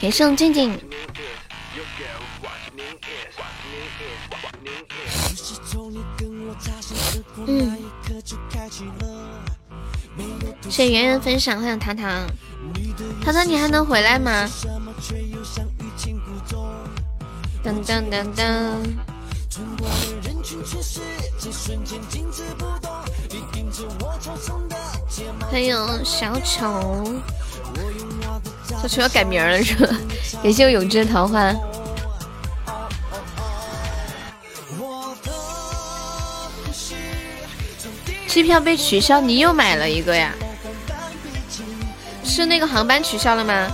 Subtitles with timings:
[0.00, 0.80] 给圣静静。
[7.46, 7.78] 嗯。
[10.70, 12.26] 谢圆圆分享，欢迎糖糖。
[13.22, 14.48] 糖糖，你还能回来吗？
[17.62, 18.42] 噔噔噔噔。
[25.50, 27.20] 欢迎小丑。
[28.82, 29.94] 小丑要改名了是吧？
[30.42, 31.54] 感谢我永志的桃花。
[38.26, 40.32] 机票被取消，你又买了一个呀？
[42.24, 43.68] 是那个航班取消了吗？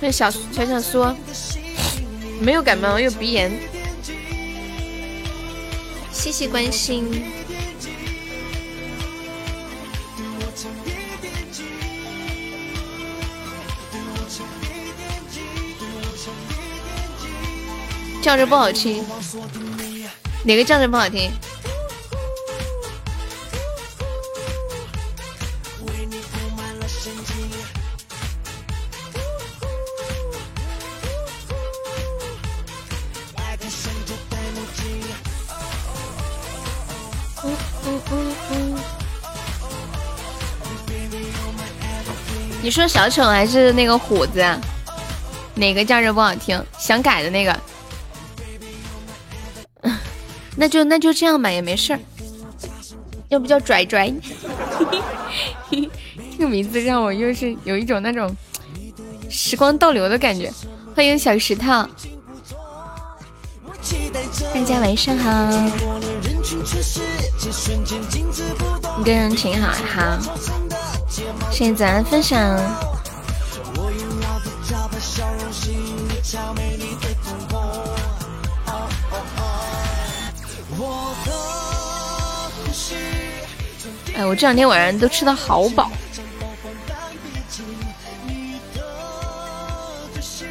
[0.00, 1.06] 那小小小苏
[2.40, 3.50] 没有感冒，有鼻炎。
[6.10, 7.24] 谢谢关心。
[18.20, 19.04] 叫着不好听，
[20.44, 21.30] 哪个叫着不好听？
[42.62, 44.44] 你说小丑还是那个虎子？
[45.54, 46.62] 哪个叫着不好听？
[46.78, 47.58] 想改的那个？
[50.60, 52.00] 那就那就这样吧，也没事儿。
[53.30, 54.12] 要不叫拽拽？
[55.70, 58.36] 这个名字让我又是有一种那种
[59.30, 60.52] 时光倒流的感觉。
[60.94, 61.66] 欢迎小石头，
[64.52, 65.50] 大家晚上好。
[68.98, 70.18] 你跟人挺好，好。
[71.50, 72.89] 谢谢早安分享。
[84.20, 85.90] 哎，我这两天晚上都吃的好饱。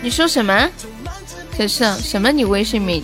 [0.01, 0.67] 你说什么？
[1.55, 2.31] 可是什么？
[2.31, 3.03] 你微信名？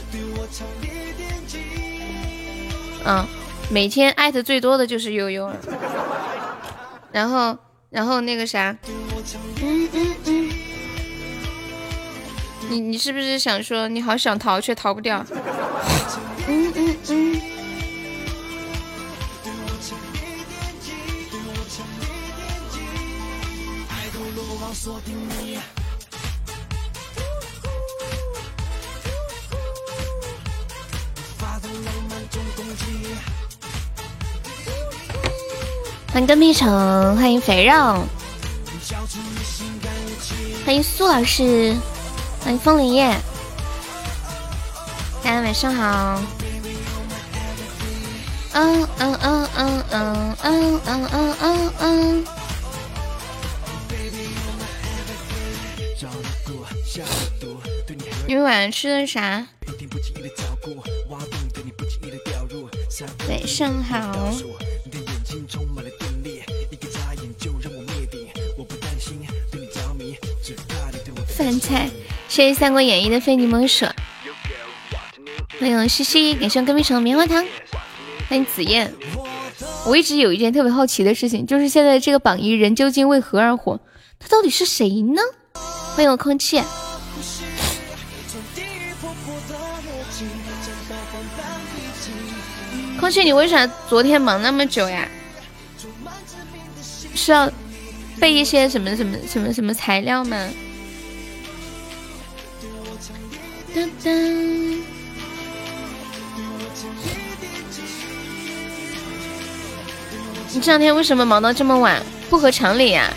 [3.05, 3.23] 嗯，
[3.69, 5.55] 每天艾特最多的就是悠悠了。
[7.11, 7.55] 然后，
[7.91, 8.75] 然后那个啥，
[9.61, 10.49] 嗯嗯嗯，
[12.71, 15.23] 你你是不是想说你好想逃却逃不掉？
[16.47, 17.34] 嗯嗯嗯。
[24.85, 24.93] 欢
[36.21, 36.69] 迎跟屁虫，
[37.17, 37.73] 欢迎肥肉，
[40.63, 41.75] 欢迎苏老师，
[42.43, 43.09] 欢迎风铃叶，
[45.23, 46.21] 大家晚上好。
[48.53, 52.25] 嗯嗯嗯嗯嗯嗯嗯嗯嗯。
[58.27, 59.45] 你们晚上吃的啥？
[63.29, 64.31] 晚上好。
[71.37, 71.89] 饭菜，
[72.27, 73.85] 谢谢《三国演义》的非你莫属。
[75.59, 77.45] 欢迎西西，感谢隔壁城棉花糖。
[78.27, 78.91] 欢迎紫燕。
[79.85, 83.79] 我一直有一件特别好奇的事情，就是现在这个榜一人究竟为何而火？
[84.17, 85.21] 他到底是谁呢？
[85.95, 86.59] 欢迎我空气。
[93.05, 95.07] 空气，你为啥昨天忙那么久呀？
[97.13, 97.47] 是要
[98.19, 100.49] 备一些什么什么什么什么材料吗？
[103.75, 104.79] 噔噔，
[110.51, 112.01] 你这两天为什么忙到这么晚？
[112.27, 113.13] 不合常理呀！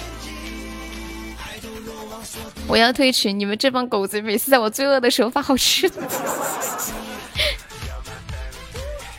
[2.67, 6.03] 我要退群，你们这帮狗子每次在我最饿的时候发好吃的。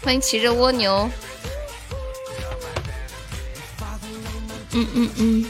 [0.01, 1.09] 欢迎骑着蜗牛。
[4.71, 5.45] 嗯嗯嗯。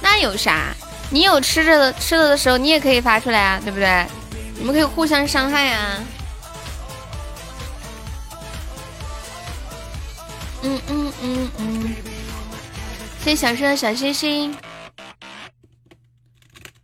[0.00, 0.74] 那有啥？
[1.10, 4.06] 你有吃着的吃了的时候，你也可以发出来啊，对不对？
[4.58, 6.02] 你们可以互相伤害啊。
[10.62, 11.94] 嗯嗯嗯嗯。
[13.22, 14.56] 谢谢小生的小星星。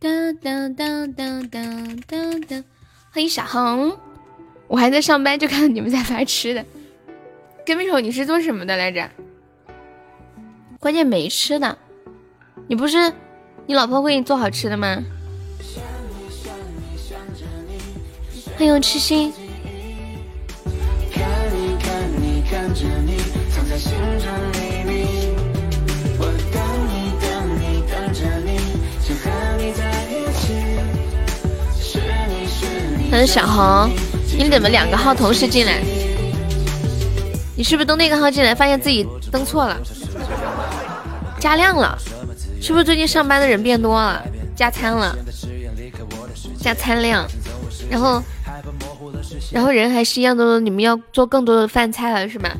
[0.00, 0.08] 哒
[0.40, 1.60] 哒哒哒哒
[2.06, 2.64] 哒哒。
[3.10, 3.98] 欢迎小红。
[4.68, 6.64] 我还在上班，就看到你们在发吃的。
[7.66, 9.10] 跟屁虫，你是做什么的来着？
[10.78, 11.76] 关键没吃的，
[12.68, 13.12] 你不是
[13.66, 15.02] 你老婆会给你做好吃的吗？
[18.56, 19.32] 欢迎痴心。
[33.10, 33.90] 他是小红，
[34.37, 35.81] 你怎么两个号同时进来？
[37.56, 39.76] 你是不是登那个号进来，发现自己登错了？
[41.40, 41.99] 加量了，
[42.60, 44.22] 是不是最近上班的人变多了？
[44.55, 45.16] 加餐了，
[46.60, 47.26] 加餐量，
[47.90, 48.22] 然后。
[49.50, 52.50] 然后人还是一样多，你们要做更多的饭菜了是吧？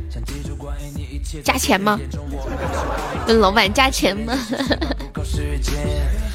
[1.45, 1.99] 加钱吗？
[3.27, 4.33] 跟老板加钱吗？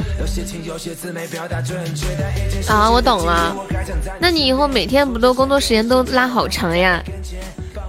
[2.68, 3.56] 啊，我懂了。
[4.20, 7.04] 那你以后每天不都工作时间都拉好长呀？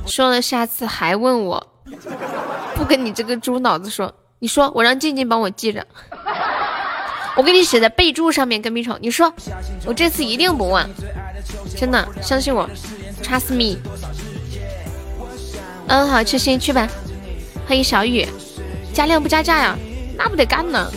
[0.07, 1.67] 说了下次还问我，
[2.75, 4.13] 不跟你这个猪脑子说。
[4.39, 5.87] 你说我让静静帮我记着，
[7.37, 8.99] 我给你写在备注上面，跟屁虫。
[9.01, 9.33] 你说
[9.87, 10.87] 我这次一定不忘。
[11.77, 12.69] 真的，相信我
[13.23, 13.79] ，trust me。
[15.87, 16.87] 嗯，好，去先去吧。
[17.67, 18.29] 欢迎小雨，
[18.93, 19.79] 加量不加价呀？
[20.19, 20.91] 那不得干呢。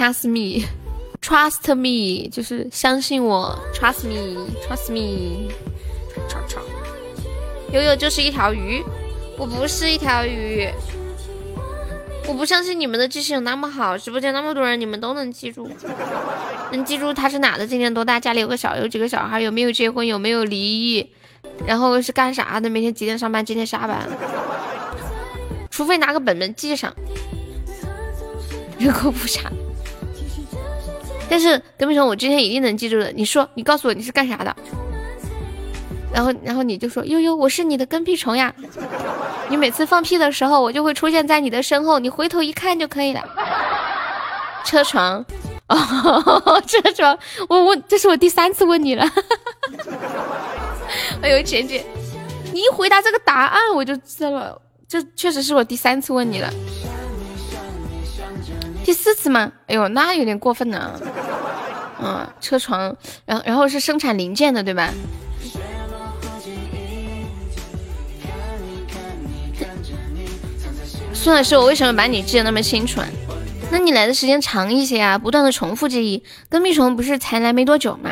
[0.00, 5.52] Trust me，trust me，就是相信我，trust me，trust me。
[7.70, 8.82] 悠悠就是一条鱼，
[9.36, 10.66] 我不是一条鱼。
[12.26, 15.68] 我不相信你们的记性有那么好，直播间那么多人，你们都能记住，
[16.72, 21.06] 能记住他是哪的，今年多大，家里有个小有几个小孩，有没有结婚，有没有离异，
[21.66, 24.08] 然后是干啥的，每天几点上班，几点下班，
[25.68, 26.90] 除非拿个本本记上，
[28.78, 29.50] 人口普查。
[31.30, 33.12] 但是德明成，我今天一定能记住的。
[33.12, 34.54] 你说，你告诉我你是干啥的？
[36.12, 38.52] 然后，然后你就说悠悠，我是你的跟屁虫呀。
[39.48, 43.22] 你每次放屁的时候，我就会出现在你的身后，你回头一看就可以了。
[44.64, 45.24] 车床，
[45.68, 47.16] 哦，车床，
[47.48, 49.08] 我我这是我第三次问你了。
[51.22, 51.84] 哎呦，浅姐，
[52.52, 56.52] 你一回答这个答案我就知道了，这确实是我第三次问你了。
[58.84, 59.52] 第四次吗？
[59.66, 61.00] 哎呦，那有点过分呢。
[62.02, 62.96] 嗯，车床，
[63.26, 64.90] 然后然后是生产零件的，对吧？
[71.12, 73.06] 孙老师，我为什么把你记得那么清楚啊？
[73.70, 76.24] 那你来的时间长一些啊，不断的重复记忆。
[76.48, 78.10] 跟屁虫不是才来没多久嘛？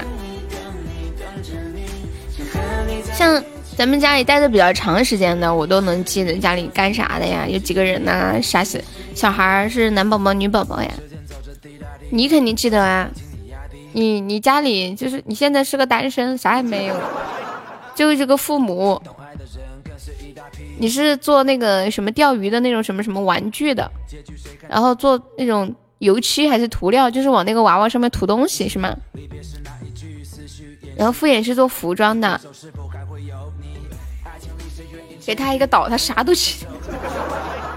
[3.14, 3.42] 像
[3.74, 8.78] 咱们家里待的比较长时间的，我都能记得家里干啥的呀，有几个人呐，啥小
[9.18, 10.88] 小孩是男宝宝女宝宝呀？
[12.10, 13.10] 你肯定记得啊，
[13.92, 16.94] 你你家里就是你现在是个单身，啥也没有，
[17.96, 19.02] 就这个父母。
[20.78, 23.90] 你是做那个什么钓鱼的那种什么什么玩具的，
[24.68, 28.96] 然后做那种油漆还是涂料，就是往那个娃娃上面涂东西是吗？
[30.96, 32.40] 然后敷衍是做服装的，
[35.26, 36.68] 给他一个岛，他啥都行，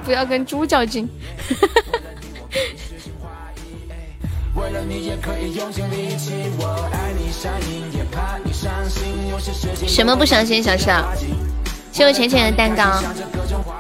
[0.04, 1.08] 不要跟猪较劲。
[9.88, 11.04] 什么不伤心，小邵？
[11.92, 13.02] 谢我浅浅的蛋糕，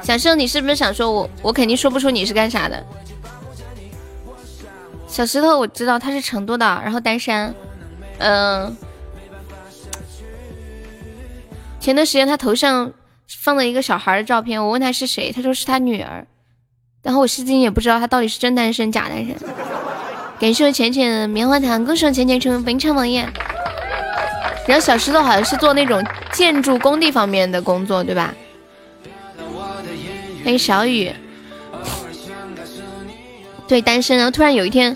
[0.01, 1.29] 小寿，你是不是想说我？
[1.41, 2.83] 我肯定说不出你是干啥的。
[5.07, 7.53] 小石头，我知道他是成都的，然后单身。
[8.17, 8.75] 嗯，
[11.79, 12.91] 前段时间他头上
[13.39, 16.25] 放了一个小孩的照片，我问他是谁，他说是他女儿。
[17.03, 19.35] 然后我至今也不知道他到底是真单身假单身。
[20.39, 23.27] 感谢浅浅棉花糖，恭喜浅浅成为本场王爷。
[24.67, 28.33] 然后小石头好像是做那种建筑工地方面的工作，对吧？
[30.43, 31.11] 欢迎小雨，
[33.67, 34.17] 对，单身。
[34.17, 34.95] 然后突然有一天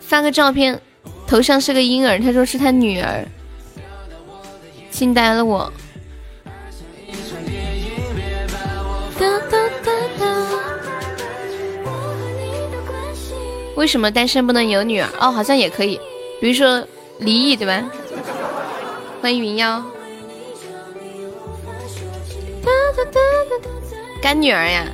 [0.00, 0.80] 发个照片，
[1.26, 3.24] 头上是个婴儿，他说是他女儿，
[4.90, 5.72] 惊呆了我。
[13.76, 15.08] 为什么单身不能有女儿？
[15.20, 16.00] 哦，好像也可以，
[16.40, 16.86] 比如说
[17.18, 17.90] 离异，对吧？
[19.20, 19.82] 欢迎云妖，
[24.22, 24.86] 干女儿呀！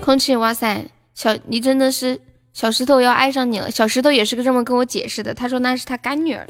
[0.00, 2.18] 空气，哇塞，小你真的是
[2.52, 3.70] 小石头要爱上你了。
[3.70, 6.46] 小石头也是个这么跟我解释的，他说那是他干女儿。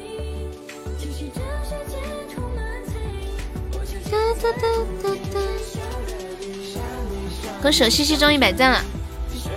[7.63, 8.85] 恭喜西西中一百赞了，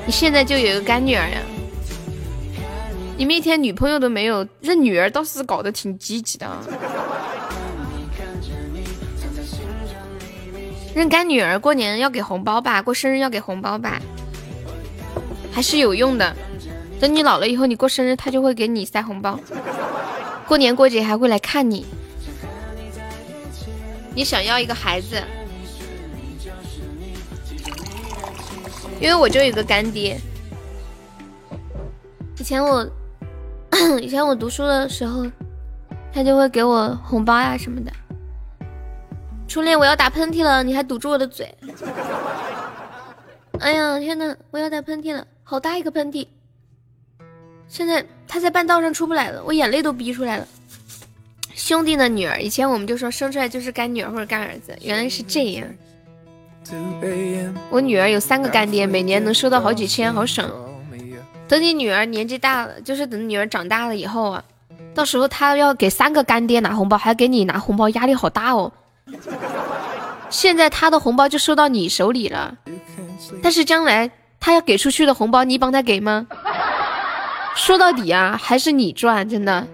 [0.07, 1.41] 你现在就有一个干女儿呀！
[3.17, 6.47] 你们一天女朋友都没有，认女儿倒是搞得挺积极的。
[10.95, 14.01] 认干女儿过年要给红包吧，过生日要给红包吧，
[15.51, 16.33] 还是有用的。
[17.01, 19.37] 等你老了以后，你过生日，他就会给你塞红包。
[20.47, 21.85] 过年过节还会来看你。
[24.15, 25.21] 你想要一个孩子，
[28.99, 30.19] 因为我就有个干爹。
[32.39, 32.87] 以前我，
[34.01, 35.25] 以前我读书的时候，
[36.13, 37.91] 他就会给我红包呀什么的。
[39.47, 41.53] 初恋，我要打喷嚏了，你还堵住我的嘴。
[43.59, 46.27] 哎呀，天呐，我要打喷嚏了，好大一个喷嚏！
[47.67, 50.47] 现在他在半道上出不来了，我眼泪都逼出来了。
[51.53, 55.67] 兄弟的女儿，以前我们就说生出来就是干女儿或者干儿子，原来是这样。
[57.69, 60.49] 我女儿有三个干爹，每年能收到好几千，好省。
[61.47, 64.43] 等你女儿年纪大了，就是等女儿长大了以后啊，
[64.93, 68.71] 到时候她要给三个干爹拿红包，还给你拿红包，压力好大哦。
[70.29, 72.57] 现在她的红包就收到你手里了，
[73.41, 76.27] 但是将来她要给出去的红包，你帮她给吗？
[77.55, 79.65] 说到底啊，还是你赚，真的。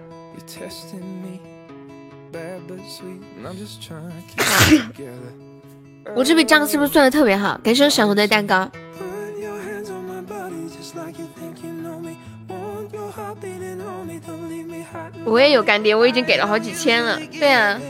[6.14, 7.58] 我这笔账是不是算的特别好？
[7.62, 8.70] 感谢小红的蛋糕。
[15.24, 17.18] 我也有干爹，我已经给了好几千了。
[17.32, 17.80] 对啊。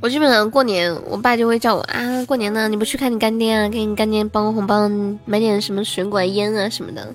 [0.00, 4.88] 我基本上过年，我爸就会叫我啊，过年呢，你不去看你干爹啊，给你干爹包个红包，
[5.24, 7.14] 买点什么水果、烟啊什么的。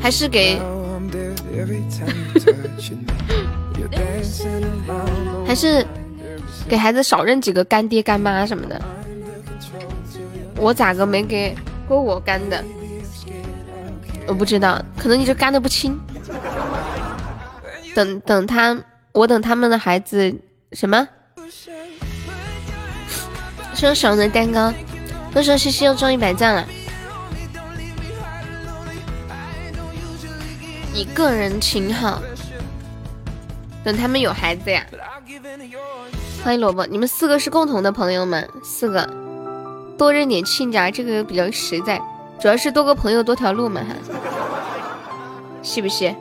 [0.00, 0.58] 还是给，
[5.46, 5.86] 还是
[6.68, 8.80] 给孩子少认几个干爹干妈什么的。
[10.56, 11.54] 我咋个没给
[11.86, 12.64] 过我干的？
[14.26, 15.98] 我不知道，可能你就干的不轻。
[17.94, 18.78] 等等他，
[19.12, 20.34] 我等他们的孩子
[20.72, 21.08] 什么？
[23.74, 24.72] 说爽的蛋糕，
[25.32, 26.66] 都说西西又中一百赞了。
[30.92, 32.20] 你个人情好，
[33.84, 34.84] 等他们有孩子呀。
[36.42, 39.08] 欢迎萝卜，你们四个是共同的朋友们，四个
[39.96, 42.00] 多认点亲家，这个比较实在。
[42.40, 43.94] 主要是多个朋友多条路嘛，哈，
[45.62, 46.14] 是不是？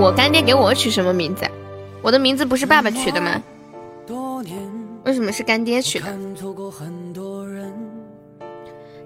[0.00, 1.44] 我干爹给我取什么名字？
[2.00, 3.42] 我的名字不是爸爸取的吗？
[5.04, 6.06] 为什么是干爹取的？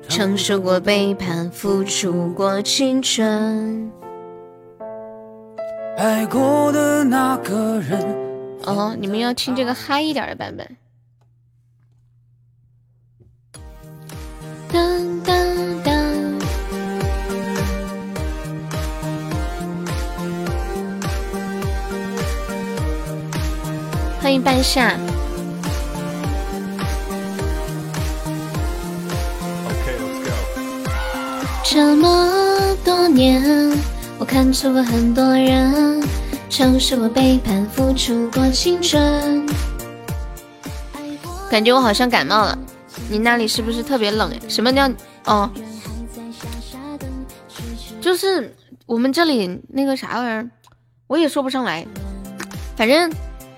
[0.09, 3.91] 承受过背叛，付出过青春。
[5.97, 8.01] 爱过的那个人。
[8.65, 10.65] 哦，你们要听这个嗨一点的版本。
[24.35, 24.99] 欢迎半夏。
[31.63, 33.71] 这么多年，
[34.19, 36.03] 我看错过很多人，
[36.51, 39.47] 承受过背叛，付出过青春。
[41.49, 42.59] 感觉我好像感冒了，
[43.09, 44.41] 你那里是不是特别冷呀？
[44.49, 44.91] 什么叫
[45.27, 45.49] 哦？
[48.01, 48.53] 就是
[48.87, 50.51] 我们这里那个啥玩意儿，
[51.07, 51.87] 我也说不上来。
[52.77, 53.09] 反正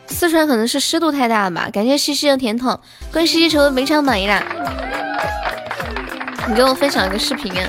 [0.08, 1.68] 四川可能是湿度太大了吧。
[1.72, 2.78] 感谢西西的甜筒，
[3.12, 4.42] 恭喜西西成为每场榜一啦！
[6.48, 7.68] 你给我分享一个视频啊。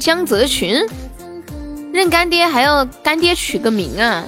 [0.00, 0.84] 江泽群
[1.92, 4.24] 认干爹还要干爹取个名啊，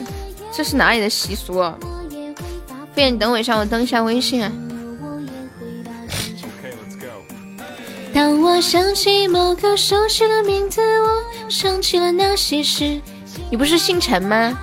[0.52, 1.54] 这是哪里的习俗？
[1.54, 4.52] 不然你等我一下，我登一下微信啊。
[8.12, 13.00] 当我想起某个熟悉的名字，我想起了那些事。
[13.50, 14.56] 你不是姓陈吗？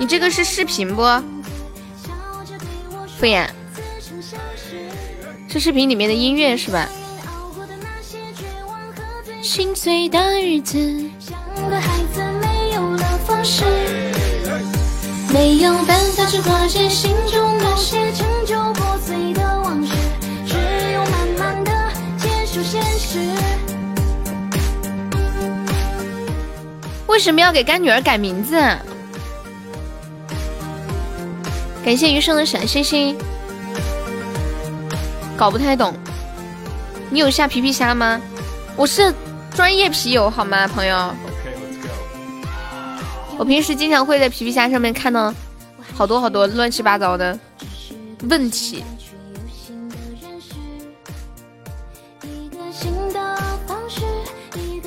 [0.00, 1.02] 你这个是视频不？
[3.18, 3.46] 敷衍。
[5.46, 6.88] 是视频里面的音乐是吧？
[9.42, 10.78] 心碎的日子，
[15.34, 19.92] 没有办法去化解心中那些陈旧破碎的往事，
[20.46, 20.56] 只
[20.94, 21.70] 有慢慢的
[22.16, 23.18] 接受现实。
[27.06, 28.56] 为什么要给干女儿改名字？
[31.84, 33.16] 感谢余生的小星星。
[35.36, 35.94] 搞不太懂。
[37.08, 38.20] 你有下皮皮虾吗？
[38.76, 39.12] 我是
[39.54, 41.14] 专业皮友，好吗，朋友？
[43.38, 45.34] 我平时经常会在皮皮虾上面看到
[45.94, 47.38] 好多好多乱七八糟的
[48.28, 48.84] 问题。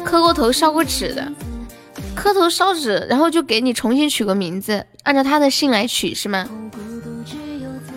[0.05, 1.31] 磕过头、烧过纸的，
[2.15, 6.47] 磕头烧纸，然后就给你重新取个名字，按照他的姓来取是吗？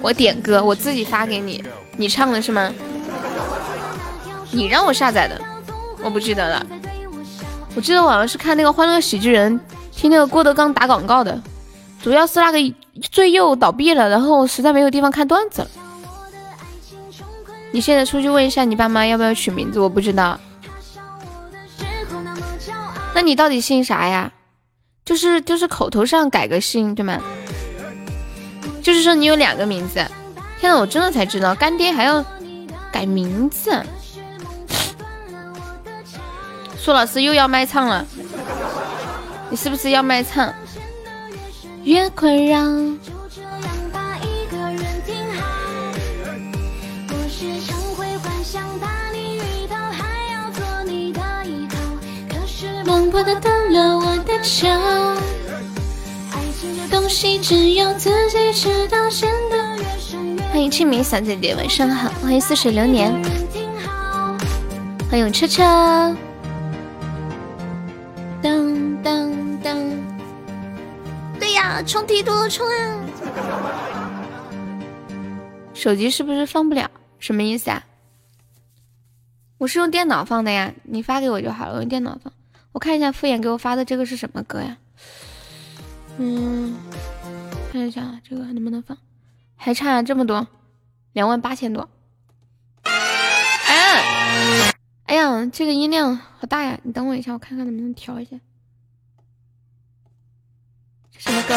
[0.00, 1.62] 我点歌，我自己发给你，
[1.96, 2.72] 你唱的是吗？
[4.50, 5.40] 你让我下载的，
[6.02, 6.66] 我不记得了。
[7.74, 9.58] 我记得我好像是看那个《欢乐喜剧人》。
[9.92, 11.40] 听那个郭德纲打广告的，
[12.02, 15.68] 主要是那个最右倒闭了，然后实在没有地方看段子了。
[17.72, 20.38] 你现在出去问一下你爸妈要不要取名字，我不知道。
[23.16, 24.30] 那你到底姓啥呀？
[25.02, 27.18] 就是就是口头上改个姓对吗？
[28.82, 30.04] 就是说你有两个名字。
[30.60, 32.22] 天呐，我真的才知道干爹还要
[32.92, 33.82] 改名字。
[36.78, 38.06] 苏老师又要卖唱了。
[39.48, 40.52] 你是不是要卖唱？
[41.84, 42.58] 越困扰。
[52.86, 54.68] 梦破的断了我的桥。
[56.88, 60.40] 东西只有自己知道，陷得越。
[60.50, 62.08] 欢迎清明小姐姐，晚上好。
[62.22, 63.12] 欢迎似水流年。
[65.10, 65.64] 欢迎车车。
[68.40, 69.76] 当当当！
[71.40, 72.94] 对呀，冲梯多冲啊！
[75.74, 76.88] 手机是不是放不了？
[77.18, 77.84] 什么意思啊？
[79.58, 81.74] 我是用电脑放的呀，你发给我就好了。
[81.74, 82.32] 我用电脑放，
[82.76, 84.76] 我看一下敷衍给我发的这个是什么歌呀？
[86.18, 86.76] 嗯，
[87.72, 88.98] 看一下这个能不能放？
[89.56, 90.46] 还差这么多，
[91.14, 91.88] 两万八千多。
[92.82, 94.74] 哎！
[95.06, 96.78] 哎呀，这个音量好大呀！
[96.82, 98.36] 你等我一下，我看看能不能调一下。
[101.16, 101.54] 什么歌？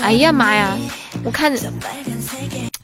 [0.00, 0.78] 哎呀妈呀！
[1.24, 1.52] 我看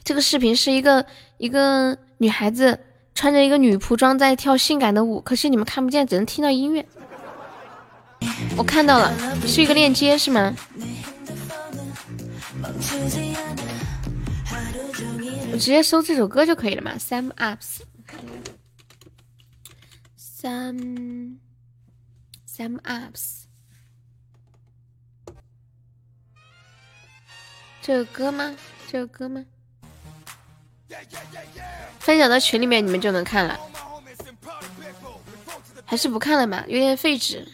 [0.03, 1.05] 这个视频是一个
[1.37, 2.77] 一个女孩子
[3.17, 6.87] 穿着一个女仆装在跳性感的舞，可是你们看不见，只能听到音乐。
[8.55, 9.11] 我看到了，
[9.47, 10.55] 是一个链接是吗？
[15.51, 17.89] 我直接搜这首歌就可以了嘛？Sam Ups，Sam
[22.47, 23.45] Sam Ups，
[27.81, 28.55] 这个歌吗？
[28.87, 29.43] 这个歌吗？
[31.99, 33.59] 分享到群里面你们就能看了，
[35.85, 36.63] 还是不看了吧？
[36.67, 37.47] 有点费纸。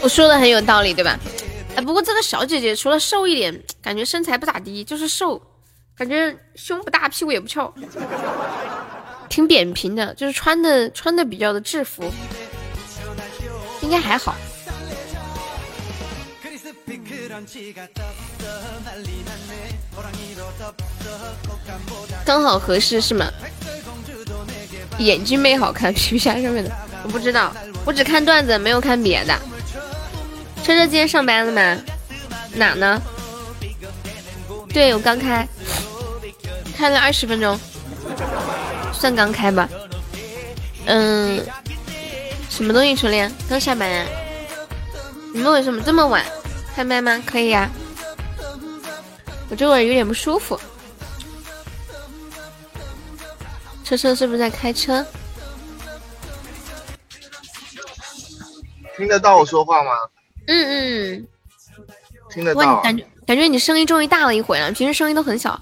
[0.00, 1.18] 我说的很有道理，对吧？
[1.76, 5.40] 哎，不过这个小姐姐除了瘦一点，感觉身材不咋地，就是瘦，
[5.96, 7.72] 感觉胸不大，屁股也不翘，
[9.28, 12.04] 挺扁平的，就是穿的穿的比较的制服，
[13.80, 14.34] 应该还好。
[22.24, 23.28] 刚好合适是吗？
[24.98, 26.70] 眼睛没好看，皮皮虾上面的
[27.02, 27.52] 我不知道，
[27.84, 29.36] 我只看段子，没有看别的。
[30.64, 31.82] 车车今天上班了吗？
[32.54, 32.98] 哪呢？
[34.70, 35.46] 对我刚开，
[36.74, 37.60] 开了二十分钟，
[38.90, 39.68] 算刚开吧。
[40.86, 41.44] 嗯，
[42.48, 43.30] 什么东西初恋？
[43.46, 44.06] 刚下班啊？
[45.34, 46.24] 你们为什么这么晚
[46.74, 47.22] 开麦吗？
[47.26, 47.70] 可以呀。
[49.50, 50.58] 我这会儿有点不舒服。
[53.84, 55.04] 车车是不是在开车？
[58.96, 59.90] 听得到我说话吗？
[60.46, 61.26] 嗯嗯，
[62.30, 62.80] 听得到。
[62.82, 65.60] 感觉感觉你声音终于大了一回了，平时声音都很小。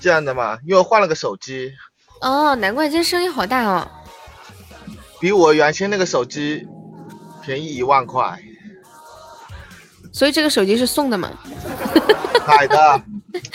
[0.00, 0.58] 这样的吗？
[0.64, 1.72] 因为我换了个手机。
[2.20, 3.88] 哦，难怪今天声音好大哦。
[5.20, 6.66] 比我原先那个手机
[7.42, 8.40] 便宜一万块。
[10.12, 11.30] 所以这个手机是送的吗？
[12.46, 13.02] 买的。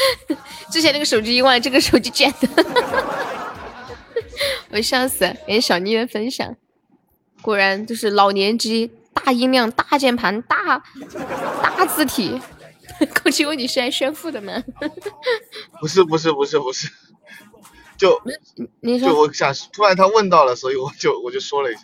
[0.72, 2.48] 之前那个手机一万，这个手机捡的。
[4.72, 5.20] 我笑死！
[5.20, 6.56] 感谢小妮的分享，
[7.42, 8.92] 果然就是老年机。
[9.24, 10.84] 大音量、大键盘、大
[11.62, 12.42] 大字体，
[13.22, 14.62] 空气问你是来炫富的吗？
[15.80, 16.90] 不是不是不是不是，
[17.98, 18.22] 就
[18.82, 21.84] 你说，就我想突然他问到了，所以我就我就说了一下。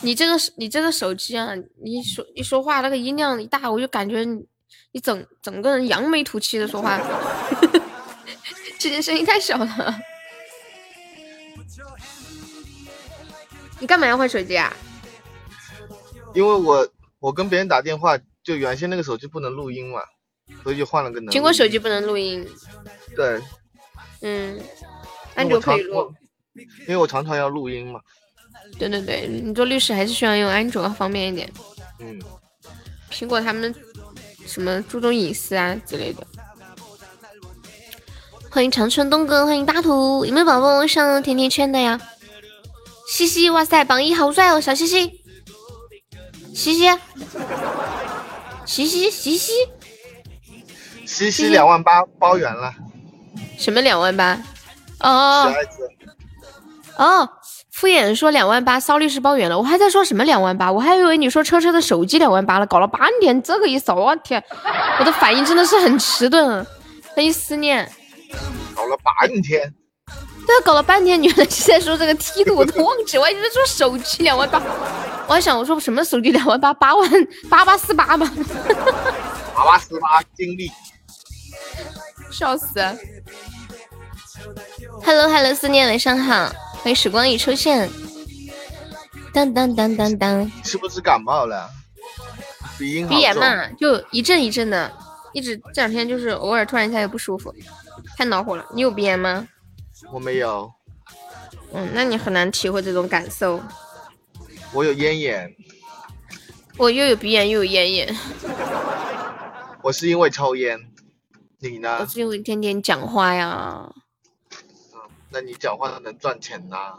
[0.00, 6.98] 你这个你这个手机啊，你说一说话那个音量一大，我就感觉你整整个人扬眉吐气的说话，
[8.78, 10.00] 这件声音太小了。
[13.78, 14.74] 你干嘛要换手机啊？
[16.36, 16.86] 因为我
[17.18, 20.00] 我跟别人打电话，就原先那个手机不能录音嘛，
[20.62, 21.34] 所以就换了个能。
[21.34, 22.46] 苹果手机不能录音。
[23.16, 23.40] 对。
[24.20, 24.60] 嗯，
[25.34, 26.12] 安卓可以录。
[26.80, 27.98] 因为我常常要录音嘛。
[28.78, 31.50] 对对对，你做律师还是需要用安卓方便一点。
[32.00, 32.20] 嗯。
[33.10, 33.74] 苹果他们
[34.46, 36.26] 什么注重隐私啊之类的。
[38.50, 41.98] 欢迎长春东哥，欢迎大图，有没有宝宝上甜甜圈的呀？
[43.08, 45.22] 西西，哇塞，榜一好帅哦，小西西，
[46.56, 46.88] 西西，
[48.64, 49.52] 西西，西西，
[51.04, 52.72] 西西两万八包圆了。
[53.58, 54.38] 什么两万八？
[55.00, 55.52] 哦
[56.96, 57.28] 哦，
[57.70, 59.58] 敷衍说两万八，骚律师包圆了。
[59.58, 63.92] 我还在说什么两万八，我还以为你说车车的手机两万八了，搞了半天这个意思。
[63.92, 64.42] 我天，
[64.98, 66.66] 我的反应真的是很迟钝。
[67.14, 67.92] 欢迎思念。
[68.74, 69.74] 搞了半天。
[70.46, 74.62] 对，搞了半天，原来是在说这个梯度，我都忘记，我还以为说手机两万八，
[75.26, 77.10] 我还想我说什么手机两万八，八万
[77.50, 78.30] 八八四八吧，
[79.54, 80.70] 八八四八经历，
[82.30, 82.66] 笑死
[85.02, 87.90] ！Hello Hello，思念晚上好，欢迎时光已出现，
[89.32, 91.68] 当当当当当，是不是感冒了？
[92.78, 94.92] 鼻音鼻炎嘛，就一阵一阵的，
[95.32, 97.52] 一直这两天就是偶尔突然一下就不舒服，
[98.16, 98.64] 太恼火了。
[98.74, 99.48] 你有鼻炎吗？
[100.12, 100.72] 我没有，
[101.72, 103.60] 嗯，那你很难体会这种感受。
[104.72, 105.54] 我有咽炎，
[106.78, 108.16] 我又有鼻炎又有咽炎。
[109.82, 110.78] 我是因为抽烟，
[111.60, 111.98] 你呢？
[112.00, 113.92] 我是因为天天讲话呀。
[114.94, 116.94] 嗯，那你讲话能赚钱呐？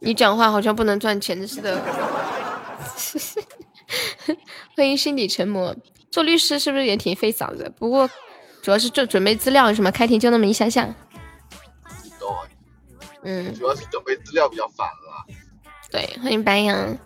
[0.00, 1.80] 你讲话好像不能赚钱似的。
[4.76, 5.76] 欢迎心底沉默。
[6.10, 7.72] 做律师是不是也挺费嗓子？
[7.78, 8.08] 不过
[8.62, 10.94] 主要是做准备资料什么，开庭就那么一下下。
[13.22, 15.26] 嗯，主要是准备资料比较烦了。
[15.90, 16.96] 对，欢迎白羊，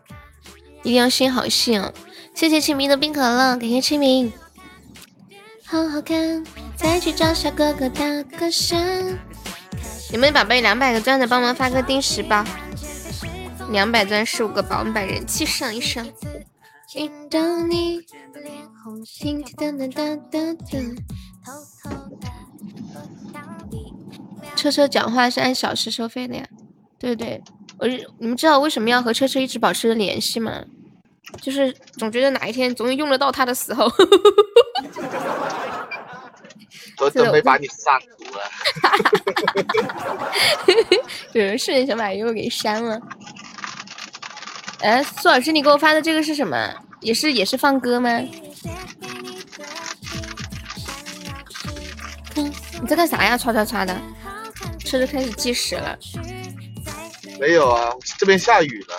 [0.83, 1.93] 一定要心好细哦。
[2.35, 4.33] 谢谢清明的冰可乐，感谢清明。
[5.65, 6.45] 好好看，
[6.77, 9.19] 再去找小哥哥打个声。
[10.13, 12.45] 有没有宝贝两百个钻的帮忙发个定时包？
[13.71, 16.07] 两百钻十五个宝，我们把人气上一上。
[24.65, 26.43] 车车讲话是按小时收费的呀，
[26.99, 27.39] 对对，
[27.77, 27.87] 我
[28.19, 30.65] 你们知道为什么要和车车一直保持着联系吗？
[31.43, 33.85] 就是总觉得哪一天总有用得到他的时候。
[36.99, 38.41] 我准备把你删除了。
[41.31, 42.99] 对，瞬间想把悠悠给删了。
[44.81, 46.73] 哎，苏老师，你给我发的这个是什么？
[47.03, 48.19] 也是也是放歌吗？
[52.35, 53.37] 你在干啥呀？
[53.37, 53.95] 唰唰唰的。
[54.85, 55.97] 车就开始计时了，
[57.41, 58.95] 没有啊，这边下雨了。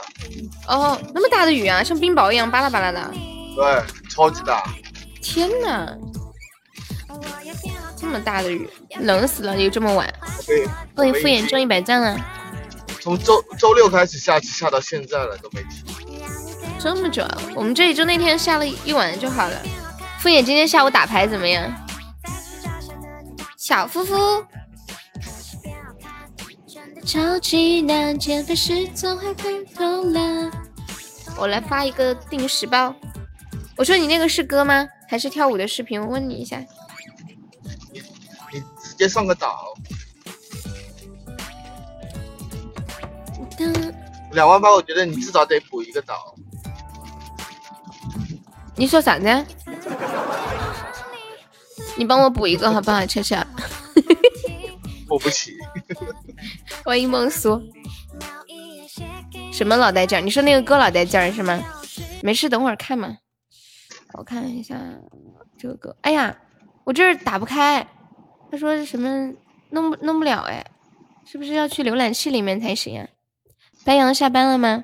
[0.67, 3.13] 哦，那么大的雨啊，像冰雹一样巴拉巴拉的。
[3.55, 4.63] 对，超级大。
[5.21, 5.95] 天呐，
[7.95, 8.69] 这么大的雨，
[8.99, 9.57] 冷死了！
[9.57, 10.11] 又这么晚。
[10.95, 12.17] 欢迎敷衍中一百赞啊。
[12.99, 15.85] 从周周六开始下，下到现在了都没停。
[16.79, 17.37] 这么久啊？
[17.55, 19.61] 我们这里就那天下了一晚就好了。
[20.19, 21.71] 敷衍今天下午打牌怎么样？
[23.57, 24.43] 小夫妇。
[27.05, 30.51] 超级难减肥时总会看透了。
[31.37, 32.93] 我来发一个定时包。
[33.77, 34.87] 我说你那个是歌吗？
[35.07, 36.01] 还是跳舞的视频？
[36.01, 36.57] 我问你一下。
[37.93, 38.01] 你
[38.51, 39.73] 你直接上个岛。
[44.31, 46.35] 两万八，我觉得你至少得补一个岛。
[48.75, 49.45] 你说啥呢？
[51.95, 53.45] 你帮我补一个好不好，恰恰？
[55.07, 55.55] 补不起。
[56.85, 57.59] 欢迎梦苏，
[59.51, 60.21] 什么老带劲儿？
[60.21, 61.59] 你说那个歌老带劲儿是吗？
[62.21, 63.17] 没事，等会儿看嘛。
[64.13, 64.79] 我看一下
[65.57, 65.97] 这个歌。
[66.01, 66.37] 哎呀，
[66.83, 67.87] 我这儿打不开，
[68.51, 69.33] 他说什么
[69.71, 70.41] 弄不弄不了？
[70.43, 70.63] 哎，
[71.25, 73.07] 是不是要去浏览器里面才行啊？
[73.83, 74.83] 白羊下班了吗？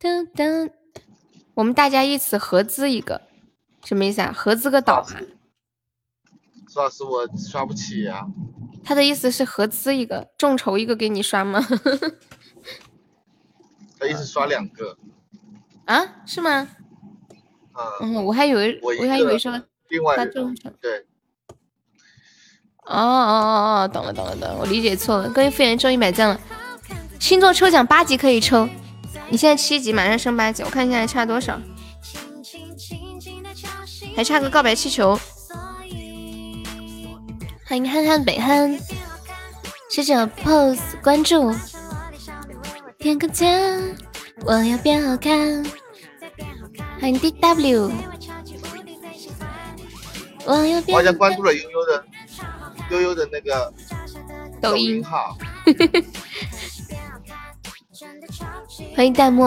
[0.00, 0.72] 噔噔，
[1.54, 3.22] 我们大家一起合资一个，
[3.84, 4.32] 什么意思啊？
[4.34, 5.22] 合资个岛啊？
[6.88, 8.26] 苏老师，我刷不起呀。
[8.82, 11.60] 他的意思是合资一个众筹一个给你刷吗？
[13.98, 14.96] 他意思刷两个
[15.84, 16.22] 啊？
[16.24, 16.68] 是吗？
[18.00, 19.52] 嗯，我还以为我还以为说
[20.16, 21.06] 他众筹对。
[22.86, 25.30] 哦哦哦哦，懂了懂了懂了，我理解错了。
[25.30, 26.40] 恭喜复原中一百赞了。
[27.20, 28.68] 星座抽奖八级可以抽，
[29.28, 31.60] 你现在七级，马上升八级，我看一下还差多少？
[34.16, 35.18] 还差个告白气球。
[37.70, 38.76] 欢迎憨憨北憨，
[39.88, 41.54] 谢谢 pose 关注。
[42.98, 43.80] 点个赞，
[44.40, 45.64] 我要变好看。
[47.00, 47.92] 欢迎 DW，
[50.46, 50.86] 我要变。
[50.88, 52.04] 我好像关注了悠悠的
[52.90, 53.72] 悠悠的那个
[54.60, 55.38] 抖音号。
[58.96, 59.44] 欢迎弹幕，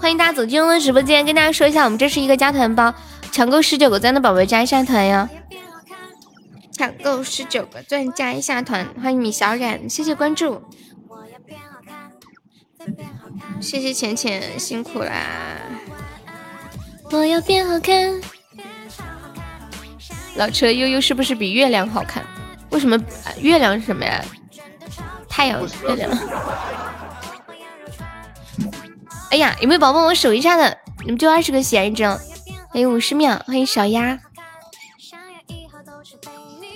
[0.00, 1.26] 欢迎大家走进悠悠直播间。
[1.26, 2.94] 跟大家说一下，我们这是一个加团包，
[3.30, 5.28] 抢够十九个赞的宝贝加一下团呀！
[6.78, 8.86] 抢够十九个钻加一下团。
[9.02, 10.62] 欢迎米小冉，谢谢关注，
[13.60, 15.56] 谢谢浅浅辛苦啦！
[17.10, 18.20] 我要变好看。
[20.36, 22.24] 老车悠悠是不是比月亮好看？
[22.70, 22.96] 为什么？
[23.40, 24.24] 月亮是什么呀？
[25.28, 26.08] 太阳，月亮。
[29.32, 30.78] 哎呀，有没有宝宝帮我守一下的？
[31.00, 32.04] 你们就二十个喜爱值，
[32.72, 33.42] 还有五十秒。
[33.46, 34.20] 欢迎小鸭。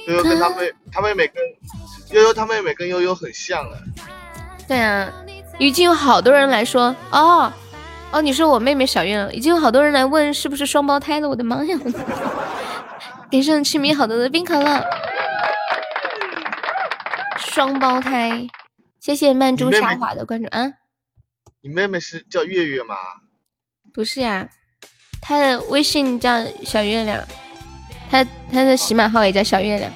[0.07, 1.43] 悠悠跟他妹，他妹妹跟
[2.11, 3.79] 悠悠他妹妹跟悠悠很像啊。
[4.67, 5.13] 对啊，
[5.59, 7.53] 已经有好多人来说哦
[8.13, 11.29] 哦，你说我妹妹小月了，已经有好多人来问是不是双胞胎了。
[11.29, 11.79] 我的妈呀！
[13.31, 14.85] 给上痴迷好多的冰可乐，
[17.39, 18.47] 双胞胎。
[19.01, 20.75] 谢谢曼珠沙华的关注啊！
[21.63, 22.95] 你妹妹是叫月月吗？
[23.95, 24.49] 不是呀，
[25.21, 27.25] 她的微信叫小月亮，
[28.13, 28.23] 他
[28.53, 29.91] 他的喜马号也叫小月亮。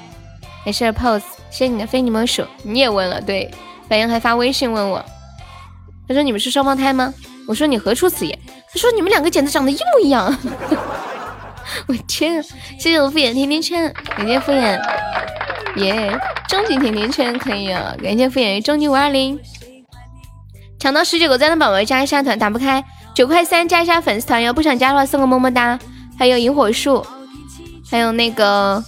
[0.65, 2.43] 没事，pose，谢谢你的非你莫属。
[2.63, 3.51] 你也问了，对，
[3.89, 5.05] 白羊还发微信问我，
[6.09, 7.13] 他说你们是双胞胎吗？
[7.47, 8.37] 我说你何出此言？
[8.73, 10.35] 他说你们两个简直长得一模一样。
[11.87, 12.43] 我天，
[12.79, 14.81] 谢谢我敷衍甜甜圈，感谢敷衍。
[15.77, 17.95] 耶，终极甜甜圈可以啊！
[18.03, 19.39] 感谢敷衍终极五二零，
[20.81, 22.83] 抢到十九个赞的宝宝加一下团，打不开
[23.15, 25.79] 九块三加一下粉丝团，要不想加的话送个么么哒。
[26.19, 27.07] 还有萤火树，
[27.91, 28.83] 还有那个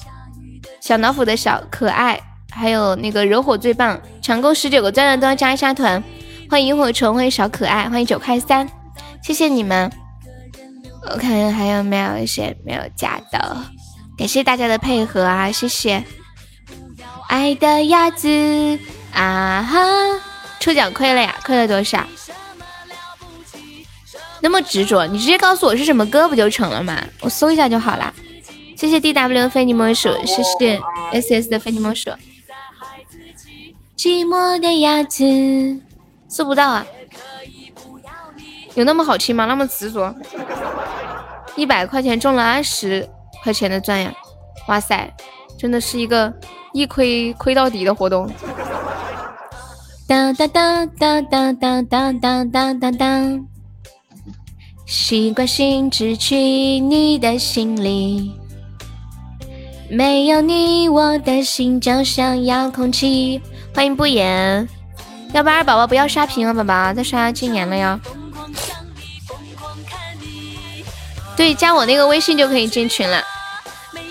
[0.81, 6.03] 小老虎的小可爱，还有那个惹火最棒，抢够十九个钻的都要加一下团。
[6.51, 8.69] 欢迎萤火虫，欢迎小可爱，欢迎九块三，
[9.23, 9.91] 谢谢你们。
[11.03, 13.57] 我看看还有没有一些没有加的，
[14.17, 16.03] 感谢大家的配合啊，谢谢。
[17.29, 18.79] 爱的鸭子
[19.13, 19.79] 啊哈！
[20.59, 22.05] 抽奖亏了呀，亏了多少？
[24.41, 26.97] 那么执着，你直接告诉我是什么歌不就成了吗？
[27.21, 28.13] 我搜一下就好了。
[28.79, 32.13] 谢谢 D W 的非你莫属，谢谢 S S 的非你莫属。
[33.97, 35.25] 寂寞的鸭子，
[36.29, 36.87] 搜不到啊？
[38.77, 39.47] 有那么好听吗？
[39.47, 40.15] 那么执着？
[41.57, 43.05] 一百块钱中了二十
[43.43, 44.15] 块钱的钻呀！
[44.69, 45.13] 哇塞，
[45.59, 46.33] 真的是一个。
[46.73, 48.31] 一亏亏到底的活动。
[50.07, 53.41] 哒哒哒哒哒哒哒哒哒哒哒。
[54.87, 58.39] 习惯性只去你的心里，
[59.91, 63.41] 没有你我的心就像遥控器。
[63.75, 64.69] 欢迎不言，
[65.33, 67.99] 幺八二宝宝不要刷屏了，宝宝再刷要禁言了哟。
[71.37, 73.23] 对，加我那个微信就可以进群了，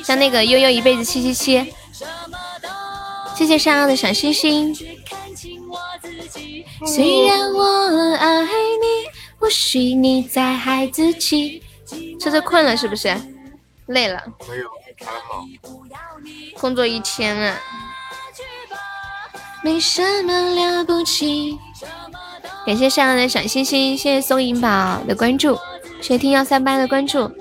[0.03, 1.73] 像那个悠悠一辈子七七七。
[3.35, 4.73] 谢谢山羊的小星星。
[6.85, 9.05] 虽然我爱你，
[9.37, 11.61] 或许你在孩子气。
[12.19, 13.15] 这是困了是不是？
[13.87, 14.21] 累了？
[14.49, 14.63] 没有，
[14.99, 15.45] 还好。
[16.59, 17.57] 工作一天啊。
[19.63, 21.57] 没什么了不起。
[22.65, 25.55] 感谢善良的小星星，谢谢松银宝的关注，
[26.01, 27.31] 谢谢听幺三八的关注。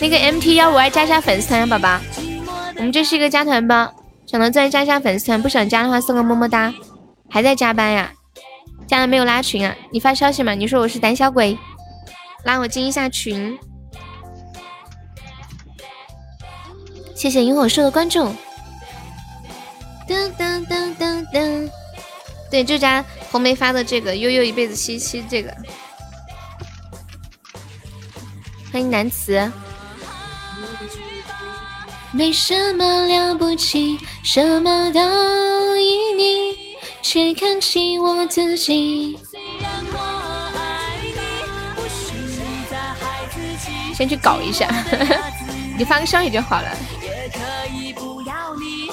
[0.00, 2.00] 那个 MT 幺五二加加粉丝团，宝宝。
[2.76, 3.92] 我们这是一个加团包，
[4.26, 6.74] 想的再加一下粉丝团，不想加的话送个么么哒。
[7.30, 8.12] 还在加班呀？
[8.86, 9.74] 加了没有拉群啊？
[9.90, 10.54] 你发消息嘛？
[10.54, 11.56] 你说我是胆小鬼，
[12.44, 13.58] 拉我进一下群。
[17.22, 18.18] 谢谢萤火树的关注。
[20.08, 21.70] 噔噔噔噔噔，
[22.50, 25.56] 对，就加红梅发的这个悠悠一辈子七七这个。
[28.72, 29.48] 欢迎南辞。
[32.10, 36.56] 没什么了不起，什么都依你，
[37.02, 39.16] 却看清我自己。
[43.94, 44.68] 先去搞一下，
[45.78, 46.76] 你发个消息就好了。
[47.32, 47.38] 可
[47.74, 48.90] 以不要你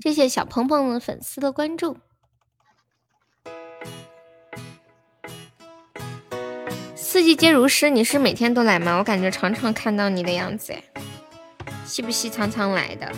[0.00, 1.98] 谢谢小鹏鹏的粉丝的关注。
[6.94, 8.96] 四季皆如诗，你是每天都来吗？
[8.98, 10.82] 我感觉常常看到你的样子哎。
[11.84, 13.12] 稀不稀苍苍来的？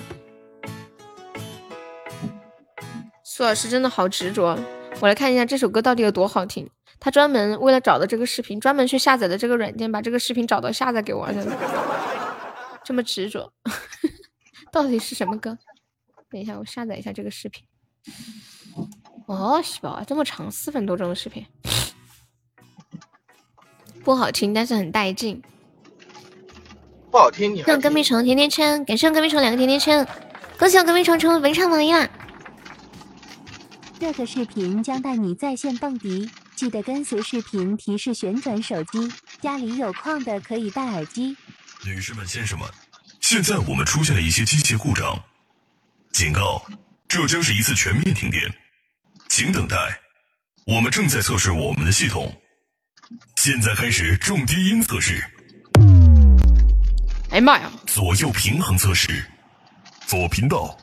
[3.32, 4.58] 苏老师真的好执着，
[4.98, 6.68] 我来看一下这首歌到底有多好听。
[6.98, 11.56] 他专门为了找的这个视频，专门去下载的这个软件，把这个视频找到下载给我，真的
[12.82, 13.52] 这么执着，
[14.72, 15.56] 到底是什么歌？
[16.28, 17.62] 等一下，我下载一下这个视频。
[19.26, 21.46] 哦，西宝这么长，四分多钟的视频，
[24.02, 25.40] 不好听，但是很带劲。
[27.12, 30.04] 不好听，你让隔壁虫甜甜圈，感谢隔壁虫两个甜甜圈，
[30.58, 32.10] 恭喜我隔壁虫成为文唱榜一啦！
[34.00, 39.12] 这个视频将带你在线蹦迪，记得跟随视频提示旋转手机。
[39.42, 41.36] 家里有矿的可以戴耳机。
[41.84, 42.66] 女士们、先生们，
[43.20, 45.22] 现在我们出现了一些机械故障，
[46.12, 46.64] 警告，
[47.06, 48.42] 这将是一次全面停电，
[49.28, 49.76] 请等待，
[50.64, 52.34] 我们正在测试我们的系统，
[53.36, 55.22] 现在开始重低音测试。
[57.28, 57.70] 哎呀妈呀！
[57.86, 59.26] 左右平衡测试，
[60.06, 60.74] 左频道，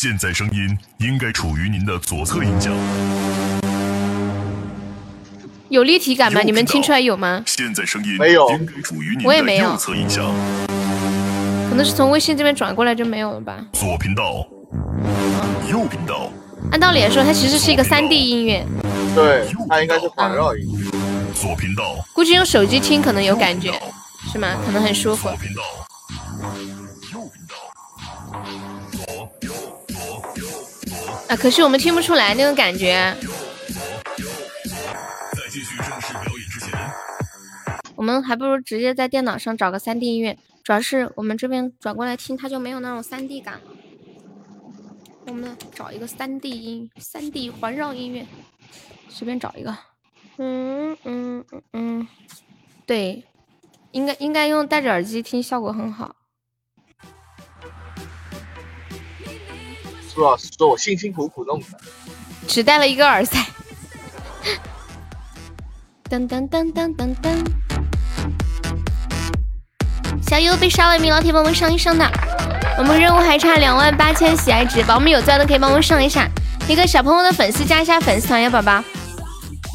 [0.00, 2.72] 现在声音应该处于您的左侧音响。
[5.70, 6.40] 有立体感吗？
[6.42, 7.42] 你们听出来有吗？
[7.44, 10.24] 现在声音没有，应该处于您的右侧音响。
[11.68, 13.58] 可能是从微信这边转过来就没有了吧。
[13.72, 14.46] 左频道，
[15.68, 16.30] 右频道。
[16.70, 18.64] 按道理来说，它其实是一个三 D 音乐。
[19.16, 20.88] 对，它应该是环绕音乐。
[21.34, 21.96] 左频道。
[22.14, 23.72] 估计用手机听可能有感觉。
[24.32, 24.56] 是吗？
[24.64, 25.28] 可能很舒服。
[31.28, 33.14] 啊，可是我们听不出来那种感觉。
[35.32, 36.70] 在继续正式表演之前，
[37.96, 43.60] 我们还不如直接在电脑上找个三 D 音乐，主要是我们这边转过来听，它就没有那种三 D 感了。
[45.26, 48.26] 我们找一个三 D 音，三 D 环绕音乐，
[49.10, 49.76] 随便找一个。
[50.38, 52.08] 嗯嗯嗯嗯，
[52.86, 53.24] 对。
[53.92, 56.14] 应该应该用戴着耳机听，效果很好。
[60.18, 61.66] 苏老师说我辛辛苦苦弄的，
[62.48, 63.38] 只带了一个耳塞。
[66.10, 67.38] 噔噔噔噔噔噔，
[70.20, 72.04] 小优被杀了一名老铁，帮忙上一上的。
[72.78, 76.28] 我们任务还差两万八千喜爱值，宝宝们有钻的可以帮忙上一下。
[76.68, 78.82] 一个小朋友的粉丝加一下粉丝团呀，宝宝，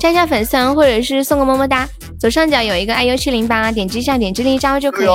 [0.02, 1.88] 加一下粉丝团或者是送个么么哒。
[2.20, 5.08] 左上角有一个 iu 七零八，点击一下，点击立即加入就可以。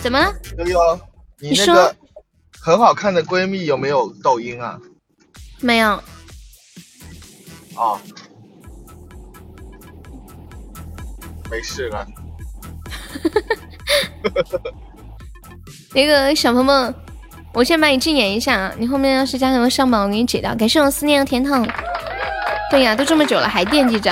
[0.00, 0.32] 怎么了？
[0.56, 1.00] 悠悠，
[1.40, 1.94] 你那个
[2.64, 4.80] 很好看的闺蜜有没有抖音啊？
[5.60, 6.02] 没有。
[7.76, 8.00] 哦，
[11.50, 12.06] 没事了。
[15.92, 16.94] 那个小鹏鹏，
[17.52, 18.72] 我先把你禁言一下啊！
[18.78, 20.54] 你后面要是加什么上榜，我给你解掉。
[20.54, 21.68] 感谢我思念的甜筒。
[22.70, 24.10] 对呀，都这么久了还惦记着。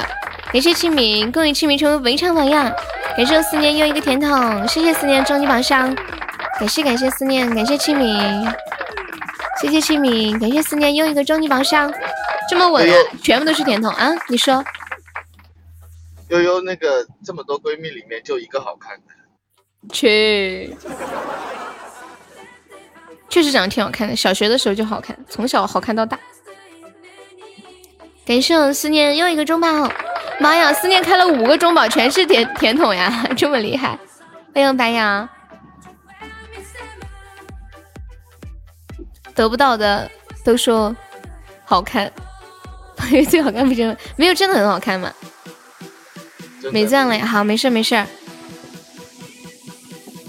[0.52, 2.70] 感谢清明，恭喜清明成为围场榜样。
[3.16, 5.96] 感谢我思念又一个甜筒，谢谢思念终极榜上。
[6.58, 8.54] 感谢感谢思念，感谢清明，
[9.60, 11.92] 谢谢清明，感谢思念又一个终极榜上。
[12.48, 12.88] 这么稳，
[13.22, 14.10] 全部都是甜筒啊！
[14.28, 14.62] 你说，
[16.28, 19.04] 悠悠那个这么多闺蜜里面就一个好看的，
[19.92, 20.76] 去，
[23.28, 26.18] 确实长得挺好看的，小学的时候就好看，从小好看到大。
[28.26, 29.90] 感谢我思念又一个中宝，
[30.38, 30.72] 妈呀！
[30.72, 33.98] 思念开了五个中宝，全是甜甜筒呀，这么厉害！
[34.54, 35.28] 欢迎白羊，
[39.34, 40.10] 得不到的
[40.44, 40.94] 都说
[41.64, 42.10] 好看，
[43.10, 45.12] 因为最好看不是没有真的很好看吗？
[46.72, 48.04] 没赞了呀，好，没事没事。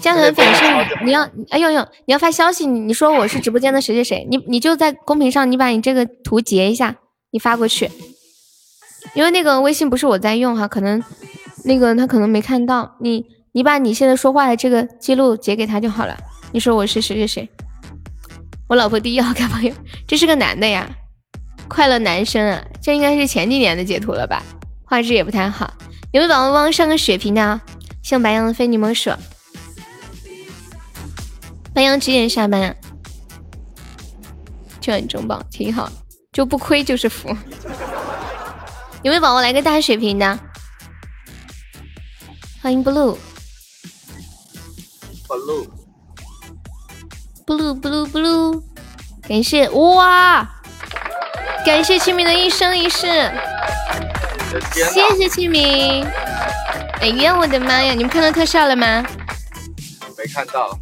[0.00, 6.96] 加团粉丝，你要哎呦呦，你要发消息，你你说我是直播间的谁谁谁，你你就在公屏上，你把你这个图截一下。
[7.30, 7.90] 你发过去，
[9.14, 11.02] 因为那个微信不是我在用哈，可能
[11.64, 12.96] 那个他可能没看到。
[13.00, 16.16] 你你把你现在说话的这个记录截给他就好了。
[16.52, 17.48] 你说我是谁谁谁，
[18.66, 19.74] 我老婆第一好看朋友，
[20.08, 20.88] 这是个男的呀，
[21.68, 24.42] 快乐男生啊，这应该是前几年的截图了吧，
[24.84, 25.72] 画质也不太好。
[26.12, 27.60] 有没有宝宝帮上个血瓶的？
[28.02, 29.10] 像白羊的非你莫属。
[31.72, 32.76] 白羊几点下班？
[34.80, 35.90] 卷中榜挺好。
[36.32, 37.28] 就不亏就是福。
[39.02, 40.38] 有没有宝宝来个大血瓶的？
[42.60, 43.16] 欢迎 blue。
[45.28, 45.68] blue。
[47.46, 48.62] Blue blue blue。
[49.28, 50.48] 感谢哇！
[51.64, 53.06] 感谢清明的一生一世。
[54.72, 56.06] 谢谢清明。
[57.00, 57.92] 哎呀，我的妈呀！
[57.94, 59.04] 你们看到特效了吗？
[60.16, 60.78] 没看到。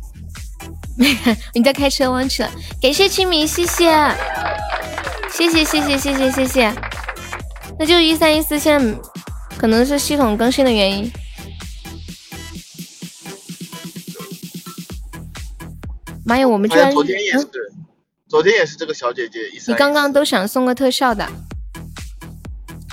[0.96, 1.36] 没看？
[1.54, 2.50] 你在开车忘记了？
[2.80, 3.92] 感谢清明，谢谢。
[5.30, 6.74] 谢谢谢谢谢谢谢谢，
[7.78, 8.98] 那就一三一四现在
[9.56, 11.10] 可能是系统更新的原因。
[16.25, 17.49] 妈呀，我们居然昨天也是，
[18.29, 19.41] 昨天也是这个小姐姐。
[19.66, 21.29] 你刚刚都想送个特效的，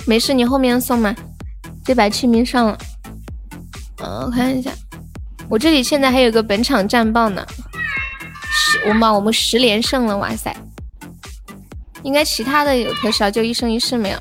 [0.06, 1.14] 没事，你后面送嘛。
[1.82, 2.78] 这把清明上了，
[4.02, 4.70] 嗯，我看一下，
[5.48, 7.44] 我这里现在还有个本场战报呢，
[8.52, 10.54] 十，我妈，我们十连胜了，哇塞！
[12.02, 14.18] 应该其他的有特效，就一生一世没有。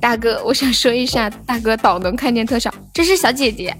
[0.00, 3.74] 大哥，我想说一下，大哥倒能看见特效，这是小姐姐。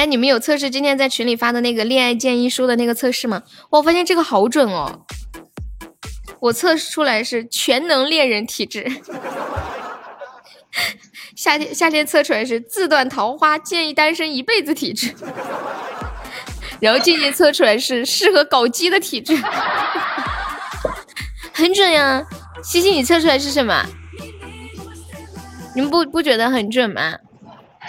[0.00, 3.42] 哎，你们有测试今天在群里发的那个恋爱建议书的那个测试吗？
[3.68, 5.04] 我发现这个好准哦，
[6.40, 8.90] 我测试出来是全能恋人体质。
[11.36, 15.14] 夏天夏天测出来是自断桃花，建议单身一辈子体质。
[16.80, 19.36] 然后静静测出来是适合搞基的体质，
[21.52, 22.26] 很准呀。
[22.64, 23.84] 西西，你测出来是什么？
[25.74, 27.18] 你们不不觉得很准吗？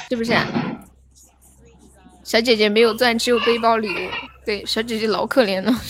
[0.10, 0.36] 是不是？
[2.24, 4.10] 小姐姐没有钻，只有背包礼物。
[4.46, 5.74] 对，小姐姐老可怜了。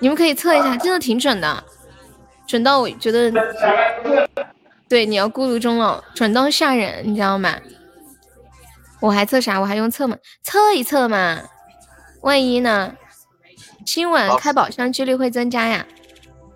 [0.00, 1.64] 你们可以测一下，真的挺准的，
[2.46, 3.32] 准到我觉得，
[4.88, 7.54] 对，你要孤独终老，准到吓人，你知道吗？
[9.00, 9.60] 我还测啥？
[9.60, 10.16] 我还用测吗？
[10.42, 11.40] 测一测嘛，
[12.22, 12.94] 万一呢？
[13.86, 15.86] 今晚开宝箱几率会增加呀。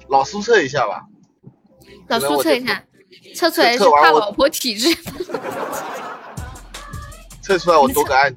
[0.08, 1.02] 老苏测一下吧。
[2.08, 2.82] 老苏测一下，
[3.34, 4.88] 测出来是怕老婆体质。
[7.48, 8.30] 测出来我多个爱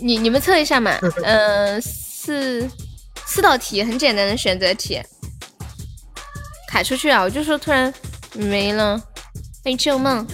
[0.00, 0.16] 你。
[0.16, 0.96] 你们测一下嘛？
[1.24, 2.70] 嗯， 四
[3.26, 5.02] 四道题，很简单的选择题。
[6.68, 7.20] 卡出去啊！
[7.20, 7.92] 我就说突然
[8.34, 8.96] 没了。
[9.64, 10.24] 欢迎旧梦。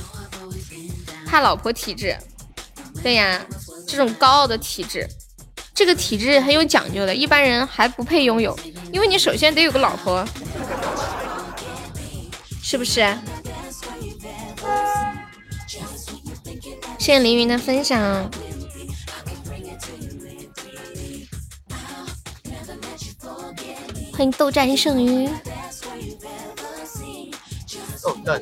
[1.26, 2.14] 怕老婆体质。
[3.02, 3.40] 对呀，
[3.88, 5.08] 这种高傲的体质，
[5.74, 8.54] 这个体质很有讲究的，一般人还不配拥有，
[8.92, 10.22] 因为你首先得有个老婆，
[12.62, 13.16] 是不是？
[17.06, 18.28] 谢谢凌云的分享，
[24.12, 25.30] 欢迎斗战胜鱼，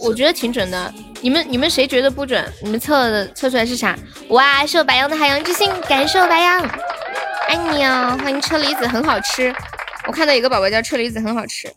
[0.01, 0.95] 我觉得挺准的。
[1.21, 2.51] 你们你们谁觉得不准？
[2.63, 3.95] 你们测的测出来是啥？
[4.31, 6.67] 哇，是我白羊的海洋之心，感受白羊，
[7.49, 8.17] 爱你哦！
[8.23, 9.55] 欢迎车厘子，很好吃。
[10.07, 11.71] 我看到有个宝宝叫车厘子，很好吃。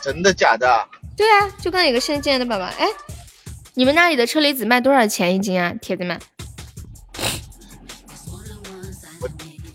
[0.00, 0.88] 真的假的？
[1.14, 2.64] 对啊，就刚有个新进来的宝宝。
[2.64, 2.88] 哎，
[3.74, 6.20] 你们那里的车厘子卖多少钱一斤啊，铁子们？
[9.20, 9.28] 我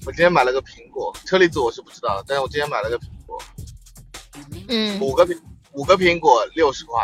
[0.06, 3.42] 我今天买了个苹果，车厘子我是不知道，但是我今天买了个苹果。
[4.68, 5.40] 嗯，五个苹
[5.72, 7.02] 五个苹果六十块。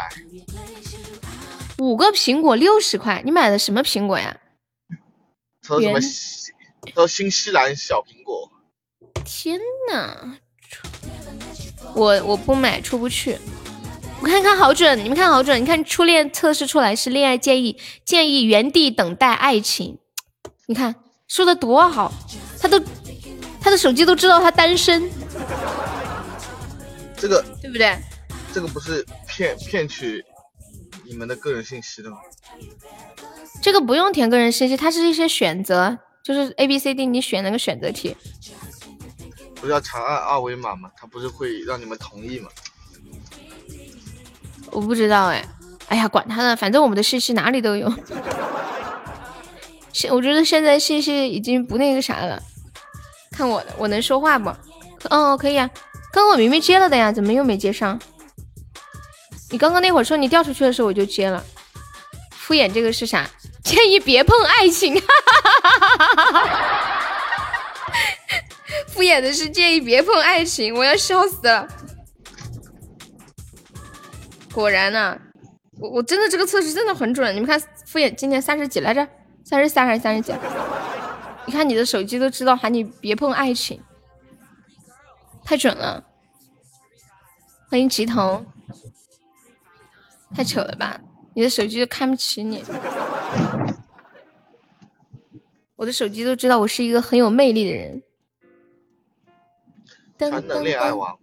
[1.77, 4.37] 五个苹果六十块，你买的什么苹果呀？
[5.61, 5.99] 说什么？
[6.93, 8.51] 说新西兰小苹果。
[9.23, 10.37] 天呐，
[11.95, 13.39] 我我不买出不去。
[14.21, 15.59] 我看看好准，你们看好准。
[15.59, 19.97] 你看初恋测试出来是恋爱建议，建议原地等待爱情。
[20.67, 20.93] 你看
[21.27, 22.13] 说的多好，
[22.59, 22.79] 他都
[23.59, 25.09] 他的手机都知道他单身。
[27.17, 27.97] 这个对不对？
[28.53, 30.23] 这个不是骗骗取。
[31.03, 32.17] 你们的个人信息的吗？
[33.61, 38.15] 这个不用填个人信息，它是一些选择，就是 A B C D，你选那个选择题。
[39.55, 40.91] 不是要长按二维码吗？
[40.95, 42.49] 它不是会让你们同意吗？
[44.71, 45.45] 我不知道哎，
[45.89, 47.93] 哎呀，管他呢，反正我们的信息哪里都有。
[49.93, 52.41] 现我觉得现在信息已经不那个啥了。
[53.31, 54.49] 看我的，我能说话不？
[55.09, 55.69] 哦，可以啊。
[56.13, 57.99] 刚刚我明明接了的呀，怎么又没接上？
[59.49, 61.43] 你刚刚那会儿说你掉出去的时候，我就接了。
[62.31, 63.29] 敷衍这个是啥？
[63.63, 64.95] 建议别碰爱情。
[68.87, 71.67] 敷衍的是建议别碰爱情，我要笑死了。
[74.53, 75.19] 果然呢，
[75.79, 77.33] 我我真的这个测试真的很准。
[77.35, 79.07] 你们看，敷衍今年三十几来着？
[79.43, 80.33] 三十三还是三十几？
[81.45, 83.81] 你看你的手机都知道喊你别碰爱情，
[85.43, 86.03] 太准了。
[87.69, 88.45] 欢迎吉腾。
[90.33, 90.97] 太扯了吧！
[91.33, 92.63] 你的手机都看不起你，
[95.75, 98.01] 我的手机都知道我是一个很有魅力的人。
[100.17, 101.19] 全能恋爱王。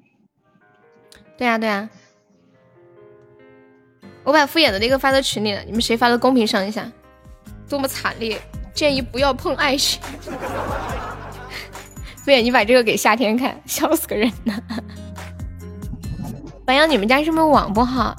[1.38, 1.88] 对啊对啊，
[4.28, 6.86] 我把敷衍的那个发到群里了，你们谁发到公屏上一下？
[7.66, 8.38] 多么惨烈！
[8.74, 9.98] 建议不要碰爱情。
[12.22, 14.52] 敷衍，你把这个给夏天看，笑死个人呢。
[16.66, 18.14] 白羊，你们家是不是网不好？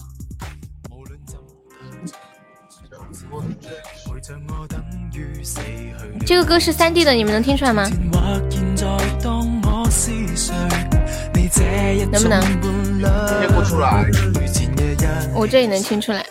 [6.26, 7.88] 这个歌是三 D 的，你们能听出来吗？
[12.12, 12.42] 能不能？
[12.42, 12.60] 听
[13.56, 14.10] 不出来。
[15.34, 16.26] 我这里能听出来。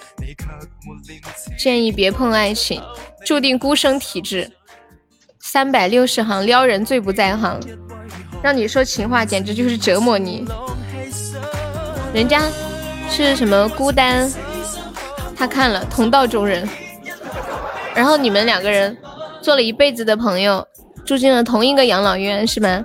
[1.59, 2.81] 建议别碰爱情。
[3.27, 4.51] 注定孤生体质，
[5.39, 7.61] 三百六十行撩人最不在行，
[8.41, 10.47] 让你说情话简直就是折磨你。
[12.15, 12.41] 人家
[13.11, 14.33] 是什么孤单，
[15.37, 16.67] 他看了同道中人，
[17.95, 18.97] 然后你们两个人
[19.43, 20.67] 做了一辈子的朋友，
[21.05, 22.83] 住进了同一个养老院，是吗？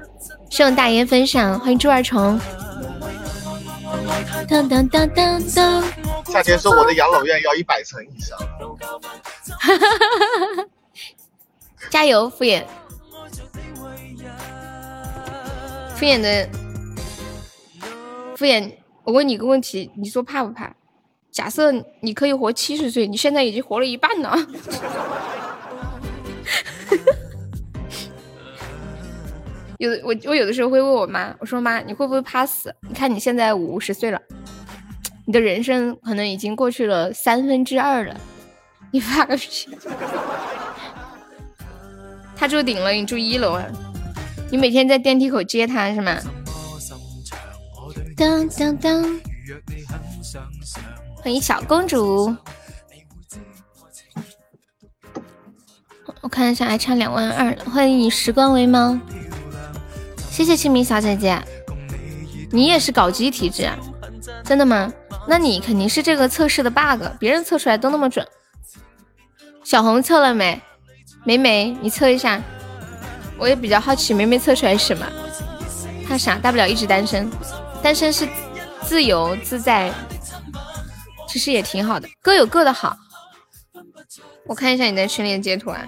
[0.49, 2.37] 希望大爷分享，欢迎猪儿虫。
[4.47, 5.83] 当当当当当。
[6.25, 8.37] 夏天说我的养老院要一百层以上。
[11.89, 12.63] 加油，敷衍。
[15.95, 16.49] 敷衍的
[18.35, 18.71] 敷衍，
[19.03, 20.75] 我问你个问题，你说怕不怕？
[21.31, 21.71] 假设
[22.01, 24.37] 你可以活七十岁，你现在已经活了一半了。
[29.83, 32.73] 有的我我有的时候会问我妈，我说妈，你会不会怕死？
[32.87, 34.21] 你看你现在五十岁了。
[35.25, 38.15] 你的人生可能已经过去了三分之二了，
[38.91, 39.67] 你发个屁！
[42.33, 43.65] 他住顶了，你住一楼啊？
[44.49, 46.17] 你每天在电梯口接他是吗？
[48.15, 49.03] 当当当！
[51.15, 52.33] 欢迎小公主，
[56.21, 57.65] 我看一下还差两万二了。
[57.65, 58.97] 欢迎以时光为猫，
[60.33, 61.39] 谢谢清明小姐姐，
[62.51, 63.77] 你也是搞基体质啊？
[64.43, 64.91] 真的吗？
[65.27, 68.27] 那你肯定是这个测试的 bug，别人测出来都那么准。
[69.63, 70.59] 小红测了没？
[71.23, 72.41] 梅梅，你测一下。
[73.37, 75.05] 我也比较好奇，梅梅测出来是什么？
[76.09, 76.39] 怕啥？
[76.39, 77.29] 大不了一直单身，
[77.83, 78.27] 单身是
[78.81, 79.93] 自由自在，
[81.27, 82.97] 其实也挺好的，各有各的好。
[84.47, 85.87] 我看一下你在群里的截图啊。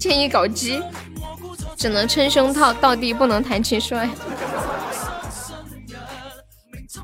[0.00, 0.82] 建议搞基，
[1.76, 4.08] 只能称胸套到地，不能谈情说爱。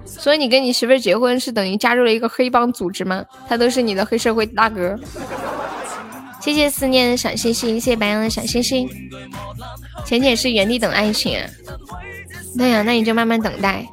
[0.06, 3.24] 所以你跟你媳妇结婚是等于加入了一个黑帮组织吗？
[3.46, 4.98] 他都是你的黑社会大哥。
[6.40, 8.88] 谢谢思念的小星星，谢谢白羊的小星星。
[10.04, 11.46] 浅浅是原地等爱情啊？
[12.56, 13.86] 对呀，那你就慢慢等待。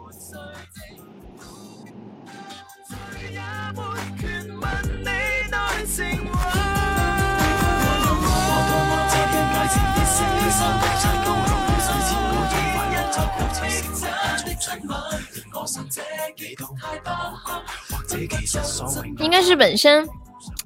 [19.19, 20.07] 应该是本身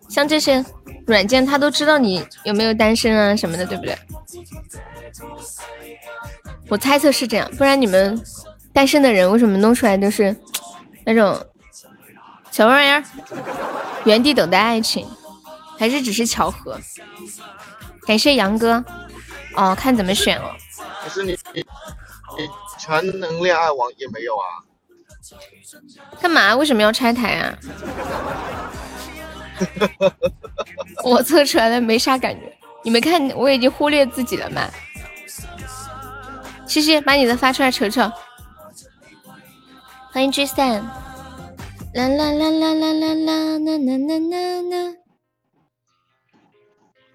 [0.10, 0.64] 像这些
[1.06, 3.98] 软件，他都知道你有没有单身啊什么的，对不对？
[6.70, 8.22] 我猜测是这样，不然你们
[8.74, 10.36] 单身的人为什么弄出来都是
[11.06, 11.40] 那种
[12.52, 13.04] 小玩意儿？
[14.04, 15.08] 原地等待爱情，
[15.78, 16.80] 还是只是巧合？
[18.06, 18.84] 感谢杨哥，
[19.56, 20.52] 哦，看怎么选哦。
[21.04, 21.62] 可是你你
[22.38, 24.67] 你全能恋爱网也没有啊？
[26.22, 26.56] 干嘛？
[26.56, 27.58] 为什么要拆台啊？
[31.04, 34.70] 我测出来的没啥感觉，你没看我已经忽略自己了吗？
[36.68, 38.12] 西西，把你的发出来瞅瞅。
[40.12, 40.84] 欢迎 G 三。
[41.94, 44.96] 啦啦啦啦啦啦啦啦啦啦啦。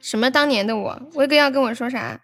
[0.01, 1.01] 什么当年的我？
[1.15, 2.21] 威哥要跟我说啥？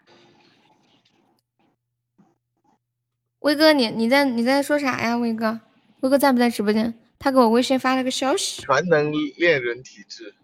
[3.40, 5.16] 威哥，你你在你在说啥呀？
[5.16, 5.60] 威哥？
[6.00, 6.94] 哥哥在不在直播间？
[7.18, 8.62] 他给我微信发了个消息。
[8.62, 10.34] 全能恋人体质。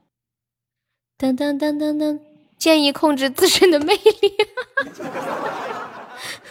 [1.16, 2.18] 当当当当当，
[2.58, 4.34] 建议控制自身的魅力。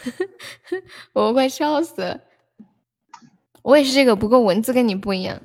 [1.11, 2.21] 我快笑死了。
[3.61, 5.41] 我也是这个，不过文字跟你不一样。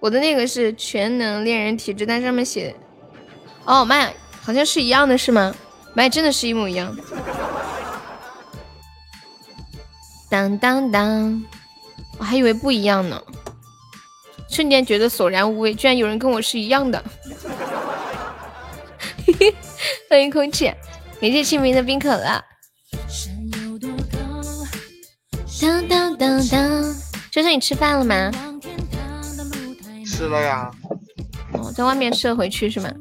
[0.00, 2.74] 我的那个是全能恋人体质，但上面写……
[3.64, 5.54] 哦妈呀，好像是一样的，是吗？
[5.94, 6.96] 妈呀，真的是一模一样。
[10.28, 11.44] 当当当。
[12.18, 13.20] 我还以为不一样呢，
[14.48, 17.02] 瞬间觉得索然无味，居然有人跟我是一样的。
[20.08, 20.66] 欢迎空气，
[21.20, 22.44] 感谢清明的冰可乐。
[25.60, 26.94] 当当当当，
[27.30, 28.30] 周周你吃饭了吗？
[30.06, 30.70] 吃了呀。
[31.52, 32.92] 哦，在外面吃了回去是吗？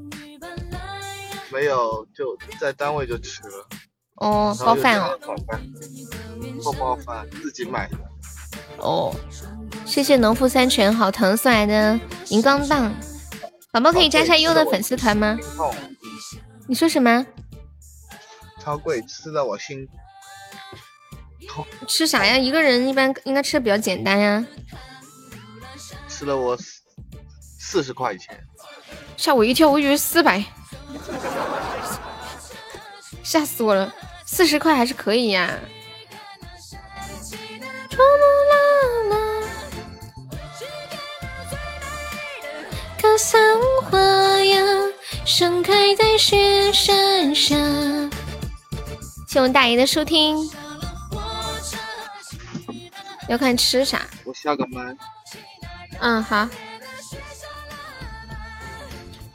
[1.51, 3.67] 没有，就在单位就吃了。
[4.15, 5.19] 哦，包饭哦。
[6.63, 7.97] 不包饭，自己买的。
[8.77, 9.15] 哦，
[9.85, 11.99] 谢谢农夫山泉好疼送来的
[12.29, 12.93] 荧光棒，
[13.71, 15.37] 宝宝可以加下优的粉丝团吗？
[16.67, 17.25] 你说什么？
[18.63, 19.87] 超贵，吃的我心
[21.47, 21.65] 痛。
[21.87, 22.37] 吃啥呀？
[22.37, 24.45] 一个人一般应该吃的比较简单呀。
[26.07, 26.57] 吃了我
[27.59, 28.39] 四十块钱，
[29.17, 30.43] 吓我一跳，我以为四百，
[33.23, 33.93] 吓死我了！
[34.25, 35.59] 四十块还是可以呀。
[43.81, 43.99] 花
[44.43, 44.63] 呀，
[45.25, 48.09] 盛开在雪山上。
[49.27, 50.49] 谢我大爷的收听。
[53.27, 54.01] 要看吃啥？
[54.23, 54.95] 我下个麦。
[55.99, 56.47] 嗯，好。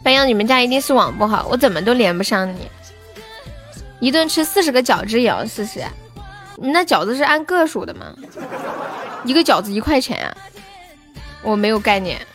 [0.03, 2.71] 白羊，你们家一定是网不好，我怎么都连不上你。
[4.01, 5.85] 一顿吃四十个饺子也要四十？
[6.57, 8.07] 你那饺子是按个数的吗？
[9.25, 10.37] 一个饺子一块钱啊？
[11.43, 12.27] 我没有概念。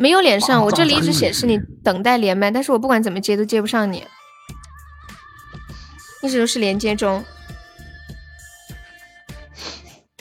[0.00, 4.06] 没有连上，我这里一直显示你等待连麦，但是我不管怎么接都接不上你，
[6.22, 7.24] 一直都是连接中。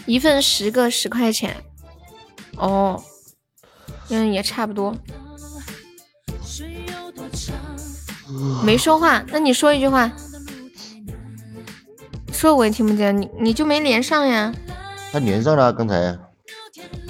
[0.07, 1.57] 一份十个十块钱，
[2.55, 3.03] 哦，
[4.09, 4.95] 嗯，也差不多。
[8.63, 10.11] 没说话，那你说一句话，
[12.34, 14.51] 说我也听不见，你你就没连上呀？
[15.11, 16.17] 他连上了，刚才。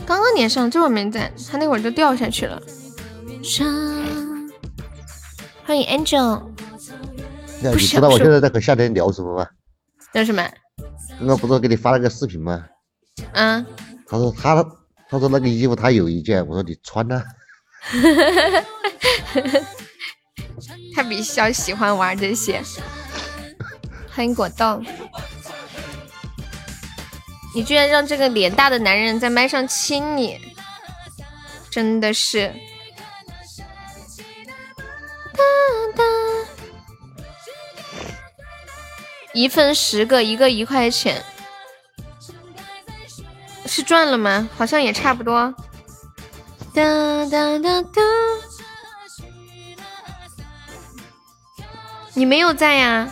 [0.07, 2.61] 刚刚连上，这会儿没在，他那会儿就掉下去了。
[5.65, 6.41] 欢迎 Angel。
[7.61, 9.45] 你知道我现在在和夏天聊什么吗？
[10.13, 10.49] 聊什么？
[11.19, 12.63] 刚刚不是给你发了个视频吗？
[13.33, 13.65] 嗯，
[14.07, 14.65] 他说他
[15.09, 17.21] 他说那个衣服他有一件，我说你穿呢。
[20.95, 22.61] 他比较喜欢玩这些。
[24.09, 24.85] 欢迎果冻，
[27.57, 30.39] 你居然让这个脸大的男人在麦上亲你，
[31.71, 32.53] 真的是。
[39.33, 41.23] 一份十个，一个一块钱。
[43.65, 44.47] 是赚了吗？
[44.55, 45.51] 好像也差不多。
[46.75, 48.01] 哒哒哒哒，
[52.13, 53.11] 你没有在呀？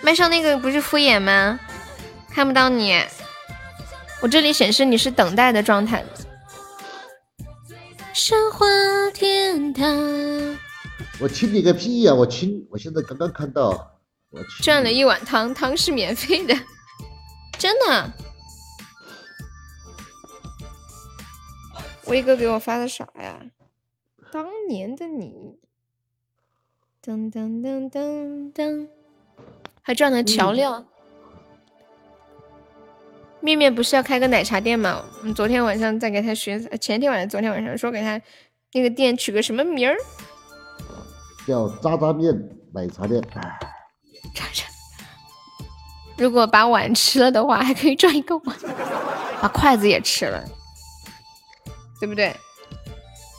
[0.00, 1.60] 麦上那个不是敷衍吗？
[2.34, 3.00] 看不到你，
[4.20, 6.04] 我这里显示你是等待的状态。
[8.12, 8.66] 神话
[9.14, 9.86] 天堂。
[11.20, 12.14] 我亲你个屁呀！
[12.14, 13.98] 我亲，我现在刚刚看到，
[14.30, 16.54] 我赚了一碗汤，汤是免费的，
[17.58, 18.12] 真的。
[22.06, 23.40] 威哥给我发的啥呀？
[24.32, 25.58] 当年的你，
[27.04, 28.88] 噔噔噔噔噔，
[29.82, 30.86] 还赚了调料。
[33.48, 35.02] 面面不是要开个奶茶店吗？
[35.20, 38.20] 我们昨天晚上在给他学，前天晚上、昨天晚上说给他
[38.74, 39.96] 那个店取个什么名儿？
[41.46, 42.34] 叫渣渣面
[42.74, 43.22] 奶茶店。
[44.34, 44.64] 渣渣。
[46.18, 48.54] 如果把碗吃了的话，还可以赚一个碗。
[49.40, 50.44] 把筷子也吃了。
[51.98, 52.36] 对不对？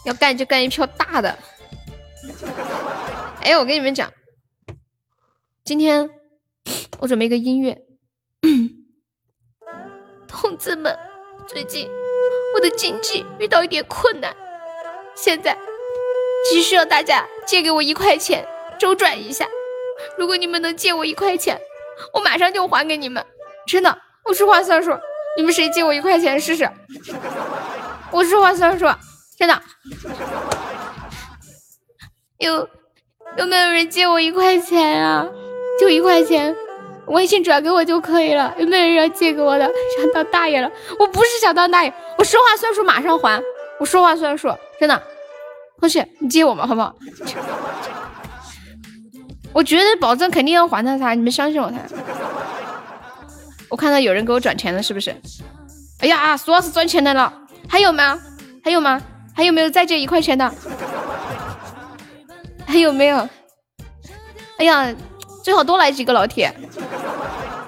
[0.05, 1.38] 要干就干一票大的。
[3.41, 4.12] 哎，我跟你们讲，
[5.64, 6.10] 今天
[6.97, 7.80] 我准备一个音乐。
[10.42, 10.98] 同志们，
[11.46, 11.90] 最近
[12.56, 14.34] 我的经济遇到一点困难，
[15.14, 15.58] 现在
[16.50, 18.48] 急需要大家借给我一块钱
[18.80, 19.46] 周转一下。
[20.18, 21.60] 如果你们能借我一块钱，
[22.14, 23.26] 我马上就还给你们。
[23.68, 24.98] 真的，我说话算数。
[25.36, 26.72] 你们谁借我一块钱试试？
[28.10, 28.86] 我说话算数，
[29.38, 29.62] 真的。
[32.38, 32.70] 有
[33.36, 35.28] 有没有人借我一块钱啊？
[35.78, 36.56] 就一块钱，
[37.10, 38.53] 微信转给我就可以了。
[38.57, 39.66] 有没有人要借给我的？
[39.97, 40.72] 想当大爷了？
[40.99, 43.41] 我不是想当大爷，我说话算数，马上还。
[43.80, 45.01] 我说话算数，真的。
[45.80, 46.93] 同学，你借我嘛，好不好？
[49.53, 51.78] 我绝对保证，肯定要还他啥，你们相信我才。
[53.70, 55.16] 我看到有人给我转钱了，是不是？
[56.01, 57.34] 哎呀，说是转钱来了。
[57.68, 58.20] 还有吗？
[58.64, 59.01] 还有吗？
[59.36, 60.53] 还有没有再借一块钱的？
[62.68, 63.28] 还有没有？
[64.57, 64.93] 哎呀，
[65.50, 66.54] 最好多来几个老铁！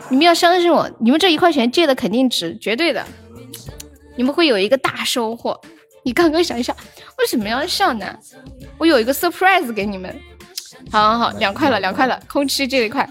[0.09, 3.03] 你们要相信我，你们这一块钱借的肯定值，绝对的。
[4.15, 5.59] 你们会有一个大收获。
[6.03, 6.75] 你刚刚想一想，
[7.17, 8.05] 为什么要笑呢？
[8.77, 10.15] 我有一个 surprise 给你们。
[10.91, 13.09] 好好好，两块了，两块了，空吃这一块，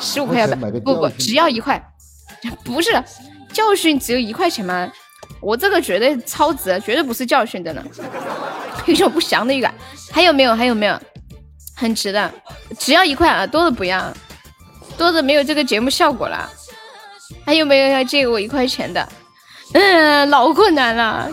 [0.00, 0.58] 十五块吧？
[0.84, 1.80] 不不，只要一块。
[2.64, 2.90] 不是
[3.52, 4.90] 教训，只有一块钱吗？
[5.40, 7.84] 我这个绝对超值，绝对不是教训的呢，
[8.86, 9.72] 有种不祥的预感。
[10.10, 10.56] 还有没有？
[10.56, 11.00] 还有没有？
[11.80, 12.30] 很值的，
[12.78, 14.12] 只要一块啊，多的不要，
[14.98, 16.46] 多的没有这个节目效果了。
[17.46, 19.08] 还有没有要借给我一块钱的？
[19.72, 21.26] 嗯，老困难了，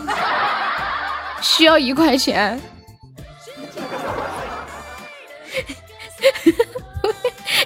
[1.42, 2.56] 需要一块钱。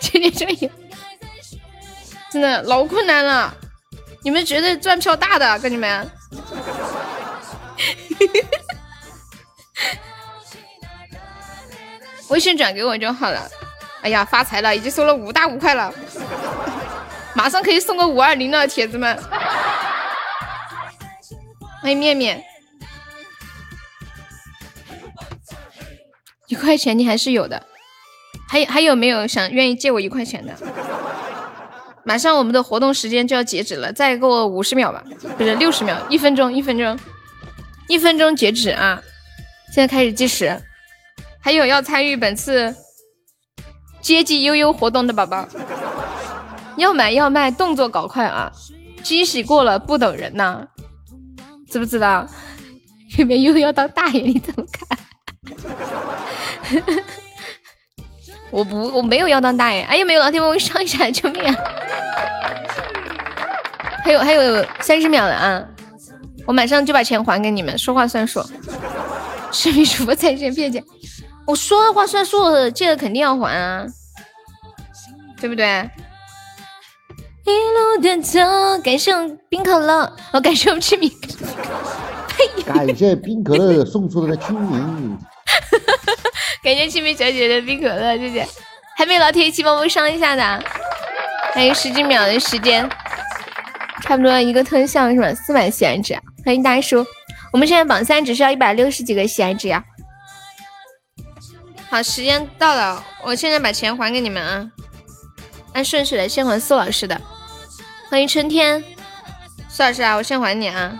[0.00, 0.70] 今天这有，
[2.32, 3.54] 真的老困难了，
[4.24, 6.10] 你们绝对赚票大的，哥你们。
[12.32, 13.46] 微信转给我就好了。
[14.00, 15.92] 哎呀，发财了，已经收了五大五块了，
[17.36, 19.16] 马上可以送个五二零了，铁子们。
[21.82, 22.42] 欢迎面面。
[26.46, 27.66] 一块钱你还是有的。
[28.48, 30.54] 还有还有没有想愿意借我一块钱的？
[32.04, 35.04] 马上我们的活动时间就要截止了，再给我五十秒吧，
[35.36, 36.98] 不是六十秒，一分钟，一分钟，
[37.88, 39.00] 一分钟截止啊！
[39.72, 40.60] 现在开始计时。
[41.42, 42.74] 还有要参与本次
[44.00, 45.46] 接济悠悠活动的宝宝，
[46.76, 48.50] 要买要卖，动作搞快啊！
[49.02, 50.64] 惊喜过了不等人呐，
[51.68, 52.26] 知不知道？
[53.18, 54.22] 有没有要当大爷？
[54.22, 54.98] 你怎么看？
[58.50, 59.82] 我不，我没有要当大爷。
[59.82, 61.10] 哎，呀没有老铁帮我上一下？
[61.10, 61.42] 救命！
[61.42, 61.54] 啊！
[64.04, 65.64] 还有还有三十秒了啊！
[66.46, 68.40] 我马上就把钱还给你们，说话算数。
[69.50, 70.82] 视频主播在线骗钱，
[71.46, 73.84] 我说的话算数，借了肯定要还啊，
[75.40, 75.90] 对不对？
[77.44, 78.38] 一路的走，
[78.82, 79.12] 感谢
[79.48, 81.10] 冰可乐，我感谢我们清明，
[82.64, 85.18] 感谢冰可乐送出的清明。
[86.62, 88.46] 感谢清明小姐的冰可乐，谢谢。
[88.96, 90.64] 还没有老铁一起帮我上一下的，
[91.52, 92.88] 还有十几秒的时间，
[94.02, 95.34] 差不多一个特效是吧？
[95.34, 97.04] 四百喜爱值，欢迎大叔。
[97.52, 99.84] 我们现在榜三只需要一百六十几个喜爱值呀。
[101.92, 104.66] 好，时间到了，我现在把钱还给你们啊，
[105.74, 107.20] 按顺序来，先还苏老师的。
[108.08, 108.82] 欢迎春天，
[109.68, 110.98] 苏老师啊，我先还你啊。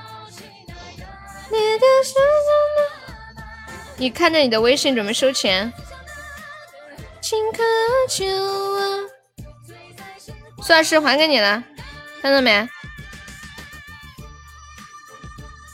[3.97, 5.73] 你看着你的微信，准备收钱。
[10.63, 11.65] 苏老师还给你了，
[12.21, 12.69] 看到没？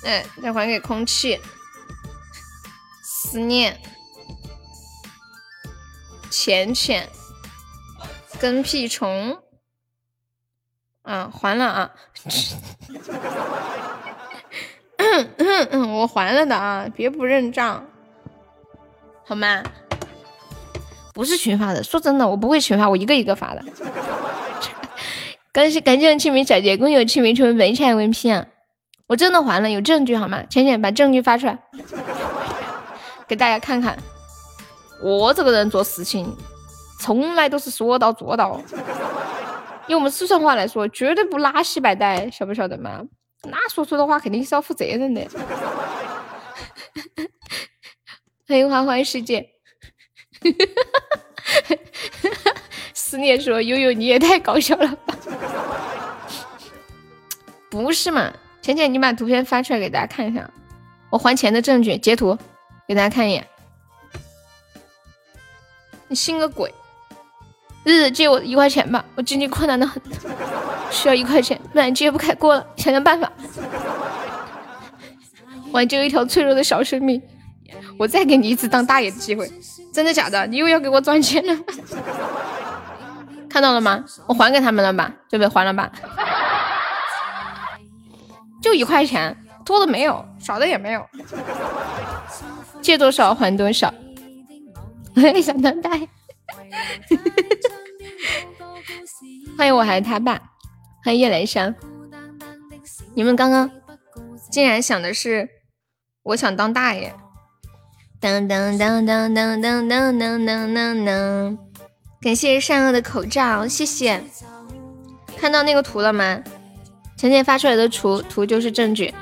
[0.05, 1.41] 哎，再还给空气。
[3.03, 3.83] 思念，
[6.41, 7.09] 浅浅，
[8.39, 9.37] 跟屁虫。
[11.03, 11.91] 啊，还了啊。
[15.99, 17.85] 我还了的啊，别不认账。
[19.27, 19.65] 好吗？
[21.13, 23.65] 不是群发的，说真的，我不会群发，我一个一个发的。
[25.51, 28.47] 感谢感谢清明小姐，恭喜清明成为本场 MVP！
[29.09, 30.45] 我真的还了，有证据好吗？
[30.49, 31.59] 浅浅把证据发出来，
[33.27, 33.99] 给大家看看。
[35.01, 36.37] 我这个人做事情
[37.01, 38.61] 从来都是说到做到，
[39.87, 43.03] 用我们四川话来说，绝对不拉稀摆带，晓不晓得嘛？
[43.45, 45.25] 那说出的话肯定是要负责任的。
[48.49, 49.51] 欢迎花花世界，
[52.93, 55.15] 思念说悠悠你也太搞笑了吧？
[57.71, 58.33] 不是嘛？
[58.61, 60.51] 浅浅，你把图片发出来给大家看一下，
[61.11, 62.37] 我还钱的证据截图
[62.89, 63.47] 给大家看一眼。
[66.09, 66.73] 你信个鬼！
[67.85, 70.03] 日日借我一块钱吧，我经济困难的很，
[70.91, 73.31] 需要一块钱，不然揭不开锅了，想想办法
[75.73, 77.23] 挽救一条脆弱的小生命。
[77.99, 79.51] 我再给你一次当大爷的机会，
[79.93, 80.47] 真的假的？
[80.47, 81.57] 你又要给我赚钱了？
[83.49, 84.05] 看到了吗？
[84.27, 85.13] 我还给他们了吧？
[85.29, 85.49] 对不对？
[85.49, 85.91] 还了吧？
[88.63, 91.05] 就一块钱，多的没有，少的也没有。
[92.81, 93.93] 借多少还多少。
[95.19, 96.09] 我也想当大爷。
[99.57, 100.41] 欢迎我还是他爸，
[101.05, 101.75] 欢迎夜来香。
[103.15, 103.69] 你们刚刚
[104.51, 105.49] 竟然想的是
[106.23, 107.13] 我想当大爷。
[108.21, 111.59] 噔噔噔噔噔噔噔噔噔噔！
[112.21, 114.23] 感谢善恶的口罩，谢谢。
[115.37, 116.41] 看到那个图了吗？
[117.17, 119.13] 浅浅发出来的图图就是证据，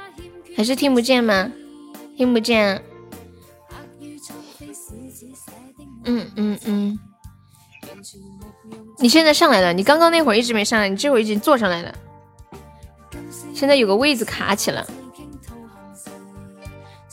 [0.55, 1.51] 还是听不见吗？
[2.17, 2.83] 听不见。
[6.07, 6.99] 嗯嗯嗯。
[8.99, 11.95] 你现在上来了，你刚刚那会儿一直没上来，你这会儿已经坐上来了。
[13.55, 14.87] 现在有个位子卡起了。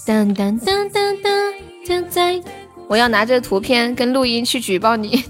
[0.06, 1.54] 当当当当当。
[1.86, 2.41] 现在
[2.88, 5.26] 我要拿着图片跟录音去举报你。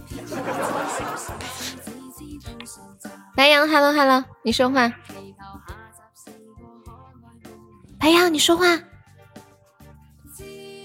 [3.35, 4.93] 白羊，hello hello，你说话。
[7.99, 8.79] 白羊，你说话。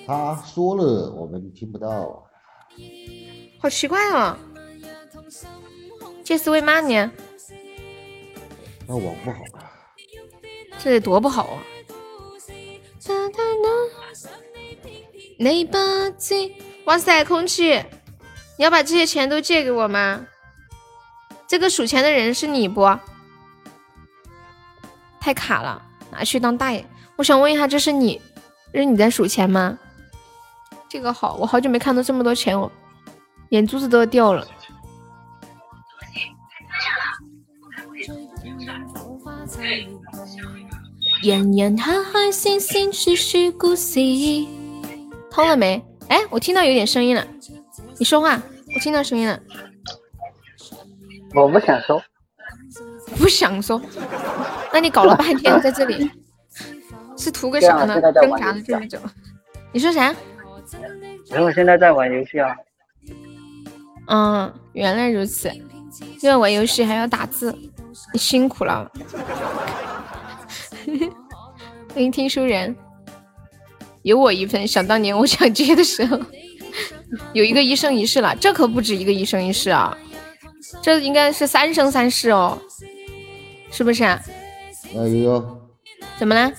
[0.06, 2.27] 他说了，我们听不到。
[3.60, 4.36] 好奇怪哦。
[6.24, 7.10] 这是为嘛呢？
[8.86, 9.38] 那网不好。
[10.78, 11.62] 这得多不好啊！
[15.38, 16.50] 那把剑，
[16.84, 17.82] 哇塞，空气，
[18.56, 20.26] 你要把这些钱都借给我吗？
[21.48, 22.98] 这个数钱的人是你不？
[25.20, 26.86] 太卡了，拿去当大爷。
[27.16, 28.20] 我想问一下，这是你，
[28.72, 29.78] 这是你在数钱吗？
[30.88, 32.70] 这个好，我好久没看到这么多钱，我
[33.50, 34.46] 眼珠子都要掉了。
[41.22, 44.00] 人人开开心心，说说故事。
[45.30, 45.82] 通了没？
[46.08, 47.26] 哎，我听到有点声音了，
[47.98, 48.40] 你说话，
[48.74, 49.38] 我听到声音了。
[51.34, 52.02] 我不想说，
[53.18, 53.80] 不想说。
[54.72, 56.10] 那你搞了半天在这里，
[57.18, 58.00] 是图个啥呢？
[58.12, 58.98] 挣扎了这么久。
[59.72, 60.14] 你说啥？
[61.30, 62.56] 因为我现在在玩游戏啊。
[64.08, 65.50] 嗯，原来如此。
[66.22, 67.56] 因为玩游戏还要打字，
[68.12, 68.90] 你辛苦了。
[71.92, 72.74] 欢迎听书人，
[74.02, 74.66] 有我一份。
[74.66, 76.18] 想当年我想接的时候，
[77.32, 79.96] 有一个一生一世了，这可不止一个一生一世啊，
[80.80, 82.58] 这应该是三生三世哦，
[83.70, 84.20] 是不是啊？
[84.94, 85.60] 哎呦，
[86.16, 86.52] 怎么了？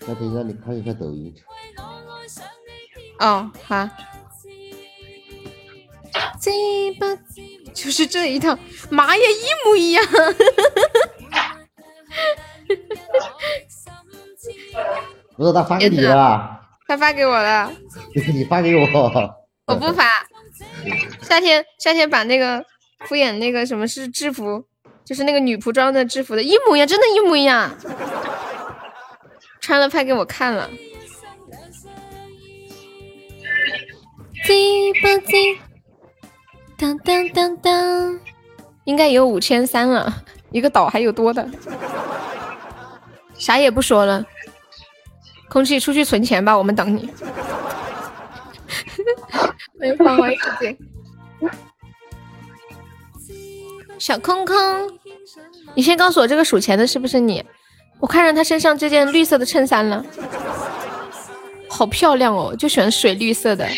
[0.00, 1.34] 再等一下，你看一下抖音。
[3.20, 3.88] 哦，好。
[6.40, 6.50] 这
[6.98, 7.06] 把
[7.74, 8.58] 就是这一套，
[8.90, 10.04] 妈呀，一模一样。
[15.36, 17.70] 不是他发给你了，他发给我了。
[18.32, 18.86] 你发给我，
[19.66, 20.26] 我不发。
[21.22, 22.64] 夏天夏天把那个
[23.00, 24.64] 敷衍那个什么是制服，
[25.04, 27.76] 就是那个女仆装的制服的一模一样，真的，一模一样。
[29.60, 30.70] 穿了拍给我看了。
[34.50, 35.58] 鸡吧鸡。
[36.76, 38.20] 当当当当，
[38.82, 40.12] 应该有五千三了，
[40.50, 41.48] 一个岛还有多的，
[43.38, 44.26] 啥也不说了，
[45.48, 47.08] 空气出去存钱吧，我们等你。
[49.78, 50.76] 欢迎芳华世界，
[54.00, 54.56] 小空空，
[55.74, 57.44] 你先告诉我这个数钱的是不是你？
[58.00, 60.04] 我看上他身上这件绿色的衬衫了，
[61.68, 63.68] 好漂亮哦，就喜欢水绿色的。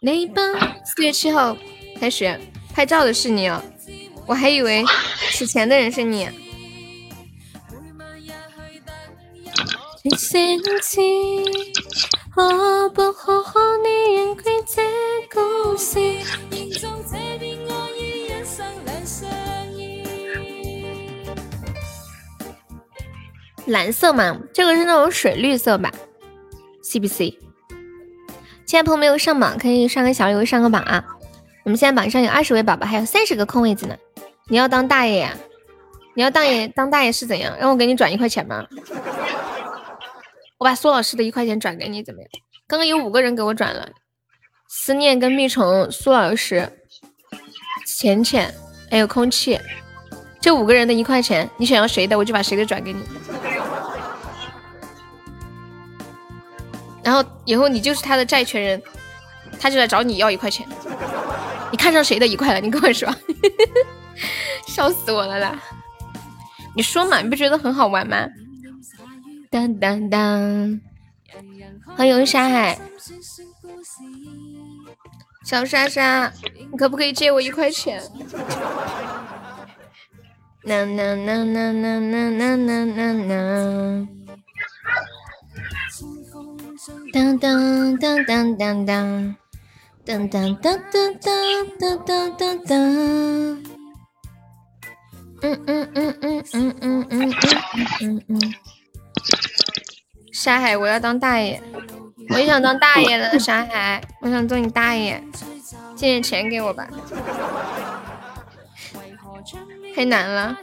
[0.00, 0.44] 雷邦，
[0.84, 1.56] 四月七号
[1.98, 2.38] 开始
[2.72, 3.60] 拍照的是你哦，
[4.26, 4.84] 我还以为
[5.32, 6.28] 取钱的人是你。
[23.66, 25.92] 蓝色嘛，这个是那种水绿色吧
[26.82, 27.36] ？C 不 C？
[28.68, 31.02] 现在朋友没有上榜，可以上个小礼物，上个榜啊！
[31.64, 33.96] 我们现在榜上有二十位宝宝，还有三十个空位子呢。
[34.48, 35.34] 你要当大爷呀？
[36.14, 37.56] 你要当爷当大爷是怎样？
[37.58, 38.66] 让我给你转一块钱吗？
[40.58, 42.28] 我把苏老师的一块钱转给你，怎么样？
[42.66, 43.88] 刚刚有五个人给我转了，
[44.68, 46.70] 思念跟蜜虫、苏老师、
[47.86, 48.52] 浅浅
[48.90, 49.58] 还有空气，
[50.42, 53.02] 这五个人的一块钱，你想要谁的，我就把谁的转给你。
[57.02, 58.82] 然后以后你就是他的债权人，
[59.60, 60.66] 他就来找你要一块钱。
[61.70, 62.60] 你看上谁的一块了？
[62.60, 63.08] 你跟我说，
[64.66, 65.58] 笑死我了啦！
[66.74, 68.26] 你说嘛，你不觉得很好玩吗？
[69.50, 70.80] 当当当，
[71.96, 72.78] 欢迎沙海，
[75.44, 76.30] 小莎莎，
[76.70, 78.02] 你可不可以借我一块钱？
[80.64, 84.17] 呐呐呐呐呐呐呐呐呐。
[87.12, 89.36] 当当当当当当，
[90.04, 91.14] 当当当当
[91.78, 92.78] 当当当当。
[95.40, 97.32] 嗯嗯嗯嗯嗯嗯嗯嗯
[98.00, 98.54] 嗯嗯。
[100.32, 101.62] 沙海，我要当大爷，
[102.30, 105.22] 我也想当大爷了沙海，我想做你大爷，
[105.96, 106.88] 借点钱给我吧。
[109.94, 110.56] 太难了。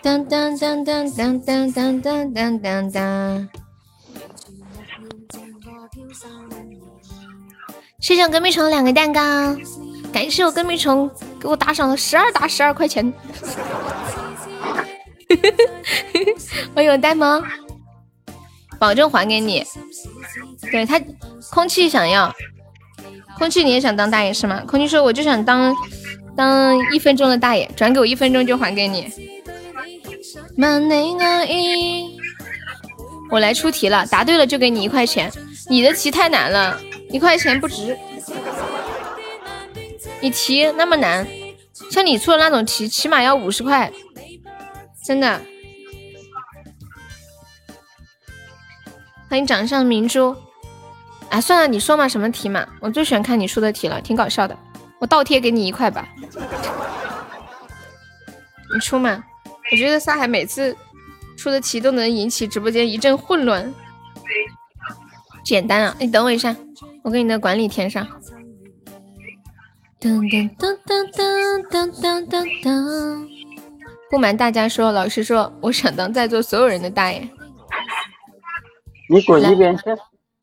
[0.00, 3.48] 当当当当当当当当当当！
[8.00, 9.20] 谢谢我跟屁虫两个蛋糕，
[10.12, 13.12] 感谢我跟屁虫给我打赏了十二打十二块钱。
[16.74, 17.42] 我有呆萌，
[18.78, 19.64] 保证还给你。
[20.70, 21.00] 对他，
[21.50, 22.32] 空气想要，
[23.36, 24.62] 空气你也想当大爷是吗？
[24.66, 25.74] 空气说我就想当
[26.36, 29.12] 当一分钟的大爷，转给我一分钟就还给你。
[33.30, 35.30] 我来出题了，答对了就给你一块钱。
[35.68, 37.96] 你的题太难了，一块钱不值。
[40.20, 41.26] 你题那么难，
[41.90, 43.92] 像你出的那种题，起码要五十块，
[45.04, 45.40] 真的。
[49.28, 50.34] 欢迎掌上明珠。
[51.28, 52.66] 啊，算了，你说嘛，什么题嘛？
[52.80, 54.58] 我最喜欢看你出的题了，挺搞笑的。
[54.98, 56.08] 我倒贴给你一块吧。
[58.74, 59.22] 你出嘛？
[59.70, 60.76] 我觉得沙海每次
[61.36, 63.74] 出的题都能引起直播间一阵混乱。
[65.44, 66.54] 简单啊，你等我一下，
[67.02, 68.06] 我给你的管理填上。
[70.00, 73.28] 噔噔噔噔噔噔噔噔噔
[74.10, 77.28] 不瞒大家说，老实说，我想当在座所有人的大爷。
[79.10, 79.90] 你滚一边去！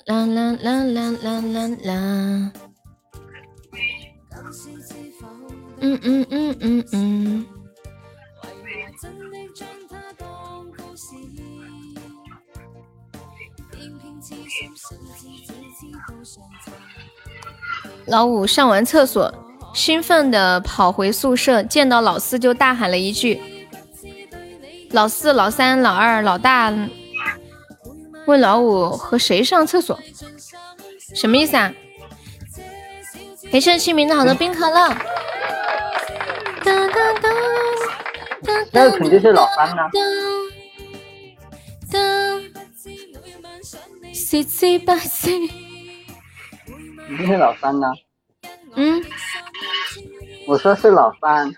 [0.07, 2.51] 啦啦啦啦啦啦啦！
[5.79, 7.45] 嗯嗯嗯嗯嗯。
[18.07, 19.33] 老五上完厕所，
[19.73, 23.41] 兴奋的跑回宿舍，见到老四就大喊了一句
[24.91, 26.73] ：“老四、老三、老二、老大。”
[28.27, 29.99] 问老五和谁上厕所？
[31.13, 31.71] 什么意思啊？
[33.51, 34.95] 感谢清明的好多冰可乐。
[38.71, 39.83] 那肯定是老三呢。
[44.13, 45.49] 七七八七，
[47.07, 47.87] 肯定是老三呢。
[48.75, 49.01] 嗯，
[50.47, 51.53] 我说是老三。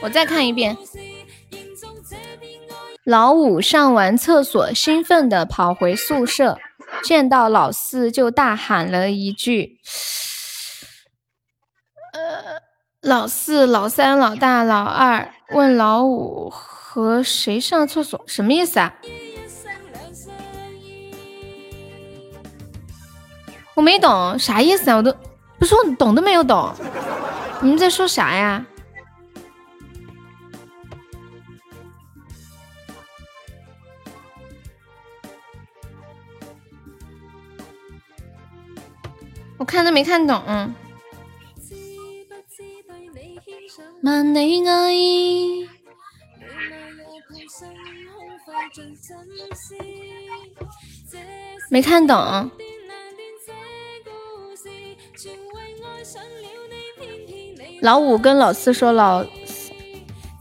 [0.00, 0.76] 我再看一遍。
[3.04, 6.58] 老五上完厕所，兴奋地跑回宿舍，
[7.02, 9.78] 见到老四就大喊了一句
[12.12, 12.60] ：“呃，
[13.00, 18.22] 老四、老三、老大、老二。”问老五和谁上厕所？
[18.26, 18.94] 什么意思啊？
[23.78, 24.96] 我没懂啥意思啊！
[24.96, 25.14] 我都
[25.56, 26.74] 不是我懂都没有懂，
[27.62, 28.66] 你们在说啥呀？
[39.58, 40.42] 我看都没看懂。
[51.70, 52.50] 没看懂。
[57.80, 59.24] 老五跟老四说：“老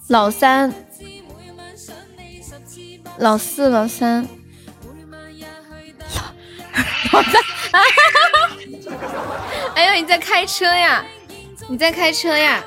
[0.08, 0.74] 老三、
[3.18, 4.28] 老四、老三、
[7.12, 7.42] 老三。”
[9.76, 11.06] 哎呦，你在开车呀？
[11.70, 12.64] 你在开车呀？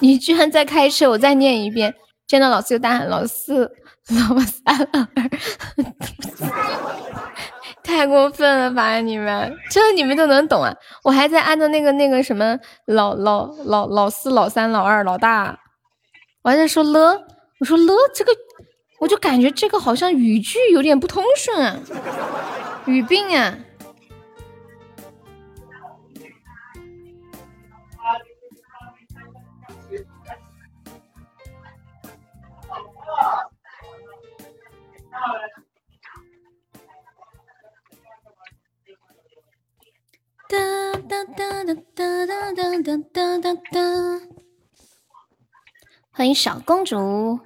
[0.00, 1.10] 你居然在开车！
[1.10, 1.94] 我再念一遍，
[2.26, 3.70] 见到老四就大喊老四、
[4.10, 5.30] 老三、老二，
[7.82, 9.56] 太过分了吧你们！
[9.70, 10.74] 这你们都能懂啊？
[11.02, 15.58] 我还在按照那个那个什么老老老老四、老三、老二、老大，
[16.42, 17.26] 我还在说了。
[17.60, 18.32] 我说了这个，
[19.00, 21.76] 我就感觉这个好像语句有点不通顺啊，
[22.86, 23.54] 语病啊。
[40.54, 43.80] 哒哒哒哒哒哒哒哒哒哒。
[46.12, 47.40] 欢迎小公主。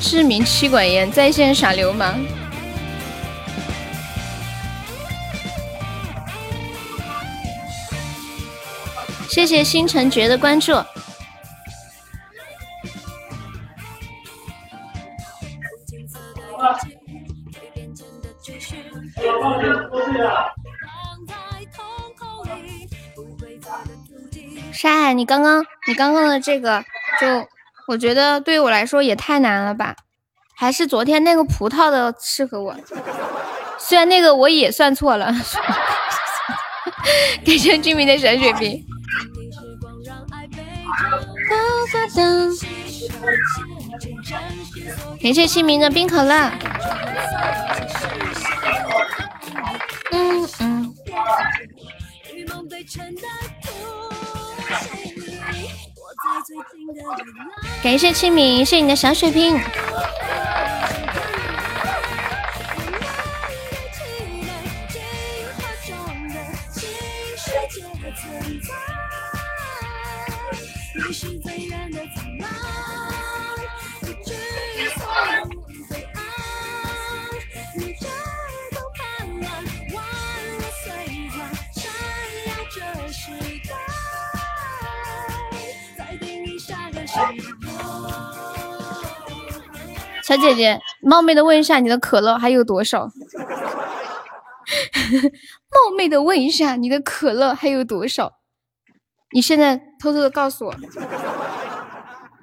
[0.00, 2.14] 知名妻管严在线耍流氓，
[9.28, 10.72] 谢谢星辰爵的关注。
[24.72, 26.84] 沙海，你刚刚你刚刚的这个
[27.20, 27.48] 就。
[27.88, 29.96] 我觉得对我来说也太难了吧，
[30.54, 32.76] 还是昨天那个葡萄的适合我。
[33.80, 35.34] 虽然那个我也算错了，
[37.44, 38.78] 感谢居民的小水瓶。
[45.20, 46.52] 感谢清明的冰可乐。
[50.12, 50.94] 嗯嗯。
[57.82, 59.60] 感谢清明，谢谢你的小水瓶。
[90.30, 93.06] 小姐姐，冒昧的问一下，你的可乐还有多少？
[95.74, 98.34] 冒昧的问一下，你的可乐还有多少？
[99.34, 100.74] 你现在偷偷的告诉我，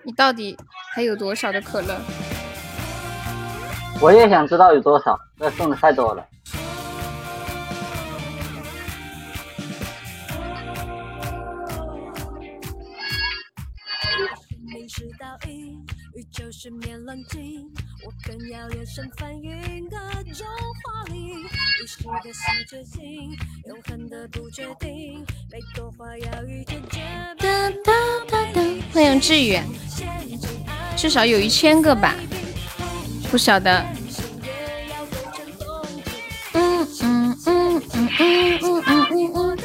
[0.04, 0.58] 你到底
[0.94, 1.98] 还有多少的可乐？
[4.02, 6.28] 我也想知道有多少，这送的太多了。
[28.92, 29.60] 欢迎志宇，
[30.96, 32.16] 至少有一千个吧，
[33.30, 33.86] 不晓得。
[36.54, 39.58] 嗯嗯嗯嗯嗯嗯嗯嗯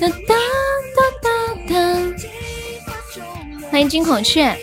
[0.00, 0.34] 哒哒
[0.96, 1.28] 哒哒
[1.68, 1.72] 哒！
[3.70, 4.56] 欢迎金孔雀。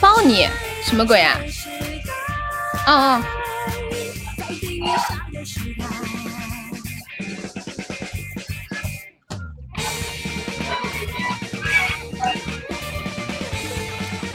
[0.00, 0.48] 抱你
[0.82, 1.38] 什么鬼啊？
[2.86, 3.22] 哦哦。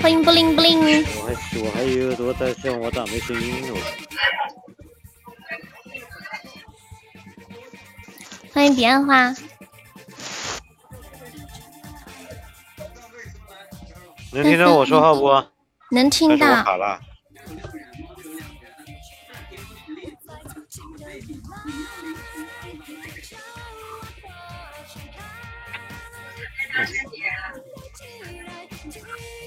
[0.02, 0.80] 欢迎布灵布灵。
[0.80, 3.74] 我还我还有耳朵在笑，我咋没声音呢？
[8.52, 9.34] 欢迎彼岸花。
[14.32, 15.95] 能听到我说话不？
[15.95, 16.64] 能听到。
[16.64, 16.99] 好了。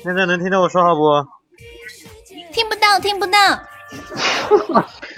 [0.04, 1.00] 现在能听到我说话不？
[2.52, 3.38] 听不到，听不到。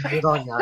[0.09, 0.59] 知道你啊。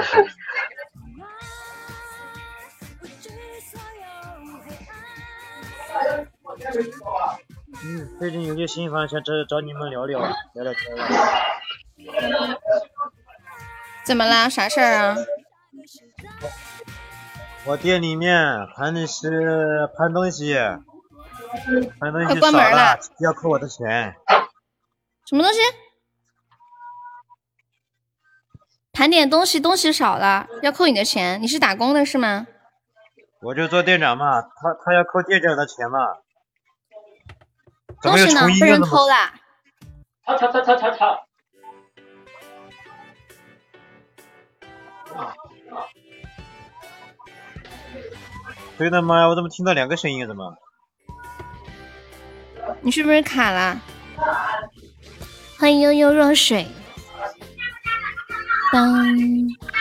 [7.85, 10.19] 嗯，最近有些心烦，想找找你们聊聊，
[10.55, 10.97] 聊聊天。
[14.05, 14.49] 怎么啦？
[14.49, 15.17] 啥事儿啊？
[17.67, 20.57] 我店里面盘的是盘东西，
[21.99, 24.15] 盘东西关门了，要扣我的钱。
[25.27, 25.59] 什么东西？
[28.93, 31.41] 盘点东西，东西少了，要扣你的钱。
[31.41, 32.47] 你是打工的是吗？
[33.41, 34.49] 我就做店长嘛，他
[34.85, 35.99] 他要扣店长的钱嘛。
[38.03, 38.47] 东西呢？
[38.61, 39.15] 被人偷了。
[40.27, 41.27] 吵吵吵吵吵吵！
[48.77, 49.29] 对的妈呀！
[49.29, 50.27] 我怎么听到两个声音？
[50.27, 50.57] 怎么？
[52.85, 53.81] 你是不是卡了？
[55.59, 56.67] 欢迎悠悠若水。
[58.71, 59.07] 当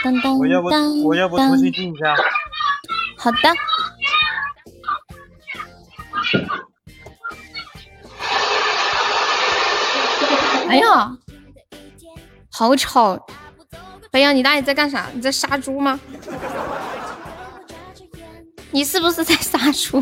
[0.02, 0.70] 当当我要不
[1.04, 2.16] 我要不重新进一下。
[3.18, 3.38] 好的。
[10.70, 11.12] 哎呀，
[12.54, 13.28] 好吵！
[14.12, 15.08] 白羊，你大爷在干啥？
[15.14, 16.00] 你在杀猪吗？
[18.72, 20.02] 你是不是在杀猪？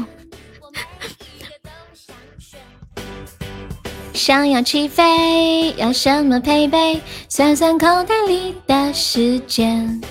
[4.32, 7.02] 想要起飞，要什么配备？
[7.28, 10.02] 算算口袋里的时间。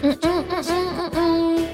[0.00, 1.68] 嗯嗯嗯嗯嗯嗯。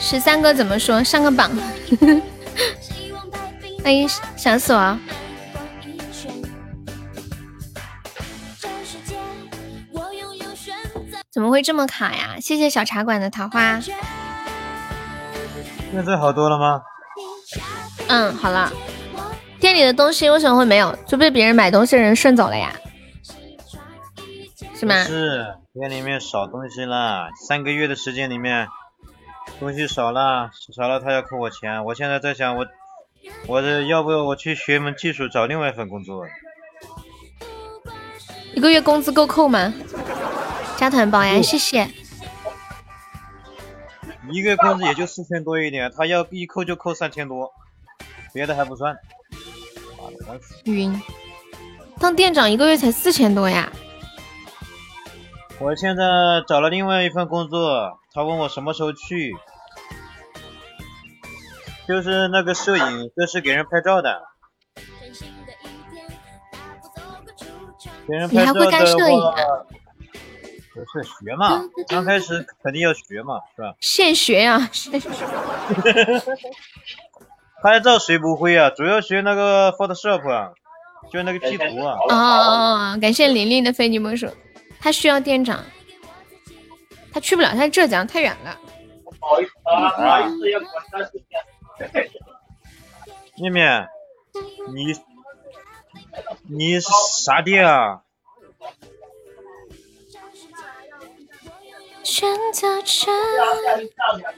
[0.00, 1.04] 十三哥怎么说？
[1.04, 1.50] 上个榜。
[3.82, 4.98] 欢迎小锁。
[11.30, 12.36] 怎么会这么卡呀？
[12.40, 13.78] 谢谢小茶馆的桃花。
[15.92, 16.80] 现在好多了吗？
[18.14, 18.72] 嗯，好了。
[19.58, 20.96] 店里的东西为什么会没有？
[21.04, 22.72] 就被别人买东西的人顺走了呀？
[24.72, 25.02] 是吗？
[25.02, 28.68] 是店里面少东西了，三个月的时间里面
[29.58, 31.84] 东西少了，少了他要扣我钱。
[31.86, 32.64] 我现在在想，我
[33.48, 36.24] 我这要不我去学门技术，找另外一份工作。
[38.54, 39.74] 一个月工资够扣吗？
[40.76, 41.88] 加团保呀，谢谢。
[44.30, 47.52] 一个月工资也就四千多一点，他要一扣就扣三千多，
[48.34, 48.98] 别的还不算。
[50.64, 51.00] 晕，
[52.00, 53.72] 当店长一个月才四千多呀！
[55.60, 56.02] 我现在
[56.48, 59.36] 找了另外一份工作，他问我什么时候去，
[61.86, 64.20] 就是那个摄影，这是给人拍照的。
[68.08, 69.34] 给人拍照的话。
[70.74, 73.76] 不是学嘛，刚开始肯定要学嘛，是吧？
[73.78, 74.58] 现学呀，
[77.64, 78.68] 拍照谁不会啊？
[78.68, 80.50] 主要学那个 Photoshop 啊，
[81.10, 81.94] 就那个 P 图啊。
[81.94, 82.98] 哦哦哦！
[83.00, 84.28] 感谢玲玲的非你莫属。
[84.78, 85.64] 他需要店长，
[87.10, 88.54] 他去不了，他在浙江太远了。
[89.18, 91.40] 不好意思啊，不好意思，要管他时间。
[93.38, 93.88] 面面，
[94.74, 94.92] 你
[96.54, 98.02] 你啥店啊？
[102.04, 103.10] 选择着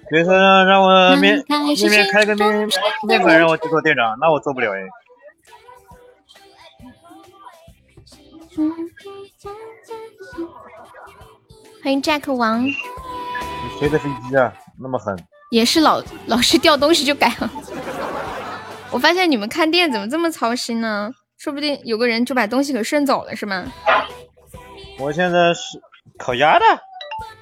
[0.09, 2.69] 别说让让我面开始面面开个面
[3.03, 4.79] 面馆让我去做店长，那我做不了哎。
[11.83, 12.73] 欢迎 Jack 王，你
[13.81, 14.53] 谁的飞机啊？
[14.81, 15.17] 那么狠？
[15.51, 17.51] 也是老老是掉东西就改了。
[18.91, 21.11] 我发现你们看店怎么这么操心呢？
[21.37, 23.65] 说不定有个人就把东西给顺走了，是吗？
[24.99, 25.79] 我现在是
[26.17, 26.65] 烤鸭的，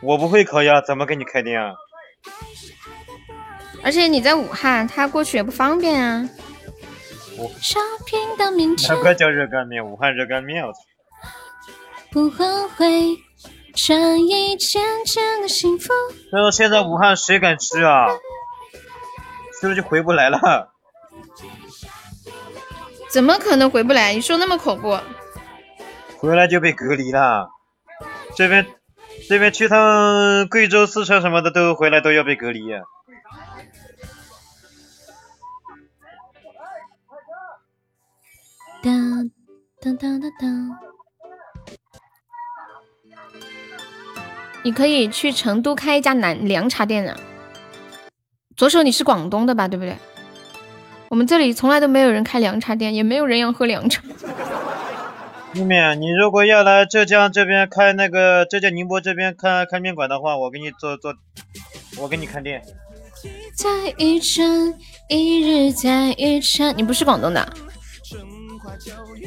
[0.01, 1.74] 我不会烤鸭，怎么给你开店啊？
[3.82, 6.28] 而且你在武汉，他过去也不方便啊。
[7.36, 10.78] 我 Shopping 的名称难怪叫热干面，武汉热干面，我操！
[12.10, 13.18] 不后悔，
[13.74, 15.92] 这一件件的幸福。
[16.30, 18.06] 说现在武汉谁敢吃啊？
[19.60, 20.72] 是不是就回不来了？
[23.10, 24.14] 怎么可能回不来？
[24.14, 24.98] 你说那么恐怖？
[26.18, 27.48] 回来就被隔离了。
[28.36, 28.64] 这边
[29.28, 32.82] 这边去趟贵州、四川什么的都回来都要被隔离、啊。
[38.82, 39.31] 当
[39.81, 40.78] 当当当当。
[44.62, 47.16] 你可以去成都开一家南凉茶店啊。
[48.57, 49.69] 左手你是广东的吧？
[49.69, 49.97] 对不对？
[51.09, 54.03] 我们这里从来都没有人开凉茶店，也没有人要喝凉茶。
[55.55, 61.14] 面面，你如果要来浙江这边开那个浙江宁波这边开开面馆的话，我给你做做，
[61.98, 62.62] 我给你看店。
[63.56, 64.74] 在一城，
[65.09, 66.74] 一日在一城。
[66.76, 67.52] 你不是广东的？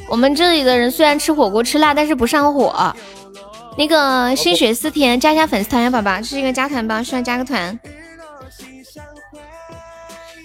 [0.09, 2.93] 我们这里的人虽然吃火锅吃辣，但是不上火。
[3.77, 7.79] 那个心血思甜，加一下粉丝团呀，宝宝，这是一个加团包，需要加个团。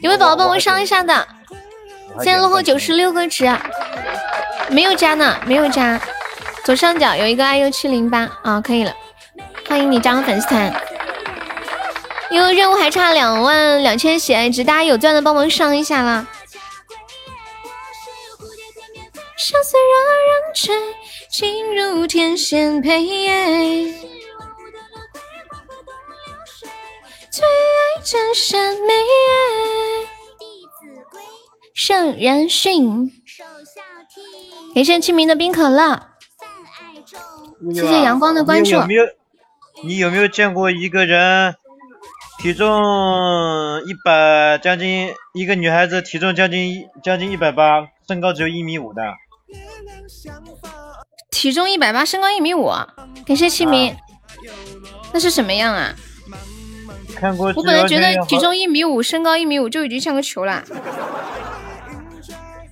[0.01, 1.27] 有没有宝宝帮我上一下的？
[2.21, 3.45] 现在落后九十六个值，
[4.69, 6.01] 没有加呢，没有加。
[6.65, 8.95] 左上角有一个 iu 七零八啊，可以了，
[9.69, 10.73] 欢迎你加入粉丝团。
[12.31, 16.27] 因为任务还差两万两千血值，大家有钻的帮忙上一下啦。
[19.37, 19.95] 相思惹
[20.31, 20.75] 人醉，
[21.31, 23.05] 情如天仙配。
[27.31, 28.93] 最爱真善美。
[31.75, 33.11] 圣人训，
[34.75, 36.09] 感谢清明的冰可乐，
[37.75, 38.71] 谢谢阳光的关注。
[38.71, 39.05] 你有没有？
[39.85, 41.55] 你有没有见过一个人
[42.39, 42.69] 体重
[43.87, 49.03] 一百，将近一个女孩子体重将近将近一百八，身高只有一米五的？
[51.31, 52.71] 体重一百八，身高一米五，
[53.27, 53.97] 感谢清明。
[55.13, 55.95] 那是什么样啊？
[57.17, 57.53] 看过。
[57.57, 60.63] 我本来觉得体重一米五，身高一米五就已经像个球了。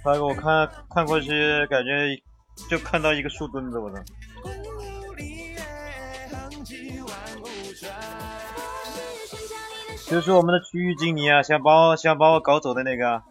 [0.03, 1.31] 他给我看看过去，
[1.67, 1.91] 感觉
[2.69, 3.99] 就看到一个树墩子，我操！
[10.09, 13.23] 就是我们的区域经理啊，想把我想把我搞走的那个。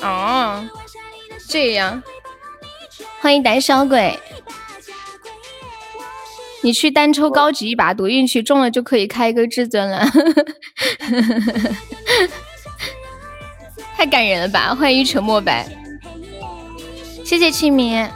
[0.00, 0.64] 哦，
[1.48, 2.02] 这样，
[3.20, 4.18] 欢迎胆小鬼。
[6.62, 10.06] 你去单抽高级一把，赌运气中了就可以开一个至尊了。
[14.02, 14.74] 太感人了吧！
[14.74, 15.64] 欢迎一尘墨白，
[17.24, 18.10] 谢谢清明。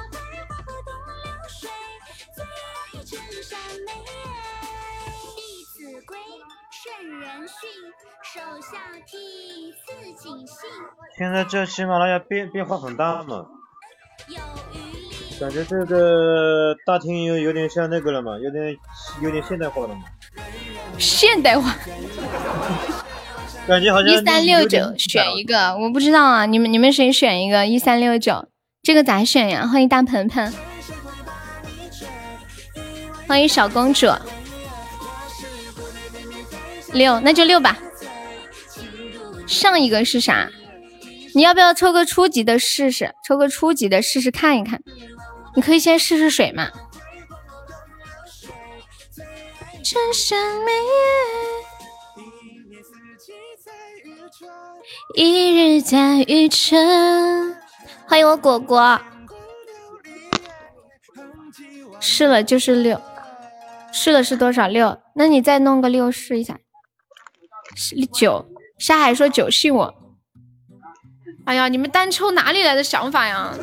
[11.16, 13.46] 现在这喜马拉雅变变化很大嘛，
[15.38, 18.76] 感觉这个大厅有有点像那个了嘛，有点
[19.22, 20.02] 有点现代化了嘛。
[20.98, 21.72] 现代化。
[23.66, 28.48] 感觉好像一三六九选一个，我不知道啊，你们你们谁选一个一三六九？
[28.82, 29.66] 这个咋选呀？
[29.66, 30.54] 欢迎大盆盆，
[33.26, 34.06] 欢迎小公主，
[36.92, 37.76] 六那就六吧。
[39.48, 40.48] 上一个是啥？
[41.34, 43.14] 你要不要抽个初级的试试？
[43.26, 44.80] 抽个初级的试试看一看。
[45.56, 46.70] 你可以先试试水嘛。
[55.16, 56.76] 一日在雨城，
[58.06, 59.00] 欢迎我果果。
[61.98, 63.00] 试了就是六，
[63.90, 65.00] 试了是多少六？
[65.14, 66.58] 那你再弄个六试一下。
[68.12, 68.44] 九，
[68.78, 69.94] 沙海说九信我。
[71.46, 73.54] 哎呀，你们单抽哪里来的想法呀？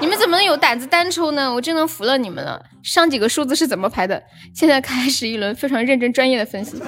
[0.00, 1.54] 你们怎么能有胆子单抽呢？
[1.54, 2.60] 我真的服了你们了。
[2.82, 4.20] 上几个数字是怎么排的？
[4.52, 6.82] 现在开始一轮非常认真专业的分析。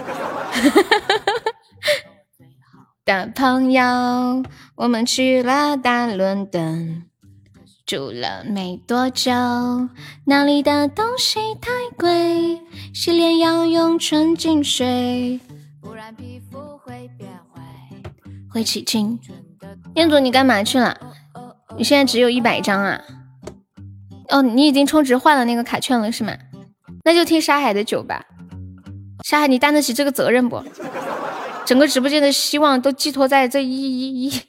[3.04, 4.42] 的朋友，
[4.76, 7.04] 我们去了大伦敦，
[7.86, 9.32] 住了没多久，
[10.26, 12.60] 那里的东西太贵，
[12.92, 15.40] 洗脸要用纯净水，
[15.80, 17.62] 不然皮肤会变坏，
[18.50, 19.18] 会起劲。
[19.94, 20.96] 彦祖，你干嘛去了？
[21.76, 23.00] 你现在只有一百张啊？
[24.28, 26.32] 哦，你已经充值换了那个卡券了是吗？
[27.04, 28.26] 那就听沙海的酒吧。
[29.24, 30.62] 沙海，你担得起这个责任不？
[31.70, 34.42] 整个直播间的希望都寄托在这一一一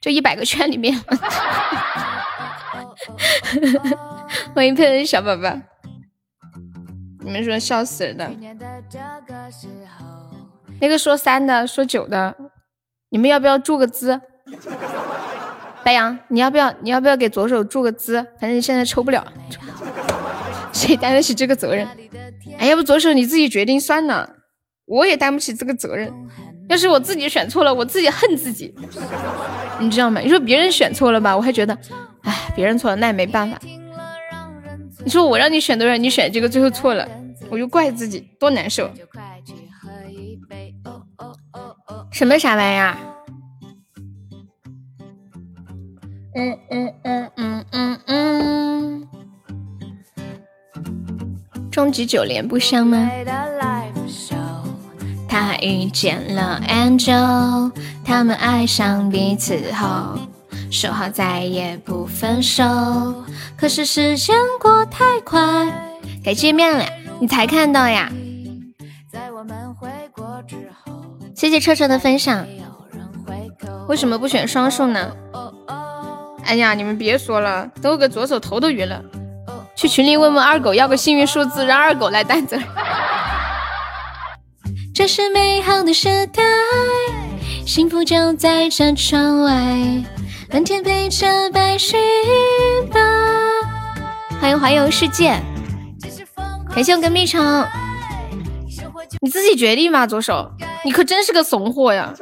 [0.00, 0.96] 这一百个圈里面。
[4.54, 5.52] 欢迎佩恩小宝宝，
[7.24, 8.30] 你们说笑死人的。
[10.80, 12.36] 那个说三的，说九的，
[13.08, 14.20] 你们要不要注个资？
[15.82, 16.72] 白羊，你要不要？
[16.82, 18.24] 你要不要给左手注个资？
[18.38, 19.26] 反正你现在抽不了，
[20.72, 21.88] 谁担得起这个责任？
[22.60, 24.36] 哎，要不左手你自己决定算了，
[24.86, 26.14] 我也担不起这个责任。
[26.70, 28.72] 要是我自己选错了，我自己恨自己，
[29.80, 30.20] 你知道吗？
[30.20, 31.76] 你说别人选错了吧，我还觉得，
[32.22, 33.58] 哎，别人错了那也没办法。
[35.04, 37.08] 你说我让你选的人，你选这个最后错了，
[37.50, 38.88] 我就怪自己，多难受。
[42.12, 42.96] 什么啥玩意儿？
[46.36, 49.08] 嗯嗯嗯嗯嗯嗯，
[51.72, 53.10] 终极九连不香吗？
[55.30, 57.70] 他遇见了 Angel，
[58.04, 60.18] 他们爱上彼此后，
[60.72, 62.64] 说好再也不分手。
[63.56, 65.40] 可是时间过太快，
[66.24, 66.84] 该见面了，
[67.20, 68.10] 你才看到呀？
[71.36, 72.44] 谢谢彻彻的分享。
[73.86, 75.12] 为什么不选双数呢？
[76.44, 79.00] 哎呀，你们别说了，等我给左手头都晕了。
[79.76, 82.58] 去群里问问二狗要个幸运数字，让二狗来担责。
[84.92, 86.42] 这是美好的时代，
[87.64, 89.52] 幸福就在这窗外，
[90.50, 93.00] 蓝天陪着白云吧。
[94.40, 95.40] 欢迎环游世界，
[96.74, 97.66] 感谢我跟蜜橙。
[99.20, 100.50] 你自己决定吧，左手，
[100.84, 102.12] 你可真是个怂货呀。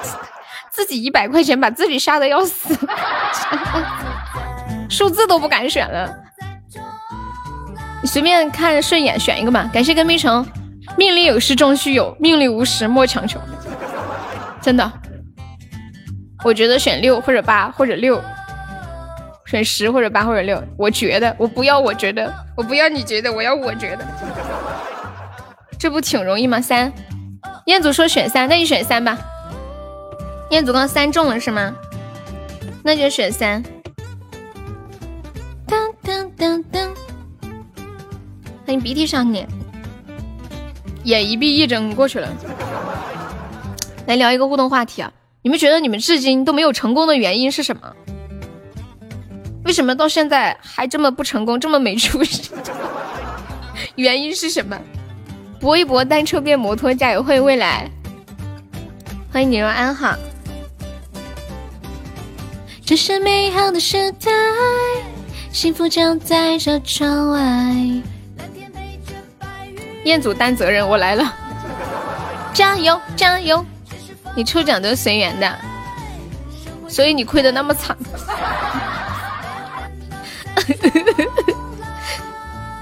[0.72, 2.76] 自己一百块钱把自己吓得要死，
[4.88, 6.08] 数字都不敢选了，
[8.00, 9.68] 你随便看顺眼选一个吧。
[9.72, 10.46] 感谢跟蜜橙，
[10.96, 13.40] 命里有时终须有，命里无时莫强求。
[14.60, 14.90] 真的，
[16.44, 18.22] 我觉得选六或者八或者六，
[19.46, 20.62] 选十或者八或者六。
[20.76, 24.04] 我觉得，我不要，我觉得，我不要，你觉得，我要，我觉得，
[25.78, 26.60] 这不挺容易吗？
[26.60, 26.92] 三，
[27.66, 29.16] 彦祖说选三，那你选三吧。
[30.50, 31.74] 彦祖刚三中了是吗？
[32.82, 33.62] 那就选三。
[35.66, 36.94] 当当当当，
[38.66, 39.46] 欢迎鼻涕少年，
[41.08, 42.28] 眼一闭一睁过去了。
[44.06, 45.10] 来聊一个互动话题啊！
[45.40, 47.94] 你们觉得你们至今都没有成功的原因是什么？
[49.64, 52.50] 为什么到现在还这么不成功，这么没出息？
[53.96, 54.78] 原因是什么？
[55.58, 57.22] 搏一搏，单车变摩托，加油！
[57.22, 57.90] 会未来，
[59.32, 60.14] 欢迎你若安好。
[62.84, 64.30] 这是美好的时代，
[65.52, 68.17] 幸福就在这窗外。
[70.08, 71.34] 彦祖担责任，我来了，
[72.52, 73.64] 加油加油！
[74.34, 75.54] 你抽奖都是随缘的，
[76.88, 77.96] 所以你亏的那么惨。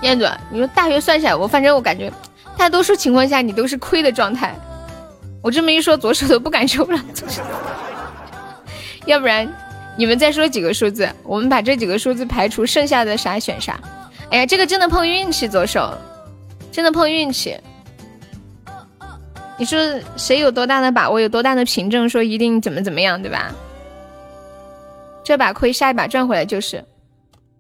[0.03, 2.13] 彦祖，你说大约算下来，我反正我感觉
[2.57, 4.55] 大多数情况下你都是亏的状态。
[5.43, 7.01] 我这么一说，左手都不敢抽了，
[9.07, 9.53] 要不然。
[9.99, 13.81] 你们再说几个数字，我们把这几个数字排除，剩下的啥选啥。
[14.31, 15.97] 哎呀，这个真的碰运气，左手，
[16.77, 17.59] 真的碰运气。
[19.57, 19.81] 你说
[20.15, 23.51] 谁有多大的把握，有多大的凭证说一定怎么怎么样，对吧？
[25.25, 26.85] 这把亏，下一把赚回来就是。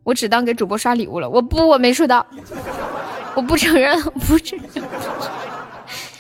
[0.04, 2.26] 我只当给主播刷礼物了，我不，我没收到，
[3.34, 3.98] 我不承认，
[4.28, 4.84] 不承认。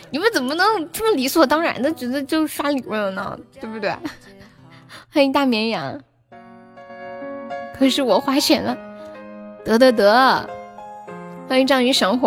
[0.08, 3.38] 你们怎么能这么理所当然的觉得就刷礼物了呢？
[3.60, 3.94] 对不对？
[5.12, 6.00] 欢迎大绵羊，
[7.78, 8.74] 可是我花钱了，
[9.66, 10.48] 得得得！
[11.46, 12.18] 欢迎章鱼神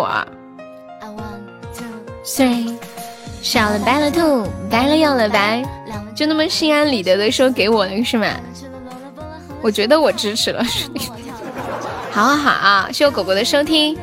[2.37, 2.45] 火，
[3.41, 5.63] 小了白了兔，白了又了白，
[6.15, 8.27] 就那么心安理得的说给我了是吗？
[9.61, 10.63] 我觉得我支持了，
[12.11, 13.97] 好好好啊，谢谢狗狗的收听，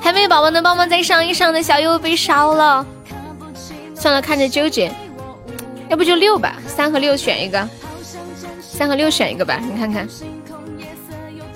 [0.00, 2.86] 还没有宝宝能帮忙再上一上的小优被烧了，
[3.94, 4.92] 算了，看着纠结，
[5.88, 7.68] 要不就六吧，三和六选一个。
[8.60, 10.06] 三和六选一个吧，你看看，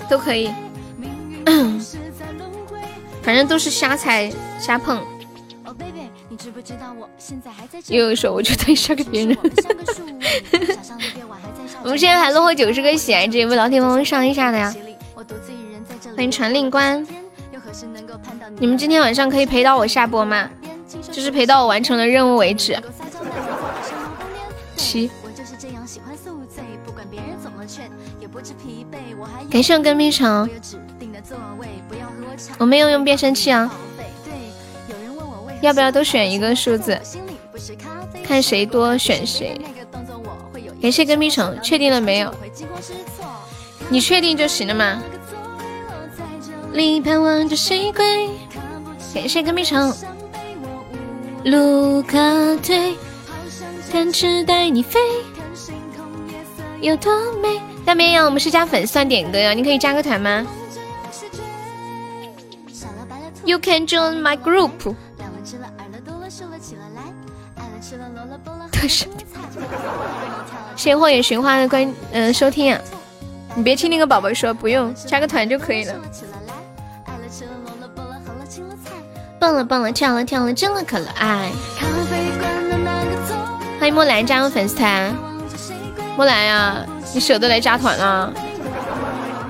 [0.09, 0.53] 都可以，
[3.23, 5.01] 反正都是瞎猜瞎碰。
[7.87, 9.37] 又一首，我觉得像个别人。
[11.83, 14.73] 我们现在还落后九十个喜爱值，有没有老铁帮忙上一下的呀？
[16.15, 17.05] 欢迎传令官。
[18.57, 20.49] 你们今天晚上可以陪到我下播吗？
[21.11, 22.77] 就是陪到我完成了任务为止。
[24.75, 25.09] 七。
[29.51, 30.49] 感谢跟屁虫。
[32.57, 33.71] 我没有用变声器啊。
[35.63, 36.99] 要不要都选一个数字？
[38.21, 39.57] 看谁多选谁。
[40.81, 42.35] 感谢跟屁虫，确定了没有？
[43.87, 45.01] 你确定就行了吗？
[49.13, 49.93] 感谢跟屁虫。
[51.45, 52.19] 卢卡
[52.61, 52.97] 推，
[53.89, 54.99] 展翅带你飞，
[56.81, 57.61] 有多美？
[57.85, 60.45] 大绵羊，我们是加粉丝点歌呀，你可以加个团吗
[63.45, 64.93] ？You can join my group。
[68.83, 69.05] 特是，
[70.75, 72.81] 谢谢霍野寻花的关嗯收听啊！
[73.55, 75.95] 你别听那个宝宝说，不用加个团就可以了。
[79.39, 81.49] 蹦了蹦了，跳了跳了，真的可爱。
[83.79, 85.15] 欢迎莫兰加入粉丝团，
[86.17, 88.33] 莫兰呀，你舍得来加团啊？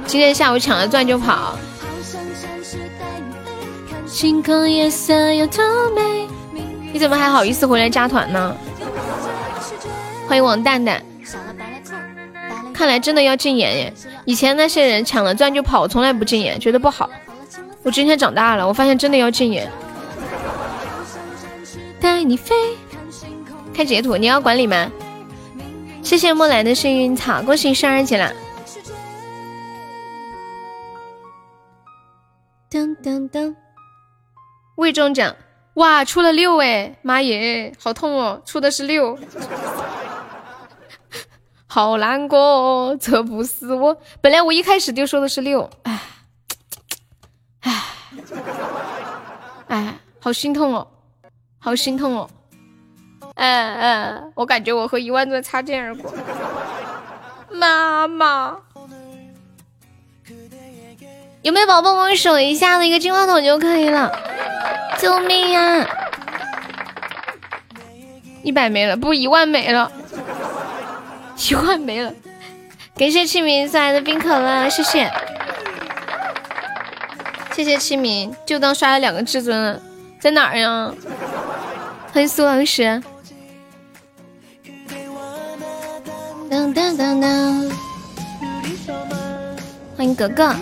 [0.06, 1.58] 今天下午抢了钻就跑。
[4.06, 5.64] 星空夜色有多
[5.96, 6.28] 美？
[6.92, 8.56] 你怎么还好意思回来加团呢？
[10.28, 11.04] 欢迎王蛋蛋，
[12.74, 13.94] 看来真的要禁言耶！
[14.26, 17.10] 以前那些人抢了钻就跑，从来不禁言，觉得不好。
[17.84, 19.70] 我今天长大了，我发现真的要禁言。
[22.00, 22.56] 带你飞，
[23.74, 24.92] 看截图，你要管理吗？
[26.02, 28.32] 谢谢莫兰的幸运草，恭喜升二级了。
[32.72, 33.56] 噔噔噔，
[34.76, 35.36] 未中奖。
[35.76, 38.42] 哇，出了六哎，妈耶，好痛哦！
[38.46, 39.18] 出的是六，
[41.74, 43.98] 好难过，这不是我。
[44.22, 46.00] 本来我一开始就说的是六，哎，
[47.62, 47.84] 哎，
[49.70, 50.88] 哎，好心痛哦，
[51.58, 52.30] 好心痛哦。
[53.34, 56.14] 嗯嗯，我感觉我和一万钻擦肩而过。
[57.50, 58.56] 妈妈，
[61.42, 64.12] 有没有宝宝帮我守一下那个金话筒就可以了？
[65.00, 65.84] 救命啊！
[68.44, 69.92] 一百没了，不一万没了，
[71.38, 72.14] 一万没了。
[72.96, 75.12] 感谢清明送来的冰可乐，谢谢，
[77.56, 79.82] 谢谢清明，就当刷了两个至尊了，
[80.20, 80.94] 在哪儿呀？
[82.12, 83.02] 欢迎苏老师。
[86.50, 87.72] 当当当当，
[89.98, 90.56] 欢迎格格。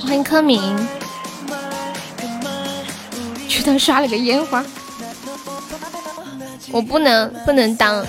[0.00, 0.76] 欢迎柯明，
[3.48, 4.64] 去当刷了个烟花，
[6.74, 8.04] 我不能不能当，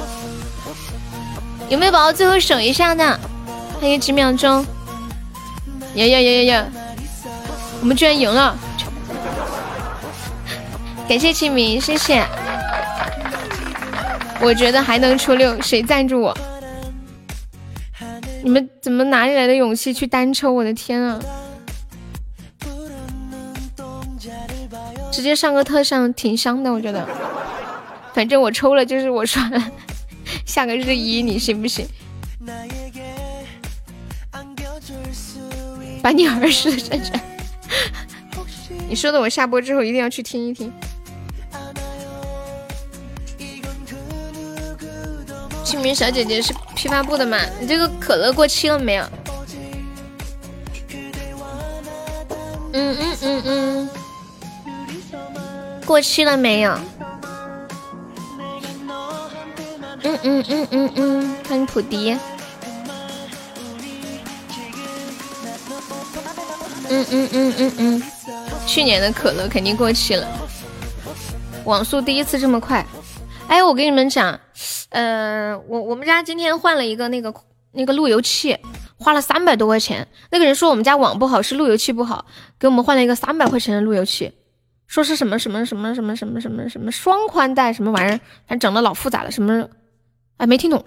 [1.70, 3.20] 有没有宝宝最后守一下的？
[3.80, 4.66] 还有几秒钟，
[5.94, 6.68] 呀呀呀呀呀！
[7.80, 8.58] 我们居然赢了，
[11.08, 12.26] 感谢清明，谢谢。
[14.42, 16.36] 我觉得还能出六，谁赞助我？
[18.44, 20.52] 你们怎么哪里来的勇气去单抽？
[20.52, 21.20] 我的天啊！
[25.12, 27.08] 直接上个特上挺香的，我觉得。
[28.16, 29.72] 反正我抽了就是我刷了，
[30.48, 31.86] 下个日一你信不信？
[36.02, 37.20] 把你儿时的珊珊，
[38.88, 40.72] 你说的我下播之后一定要去听一听。
[45.66, 47.38] 清明小姐姐是批发部的吗？
[47.60, 49.04] 你这个可乐过期了没有？
[52.72, 53.90] 嗯嗯嗯嗯，
[55.86, 56.80] 过期了没有？
[60.06, 62.12] 嗯嗯嗯嗯嗯，欢迎普迪。
[66.88, 68.04] 嗯嗯嗯嗯嗯，
[68.68, 70.28] 去年的可乐肯定过期了。
[71.64, 72.86] 网速第一次这么快，
[73.48, 74.40] 哎，我跟你们讲。
[74.90, 77.34] 呃，我我们家今天换了一个那个
[77.72, 78.56] 那个路由器，
[78.98, 80.08] 花了三百多块钱。
[80.30, 82.28] 那个人说我们家网不好，是路由器不好，
[82.60, 84.32] 给我们换了一个三百块钱的路由器，
[84.86, 89.68] 说是什么什么什么什么什么什么什么双宽带什么玩意儿，反正整的老复杂了，什么
[90.38, 90.84] 哎没听懂，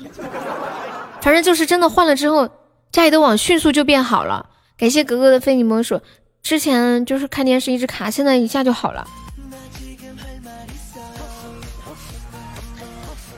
[1.23, 2.49] 反正就是真的换了之后，
[2.93, 4.51] 家里的网迅速就变好了。
[4.77, 6.01] 感谢格格的非你莫属，
[6.43, 9.07] 之前就是看电视一直卡，现在一下就好了。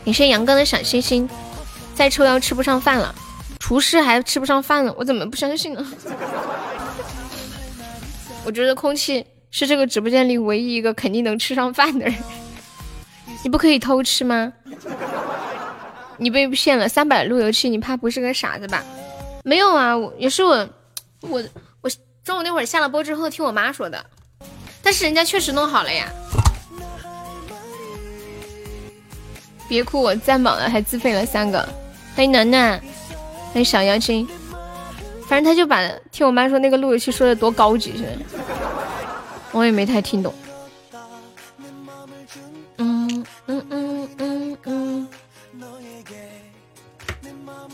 [0.04, 1.28] 感谢杨哥的小星星，
[1.94, 3.14] 再抽要吃不上饭了，
[3.60, 5.86] 厨师还吃不上饭了，我怎么不相信呢？
[8.44, 12.14] 我觉得空气是这个直播间里唯一一个肯定能吃上饭的人。
[13.44, 14.52] 你不可以偷吃吗？
[16.20, 18.84] 你被骗了三百路由器，你怕不是个傻子吧？
[19.42, 20.68] 没有啊，我也是我，
[21.22, 21.42] 我
[21.80, 21.90] 我
[22.22, 24.04] 中午那会儿下了播之后听我妈说的，
[24.82, 26.12] 但是人家确实弄好了呀。
[29.66, 31.66] 别哭，我占榜了，还自费了三个。
[32.14, 32.78] 欢迎暖暖，
[33.52, 34.28] 欢迎小妖精。
[35.26, 38.18] 反正他就把听我妈说那个路由器说的多高级似的，
[39.52, 40.34] 我也没太听懂。
[42.76, 43.89] 嗯嗯嗯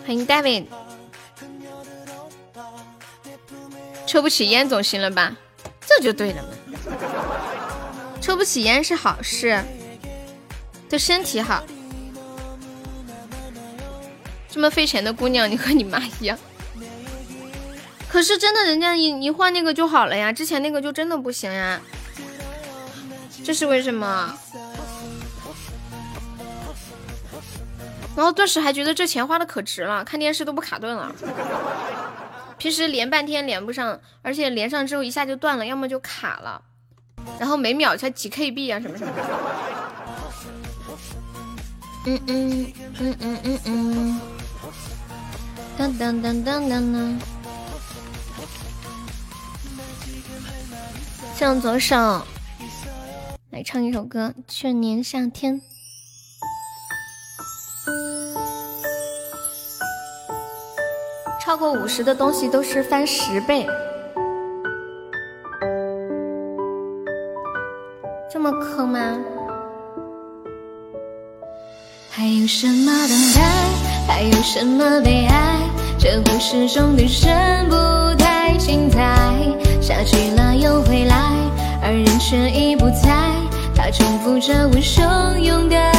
[0.06, 0.66] 欢迎 David。
[4.06, 5.36] 抽不起烟总行了吧？
[5.84, 6.48] 这就对了嘛。
[8.20, 9.60] 抽不起烟是好事，
[10.88, 11.64] 对身体好。
[14.48, 16.38] 这么费钱的姑娘，你和你妈一样。
[18.08, 21.80] 可是真的，人家一一换那个就好了呀，之前那个就真的不行呀。
[23.44, 24.38] 这是为什么？
[28.16, 31.14] 然后顿时还觉得这钱花的可值了，看电视都不卡顿了。
[32.56, 36.62] 平时连半天连不上，而且连上之后一下就断了，要么就卡了，
[37.38, 39.22] 然后每秒才几 KB 啊什么什么的。
[42.06, 44.20] 嗯嗯嗯嗯嗯嗯。
[45.76, 47.18] 当当当当当当。
[51.34, 52.26] 向左手，
[53.50, 55.60] 来唱一首歌《去年夏天》。
[61.44, 63.66] 超过五十的东西都是翻十倍，
[68.30, 68.98] 这么坑吗？
[72.10, 73.42] 还有什么等待？
[74.08, 75.58] 还有什么悲哀？
[75.98, 77.32] 这故事中女生
[77.68, 77.74] 不
[78.18, 79.00] 太精彩，
[79.80, 81.32] 下去了又回来，
[81.82, 83.30] 而人却已不在。
[83.74, 85.95] 他重复着我汹涌的。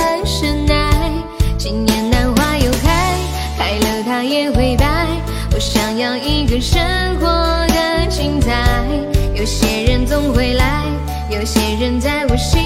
[1.70, 3.14] 今年兰花又开，
[3.58, 5.06] 开了它也会败。
[5.54, 6.80] 我想要一个生
[7.20, 7.28] 活
[7.68, 8.86] 的精彩。
[9.36, 10.86] 有些人总会来，
[11.30, 12.62] 有些人在我心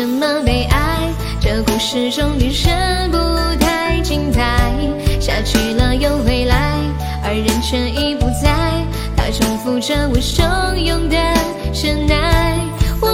[0.00, 1.12] 什么悲哀？
[1.42, 2.72] 这故事中女生
[3.10, 3.18] 不
[3.62, 4.72] 太精彩，
[5.20, 6.72] 下去了又回来，
[7.22, 8.82] 而人却已不在。
[9.14, 11.18] 他重复着我汹涌的
[11.74, 12.58] 深爱。
[12.98, 13.08] 我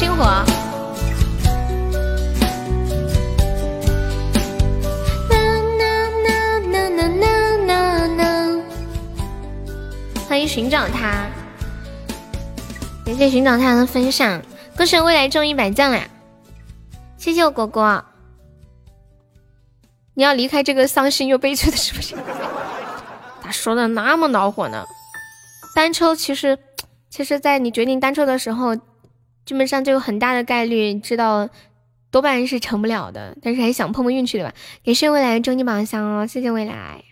[0.00, 0.24] 星火？
[10.26, 11.26] 欢迎寻找他，
[13.04, 14.40] 感谢寻找他的分享，
[14.74, 16.00] 恭喜未来中一百赞啦！
[17.18, 18.02] 谢谢我果果。
[20.14, 22.18] 你要离开这个伤心又悲催的直播间？
[23.44, 24.82] 咋说的那么恼火呢？
[25.74, 26.58] 单抽其实，
[27.10, 28.74] 其实，在你决定单抽的时候，
[29.44, 31.48] 基本上就有很大的概率知道，
[32.10, 33.36] 多半是成不了的。
[33.42, 34.54] 但是还想碰碰运气对吧？
[34.84, 37.02] 感谢未来的终极宝箱哦，谢谢未来。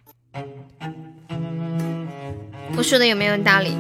[2.77, 3.77] 我说的有没有道理？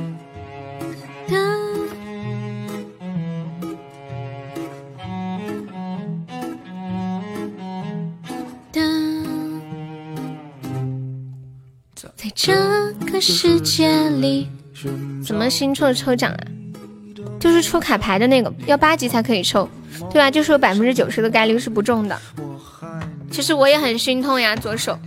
[12.16, 14.48] 在这个世界里，
[15.24, 16.57] 怎么星座抽奖啊？
[17.38, 19.68] 就是抽卡牌的那个，要八级才可以抽，
[20.10, 20.30] 对吧？
[20.30, 22.18] 就是有百分之九十的概率是不中的。
[23.30, 24.98] 其实我也很心痛呀，左手，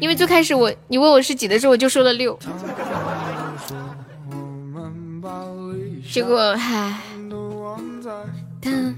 [0.00, 2.38] 因为最开始我你问我是几的时候，我就说了六，
[6.10, 7.00] 结果唉。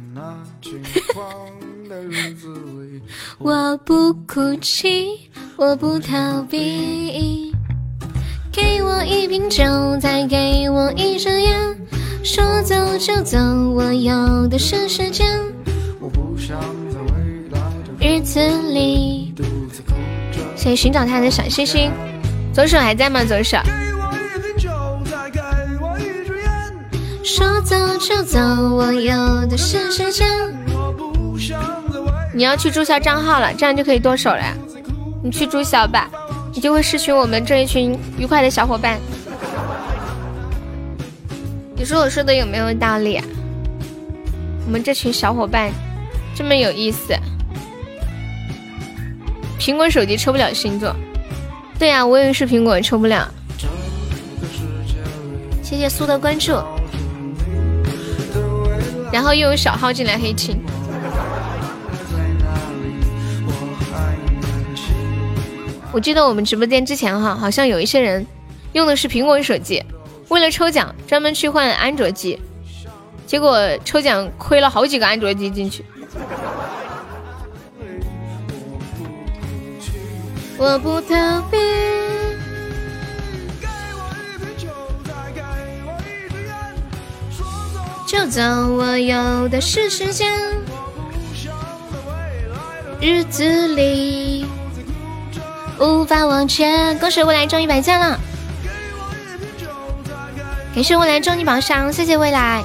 [3.39, 7.53] 我不哭泣，我不逃避。
[8.53, 9.65] 给我一瓶酒，
[10.01, 11.77] 再给我一支烟。
[12.27, 13.39] 说走就走，
[13.70, 15.24] 我要的是时间。
[16.01, 16.59] 我不想
[16.90, 18.40] 在未来的日子
[18.73, 19.32] 里，
[20.57, 21.93] 谁寻找他的小星星？
[22.53, 23.23] 左手还在吗？
[23.23, 23.59] 左手。
[27.23, 28.40] 说走就走，
[28.74, 30.27] 我要的是时间。
[32.35, 34.43] 你要去注销账号了，这样就可以剁手了。
[35.23, 36.11] 你去注销吧。
[36.53, 38.98] 你就会失去我们这一群愉快的小伙伴。
[41.77, 43.20] 你说我说的有没有道理？
[44.65, 45.70] 我们这群小伙伴
[46.35, 47.15] 这么有意思。
[49.61, 50.94] 苹果手机抽不了星座，
[51.78, 53.28] 对呀，我也是苹果抽不了。
[55.62, 56.53] 谢谢苏的关注，
[59.12, 60.59] 然后又有小号进来黑青。
[65.93, 68.27] 我记得我们直播间之前哈，好像有一些人
[68.73, 69.82] 用的是苹果手机，
[70.28, 72.40] 为了抽奖专门去换安卓机，
[73.27, 75.85] 结果抽奖亏了好几个安卓机进去。
[80.59, 81.57] 我不逃避，
[88.07, 88.40] 就走，
[88.74, 90.32] 我有的是时间，
[93.01, 94.47] 日子里。
[95.78, 98.19] 无法忘却，恭喜未来中一百件了！
[100.77, 102.62] 感谢未来中你榜上，谢谢未来。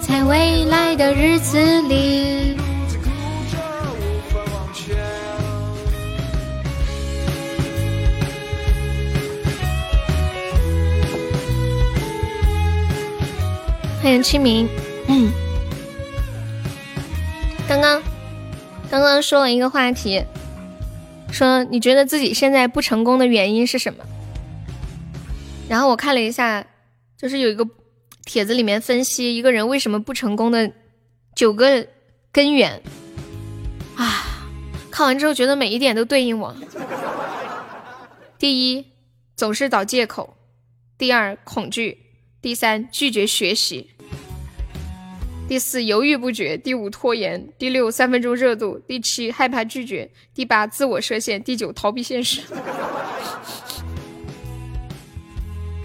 [0.00, 2.56] 在未来的日子里，
[14.02, 14.66] 欢迎清明。
[15.08, 15.30] 嗯，
[17.68, 18.02] 刚刚。
[18.90, 20.24] 刚刚说了一个话题，
[21.32, 24.04] 说你觉得自己现在不成功的原因是什么？
[25.68, 26.66] 然后我看了一下，
[27.16, 27.66] 就是有一个
[28.24, 30.70] 帖子里面分析一个人为什么不成功的
[31.34, 31.86] 九个
[32.30, 32.82] 根源
[33.96, 34.46] 啊，
[34.90, 36.54] 看完之后觉得每一点都对应我。
[38.38, 38.84] 第一，
[39.34, 40.36] 总是找借口；
[40.98, 41.96] 第二，恐惧；
[42.42, 43.91] 第三，拒绝学习。
[45.48, 52.40] 第四，犹豫不决；第五，拖延；第六，三分钟热度；第七，害怕拒绝；第八，自我设限；第九，逃避现实。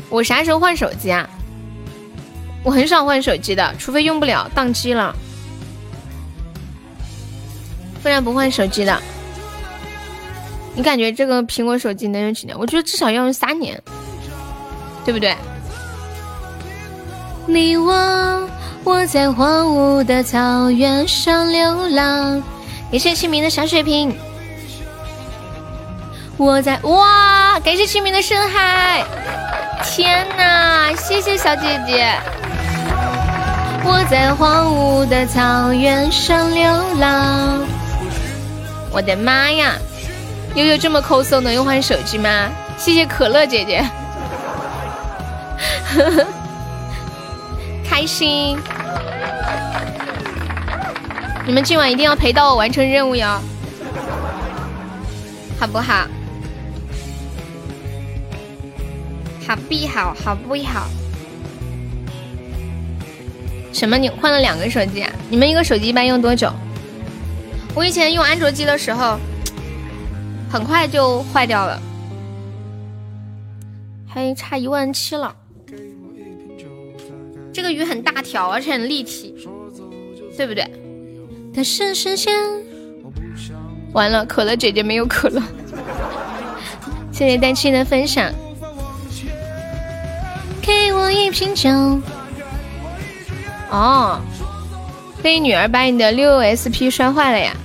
[0.09, 1.29] 我啥时候换手机啊？
[2.63, 5.13] 我很少换手机的，除非用不了宕机了，
[8.01, 9.01] 不然不换手机的。
[10.75, 12.57] 你感觉这个苹果手机能用几年？
[12.57, 13.81] 我觉得至少要用三年，
[15.03, 15.35] 对不对？
[17.47, 18.49] 你我。
[18.88, 22.41] 我在荒芜的草原上流浪，
[22.89, 24.18] 感谢清明的小水瓶。
[26.38, 29.03] 我在哇，感谢清明的深海，
[29.84, 32.14] 天哪，谢谢小姐姐。
[33.84, 37.59] 我在荒芜的草原上流浪，
[38.89, 39.73] 我的妈呀，
[40.55, 42.47] 悠悠这么抠搜，能用换手机吗？
[42.77, 43.85] 谢谢可乐姐姐，
[45.93, 46.26] 呵呵，
[47.85, 48.57] 开心。
[51.45, 53.39] 你们今晚一定要陪到我完成任务哟，
[55.57, 56.05] 好不好？
[59.47, 60.14] 好不好？
[60.14, 60.88] 好不好？
[63.72, 63.97] 什么？
[63.97, 65.11] 你换了两个手机啊？
[65.30, 66.51] 你们一个手机一般用多久？
[67.73, 69.18] 我以前用安卓机的时候，
[70.51, 71.80] 很快就坏掉了，
[74.05, 75.34] 还差一万七了。
[77.57, 79.34] 这个鱼很大条，而且很立体，
[80.38, 80.63] 对不对？
[81.51, 82.31] 的是时间。
[83.93, 85.41] 完了，可乐姐姐没有可乐。
[87.11, 88.31] 谢谢丹青的分享。
[90.61, 91.67] 给我一瓶酒。
[93.71, 94.21] 哦，
[95.23, 97.55] 被女儿把你的六 SP 摔坏了呀？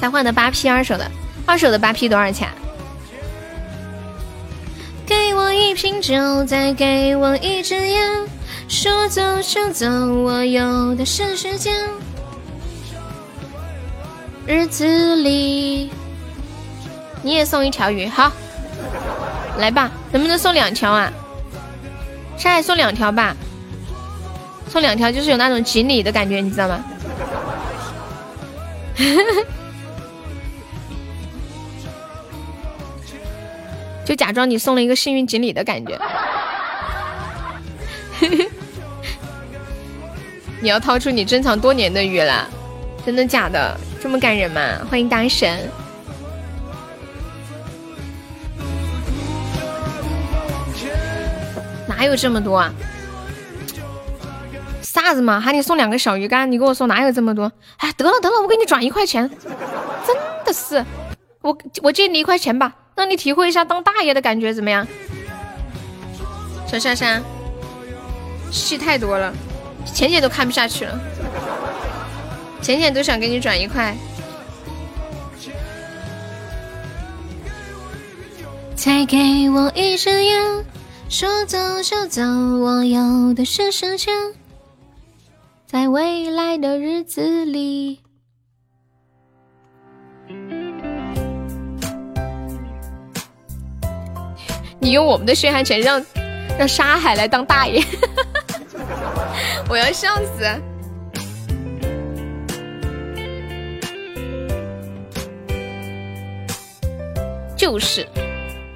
[0.00, 1.06] 才换的八 P 二手的，
[1.44, 2.48] 二手的八 P 多少钱？
[5.54, 8.26] 一瓶酒，再给我一支烟，
[8.68, 11.74] 说走就走，我有的是时间。
[14.46, 15.90] 日子里，
[17.22, 18.30] 你也送一条鱼，好，
[19.58, 21.10] 来吧，能不能送两条啊？
[22.36, 23.34] 上海送两条吧，
[24.68, 26.84] 送两条就是有那种锦鲤的感觉，你知道吗？
[34.04, 35.98] 就假装你送了一个幸运锦鲤的感觉。
[40.60, 42.48] 你要掏出你珍藏多年的鱼了，
[43.04, 43.78] 真的假的？
[44.00, 44.60] 这么感人吗？
[44.90, 45.70] 欢迎大神。
[51.86, 52.72] 哪有这么多啊？
[54.82, 55.40] 啥子嘛？
[55.40, 57.50] 喊你送两个小鱼干，你跟我说哪有这么多？
[57.78, 59.28] 哎，得了得了，我给你转一块钱，
[60.06, 60.84] 真的是，
[61.42, 64.86] 我我借你一块钱吧，让你体会一下当大爷的感觉，怎么样？
[66.66, 67.22] 小珊珊，
[68.50, 69.32] 戏太多了，
[69.84, 71.00] 浅浅都看不下去了，
[72.62, 73.96] 浅浅都想给你转一块。
[78.74, 80.64] 再给我一支烟。
[81.08, 84.12] 说走就走，我有的是时间。
[85.64, 88.00] 在未来的日子里，
[94.84, 96.04] 你用我们的血汗钱让
[96.58, 97.82] 让沙海来当大爷，
[99.66, 100.44] 我要笑死！
[107.56, 108.06] 就是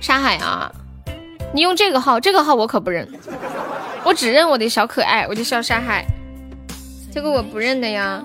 [0.00, 0.72] 沙海啊。
[1.52, 3.06] 你用这个号，这个号我可不认，
[4.02, 6.06] 我只认我的小可爱，我就笑沙海，
[7.12, 8.24] 这个我不认的呀。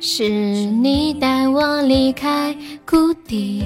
[0.00, 2.56] 是你带我离开
[2.86, 3.64] 谷底，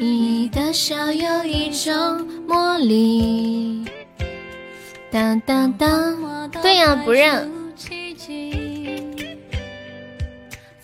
[0.00, 3.84] 你的笑有一种魔力。
[5.10, 7.50] 当当当，对呀，不认。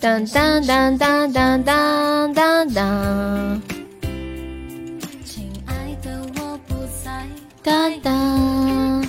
[0.01, 3.61] 当当当当当当当当，
[5.23, 5.73] 亲爱
[6.03, 7.25] 的我不在。
[7.63, 9.07] 当当，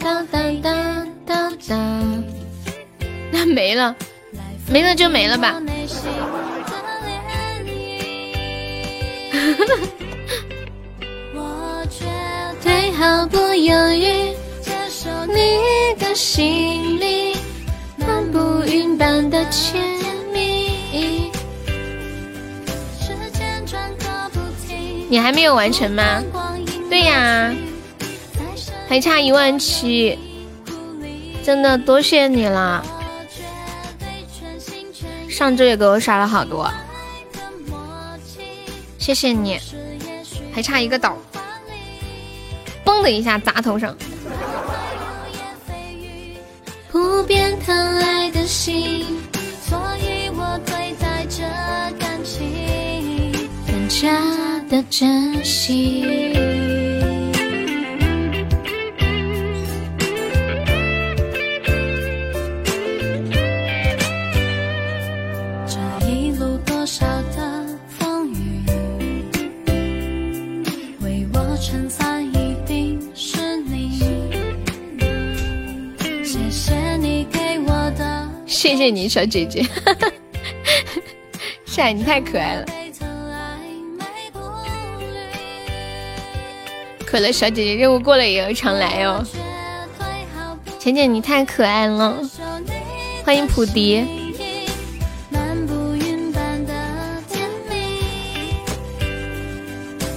[0.00, 2.24] 当当当当当，
[3.30, 3.94] 那没了，
[4.68, 5.62] 没了就没了吧。
[11.34, 12.04] 我绝
[12.62, 17.36] 对毫不犹豫接受你的心里。
[17.98, 19.82] 漫步云般的甜
[20.32, 21.30] 蜜。
[25.08, 26.22] 你还没有完成吗？
[26.90, 27.54] 对呀，
[28.88, 30.18] 还差一万七，
[31.44, 32.84] 真的多谢你了。
[35.28, 36.70] 上周也给我刷了好多，
[39.06, 39.56] 谢谢你，
[40.52, 41.16] 还差一个岛，
[42.84, 43.96] 嘣的一下砸头上。
[46.90, 49.06] 不变疼爱的心，
[49.62, 51.44] 所以我对待这
[52.00, 54.10] 感情更加
[54.68, 56.55] 的珍惜。
[78.66, 79.64] 谢谢你，小姐姐，
[81.66, 82.66] 帅，你太可爱了。
[87.06, 89.24] 可乐小姐姐任务过了也要常来哦。
[90.80, 92.18] 浅浅，你太可爱了，
[93.24, 94.04] 欢迎普迪。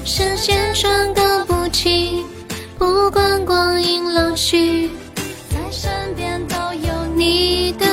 [0.04, 2.26] 时间转个不停，
[2.80, 4.90] 不管光阴老去，
[5.52, 7.89] 在身边都有你的。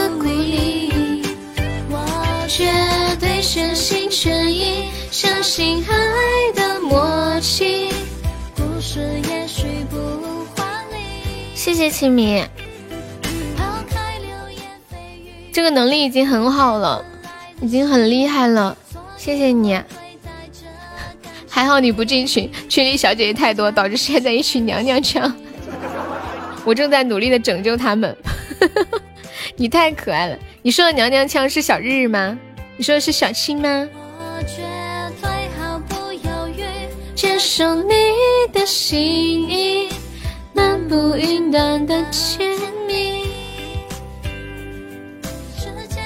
[2.56, 7.90] 倦意，相信爱的默契。
[8.56, 9.98] 故事也许不
[10.56, 10.96] 华丽。
[11.54, 12.48] 谢谢清明，
[15.52, 17.04] 这个能力已经很好了，
[17.60, 18.74] 已经很厉害了，
[19.18, 19.78] 谢谢你。
[21.46, 25.30] 还好你不进群，群里小姐姐太多，导致现在一群娘娘腔。
[26.64, 28.16] 我正在努力的拯救他们。
[29.56, 32.36] 你太可爱了，你说的娘娘腔是小日日吗？
[32.76, 33.88] 你说的是小青吗？
[34.18, 34.64] 我绝
[35.22, 36.64] 对毫不犹豫
[37.14, 37.92] 接受你
[38.52, 39.88] 的心意，
[40.52, 42.50] 漫步云端的甜
[42.84, 43.28] 蜜。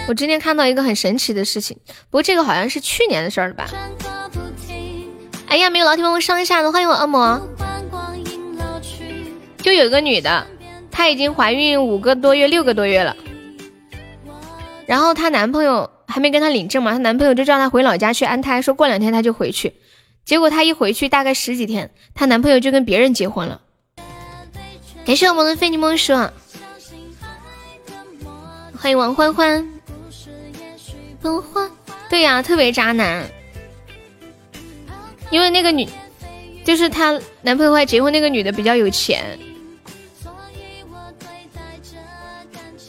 [0.07, 1.79] 我今天看到一个很神奇的事情，
[2.11, 3.67] 不过这个好像是去年的事儿了吧？
[5.47, 7.41] 哎呀，没有老铁帮我上一下的，欢迎我恶魔。
[9.63, 10.47] 就有一个女的，
[10.91, 13.17] 她已经怀孕五个多月、六个多月了，
[14.87, 19.75] 然后她男朋友还没跟她领证嘛，她男朋友就叫她回老家去安胎，说过两天她就回去。
[20.25, 23.61] 结果她一回去，大概十几天，她男朋友就跟别人结婚了。
[25.05, 26.13] 感谢我们的非你莫属，
[28.79, 29.69] 欢迎王欢欢。
[32.09, 33.29] 对呀，特别渣男。
[35.31, 35.89] 因为那个女，
[36.65, 39.39] 就是她男朋友快结婚那个女的比较有钱。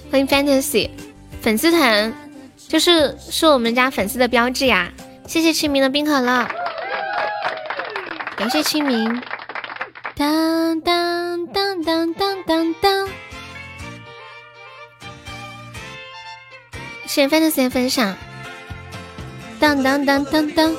[0.09, 0.89] 欢迎 Fantasy
[1.41, 2.13] 粉丝团，
[2.68, 4.91] 就是是我们家粉丝的标志呀！
[5.27, 6.47] 谢谢清明的冰可乐，
[8.38, 9.22] 感谢清明。
[10.15, 13.07] 当当当当当当当，
[17.07, 18.15] 谢谢 Fantasy 的分享。
[19.59, 20.76] 当当当当当。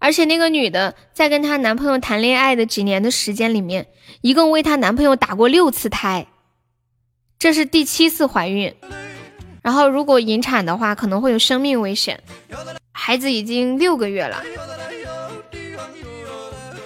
[0.00, 3.88] 而且那个女的在跟她男朋友谈恋爱的几年的时间里面，
[4.20, 6.28] 一共为她男朋友打过六次胎，
[7.38, 8.74] 这是第七次怀孕。
[9.62, 12.20] 然后如果引产的话，可能会有生命危险。
[12.92, 14.42] 孩子已经六个月了。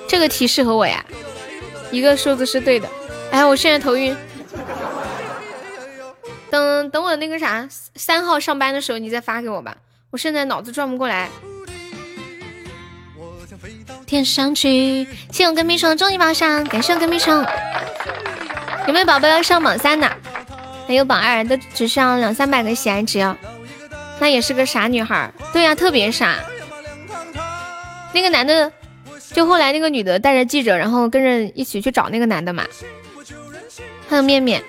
[0.09, 1.05] 这个题适合我呀，
[1.93, 2.89] 一个数字是对的。
[3.31, 4.16] 哎，我现在头晕。
[6.51, 9.77] 等等我那个啥三号上班的时候，你再发给我吧。
[10.10, 11.28] 我现在脑子转不过来。
[14.05, 17.47] 天上去，谢我跟屁虫终于榜上，感谢我跟屁虫。
[18.89, 20.10] 有没有宝宝要上榜三的？
[20.91, 23.25] 还有榜二，都只上两三百个喜爱值。
[24.19, 26.35] 那也是个傻女孩，对呀，特别傻。
[28.12, 28.73] 那个男的，
[29.33, 32.65] 就后来那个女的带着记者，然后跟着一起去找那个男的嘛。
[34.09, 34.65] 还有面面，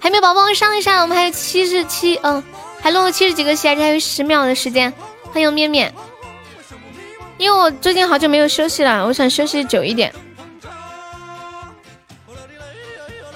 [0.00, 2.42] 还没有宝宝上一上，我们还有七十七，嗯，
[2.80, 4.90] 还落后七十几个喜爱值，还有十秒的时间。
[5.24, 5.92] 欢迎面面。
[7.36, 10.10] 因为我最近好久没有休息了，我想休息久一点。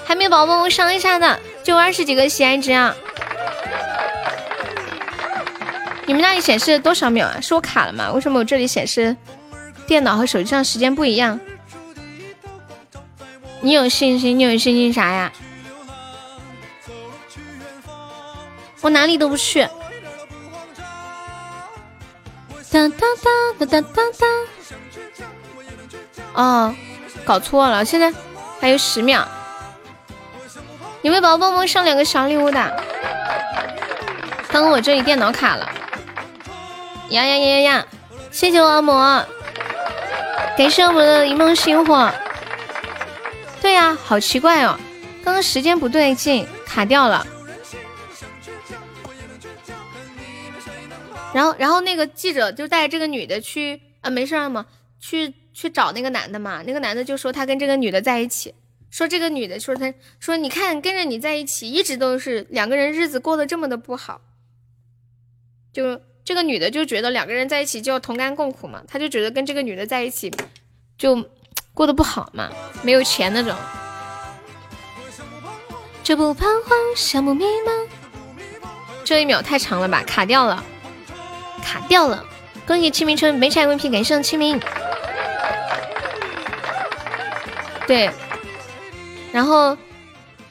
[0.06, 2.94] 还没宝宝，我上一下的，就二十几个喜爱值啊！
[6.06, 7.40] 你们那里显示多少秒啊？
[7.40, 8.10] 是我卡了吗？
[8.12, 9.16] 为什么我这里显示
[9.86, 11.38] 电脑和手机上时间不一样？
[13.60, 14.38] 你有信心？
[14.38, 15.32] 你有信心啥呀？
[18.80, 19.62] 我哪里都不去。
[22.70, 24.26] 哒哒哒哒哒哒哒！
[26.34, 26.74] 哦，
[27.24, 28.12] 搞错了，现在
[28.60, 29.28] 还有十秒。
[31.02, 32.82] 有没有宝宝帮忙上两个小礼物的？
[34.48, 35.68] 刚刚我这里电脑卡了。
[37.10, 37.86] 呀呀呀呀呀！
[38.30, 39.26] 谢谢我恶魔，
[40.56, 42.10] 感谢我们的一梦星火。
[43.60, 44.78] 对呀，好奇怪哦，
[45.24, 47.26] 刚刚时间不对劲，卡掉了。
[51.34, 54.66] 然后，然后那个记者就带这个女的去啊，没事啊嘛，
[55.00, 56.62] 去去找那个男的嘛。
[56.64, 58.54] 那个男的就说他跟这个女的在一起，
[58.92, 64.20] 说这个女的说她说你看跟着你在一起，一直都是两个人日子过得这么的不好。
[65.72, 70.30] 就这个女的就觉得两个人在一起就要同甘共苦嘛，他就觉得跟这个女的在一起
[70.98, 71.28] 就
[71.72, 72.50] 过得不好嘛，
[72.82, 73.56] 没有钱那种。
[76.04, 77.88] 这不彷徨，像不迷茫。
[79.04, 80.62] 这一秒太长了吧，卡掉了。
[81.64, 82.22] 卡掉了，
[82.66, 84.60] 恭喜清明春没拆公屏，感谢清明。
[87.86, 88.10] 对，
[89.32, 89.76] 然后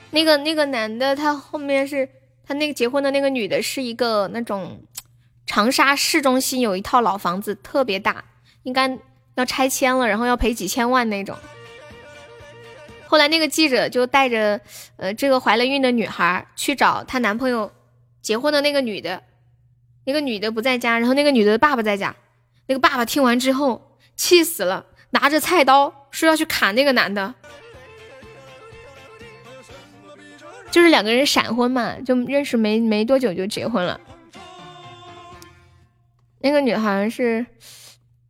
[0.10, 2.10] 那个那个男的，他后面是
[2.46, 4.82] 他那个结婚的那个女的，是一个那种
[5.46, 8.24] 长沙市中心有一套老房子，特别大，
[8.64, 8.98] 应该
[9.36, 11.38] 要拆迁了，然后要赔几千万那种。
[13.08, 14.60] 后来那个记者就带着
[14.98, 17.72] 呃这个怀了孕的女孩去找她男朋友
[18.22, 19.22] 结婚的那个女的。
[20.04, 22.16] 那个女的不在家，然后那个女的爸爸在家。
[22.66, 27.36] 那个爸爸听完之后气死了，拿着菜刀说要去砍那个男的。
[30.72, 34.00] 就是两个人闪婚嘛，就认识没没多久就结婚了。
[36.40, 37.46] 那个女孩是，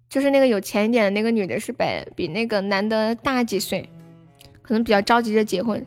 [0.09, 1.85] 就是那个有钱一点的那个女的，是比
[2.15, 3.87] 比那个男的大几岁，
[4.61, 5.85] 可能比较着急着结婚，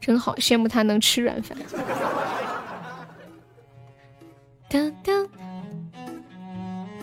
[0.00, 1.58] 真好，羡慕他能吃软饭。
[4.70, 5.28] 噔噔，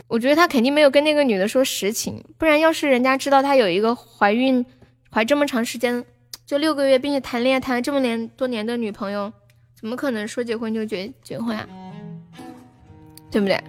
[0.08, 4.66] 我觉得他肯定没有跟那个女的说实情，不然要是人家知道他有一个怀孕，
[5.12, 6.04] 怀这么长时间，
[6.46, 9.32] 就六个月，并且谈恋爱谈了这么年多年的女朋友，
[9.80, 11.68] 怎么可能说结婚就结结婚啊？
[13.32, 13.64] 对不对？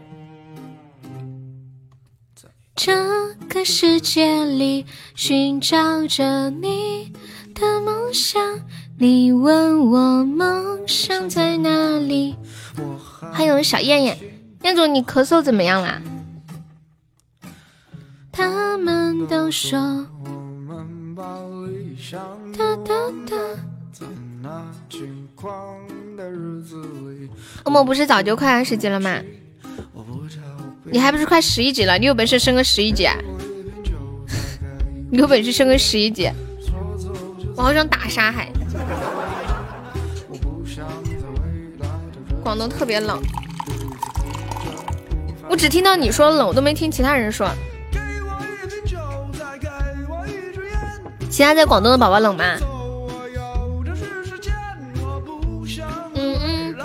[2.76, 4.84] 这个世界里
[5.14, 7.12] 寻找着你
[7.54, 8.42] 的梦想，
[8.98, 12.36] 你问我梦想在哪里？
[13.32, 14.18] 还有小燕燕，
[14.62, 16.02] 燕总，你咳嗽怎么样啦？
[18.32, 20.04] 他们都说，
[21.14, 22.94] 哒哒
[23.26, 23.36] 哒。
[27.62, 29.20] 欧梦不是早就快二十级了吗？
[30.84, 31.96] 你还不是快十一级了？
[31.98, 33.16] 你有本事升个十一级啊！
[35.10, 36.30] 你有本事升个十一级！
[37.56, 38.50] 我好想打沙海。
[42.42, 43.22] 广东特别冷，
[45.48, 47.48] 我只听到你说冷，我都没听其他人说。
[51.34, 52.44] 其他在广东的宝宝冷吗？
[56.14, 56.76] 嗯嗯。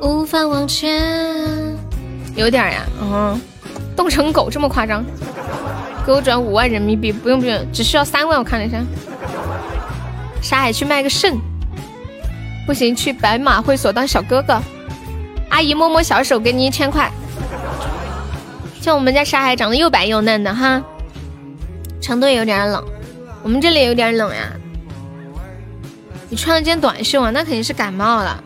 [0.00, 1.76] 无法往前，
[2.34, 3.38] 有点呀，嗯，
[3.94, 5.04] 冻成狗这么夸张？
[6.06, 8.78] 给我转五万人民币，不用不用，只需要三万，我看了一下。
[10.40, 11.36] 沙海去卖个肾。
[12.66, 14.58] 不行，去白马会所当小哥哥。
[15.50, 17.12] 阿姨摸摸小手，给你一千块。
[18.80, 20.82] 像我们家沙海长得又白又嫩的哈。
[22.00, 22.84] 成都也有点冷，
[23.42, 24.52] 我们这里也有点冷呀。
[26.28, 28.42] 你穿了件短袖啊，那肯定是感冒了。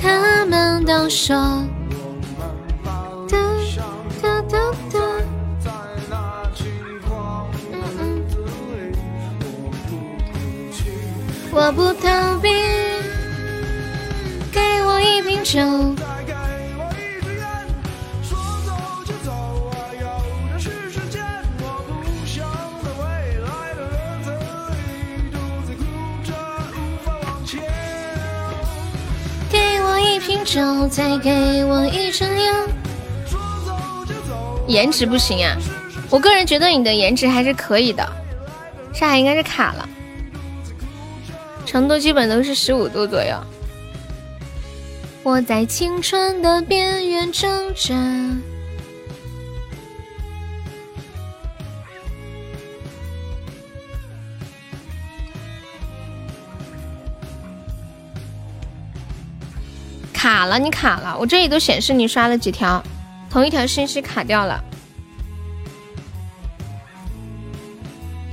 [0.00, 1.64] 他们都说。
[11.50, 12.48] 我不逃避，
[14.52, 15.58] 给我一瓶酒。
[30.38, 32.54] 我一瓶酒，再给我一支烟。
[34.68, 35.56] 颜值不行啊，
[36.08, 38.08] 我个人觉得你的颜值还是可以的。
[38.94, 39.88] 上海应该是卡了。
[41.66, 43.36] 成都基本都是十五度左右。
[45.24, 47.94] 我在青春的边缘挣扎。
[60.38, 62.80] 卡了，你卡了，我这里都显示你刷了几条，
[63.28, 64.62] 同一条信息卡掉了。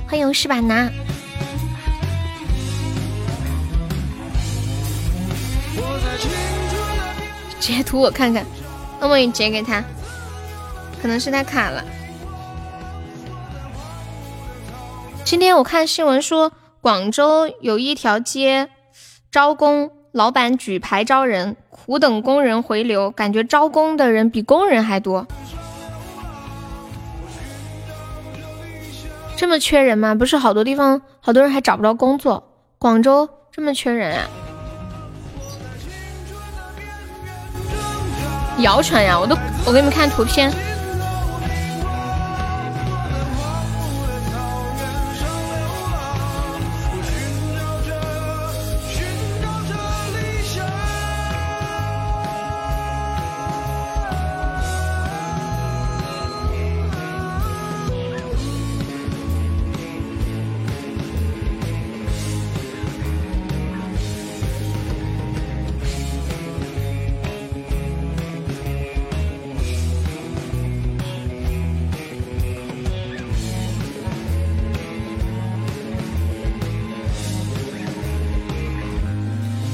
[0.06, 0.88] 欢迎石板拿。
[7.58, 8.46] 截图我看看，
[9.00, 9.82] 那么你截给他，
[11.02, 11.84] 可能是他卡了。
[15.24, 18.70] 今天我看新闻说，广州有一条街
[19.32, 25.26] 招工，老板举牌招人，苦等工人回流，感觉招工的人比工人还多。
[29.36, 30.14] 这么缺人吗？
[30.14, 32.42] 不是好多地方好多人还找不着工作，
[32.78, 34.28] 广州这么缺人啊？
[38.60, 39.36] 谣传呀，我都
[39.66, 40.50] 我给你们看图片。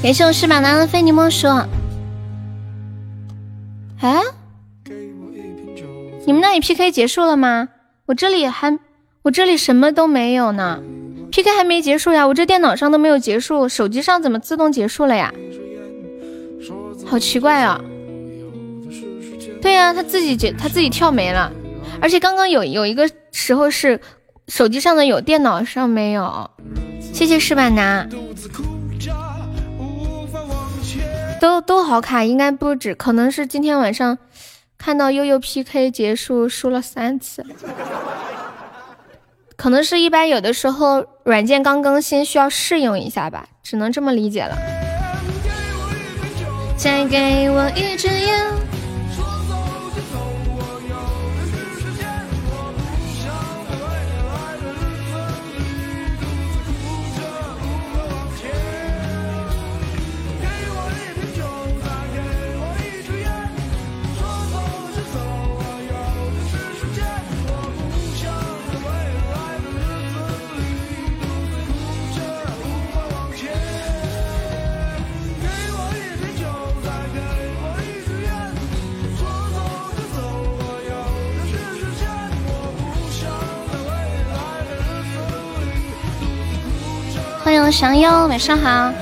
[0.02, 1.46] 感谢我石板男的非你莫属。
[4.00, 4.20] 哎，
[6.26, 7.68] 你们那里 PK 结束了吗？
[8.06, 8.76] 我这里还，
[9.22, 10.82] 我这里什么都没有呢。
[11.30, 15.32] PK 还没结束呀，我这电脑上都没有结束，手机上怎么自动结束了呀？
[17.06, 17.80] 好奇怪啊！
[19.60, 21.52] 对呀，他自己结，他自己跳没了。
[22.00, 24.00] 而且刚刚有有一个时候是
[24.48, 26.50] 手机上的有，电脑上没有。
[27.12, 28.10] 谢谢石板男。
[31.42, 34.16] 都都好卡，应该不止，可能是今天晚上
[34.78, 37.44] 看到悠悠 PK 结束输了三次，
[39.56, 44.56] 可能是一般有的时候软件刚更新需要适应一下吧，只能这么理解了。
[46.76, 48.71] 再给我一支烟。
[87.72, 88.92] 祥优，晚上好。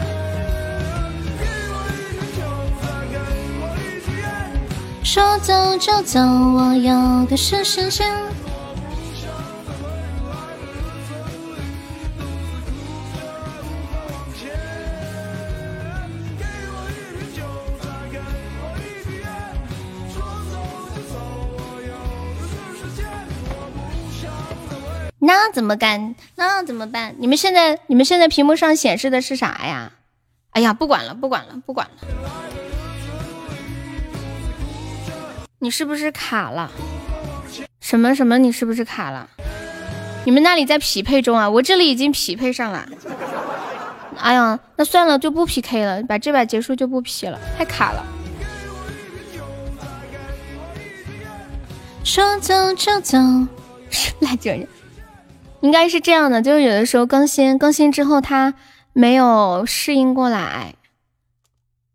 [5.02, 8.06] 说走就走，我要的是时间。
[25.20, 26.14] 那怎么干？
[26.36, 27.14] 那怎么办？
[27.18, 29.92] 你们现在你们现在屏幕上显示的是啥呀？
[30.50, 32.08] 哎呀，不管了，不管了，不管了。
[35.58, 36.72] 你是不是卡了？
[37.80, 38.38] 什么什么？
[38.38, 39.28] 你是不是卡了？
[40.24, 41.48] 你们那里在匹配中啊？
[41.48, 42.88] 我这里已经匹配上了。
[44.18, 48.04] 哎呀，那算了，就不 PK 了，把这把结束就不 P 了，太卡了。
[52.02, 53.18] 说走就走，
[54.20, 54.66] 辣椒人。
[55.60, 58.54] 应该是这样的，就是有的时候更新更新之后，它
[58.92, 60.74] 没有适应过来。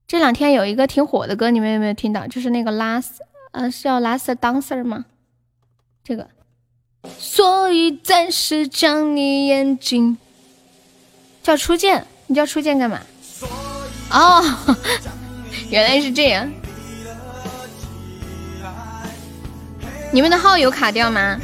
[0.08, 2.28] 这两天有一个挺火的歌，你们有没有听到？
[2.28, 3.18] 就是那个 Last，
[3.52, 5.06] 呃，是叫 Last Dancer 吗？
[6.04, 6.30] 这个。
[7.20, 10.18] 所以暂时将你眼睛
[11.44, 13.00] 叫初见，你叫初见干嘛？
[14.12, 14.44] 哦，
[15.70, 16.52] 原来是这样。
[20.12, 21.40] 你们的号有卡掉吗？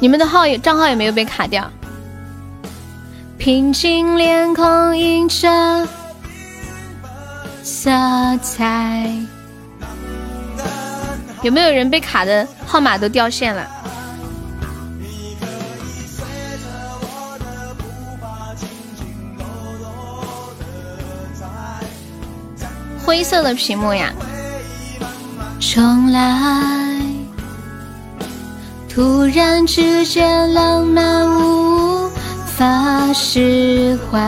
[0.00, 1.70] 你们的号也账号也没有被卡掉。
[3.36, 5.86] 平静脸孔映着
[7.62, 7.90] 色
[8.42, 9.10] 彩，
[11.42, 13.66] 有没有人被卡的号码都掉线了？
[23.04, 24.12] 灰色的屏幕呀，
[25.60, 27.07] 重来。
[28.98, 32.10] 突然之间，浪漫无
[32.56, 34.18] 法释怀。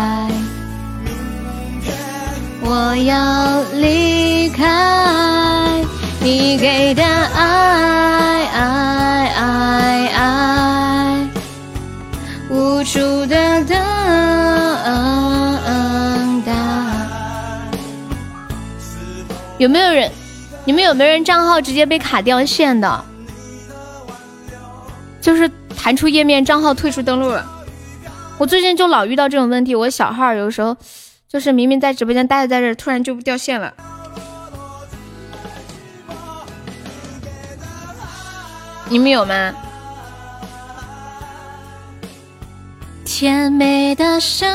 [2.63, 5.83] 我要离开
[6.21, 11.29] 你给的爱，爱爱爱，
[12.49, 13.77] 无助的等
[16.47, 16.53] 待。
[19.59, 20.09] 有没有人？
[20.65, 23.05] 你们有没有人账号直接被卡掉线的？
[25.21, 27.45] 就是弹出页面，账号退出登录了。
[28.39, 29.75] 我最近就老遇到这种问题。
[29.75, 30.77] 我小号有时候
[31.29, 33.73] 就是明明在直播间待着在这，突然就掉线了。
[38.89, 39.53] 你们有吗？
[43.05, 44.49] 甜美的伤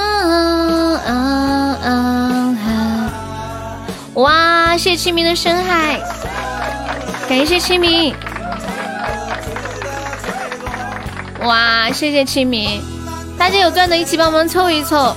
[0.97, 1.55] 害。
[4.15, 4.77] 哇！
[4.77, 5.99] 谢谢清明的深海，
[7.29, 8.13] 感谢清明。
[11.45, 12.81] 哇，谢谢清明，
[13.37, 15.15] 大家有钻的一起帮忙凑一凑。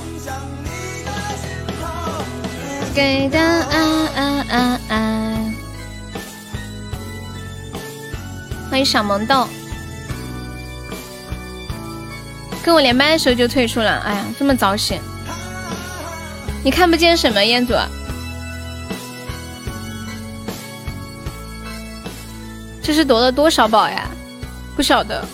[2.93, 5.53] 给的爱爱爱爱，
[8.69, 9.47] 欢迎小萌豆，
[12.63, 15.01] 跟我连麦的时候就退出了，哎呀，这么早醒，
[16.63, 17.73] 你看不见什么彦祖？
[22.83, 24.07] 这是夺了多少宝呀？
[24.75, 25.25] 不晓得。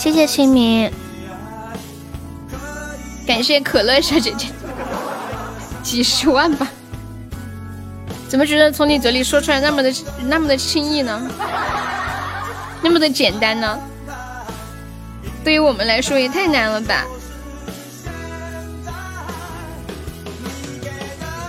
[0.00, 0.90] 谢谢清明，
[3.26, 4.46] 感谢可乐小姐姐，
[5.82, 6.66] 几十万吧？
[8.26, 9.92] 怎么觉得从你嘴里说出来那么的
[10.24, 11.20] 那么的轻易呢？
[12.80, 13.78] 那么的简单呢？
[15.44, 17.04] 对于我们来说也太难了吧？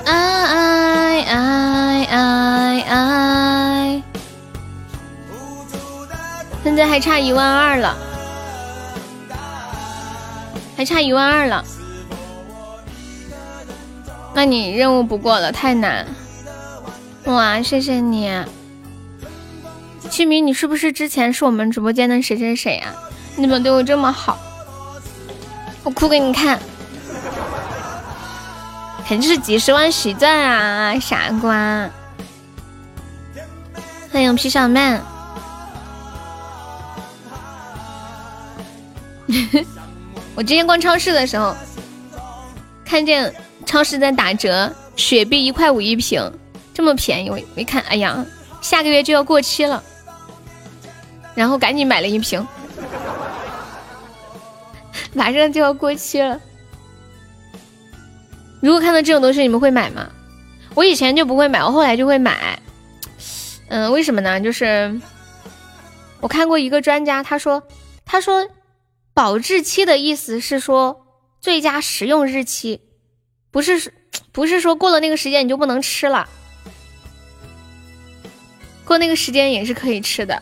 [0.05, 4.03] 爱爱爱爱，
[6.65, 8.10] 现在还差一万二了。
[10.81, 11.63] 还差一万二了。
[14.33, 16.07] 那你任务不过了，太难。
[17.25, 18.33] 哇，谢谢你，
[20.09, 22.91] 清明，你是不是之前是我们直播间的谁谁谁啊？
[23.35, 24.39] 你怎么对我这么好？
[25.83, 26.59] 我哭给你看，
[29.07, 31.87] 肯定是几十万喜钻啊，傻瓜！
[34.11, 34.99] 欢迎皮小曼。
[40.33, 41.55] 我今天逛超市的时候，
[42.85, 43.33] 看见
[43.65, 46.31] 超市在打折，雪碧一块五一瓶，
[46.73, 48.25] 这么便宜，我一看，哎呀，
[48.61, 49.83] 下个月就要过期了，
[51.35, 52.45] 然后赶紧买了一瓶，
[55.13, 56.39] 马上就要过期了。
[58.61, 60.07] 如果看到这种东西，你们会买吗？
[60.73, 62.57] 我以前就不会买，我后来就会买。
[63.67, 64.39] 嗯，为什么呢？
[64.39, 64.97] 就是
[66.21, 67.61] 我看过一个专家，他说，
[68.05, 68.47] 他说。
[69.13, 71.05] 保质期的意思是说
[71.39, 72.81] 最佳食用日期，
[73.51, 73.93] 不是
[74.31, 76.27] 不是说过了那个时间你就不能吃了，
[78.85, 80.41] 过那个时间也是可以吃的，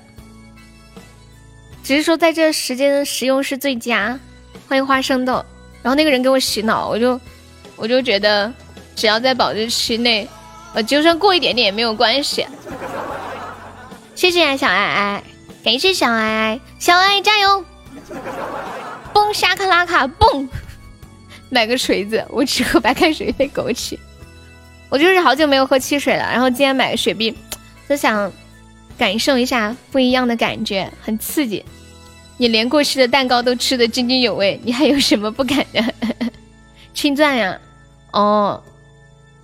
[1.84, 4.20] 只是说在这时间食用是最佳。
[4.68, 5.44] 欢迎花生豆，
[5.82, 7.20] 然后那个人给我洗脑，我就
[7.76, 8.54] 我就觉得
[8.96, 10.28] 只要在保质期内，
[10.76, 12.46] 呃，就算过一点点也没有关系。
[14.14, 15.24] 谢谢小爱爱，
[15.64, 17.66] 感谢小爱爱，小爱加油！
[19.14, 20.48] 蹦沙克拉卡蹦，
[21.50, 23.98] 买个锤子，我只喝白开水配枸杞。
[24.90, 27.36] 我就是好久没有喝汽水了，然后今天买个雪碧，
[27.88, 28.32] 就想
[28.98, 31.64] 感受一下不一样的感觉，很刺激。
[32.38, 35.84] 你连过期的蛋糕都吃的津津有味，你还有什么不敢的？
[36.94, 37.60] 青钻呀，
[38.12, 38.64] 哦，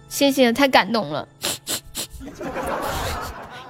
[0.09, 1.27] 谢谢，太感动了。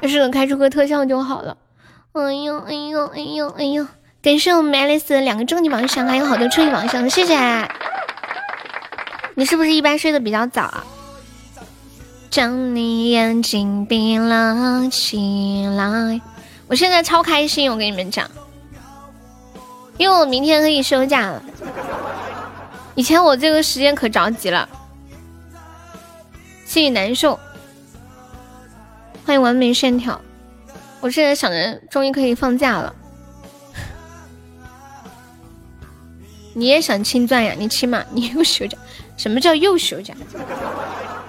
[0.01, 1.57] 要是能开出个特效就好了。
[2.13, 3.85] 哎呦哎呦哎呦哎呦！
[4.25, 7.37] 感谢我们爱丽丝两个终极榜上，还有好多初级榜上，谢谢。
[9.35, 10.83] 你是不是一般睡得比较早啊？
[12.31, 16.19] 将你眼睛闭了起来。
[16.65, 18.27] 我现在超开心，我跟你们讲，
[19.99, 21.43] 因为我明天可以休假了。
[22.95, 24.67] 以前我这个时间可着急了，
[26.65, 27.39] 心里难受。
[29.23, 30.19] 欢迎完美线条，
[30.99, 32.91] 我现在想着终于可以放假了。
[36.57, 37.53] 你也想清钻呀？
[37.57, 38.77] 你起码你又休假，
[39.17, 40.13] 什么叫又休假？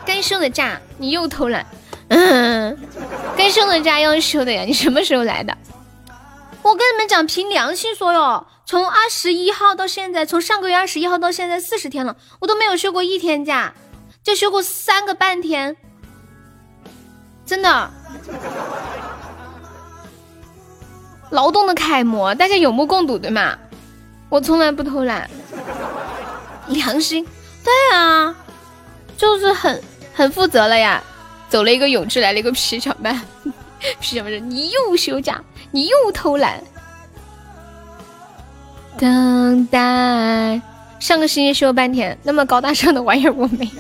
[0.07, 1.67] 该休的假你又偷懒，
[2.09, 2.79] 嗯，
[3.37, 4.63] 该休的假要休的呀。
[4.63, 5.59] 你什么时候来的？
[6.63, 13.75] 我跟你们讲，凭良心说哟，从二十一号到现在，从上个月二十一号到现在四十天了，我都没有休过一天假，
[14.23, 15.77] 就休过三个半天，
[17.45, 17.91] 真的。
[21.31, 23.59] 劳动的楷模，大家有目共睹，对吗？
[24.29, 25.29] 我从来不偷懒，
[26.69, 27.27] 良心，
[27.63, 28.35] 对啊，
[29.17, 29.83] 就是很
[30.15, 31.03] 很负责了呀。
[31.49, 33.15] 走了一个永志，来了一个皮小曼，
[34.01, 35.41] 皮小曼说：“你又休假，
[35.71, 36.61] 你又偷懒。”
[38.99, 40.61] 等待，
[40.99, 43.71] 上个星期休了半天，那么高大上的玩意儿我没。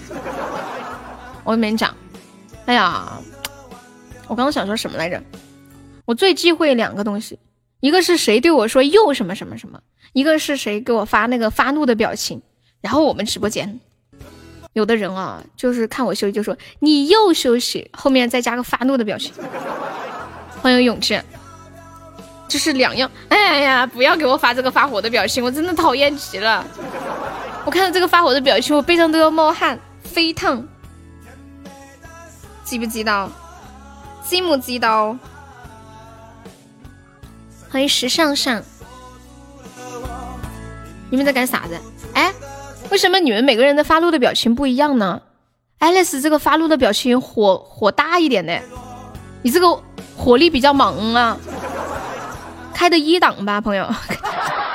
[1.42, 1.92] 我跟你们讲，
[2.66, 3.18] 哎呀，
[4.28, 5.20] 我刚刚想说什么来着？
[6.04, 7.36] 我最忌讳两个东西，
[7.80, 9.80] 一个是谁对我说又什么什么什么。
[10.16, 12.40] 一个是谁给我发那个发怒的表情，
[12.80, 13.78] 然后我们直播间
[14.72, 19.34] 有的人啊，就是看我休息就说你又休息，后面再加个发怒的表情。
[20.62, 21.22] 欢迎永志，
[22.48, 23.10] 这是两样。
[23.28, 26.66] 哎呀，不要给我发这个发火的表情，我真的讨厌极了。
[27.66, 30.66] 我看到这个发火的表情，我背上都要冒汗，飞烫。
[32.64, 33.30] 记不记到？
[34.24, 35.14] 记不记到？
[37.68, 38.62] 欢迎时尚上。
[41.10, 41.78] 你们在干啥子？
[42.14, 42.32] 哎，
[42.90, 45.22] 为什么你们每个人的发怒的表情不一样呢？
[45.78, 48.58] 爱丽丝这个发怒的表情火火大一点呢，
[49.42, 49.82] 你这个
[50.16, 51.36] 火力比较猛啊，
[52.72, 53.86] 开的一档吧，朋友，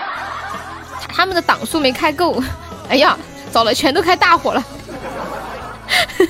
[1.10, 2.42] 他们的档数没开够。
[2.88, 3.18] 哎呀，
[3.52, 4.64] 糟了，全都开大火了，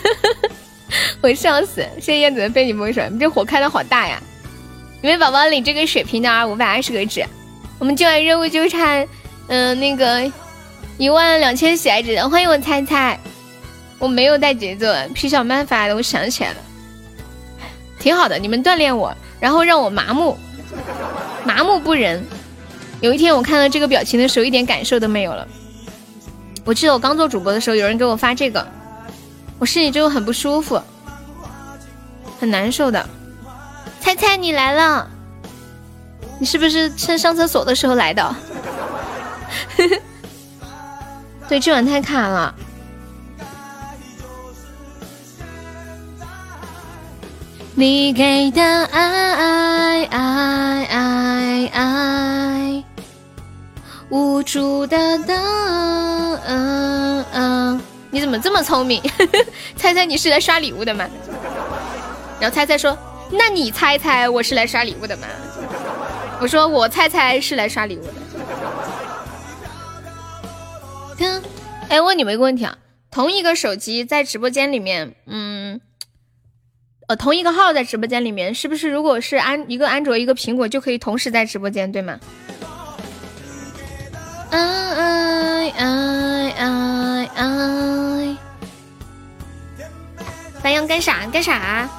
[1.22, 1.86] 我笑死！
[1.95, 4.22] 谢谢燕子的被你蒙水，你这火开的好大呀！
[5.02, 7.26] 你们宝宝领这个水瓶的啊五百二十个纸，
[7.78, 9.06] 我们今晚任务就差。
[9.52, 10.32] 嗯，那个
[10.98, 13.19] 一万两千喜爱值，欢迎我猜猜，
[13.99, 16.56] 我没有带节奏，皮小曼发的，我想起来了，
[17.99, 20.38] 挺好的，你们锻炼我，然后让我麻木，
[21.44, 22.23] 麻木不仁。
[23.02, 25.45] 有一天我看到这个表情的时候，一点感受都没有了。
[26.64, 28.65] 我记得我刚做主播的时候，有人给我发这个，
[29.60, 30.82] 我心里就很不舒服，
[32.40, 33.06] 很难受的。
[33.99, 35.06] 猜猜你来了，
[36.40, 38.34] 你是不是趁上厕所的时候来的？
[41.49, 42.53] 对，这晚太卡了。
[47.73, 52.83] 你给的爱爱爱爱爱，
[54.09, 55.35] 无助的等。
[56.45, 57.81] 嗯嗯，
[58.11, 59.01] 你怎么这么聪明？
[59.77, 61.07] 猜猜你是来刷礼物的吗？
[62.39, 62.95] 然后猜猜说，
[63.31, 65.27] 那你猜猜我是来刷礼物的吗？
[66.41, 68.13] 我说我猜猜是来刷礼物的。
[71.89, 72.77] 哎，问你们一个问题啊，
[73.10, 75.81] 同一个手机在直播间里面，嗯。
[77.07, 82.18] 呃，同一个号在直播间里面，是不是如果是安一个安卓一个苹果就可以同时在直播间，对吗？
[84.49, 88.38] 爱爱爱爱，
[90.61, 91.89] 白羊干啥干啥？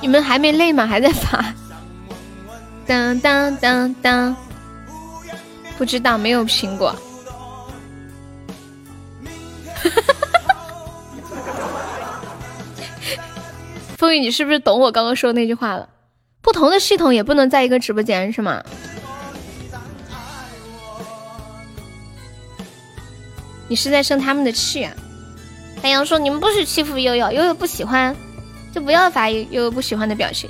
[0.00, 0.86] 你们还没累吗？
[0.86, 1.54] 还在发？
[2.86, 4.36] 当当当当，
[5.78, 6.94] 不知道，没有苹果。
[13.96, 15.88] 风雨，你是不是懂我刚刚说的那句话了？
[16.40, 18.62] 不同的系统也不能在一个直播间，是吗？
[23.68, 24.84] 你是在生他们的气？
[24.84, 24.92] 啊？
[25.82, 28.14] 白羊说：“你们不许欺负悠悠，悠悠不喜欢，
[28.72, 30.48] 就不要发悠悠不喜欢的表情。”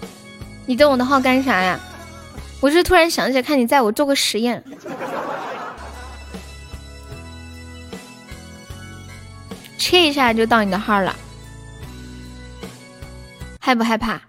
[0.67, 1.81] 你登我的号干啥呀？
[2.63, 4.63] 我是突然想起来，看你在我做个实验，
[9.77, 11.17] 切一下就到你的号了。
[13.59, 14.21] 害不害怕？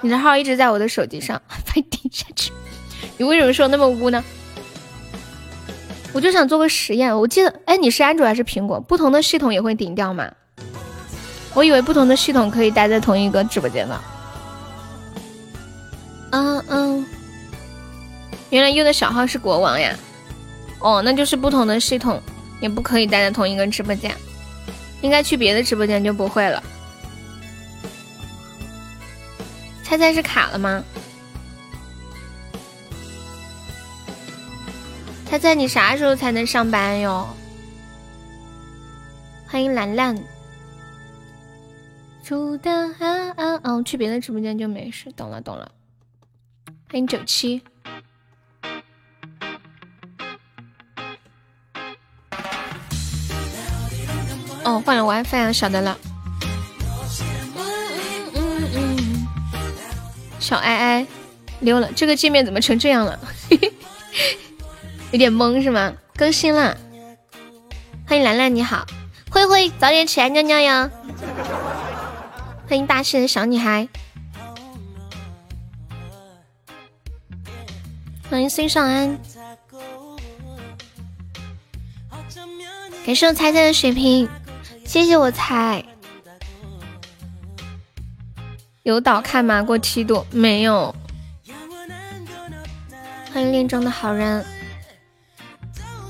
[0.00, 2.52] 你的号一直在我的手机上，快顶下去！
[3.18, 4.24] 你为什么说那么污呢？
[6.14, 7.14] 我就想做个实验。
[7.14, 8.80] 我记得，哎，你是安卓还是苹果？
[8.80, 10.32] 不同的系统也会顶掉吗？
[11.52, 14.00] 我以为不同的系统可以待在同一个直播间呢。
[16.30, 17.06] 嗯嗯，
[18.50, 19.96] 原来用的小号是国王呀！
[20.80, 22.22] 哦，那就是不同的系统
[22.60, 24.14] 也不可以待在同一个直播间，
[25.00, 26.62] 应该去别的直播间就不会了。
[29.82, 30.84] 猜猜是卡了吗？
[35.24, 37.26] 猜猜你啥时候才能上班哟？
[39.46, 40.16] 欢迎兰兰。
[42.22, 45.10] 住的啊啊哦，去别的直播间就没事。
[45.12, 45.70] 懂了懂了。
[46.90, 47.62] 欢迎九七。
[54.64, 55.98] 哦，换了 WiFi，啊晓得了。
[60.40, 61.06] 小爱爱
[61.60, 63.18] 溜了，这个界面怎么成这样了？
[65.12, 65.92] 有点懵是吗？
[66.16, 66.74] 更新了，
[68.06, 68.86] 欢迎兰兰，你好，
[69.30, 70.90] 灰灰，早点起来尿尿呀！
[72.66, 73.88] 欢迎大气的小女孩，
[78.30, 79.18] 欢迎孙尚安，
[83.06, 84.28] 感谢我猜猜的水瓶，
[84.84, 85.82] 谢谢我猜。
[88.82, 89.62] 有岛看吗？
[89.62, 90.94] 过梯度没有？
[93.32, 94.44] 欢迎恋中的好人。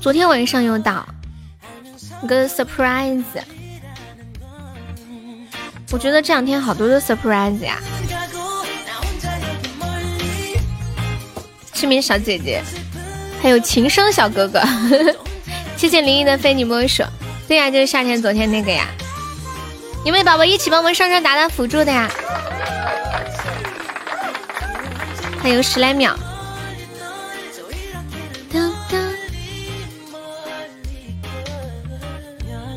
[0.01, 1.07] 昨天晚上有岛，
[2.27, 3.23] 个 surprise。
[5.91, 7.79] 我觉得这两天好多的 surprise 呀。
[11.79, 12.61] 失眠小姐姐，
[13.41, 14.61] 还有情深小哥哥，
[15.77, 17.01] 谢谢林毅的非你莫属。
[17.47, 18.85] 对呀，就是夏天昨天那个呀。
[20.03, 22.11] 有没有宝宝一起帮忙上上打打辅助的呀？
[25.41, 26.13] 还有十来秒。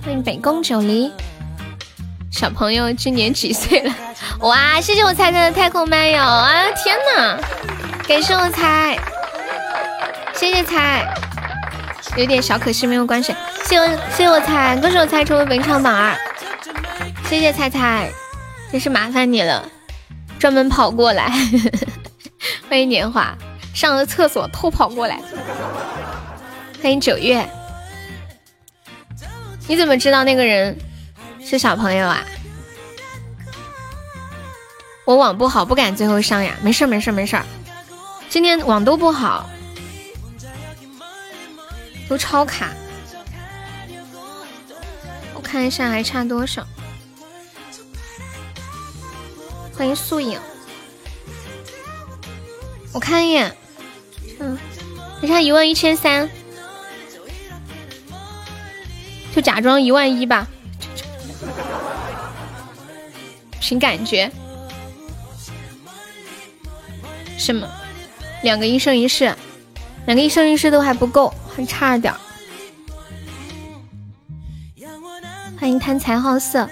[0.04, 1.10] 欢迎北宫九黎，
[2.30, 3.92] 小朋友今年几岁了？
[4.42, 4.80] 哇！
[4.80, 6.70] 谢谢我猜猜的太空漫游啊！
[6.76, 7.40] 天哪，
[8.06, 8.98] 感谢我猜，
[10.34, 11.06] 谢谢猜，
[12.16, 13.34] 有点小可惜没有关系。
[13.64, 16.14] 谢我谢我猜，恭喜我猜成为本场榜二。
[17.28, 18.10] 谢谢猜猜，
[18.70, 19.66] 真是麻烦你了，
[20.38, 21.32] 专门跑过来。
[22.68, 23.34] 欢迎年华，
[23.72, 25.18] 上了厕所偷跑过来。
[26.82, 27.48] 欢迎九月，
[29.68, 30.76] 你怎么知道那个人
[31.40, 32.22] 是小朋友啊？
[35.04, 36.52] 我网不好，不敢最后上呀。
[36.62, 37.40] 没事没事没事，
[38.32, 39.46] 今天网都不好，
[42.09, 42.72] 都超卡。
[45.34, 46.66] 我看一下还差多少。
[49.76, 50.40] 欢迎素影。
[52.94, 53.54] 我看一眼，
[54.40, 54.56] 嗯，
[55.20, 56.30] 你看一万一千三，
[59.36, 60.46] 就假装一万一吧，
[63.60, 64.32] 凭感觉。
[67.36, 67.70] 什么？
[68.43, 69.35] 两个一生一世，
[70.06, 72.12] 两个一生一世都还不够，还差点。
[75.59, 76.69] 欢迎贪财好色。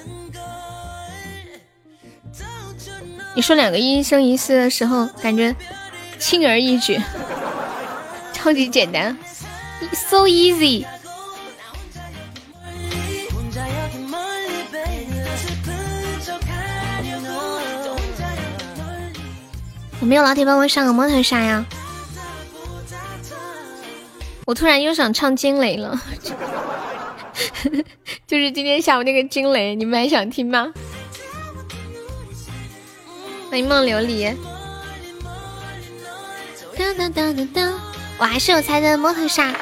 [3.36, 5.54] 你说两个一生一世的时候，感觉
[6.18, 7.00] 轻而易举，
[8.32, 9.16] 超级简单
[9.92, 10.84] ，so easy。
[20.00, 21.64] 有没有老铁帮我上个摩托杀呀？
[24.46, 26.00] 我突然又想唱惊雷了，
[28.26, 30.72] 就是今天下午那个惊雷，你们还想听吗？
[33.50, 34.34] 欢迎梦琉璃。
[36.78, 37.80] 当当当当当！
[38.18, 39.54] 哇，是有才的摩托杀，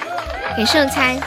[0.56, 1.20] 给是有才。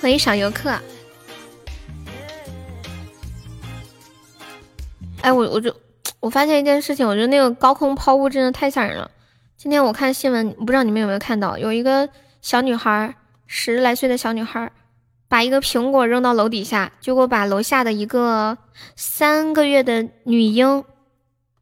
[0.00, 0.78] 欢迎小游客。
[5.24, 5.74] 哎，我我就
[6.20, 9.10] 我发现一件事情，我觉得那个高空抛物真的太吓人了。
[9.56, 12.06] 今天我看新闻，不知道你们有没有看到，有一个
[12.42, 13.14] 小女孩，
[13.46, 14.70] 十来岁的小女孩，
[15.26, 18.58] 把一个苹果扔到楼底下，结果把楼下的一个
[18.96, 20.84] 三个月的女婴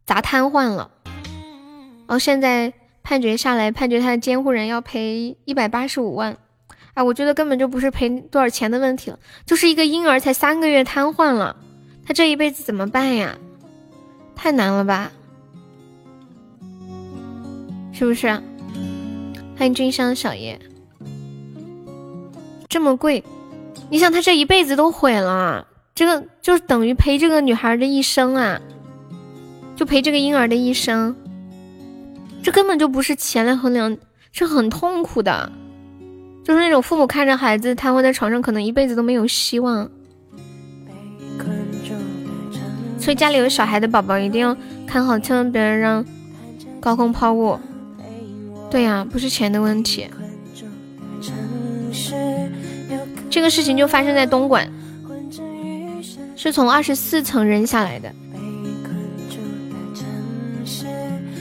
[0.04, 0.90] 砸瘫痪了。
[1.04, 2.72] 然后现在
[3.04, 6.36] 判决下来，判决她的监护人要赔一百八十五万。
[6.94, 11.54] 哎，我觉得根本就不是赔多少钱的问题了，就是一个婴儿才三个月瘫痪了，
[12.04, 13.38] 他这一辈子怎么办呀？
[14.34, 15.10] 太难了吧，
[17.92, 18.28] 是不是？
[19.56, 20.58] 欢迎君香小叶，
[22.68, 23.22] 这么贵，
[23.90, 25.64] 你想他这一辈子都毁了，
[25.94, 28.60] 这个就等于陪这个女孩的一生啊，
[29.76, 31.14] 就陪这个婴儿的一生，
[32.42, 33.96] 这根本就不是钱来衡量，
[34.32, 35.52] 是很痛苦的，
[36.42, 39.88] 就是那种父母看着孩子瘫痪在床上，可能一辈子都没有希望。
[43.02, 44.56] 所以家里有小孩的宝宝一定要
[44.86, 46.04] 看好，千万别让
[46.78, 47.58] 高空抛物。
[48.70, 50.06] 对呀，不是钱的问题。
[53.28, 54.70] 这个事情就发生在东莞，
[56.36, 58.08] 是从二十四层扔下来的。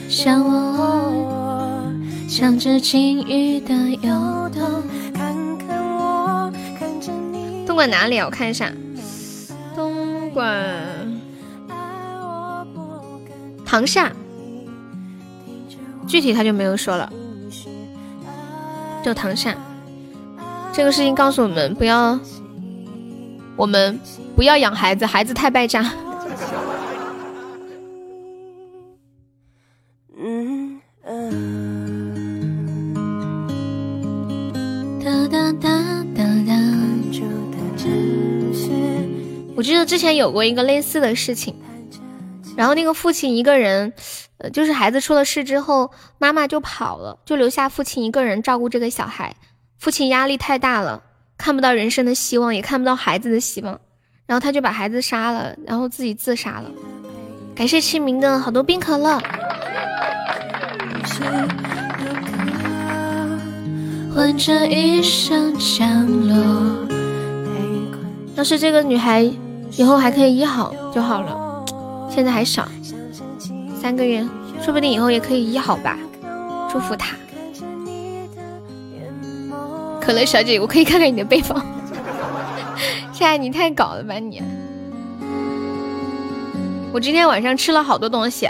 [0.10, 1.94] 像我，
[2.28, 4.82] 像只金鱼的游动。
[7.68, 8.26] 东莞哪里啊？
[8.26, 8.72] 我看一下，
[9.76, 11.01] 东莞。
[13.72, 14.12] 唐夏，
[16.06, 17.10] 具体他就没有说了，
[19.02, 19.56] 就唐夏。
[20.74, 22.20] 这个事情告诉我们，不要，
[23.56, 23.98] 我们
[24.36, 25.90] 不要养孩子，孩子太败家。
[30.18, 30.82] 嗯
[35.00, 35.70] 哒哒哒
[36.14, 36.54] 哒哒。
[39.56, 41.56] 我记得之前有过一个类似的事情。
[42.62, 43.92] 然后那个父亲一个人，
[44.38, 45.90] 呃，就是孩子出了事之后，
[46.20, 49.36] 妈妈就跑了，就留下父亲一个人照顾这个小孩。
[49.80, 51.02] 父亲压力太大了，
[51.40, 53.80] 看不到人生的希望，也看不到孩子的希望，
[54.28, 56.70] 然后他就把孩子杀了，然后自己自杀了。
[57.56, 59.20] 感谢清明的好多冰可乐。
[68.36, 69.24] 要是这个女孩
[69.72, 71.50] 以后还可以医好就好了。
[72.14, 72.68] 现在还少，
[73.82, 74.28] 三个月，
[74.62, 75.98] 说不定以后也可以医好吧。
[76.70, 77.16] 祝福他。
[80.02, 81.56] 可乐小姐，我可以看看你的背包。
[83.14, 84.42] 夏夏，你太搞了吧你！
[86.92, 88.50] 我今天晚上吃了好多东西，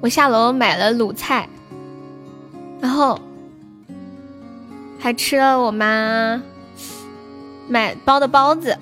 [0.00, 1.48] 我下楼买了卤菜，
[2.80, 3.20] 然后
[4.98, 6.40] 还吃了我妈
[7.68, 8.76] 买包的包子。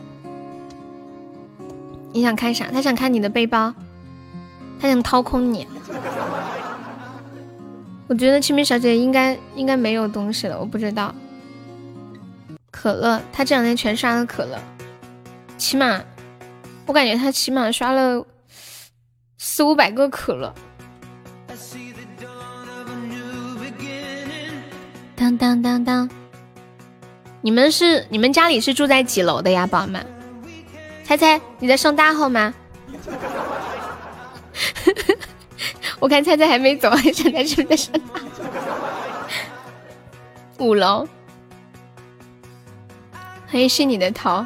[2.13, 2.67] 你想看啥？
[2.73, 3.75] 他想看你的背包。
[4.81, 5.67] 他想掏空你，
[8.09, 11.15] 我觉得清明小姐应该应该没有东西了，我不知道。
[12.71, 14.59] 可乐，他这两天全刷了可乐，
[15.57, 16.03] 起码
[16.85, 18.25] 我感觉他起码刷了
[19.39, 20.55] 四五百个可乐。
[25.17, 26.09] 当当当当，
[27.41, 30.07] 你们是你们家里是住在几楼的呀，宝们？
[31.03, 32.53] 猜猜你在上大号吗？
[35.99, 38.21] 我看菜菜还没走，现在是不是在上大？
[40.59, 41.07] 五楼，
[43.47, 44.45] 欢迎是你的头，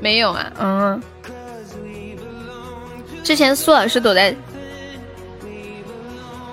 [0.00, 0.52] 没有啊？
[0.58, 1.02] 嗯，
[3.22, 4.34] 之前苏老师躲在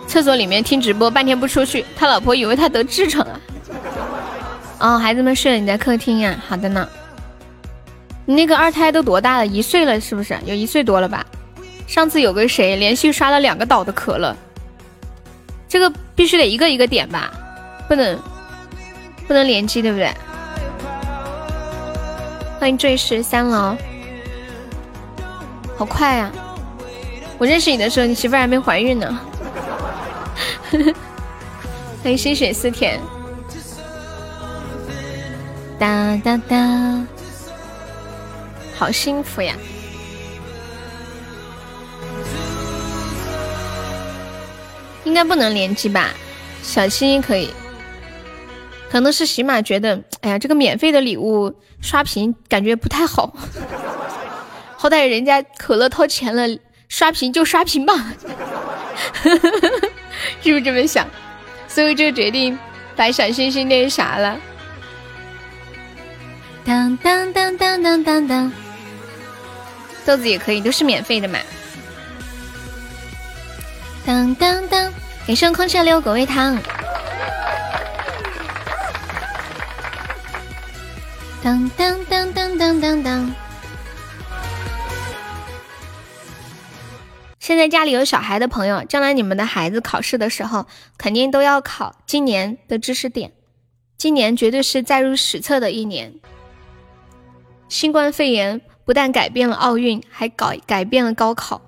[0.08, 3.40] 厕所里面听直播，半天不出去，他老婆以为他得痔疮了。
[4.80, 6.36] 哦，孩子们睡了，你在客厅呀？
[6.48, 6.88] 好的呢。
[8.30, 9.47] 你那个二胎都多大了？
[9.47, 10.38] 一岁了是不是？
[10.45, 11.26] 有一岁多了吧？
[11.88, 14.35] 上次有个谁连续刷了两个岛的可乐，
[15.68, 17.31] 这个必须得一个一个点吧，
[17.88, 18.19] 不能
[19.27, 20.14] 不能连机，对不对？
[22.60, 23.76] 欢迎坠石三楼，
[25.76, 26.31] 好快呀！
[27.39, 29.19] 我认识你的时候，你媳妇还没怀孕呢。
[32.03, 32.99] 欢迎心水思甜，
[35.80, 37.03] 哒哒哒，
[38.80, 39.53] 好幸福呀！
[45.03, 46.11] 应该不能连机吧？
[46.64, 47.49] 小七可以，
[48.89, 53.35] 可能是喜马觉得，哎呀，这个免费的礼物刷屏感觉不太好，
[54.77, 56.57] 好歹人家可乐掏钱了，
[56.88, 58.14] 刷屏就刷屏吧，
[60.41, 61.06] 是不是这么想？
[61.68, 62.57] 所以就决定
[62.95, 64.39] 把小星星那啥了。
[66.65, 68.51] 当当当当当当当，
[70.10, 71.38] 豆子也可以，都是免费的嘛。
[74.03, 74.91] 当当当，
[75.27, 76.60] 给上空气六果味糖。
[81.44, 83.36] 当当当当当当当。
[87.40, 90.65] 现在家里有小孩的朋友，将来你们的孩子考试的时候，
[90.98, 93.31] 肯定都要考今年的知识点。
[93.95, 96.15] 今年绝对是载入史册的一年。
[97.68, 98.60] 新冠肺炎
[98.90, 101.61] 不但改变了奥运，还改改变了高考。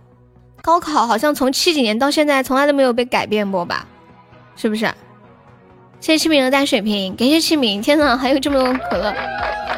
[0.64, 3.86] 高考好像从七几年到现在，从来都没有被改变过吧？
[4.56, 4.86] 是不是？
[6.00, 7.80] 谢谢清明的大水瓶，感谢清明！
[7.80, 9.14] 天呐，还有这么多可乐、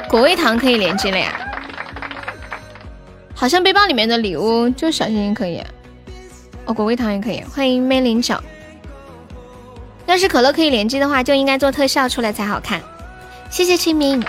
[0.07, 1.34] 果味糖可以连接了呀！
[3.36, 5.61] 好像背包里面的礼物就小星星可以，
[6.64, 7.44] 哦，果味糖也可以。
[7.53, 8.41] 欢迎梅林角。
[10.06, 12.82] 要是可乐可以连接的话，就应该做特效出来才好看。
[13.49, 14.24] 谢谢清明。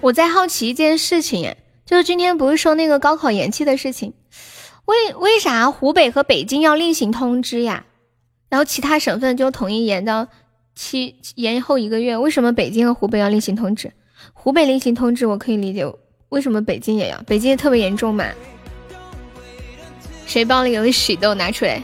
[0.00, 1.54] 我在好奇一件事情，
[1.84, 4.14] 就是今天不是说那个高考延期的事情，
[4.86, 7.84] 为为啥湖北和北京要另行通知呀？
[8.48, 10.26] 然后其他省份就统一延到
[10.74, 13.92] 七延后一个月，为什么北京和湖北要另行通知？
[14.32, 15.86] 湖北另行通知我可以理解，
[16.30, 17.22] 为什么北京也要？
[17.26, 18.24] 北京也特别严重嘛？
[20.26, 21.82] 谁包里有喜豆拿出来？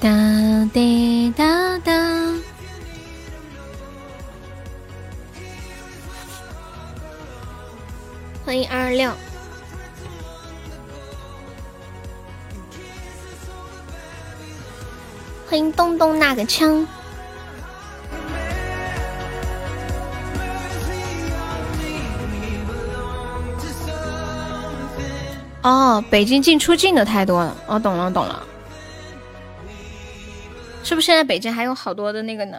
[0.00, 2.34] 哒滴哒哒。
[8.48, 9.12] 欢迎二二六，
[15.46, 16.86] 欢迎东东那个枪。
[25.60, 27.54] 哦，北京进出境的太多了。
[27.66, 28.42] 哦，懂了懂了，
[30.82, 32.56] 是不是现在北京还有好多的那个呢？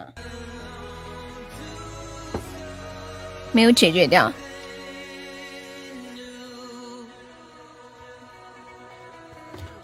[3.50, 4.32] 没有解决掉。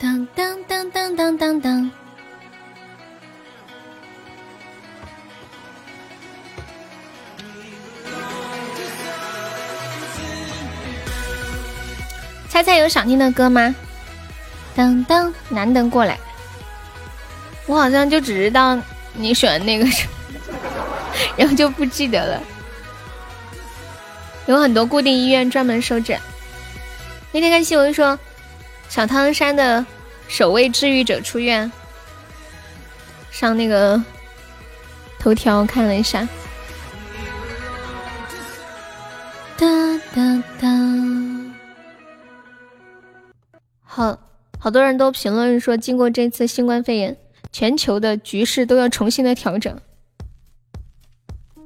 [0.06, 1.90] 当当当当当当当！
[12.48, 13.74] 猜猜有想听的歌吗？
[14.76, 16.16] 当当，难得过来。
[17.66, 18.78] 我好像就只知道
[19.12, 19.84] 你选那个，
[21.36, 22.40] 然后就不记得了。
[24.46, 26.16] 有很多固定医院专门收诊。
[27.32, 28.16] 那天看新闻说。
[28.88, 29.84] 小汤山的
[30.28, 31.70] 首位治愈者出院，
[33.30, 34.02] 上那个
[35.18, 36.28] 头条看了一下。
[39.56, 39.66] 哒
[40.14, 40.68] 哒哒，
[43.82, 44.18] 好
[44.58, 47.16] 好多人都评论说，经过这次新冠肺炎，
[47.52, 49.80] 全球的局势都要重新的调整，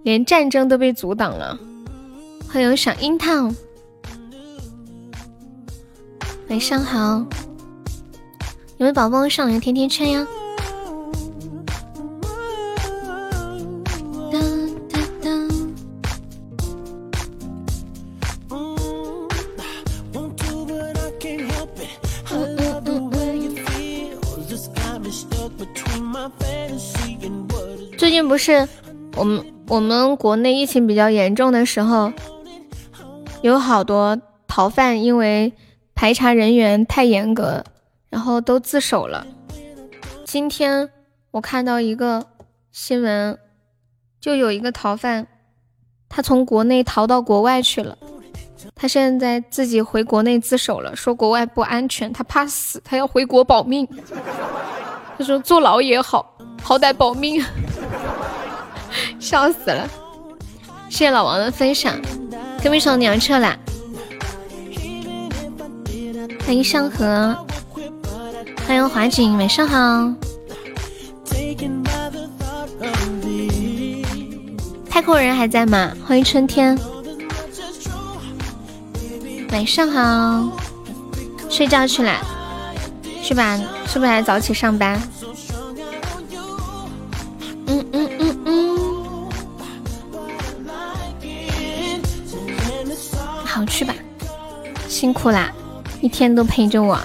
[0.04, 1.58] 连战争都被阻挡了。
[2.48, 3.52] 欢迎小樱桃。
[6.48, 7.24] 晚上好，
[8.80, 10.26] 有没有宝宝上来甜甜圈呀？
[27.98, 28.66] 最近不是
[29.14, 32.10] 我们我们国内疫情比较严重的时候，
[33.42, 35.52] 有好多逃犯因为。
[35.92, 37.62] 排查人员太严格，
[38.10, 39.26] 然后都自首了。
[40.24, 40.90] 今天
[41.30, 42.26] 我看到一个
[42.70, 43.38] 新闻，
[44.20, 45.26] 就有一个逃犯，
[46.08, 47.96] 他从国内逃到国外去了，
[48.74, 53.88] 他现在自己回国内自首了，说国外不安全，他怕死，他要回国保命。
[55.16, 57.44] 他说坐牢也好，好歹保命。
[59.20, 59.88] 笑死了！
[60.88, 62.00] 谢谢老王的分享。
[62.62, 63.56] 隔壁手你要撤啦？
[66.44, 67.46] 欢迎上河，
[68.70, 70.14] 欢迎华锦，晚上好。
[74.88, 75.92] 太空人还在吗？
[76.06, 76.78] 欢迎春天，
[79.50, 80.48] 晚上好。
[81.48, 82.20] 睡觉去了，
[83.20, 83.60] 是吧？
[83.88, 85.02] 是不是还早起上班？
[87.66, 88.78] 嗯嗯嗯嗯。
[93.44, 93.92] 好去吧，
[94.86, 95.50] 辛苦啦，
[96.00, 96.96] 一天都陪着我。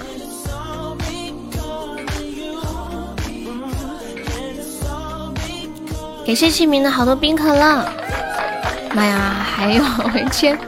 [6.26, 7.88] 感谢清明的好多冰可乐，
[8.92, 10.58] 妈呀，还有我签！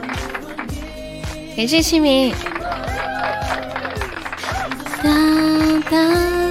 [1.57, 2.33] 感谢清明。
[5.03, 5.09] 哒
[5.91, 6.48] 哒。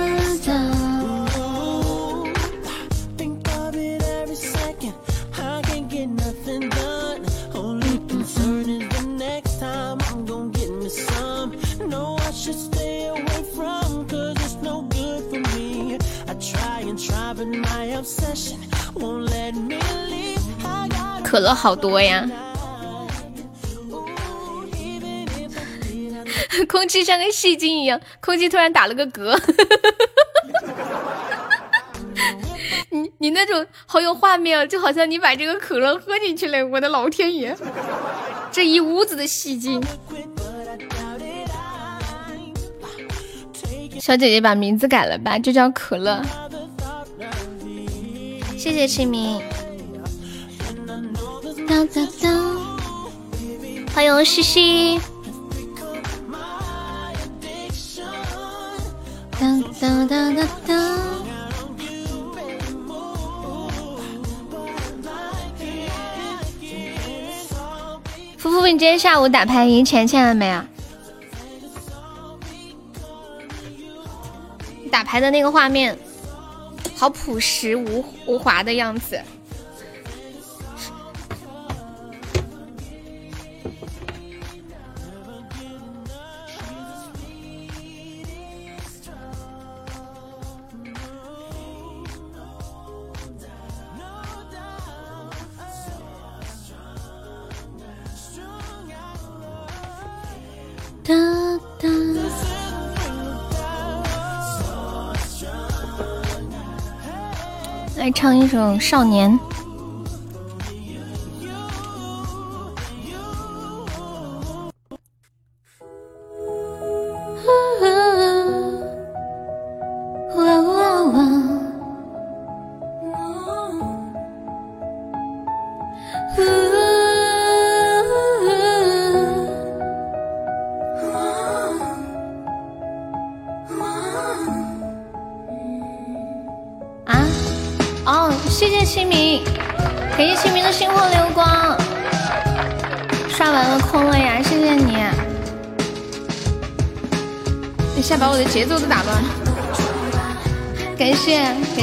[21.24, 22.26] 可乐好多呀！
[26.68, 29.38] 空气像个戏精一样，空气突然打了个嗝。
[32.90, 36.66] 你你那种好有画面啊，就好像你把这个可乐喝进去了。
[36.66, 37.54] 我的老天爷，
[38.50, 39.82] 这一屋子的戏精！
[44.00, 46.22] 小姐姐把名字改了吧，就叫可乐。
[48.58, 49.40] 谢谢清明。
[51.68, 52.28] 哒哒哒，
[53.94, 54.98] 欢迎西西。
[59.30, 60.98] 哒哒哒哒哒。
[68.38, 70.66] 夫妇，你今天下午打牌赢钱钱了没啊？
[74.90, 75.96] 打牌的那个画面，
[76.94, 79.20] 好朴实无无华的样子。
[101.08, 101.14] 哒
[108.12, 109.30] 唱一首《少年》。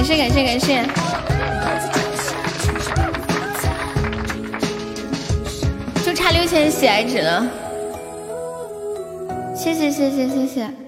[0.06, 0.85] 谢感谢感谢感谢，
[6.06, 7.43] 就差六千喜爱值了，
[9.56, 10.84] 谢谢谢谢谢谢。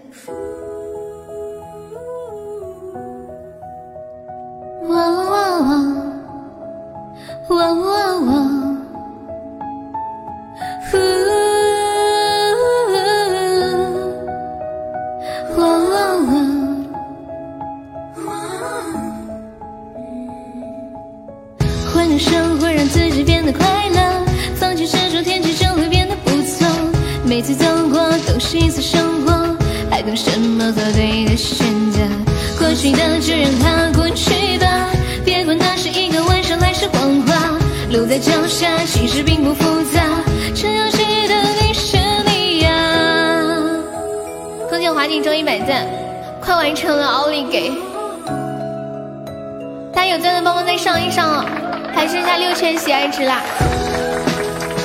[53.18, 53.42] 值啦！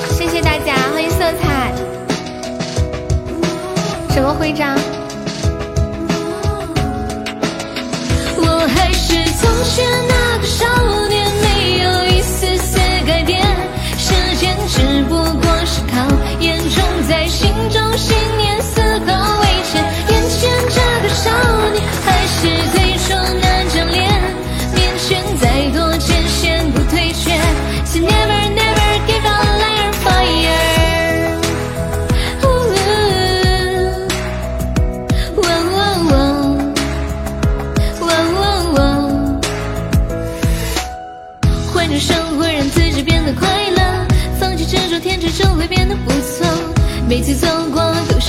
[0.09, 1.71] 谢谢大家，欢迎色彩。
[4.09, 4.75] 什么徽章？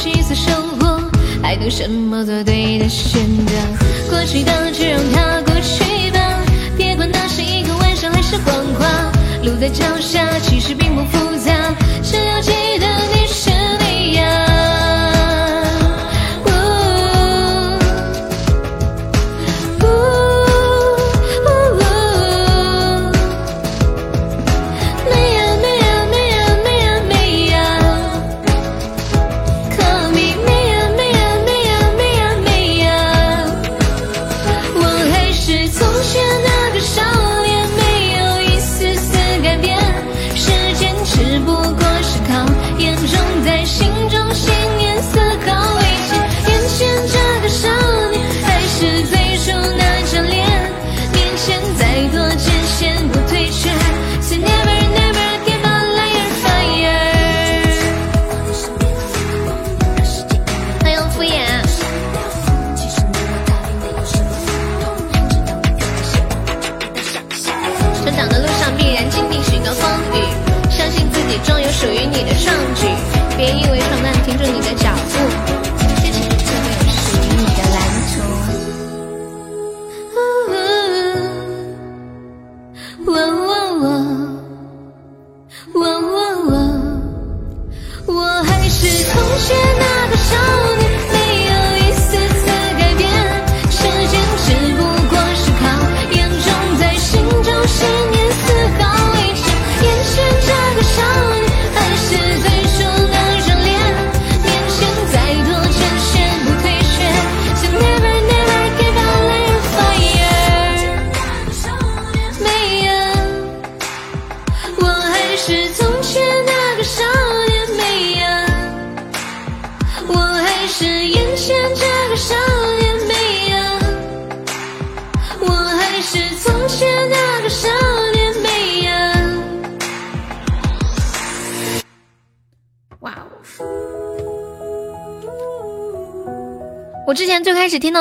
[0.05, 1.01] 过都是一次收获，
[1.43, 2.23] 还等什么？
[2.27, 3.53] 做对的选择。
[4.11, 6.21] 过去的就让它过去吧，
[6.77, 9.11] 别管那是一个玩笑还是谎话。
[9.43, 11.74] 路在脚下，其实并不复杂，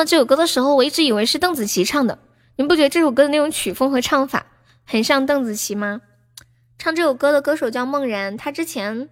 [0.06, 2.20] 这首歌的时候，我一直以为是邓紫棋唱的。
[2.56, 4.46] 你们不觉得这首歌的那种曲风和唱法
[4.86, 6.02] 很像邓紫棋吗？
[6.78, 9.10] 唱这首歌的歌手叫梦然，他之前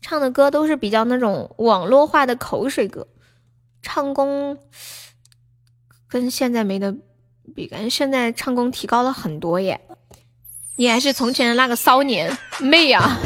[0.00, 3.08] 唱的歌都是比较那种网络化的口水歌，
[3.82, 4.58] 唱功
[6.08, 6.94] 跟现在没得
[7.54, 9.80] 比，感觉现在唱功提高了很多耶。
[10.76, 13.16] 你还是从前的那个骚年妹呀！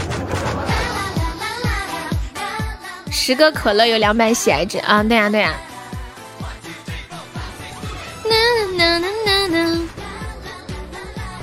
[3.10, 5.02] 十个可乐有两百喜爱值啊！
[5.02, 5.60] 对呀、对呀、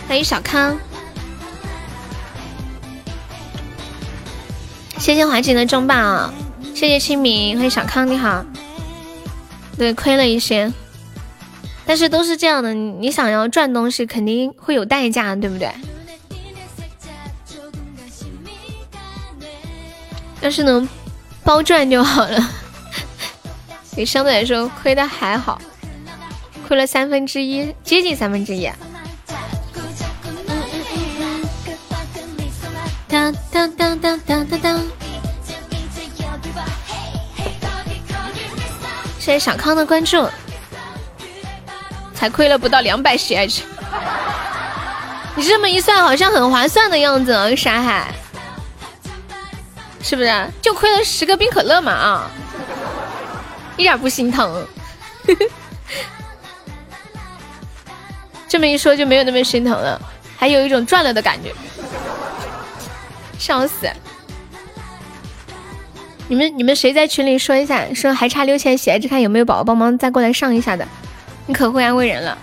[0.07, 0.79] 欢迎小康。
[4.97, 6.33] 谢谢华锦的中宝，啊
[6.73, 8.45] 谢谢清明，欢迎小康，你好。
[9.77, 10.71] 对，亏了一些，
[11.85, 15.69] 但是都是这样的，你你想要赚东西，肯定会有代价，对不对？
[20.39, 20.87] 要是能
[21.43, 22.49] 包赚就好了，
[23.97, 25.61] 也相对来说亏的还好，
[26.65, 28.69] 亏了三分之一，接近三分之一。
[33.09, 34.81] 当当当当当当当。
[39.19, 40.29] 谢谢小康的关注，
[42.13, 43.63] 才亏了不到两百喜爱值。
[45.35, 48.13] 你这么一算，好像很划算的样子啊，沙海，
[50.01, 50.47] 是不是？
[50.61, 52.31] 就亏了十个冰可乐嘛啊，
[53.77, 54.65] 一点不心疼。
[58.47, 59.99] 这么一说就没有那么心疼了，
[60.37, 61.53] 还有一种赚了的感觉。
[63.47, 63.89] 笑死！
[66.27, 70.85] 你们你们谁在群里说一下，说还差六千喜爱值，看有没有宝宝帮忙再过来上一下的，
[71.45, 72.37] 你可会安慰人了。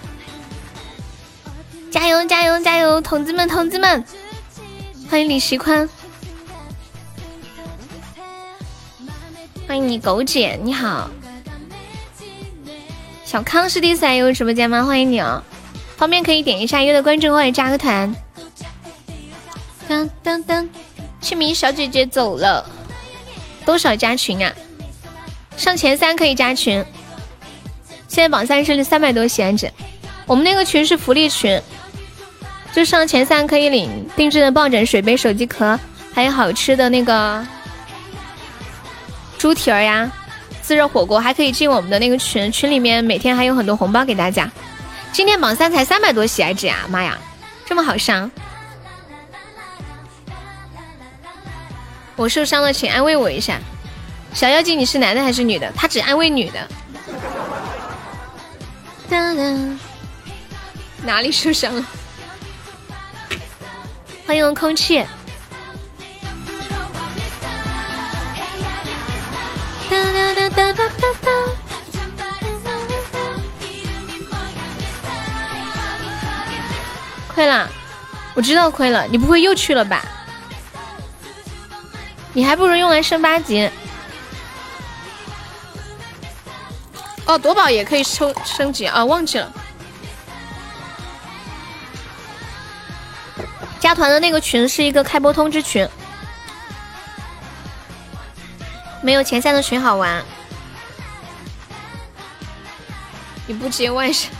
[1.91, 4.02] 加油加油加油，同志们同志们！
[5.10, 5.86] 欢迎李时宽，
[9.68, 11.10] 欢迎你狗姐，你好。
[13.26, 14.83] 小康是第一次来悠悠直播间吗？
[14.83, 15.42] 欢迎你哦，
[15.99, 18.16] 方便可以点一下悠的关注或者加个团。
[19.86, 20.66] 当当当，
[21.25, 22.62] 清明小姐姐走了，
[23.65, 24.53] 多少加群啊？
[25.57, 26.85] 上前三可以加群。
[28.07, 29.73] 现在榜三是三百多喜爱值，
[30.27, 31.61] 我们那个群是福利群，
[32.75, 35.81] 就上前三可以领定制的抱枕、水杯、手机壳，
[36.12, 37.44] 还有好吃的那个
[39.39, 40.12] 猪蹄儿呀、
[40.61, 44.49] 自热火锅，还可以进我们的那个群，群里面每天还有很多红包给大家。
[45.11, 47.19] 今天榜三才三百多喜爱值呀，妈呀，
[47.65, 48.31] 这么好上！
[52.17, 53.59] 我受伤了，请安慰我一下。
[54.33, 55.73] 小妖精，你是男的还是女的？
[55.76, 56.68] 他只安慰女的。
[61.02, 61.84] 哪里受伤了？
[64.26, 65.05] 欢迎空气。
[69.91, 70.89] 哒哒哒哒哒哒
[71.20, 71.31] 哒。
[77.34, 77.68] 亏了，
[78.34, 80.05] 我知道亏了，你不会又去了吧？
[82.35, 83.71] 你还不如用来升八级。
[87.27, 89.51] 哦，夺宝也可以升升级啊，忘记了。
[93.81, 95.89] 加团的那个群是一个开播通知群，
[99.01, 100.23] 没有前三的群好玩。
[103.47, 104.31] 你不接外伤，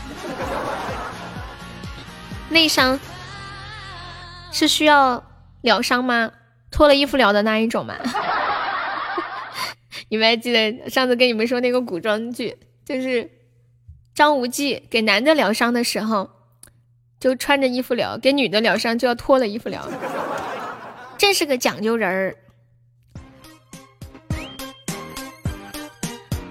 [2.49, 2.99] 内伤
[4.51, 5.23] 是需要
[5.61, 6.31] 疗伤吗？
[6.75, 7.95] 脱了衣服聊的那一种吗？
[10.09, 13.31] 你们还记得上次跟你们说那个古装剧，就是
[14.13, 16.29] 张无忌给男的疗伤的时候，
[17.17, 19.87] 就穿着衣服聊；给女的疗伤就要脱了衣服聊。
[21.17, 22.35] 真是个讲究人儿。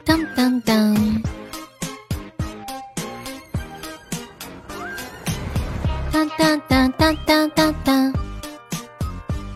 [0.06, 1.22] 当当当，
[6.10, 8.23] 当当当当当当当。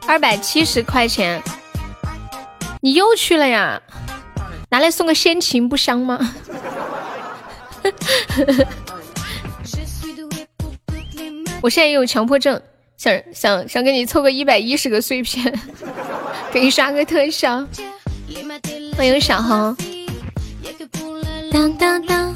[0.08, 1.42] 二百七十块钱，
[2.80, 3.80] 你又去了呀？
[4.70, 6.18] 拿来送个仙琴不香吗？
[11.60, 12.58] 我现在也有强迫症，
[12.96, 15.60] 想想想给你凑个一百一十个碎片，
[16.50, 17.66] 给你刷个特效。
[18.96, 19.76] 欢迎小红。
[21.52, 22.34] 当当当。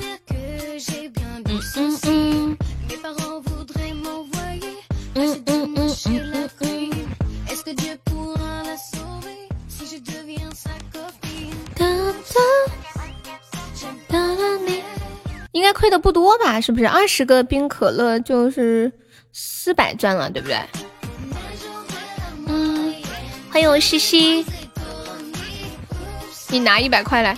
[1.49, 2.57] 嗯嗯嗯。
[5.15, 5.52] 嗯嗯嗯嗯
[15.53, 16.61] 应该亏的不多吧？
[16.61, 18.91] 是不是二十个冰可乐就是
[19.33, 20.59] 四百钻了，对不对？
[23.51, 24.47] 欢迎我西西，
[26.49, 27.37] 你拿一百块来，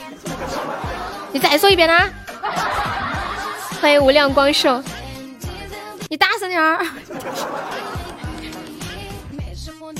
[1.32, 2.08] 你再说一遍啦！
[3.81, 4.81] 欢迎无量光寿，
[6.08, 6.86] 你大声点儿。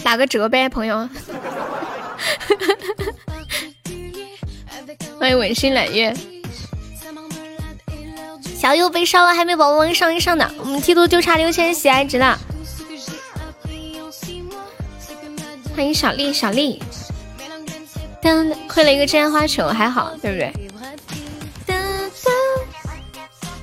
[0.05, 1.09] 打个折呗，朋友。
[5.19, 6.15] 欢迎吻心揽月。
[8.57, 10.51] 小优被烧了，还没宝宝们上一上呢。
[10.59, 12.39] 我们梯度就差六千喜爱值了。
[15.77, 16.83] 欢迎小丽，小丽。
[18.23, 20.53] 当，亏了一个真花球，还好，对不对？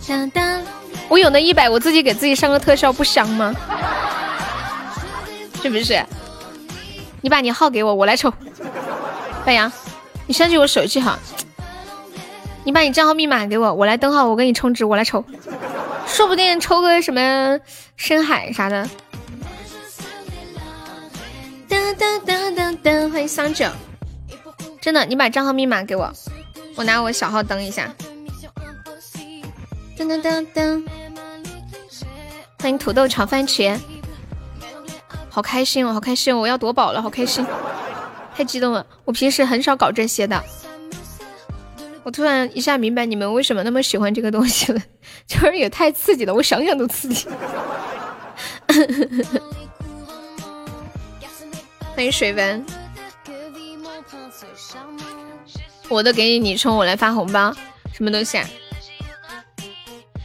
[0.08, 0.62] 当当，
[1.08, 3.56] 我有那一百，我自己给自己上个特效，不香吗？
[5.62, 6.06] 是不是？
[7.22, 8.32] 你把你号给我，我来抽。
[9.46, 9.72] 白羊，
[10.28, 11.18] 你相信我手机号。
[12.64, 15.24] 你把你账号密码给我，我来登号，我给你充值，我来抽。
[16.06, 17.60] 说不定抽个什么
[17.96, 18.88] 深海啥的。
[21.68, 23.66] 噔噔噔噔噔，欢迎桑九。
[24.80, 26.12] 真的，你把账号密码给我，
[26.76, 27.94] 我拿我小号登一下。
[29.98, 30.84] 噔噔噔噔，
[32.60, 33.80] 欢迎土豆炒番茄。
[35.30, 36.36] 好开心哦，好开心！
[36.36, 37.46] 哦我要夺宝了，好开心，
[38.36, 38.86] 太激动了！
[39.06, 40.44] 我平时很少搞这些的。
[42.04, 44.82] 我突然一下明白你们为什么那么喜欢这个东西了，
[45.28, 47.28] 就是也太刺激了，我想想都刺激。
[51.96, 52.66] 欢迎水文，
[55.90, 57.54] 我都给你你充，我来发红包，
[57.94, 58.50] 什么东西啊？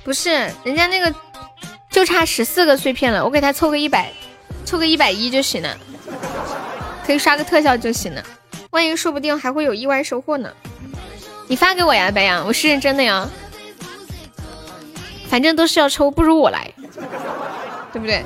[0.02, 0.30] 不是，
[0.64, 1.14] 人家那个
[1.90, 4.12] 就差十四个碎片了，我给他凑个一百。
[4.64, 5.78] 凑个一百一就行了，
[7.04, 8.24] 可以刷个特效就行了。
[8.70, 10.52] 万一说不定还会有意外收获呢。
[11.48, 13.28] 你发给我呀，白羊，我是认真的呀。
[15.28, 16.72] 反正都是要抽，不如我来，
[17.92, 18.24] 对不对？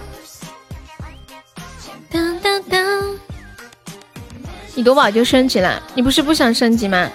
[2.11, 3.19] 当当当，
[4.75, 7.11] 你夺宝就升级了，你不是不想升级吗？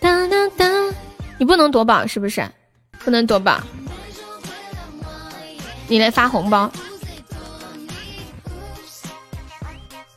[0.00, 0.94] 当当当，
[1.38, 2.48] 你不能夺宝是不是？
[3.04, 3.60] 不能夺宝。
[5.88, 6.70] 你来发红包。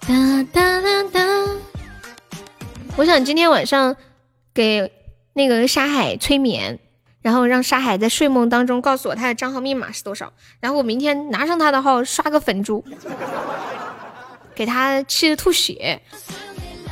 [0.05, 1.21] 哒哒哒哒！
[2.97, 3.95] 我想今天晚上
[4.53, 4.91] 给
[5.31, 6.77] 那个沙海催眠，
[7.21, 12.83] 然后让沙海在睡梦当中告诉我他的账号密码是多少，然后我明天拿上他的号刷个粉猪，
[14.53, 16.01] 给他气的吐血，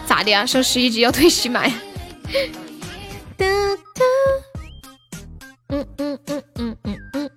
[0.07, 0.45] 咋的呀？
[0.45, 1.73] 双十一级要退喜马呀？
[3.35, 3.45] 哒
[3.93, 4.05] 哒，
[5.67, 7.29] 嗯嗯嗯嗯嗯嗯。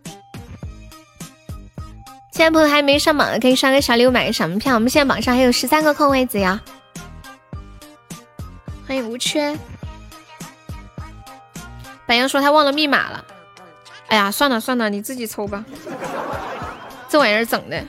[2.34, 4.74] 现在朋友还没上榜的，可以刷个小礼物买个小门票。
[4.74, 6.60] 我们现在榜上还有十三个空位子呀。
[8.88, 9.56] 欢迎无缺。
[12.06, 13.24] 白羊说他忘了密码了。
[14.08, 15.64] 哎呀，算了算了，你自己抽吧。
[17.08, 17.84] 这玩意儿整的，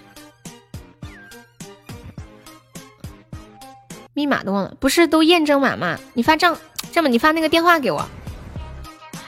[4.13, 5.97] 密码都忘了，不是都验证码吗？
[6.13, 6.55] 你发账，
[6.91, 8.07] 这么你发那个电话给我。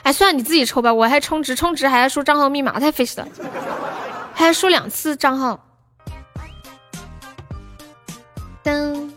[0.04, 3.26] 哎，算了，你自己抽吧，我还充值，充值还要输账号密码，太费事了，
[4.38, 5.58] 还要输两次账号。
[8.62, 9.10] 噔，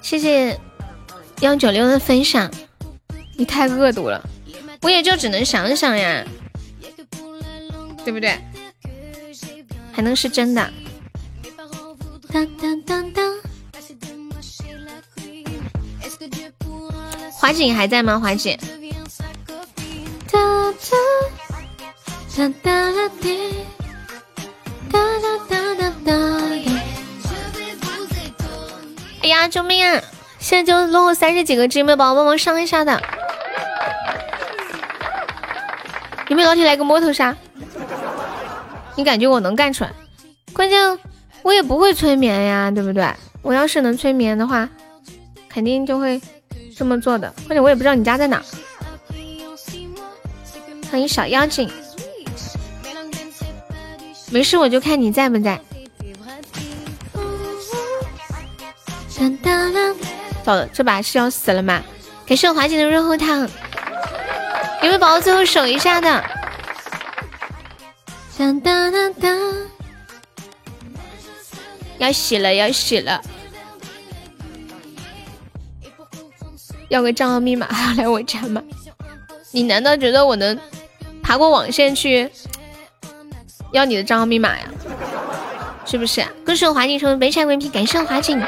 [0.00, 0.58] 谢谢
[1.40, 2.50] 幺九六的分享，
[3.36, 4.26] 你太恶毒了，
[4.80, 6.24] 我也就只能想想呀，
[8.06, 8.38] 对不对？
[9.92, 10.72] 还能是真的？
[12.32, 13.38] 当当当当。
[17.32, 18.18] 华锦还在吗？
[18.18, 18.56] 华锦。
[20.30, 20.40] 哒
[20.72, 20.96] 哒
[22.34, 22.98] 哒哒哒
[24.90, 24.98] 哒
[25.50, 26.12] 哒哒哒。
[29.22, 30.00] 哎呀，救命啊！
[30.38, 32.98] 现在就落后三十几个，有没有宝宝帮忙上一下的？
[36.28, 37.36] 有没有老铁来个摸头杀？
[38.96, 39.92] 你感觉我能干出来？
[40.54, 40.98] 关键
[41.42, 43.06] 我也不会催眠呀，对不对？
[43.42, 44.66] 我要是能催眠的话，
[45.50, 46.18] 肯定就会。
[46.74, 48.42] 这么做的，关键我也不知道你家在哪。
[50.90, 51.70] 欢迎小妖精，
[54.32, 55.60] 没事我就看你在不在。
[60.42, 61.80] 糟了，这把是要死了吗？
[62.26, 63.48] 感谢我华姐的润喉糖，有
[64.82, 66.24] 没有宝宝最后守一下的？
[68.36, 69.38] 当当当当，
[71.98, 73.22] 要洗了，要洗了。
[76.88, 78.60] 要个账号密码还要 来我家吗？
[79.52, 80.58] 你难道觉得我能
[81.22, 82.28] 爬过网线去
[83.72, 84.64] 要你的账号密码呀？
[85.84, 86.24] 是不是？
[86.46, 88.38] 恭喜我华锦成为本场 VP，感谢我华锦。
[88.38, 88.46] 哒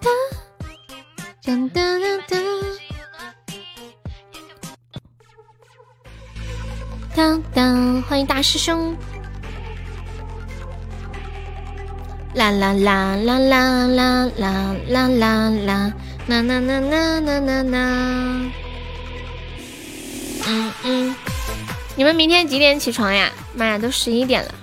[0.00, 0.10] 哒
[1.42, 2.36] 哒哒哒哒
[7.14, 8.96] 哒哒，欢迎大师兄。
[12.34, 15.48] 啦啦啦啦啦啦啦啦啦啦
[16.28, 18.52] 啦啦啦啦啦啦！
[20.46, 21.14] 嗯嗯，
[21.96, 23.30] 你们明天几点起床呀？
[23.54, 24.54] 妈呀，都十一点了，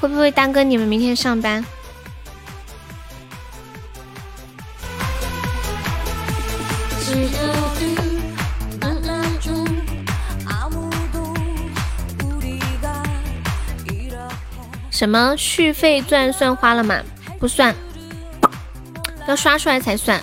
[0.00, 1.64] 会不会耽搁你们明天上班？
[14.90, 17.00] 什么续费钻算花了吗？
[17.38, 17.74] 不算，
[19.26, 20.20] 要刷出来才算。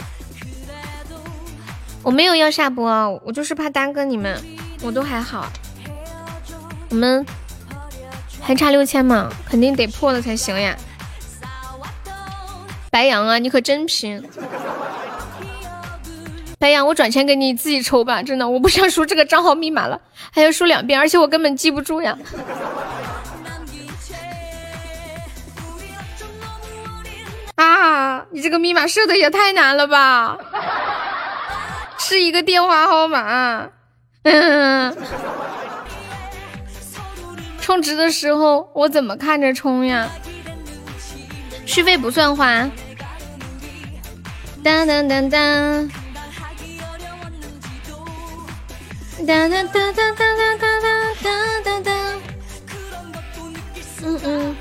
[2.07, 4.41] 我没有要下播，我就是怕耽搁你们，
[4.81, 5.51] 我都还好。
[6.89, 7.25] 我们
[8.39, 10.73] 还差六千嘛，肯定得破了才行呀。
[12.89, 14.23] 白羊啊，你可真拼！
[16.57, 19.99] 白羊，我转钱给你，自己抽吧，真的，我不想输这个账号密码了，
[20.31, 22.17] 还要输两遍，而且我根本记不住呀。
[27.55, 28.23] 啊！
[28.31, 30.37] 你这个密码设的也太难了吧！
[32.07, 33.69] 是一个电话号码。
[34.23, 34.95] 嗯，
[37.59, 40.09] 充值的时候我怎么看着充呀？
[41.65, 42.69] 续费不算花。
[44.63, 45.91] 当当当当。
[49.27, 50.59] 当当当当当当
[51.21, 52.21] 当当当。
[54.03, 54.55] 嗯嗯。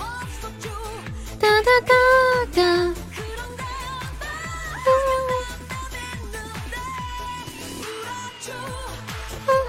[1.38, 1.94] 哒哒哒
[2.56, 2.94] 哒，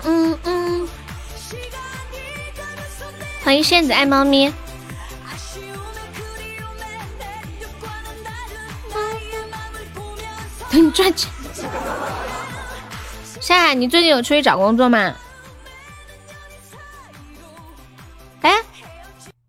[0.07, 0.87] 嗯嗯，
[3.43, 4.49] 欢迎仙子爱猫咪，
[10.71, 11.29] 等你赚钱。
[13.41, 15.13] 夏海，你最近有出去找工作吗？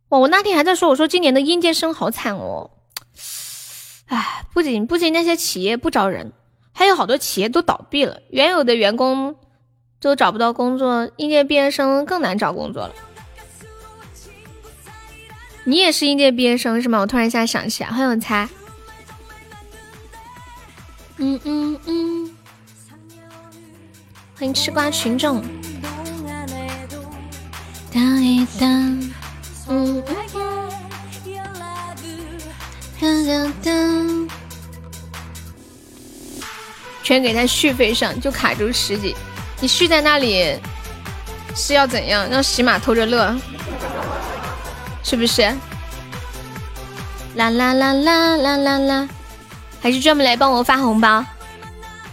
[0.08, 2.70] 哇，我那天还在说，我说今年的应届生好惨哦，
[4.06, 6.32] 哎，不仅不仅那些企业不招人，
[6.72, 9.36] 还有好多企业都倒闭了，原有的员工
[10.00, 12.94] 都找不到工作，应届毕业生更难找工作了。
[15.64, 17.00] 你也是应届毕业生是吗？
[17.00, 18.48] 我突然一下想起来，欢迎我猜。
[21.16, 22.36] 嗯嗯嗯，
[24.38, 25.42] 欢迎吃瓜群众。
[27.92, 28.70] 当一当，
[29.68, 30.02] 嗯
[33.00, 34.28] 嗯嗯，
[37.02, 39.16] 全给他续费上，就卡住十几。
[39.60, 40.58] 你续在那里
[41.54, 42.28] 是要怎样？
[42.28, 43.34] 让喜马偷着乐？
[45.02, 45.42] 是不是？
[47.34, 49.08] 啦啦啦啦啦啦啦。
[49.80, 51.24] 还是专门来帮我发红包。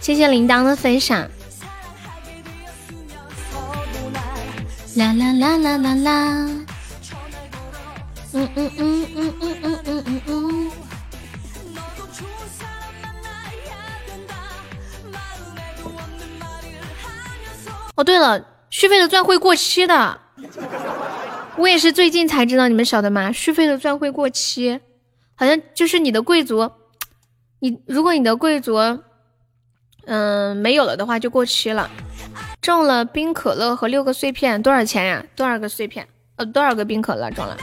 [0.00, 1.28] 谢谢铃铛的分享。
[4.94, 6.12] 啦啦啦啦啦啦啦。
[8.32, 9.55] 嗯嗯嗯嗯嗯。
[17.96, 20.20] 哦，对了，续费的钻会过期的，
[21.56, 23.32] 我也是最近才知道，你们晓得吗？
[23.32, 24.80] 续费的钻会过期，
[25.34, 26.70] 好像就是你的贵族，
[27.60, 28.76] 你如果你的贵族，
[30.04, 31.90] 嗯，没有了的话就过期了。
[32.60, 35.24] 中了冰可乐和六个碎片，多少钱呀？
[35.34, 36.06] 多少个碎片？
[36.36, 37.56] 呃，多少个冰可乐中了？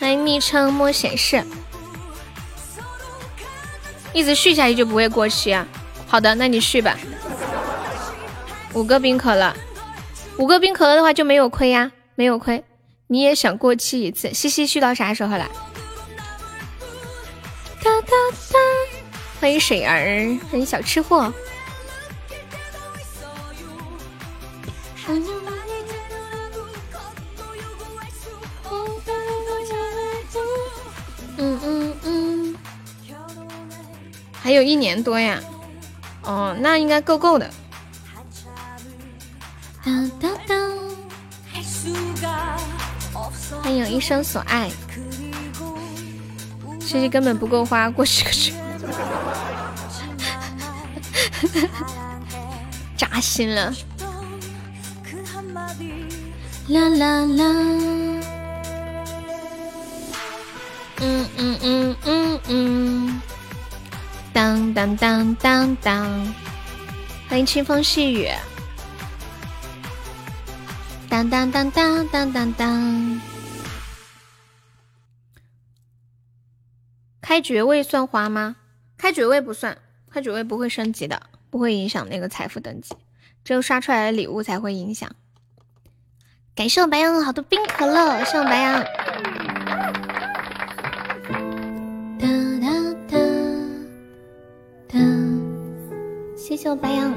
[0.00, 1.44] 欢迎昵称莫显示，
[4.16, 5.68] 一直续下去就不会过期啊。
[6.06, 6.96] 好的，那你续吧。
[8.72, 9.54] 五个冰可乐，
[10.38, 12.64] 五个冰可乐的话就没有亏呀，没有亏。
[13.08, 14.32] 你也想过期一次？
[14.32, 15.46] 西西续到啥时候了？
[17.84, 18.08] 哒哒
[18.52, 18.58] 哒！
[19.38, 21.30] 欢迎水儿，欢迎小吃货。
[34.46, 35.40] 还有一年多呀。
[36.22, 37.50] 哦，那应该够够的。
[39.84, 40.54] 哒哒哒！
[43.60, 44.70] 欢迎一生所爱。
[46.78, 48.54] 其实根本不够花，过十个去，
[52.96, 53.74] 扎心了。
[56.68, 57.44] 啦啦啦，
[60.98, 63.20] 嗯嗯嗯嗯嗯，
[64.36, 66.34] 当当当当当，
[67.26, 68.28] 欢迎清风细雨，
[71.08, 73.20] 当当当当当当当。
[77.22, 78.56] 开爵位算花吗？
[78.98, 79.78] 开爵位不算，
[80.10, 82.94] 开爵位不会升级的，不会影响那个财富等级，
[83.42, 85.10] 只有刷出来的礼物才会影响。
[86.54, 88.84] 感谢我白羊好多冰可乐，谢我白羊。
[92.18, 92.28] 哒哒
[92.60, 92.85] 哒哒，
[96.66, 97.14] 谢谢我白羊，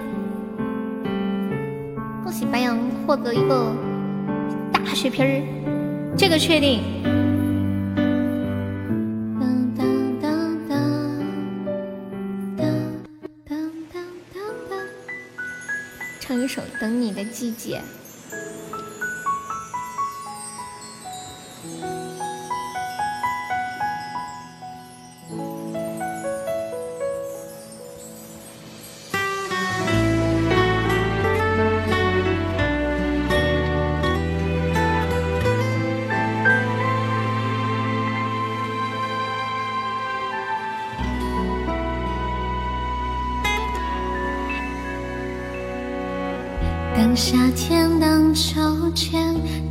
[2.22, 3.76] 恭喜白羊获得一个
[4.72, 5.42] 大血瓶儿，
[6.16, 6.84] 这个确定。
[16.20, 17.82] 唱一首《等你的季节》。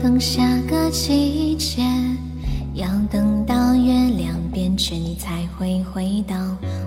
[0.09, 1.83] 等下个季节，
[2.73, 6.35] 要等到月亮变缺，你才会回到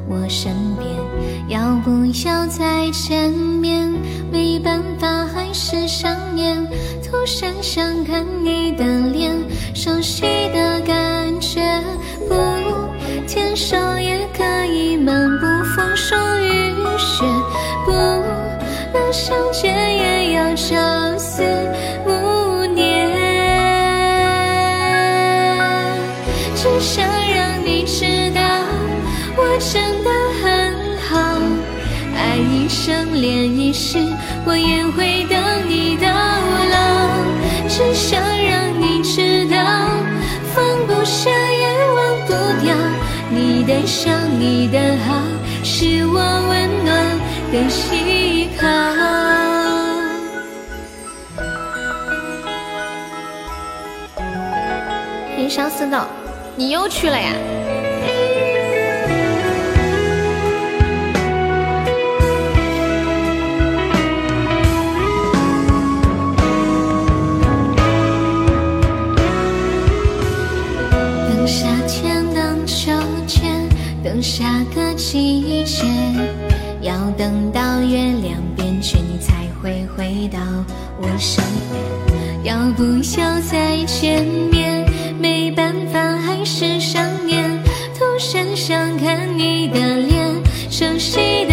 [0.09, 0.89] 我身边。
[1.47, 3.93] 要不要再见面？
[4.31, 6.65] 没办法，还是想念。
[7.03, 8.83] 突然想看你的
[34.45, 35.39] 我也会等
[35.69, 36.75] 你到老。
[37.67, 39.57] 只想让你知道，
[40.53, 42.75] 放不下也忘不掉。
[43.29, 45.21] 你的笑，你的好，
[45.63, 46.89] 是我温暖
[47.51, 47.55] 的
[47.95, 48.67] 依靠。
[55.33, 55.97] 欢迎相思豆，
[56.55, 57.33] 你又去了呀？
[74.03, 75.85] 等下个季节，
[76.81, 80.39] 要等到月亮变圆，你才会回到
[80.99, 82.43] 我身边。
[82.43, 82.83] 要不
[83.19, 84.83] 要再见面？
[85.19, 87.43] 没办法，还是想念。
[87.93, 90.25] 突然想看你的脸，
[90.71, 91.50] 熟悉的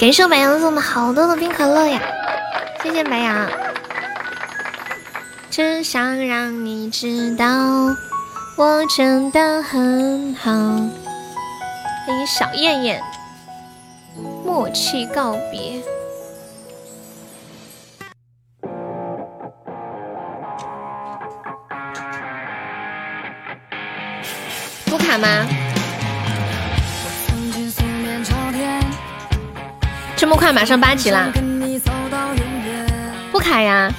[0.00, 2.00] 感谢白羊送的好多的冰可乐呀，
[2.82, 3.46] 谢谢白羊。
[5.50, 7.44] 只想让你知道，
[8.56, 10.50] 我真的很好。
[10.50, 13.02] 欢迎小燕燕，
[14.42, 15.82] 默契告别。
[24.86, 25.46] 不卡吗？
[30.20, 31.32] 这么快马上八级啦？
[33.32, 33.90] 不卡呀？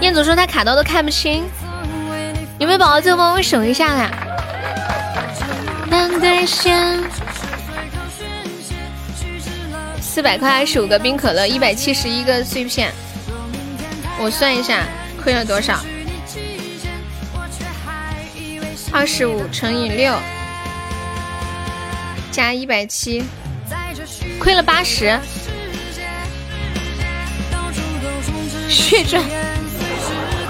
[0.00, 1.44] 彦祖说他卡到都看不清，
[2.58, 4.10] 有没有宝宝最后帮我守一下呀？
[10.00, 12.92] 四百块二十五个冰可乐，一百七十一个碎片，
[14.18, 14.80] 我算一下
[15.22, 15.78] 亏了多少？
[18.90, 20.12] 二十五乘以六
[22.36, 23.24] 加一百七，
[24.38, 25.18] 亏了八十。
[28.68, 29.24] 血赚，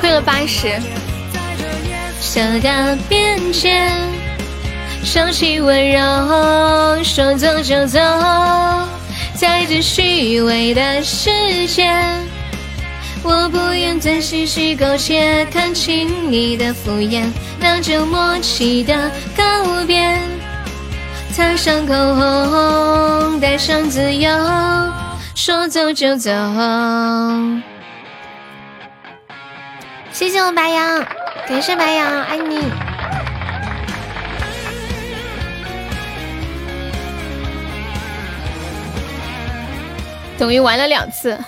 [0.01, 0.69] 亏了八十。
[2.21, 3.89] 小的边界，
[5.05, 8.01] 收起温柔，说走就走，
[9.37, 11.31] 在这虚伪的世
[11.69, 11.89] 界。
[13.23, 20.19] 我不愿再细细苟且，看清你的敷衍，那就默契的告别。
[21.37, 24.31] 擦上口红，带上自由，
[25.35, 26.31] 说走就走。
[30.11, 31.05] 谢谢我白羊，
[31.47, 32.59] 感谢白羊，爱你。
[40.39, 41.39] 等于玩了两次。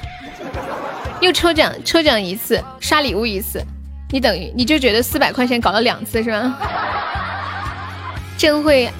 [1.23, 3.65] 又抽奖，抽奖一次，刷礼物一次，
[4.10, 6.58] 你等于你就觉得四百块钱搞了两次是吧？
[8.36, 8.92] 真会，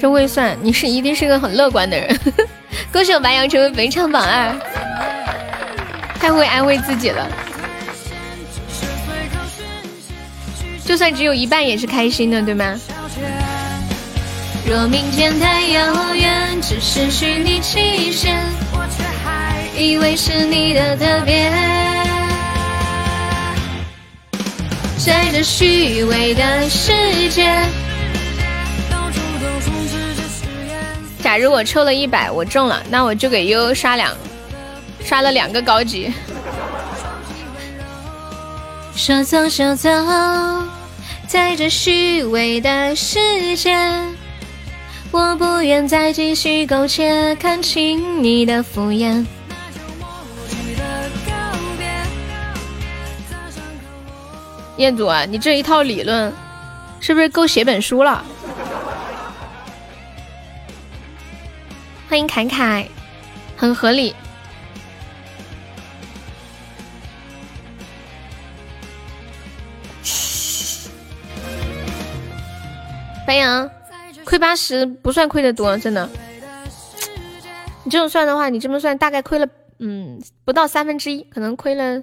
[0.00, 2.18] 真会算，你是一定是个很乐观的人。
[2.92, 4.54] 恭喜我白羊成为本场榜二，
[6.20, 7.26] 太会安慰自己了。
[10.84, 12.78] 就算只有一半也是开心的，对吗？
[14.68, 18.36] 若明天太遥远，只是虚拟期限。
[18.72, 21.50] 我却还以为是你的特别，
[24.98, 27.50] 在这虚伪的世界。
[31.26, 34.16] 假如我抽了一百，我中了，那我就给悠悠刷两，
[35.04, 36.12] 刷了两个高级。
[38.94, 39.90] 说走就走，
[41.26, 43.76] 在这虚伪的世界，
[45.10, 49.26] 我不愿再继续苟且，看清你的敷衍。
[54.76, 56.32] 彦祖啊，你这一套理论
[57.00, 58.24] 是不是够写本书了？
[62.16, 62.88] 欢迎凯凯，
[63.58, 64.14] 很合理。
[73.26, 73.70] 白羊，
[74.24, 76.08] 亏八十不算亏的多，真的。
[77.84, 79.46] 你这么算的话，你这么算大概亏了
[79.78, 82.02] 嗯不到三分之一，可能亏了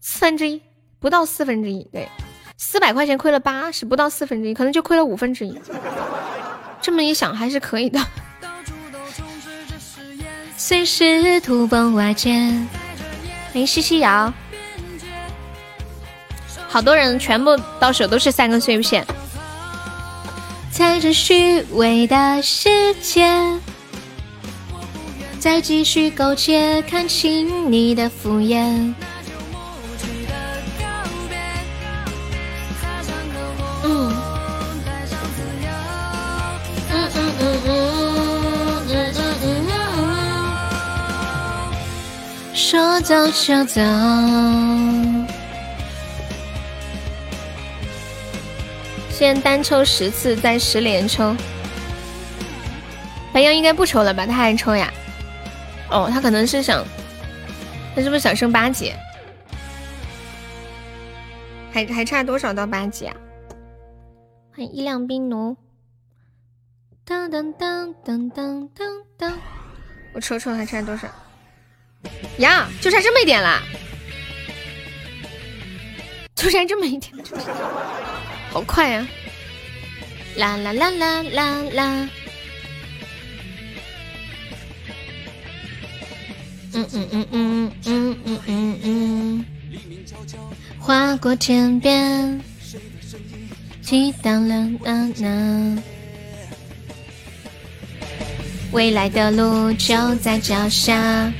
[0.00, 0.62] 四分之一，
[0.98, 1.84] 不到四分之一。
[1.92, 2.08] 对，
[2.56, 5.60] 四百块钱亏了八十，不到四分之一，可能就亏了五分之一。
[6.80, 8.00] 这么一想还是可以的。
[10.56, 12.30] 随时土崩瓦解。
[13.52, 14.32] 欢迎西西瑶，
[16.68, 19.04] 好多人全部到手都是三个碎片。
[20.70, 23.28] 在这虚伪的世界，
[25.38, 28.94] 再继续苟且，看清你的敷衍。
[42.66, 43.82] 说走就走。
[49.10, 51.36] 先单抽十次，再十连抽。
[53.34, 54.24] 白羊应该不抽了吧？
[54.24, 54.90] 他还抽呀？
[55.90, 56.82] 哦，他可能是想，
[57.94, 58.94] 他是不是想升八级？
[61.70, 63.14] 还还差多少到八级啊？
[64.56, 65.54] 欢迎一辆冰奴。
[67.04, 69.38] 当当当当当当当，
[70.14, 71.06] 我抽抽还差多少？
[72.38, 73.62] 呀，就差这么一点啦！
[76.34, 77.12] 就差这么一点，
[78.50, 79.06] 好快呀！
[80.36, 82.08] 啦啦啦啦啦啦！
[86.76, 89.44] 嗯嗯嗯嗯嗯嗯嗯嗯，
[90.80, 92.40] 划过天边，
[93.80, 95.82] 激荡了呐呐，
[98.72, 101.32] 未来的路就在脚下。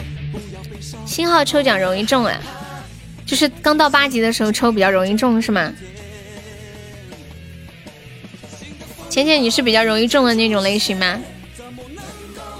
[1.14, 2.36] 星号抽奖容易中啊，
[3.24, 5.72] 就是刚到八级的时候抽比较容易中是吗？
[9.08, 11.20] 浅浅，你是比较容易中的那种类型吗？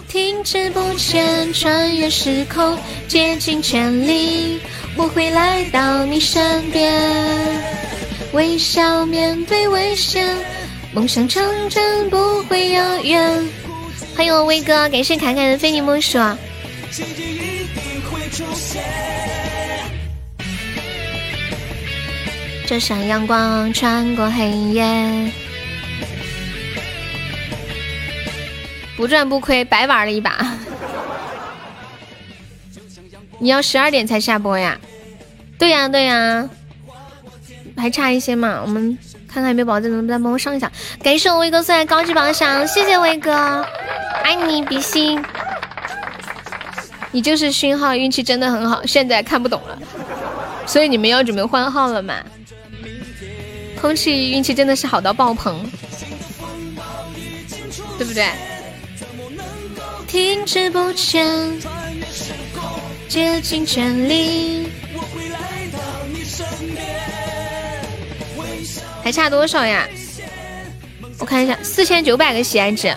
[0.07, 4.61] 停滞不前，穿越时空，竭尽全力，
[4.95, 7.03] 我会来到你身边，
[8.35, 10.33] 微笑面对危险，
[10.93, 13.49] 梦想成真不会遥远。
[14.15, 16.21] 欢迎我威哥，感谢侃侃的非你莫属。
[22.67, 25.33] 这闪阳光穿过黑夜，
[28.97, 30.59] 不赚不亏，白玩了一把。
[33.39, 34.79] 你要十二点才下播呀？
[35.57, 36.49] 对呀对呀，
[37.77, 38.61] 还差一些嘛。
[38.63, 38.99] 我们
[39.29, 40.73] 看看有没有宝子能不能帮我上一下。
[41.03, 43.65] 感谢我威哥送来高级榜上，谢谢威哥，
[44.25, 45.23] 爱你比心。
[47.15, 49.79] 你就是勋号，运气真的很好，现在看不懂了，
[50.67, 52.17] 所以你们要准备换号了嘛？
[53.81, 55.65] 空气运气真的是好到爆棚，
[57.97, 58.27] 对不对？
[60.09, 61.53] 停滞不前，
[63.09, 64.67] 竭尽全力，
[69.05, 69.87] 还差多少呀？
[71.21, 72.93] 我看一下，四千九百个喜爱值。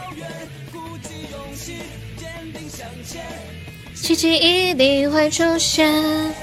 [4.07, 6.33] 奇迹一定会出现，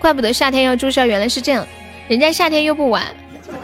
[0.00, 1.64] 怪不得夏天要注销，原来是这样。
[2.08, 3.04] 人家夏天又不晚，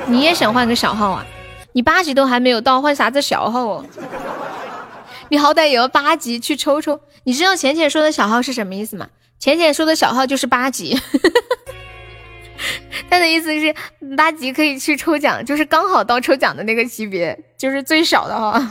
[0.06, 1.26] 你也想换个小号啊？
[1.72, 3.84] 你八级都还没有到，换啥子小号哦？
[5.30, 7.00] 你好歹也要八级去抽抽。
[7.24, 9.08] 你知道浅浅说的小号是什么意思吗？
[9.40, 10.96] 浅浅说的小号就是八级，
[13.10, 13.74] 他的意思是
[14.16, 18.70] 八级可以去抽奖，就是刚好到抽奖的那个级别，就是最少的哈。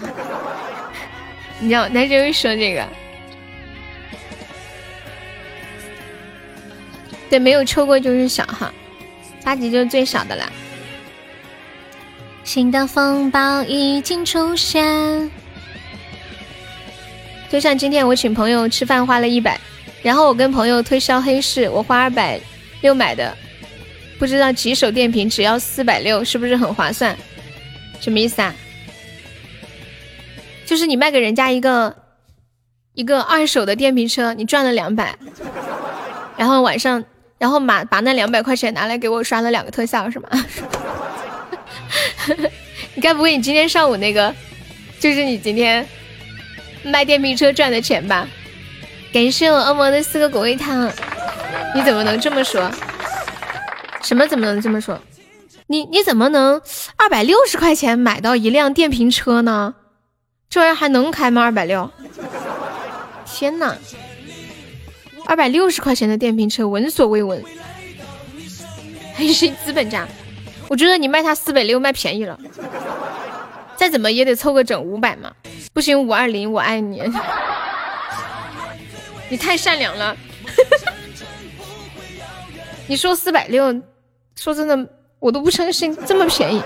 [1.61, 2.87] 你知道他就会说这个，
[7.29, 8.73] 对，没有抽过就是小哈，
[9.43, 10.51] 八级就是最少的了。
[12.43, 15.29] 新的风暴已经出现，
[17.51, 19.59] 就像今天我请朋友吃饭花了一百，
[20.01, 22.41] 然后我跟朋友推销黑市，我花二百
[22.81, 23.37] 六买的，
[24.17, 27.15] 不知道几手电瓶只要四百六，是不是很划算？
[27.99, 28.51] 什么意思啊？
[30.65, 31.93] 就是你卖给人家一个
[32.93, 35.17] 一个二手的电瓶车，你赚了两百，
[36.37, 37.03] 然后晚上，
[37.37, 40.29] 然后把把那两百块钱拿来给我刷了两个特效，是吗？
[42.95, 44.33] 你该不会你今天上午那个
[44.99, 45.85] 就是你今天
[46.83, 48.27] 卖电瓶车赚的钱吧？
[49.13, 50.89] 感谢我恶魔的四个果味汤，
[51.75, 52.71] 你怎么能这么说？
[54.01, 54.99] 什么怎么能这么说？
[55.67, 56.61] 你你怎么能
[56.97, 59.75] 二百六十块钱买到一辆电瓶车呢？
[60.51, 61.41] 这玩意儿还能开吗？
[61.41, 61.89] 二百六！
[63.25, 63.73] 天呐，
[65.25, 67.41] 二百六十块钱的电瓶车闻所未闻，
[69.13, 70.05] 还是资本家。
[70.67, 72.37] 我觉得你卖它四百六卖便宜了，
[73.77, 75.31] 再怎么也得凑个整五百嘛。
[75.71, 77.01] 不行，五二零，我爱你。
[79.29, 80.13] 你太善良了。
[82.87, 83.73] 你说四百六，
[84.35, 84.77] 说真的，
[85.19, 86.61] 我都不相信这么便宜。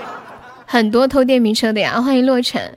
[0.66, 2.76] 很多偷电瓶车的呀，欢迎洛尘。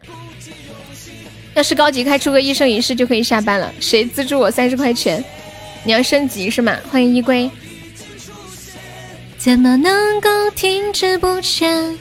[1.60, 3.70] 要是高级开出个一生一世就可以下班了。
[3.82, 5.22] 谁资助我三十块钱？
[5.84, 6.78] 你要升级是吗？
[6.90, 7.52] 欢迎依归。
[9.38, 12.00] 怎么能够停滞不前？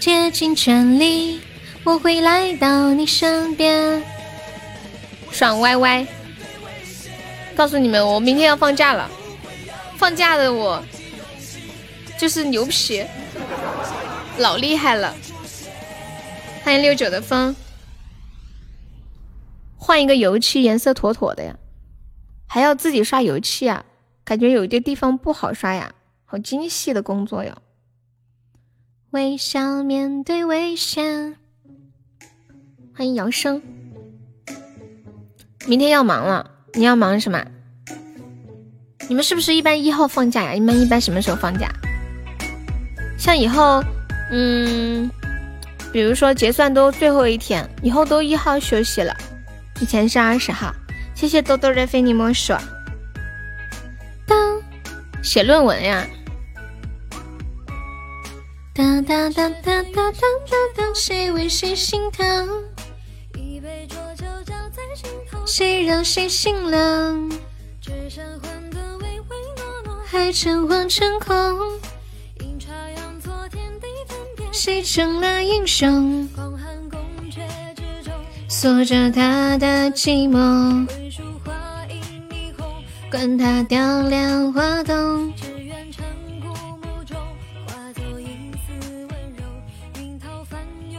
[0.00, 1.38] 竭尽全力，
[1.84, 4.02] 我会来到你身边。
[5.30, 6.04] 爽歪歪！
[7.54, 9.08] 告诉你们，我明天要放假了。
[9.96, 10.82] 放假的我
[12.18, 13.04] 就是牛皮，
[14.38, 15.14] 老厉害了。
[16.64, 17.54] 欢迎六九的风。
[19.84, 21.56] 换一个油漆颜色妥妥的呀，
[22.46, 23.84] 还要自己刷油漆啊，
[24.24, 25.92] 感觉有些地方不好刷呀，
[26.24, 27.52] 好精细的工作哟。
[29.10, 31.36] 微笑面对危险，
[32.96, 33.60] 欢迎姚生。
[35.66, 37.44] 明天要忙了，你要忙什么？
[39.08, 40.52] 你们是不是一般一号放假呀？
[40.52, 41.68] 你们一般什么时候放假？
[43.18, 43.82] 像以后，
[44.30, 45.10] 嗯，
[45.92, 49.12] 比如说结算都最后一天，以后都一号休息了。
[49.82, 50.72] 以前是二十号，
[51.12, 52.52] 谢谢豆豆的非你莫属。
[54.24, 54.62] 当
[55.24, 56.06] 写论文呀。
[58.72, 62.48] 当当当当当当当当，谁为谁心疼？
[63.34, 67.28] 一杯浊酒浇在心头，谁让谁心冷？
[67.80, 71.34] 只剩混沌唯唯诺诺，还成惶成恐。
[72.38, 76.28] 阴差阳错天地分别，谁成了英雄？
[78.52, 80.86] 锁着他的寂寞，
[83.10, 85.32] 管他雕梁画栋。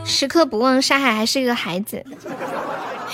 [0.04, 2.04] 时刻不忘沙海还是一个孩子。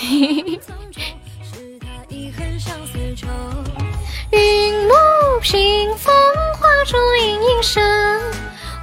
[4.32, 4.94] 云幕
[5.42, 6.14] 屏风
[6.58, 7.82] 画出隐隐声，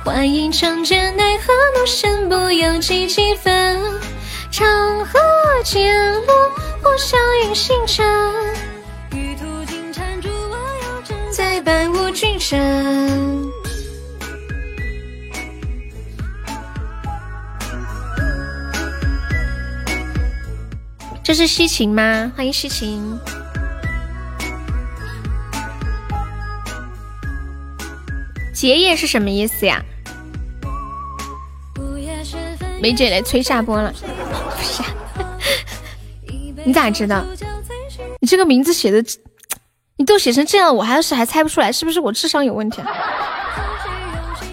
[0.06, 3.82] 幻影长剑奈何怒身不由己几分。
[4.58, 5.20] 长河
[5.64, 5.96] 渐
[6.26, 6.50] 落，
[6.82, 8.04] 破晓映星辰。
[9.12, 13.48] 玉兔金蟾珠，我要珍再伴我君身。
[21.24, 22.32] 这是西晴吗？
[22.36, 23.20] 欢迎西晴。
[28.56, 29.86] 结业是什么意思呀？
[32.80, 33.94] 梅姐来催下播了。
[36.64, 37.24] 你咋知道？
[38.20, 39.04] 你这个名字写的，
[39.98, 42.82] 你都写成这样，我还要是还猜不出来，是不是我智商有问题？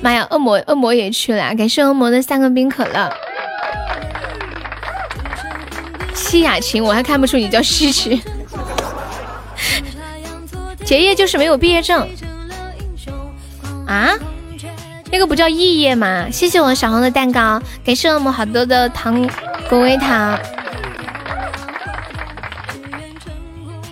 [0.01, 3.13] 妈呀，恶魔恶魔也去了，感谢恶魔的三个冰可乐。
[6.15, 8.21] 西雅琴，我还看不出你叫西奇。
[10.85, 12.07] 结业就是没有毕业证
[13.87, 14.13] 啊？
[15.15, 16.29] 那个不叫异业吗？
[16.29, 19.25] 谢谢我小红的蛋糕，感谢我们好多的糖
[19.71, 20.37] 果味糖。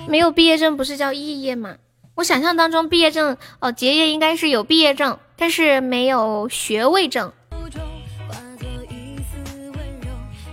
[0.09, 1.76] 没有毕业证不是叫异业吗？
[2.17, 7.33] 我想象当中毕业证哦，结业应该是有毕业证，但是没有学位证。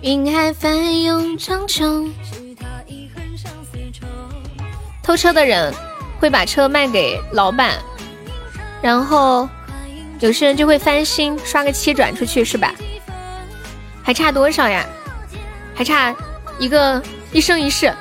[0.03, 2.11] 云海翻涌苍穹。
[5.01, 5.73] 偷车的人
[6.19, 7.73] 会把车卖给老板，
[8.83, 9.49] 然后
[10.19, 12.73] 有些人就会翻新，刷个七转出去是吧？
[14.03, 14.85] 还差多少呀？
[15.75, 16.13] 还差
[16.57, 17.93] 一个一生一世。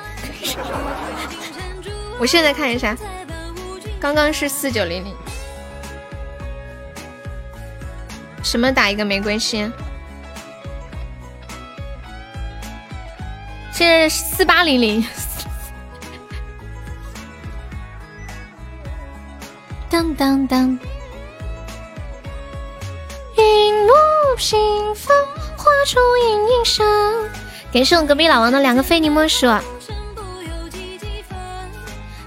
[2.19, 2.97] 我现在看一下，
[4.01, 5.15] 刚刚是四九零零，
[8.43, 9.71] 什么打一个玫瑰心？
[13.71, 15.05] 现在四八零零。
[19.89, 20.77] 当当当，
[23.39, 23.93] 云幕
[24.37, 25.15] 屏风
[25.55, 26.85] 画出隐隐声。
[27.71, 29.47] 感谢我隔壁老王的两个非你莫属。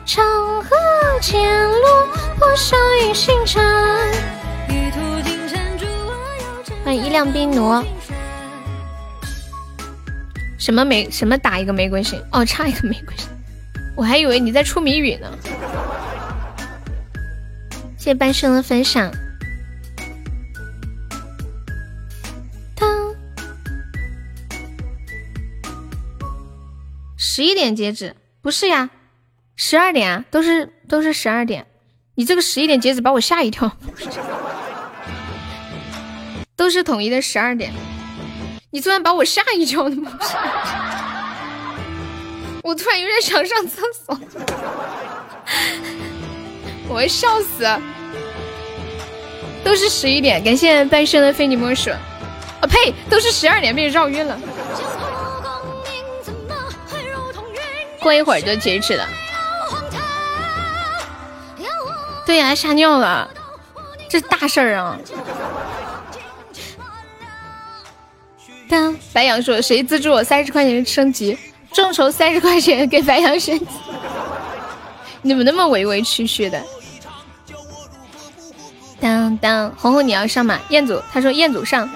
[0.07, 0.25] 长
[0.63, 0.77] 河
[1.21, 2.07] 渐落，
[2.39, 3.63] 破晓映星辰。
[6.85, 7.85] 欢迎一辆冰奴。
[10.59, 11.11] 什么玫？
[11.11, 12.23] 什么打一个玫瑰心？
[12.33, 13.29] 哦，差一个玫瑰心。
[13.97, 15.29] 我还以为你在出谜语呢。
[17.99, 19.11] 谢谢半生的分享。
[27.35, 28.91] 十一点截止，不是呀。
[29.57, 31.67] 十二点啊，都是都是十二点，
[32.15, 33.75] 你这个十一点截止把我吓一跳，
[36.55, 37.73] 都是统一的十二点，
[38.70, 39.85] 你突然把我吓一跳，
[42.62, 44.20] 我突然有点想上厕所，
[46.86, 47.67] 我会笑死。
[49.65, 51.89] 都是十一点，感谢半生的非你莫属。
[51.89, 54.39] 啊呸，都是十二点，被绕晕了。
[58.03, 59.09] 过一会儿就截止了。
[62.27, 63.29] 对呀，吓尿了，
[64.09, 64.99] 这大事儿啊！
[68.69, 71.37] 当白羊说：“谁资助我三十块钱升级？
[71.73, 73.67] 众筹三十块钱给白羊升级。”
[75.21, 76.63] 你们那么委委屈屈的。
[78.99, 80.59] 当当，红红你要上吗？
[80.71, 81.91] 彦祖他说彦祖上。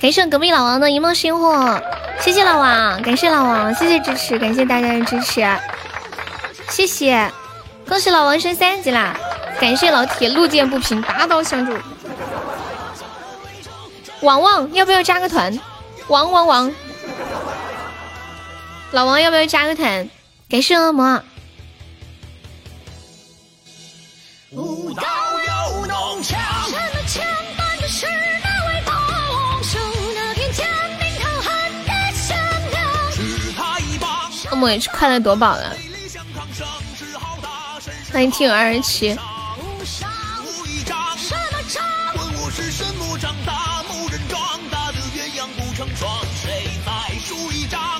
[0.00, 1.82] 感谢隔壁老王的一梦星火，
[2.20, 5.44] 谢谢老王，感谢老王，谢谢支持，感谢大家的支持，
[6.70, 7.32] 谢谢，
[7.86, 9.18] 恭喜老王升三级啦！
[9.60, 11.76] 感谢老铁路见不平拔刀相助。
[14.20, 15.58] 王王要不要加个团？
[16.06, 16.72] 王王王，
[18.92, 20.08] 老王要不要加个团？
[20.48, 21.20] 感谢恶魔。
[24.52, 24.94] 恶
[34.66, 35.76] 也是快乐夺宝了，
[38.10, 39.14] 欢迎 T 五二十七。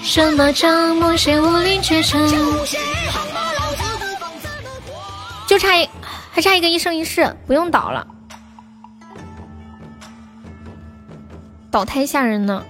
[0.03, 2.27] 什么账目谁无力绝尘？
[5.47, 5.89] 就差一，
[6.33, 8.07] 还差一个一生一世，不用倒了。
[11.71, 12.65] 倒太吓人了。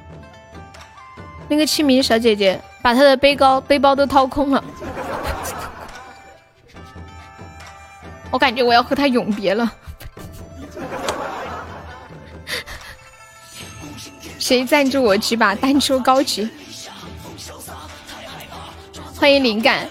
[1.49, 4.65] 那个清明小姐姐把他的背包背包都掏空了，
[8.31, 9.69] 我感觉我要和他永别了。
[14.39, 16.49] 谁赞助我几把单抽高级？
[19.17, 19.89] 欢迎灵感。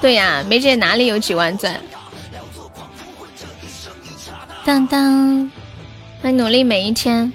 [0.00, 1.78] 对呀，梅姐哪里有几万钻？
[4.64, 5.50] 当当，
[6.22, 7.30] 会努力每一天。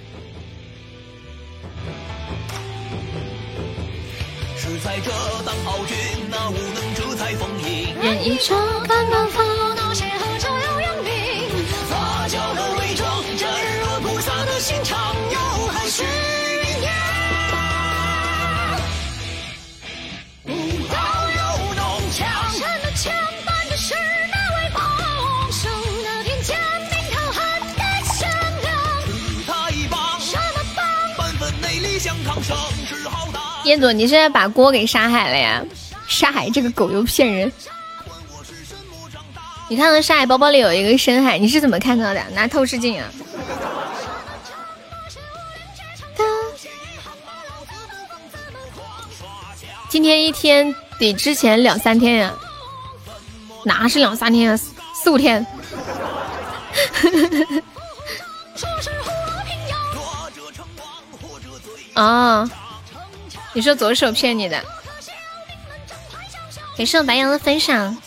[8.28, 9.46] 任一朝看当风。
[33.64, 35.62] 彦祖，你现在把锅给沙海了呀？
[36.08, 37.52] 沙海这个狗又骗人！
[39.70, 42.24] 你看到沙海包包里有一个深海，你是怎么看到的？
[42.32, 43.10] 拿透视镜啊！
[49.90, 52.34] 今天一天比之前两三天呀？
[53.66, 54.58] 哪是两三天啊？
[54.96, 55.46] 四五天！
[61.94, 62.50] 啊！
[63.52, 64.64] 你说左手骗你的？
[66.78, 67.98] 感谢我白羊的分享。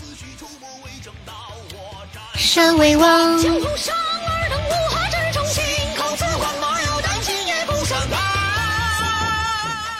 [2.34, 3.39] 山为王。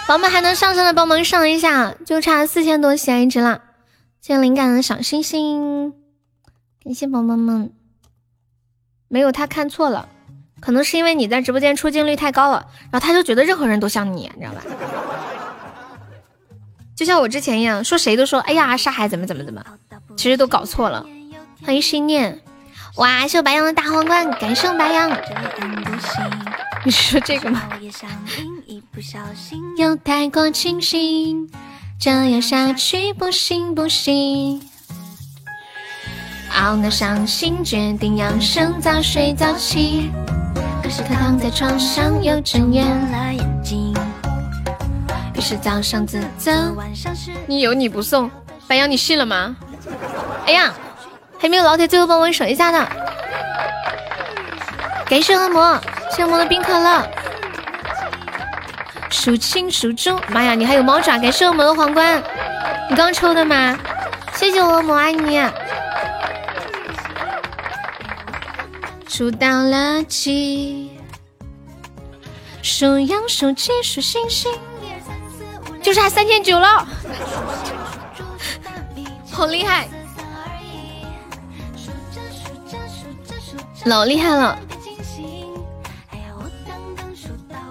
[0.07, 3.63] 宝宝们还能上升的，帮忙上一下，就差四千多喜爱值了。
[4.21, 5.93] 谢谢灵感的小星星，
[6.85, 7.73] 感谢宝宝们。
[9.07, 10.09] 没有，他看错了，
[10.61, 14.63] 可能是因为你在直播间出镜率太高了，然后他就觉得任何人都像你，你知道吧？
[16.97, 19.65] 就像我之前一样，说谁都说，哎呀，沙海怎么怎么怎么，
[20.17, 21.07] 其实都搞错了。
[21.65, 22.41] 欢迎心念，
[22.97, 25.11] 哇，谢我白羊的大皇冠，感谢我白羊。
[26.85, 27.63] 你是说这个吗？
[29.77, 31.51] 又太过清醒，
[31.99, 34.63] 这样下去不行不行。
[36.55, 40.11] 懊恼伤心，决定养生早睡早起，
[40.83, 43.95] 可是他躺在床上又睁圆了眼睛。
[45.35, 46.75] 于是早上自责，
[47.47, 48.31] 你有你不送，
[48.67, 49.55] 白羊你信了吗？
[50.47, 50.73] 哎呀，
[51.41, 52.87] 还没有老铁最后帮我守一下呢。
[55.07, 55.81] 感谢恶魔，
[56.15, 57.09] 谢恶魔的冰可乐。
[59.11, 61.19] 数清数中，妈呀，你还有猫爪！
[61.19, 62.23] 感谢恶魔的皇冠，
[62.89, 63.79] 你刚抽的吗？
[64.35, 65.43] 谢谢恶魔，爱你。
[69.09, 70.91] 数到了几？
[72.63, 74.53] 数羊数鸡数星星。
[75.83, 76.87] 就差三千九了，
[79.33, 79.89] 好厉害，
[83.87, 84.59] 老厉害了！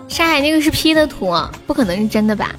[0.07, 1.33] 沙海那个是 P 的图，
[1.65, 2.55] 不可能是真的吧？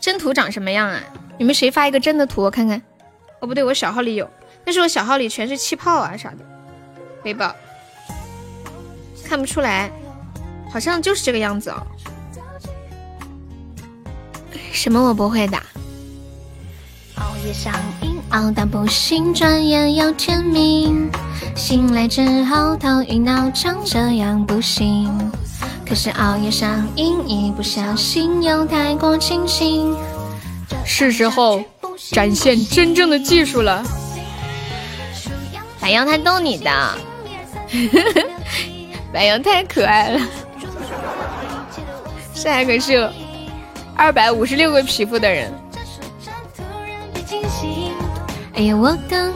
[0.00, 1.00] 真图长什么样啊？
[1.36, 2.80] 你们谁发一个真的图我看看？
[3.40, 4.28] 哦，不对，我小号里有，
[4.64, 6.38] 但是我小号里全是气泡啊啥的。
[7.22, 7.54] 背包
[9.26, 9.90] 看不出来，
[10.70, 11.86] 好像就是这个样子哦。
[14.72, 15.62] 什么我不会打？
[17.20, 21.10] 熬夜上瘾，熬到不行，转眼又天明。
[21.54, 25.30] 醒来之后头晕脑胀，这样不行。
[25.86, 29.94] 可是熬夜上瘾，一不小心又太过清醒。
[30.84, 31.62] 是时候
[32.10, 33.82] 展现真正的技术了。
[35.78, 36.70] 白羊他逗你的，
[39.12, 40.20] 白羊太可爱了。
[42.32, 43.10] 这还可是有
[43.94, 45.52] 二百五十六个皮肤的人。
[48.60, 49.32] 哎呀，我的，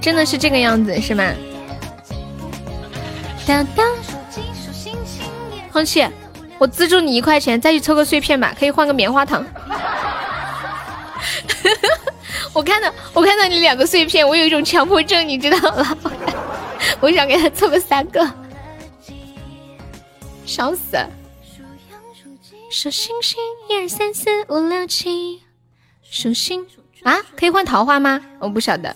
[0.00, 1.32] 真的是这个样子是吗？
[3.46, 3.84] 哒哒。
[5.72, 6.04] 空气，
[6.58, 9.46] 我资助你一块钱，再去抽个碎片吧，可以换个棉花糖。
[12.52, 15.96] 我看到，我看到你两个碎片，我有一种强迫症，你知道吗？
[16.98, 18.28] 我想给他凑个三个，
[20.44, 20.98] 笑死！
[22.72, 23.38] 数星星，
[23.68, 25.42] 一二三四五六七，
[26.02, 26.66] 数星
[27.04, 28.20] 啊，可以换桃花吗？
[28.40, 28.94] 我不晓得。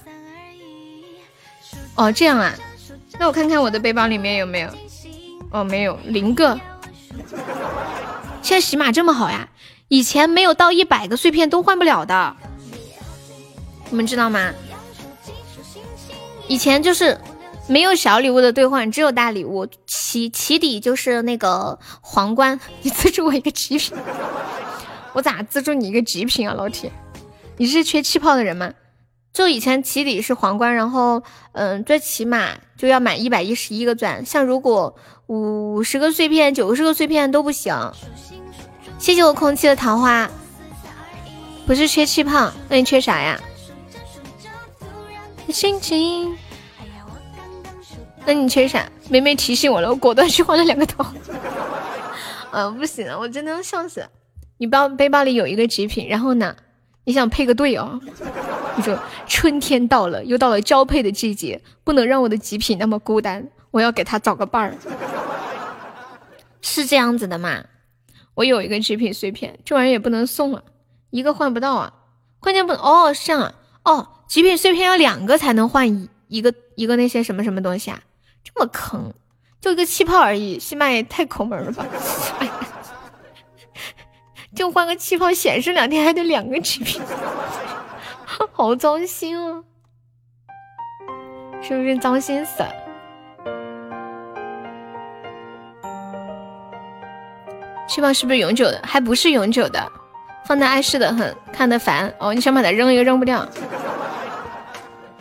[1.95, 2.53] 哦，这样啊，
[3.19, 4.71] 那我看看我的背包里面有没有。
[5.51, 6.59] 哦，没有零个。
[8.43, 9.49] 现在喜马这么好呀，
[9.89, 12.37] 以前没有到一百个碎片都换不了的，
[13.91, 14.53] 你们知道吗？
[16.47, 17.19] 以前就是
[17.67, 22.59] 没有小礼物的兑换，只有大礼物，起起底就是那个皇冠。
[22.81, 23.97] 你资助我一个极品，
[25.13, 26.91] 我咋资助你一个极品啊，老铁？
[27.59, 28.73] 你是缺气泡的人吗？
[29.33, 31.23] 就以前起底是皇冠，然后
[31.53, 34.25] 嗯，最起码就要满一百一十一个钻。
[34.25, 34.97] 像如果
[35.27, 37.93] 五十个碎片、九十个碎片都不行。
[38.99, 40.29] 谢谢我空气的桃花，
[41.67, 43.41] 不是缺气泡，那你缺啥呀？
[45.51, 46.37] 心情，
[48.25, 48.91] 那你缺啥？
[49.09, 51.05] 梅梅提醒我了，我果断去换了两个头。
[52.51, 54.05] 嗯， 不行了，我真的要笑死。
[54.59, 56.57] 你包背包里有一个极品，然后呢？
[57.09, 57.99] 你想配个对哦？
[58.77, 58.95] 你说
[59.27, 64.77] 春天到了，又到了交配的季节，不能让我的极品那么孤单，我要给他找个伴儿。
[66.61, 67.65] 是这样子的嘛？
[68.35, 70.63] 我有一个极品碎片，这玩意儿也不能送啊，
[71.09, 71.95] 一个换不到啊。
[72.41, 73.55] 关键不哦，是这样
[73.85, 78.03] 哦，极品碎片要两个才能换一一个一个那些什么什么东西啊？
[78.45, 79.15] 这么坑，
[79.63, 81.87] 就一个气泡而已，西麦也太抠门了吧？
[84.59, 87.01] 就换个气泡显示两天，还得两个极品，
[88.51, 89.63] 好糟心啊！
[91.63, 92.73] 是不是糟心死了？
[97.89, 98.81] 气泡是不是永久的？
[98.83, 99.93] 还不是永久的，
[100.45, 102.35] 放在碍事的很，看得烦哦。
[102.35, 103.49] 你想把它扔又扔不掉，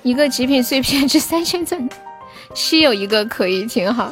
[0.01, 1.87] 一个极品碎片值三千钻，
[2.55, 4.11] 稀有一个可以挺好。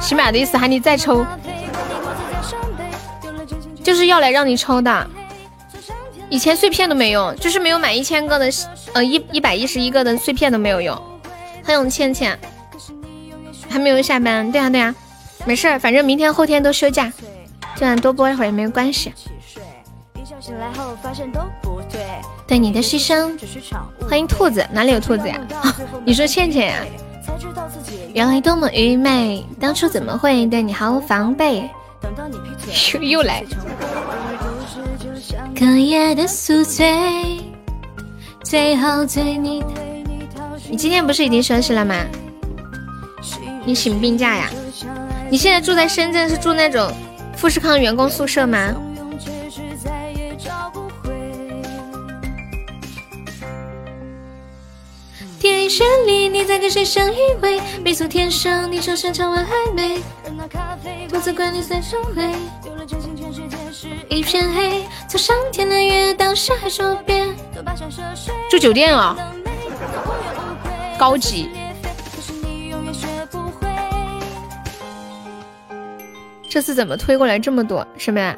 [0.00, 1.24] 起码的意思喊你再抽，
[3.82, 5.06] 就是要来让你抽的。
[6.30, 8.50] 以前碎片都没用，就是没有满一千个的，
[8.92, 10.96] 呃一一百一十一个的碎片都没有用。
[11.64, 12.38] 欢迎倩倩，
[13.68, 14.94] 还没有下班，对呀对呀，
[15.46, 17.10] 没事儿，反正明天后天都休假，
[17.74, 19.12] 就算多播一会儿也没有关系。
[22.46, 23.38] 对你的牺牲，
[24.08, 25.38] 欢迎兔子，哪里有兔子呀？
[26.04, 26.84] 你说倩倩呀？
[28.14, 31.68] 原来多么愚昧，当初怎么会对你毫无防备？
[32.92, 33.44] 又又来。
[35.58, 37.40] 隔夜的宿醉，
[38.42, 39.62] 最后醉你。
[40.70, 41.94] 你今天不是已经休息了吗？
[43.64, 44.50] 你请病假呀？
[45.30, 46.90] 你现在住在深圳，是住那种
[47.36, 48.74] 富士康员工宿舍吗？
[56.30, 57.60] 你在跟谁相依偎？
[58.08, 60.00] 天生，你就像唱完还没。
[61.08, 62.32] 独自管你三生灰。
[64.08, 66.68] 一片黑，从上天的月到下海。
[68.48, 69.16] 住酒店啊，
[70.98, 71.50] 高级。
[76.48, 77.86] 这次怎么推过来这么多？
[77.96, 78.36] 什么呀？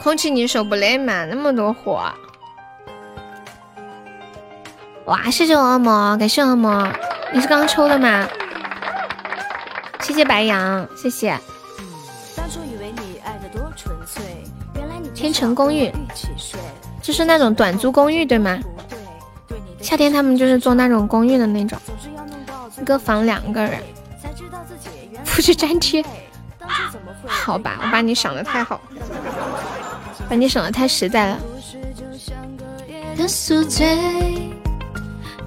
[0.00, 1.24] 空气你手不累吗？
[1.24, 2.10] 那么多火。
[5.06, 5.30] 哇！
[5.30, 6.88] 谢谢我恶魔，感谢恶魔，
[7.32, 8.26] 你是刚刚抽的吗？
[10.00, 11.38] 谢谢白羊，谢谢。
[15.14, 15.92] 天成公寓，
[17.02, 18.58] 就是那种短租公寓对吗？
[19.80, 21.78] 夏天他们就是做那种公寓的那种，
[22.80, 23.82] 一个房两个人。
[25.24, 26.04] 复制粘贴。
[27.26, 28.80] 好吧，我把你想的太好，
[30.28, 31.38] 把你想的太实在了。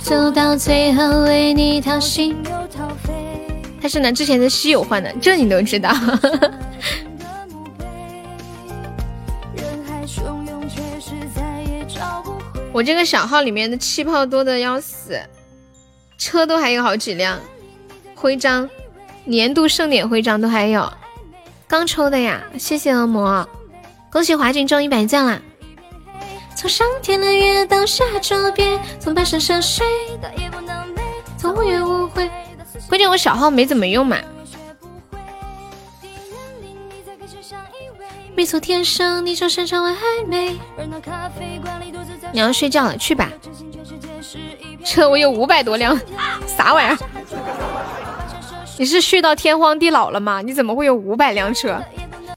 [0.07, 3.11] 走到最后为你掏心又掏肺。
[3.81, 5.93] 他是拿之前的稀有换的，这你都知道。
[12.71, 15.19] 我这个小号里面的气泡多的要死，
[16.17, 17.37] 车都还有好几辆，
[18.15, 18.69] 徽章、
[19.25, 20.89] 年度盛典徽章都还有，
[21.67, 22.41] 刚抽的呀！
[22.57, 23.45] 谢谢恶魔，
[24.09, 25.41] 恭喜华锦中一百钻啦！
[26.57, 29.85] 从上天的月到下周边，从半生深睡
[30.19, 31.01] 到夜不能寐，
[31.37, 32.27] 从无怨无悔。
[32.89, 34.17] 关键我小号没怎么用嘛。
[38.35, 40.57] 没错，天生你就擅长玩暧昧。
[42.31, 43.31] 你要睡觉了，去吧。
[44.83, 45.95] 车我有五百多辆，
[46.47, 46.97] 啥玩意儿？
[48.79, 50.41] 你是续到天荒地老了吗？
[50.41, 51.79] 你怎么会有五百辆车？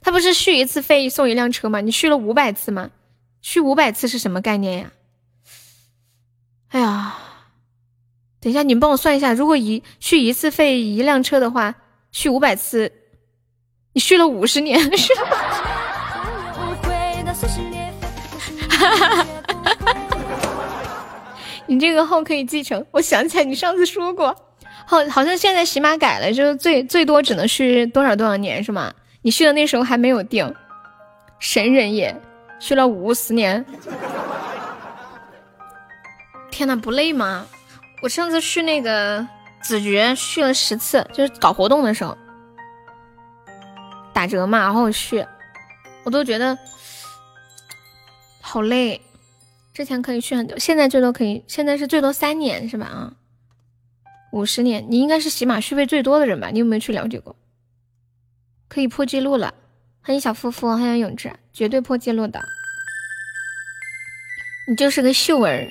[0.03, 1.81] 他不是续一次费送一辆车吗？
[1.81, 2.91] 你续了五百次吗？
[3.41, 4.91] 续五百次是什么概念呀？
[6.69, 7.17] 哎呀，
[8.39, 11.75] 等一下，你们帮我算一下，如果一续一次费一辆车的话，
[12.11, 12.91] 续五百次，
[13.93, 14.79] 你续了五十年。
[18.69, 19.27] 哈哈哈
[21.67, 22.85] 你这个号可以继承。
[22.91, 24.35] 我想起来，你上次说过，
[24.85, 28.93] 好，好像现在喜马改了，就是最最多只能续多少多少年，是吗？
[29.21, 30.53] 你续的那时候还没有定。
[31.39, 32.19] 神人也
[32.61, 33.65] 续了五十年。
[36.51, 37.47] 天呐，不累吗？
[38.03, 39.27] 我上次续那个
[39.63, 42.15] 子爵续了十次，就是搞活动的时候
[44.13, 45.25] 打折嘛，然后续，
[46.03, 46.57] 我都觉得。
[48.41, 49.01] 好累，
[49.73, 52.85] 之前可以续很久，现在最多可以，现在是最多三年是吧？
[52.85, 53.13] 啊，
[54.33, 56.49] 五十年，你应该是喜马续费最多的人吧？
[56.51, 57.35] 你有没有去了解过？
[58.67, 59.53] 可以破记录了，
[60.03, 62.41] 欢迎小夫妇，欢迎永志，绝对破纪录的。
[64.67, 65.67] 你就是个秀儿。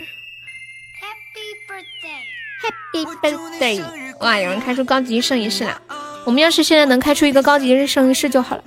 [1.02, 4.16] Happy birthday，Happy birthday！
[4.20, 5.82] 哇，有人开出高级一生一世了，
[6.24, 8.64] 我们要是现在能开出一个高级日生一世就好了。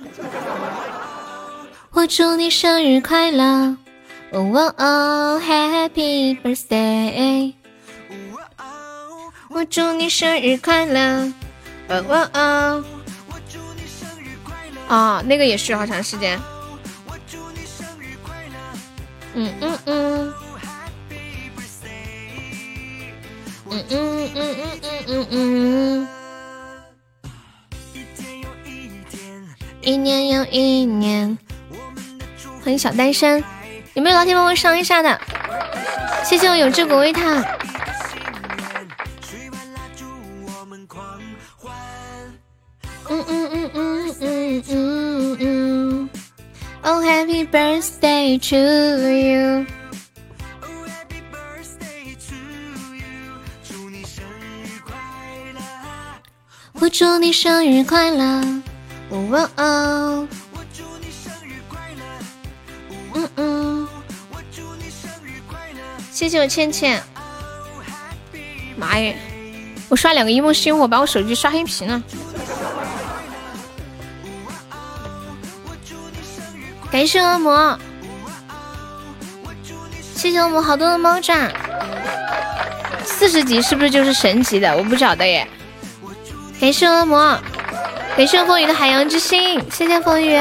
[1.92, 3.78] 我祝你生日快乐。
[4.32, 7.54] 哦哦，Happy birthday！
[9.48, 11.32] 我祝你生日快乐！
[11.88, 12.84] 哦哦哦，
[14.88, 16.40] 哦，那个也需要好长时间。
[19.34, 20.34] 嗯嗯嗯，
[23.70, 26.08] 嗯嗯嗯嗯嗯嗯嗯，
[29.80, 31.36] 一年又一年。
[32.62, 33.42] 欢迎小单身。
[33.94, 35.20] 有没有老铁帮我上一下的？
[36.24, 37.44] 谢谢我永志果味糖。
[43.14, 46.10] 嗯嗯嗯嗯嗯嗯嗯
[46.82, 49.68] ，Oh happy birthday to you，Oh
[50.88, 52.34] happy birthday to
[52.96, 54.24] you，祝你生
[54.64, 54.96] 日快
[55.54, 55.60] 乐，
[56.72, 58.42] 我祝你生日快乐，
[59.10, 62.02] 呜哦哦，我祝你生日快乐，
[63.14, 63.88] 嗯嗯，
[64.32, 65.78] 我祝你生日快乐，
[66.10, 67.00] 谢谢我倩倩，
[68.76, 69.16] 妈耶，
[69.88, 72.02] 我刷两个一梦星活，把我手机刷黑屏了。
[77.04, 77.78] 感谢恶魔，
[80.14, 81.36] 谢谢恶魔好多的猫爪。
[83.04, 84.74] 四十级是不是就是神级的？
[84.74, 85.46] 我不晓得耶。
[86.58, 87.38] 感谢恶魔，
[88.16, 90.34] 感谢风雨的海洋之心，谢谢风雨。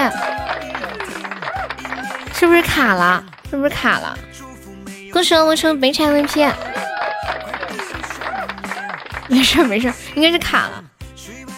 [2.33, 3.21] 是不是卡了？
[3.49, 4.17] 是不是卡了？
[5.11, 6.49] 恭喜我成本场 MVP。
[9.27, 10.81] 没事没事，应该是卡了。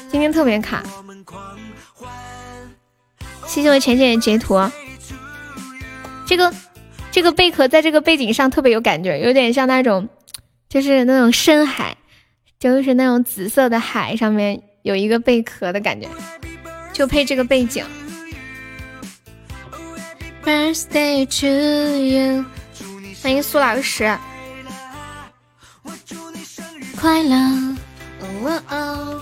[0.09, 0.82] 今天特别卡。
[3.45, 4.59] 谢谢我浅浅的截图。
[6.25, 6.53] 这个
[7.11, 10.09] 这个贝壳在这个背景上特别有感觉，有点像那种，
[10.67, 11.95] 就是那种深海，
[12.59, 16.07] 就是那种紫色的海上面有一个贝壳的感觉，
[16.91, 17.85] 就配这个背景。
[20.43, 21.47] Birthday to
[21.97, 22.45] you，
[23.23, 24.17] 欢迎苏老师，
[26.99, 27.35] 快乐！
[28.19, 29.21] 哦哦，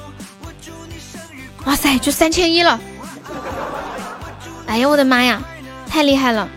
[1.65, 2.79] 哇塞，就三千一了！
[4.67, 5.41] 哎呀，我的妈呀，
[5.87, 6.49] 太厉害了！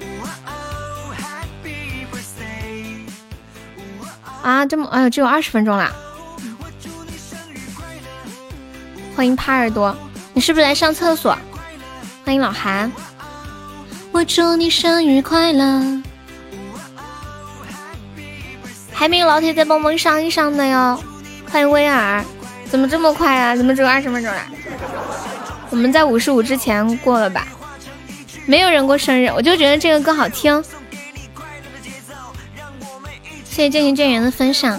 [4.47, 5.93] 啊，这么哎呦，只有二十分钟啦！
[9.17, 9.93] 欢迎趴耳朵，
[10.35, 11.37] 你是不是来上厕所？
[12.25, 12.93] 欢迎老韩。
[14.13, 16.01] 我祝你生日快乐！
[18.93, 20.97] 还没有老铁在帮忙上一上的哟。
[21.51, 22.25] 欢迎威尔，
[22.71, 23.57] 怎么这么快啊？
[23.57, 24.41] 怎么只有二十分钟了？
[25.71, 27.49] 我们在五十五之前过了吧？
[28.47, 30.63] 没有人过生日，我就觉得这个歌好听。
[33.57, 34.79] 谢谢渐行渐远的分享，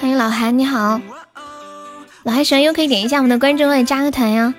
[0.00, 1.00] 欢迎老韩，你好，
[2.22, 4.54] 老韩喜欢又可以点一下我们的关注，或者加个团呀。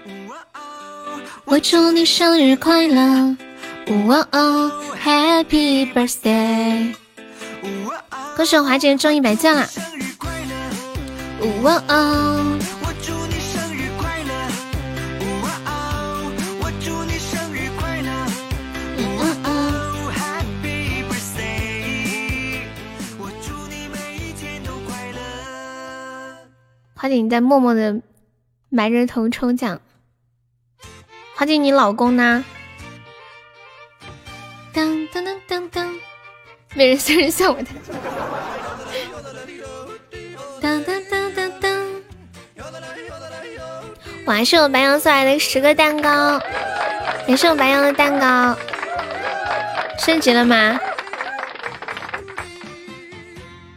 [1.45, 3.37] 我祝你生日快乐，
[4.07, 4.69] 哇哦
[5.01, 6.93] ，Happy Birthday！
[8.35, 9.69] 恭喜我华姐中一百钻了，
[11.61, 12.43] 哇哦。
[26.99, 28.01] 花姐，你在默默的
[28.69, 29.79] 埋着头抽奖。
[31.35, 32.43] 花姐，你老公呢？
[34.73, 35.95] 当当当当当，
[36.73, 37.67] 没人生日送我的。
[40.59, 41.85] 当当当当当，
[44.25, 46.39] 晚上我白羊送来的十个蛋糕，
[47.27, 48.57] 感谢我白羊的蛋糕。
[49.99, 50.79] 升级了吗？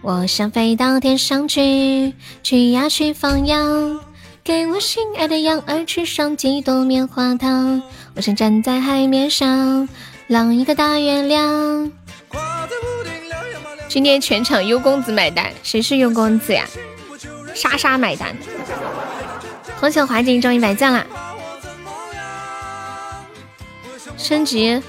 [0.02, 4.00] 我想飞到天上去，去呀去放羊，
[4.42, 7.82] 给我心爱的羊儿吃上几朵棉花糖。
[8.16, 9.86] 我想站在海面上，
[10.26, 11.92] 浪一个大月亮。
[13.88, 16.66] 今天全场优公子买单，谁是优公子呀？
[17.54, 18.34] 莎莎买单。
[19.80, 21.06] 恭喜华锦中一百赞啦！
[24.16, 24.82] 升级，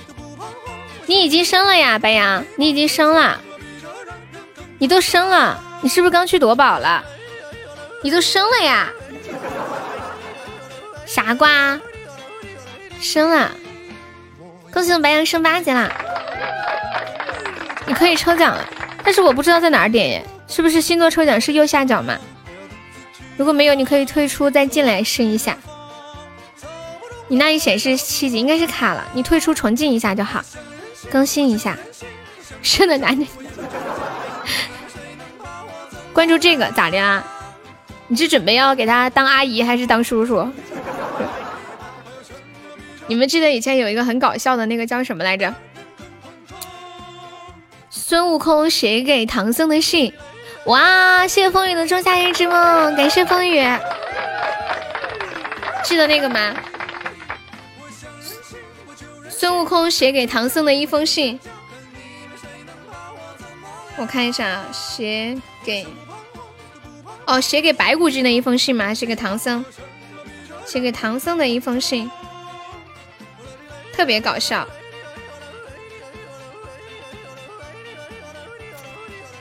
[1.05, 3.41] 你已经升了呀，白羊，你已经升了。
[4.81, 7.03] 你都升了，你是不是刚去夺宝了？
[8.01, 8.89] 你都升了呀？
[11.05, 11.79] 傻瓜，
[12.99, 13.51] 升了！
[14.73, 15.87] 恭喜我白羊升八级啦！
[17.85, 18.67] 你可以抽奖了，
[19.03, 22.17] 但是我不知道在哪点耶，是不是星座抽奖是右下角嘛？
[23.37, 25.55] 如果没有，你可以退出再进来试一下。
[27.27, 30.43] 你那里显示七级，应该是卡了，你退出重进一下就好，
[31.11, 31.77] 更新一下。
[32.63, 33.27] 升的男的。
[36.13, 37.23] 关注这个咋的啊？
[38.07, 40.47] 你是准备要给他当阿姨还是当叔叔？
[43.07, 45.53] 你们记得以前有一个很搞笑的那个叫什么来着？
[47.89, 50.13] 孙悟空写给唐僧的信。
[50.65, 51.25] 哇！
[51.27, 53.65] 谢谢风雨的仲夏夜之梦，感谢风雨。
[55.83, 56.53] 记得那个吗？
[59.29, 61.39] 孙悟空写给唐僧的一封信。
[63.97, 65.85] 我看一下，写给
[67.25, 68.85] 哦，写给白骨精的一封信吗？
[68.85, 69.63] 还是给唐僧？
[70.65, 72.09] 写给唐僧的一封信，
[73.93, 74.67] 特别搞笑。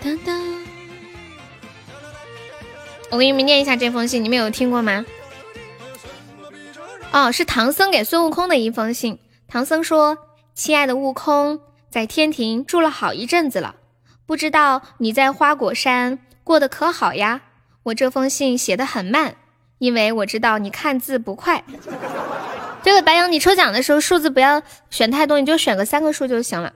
[0.02, 0.65] 当当，
[3.10, 5.05] 我给你们念一下这封信，你们有听过吗？
[7.12, 9.18] 哦，是唐僧给孙悟空的一封信。
[9.49, 10.16] 唐僧说
[10.55, 13.74] ：“亲爱的悟空，在天庭住了好一阵子了。”
[14.31, 17.41] 不知道你在花果山过得可好呀？
[17.83, 19.34] 我这封信写的很慢，
[19.78, 21.65] 因为我知道你看字不快。
[22.81, 26.75] 这个白羊，你抽奖的时候数字不要选太多，你就选个三个数就行了。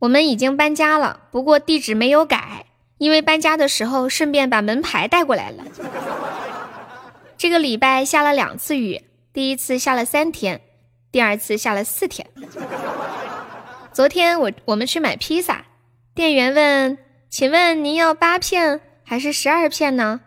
[0.00, 2.66] 我们已经搬家了，不过地址没有改，
[2.98, 5.62] 因为搬家的时候顺便把门牌带过来了。
[7.38, 9.00] 这个礼拜下了两次雨，
[9.32, 10.60] 第一次下了三天，
[11.12, 12.26] 第二次下了四天。
[13.92, 15.65] 昨天我我们去买披萨。
[16.16, 16.96] 店员问
[17.28, 20.22] ：“请问您要八片还是十二片呢？”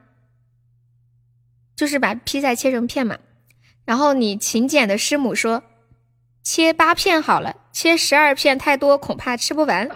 [1.75, 3.17] 就是把披萨切成片嘛。
[3.85, 5.63] 然后你勤俭的师母说
[6.45, 9.89] ：“切八片好了，切十二片太多，恐怕吃不完。”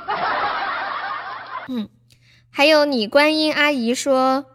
[1.69, 1.87] 嗯，
[2.49, 4.47] 还有你观音阿姨说：“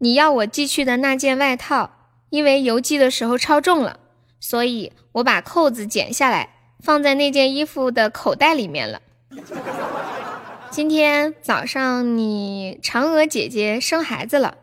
[0.00, 1.92] 你要我寄去的那件外套，
[2.28, 3.98] 因为邮寄的时候超重了，
[4.38, 9.00] 所以我把扣子剪下来，放在那件衣服的口袋里面了。”
[10.72, 14.56] 今天早上，你嫦娥姐姐生孩子了，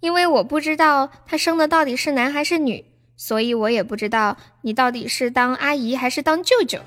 [0.00, 2.84] 因为我不知道她生的到底是男还是女，
[3.16, 6.80] 所以我也不知道你到底是当阿姨还是当舅舅。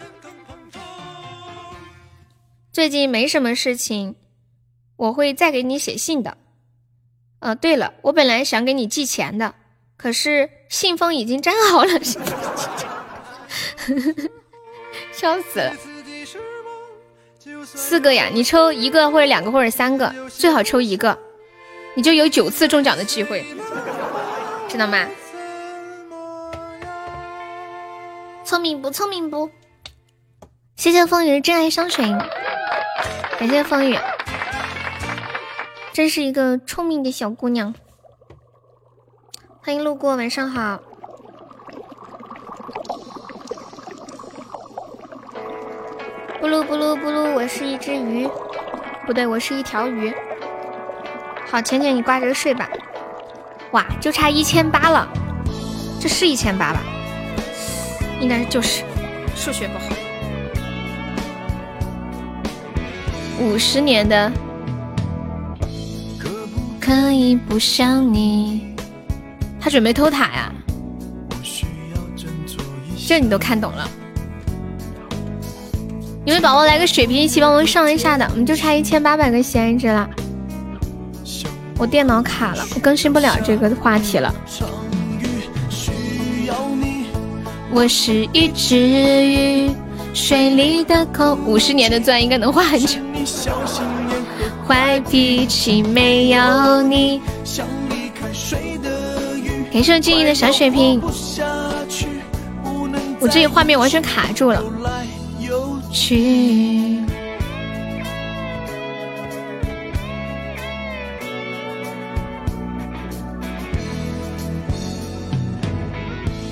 [2.74, 4.16] 最近没什么事情，
[4.98, 6.38] 我会再给你写信的。
[7.40, 9.56] 呃，对了，我本来想给你寄钱的，
[9.95, 11.92] 可是信封已经粘好了，
[15.14, 15.74] 笑死了。
[17.76, 21.18] 四个呀，你抽一个或者两个或者三个，最好抽一个，
[21.94, 23.45] 你就有九次中奖的机会，
[24.70, 25.08] 知道吗？
[28.44, 29.50] 聪明不聪明不？
[30.76, 32.06] 谢谢风雨的真爱相随，
[33.40, 33.98] 感谢风雨，
[35.94, 37.74] 真是一个聪明的小姑娘。
[39.62, 40.80] 欢迎路过，晚上好。
[46.45, 48.30] 咕噜咕噜咕噜，我是一只鱼，
[49.07, 50.14] 不对，我是一条鱼。
[51.49, 52.69] 好，浅浅，你挂着睡吧。
[53.72, 55.09] 哇，就差一千八了，
[55.99, 56.80] 这是一千八吧？
[58.22, 58.83] 应该就是
[59.35, 59.85] 数学不好。
[63.40, 64.32] 五十年的，
[66.80, 68.75] 可以不想你。
[69.59, 70.53] 他准备偷塔呀？
[73.07, 73.90] 这你都看懂了？
[76.26, 78.28] 有没有宝宝来个水瓶一起帮我们上一下的？
[78.32, 80.10] 我们就差一千八百个喜爱值了。
[81.78, 84.34] 我电脑卡了，我更新不了这个话题了。
[87.70, 89.72] 我是一只鱼，
[90.16, 91.38] 水里的空。
[91.45, 93.00] 五十年的钻应该能画很久。
[94.68, 97.22] 坏脾气没有你。
[99.72, 101.00] 感谢静怡的小水瓶，
[103.20, 104.64] 我这里画面完全卡住了。
[105.95, 106.99] 去，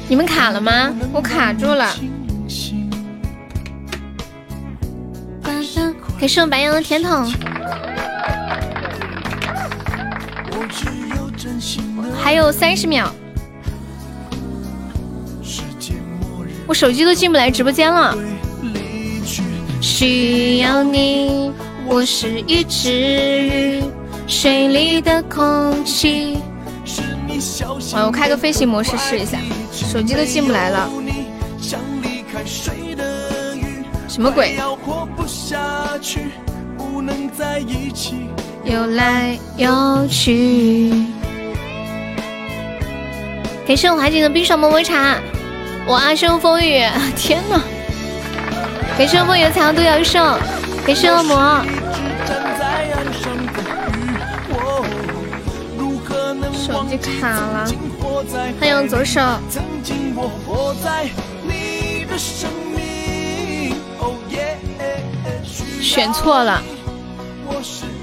[0.07, 0.95] 你们卡了吗？
[1.11, 1.93] 我卡住了。
[5.43, 7.29] 感谢我白羊的甜筒。
[12.17, 13.13] 还有三十秒，
[16.65, 18.17] 我手机都进不来直播间了。
[19.95, 21.51] 需要你，
[21.85, 23.83] 我是一只鱼，
[24.25, 26.39] 水里的空气。
[27.93, 29.37] 我开个飞行模式试一下，
[29.71, 30.89] 手机都进不来了。
[34.07, 34.57] 什么鬼？
[38.63, 40.91] 游来游去。
[43.67, 45.19] 感谢我怀景的冰爽么么茶，
[45.85, 46.83] 我阿生风雨，
[47.15, 47.61] 天呐！
[48.95, 50.37] 感谢我风雨的彩虹独角兽，
[50.85, 51.65] 感谢恶魔。
[56.53, 57.67] 手机卡了，
[58.59, 59.19] 欢迎左手。
[65.81, 66.61] 选错了，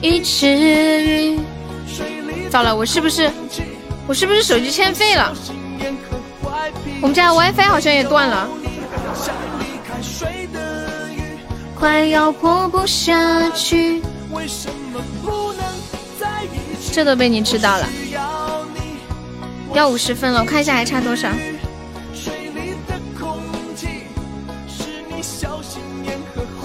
[0.01, 1.41] 一只鱼。
[2.51, 3.31] 糟了，我是不是？
[4.09, 5.33] 我是不是手机欠费了？
[7.01, 8.49] 我们家 WiFi 好像也断了，
[11.81, 14.03] 快要活不下去。
[16.93, 17.89] 这都被你知道了，
[19.73, 21.31] 要五十分了，我看一下还差多少。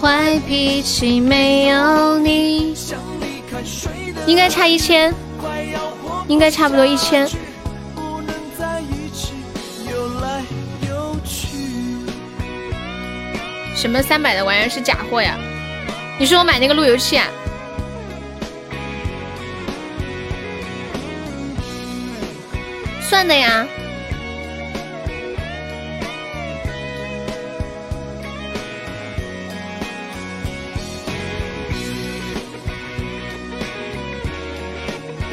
[0.01, 2.75] 坏脾气没有你，
[4.27, 5.13] 应该差一千。
[6.27, 7.29] 应该差不多一千。
[13.85, 15.37] 什么三百的玩意儿是假货呀？
[16.17, 17.27] 你说我买那个路由器啊？
[22.99, 23.67] 算的呀。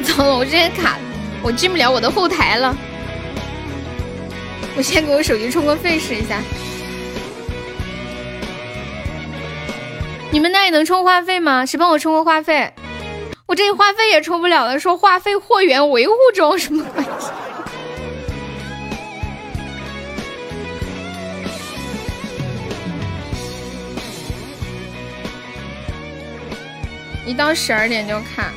[0.05, 0.99] 糟了，我这边卡，
[1.41, 2.77] 我进不了我的后台了。
[4.77, 6.39] 我先给我手机充个费试一下。
[10.33, 11.63] 你们那里能充话费吗？
[11.63, 12.73] 谁帮我充个话费？
[13.45, 17.27] 我这里话费也充不了了，说话费货源维护中，什么关系？
[27.27, 28.51] 一到十二点就卡。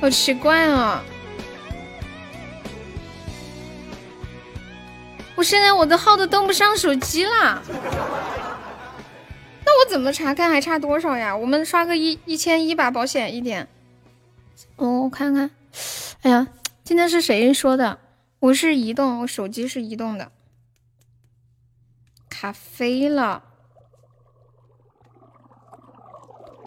[0.00, 1.02] 好奇怪啊！
[5.34, 7.60] 我现在我的号都登不上手机了，
[9.80, 11.36] 我怎么查看还差多少呀？
[11.36, 13.68] 我们刷个一一千一吧，保险一点。
[14.76, 15.50] 哦，我看看，
[16.22, 16.48] 哎呀，
[16.82, 17.98] 今天是谁说的？
[18.40, 20.30] 我是移动，我手机是移动的，
[22.28, 23.42] 卡飞了。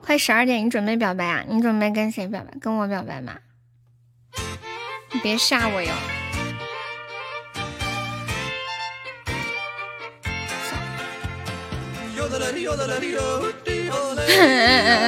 [0.01, 1.45] 快十二点，你准备表白啊？
[1.47, 2.57] 你准备跟谁表白？
[2.59, 3.39] 跟我表白吗？
[5.11, 5.93] 你别吓我哟！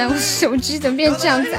[0.08, 1.50] 我手机怎么变成这样子？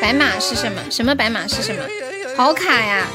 [0.00, 0.80] 白马是什么？
[0.90, 1.82] 什么白马是什么？
[2.36, 3.06] 好卡呀！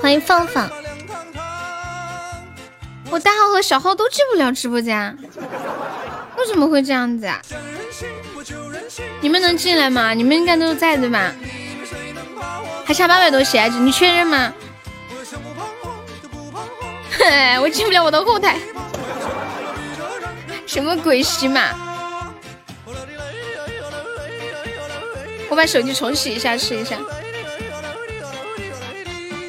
[0.00, 0.68] 欢迎放放。
[3.12, 5.18] 我大号和小号都进不了直播间，
[6.38, 7.38] 为什么会这样子啊？
[9.20, 10.14] 你们能进来吗？
[10.14, 11.30] 你们应该都在对吧？
[12.86, 14.54] 还差八百多血，你确认吗？
[17.10, 18.58] 嘿， 我进不了我的后台，
[20.66, 21.68] 什么鬼洗马？
[25.50, 26.96] 我把手机重启一下试一下，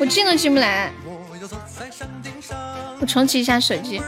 [0.02, 0.92] 我进都进不来。
[3.04, 4.02] 我重启一下手机，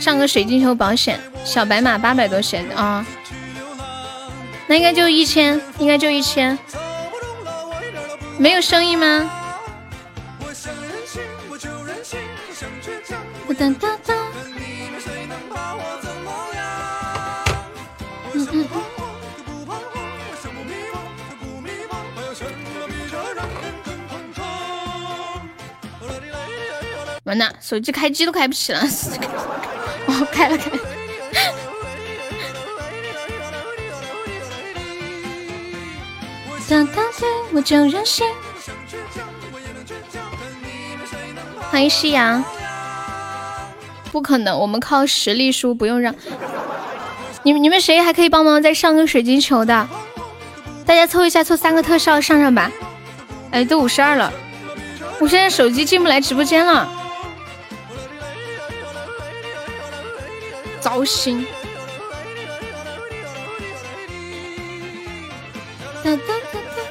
[0.00, 3.04] 上个水晶球保险，小白马八百多血啊，
[4.66, 6.58] 那应该就一千，应该就一千，
[8.38, 9.30] 没有声音吗？
[13.58, 14.27] 哒哒哒。
[27.28, 28.80] 完了，手机开机都开不起了。
[30.06, 30.70] 哦，开了开。
[36.66, 38.26] 哒哒哒，我就任性。
[41.70, 42.42] 欢迎夕阳。
[44.10, 46.14] 不可能，我们靠实力输，不用让。
[47.42, 49.86] 你们你们谁还可以帮忙再上个水晶球的？
[50.86, 52.70] 大家凑一下，凑三个特效上上吧。
[53.50, 54.32] 哎，都五十二了，
[55.20, 56.90] 我现在手机进不来直播间了。
[60.80, 61.46] 糟心！
[66.04, 66.82] 哒哒哒哒！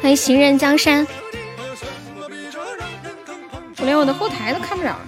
[0.00, 1.06] 欢迎行人江山，
[3.78, 4.98] 我连我的后台都看不了。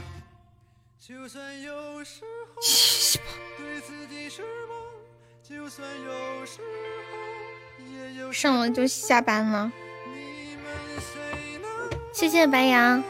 [8.33, 9.73] 上了就下班了。
[12.13, 13.03] 谢谢白羊。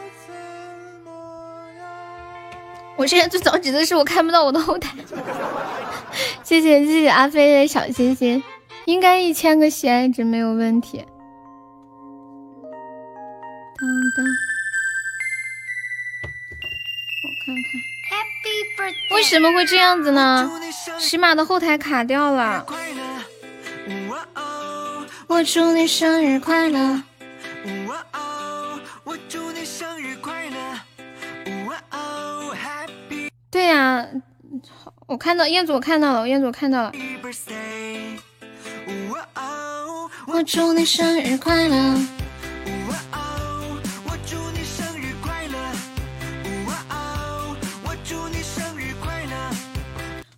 [2.97, 4.95] 我现在最着急的是我看不到我的后台，
[6.43, 8.43] 谢谢谢谢阿飞的小心心，
[8.85, 11.05] 应该一千个喜爱值没有问题。
[13.79, 14.25] 当当，
[17.23, 17.55] 我看
[18.89, 20.51] 看，为什么会这样子呢？
[20.97, 22.65] 喜马的后台卡掉了。
[25.27, 27.03] 我祝你生日快乐。
[33.57, 34.05] 对呀，
[35.07, 36.91] 我看到燕子，我看到了，燕子我看到了。
[40.27, 41.97] 我祝你生日快乐。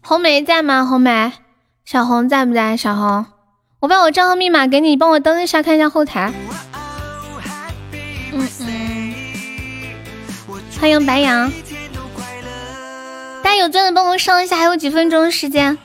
[0.01, 0.85] 红梅在吗？
[0.85, 1.33] 红梅，
[1.83, 2.77] 小红在不在？
[2.77, 3.25] 小红，
[3.81, 6.31] 我把我账号密码给你，帮我登一下，看一下后台。
[8.31, 9.14] 嗯嗯，
[10.80, 11.51] 欢迎白羊。
[13.49, 15.75] 大家有钻的帮我上一下，还有几分钟时间。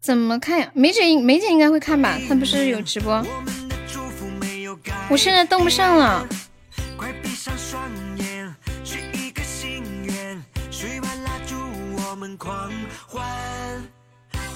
[0.00, 0.68] 怎么看呀？
[0.74, 2.18] 梅姐梅姐应该会看吧？
[2.28, 3.24] 她不是有直播？
[5.08, 6.26] 我现在登不上了。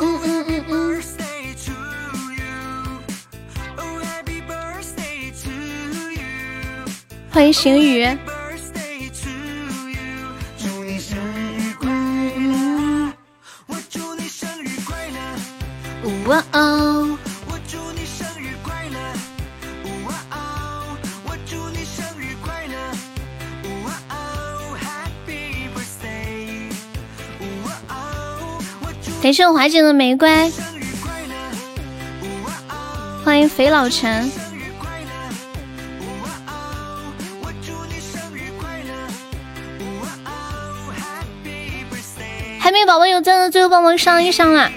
[0.01, 1.03] 嗯嗯嗯嗯。
[7.31, 8.19] 欢迎行雨。
[16.29, 17.17] 哇哦！
[17.47, 18.99] 我祝你生日快乐！
[20.05, 20.95] 哇哦！
[21.25, 22.77] 我祝你生日快乐！
[23.87, 26.71] 哇哦！Happy birthday！
[27.65, 28.61] 哇哦！
[29.23, 30.53] 感谢我华姐的玫瑰，
[33.25, 34.31] 欢迎肥老陈。
[42.61, 44.71] 海绵宝宝有赞的，最后帮忙上一上啦！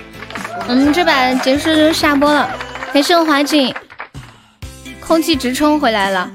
[0.68, 2.50] 我们这把结束就下播了，
[2.94, 3.74] 感谢我华锦，
[5.00, 6.32] 空气直冲回来了，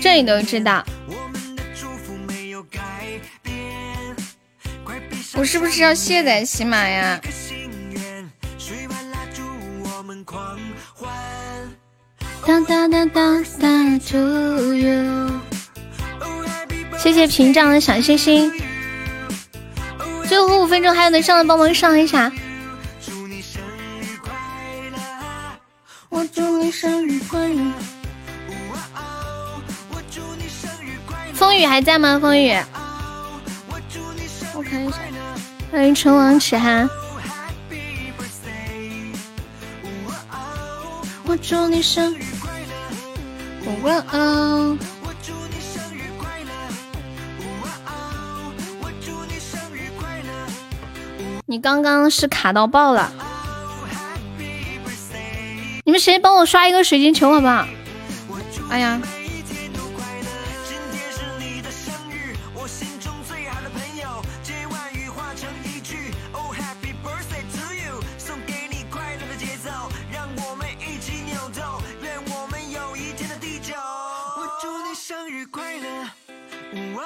[0.00, 0.84] 这你都知道。
[5.34, 7.20] 我是不是要卸载喜马呀？
[12.46, 15.40] 当当当当当 to you，
[16.98, 18.52] 谢谢屏障的小星星。
[20.26, 22.32] 最后五分钟还有能上的帮忙上一下。
[26.10, 27.72] 我祝你生日快乐！
[31.34, 32.18] 风雨还在吗？
[32.20, 32.52] 风雨，
[34.54, 34.98] 我看一下。
[35.70, 36.88] 欢迎春王齿哈。
[41.24, 42.50] 我祝你生日快
[44.12, 44.78] 乐。
[51.44, 53.12] 你刚刚是卡到爆了，
[55.88, 57.66] 你们谁帮我刷一个水晶球好不好？
[58.68, 59.00] 哎呀！
[76.92, 77.02] 哇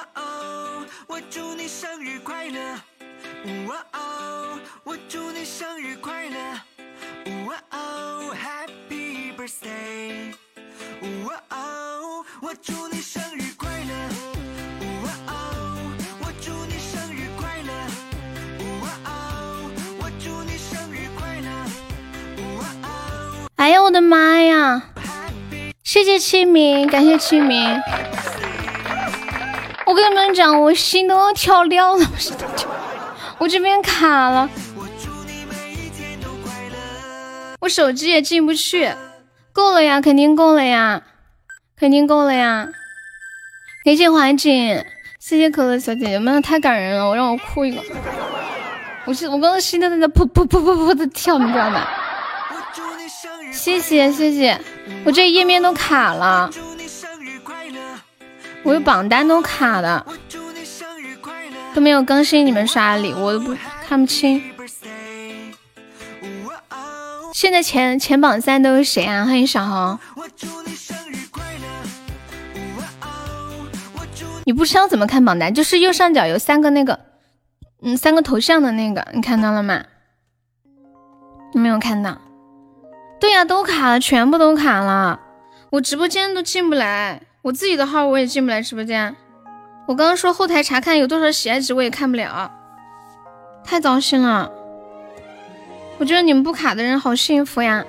[3.93, 6.72] 哦，我祝你生日快乐！
[7.47, 10.35] 哇哦，Happy birthday！
[11.27, 13.93] 哇哦，我祝你生日快乐！
[15.05, 17.73] 哇哦，我祝你生日快乐！
[18.83, 21.49] 哇哦，我祝你生日快乐！
[22.59, 23.49] 哇哦！
[23.57, 24.83] 哎呀，我的妈呀！
[25.85, 27.83] 谢谢清明，感谢清明。
[29.85, 32.07] 我跟你们讲，我心都要跳掉了，
[33.39, 34.49] 我这边卡了，
[37.63, 38.93] 我手机也进不去，
[39.53, 41.05] 够了呀，肯定够了呀，
[41.79, 42.69] 肯定够了呀！
[43.85, 44.85] 感谢环境，
[45.21, 47.81] 谢谢可乐小姐姐们，太感人了，我让我哭一个，
[49.05, 51.87] 我是我刚刚心都在那噗噗噗噗噗的跳，你知道吗？
[53.53, 54.61] 谢谢谢谢，
[55.05, 56.51] 我这页面都卡了，
[58.65, 60.05] 我有榜单都卡了。
[61.75, 63.57] 都没有更新，你们刷礼物都不
[63.89, 64.43] 看不清。
[67.33, 69.25] 现在前前榜三都是谁啊？
[69.25, 69.99] 欢迎小红。
[74.45, 77.01] 你不知道怎么看榜单，就是右上角有三个那个，
[77.83, 79.83] 嗯，三个头像的那个，你看到了吗？
[81.55, 82.19] 没有看到。
[83.19, 85.21] 对呀，都卡了，全部都卡了，
[85.71, 89.17] 我直播间都进不来，我自己的号我也进不来直播间。
[89.89, 92.53] 我刚刚说后台查看有多少喜爱值，我也看不了，
[93.65, 94.51] 太糟心了。
[95.99, 97.85] 我觉得你们不卡的人好幸福呀！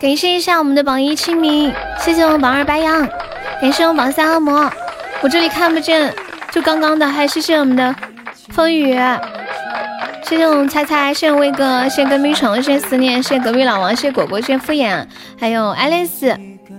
[0.00, 3.08] 感谢一下我们的榜一清明，谢谢我们榜二白羊，
[3.60, 4.70] 感谢我们榜三恶魔。
[5.20, 6.12] 我这里看不见，
[6.50, 7.94] 就刚刚的，还谢谢我们的
[8.48, 8.94] 风雨，
[10.24, 15.06] 谢谢我们猜猜，谢谢威哥，谢谢隔壁虫，谢谢思念，谢谢隔壁老王，谢谢果果，谢谢敷衍，
[15.38, 16.36] 还有爱丽丝、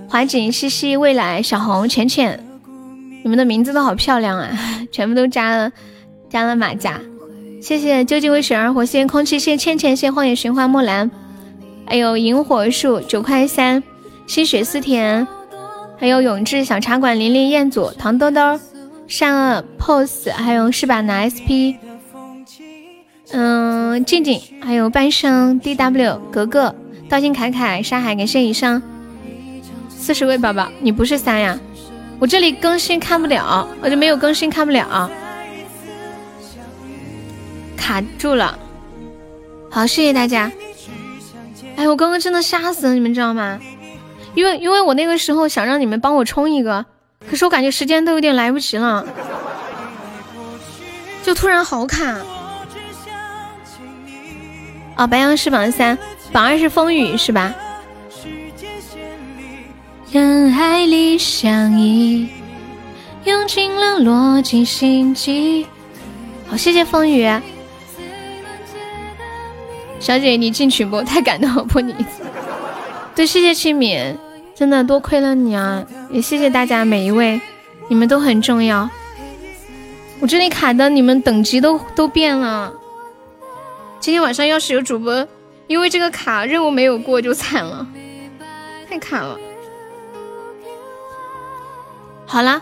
[0.10, 2.40] 华锦、西西、未来、小红、浅浅。
[3.24, 4.50] 你们的名字都好漂亮啊，
[4.92, 5.72] 全部都加了
[6.30, 7.00] 加了马甲，
[7.64, 11.10] 谢谢究竟为谁而活，谢谢空气，谢谢倩倩，谢荒野寻花木兰，
[11.88, 13.82] 还有萤火树九块三，
[14.28, 15.26] 心水思甜，
[15.98, 18.60] 还有永志小茶馆琳琳彦祖糖豆豆
[19.08, 21.78] 善恶 pose，还有是吧拿 sp，
[23.32, 26.76] 嗯静静，还有半生 dw 格格。
[27.08, 28.82] 道心凯凯沙海，感谢以上。
[29.88, 31.58] 四十位宝宝，你不是三呀？
[32.20, 35.10] 我这里更新看不了，我就没有更新看不了，
[37.84, 38.58] 卡住了。
[39.70, 40.50] 好，谢谢大家。
[41.76, 43.60] 哎，我刚刚真的吓死了，你们知道吗？
[44.36, 46.86] 因为因为我那个时候想让你们帮我冲一个，
[47.30, 49.06] 可是我感觉时间都有点来不及了，
[51.24, 52.16] 就突然好卡。
[54.96, 55.98] 哦，白羊是榜三，
[56.32, 57.54] 榜二是风雨是吧？
[60.10, 62.30] 人海里相依，
[63.26, 65.68] 用尽了逻辑心机。
[66.48, 67.28] 好，谢谢风雨
[70.04, 71.02] 小姐，你进群不？
[71.02, 71.96] 太感动了，不你。
[73.16, 74.18] 对，谢谢清明，
[74.54, 75.82] 真的多亏了你啊！
[76.10, 77.40] 也谢谢大家每一位，
[77.88, 78.90] 你们都很重要。
[80.20, 82.74] 我这里卡的，你们等级都都变了。
[84.02, 85.26] 今天晚上要是有主播
[85.68, 87.88] 因为这个卡任务没有过，就惨了，
[88.90, 89.40] 太卡了。
[92.26, 92.62] 好了，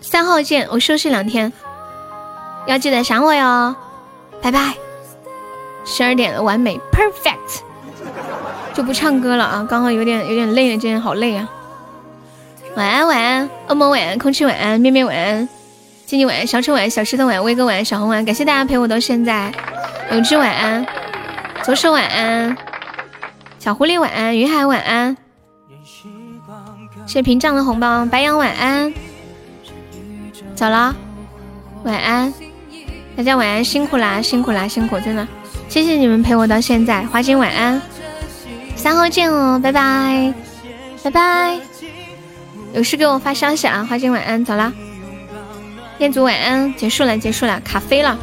[0.00, 1.52] 三号见，我休息两天，
[2.66, 3.76] 要记得想我哟，
[4.40, 4.89] 拜拜。
[5.84, 7.62] 十二点完美，perfect，
[8.74, 11.48] 就不唱歌了啊，刚刚有点有点累了，今天好累啊。
[12.76, 15.48] 晚安晚安，恶魔晚安，空气晚安，面面晚安，
[16.06, 19.52] 静静晚安，小丑晚安，小石头晚安，威哥晚安，小红晚安，感谢大家陪我到现在。
[20.12, 20.86] 永志晚安，
[21.62, 22.56] 左手晚安，
[23.58, 25.16] 小狐狸晚安，云海晚安。
[27.06, 28.92] 谢屏障的红包，白羊晚安，
[30.54, 30.94] 走了，
[31.82, 32.32] 晚安，
[33.16, 35.26] 大家晚安，辛苦啦，辛苦啦，辛苦，真的，
[35.70, 37.80] 谢谢你们陪我到现在，花金晚安，
[38.74, 40.34] 三号见哦，拜拜，
[41.04, 41.60] 拜拜，
[42.74, 44.72] 有事给我发消息啊，花金晚安，走了，
[45.98, 48.18] 彦祖晚安，结束了，结束了，卡飞了。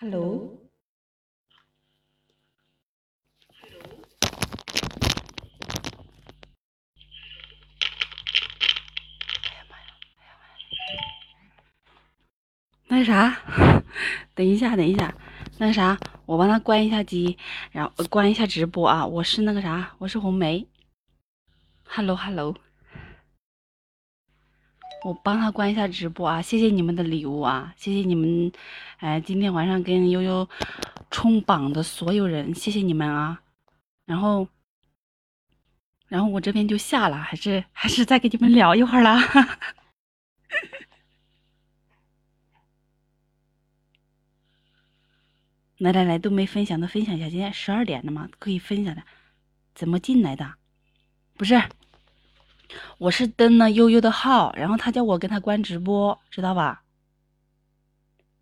[0.00, 0.56] Hello，
[12.86, 13.42] 那啥，
[14.36, 15.12] 等一下，等一下，
[15.58, 17.36] 那啥，我帮他关一下机，
[17.72, 19.04] 然后呃关一下直播啊。
[19.04, 20.68] 我是那个啥，我是红梅。
[21.82, 22.54] Hello，Hello，
[25.04, 26.42] 我帮他关一下直播啊。
[26.42, 28.50] 谢谢你们的礼物啊，谢谢你们，
[28.98, 30.48] 哎，今天晚上跟悠悠
[31.10, 33.40] 冲榜的所有人，谢谢你们啊。
[34.04, 34.48] 然后，
[36.08, 39.20] 然后我这边就下了，还是还是再跟你们聊一会儿啦。
[45.78, 47.28] 来来来，都没分享的分享一下。
[47.30, 49.02] 今天十二点了嘛，可以分享的。
[49.76, 50.54] 怎么进来的？
[51.36, 51.54] 不是，
[52.98, 56.82] 我是登了悠悠的号，然后他叫我跟他关直播，知道吧？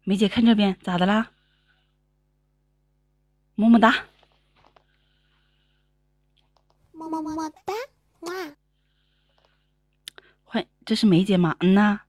[0.05, 1.31] 梅姐看这边咋的啦？
[3.55, 4.05] 么么哒，
[6.93, 7.73] 么么么么哒，
[8.21, 8.33] 哇！
[10.45, 11.57] 欢，这是梅姐吗？
[11.61, 12.01] 嗯呐，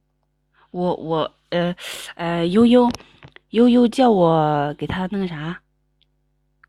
[0.71, 1.75] 我我呃
[2.15, 2.91] 呃悠悠。
[3.51, 5.61] 悠悠叫我给他那个啥，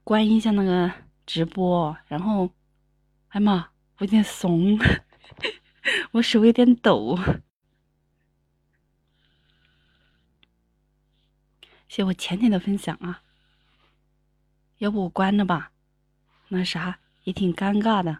[0.05, 0.89] 关一下那个
[1.27, 2.49] 直播，然后，
[3.31, 3.68] 哎妈，
[3.99, 4.78] 我有点怂，
[6.12, 7.18] 我手有点抖。
[11.89, 13.23] 谢我前天的分享啊，
[14.78, 15.73] 要不我关了吧？
[16.48, 18.18] 那啥也挺尴尬的，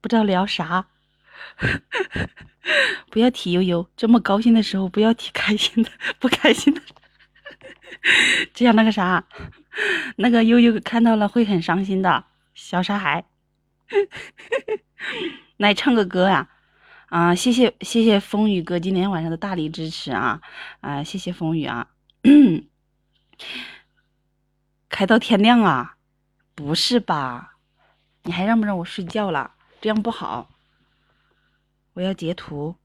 [0.00, 0.88] 不知道聊啥。
[3.10, 6.82] 不要提悠悠，这么高兴的时候不要提开心的， 不开心的。
[8.52, 9.26] 这样那个啥，
[10.16, 13.24] 那个悠悠看到了会很伤心的，小傻孩。
[15.58, 16.48] 来唱个歌呀！
[17.08, 20.40] 啊，谢谢谢谢风雨哥今天晚上的大力支持啊
[20.80, 21.88] 啊，谢谢风雨啊！
[24.88, 25.96] 开到天亮啊？
[26.54, 27.56] 不是吧？
[28.22, 29.54] 你还让不让我睡觉了？
[29.80, 30.48] 这样不好，
[31.94, 32.76] 我要截图。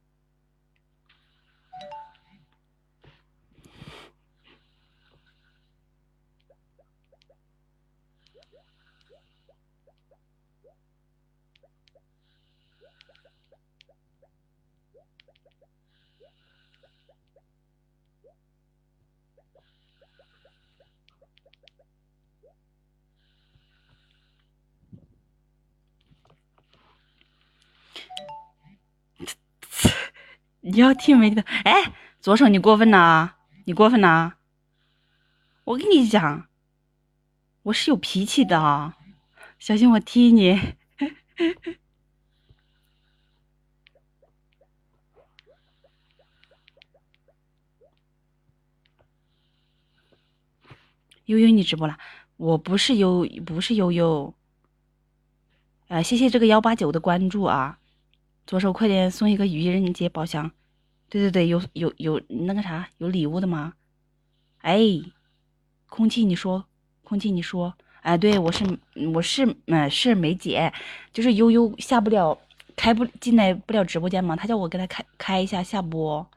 [30.65, 31.41] 你要听没的？
[31.65, 33.37] 哎，左手你过分了啊！
[33.65, 34.37] 你过分了啊！
[35.65, 36.47] 我跟你讲，
[37.63, 38.97] 我是有脾气的啊，
[39.59, 40.75] 小心我踢你。
[51.25, 51.97] 悠悠，你直播了？
[52.37, 54.33] 我不是悠，不是悠悠。
[55.89, 57.79] 呃，谢谢这个幺八九的关注啊！
[58.45, 60.51] 左手快点送一个愚人节宝箱。
[61.09, 63.73] 对对对，有有有那个啥，有礼物的吗？
[64.59, 64.79] 哎，
[65.87, 66.65] 空气你说，
[67.03, 68.65] 空气你说，哎，对我是
[69.13, 70.73] 我是嗯是梅姐，
[71.11, 72.39] 就是悠悠下不了，
[72.75, 76.27] 开不进来不了直播间嘛，他叫我给他开开一下下播，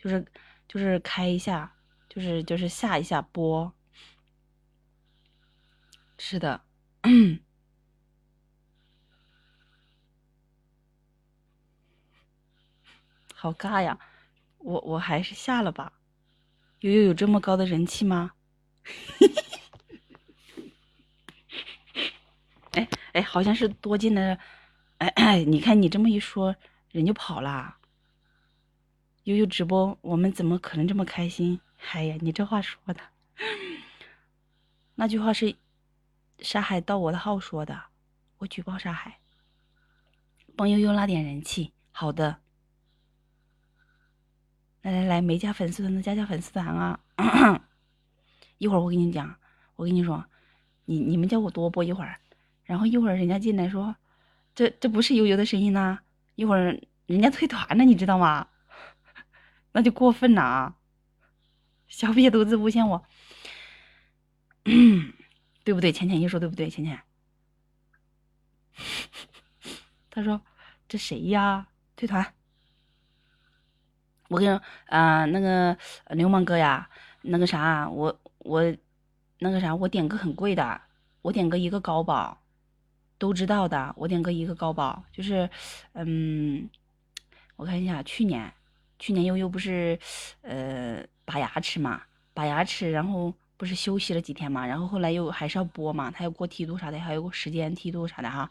[0.00, 0.26] 就是
[0.66, 1.72] 就是开一下，
[2.08, 3.72] 就是就是下一下播。
[6.18, 6.62] 是的，
[13.46, 13.96] 好尬呀。
[14.58, 15.92] 我我还是下了吧，
[16.80, 18.32] 悠悠有这么高的人气吗？
[22.72, 24.36] 哎哎，好像是多进了，
[24.98, 26.56] 哎哎，你看你这么一说，
[26.90, 27.78] 人就跑啦。
[29.22, 31.60] 悠悠直播，我们怎么可能这么开心？
[31.92, 33.00] 哎呀，你这话说的，
[34.96, 35.54] 那句话是
[36.40, 37.80] 沙海盗我的号说的，
[38.38, 39.20] 我举报沙海，
[40.56, 41.72] 帮悠悠拉点人气。
[41.92, 42.40] 好的。
[44.86, 47.00] 来来来，没加粉丝团的加加粉丝团啊！
[48.58, 49.36] 一会儿我跟你讲，
[49.74, 50.24] 我跟你说，
[50.84, 52.20] 你你们叫我多播一会儿，
[52.62, 53.96] 然后一会儿人家进来说，
[54.54, 55.98] 这这不是悠悠的声音呐，
[56.36, 58.46] 一会儿人家退团了，你知道吗？
[59.74, 60.76] 那就过分了啊！
[61.88, 63.04] 小瘪犊子诬陷我，
[65.64, 65.90] 对不对？
[65.90, 66.70] 浅浅一说对不对？
[66.70, 67.02] 浅浅，
[70.10, 70.40] 他说
[70.86, 71.66] 这谁呀？
[71.96, 72.34] 退团。
[74.28, 75.76] 我跟你说，啊，那个
[76.10, 76.88] 流氓哥呀，
[77.22, 78.62] 那个啥，我我
[79.38, 80.80] 那个啥，我点歌很贵的，
[81.22, 82.38] 我点歌一个高保，
[83.18, 85.48] 都知道的，我点歌一个高保，就是，
[85.92, 86.68] 嗯，
[87.56, 88.52] 我看一下，去年，
[88.98, 89.98] 去年悠悠不是，
[90.42, 92.02] 呃，拔牙齿嘛，
[92.34, 98.48] 拔牙齿，然后不是休息了几天嘛，然后后来又还是要播嘛，他要过梯度啥的，还有个时间梯度啥的哈，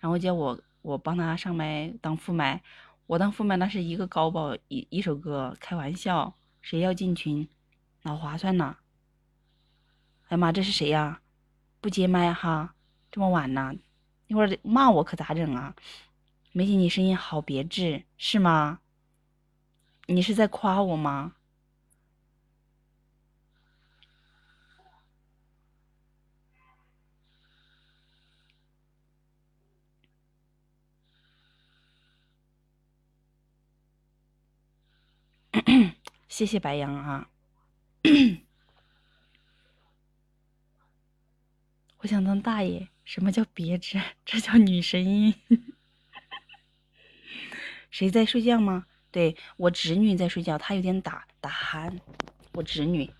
[0.00, 2.62] 然后叫我我帮他上麦当副麦，
[3.08, 7.48] 我当副麦那是一个高保一一首歌，开玩笑，谁要进群，
[8.02, 8.76] 老划算呢。
[10.24, 11.22] 哎呀妈，这是谁呀？
[11.80, 12.74] 不接麦哈，
[13.10, 13.74] 这么晚了，
[14.26, 15.74] 一会儿骂我可咋整啊？
[16.52, 18.80] 梅姐，你声音好别致，是吗？
[20.04, 21.32] 你是在夸我吗？
[36.28, 37.28] 谢谢白羊啊！
[41.98, 44.00] 我想当大爷，什么叫别致？
[44.24, 45.34] 这叫女神音。
[47.90, 48.86] 谁在睡觉吗？
[49.10, 51.98] 对我侄女在睡觉，她有点打打鼾。
[52.52, 53.12] 我侄女，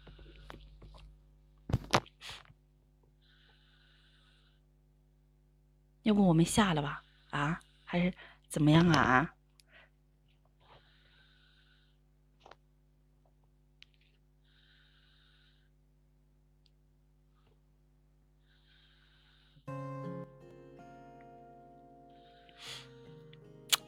[6.03, 7.05] 要不我们下了吧？
[7.31, 8.15] 啊，还是
[8.49, 9.35] 怎么样啊？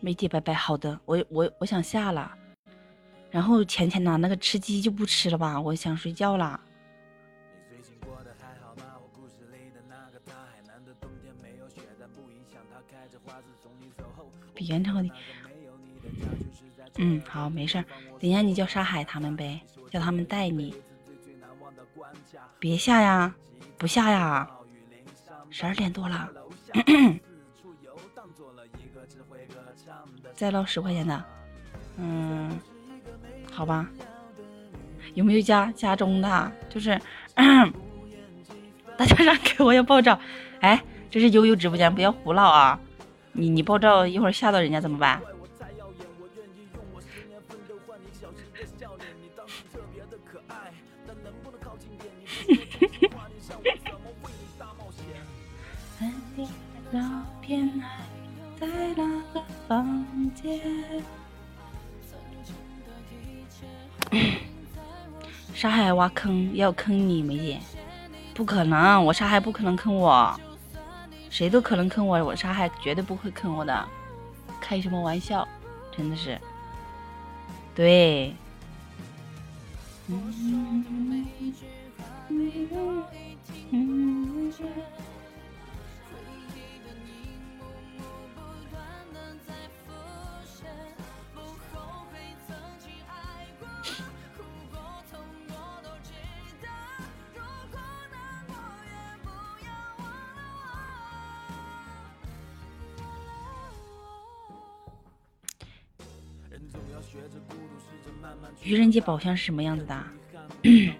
[0.00, 0.54] 梅姐，拜拜。
[0.54, 2.32] 好的，我我我想下了，
[3.30, 6.58] 然后浅浅呐，那个吃鸡就不吃了吧，我想睡觉了。
[14.54, 15.12] 比原唱好听。
[16.96, 17.84] 嗯，好，没事儿。
[18.18, 20.74] 等一下你叫沙海他们呗，叫他们带你。
[22.58, 23.34] 别下呀，
[23.78, 24.50] 不下呀，
[25.50, 26.28] 十二点多了。
[30.34, 31.24] 再捞十块钱的，
[31.98, 32.58] 嗯，
[33.52, 33.86] 好吧。
[35.14, 36.52] 有没有加加中的？
[36.68, 36.98] 就是
[38.96, 40.18] 大家让给我要爆照。
[40.60, 42.78] 哎，这是悠悠直播间，不要胡闹啊！
[43.32, 45.20] 你你爆照一会儿吓到人家怎么办？
[59.70, 59.86] 房
[60.34, 60.60] 间？
[65.54, 67.60] 沙海挖坑要坑你梅姐，
[68.34, 70.36] 不可能，我沙海不可能坑我，
[71.28, 73.88] 谁都可能坑我，我沙海绝对不会坑我的，
[74.60, 75.46] 开什么玩笑，
[75.96, 76.36] 真的是，
[77.72, 78.34] 对。
[108.70, 110.00] 愚人节宝箱是什么样子的？
[110.62, 110.94] 嗯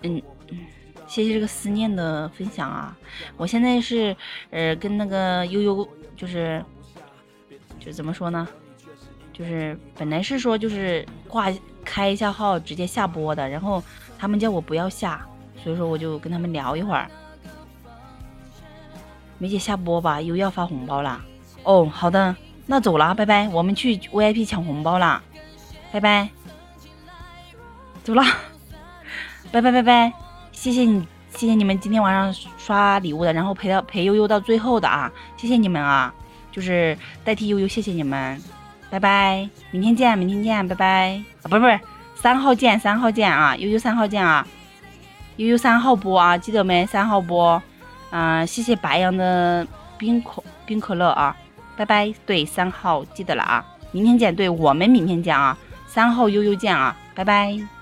[0.02, 0.22] 嗯，
[1.08, 2.96] 谢谢这个思念的分享啊！
[3.36, 4.16] 我现在是
[4.50, 6.64] 呃跟那个悠悠就是
[7.80, 8.46] 就怎么说呢？
[9.32, 11.52] 就是本来是说就是挂
[11.84, 13.82] 开一下号直接下播的，然后
[14.16, 15.26] 他们叫我不要下，
[15.64, 17.10] 所以说我就跟他们聊一会儿。
[19.38, 21.20] 梅姐下播吧，又要发红包了。
[21.66, 22.34] 哦，好的，
[22.66, 23.48] 那走了，拜拜。
[23.48, 25.20] 我们去 VIP 抢红包了，
[25.90, 26.28] 拜拜。
[28.04, 28.22] 走了，
[29.50, 30.12] 拜拜拜拜。
[30.52, 31.04] 谢谢你，
[31.34, 36.14] 谢谢你们今天晚上刷礼物的，然后陪到陪悠悠到最后的啊，谢谢你们啊，
[36.52, 38.40] 就是代替悠悠，谢谢你们，
[38.88, 39.48] 拜拜。
[39.72, 41.20] 明天见，明天见，拜拜。
[41.42, 41.80] 啊，不是不是，
[42.14, 44.46] 三号见，三号见啊，悠悠三号见啊，
[45.36, 46.86] 悠悠三号播啊，记得没？
[46.86, 47.60] 三号播。
[48.10, 49.66] 嗯，谢谢白羊的
[49.98, 51.36] 冰可冰可乐啊。
[51.76, 55.56] 拜拜，对三号记得了啊，明天见，对我们明天见啊，
[55.86, 57.75] 三号悠悠见啊，拜拜。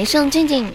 [0.00, 0.66] 给上静静。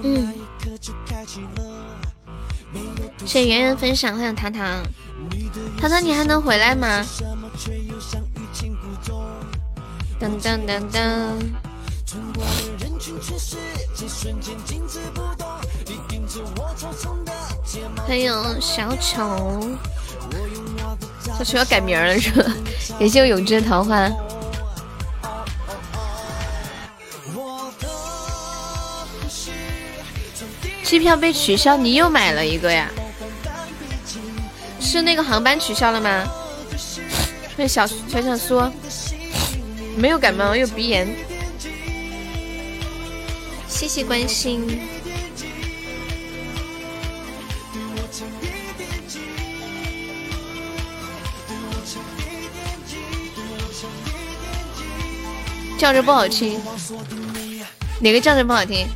[0.00, 0.32] 嗯，
[3.26, 4.80] 谢谢圆圆分享，欢迎糖糖，
[5.76, 7.04] 糖糖你还能回来吗？
[10.20, 11.00] 噔噔噔噔。
[18.06, 19.68] 还有小丑，
[21.42, 22.44] 小丑要改名了是吧？
[23.00, 24.08] 感谢我永志的桃花。
[30.84, 32.88] 机票被取消，你又买了一个呀？
[34.78, 36.24] 是那个航班取消了吗？
[37.56, 38.62] 那小小小苏
[39.96, 41.08] 没有感冒，有鼻炎。
[43.66, 44.80] 谢谢关心。
[55.82, 56.60] 叫着不好听，
[57.98, 58.86] 哪个叫着不好听？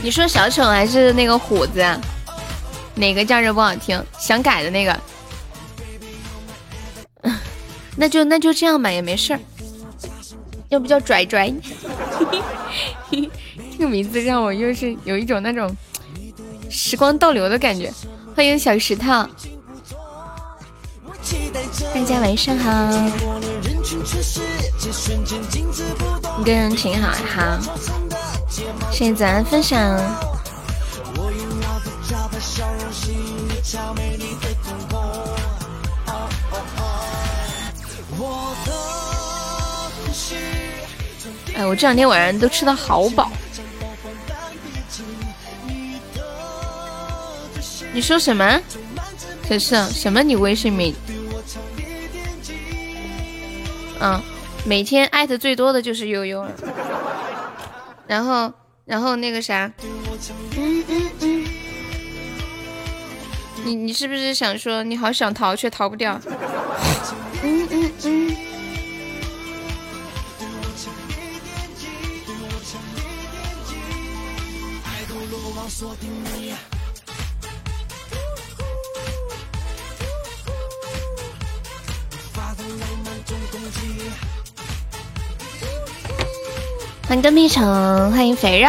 [0.00, 2.00] 你说小丑还是那个虎子啊？
[2.94, 4.00] 哪个叫着不好听？
[4.16, 4.96] 想改的那个？
[7.96, 9.40] 那就那就这样吧，也没事儿。
[10.68, 11.52] 要不叫拽拽？
[13.10, 15.74] 这个名字让我又是有一种那种
[16.68, 17.92] 时光倒流的感觉。
[18.34, 19.06] 欢迎小石头，
[21.94, 22.70] 大家晚上好。
[26.40, 27.58] 一个人挺好哈，
[28.92, 29.98] 谢谢早安分享。
[41.56, 43.30] 哎，我这两天晚上都吃的好饱。
[47.92, 48.60] 你说什么？
[49.48, 50.22] 可是什么？
[50.22, 50.94] 你微信名？
[54.00, 54.20] 嗯，
[54.66, 56.52] 每天艾特最多的就是悠悠了。
[58.06, 58.52] 然后，
[58.84, 59.72] 然后那个啥，
[60.56, 61.46] 嗯嗯嗯，
[63.64, 66.20] 你你是不是想说你好想逃却逃不掉？
[87.08, 87.62] 欢迎跟屁虫，
[88.10, 88.68] 欢迎肥肉，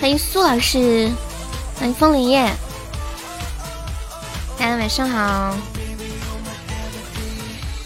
[0.00, 1.08] 欢迎苏老师，
[1.78, 2.50] 欢迎风铃叶，
[4.58, 5.56] 大家晚上好。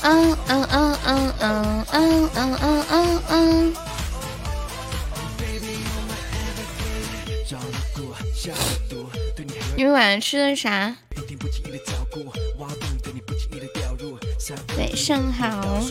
[0.02, 3.74] 嗯嗯嗯嗯嗯嗯嗯嗯嗯嗯。
[9.76, 10.96] 你们晚上吃的啥？
[14.78, 15.82] 晚上好。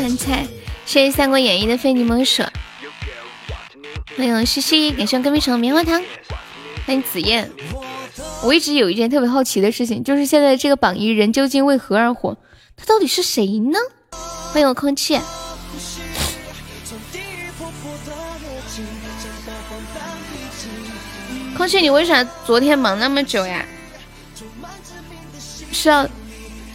[0.00, 0.46] 饭菜，
[0.86, 2.44] 谢谢《三国演义》的非你莫属。
[4.16, 6.00] 欢迎西西，感谢隔壁城棉花糖。
[6.86, 7.50] 欢迎紫燕。
[8.44, 12.36] 我一直有一件特别好奇的事情，就是现在这个榜一人究竟为何而火？
[12.76, 13.78] 他到底是谁呢？
[14.52, 15.18] 欢迎我空气。
[21.56, 23.66] 空气，你为啥昨天忙那么久呀？
[25.72, 26.08] 是要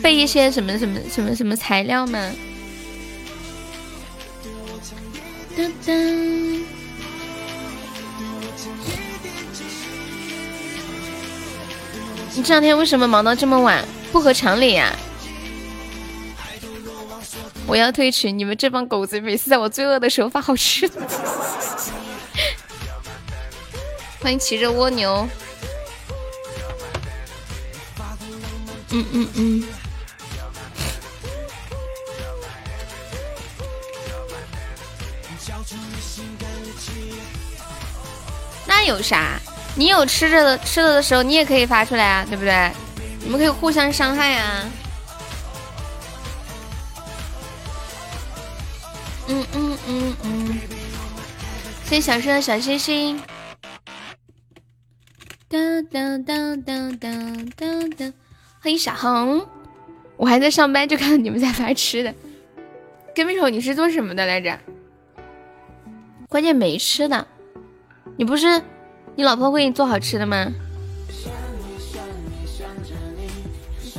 [0.02, 2.30] 备一些什么什么什么什么材料吗？
[5.56, 5.94] 哒哒。
[12.36, 13.86] 你这两天为什么忙到这么晚？
[14.12, 14.92] 不合常理呀！
[17.68, 18.38] 我要退群！
[18.38, 21.02] 你们这帮狗子每次在我最饿的时候发好吃的。
[24.20, 25.28] 欢迎骑着蜗牛。
[28.90, 29.64] 嗯嗯嗯。
[38.86, 39.40] 有啥？
[39.76, 42.72] 你有吃着的吃了的时候，你也可以发出来啊，对不对？
[43.24, 44.70] 你们可以互相伤害啊。
[49.28, 50.60] 嗯嗯嗯嗯。
[51.86, 53.22] 谢谢小叔的小心心。
[55.48, 55.58] 哒
[55.92, 57.10] 哒哒哒哒
[57.56, 57.66] 哒
[57.98, 58.14] 哒。
[58.62, 59.48] 欢迎小红，
[60.18, 62.14] 我还在上班，就看到你们在发吃的。
[63.16, 64.60] 跟屁虫，你是做什么的来着？
[66.30, 67.28] 关键没吃的，
[68.18, 68.62] 你不是
[69.16, 70.48] 你老婆会给你做好吃的吗？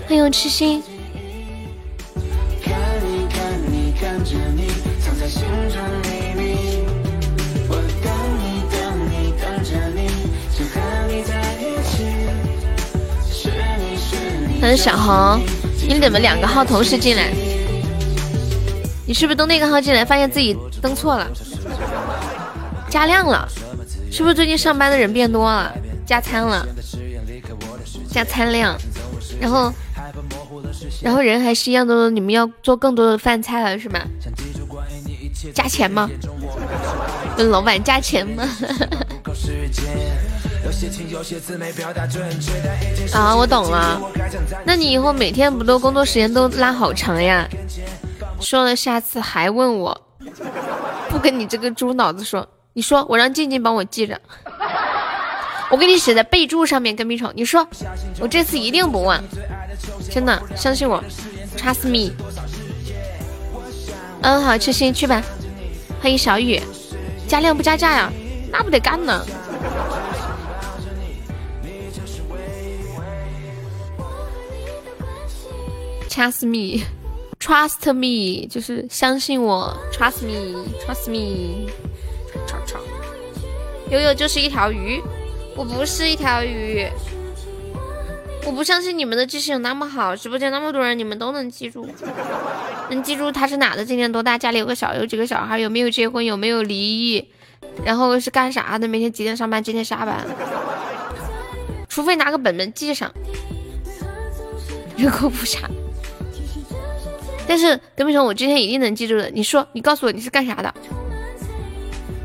[0.08, 0.82] 欢迎痴心。
[14.60, 15.40] 欢迎小红，
[15.86, 17.30] 你怎么两个号同时进来？
[19.06, 21.30] 你是不是登那个号进来，发现自己登错了，
[22.90, 23.48] 加量了？
[24.14, 25.74] 是不是最近上班的人变多了，
[26.06, 26.64] 加餐了，
[28.08, 28.78] 加餐量，
[29.40, 29.72] 然后
[31.02, 33.98] 然后人还是一样多，你们要做更多的饭菜了是吗？
[35.52, 36.08] 加钱吗？
[37.36, 38.44] 问老板加钱吗？
[43.12, 44.00] 啊，我懂了。
[44.64, 47.48] 那你以后每天不都工作时间都拉好长呀？
[48.40, 50.00] 说了下次还问我，
[51.08, 52.48] 不跟你这个猪脑子说。
[52.76, 54.20] 你说我让静静帮我记着，
[55.70, 57.32] 我给你写在备注上面，跟屁虫。
[57.36, 57.64] 你说
[58.18, 59.22] 我这次一定不忘，
[60.10, 61.02] 真的相信我
[61.56, 62.12] ，trust me。
[64.22, 65.22] 嗯，好，吃心去吧。
[66.00, 66.60] 欢迎小雨，
[67.28, 68.12] 加量不加价呀？
[68.50, 69.24] 那不得干呢。
[76.10, 76.84] Trust me,
[77.38, 79.76] trust me，就是相信我。
[79.92, 81.70] Trust me, trust me。
[83.94, 85.00] 悠悠就是一条鱼，
[85.54, 86.84] 我不是一条鱼。
[88.44, 91.88] 我不相信你们的记性有那么好，直播间那么多人，你们都能记住，
[92.90, 97.24] 能记住他是哪的，今年多大，家里有个小有几个小孩，有没有结婚，有没有离异，
[97.84, 100.26] 然后是干啥的，每天几点上班，几点下班。
[101.88, 103.14] 除非拿个本本记上，
[104.96, 105.70] 人口普查。
[107.46, 109.30] 但是跟屁虫，我今天一定能记住的。
[109.30, 110.74] 你说，你告诉我你是干啥的？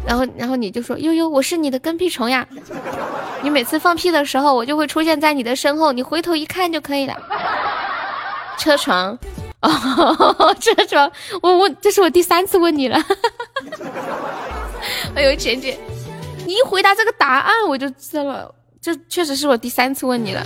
[0.10, 2.48] 然后，然后你就说悠悠，我是你的跟屁虫呀。
[3.44, 7.16] 你每次放屁的时候，我就会出现在你的身后，你回头一看就可以了。
[8.58, 9.16] 车床，
[9.62, 11.10] 哦， 车床，
[11.44, 13.00] 我我这是我第三次问你了。
[15.14, 15.78] 哎呦，姐姐，
[16.48, 20.44] 你一回答这个答案我就知道了，这确实是我第三次问你了。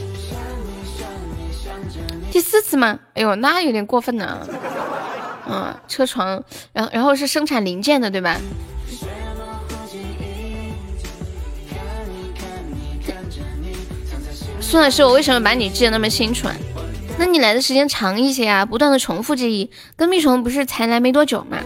[2.34, 3.00] 第四次吗？
[3.14, 4.46] 哎呦，那有点过分了。
[5.48, 6.44] 嗯，车床，
[6.74, 8.38] 然后然后是生产零件的，对吧？
[14.74, 16.56] 宋老师，我为什么把你记得那么清楚啊？
[17.20, 19.70] 那你来的时间长一些啊，不断的重复记忆。
[19.96, 21.60] 跟屁虫不是才来没多久吗？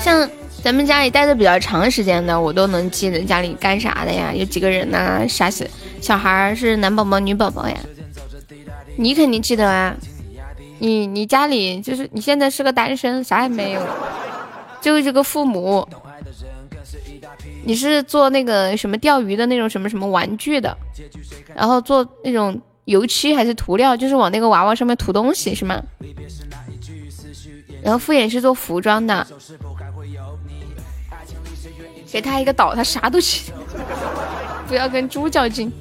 [0.00, 0.26] 像
[0.64, 5.66] 咱们家里待的比较长时间的，我都能记得家里干啥的呀，有几个人呐，啥小
[6.00, 7.76] 小孩是男宝宝女宝宝呀？
[8.96, 9.94] 你肯定记得啊。
[10.78, 13.82] 你你家里就是你现在是个单身，啥也没有，
[14.80, 15.86] 就这个父母。
[17.64, 20.76] 你是做那个什么钓鱼的那种什么什么玩具的，
[21.54, 25.82] 然后做那种油漆还是涂料，就是往那个娃娃上面涂东西是吗？
[27.82, 29.26] 然后敷衍是做服装的，
[32.10, 33.52] 给他一个岛，他啥都行，
[34.68, 35.72] 不要跟猪较劲。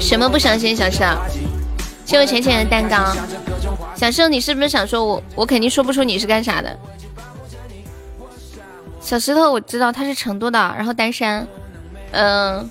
[0.00, 1.02] 什么不相信，小石？
[2.10, 3.14] 谢我浅浅的蛋糕，
[3.94, 5.22] 小石头，你是不是想说我？
[5.36, 6.76] 我肯定说不出你是干啥的。
[9.00, 11.46] 小石头，我知道他是成都的，然后单身。
[12.10, 12.68] 嗯，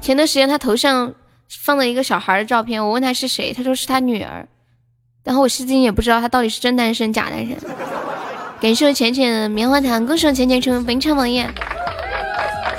[0.00, 1.12] 前段时间他头像
[1.48, 4.46] 放了一个小孩的照片，我问他是谁，他说是他女儿。
[5.24, 7.56] 然后我至今也不知道他到底是真单身假单身。
[8.60, 11.50] 感谢我浅浅的棉花糖，恭喜我浅浅成为本场王爷。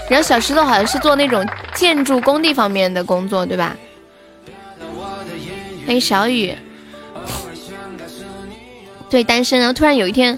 [0.10, 3.78] 然后小石头好像是做那种建筑工地方面的工作，对吧？
[5.86, 6.56] 欢迎小雨，
[9.10, 9.60] 对，单身。
[9.60, 10.38] 然后突然有一天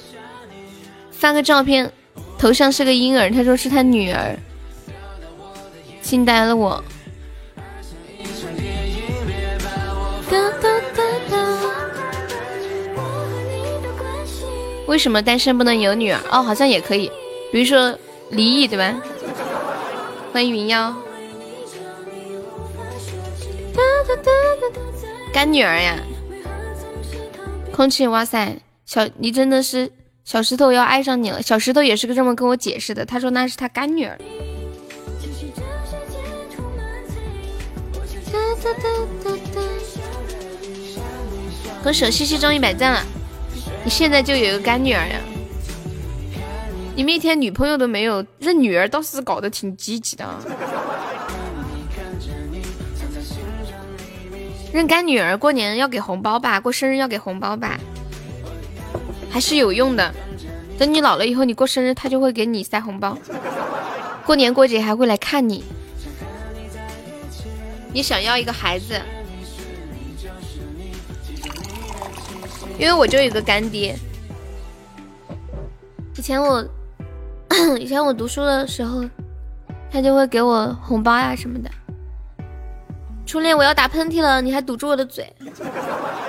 [1.11, 1.91] 发个照片，
[2.38, 4.38] 头像是个婴儿，他说是他女儿，
[6.01, 6.83] 惊呆了我。
[14.88, 16.19] 为什么单身不能有女儿？
[16.30, 17.09] 哦，好像也可以，
[17.51, 17.98] 比如说
[18.30, 18.93] 离异，对吧？
[20.32, 20.95] 欢迎云妖，
[25.34, 26.00] 干女儿呀！
[27.74, 29.92] 空气，哇塞，小你真的是
[30.24, 31.42] 小石头要爱上你了。
[31.42, 34.18] 小石头也是个这么跟我解释的，他说那是他干女儿。
[41.84, 43.06] 恭喜西西中一百赞了，
[43.84, 45.19] 你现在就有一个干女儿呀！
[47.01, 50.23] 你们一天女朋友都没有，认女儿倒是搞得挺积极的。
[54.71, 57.80] 认干女儿，过年要给红包吧，过生日要给红包吧，
[59.31, 60.13] 还是有用的。
[60.77, 63.17] 等你老了以后，你过生日，他就会给你塞红包。
[64.23, 65.63] 过年过节还会来看你。
[67.91, 69.01] 你想要一个孩子，
[72.77, 73.97] 因为我就有个干爹。
[76.15, 76.63] 以前我
[77.80, 79.03] 以前我读书的时候，
[79.91, 81.69] 他就会给我红包呀什么的。
[83.25, 85.31] 初恋，我要打喷嚏了，你还堵住我的嘴。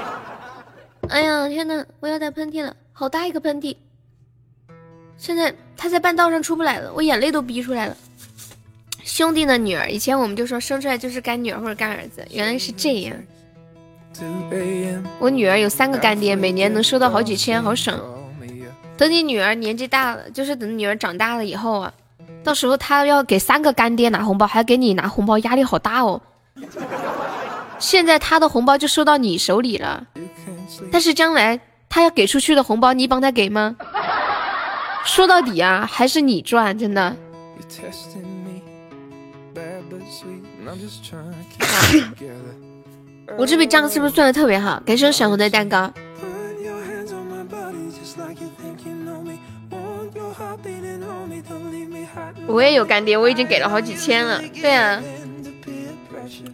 [1.09, 3.77] 哎呀，天呐，我要打喷嚏了，好大一个喷嚏！
[5.17, 7.97] 现在他在半道上出不来了，我眼泪都逼出来了。
[9.05, 13.17] 兄弟的女儿，以前我们就说生出来就是干女儿或者干儿子，原来是这样。
[15.19, 18.01] 我女儿有三个干爹，每年能收到好几千，好省。
[19.03, 21.93] 等你女儿年纪大了，就是等女儿长大了以后啊，
[22.45, 26.23] 到时候她要给三个干爹拿红包，还给你拿红包，压力好大哦。
[27.81, 30.07] 现在她的红包就收到你手里了，
[30.93, 31.59] 但是将来
[31.89, 33.75] 她要给出去的红包，你帮她给吗？
[35.05, 37.17] 说到底啊，还是你赚，真的。
[43.37, 44.81] 我这笔账是不是算的特别好？
[44.87, 45.93] 感谢小红的蛋糕。
[52.47, 54.41] 我也有干爹，我已经给了好几千了。
[54.61, 55.03] 对啊，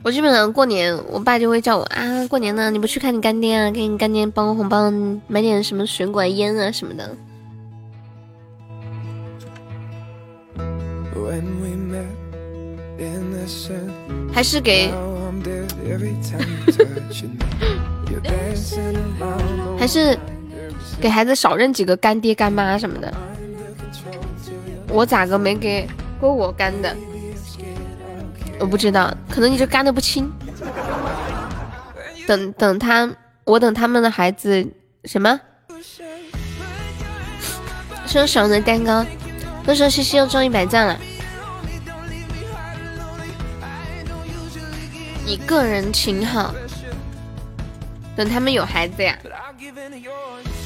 [0.02, 4.90] 我基本上过年，我爸就会叫我啊，过年呢你不去看你干爹啊，给你干爹包个红包，
[5.26, 7.16] 买点什么水果、烟啊什么的。
[14.32, 14.90] 还是给，
[19.78, 20.18] 还是
[21.00, 23.12] 给孩子少认几个干爹干妈什么的。
[24.88, 25.88] 我咋个没给
[26.20, 26.96] 过我干的？
[28.58, 30.30] 我不知道，可能你这干的不清。
[32.26, 33.08] 等等他，
[33.44, 34.66] 我等他们的孩子
[35.04, 35.40] 什么？
[38.06, 39.04] 说少的蛋糕，
[39.64, 40.98] 都说西西又中一百赞了。
[45.24, 46.54] 你个人挺好，
[48.16, 49.16] 等他们有孩子呀。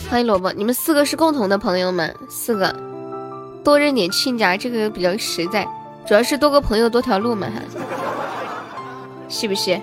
[0.08, 2.14] 欢迎萝卜，你们四个是共同的朋友们？
[2.30, 2.74] 四个，
[3.64, 5.66] 多认点亲家，这个比较实在。
[6.04, 7.62] 主要是多个朋友多条路嘛，哈，
[9.28, 9.80] 是不是？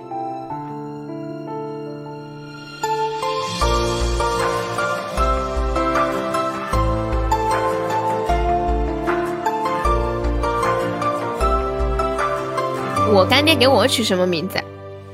[13.11, 14.61] 我干爹给我取什么名字？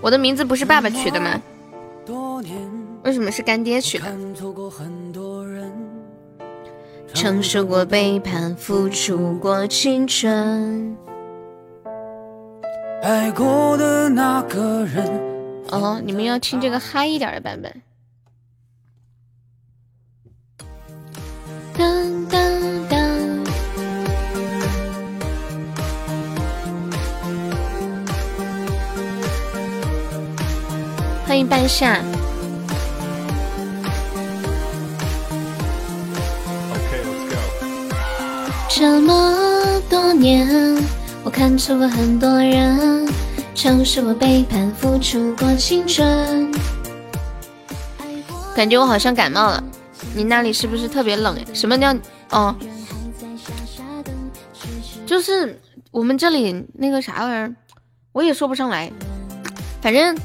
[0.01, 1.41] 我的名字不是爸爸取的吗？
[3.03, 4.05] 为什么是干爹取的？
[7.15, 10.95] 承受过背叛，付出过青春，
[13.01, 15.07] 爱过的那个人。
[15.71, 17.81] 哦，你们要听这个嗨一点的版本。
[21.77, 22.99] 当当当。
[31.25, 32.03] 欢迎半夏。
[38.77, 40.45] 这么多年，
[41.23, 43.07] 我看错过很多人，
[43.55, 46.51] 承受过背叛，付出过青春。
[48.53, 49.63] 感觉我好像感冒了，
[50.13, 51.37] 你那里是不是特别冷？
[51.53, 51.95] 什么叫
[52.31, 52.53] 哦？
[55.05, 55.57] 就是
[55.91, 57.55] 我们这里那个啥玩意儿，
[58.11, 58.91] 我也说不上来，
[59.81, 60.17] 反正。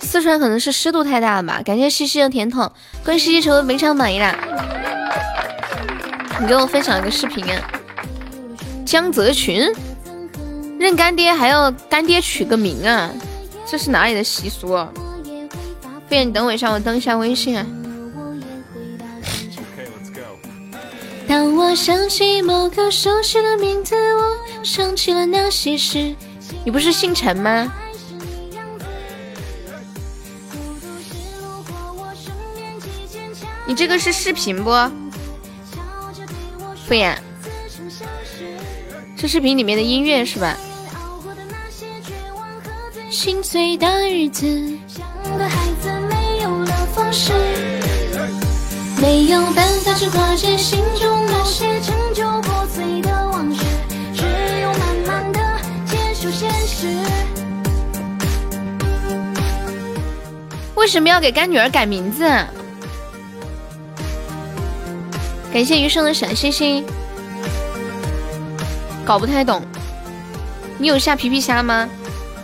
[0.00, 1.62] 四川可能是湿度太大了吧？
[1.64, 2.70] 感谢西西的甜筒，
[3.02, 4.36] 恭喜西西成为本场榜一啦！
[6.38, 7.70] 你给我分享一个视频啊！
[8.84, 9.72] 江泽群
[10.78, 13.10] 认干爹还要干爹取个名啊？
[13.66, 14.72] 这是哪里的习俗？
[14.72, 14.88] 啊？
[16.06, 17.66] 飞你等我一下，我登一下微信啊。
[21.26, 26.14] 当我想起某个熟悉的名字，我想起了那些事。
[26.64, 27.72] 你不是姓陈吗？
[33.66, 34.70] 你这个是视频不？
[36.86, 37.16] 敷衍，
[39.16, 40.56] 这视频里面的音乐是吧？
[43.10, 44.46] 心碎的日子，
[49.00, 53.64] 没有办法去化解心中那些陈旧破碎的往事，
[54.14, 54.24] 只
[54.60, 55.40] 有慢慢的
[55.86, 56.88] 接受现实。
[60.74, 62.24] 为什么要给干女儿改名字？
[65.52, 66.84] 感谢余生的小星星，
[69.04, 69.62] 搞不太懂。
[70.78, 71.88] 你有下皮皮虾吗？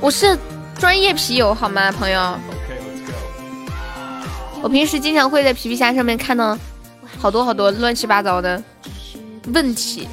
[0.00, 0.38] 我是
[0.78, 2.38] 专业皮友，好吗，朋友？
[4.62, 6.56] 我平时经常会在皮皮虾上面看到
[7.18, 8.62] 好多好多乱七八糟的
[9.54, 10.06] 问题。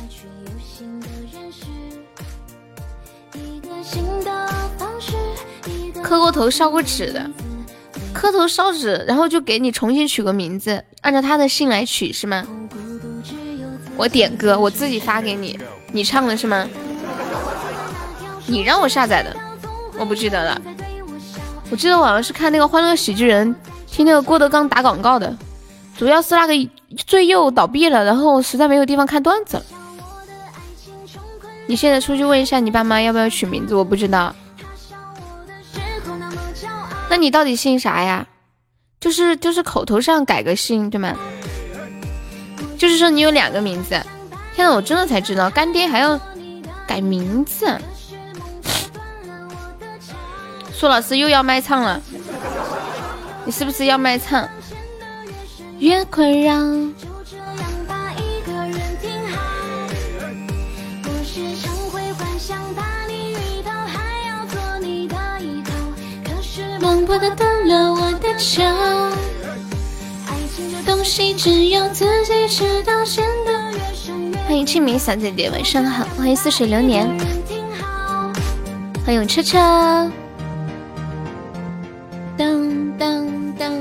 [6.01, 7.30] 磕过头、烧过纸的，
[8.14, 12.48] 磕头烧纸，然后就给你重新取个名字，按照他的姓来取是吗？
[13.98, 15.59] 我点歌，我自己发给你，
[15.91, 16.67] 你唱的是吗？
[18.45, 19.35] 你让我下载的，
[19.98, 20.61] 我不记得了。
[21.69, 23.53] 我记得我好像是看那个《欢乐喜剧人》，
[23.88, 25.35] 听那个郭德纲打广告的，
[25.98, 26.69] 主要是那个
[27.06, 29.64] 最右倒闭了，然后实在没有地方看段子了。
[31.66, 34.33] 你现在出去问一下你爸妈要不要取名字，我不知道。
[37.09, 38.25] 那你到底姓啥呀？
[38.99, 41.14] 就是就是口头上改个姓对吗？
[42.77, 44.01] 就是说你有两个名字。
[44.58, 46.19] 天呐，我真的才知道干爹还要
[46.88, 47.80] 改名字。
[50.74, 52.02] 苏老师又要卖唱了，
[53.45, 54.50] 你是不是要卖唱？
[55.77, 56.56] 越困扰。
[67.36, 74.26] 断了我的球，爱情这东西只有自己知道，陷得越深越。
[74.48, 76.06] 欢迎清明小姐姐，晚上好。
[76.16, 77.06] 欢迎似水流年。
[79.06, 79.59] 欢迎车车。
[82.38, 83.77] 当当当。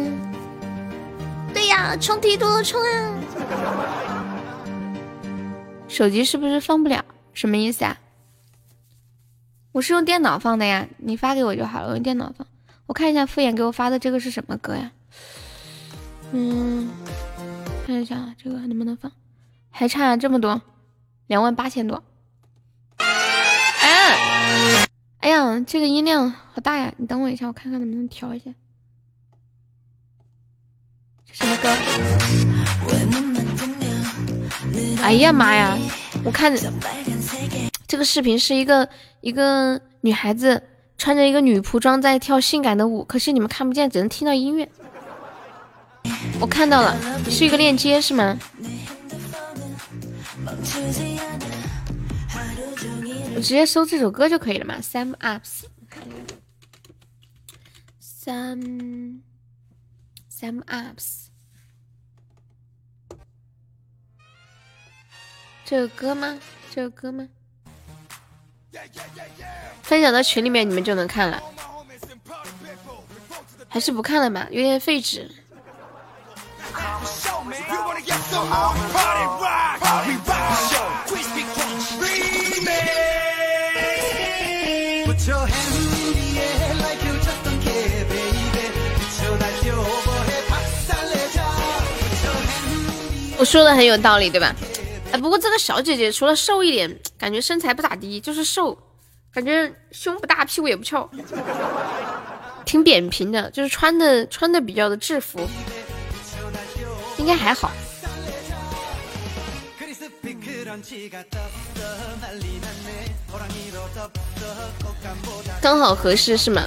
[1.54, 3.14] 对呀，冲梯度冲啊！
[5.86, 7.04] 手机是不是放不了？
[7.32, 7.96] 什么意思啊？
[9.70, 12.44] 我是用电脑放的呀，你发给我就好了，用电脑放。
[12.86, 14.90] 我看一下敷衍给我发的这个是什么歌呀？
[16.32, 16.90] 嗯，
[17.86, 19.12] 看一下，这个能不能放？
[19.78, 20.62] 还差这么多，
[21.26, 22.02] 两万八千多。
[22.96, 24.88] 哎，
[25.18, 26.90] 哎呀，这个音量好大呀！
[26.96, 28.46] 你等我一下，我看看能不能调一下。
[31.30, 31.68] 什么歌？
[35.02, 35.76] 哎呀妈呀！
[36.24, 36.50] 我看
[37.86, 38.88] 这个视频是一个
[39.20, 40.62] 一个女孩子。
[40.98, 44.66] 穿着一个女仆装在跳性感的舞，可是你们看不见，只能听到音乐。
[46.40, 46.96] 我看到了，
[47.28, 48.38] 是一个链接是吗？
[53.34, 55.62] 我直接搜这首歌就可以了嘛？Sam Ups，Sam
[60.30, 61.26] Sam Ups，
[65.64, 66.38] 这个歌吗？
[66.72, 67.28] 这个歌吗？
[69.82, 71.42] 分享到群里面，你们就能看了。
[73.68, 75.30] 还是不看了吧，有点废纸。
[93.38, 94.54] 我说的很有道理，对吧？
[95.12, 98.76] 哎，不过这个小姐姐除了瘦一点，感觉身材不咋地，就是瘦，
[99.32, 101.08] 感觉胸不大，屁股也不翘，
[102.64, 105.46] 挺扁平的，就是穿的穿的比较的制服，
[107.18, 107.70] 应该还好。
[115.60, 116.66] 刚好合适是吗？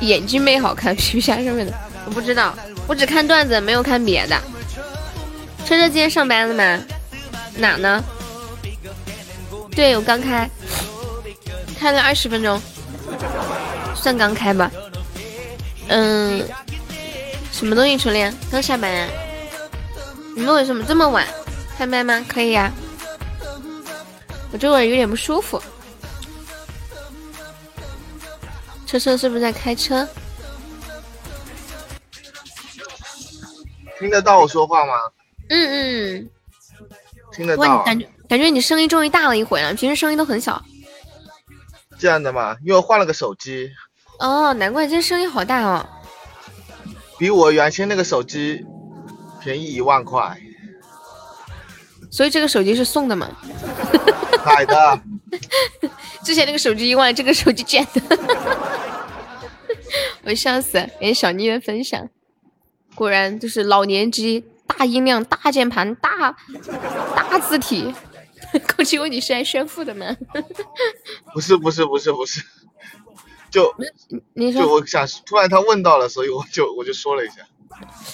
[0.00, 1.72] 眼睛妹好看，皮皮虾上面的
[2.06, 2.54] 我不知道，
[2.88, 4.36] 我只看段子，没有看别的。
[5.64, 6.84] 车车今天上班了吗？
[7.56, 8.02] 哪呢？
[9.76, 10.50] 对我刚开，
[11.78, 12.60] 开了二十分钟，
[13.94, 14.70] 算刚开吧。
[15.88, 16.44] 嗯，
[17.62, 17.96] 什么东西？
[17.96, 19.08] 初恋刚下班啊？
[20.34, 21.24] 你们为什么这么晚
[21.78, 22.26] 开麦吗？
[22.28, 22.72] 可以呀。
[24.50, 25.62] 我这会儿有点不舒服。
[28.84, 30.06] 车车是不是在开车？
[34.00, 34.94] 听得到我说话吗？
[35.48, 36.30] 嗯嗯，
[37.32, 37.84] 听得到。
[37.84, 40.60] 感觉感觉你声音终于大了一回了，平时声音都很小。
[41.96, 43.70] 这样的嘛，因为换了个手机。
[44.18, 45.86] 哦，难怪今天声音好大哦。
[47.22, 48.66] 比我原先那个手机
[49.40, 50.36] 便宜一万块。
[52.10, 53.30] 所以这个手机是送的吗？
[54.44, 55.00] 买的。
[56.24, 58.18] 之前那个手机一万，这个手机捡的。
[60.26, 62.08] 我笑死，感谢小妮的分享，
[62.96, 64.44] 果然就是老年机。
[64.66, 66.34] 大音量、大键盘、大
[67.14, 67.94] 大字体，
[68.74, 70.16] 空气问你是来炫富的吗？
[71.32, 72.42] 不是不是不是不是，
[73.52, 73.72] 就
[74.32, 77.46] 你就我想突然他问到了，所以我就我就说了一下。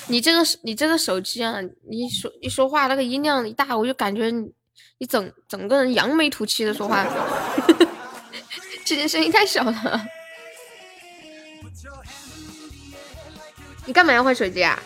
[0.08, 4.52] 你这个你这个手机啊，你说一说话那个音量一大，我就感觉你
[4.98, 7.06] 你整整个人扬眉吐气的说话，
[8.84, 10.06] 之前声音太小了。
[13.86, 14.78] 你干嘛要换手机啊？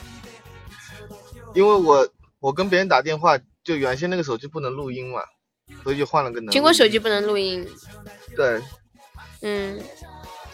[1.54, 2.08] 因为我
[2.40, 5.22] 我跟别人打电话，就原先那个手机不能录音嘛，
[5.82, 7.66] 所以就换了个苹果手机不能录音。
[8.36, 8.62] 对。
[9.44, 9.76] 嗯，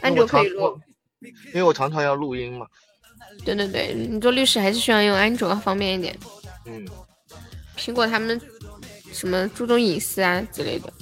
[0.01, 0.79] 安卓可以录。
[1.21, 2.67] 因为我常常要录音嘛。
[3.45, 6.17] 对对对，你做律师还是需要用安卓方便一点。
[6.67, 6.87] 嗯，
[7.77, 8.41] 苹果他们
[9.13, 10.93] 什么注重隐私啊之类的。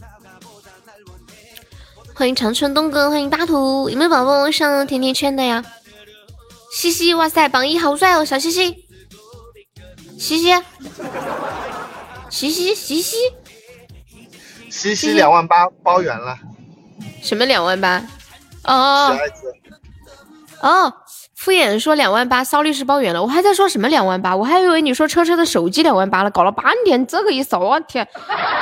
[2.14, 5.62] 欢迎长春东哥，欢迎大图，有没有宝宝上甜甜圈的呀？
[6.72, 8.86] 西西，哇塞，榜一好帅哦，小西西，
[10.18, 10.62] 西西，
[12.30, 13.16] 西西，西西，
[14.70, 16.38] 西西两万八包圆了，
[17.22, 18.02] 什么两万八？
[18.66, 19.16] 哦。
[20.62, 20.92] 哦，
[21.36, 28.08] 敷衍说两万八，骚律师包圆了，我还在说什么两万八，我还以为你说车车的手机两万八了，搞了半天这个意思，我天，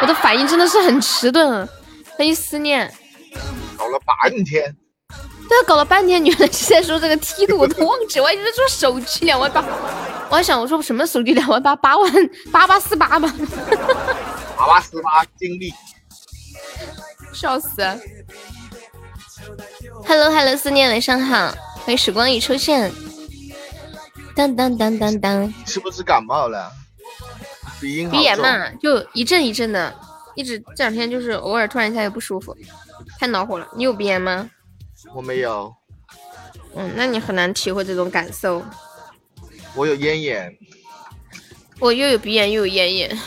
[0.03, 1.67] 我的反应真的是很迟钝，
[2.19, 2.93] 欢迎思念。
[3.77, 4.77] 搞了半天，
[5.49, 9.65] 对啊，搞了半天，原来是在说这个梯度，我都 忘记，我还以为说手机两万八，
[10.29, 12.13] 我还想我说什么手机两万八，八万
[12.53, 13.33] 八八四八吗？
[14.57, 15.73] 八八四八 经历，
[17.33, 17.83] 笑死
[20.07, 22.93] ！Hello Hello，思念晚上好，欢迎时光已出现。
[24.37, 26.73] 当当当当当，是不是感冒了？
[27.81, 29.95] 鼻音好鼻炎嘛，就一阵一阵的，
[30.35, 32.57] 一直这两天就是偶尔突然一下又不舒服，
[33.19, 33.69] 太恼火了。
[33.77, 34.49] 你有鼻炎吗？
[35.15, 35.73] 我没有，
[36.75, 38.63] 嗯，那你很难体会这种感受。
[39.75, 40.57] 我有咽炎，
[41.79, 43.19] 我又有鼻炎又有咽炎，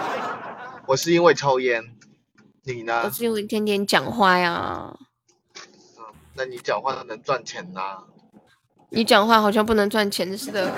[0.86, 1.82] 我是因为抽烟。
[2.64, 3.10] 你呢我？
[3.10, 4.96] 是因为天天讲话呀。
[6.36, 7.98] 那你讲话能赚钱呐、
[8.90, 10.70] 你讲话好像不能赚钱似的。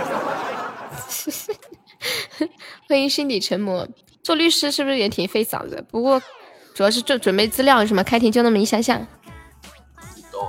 [2.88, 3.88] 欢迎心底沉默。
[4.22, 5.84] 做律师是不是也挺费嗓子？
[5.90, 6.22] 不过
[6.74, 9.04] 主要是准准备资料什么，开庭就那么一下下。
[10.30, 10.40] 对，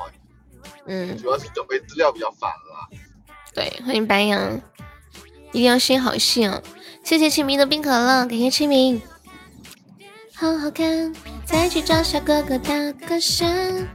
[0.86, 2.90] 嗯，主要是准备资料比较烦了。
[3.54, 4.62] 对，欢迎白羊，
[5.52, 6.62] 一定要心好细哦。
[7.04, 9.02] 谢谢清明的冰可乐，感谢清明。
[10.36, 11.14] 好好看，
[11.46, 13.88] 再去找小哥哥打个声。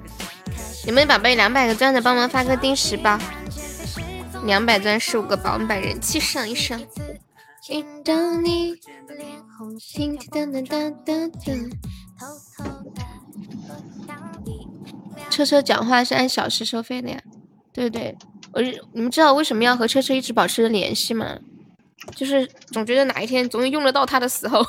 [0.87, 3.19] 有没有宝贝两百个钻的帮忙发个定时包？
[4.45, 6.79] 两百钻十五个宝，我们把人气上一上。
[7.69, 8.75] 一到你
[9.09, 11.53] 脸红心跳哒哒哒哒。
[15.31, 17.19] 车车讲话是按小时收费的呀？
[17.73, 18.15] 对对，
[18.53, 18.61] 我
[18.93, 21.39] 你们知道为什么要和车车一直保持着联系吗？
[22.15, 24.63] 就是总觉得哪一天总有用得到他的时候。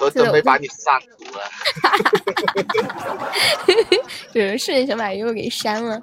[0.00, 1.40] 我准备把你删除了。
[4.32, 6.00] 有人瞬间想把悠悠给删了。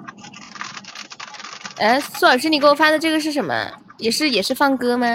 [1.77, 3.71] 哎，苏老师，你给我发的这个是什么？
[3.97, 5.07] 也是也是放歌吗？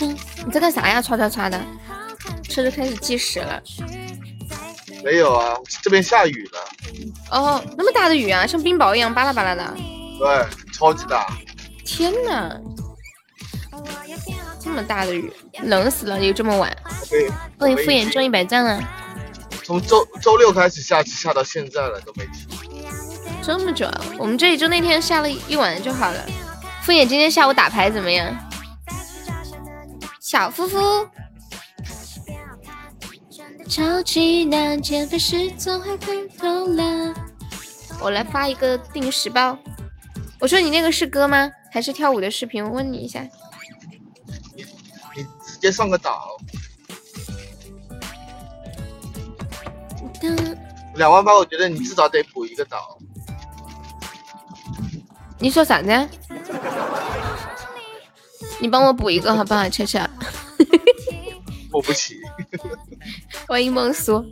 [0.00, 1.00] 嗯，你在干啥呀？
[1.02, 1.60] 唰唰唰的，
[2.44, 3.62] 车车开始计时了。
[5.02, 6.58] 没有啊，这边下雨了。
[7.30, 9.74] 哦，那么大的雨啊，像冰雹一样巴拉巴拉的。
[10.18, 11.26] 对，超级大。
[11.84, 12.58] 天呐，
[14.64, 15.30] 这么大的雨，
[15.64, 16.18] 冷死了！
[16.18, 16.74] 又这么晚。
[17.10, 17.28] 对，
[17.58, 18.82] 欢迎敷衍中一百赞了，
[19.62, 22.48] 从周周六开始下，下到现在了都没停。
[23.42, 24.04] 这么久啊！
[24.18, 26.24] 我们这里就那天下了一晚就好了。
[26.80, 28.34] 敷衍今天下午打牌怎么样？
[30.18, 31.06] 小夫妇，
[33.68, 37.14] 超级难减肥时总会回头了。
[38.00, 39.58] 我来发一个定时包。
[40.40, 41.52] 我说你那个是歌吗？
[41.70, 42.64] 还是跳舞的视频？
[42.64, 43.22] 我问你一下。
[45.64, 46.36] 你直接上个岛，
[50.96, 52.98] 两万八，我觉得你至少得补一个岛。
[55.38, 56.06] 你说啥呢？
[58.60, 60.06] 你帮我补一个好不好，车车？
[61.70, 62.20] 补不起。
[63.48, 64.22] 欢迎梦苏。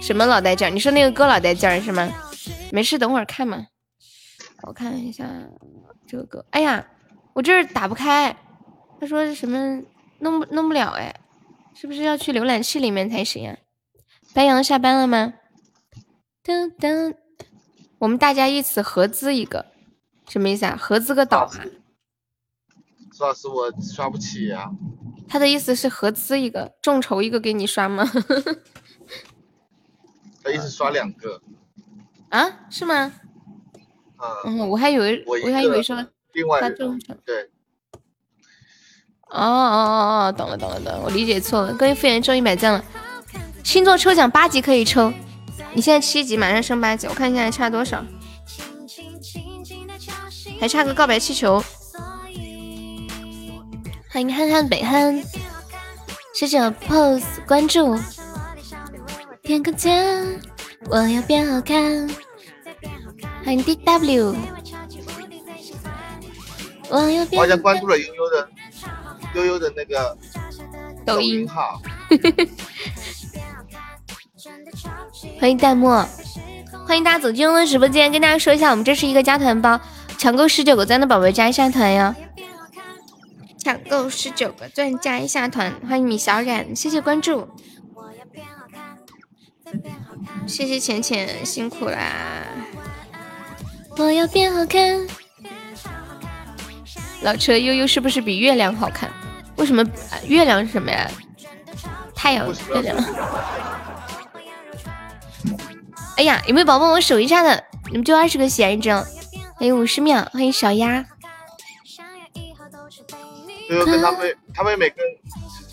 [0.00, 0.70] 什么老带劲儿？
[0.70, 2.08] 你说那个歌老带劲儿是吗？
[2.70, 3.66] 没事，等会儿看嘛。
[4.62, 5.28] 我看一下
[6.06, 6.46] 这个歌。
[6.50, 6.86] 哎呀，
[7.32, 8.36] 我这儿打不开。
[9.00, 9.82] 他说是什么
[10.18, 11.14] 弄不弄不了哎？
[11.74, 13.56] 是不是要去浏览器里面才行啊？
[14.34, 15.32] 白羊下班了吗？
[16.44, 17.14] 噔噔，
[17.98, 19.66] 我们大家一起合资一个，
[20.28, 20.76] 什么意思啊？
[20.76, 21.50] 合资个岛啊？
[23.12, 24.70] 苏老师，我刷不起呀、
[25.28, 28.04] 他的意思是合资一个，众筹一个给你刷吗？
[30.42, 31.40] 他意思刷两个。
[32.28, 32.66] 啊？
[32.70, 33.12] 是吗？
[34.18, 37.14] 嗯，嗯，我还以为我我还以为个说另外他众筹。
[37.24, 37.50] 对，
[39.30, 41.72] 哦哦哦哦，懂了懂了懂了，我理解错了。
[41.74, 42.84] 各位复原中一百赞了，
[43.62, 45.12] 星座抽奖八级可以抽，
[45.72, 48.04] 你现在七级，马上升八级，我看一下还差多少，
[50.60, 51.62] 还差个告白气球。
[54.12, 55.22] 欢迎憨憨北憨，
[56.34, 57.96] 谢谢 pose 关注，
[59.42, 60.26] 点个赞，
[60.88, 62.10] 我要变好看。
[63.44, 64.34] 欢迎 DW，
[66.88, 68.48] 我要变我好像关注了悠悠的。
[69.34, 70.16] 悠悠的那个
[71.04, 71.80] 抖音音号。
[75.38, 75.88] 欢迎弹幕，
[76.86, 79.78] 欢迎大家走进我的直播间，跟大家说一下，我们这是一个加团包，
[80.16, 82.14] 抢够十九个赞的宝贝加一下团哟。
[83.58, 87.46] 抢够十九个钻加一下团，欢迎米小冉，谢谢关注，
[90.46, 91.98] 谢谢浅浅辛苦啦。
[93.98, 95.06] 我要变好看。
[97.22, 99.10] 老车悠悠是不是比月亮好看？
[99.60, 99.84] 为什么？
[100.10, 101.06] 呃月亮是什么呀？
[102.14, 102.96] 太阳，月亮。
[106.16, 107.62] 哎呀，有没有宝宝帮我守一下的？
[107.90, 108.90] 你们就二十个喜爱值，
[109.58, 110.26] 还有五十秒。
[110.32, 111.04] 欢迎小鸭，
[113.68, 115.04] 悠悠跟他妹，他妹妹跟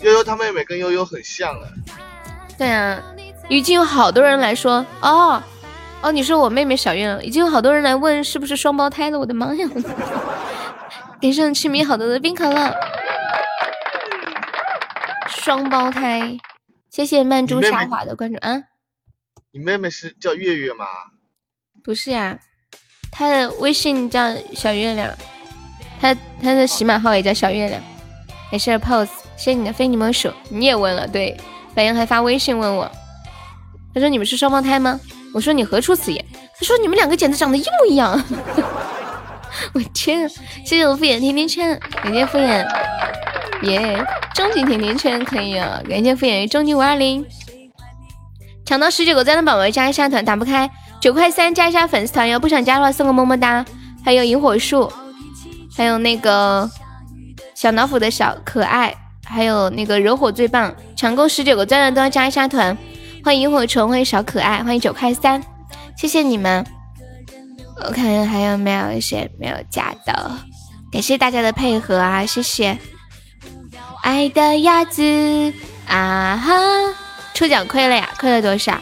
[0.02, 1.68] 悠悠他妹妹跟悠悠很像啊。
[2.58, 3.02] 对啊，
[3.48, 5.42] 已经有好多人来说，哦
[6.02, 9.18] 哦，你说我妹妹小月亮，已经有好多人来问是不是双胞胎了。
[9.18, 9.66] 我的妈呀！
[11.20, 12.74] 给上吃米好多的冰可乐，
[15.48, 16.36] 双胞胎，
[16.90, 18.64] 谢谢曼珠沙华的关注啊。
[19.50, 20.84] 你妹妹是叫月月吗？
[21.82, 22.38] 不是呀，
[23.10, 25.10] 她的微信叫小月亮，
[25.98, 27.82] 她她的喜马号也叫小月亮。
[28.52, 30.30] 没事，pose，谢谢你的非你莫属。
[30.50, 31.34] 你也问了，对，
[31.74, 32.92] 白羊还发微信问我，
[33.94, 35.00] 他说你们是双胞胎吗？
[35.32, 36.22] 我说你何出此言？
[36.58, 38.22] 他说你们两个简直长得一模一样。
[39.72, 42.62] 我天，谢谢我敷衍甜甜圈，感谢敷衍，
[43.62, 44.04] 耶，
[44.34, 47.24] 终极甜甜圈可以啊，感谢敷衍终极五二零。
[48.64, 50.70] 抢到十九个赞的宝宝加一下团，打不开
[51.00, 53.64] 九块三加一下粉丝团哟，不想加的话送个么么哒。
[54.04, 54.90] 还有萤火树，
[55.76, 56.70] 还有那个
[57.54, 62.76] 小老虎的小可爱，还有那个惹火最棒，抢够十九个赞的都要加一下团。
[63.24, 65.42] 欢迎萤火虫，欢迎小可爱，欢迎九块三，
[65.96, 66.64] 谢谢你们。
[67.76, 70.30] 我看看还有没有一些没有加的，
[70.92, 72.78] 感谢大家的配合啊，谢谢。
[74.08, 75.52] 爱的鸭子
[75.86, 76.54] 啊哈。
[77.34, 78.08] 抽奖亏了呀？
[78.18, 78.80] 亏了多少？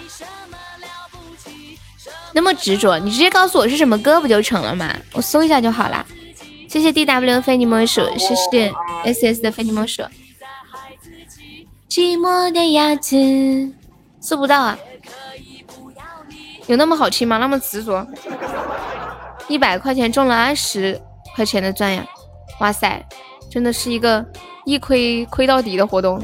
[2.33, 4.97] 那么执着，你直接告诉我是什么歌不就成了吗？
[5.13, 6.07] 我搜一下就好啦。
[6.69, 8.73] 谢谢 D W 非你莫属，谢谢
[9.03, 10.05] S S 的非你莫属。
[11.91, 13.17] 寂寞的鸭子，
[14.21, 14.79] 搜不到啊？
[16.69, 17.39] 有那么好听吗？
[17.39, 18.07] 那么执着？
[19.49, 21.01] 一百块钱中了二十
[21.35, 22.07] 块钱的钻呀！
[22.61, 23.05] 哇塞，
[23.51, 24.25] 真的是一个
[24.67, 26.20] 一亏亏到底的活动。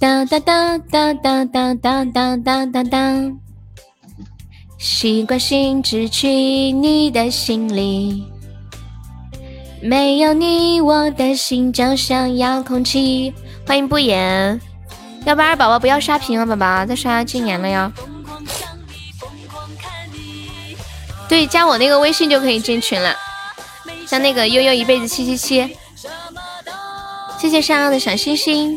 [0.00, 3.32] 哒哒哒哒哒哒哒哒哒哒哒，
[4.76, 8.26] 习惯性只去你的心里，
[9.80, 13.32] 没有你我的心就像遥控器。
[13.64, 14.60] 欢迎不言，
[15.24, 17.92] 幺八二宝宝不要刷屏了，宝宝再刷禁言了哟。
[21.28, 23.14] 对，加我那个微信就可以进群了，
[24.04, 25.76] 像那个悠悠一辈子七七七，
[27.46, 28.76] 谢谢山羊的小星星。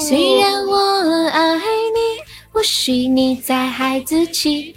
[0.00, 1.60] 虽然我爱你，
[2.50, 4.74] 或许你在孩子气。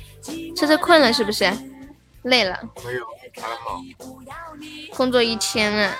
[0.57, 1.49] 车车困了是不是？
[2.23, 2.59] 累了？
[2.83, 3.05] 没有，
[3.41, 3.81] 还好。
[4.97, 5.95] 工作一天了，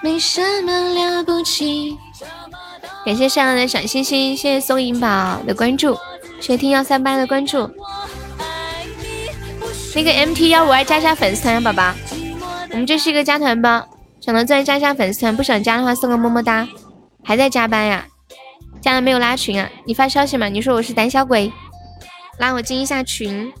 [0.00, 1.98] 没什么了不起。
[3.04, 5.94] 感谢上的小星星，谢谢松银宝的关注，
[6.40, 7.68] 谢谢听幺三八的关注。
[9.96, 11.92] 那个 MT 幺五二加下粉丝团，宝宝，
[12.72, 13.86] 我们这是一个加团包，
[14.20, 16.66] 想到钻加一下粉丝团，不想加的话送个么么哒。
[17.22, 18.06] 还在加班呀？
[18.80, 19.70] 加了没有拉群啊？
[19.86, 20.48] 你发消息吗？
[20.48, 21.52] 你说我是胆小鬼，
[22.38, 23.52] 拉我进一下群。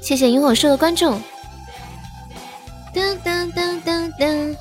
[0.00, 1.06] 谢谢萤火树的关注。
[2.94, 4.56] 噔噔噔噔噔，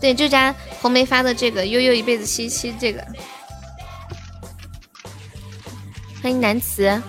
[0.00, 3.04] 对，就加红梅发的这个悠悠一辈子七七这个。
[6.22, 7.02] 欢迎南词。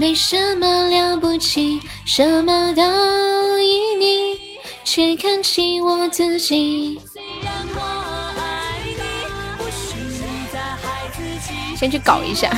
[0.00, 4.40] 没什么了不起，什么都依你。
[4.82, 6.98] 却看清我自己。
[11.76, 12.50] 先去搞一下，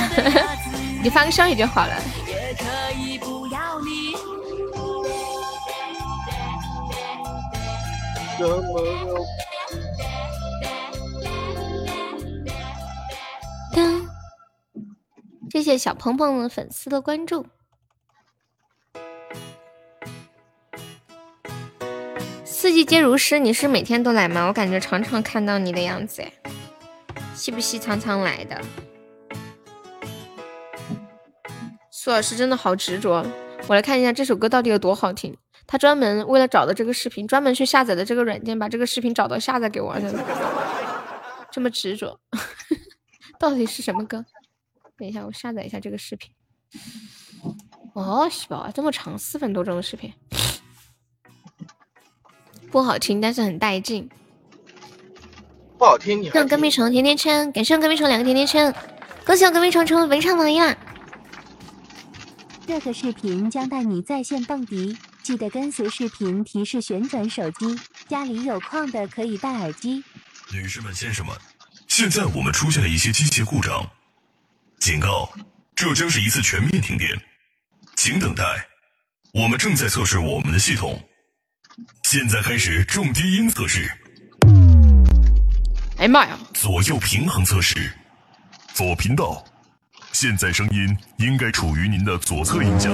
[1.03, 1.93] 你发个消息就好了。
[13.73, 14.02] 噔，
[15.53, 17.45] 谢谢小鹏鹏的粉丝的关注。
[22.43, 24.47] 四季皆如诗，你是每天都来吗？
[24.47, 26.33] 我感觉常常看到你的样子，哎，
[27.35, 27.77] 是不是？
[27.77, 28.59] 常常来的。
[31.91, 33.23] 苏老师真的好执着，
[33.67, 35.37] 我来看一下这首歌到底有多好听。
[35.67, 40.11] 他专门为了找的这个视频，专门去下载的这个软件，把这个视频找到下载给我，的
[41.51, 42.19] 这么执着，
[43.37, 44.25] 到底是什么歌？
[45.03, 46.31] 等一下，我下载一下这个视频。
[47.91, 50.13] 哦，西宝，这么长，四分多钟的视频。
[52.71, 54.09] 不好听，但是很带劲。
[55.77, 58.73] 不好听，你还让隔壁虫甜甜圈，感谢我隔壁虫两个甜甜圈，
[59.25, 60.73] 恭喜我隔壁虫成为围场榜一啦！
[62.65, 67.77] 这个视频将带你在线蹦迪，记得跟随视频提示旋转手机。
[68.07, 70.01] 家里有矿的可以戴耳机。
[70.53, 71.35] 女士们、先生们，
[71.89, 73.85] 现在我们出现了一些机械故障，
[74.83, 75.31] 警告，
[75.73, 77.09] 这将是一次全面停电，
[77.95, 78.43] 请等待，
[79.33, 81.01] 我们正在测试我们的系统。
[82.03, 83.89] 现在开始重低音测试，
[85.95, 86.37] 哎呀妈呀！
[86.53, 87.93] 左右平衡测试，
[88.73, 89.45] 左频道，
[90.11, 92.91] 现在声音应该处于您的左侧音响。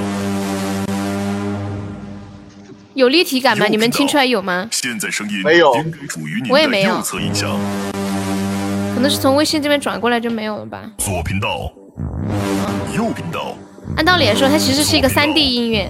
[2.94, 3.66] 有立体感吗？
[3.66, 4.70] 你们听出来有吗？
[4.72, 7.60] 现在声音没有应该处于您的我也没有右侧音响。
[9.00, 10.92] 可能是从微信这边转过来就没有了吧。
[10.98, 11.72] 左频道，
[12.94, 13.56] 右频道，
[13.96, 15.90] 按道理来说，它其实是一个三 D 音乐，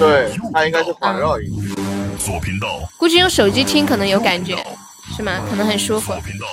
[0.00, 1.74] 对，它应该是环绕音乐。
[2.18, 4.56] 左频道，估计用手机听可能有感觉，
[5.16, 5.40] 是吗？
[5.48, 6.10] 可能很舒服。
[6.10, 6.46] 左频道，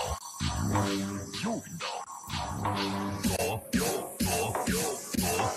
[1.44, 1.88] 右频道，
[3.24, 3.32] 左
[3.74, 3.82] 右
[4.20, 4.30] 左
[4.76, 4.78] 右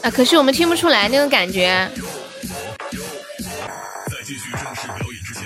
[0.00, 1.90] 啊，可是我们听不出来那种感觉。
[2.90, 5.44] 在继续正式表演之前，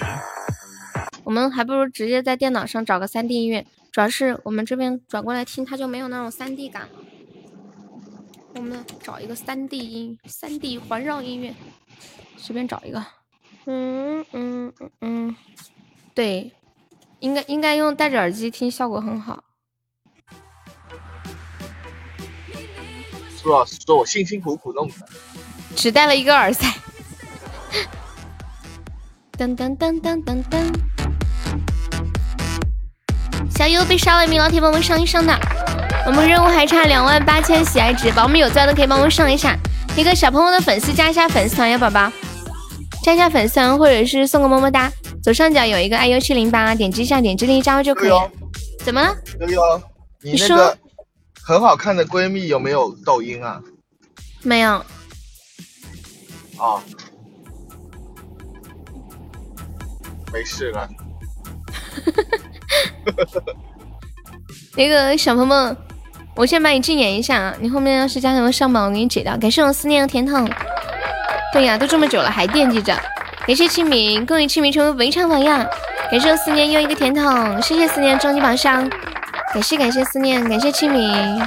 [1.24, 6.88] 我们还不如直接在电脑上找个三 D 音乐，主要是我们这边转过来听，它就没有那种三 D 感了。
[8.54, 11.54] 我们找一个三 D 音，三 D 环绕音乐，
[12.38, 13.04] 随便找一个。
[13.66, 15.36] 嗯嗯嗯嗯，
[16.14, 16.52] 对，
[17.20, 19.44] 应该应该用戴着耳机听，效果很好。
[23.36, 24.94] 苏老师说我辛辛苦苦弄的，
[25.76, 26.66] 只带了一个耳塞。
[29.32, 30.72] 噔噔噔噔噔噔，
[33.56, 35.32] 小优被杀了，一名老铁帮忙上一上的。
[36.06, 39.56] 我们任务还差两万八千喜爱值，宝宝们有钻的可以帮我们上一下。
[39.96, 42.10] 一个小朋友的粉丝加一下粉丝团呀，宝宝，
[43.04, 44.90] 加一下粉丝团或者是送个么么哒。
[45.22, 48.28] 左上角有一个 iu 七零八，点击一下，点击立即加入就可以了。
[48.84, 49.14] 怎么了？
[49.40, 49.82] 悠悠，
[50.22, 50.78] 你你说那个
[51.40, 53.60] 很好看的闺蜜有没有抖音啊？
[54.42, 54.84] 没有，
[56.58, 56.80] 哦，
[60.32, 60.88] 没事了。
[64.76, 65.76] 那个小鹏鹏，
[66.34, 67.54] 我先把你禁言一下啊！
[67.60, 69.36] 你后面要是加什么上榜，我给你解掉。
[69.36, 70.48] 感谢我思念的甜筒。
[71.52, 72.98] 对呀，都这么久了还惦记着。
[73.46, 75.66] 感谢清明，恭喜清明成为文场榜样。
[76.10, 78.88] 感谢我思念又一个甜筒，谢谢思念终极榜上。
[79.52, 81.42] 感谢感谢思念，感谢清明，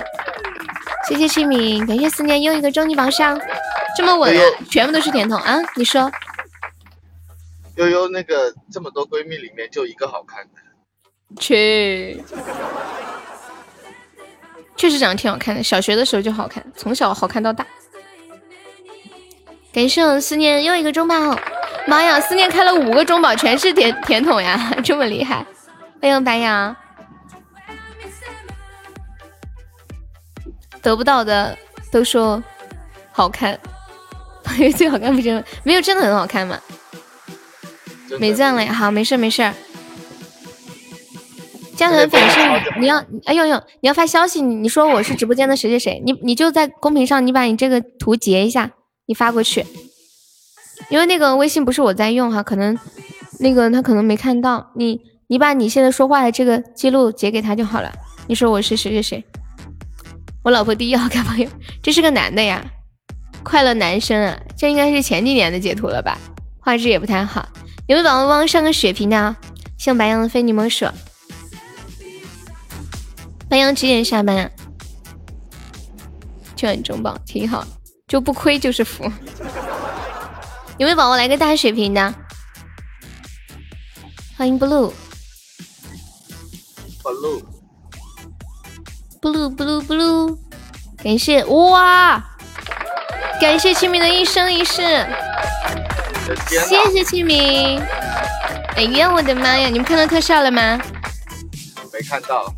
[1.07, 3.39] 谢谢清明，感谢思念又一个终极宝箱。
[3.97, 5.57] 这么稳啊，全部都是甜筒啊！
[5.75, 6.11] 你说
[7.77, 10.61] 悠悠那个这么多闺蜜里面就一个好看的，
[11.39, 12.23] 去，
[14.77, 17.65] 确实长得挺好看的，小学的时候就好看，从小好看到大。
[19.73, 21.37] 感谢我思念又一个中宝，
[21.85, 25.45] 妈呀，思念开了五个中宝，全是甜甜筒呀， 这么厉害！
[26.01, 26.73] 欢迎白羊，
[30.81, 31.57] 得不到的
[31.91, 32.41] 都说
[33.11, 33.59] 好看，
[34.57, 36.57] 因 为最好看不真没有真的很好看嘛，
[38.17, 39.51] 没赞了呀，好，没事没事。
[41.75, 42.39] 加团粉是
[42.79, 48.71] 你要，哎呦呦，你要发消息，你你说我是直播间的谁谁谁，你你就在公屏上，你把你这个图截一下，
[49.07, 49.65] 你发过去，
[50.89, 52.77] 因为那个微信不是我在用哈，可能
[53.39, 57.91] 那个他可能没看到，你你把你现在说话的这个记录截给他就好了，
[58.27, 59.23] 你说我是谁谁谁，
[60.43, 61.49] 我老婆第一好看朋友，
[61.83, 62.65] 这是个男的呀，
[63.43, 66.17] 快乐男生啊，这应该是前几年的截图了吧，
[66.61, 67.47] 画质也不太好，
[67.87, 69.35] 有没有宝宝帮上个血瓶的啊？
[69.77, 70.85] 像白羊的非你莫属。
[73.49, 74.49] 白羊几点下班啊？
[76.56, 77.65] 就很中宝，挺好，
[78.07, 79.03] 就不亏就是福。
[80.77, 82.14] 有没有宝宝来个大血瓶的？
[84.38, 84.91] 欢迎 blue
[87.03, 87.41] blue
[89.22, 90.38] blue blue blue，
[90.98, 92.22] 感谢哇，
[93.40, 94.82] 感谢清明的一生一世，
[96.48, 97.80] 谢谢清明。
[98.75, 99.69] 哎呀，我的妈呀！
[99.69, 100.82] 你们看到特效了吗？
[101.93, 102.53] 没看到。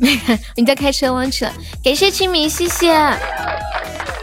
[0.56, 1.52] 你在开车忘记了
[1.84, 2.94] 感谢清明谢谢。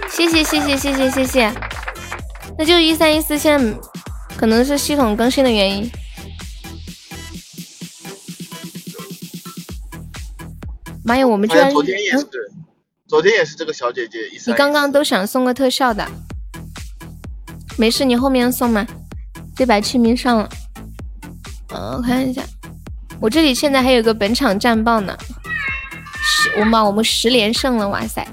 [0.09, 1.53] 谢谢谢谢谢谢谢谢。
[2.57, 3.79] 那就一三一四现在
[4.35, 5.89] 可能是系统更新的原因。
[11.03, 12.27] 妈呀我们居然昨天也是。
[13.07, 16.05] 昨天也是这个小姐姐你刚刚都想送个特效的。
[17.77, 18.85] 没事你后面送嘛
[19.55, 20.49] 这把清明上了。
[21.69, 22.41] 嗯我看一下。
[23.19, 25.15] 我这里现在还有个本场战报呢。
[26.47, 28.27] 十，我们我们十连胜了，哇塞！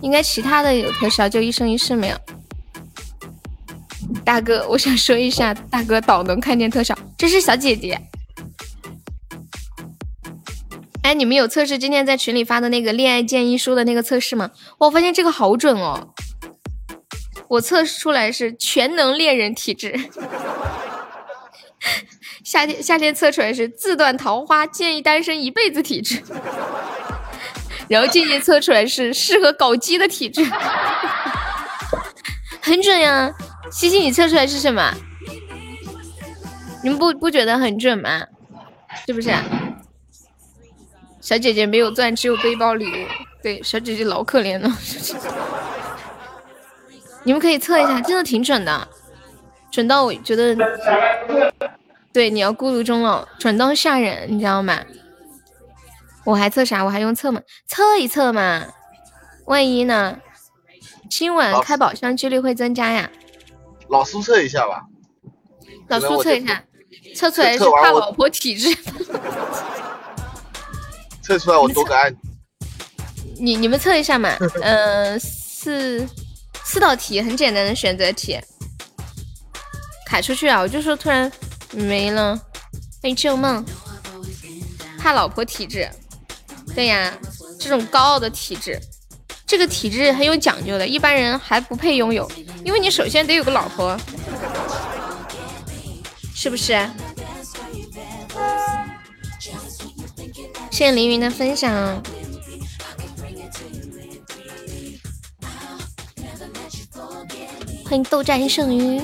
[0.00, 2.16] 应该其他的有特效，就一生一世没有。
[4.24, 8.00] 大哥，我想说一下，大哥倒能看见特效，这是小姐姐。
[11.02, 14.50] 哎，你们有测试今天在群里发的那个恋爱建议书的那个测试吗？
[14.78, 16.14] 我发现这个好准哦，
[17.48, 20.10] 我测试出来是全能恋人体质。
[22.44, 26.22] 夏天夏天测出来是自断桃花，建议单身一辈子体质。
[27.88, 30.44] 然后静静测出来是适合搞基的体质，
[32.60, 33.32] 很准呀。
[33.72, 34.92] 西西，你测出来是什么？
[36.82, 38.26] 你们不不觉得很准吗？
[39.06, 39.30] 是不是、
[41.20, 43.06] 小姐姐没有钻，只有背包礼物。
[43.42, 44.70] 对，小姐姐老可怜了。
[47.24, 48.88] 你们可以测一下，真的挺准的，
[49.70, 50.54] 准到我觉得，
[52.14, 54.80] 对，你要孤独终老，转到吓人，你知道吗？
[56.24, 56.84] 我还测啥？
[56.84, 57.42] 我还用测吗？
[57.66, 58.64] 测一测嘛，
[59.46, 60.16] 万一呢？
[61.10, 63.10] 今晚开宝箱几率会增加呀。
[63.88, 64.84] 老苏测一下吧。
[65.88, 66.62] 老苏测一下，
[67.16, 68.72] 测出来是怕老婆体质。
[71.20, 72.14] 测出来我多个爱。
[73.40, 74.30] 你你们测一下嘛，
[74.62, 76.06] 嗯、四
[76.62, 78.38] 四道题很简单的选择题，
[80.06, 80.60] 卡出去啊！
[80.60, 81.30] 我就说突然
[81.72, 82.36] 没了，
[83.02, 83.64] 欢迎旧梦，
[84.98, 85.88] 怕老婆体质，
[86.74, 87.12] 对呀，
[87.58, 88.80] 这种高傲的体质，
[89.46, 92.30] 这个体质很有讲究的，一般人还不配拥有，
[92.64, 93.96] 因为你首先得有个老婆，
[96.34, 96.88] 是不是？
[100.70, 102.02] 谢谢凌云的分享。
[107.84, 109.00] 欢迎斗战胜于，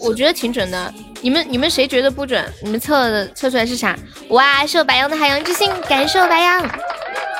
[0.00, 0.94] 我觉得挺准的。
[1.20, 2.50] 你们你们谁觉得不准？
[2.62, 3.98] 你们测的测出来是啥？
[4.30, 6.62] 哇，是我白羊的海洋之心，感谢我白羊，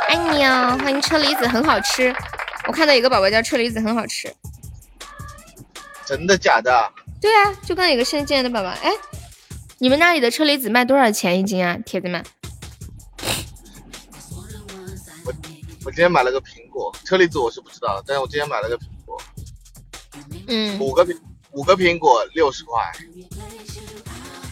[0.09, 0.79] 爱你哦！
[0.83, 2.15] 欢迎车厘子，很好吃。
[2.67, 4.33] 我看到有个宝宝叫车厘子，很好吃。
[6.05, 6.93] 真的假的？
[7.21, 8.93] 对啊，就刚有个新进来的宝宝，哎，
[9.79, 12.25] 你们那里的车厘子卖多少钱一斤啊，铁子们？
[15.83, 19.19] 我今天买了个苹果，车厘子我是不知道，但是我今天买了个苹果，
[20.49, 21.17] 嗯，五个苹
[21.53, 22.93] 五个苹果六十块，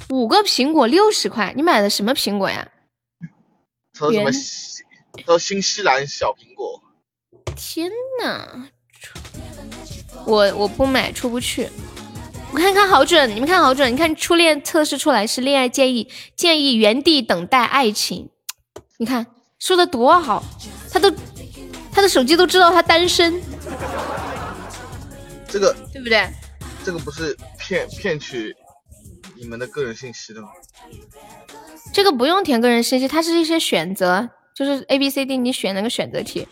[0.08, 2.68] 五个苹果六十块，你买的什么苹果呀？
[3.96, 4.82] 说什么圆西
[5.24, 6.82] 说新西兰小苹果，
[7.56, 7.90] 天
[8.22, 8.68] 呐，
[10.24, 11.68] 我我不买出不去。
[12.50, 18.30] 我看看好准，你们看好准，你看初恋测试出来是恋爱建议，建议原地等待爱情。
[18.96, 19.26] 你看
[19.58, 20.42] 说的多好，
[20.90, 21.12] 他都
[21.92, 23.40] 他的手机都知道他单身，
[25.46, 26.28] 这个对不对？
[26.88, 28.56] 这个不是骗骗取
[29.36, 30.48] 你们的个人信息的吗？
[31.92, 36.48] 这个不用填个人信息，它是一些选择，就是 A B C D，你选那个选择题。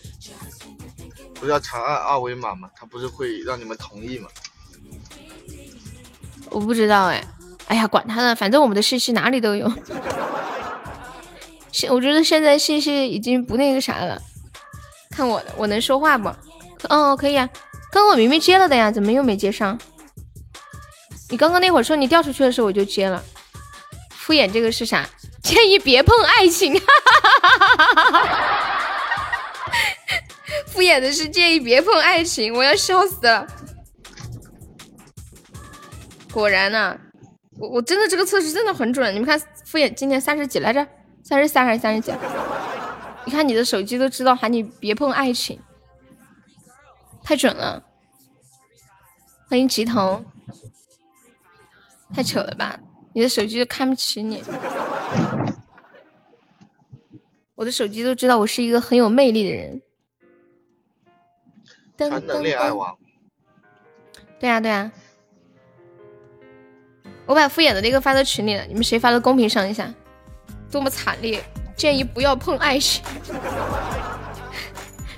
[1.36, 2.68] 不是要长按二维码吗？
[2.76, 4.28] 它不是会让你们同意吗？
[6.50, 7.24] 我不知道哎，
[7.68, 9.72] 哎呀，管他呢，反正我们的信息哪里都有。
[11.72, 14.20] 现 我觉得现在信息已经不那个啥了。
[15.08, 16.28] 看我的，我能说话不？
[16.90, 17.48] 哦，可以啊。
[17.90, 19.78] 刚刚我明明接了的呀，怎么又没接上？
[21.28, 23.22] 你刚刚那会儿说你掉出去的时候我就接了。
[24.10, 25.08] 敷衍这个是啥？
[25.42, 26.74] 建议别碰爱情。
[30.66, 33.46] 敷衍的是建议别碰爱情，我要笑死了。
[36.32, 36.98] 果然呢、
[37.58, 39.14] 我我真的这个测试真的很准。
[39.14, 40.86] 你们看，敷衍今年三十几来着？
[41.24, 42.12] 三十三还是三十几？
[43.24, 45.60] 你看你的手机都知道喊你别碰爱情，
[47.22, 47.82] 太准了。
[49.48, 50.24] 欢迎吉腾，
[52.16, 52.80] 太扯了吧？
[53.12, 54.42] 你的手机都看不起你。
[57.54, 59.82] 我的手机都知道我是一个很有魅力的人。
[61.98, 62.96] 噔全能恋爱王，
[64.40, 64.90] 对呀、对呀、
[67.26, 69.92] 我把敷衍的那个发到群里了，你们谁发到公屏上一下？
[70.70, 71.44] 多么惨烈！
[71.76, 73.04] 建议不要碰爱情。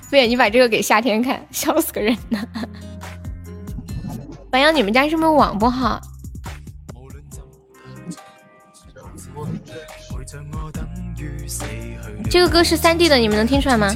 [0.01, 2.45] 敷衍，你把这个给夏天看，笑死个人呢。
[4.51, 6.01] 白羊，你们家是不是网不好？
[12.29, 13.91] 这个歌是三 D 的，你们能听出来吗？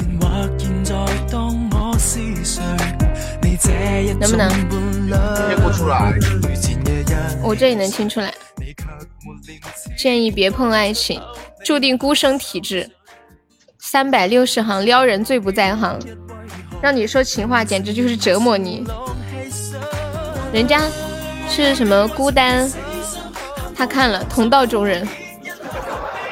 [4.19, 4.49] 能不能？
[4.49, 6.13] 听不出来。
[7.43, 8.33] 我这里能听出来。
[9.95, 11.21] 建议别碰爱情，
[11.63, 12.89] 注定孤生体质。
[13.77, 15.99] 三百六十行，撩人最不在行，
[16.81, 18.83] 让你说情话简直就是折磨你。
[20.51, 20.81] 人家
[21.47, 22.67] 是什么孤单，
[23.75, 25.07] 他看了同道中人，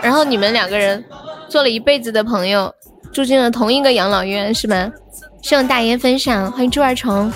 [0.01, 1.03] 然后你们两个人
[1.51, 2.73] 做了一辈子的朋友，
[3.11, 4.89] 住进了同一个养老院，是吗？
[5.41, 7.29] 谢谢大爷分享，欢迎猪二虫。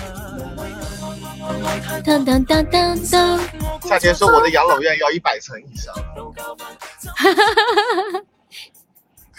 [2.06, 3.38] 当当当当当。
[3.82, 5.94] 夏天说我的养老院要一百层以上，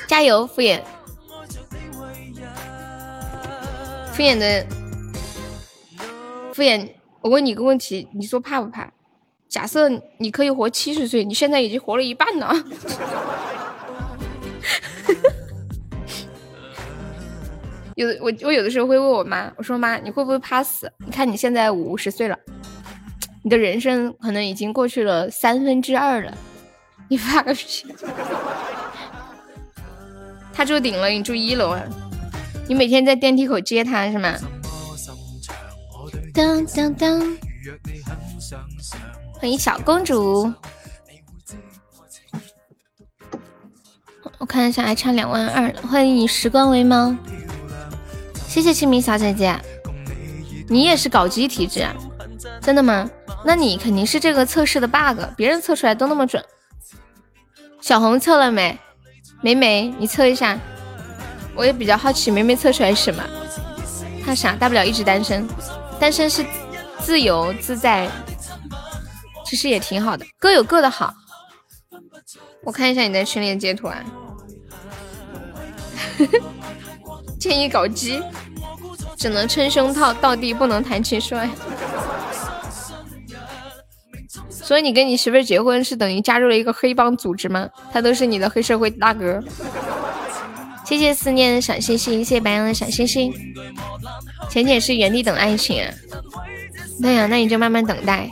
[0.06, 0.82] 加油，敷衍，
[4.12, 4.66] 敷衍的
[6.52, 6.86] 敷衍。
[7.22, 8.92] 我问你个问题，你说怕不怕？
[9.48, 9.88] 假设
[10.18, 12.54] 你可以活七十岁，你现在已经活了一半了。
[17.96, 20.90] 有的我我有的时候会问我妈，我说妈，你会不会怕死？
[20.98, 22.38] 你看你现在五十岁了，
[23.42, 26.36] 你的人生可能已经过去了三分之二了，
[27.08, 27.86] 你怕个屁！
[30.52, 31.82] 他住顶楼，你住一楼啊？
[32.68, 34.34] 你每天在电梯口接他是吗？
[36.34, 37.20] 当当当！
[39.40, 40.52] 欢迎小公主。
[44.38, 45.72] 我看一下，还差两万二。
[45.88, 47.14] 欢迎以时光为猫，
[48.46, 49.58] 谢谢清明小姐姐。
[50.68, 51.94] 你也是搞基体质啊？
[52.60, 53.08] 真的吗？
[53.44, 56.44] 那你肯定是这个测试的 bug，别人测出来都那么准。
[57.80, 58.78] 小红测了没？
[59.42, 60.58] 梅梅，你测一下。
[61.54, 63.24] 我也比较好奇，梅梅测出来是什么？
[64.24, 64.54] 怕啥？
[64.54, 65.48] 大不了一直单身。
[65.98, 66.44] 单身是
[67.00, 68.06] 自由自在，
[69.46, 71.14] 其实也挺好的，各有各的好。
[72.64, 74.04] 我看一下你在群里的截图啊，
[77.38, 78.22] 建议搞基，
[79.16, 81.50] 只能称胸套，到地不能谈情说爱。
[84.50, 87.68] 所以你跟你媳妇结婚是等于加入了一个黑帮组织吗？
[87.92, 89.42] 他都是你的黑社会大哥。
[90.84, 93.32] 谢谢思念的小星星，谢谢白羊的小星星。
[94.48, 95.90] 浅浅是原地等爱情啊？
[97.00, 98.30] 对呀，那你就慢慢等待。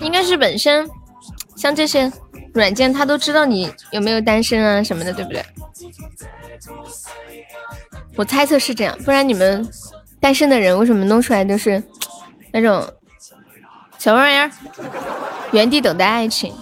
[0.00, 0.88] 应该是本身
[1.56, 2.12] 像这些。
[2.52, 5.44] 软件他都知道你有没有单身啊什么的，对不对？
[8.16, 9.64] 我猜测是这样，不然你们
[10.18, 11.80] 单身的人为什么弄出来都是
[12.52, 12.84] 那种
[13.98, 14.50] 小玩意儿？
[15.52, 16.52] 原地等待爱情，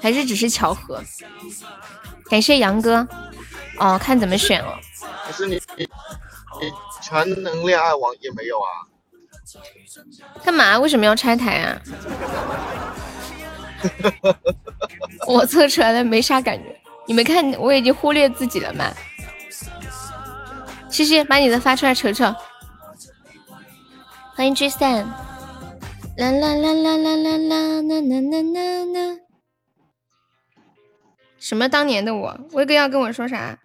[0.00, 1.02] 还是只是巧合？
[2.30, 3.04] 感谢杨哥，
[3.80, 4.78] 哦，看怎么选哦。
[5.26, 5.82] 可是你你
[6.60, 6.72] 你
[7.02, 8.70] 全能恋爱网也没有啊？
[10.44, 10.78] 干嘛？
[10.78, 11.80] 为什么要拆台啊？
[15.26, 18.92] 我测出来的没啥感觉，你没看我已经忽略自己了吗？
[20.90, 22.34] 西西，把你的发出来瞅瞅。
[24.34, 25.06] 欢迎 G 三，
[26.16, 29.18] 啦啦啦啦啦啦啦啦啦啦啦啦。
[31.38, 32.40] 什么当年的我？
[32.52, 33.58] 威哥要跟我说啥？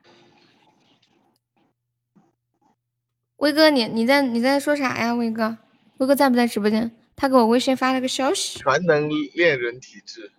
[3.38, 5.14] 威哥，你你在你在说啥呀？
[5.14, 5.58] 威哥，
[6.02, 6.92] 威哥在不在直播间？
[7.16, 8.58] 他给我微信发了个消息。
[8.58, 10.32] 全能恋人体质。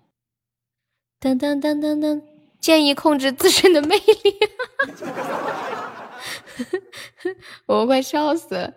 [1.21, 2.21] 当当当当当，
[2.59, 4.05] 建议控制自身的魅力。
[7.67, 8.75] 我快笑死了！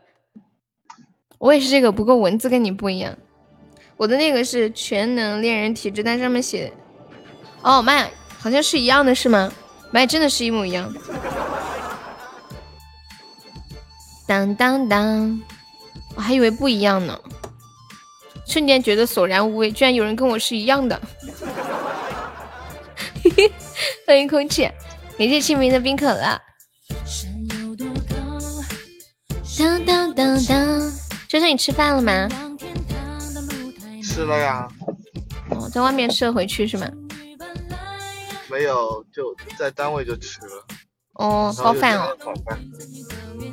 [1.40, 3.18] 我也是这个，不过文字跟你不一样。
[3.98, 6.72] 我的那个是全能恋人体质，但上面写……
[7.64, 8.08] 哦妈呀，
[8.38, 9.52] 好像是一样的，是吗？
[9.90, 10.94] 妈呀，真的是一模一样。
[14.28, 15.42] 当当当，
[16.16, 17.20] 我还以为不一样呢，
[18.48, 21.00] 瞬间觉得索然无味，居然有人跟我是一样的。
[24.08, 24.64] 欢迎空气，
[25.18, 26.42] 感谢清明的冰可乐。
[29.58, 30.92] 当当当当，
[31.28, 32.30] 周周你吃饭了吗？
[34.04, 34.68] 吃了呀。
[35.50, 36.90] 哦，在外面吃了回去是吗？
[38.50, 40.66] 没有，就在单位就吃了。
[41.14, 42.16] 哦，包饭哦。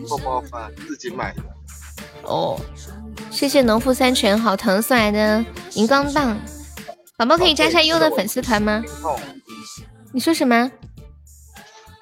[0.08, 1.42] 不包饭，自己买的。
[2.22, 2.60] 哦，
[3.30, 6.38] 谢谢农夫山泉好疼送来的荧光棒。
[7.16, 8.82] 宝宝可以加下优的粉丝团吗？
[10.12, 10.70] 你说什么？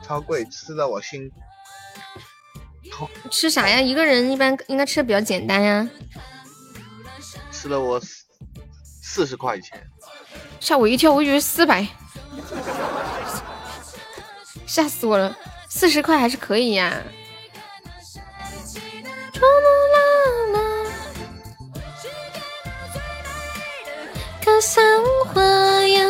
[0.05, 1.31] 超贵，吃的我心。
[3.31, 3.81] 吃啥呀？
[3.81, 5.89] 一个人一般应该吃的比较简单呀。
[7.51, 8.01] 吃了我
[9.03, 9.87] 四十块钱，
[10.59, 11.87] 吓我一跳，我以为四百，
[14.67, 15.37] 吓死我了！
[15.69, 17.01] 四十块还是可以呀。
[24.45, 24.85] 可桑
[25.27, 25.43] 花
[25.87, 26.03] 呀，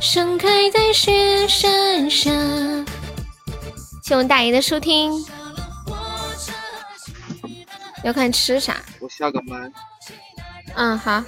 [0.00, 2.32] 盛开在雪山上。
[4.02, 5.12] 谢我们大爷的收听。
[8.02, 8.82] 要看吃啥。
[9.00, 9.70] 我下个麦。
[10.74, 11.22] 嗯，好。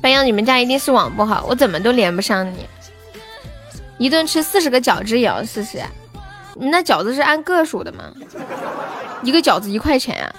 [0.00, 2.68] 白羊，你们家一定是网不好，我怎么都连不上你。
[3.98, 5.82] 一顿吃四十个饺子也要四十？
[6.56, 8.12] 你那饺子是按个数的吗？
[9.22, 10.34] 一个饺子一块钱啊？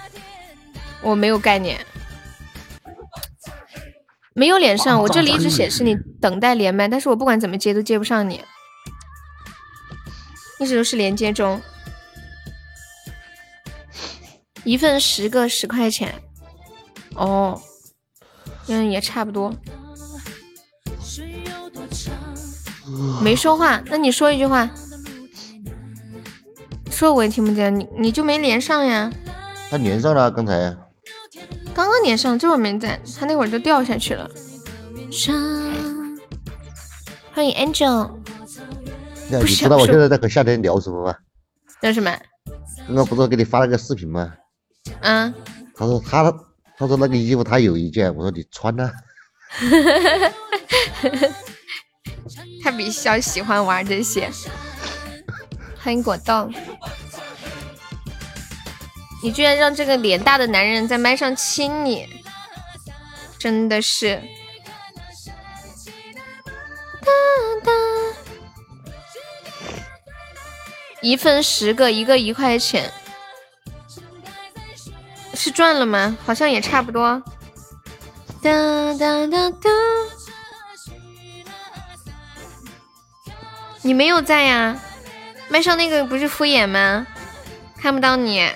[1.01, 1.83] 我没有概念，
[4.33, 5.01] 没有连上。
[5.01, 8.43] 我这里一直显示你等待连麦，但是我不管怎么接都接不上你，
[10.59, 11.61] 一直都是连接中。
[14.63, 16.21] 一份十个十块钱，
[17.15, 17.59] 哦，
[18.67, 19.51] 嗯，也差不多。
[23.23, 24.69] 没说话，那你说一句话，
[27.01, 29.11] 说我也听不见，你你就没连上呀？
[29.71, 30.53] 他连上了，刚才
[31.73, 34.29] 刚刚连上，这会儿没在，他那会儿就掉下去了。
[37.33, 38.07] 欢迎 Angel，
[39.31, 41.15] 那你知道我现在在和夏天聊什么吗？
[41.81, 42.15] 聊什么？
[42.85, 44.31] 刚刚不是给你发了个视频吗？
[45.01, 45.33] 嗯，
[45.75, 46.31] 他说他
[46.77, 48.91] 他说那个衣服他有一件，我说你穿呐。
[52.63, 54.29] 他比较喜欢玩这些。
[55.83, 56.53] 欢迎果冻，
[59.23, 62.07] 你居然让这个脸大的男人在麦上亲你，
[63.39, 64.21] 真的是。
[67.01, 67.11] 哒
[67.63, 67.71] 哒，
[71.01, 72.93] 一份十个，一个一块钱，
[75.33, 76.15] 是赚了吗？
[76.23, 77.23] 好像也差不多。
[78.43, 79.69] 哒哒哒哒。
[83.81, 84.79] 你没有在呀？
[85.51, 87.05] 麦上那个不是敷衍吗？
[87.77, 88.49] 看不到你，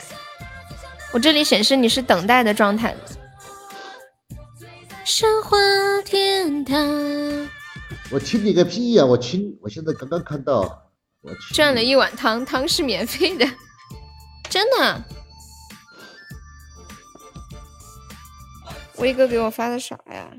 [1.12, 2.96] 我这里显示你是等待的状态。
[5.04, 5.58] 神话
[6.06, 6.80] 天堂，
[8.12, 9.06] 我亲你个屁呀！
[9.06, 10.90] 我亲，我现在刚刚看到，
[11.22, 13.46] 我去赚了一碗汤，汤是免费的，
[14.50, 15.04] 真的。
[19.00, 20.32] 威哥给我发的啥呀？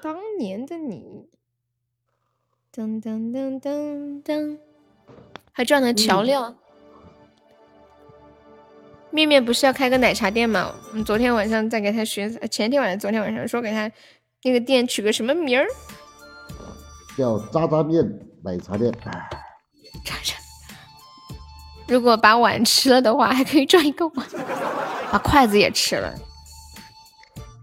[0.00, 1.28] 当年的你。
[2.72, 4.58] 噔噔噔噔噔，
[5.54, 6.56] 还赚了调料。
[9.10, 10.74] 面面不是要开个奶茶店吗？
[10.90, 13.88] 我们昨天晚上在给他学，前天晚上、昨天晚上说给他
[14.42, 15.66] 那个店取个什么名儿？
[17.16, 18.04] 叫渣渣面
[18.42, 18.92] 奶茶店。
[20.04, 20.34] 渣渣。
[21.86, 24.26] 如果把碗吃了的话，还可以赚一个碗。
[25.12, 26.12] 把筷子也吃了，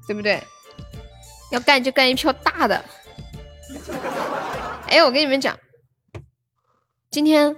[0.07, 0.41] 对不对？
[1.51, 2.81] 要干就干一票大的。
[4.87, 5.59] 哎，我跟你们讲，
[7.09, 7.53] 今天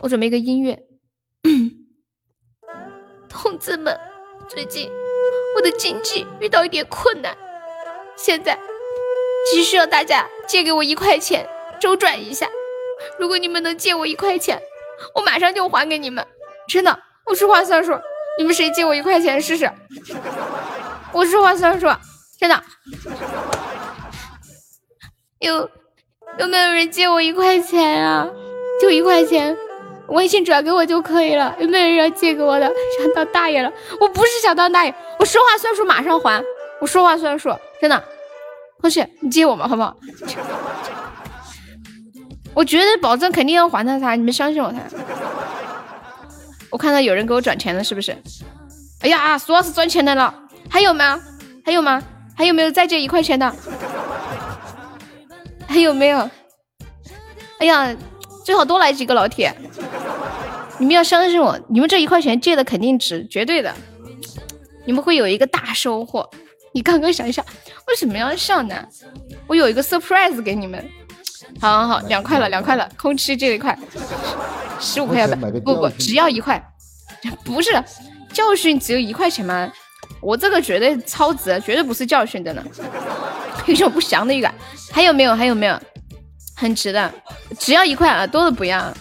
[0.00, 0.78] 我准备一个音乐。
[3.28, 3.98] 同志们，
[4.48, 4.90] 最近
[5.56, 7.36] 我的经济遇到一点困难，
[8.16, 8.58] 现在
[9.50, 11.48] 急需要大家借给我一块钱
[11.80, 12.48] 周转一下。
[13.18, 14.60] 如果你们能借我一块钱，
[15.14, 16.26] 我马上就还给你们。
[16.68, 17.92] 真的，我说话算数。
[18.38, 19.70] 你们谁借我一块钱试试？
[21.12, 21.86] 我说话算数，
[22.38, 22.62] 真的。
[25.38, 25.70] 有。
[26.38, 28.30] 有没有人借我一块钱啊？
[28.78, 29.56] 就一块钱，
[30.08, 31.54] 微信转给我就可以了。
[31.58, 32.66] 有没有人要借给我的？
[32.66, 33.72] 想当大爷了？
[34.00, 36.42] 我不是想当大爷，我说话算数，马上还。
[36.80, 38.02] 我说话算数，真的。
[38.80, 39.96] 同学，你借我吧，好不好？
[42.54, 44.78] 我绝对保证，肯定要还他他，你们相信我他。
[46.70, 48.16] 我看到有人给我转钱了，是不是？
[49.00, 50.32] 哎呀，苏老师赚钱来了，
[50.70, 51.20] 还有吗？
[51.64, 52.02] 还有吗？
[52.36, 53.52] 还有没有再借一块钱的？
[55.66, 56.30] 还有没有？
[57.58, 57.94] 哎呀，
[58.46, 59.52] 最好多来几个老铁！
[60.78, 63.74] 你们要相信我，你们这一块钱借的肯定值，绝对的。
[64.84, 66.30] 你们会有一个大收获。
[66.72, 67.44] 你刚刚想一想，
[67.88, 68.86] 为什么要笑呢？
[69.48, 70.88] 我有一个 surprise 给你们。
[71.60, 73.76] 好好好，两块了，两块了，空吃这一块，
[74.78, 75.60] 十五块要不？
[75.60, 76.64] 不不，只要一块。
[77.42, 77.72] 不是
[78.32, 79.68] 教训，只有一块钱吗？
[80.20, 82.62] 我这个绝对超值，绝对不是教训的呢。
[83.66, 84.54] 有种不祥的预感。
[84.92, 85.34] 还有没有？
[85.34, 85.76] 还有没有？
[86.56, 87.12] 很值的，
[87.58, 88.92] 只要一块啊，多的不要，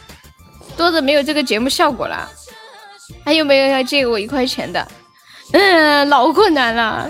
[0.76, 2.30] 多的没有这个节目效果了。
[3.24, 4.86] 还有没有要借我一块钱的？
[5.54, 7.10] 嗯，老困难了，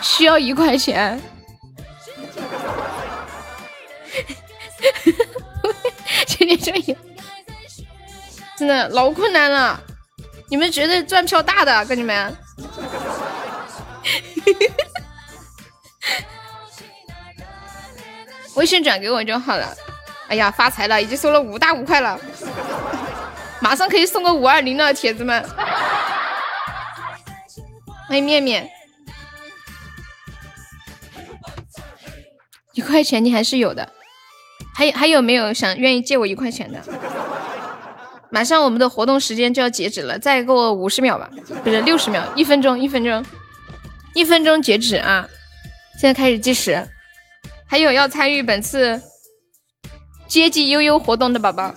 [0.00, 1.20] 需要一块钱。
[6.26, 6.96] 今天这里
[8.56, 9.78] 真的老困难了，
[10.48, 12.34] 你们绝对赚票大的，哥你们。
[18.54, 19.74] 微信转给我就好了。
[20.28, 22.18] 哎呀，发财了，已经收了五大五块了，
[23.60, 25.44] 马上可以送个五二零了，铁子们。
[28.08, 28.70] 欢迎面面，
[32.72, 33.92] 一块钱你还是有的，
[34.74, 36.80] 还有还有没有想愿意借我一块钱的？
[38.30, 41.30] 马上我们的活动时间就要截止了，再给我五十秒吧，
[41.62, 43.24] 不是六十秒，一分钟，一分钟，
[44.14, 45.28] 一分钟截止啊！
[46.00, 46.88] 现在开始计时。
[47.74, 49.02] 还有要参与本次
[50.28, 51.74] 接机悠悠活动的宝宝，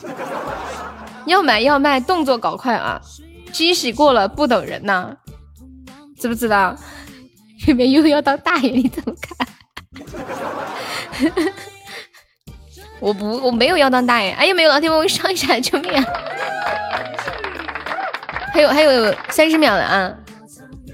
[1.26, 3.02] 要买要卖，动作搞快啊！
[3.52, 5.18] 机洗过了不等人呐，
[6.20, 6.78] 知不知道？
[7.66, 8.70] 有没有要当大爷？
[8.70, 9.36] 你怎么看？
[13.00, 14.30] 我不，我没有要当大爷。
[14.34, 15.60] 哎，呀没有老铁帮我上一下？
[15.60, 16.06] 救命啊！
[18.54, 20.14] 还有还有三十秒了啊！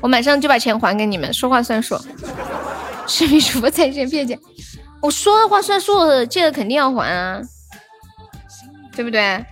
[0.02, 2.00] 我马上就把钱还给你们，说话算数。
[3.06, 4.40] 视频主播在线骗钱，
[5.04, 7.42] 我说的话算数，借的肯定要还啊，
[8.96, 9.46] 对不对？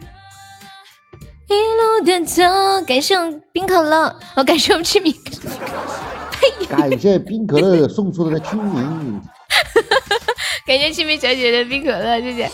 [1.50, 2.42] 一路的走，
[2.88, 5.14] 感谢我冰可乐，我，感谢我们清明，
[6.70, 9.22] 感谢冰可乐送出的清明，
[10.66, 12.50] 感谢清明小姐的冰可乐，谢谢。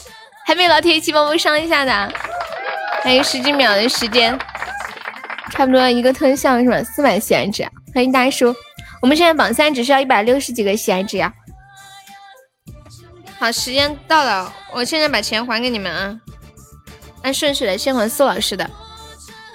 [0.47, 2.11] 还没老铁一起帮我上一下的，
[3.03, 4.35] 还有十几秒的时间，
[5.51, 6.81] 差不多一个特效是吧？
[6.81, 8.55] 四百喜爱值，欢迎大叔。
[9.03, 11.31] 我们现在榜三只需要一百六十几个喜爱值呀。
[13.39, 16.19] 好，时间到了，我现在把钱还给你们啊，
[17.21, 18.69] 按顺序来，先还苏老师的。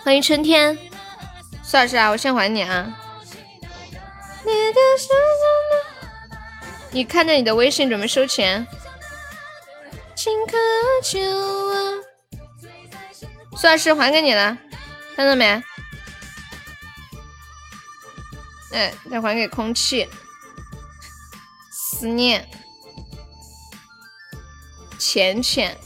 [0.04, 0.78] 欢迎春天，
[1.64, 2.96] 苏老师啊，我先还你啊。
[6.92, 8.66] 你看着你的微信准备收钱。
[13.56, 14.56] 苏老师还给你了，
[15.16, 15.60] 看到没？
[18.72, 20.08] 哎，再还给空气。
[21.70, 22.48] 思念，
[25.02, 25.76] 浅浅，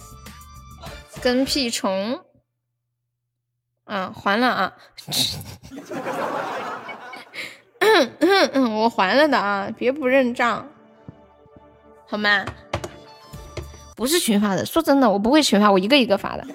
[1.23, 2.21] 跟屁虫。
[3.85, 4.73] 啊，还了啊！
[8.77, 10.69] 我还了的啊，别不认账，
[12.07, 12.45] 好吗？
[13.97, 16.47] 不是群发的，说真的，我不会群发，我一个一个发的。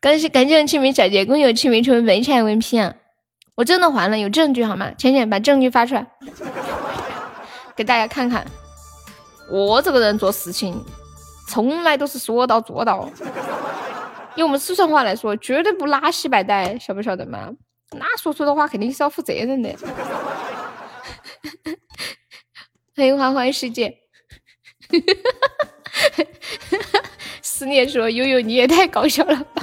[0.00, 2.94] 感谢感谢清明小姐，恭喜我清明成为本场 MVP 啊！
[3.54, 4.90] 我真的还了，有证据好吗？
[4.98, 6.06] 浅浅把证据发出来，
[7.76, 8.44] 给大家看看。
[9.50, 10.82] 我这个人做事情
[11.48, 13.08] 从来都是说到做到。
[14.36, 17.50] 用我们四川话来说，绝对不拉稀摆带，晓不晓得嘛？
[17.90, 19.76] 那说出的话肯定是要负责任的。
[22.96, 23.98] 欢迎花花世界，
[27.42, 29.62] 思念说悠悠你也太搞笑了吧？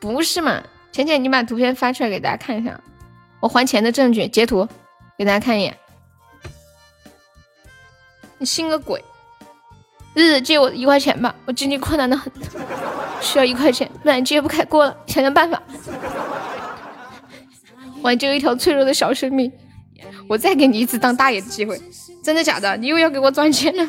[0.00, 0.62] 不是嘛？
[0.92, 2.80] 浅浅，你把图片发出来给大家看一下，
[3.40, 4.68] 我还钱的证据，截图
[5.18, 5.76] 给大家看一眼。
[8.38, 9.02] 你信个鬼！
[10.14, 12.32] 日日借我一块钱吧，我经济困难的很，
[13.20, 14.96] 需要一块钱，不然揭不开锅了。
[15.06, 15.60] 想想办法，
[18.02, 19.50] 挽救一条脆弱的小生命。
[20.28, 21.80] 我再给你一次当大爷的机会，
[22.22, 22.76] 真的假的？
[22.76, 23.86] 你又要给我赚钱了？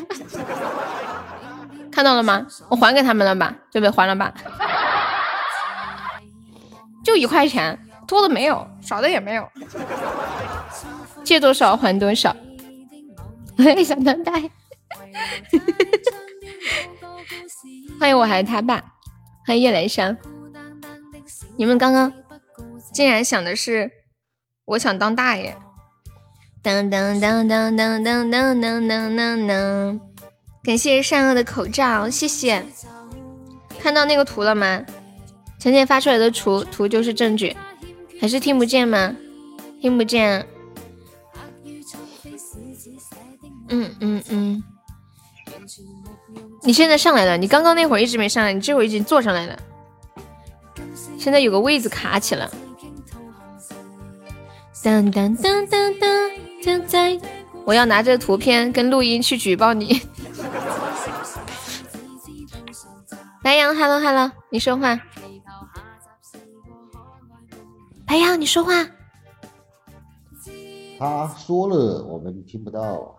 [1.92, 2.46] 看到了吗？
[2.68, 3.54] 我还给他们了吧？
[3.70, 3.90] 对不？
[3.90, 4.32] 还了吧？
[7.04, 9.48] 就一块钱，多的没有，少的也没有。
[11.22, 12.34] 借多少还多少。
[13.58, 14.50] 我也想当大爷。
[17.98, 18.82] 欢迎我还是他爸，
[19.46, 20.16] 欢迎夜来香。
[21.56, 22.12] 你们刚刚
[22.92, 23.90] 竟然想的是
[24.66, 25.56] 我想当大爷。
[26.62, 30.00] 噔噔噔噔噔噔噔噔噔噔。
[30.62, 32.64] 感谢善恶的口罩，谢谢。
[33.78, 34.84] 看到那个图了吗？
[35.58, 37.56] 浅浅发出来的图图就是证据，
[38.20, 39.16] 还是听不见吗？
[39.80, 40.46] 听不见。
[43.68, 44.64] 嗯嗯嗯。
[46.62, 49.58] 你现在上来了，你刚刚那会儿一直没上来，你这会儿已经坐上来了。
[51.18, 52.50] 现在有个位子卡起了。
[54.82, 56.30] 当当当当当，
[56.62, 57.18] 就在
[57.64, 60.00] 我要拿着图片跟录音去举报你。
[63.42, 65.00] 白羊，hello hello，你说话。
[68.06, 68.86] 白羊，你说话。
[70.98, 73.15] 他说了，我们听不到。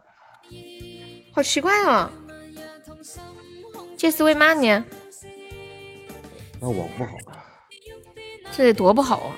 [1.33, 2.09] 好奇怪哦。
[3.97, 4.85] 这是为嘛呢？
[6.59, 7.43] 那网不好啊。
[8.55, 9.35] 这得多不好啊！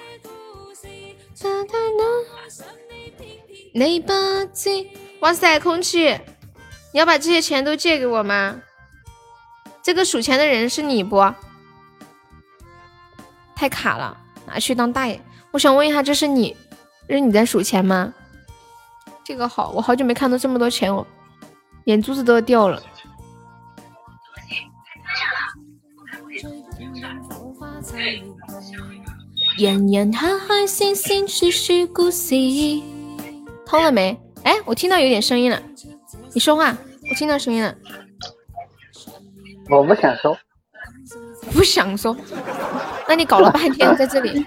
[5.20, 6.18] 哇塞，空气，
[6.94, 8.62] 你要把这些钱都借给我吗？
[9.84, 11.34] 这个数钱的人是你不？
[13.56, 15.22] 太卡了，拿去当大爷。
[15.52, 16.56] 我想问一下，这是你，
[17.08, 18.14] 这是你在数钱吗？
[19.29, 21.06] 这个好，我好久没看到这么多钱哦，
[21.83, 22.81] 眼珠子都要掉了。
[29.56, 32.33] 人人海海，星星说说故事。
[33.67, 34.19] 通了没？
[34.42, 35.62] 哎，我听到有点声音了。
[36.33, 36.76] 你说话，
[37.12, 37.76] 我听到声音了。
[39.69, 40.35] 我不想说。
[41.53, 42.17] 不想说？
[43.08, 44.44] 那你搞了半天在这里，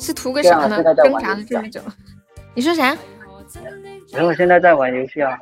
[0.00, 0.82] 是图个啥呢？
[0.82, 1.82] 挣扎了这么久。
[2.54, 2.96] 你说啥？
[4.12, 5.38] 因为我现在在玩游戏啊。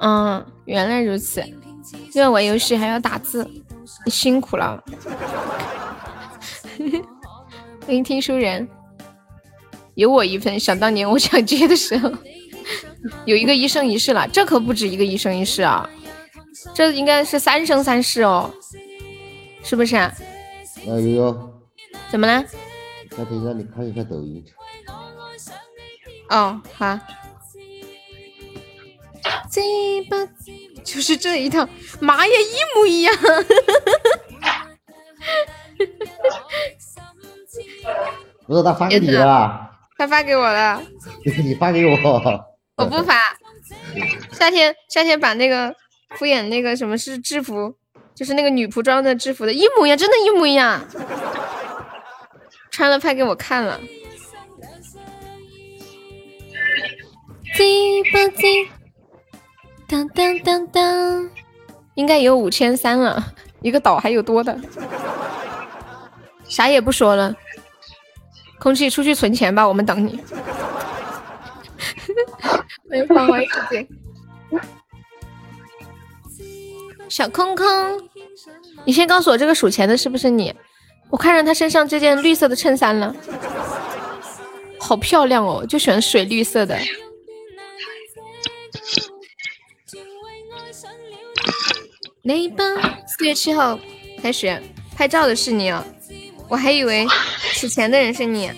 [0.00, 1.40] 嗯，原来如此。
[2.12, 3.48] 因为玩游戏还要打字，
[4.04, 4.82] 你辛苦了。
[7.86, 8.66] 欢迎听书人，
[9.94, 10.58] 有我一份。
[10.58, 12.10] 想当年我抢劫的时候，
[13.24, 15.88] 有一个一生一世了，这可不止一个一生一世啊，
[16.74, 18.52] 这应该是三生三世哦，
[19.62, 20.12] 是不是啊？
[20.80, 21.52] 哎悠悠，
[22.10, 22.44] 怎么了？
[23.16, 24.44] 夏天让你看一下抖音。
[26.28, 26.98] 哦，好。
[29.50, 29.62] 这
[30.08, 30.16] 把
[30.84, 31.68] 就是这一套，
[32.00, 33.14] 妈呀，一模一样。
[38.46, 40.80] 不是他发给你了，他发给我了，
[41.42, 41.96] 你发给我，
[42.76, 43.36] 我不发。
[44.32, 45.74] 夏天夏天把那个
[46.10, 47.74] 敷衍那个什么是制服，
[48.14, 50.86] 就是那个女仆装的制服的一模一样，真的，一模一样。
[52.70, 53.80] 穿了拍给我看了。
[57.56, 58.68] 叽吧叽，
[59.88, 61.30] 当当当当，
[61.94, 64.58] 应该有五千三了，一个岛还有多的。
[66.46, 67.34] 啥也不说了，
[68.58, 70.20] 空气出去存钱吧，我们等你。
[72.90, 73.88] 欢迎欢迎姐
[74.50, 74.60] 姐，
[77.08, 77.66] 小空空，
[78.84, 80.54] 你先告诉我这个数钱的是不是你？
[81.08, 83.16] 我看上他身上这件绿色的衬衫了，
[84.78, 86.78] 好漂亮哦，就喜欢水绿色的。
[92.26, 92.76] 那帮
[93.06, 93.78] 四月七号
[94.20, 94.60] 开始
[94.96, 95.84] 拍照的是你哦。
[96.48, 97.06] 我还以为
[97.54, 98.50] 取钱的人是你。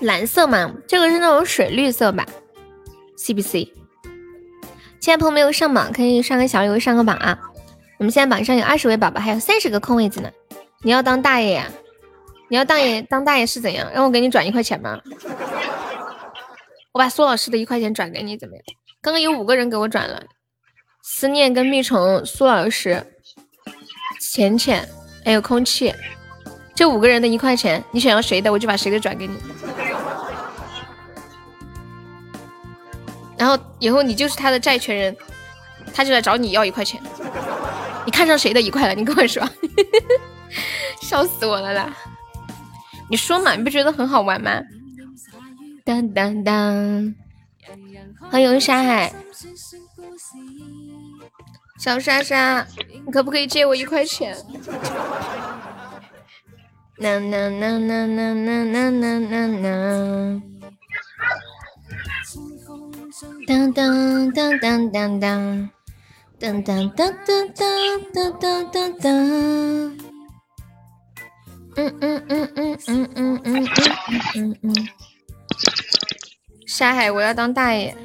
[0.00, 2.24] 蓝色嘛，这个是那种水绿色吧
[3.16, 3.72] ？C 不 C？
[5.00, 7.38] 亲爱的朋友没有上榜，可以上个小礼物，上个榜啊！
[7.98, 10.30] 我们现在榜上有二十位宝宝，还有三十个空位子呢。
[10.82, 11.70] 你要当大爷呀？
[12.50, 13.90] 你要当爷当大爷是怎样？
[13.92, 15.00] 让我给你转一块钱吗？
[16.92, 18.62] 我把苏老师的一块钱转给你，怎么样？
[19.00, 20.22] 刚刚有五个人给我转了，
[21.02, 23.04] 思念跟蜜虫、苏老师、
[24.20, 24.88] 浅浅
[25.24, 25.94] 还有空气，
[26.74, 29.36] 这五个人的一块钱，你想要谁的，我就把谁的转给你。
[33.38, 35.16] 然后以后你就是他的债权人，
[35.94, 37.00] 他就来找你要一块钱。
[38.04, 38.94] 你看上谁的一块了？
[38.94, 39.42] 你跟我说。
[41.00, 41.94] 笑死我了啦！
[43.10, 44.60] 你说嘛，你不觉得很好玩吗？
[45.84, 47.14] 当当当！
[48.30, 49.12] 欢迎沙海，
[51.78, 52.66] 小莎莎，
[53.06, 54.36] 你可不可以借我一块钱？
[56.98, 60.42] 呐呐呐呐呐呐呐呐呐！
[63.48, 65.70] 当当当当当当！
[66.38, 67.54] 当当当当
[68.14, 69.12] 当当当当！
[71.74, 74.88] 嗯嗯嗯嗯嗯嗯嗯嗯嗯嗯。
[76.64, 77.96] 沙海，我要当大爷，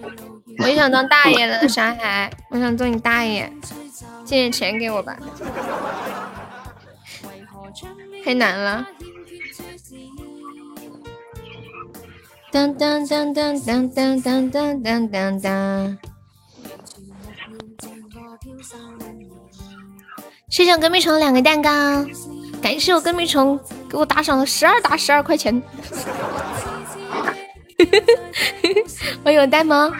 [0.59, 1.67] 我也想当大爷了。
[1.67, 3.53] 沙海，我想做你大爷，
[4.25, 5.15] 借点钱给我吧。
[8.25, 8.87] 太难了。
[12.53, 15.97] 当当当当当当当当当当。
[20.49, 22.05] 谢谢我隔壁虫两个蛋糕，
[22.61, 25.59] 感谢我隔壁虫给我打赏了十二打十二块钱。
[29.25, 29.91] 我有呆吗？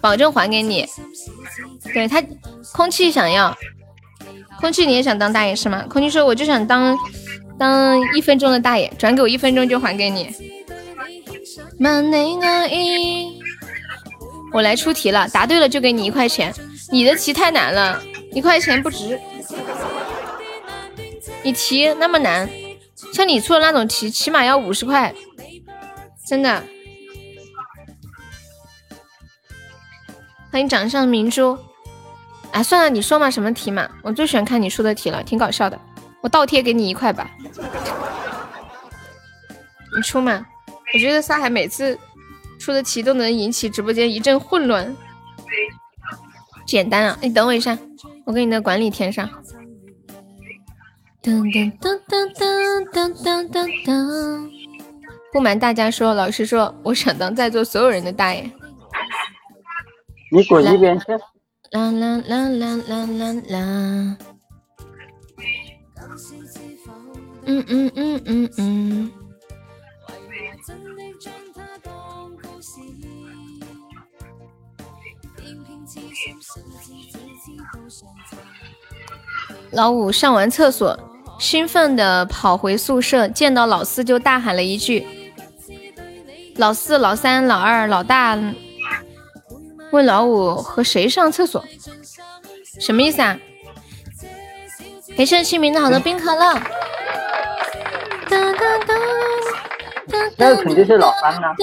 [0.00, 0.86] 保证还给你。
[1.92, 2.22] 对他，
[2.72, 3.52] 空气想要，
[4.60, 5.84] 空气你也想当大爷是吗？
[5.90, 6.96] 空气说我就想当
[7.58, 10.55] 当一分钟的大爷，转给我一分钟就还给你。
[14.52, 16.54] 我来出题了，答对了就给你一块钱。
[16.90, 18.00] 你的题太难了，
[18.32, 19.20] 一块钱不值。
[21.42, 22.48] 你题那么难，
[23.12, 25.14] 像你出的那种题，起码要五十块，
[26.26, 26.62] 真的。
[30.50, 31.58] 欢迎掌上明珠。
[32.52, 33.88] 哎，算了，你说嘛，什么题嘛？
[34.02, 35.78] 我最喜欢看你出的题了，挺搞笑的。
[36.22, 37.30] 我倒贴给你一块吧。
[39.94, 40.46] 你出嘛？
[40.96, 41.98] 我觉得沙海每次
[42.58, 44.96] 出的题都能引起直播间一阵混乱。
[46.66, 47.18] 简单啊！
[47.20, 47.78] 你等我一下，
[48.24, 49.28] 我给你的管理填上。
[51.22, 54.50] 噔噔噔噔噔噔噔噔噔。
[55.34, 58.50] 不瞒大家说，老实说，我想当在座所有人的大爷。
[60.32, 61.12] 你滚一边去！
[61.72, 64.16] 啦啦啦啦啦啦啦！
[67.44, 69.12] 嗯嗯嗯嗯嗯。
[79.72, 80.98] 老五上完厕所
[81.38, 85.06] 兴奋地跑回宿舍，见到老四就大喊了一句
[86.56, 88.38] ：“老四、老三、老二、老大。”
[89.92, 91.64] 问老五和谁上厕所？
[92.80, 93.38] 什么意思啊？
[95.16, 96.60] 感谢清明的好多冰可乐。
[100.36, 101.54] 那肯定是老三呢。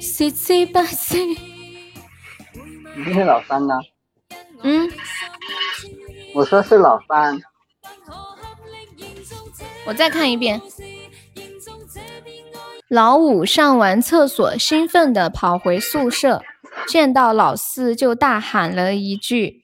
[0.00, 1.38] 七七八七，
[2.98, 3.78] 肯定是老三呢。
[4.64, 4.90] 嗯，
[6.34, 7.40] 我说是老三。
[9.86, 10.60] 我再看一遍。
[12.88, 16.42] 老五上完厕所，兴奋地跑回宿舍，
[16.88, 19.62] 见到老四就大喊了一句：“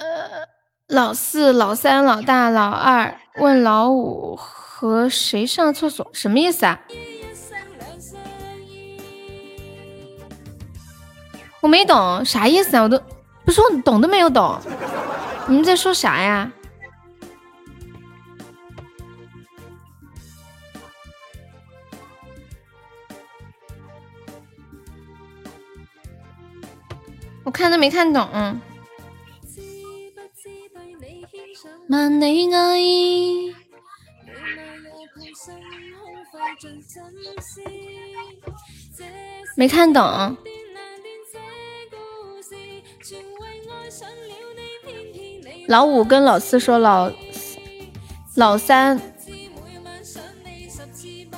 [0.00, 0.48] 呃，
[0.86, 6.10] 老四、老三、老大、老二。”问老五和谁上厕所？
[6.12, 6.82] 什么意思啊？
[11.60, 12.82] 我没懂啥意思啊！
[12.82, 13.00] 我都
[13.44, 14.58] 不是我懂都没有懂，
[15.46, 16.50] 你们在说啥呀？
[27.44, 28.26] 我看都没看懂。
[31.88, 32.78] 万里爱，
[39.56, 40.36] 没看懂。
[45.70, 47.12] 老五跟老四说：“老
[48.34, 49.00] 老三、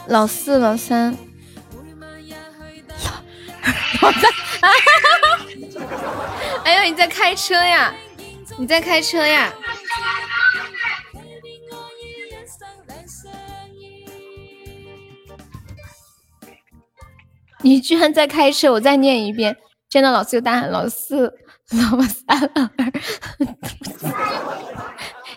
[0.06, 1.14] 老四、老三、
[4.00, 4.32] 老三。”
[6.64, 7.94] 哎呦，你在开车呀？
[8.56, 9.52] 你在开车呀？
[17.60, 18.72] 你居然在开车！
[18.72, 19.58] 我再念一遍，
[19.90, 21.38] 见到老四就大喊老四、
[21.72, 22.92] 老三、老二，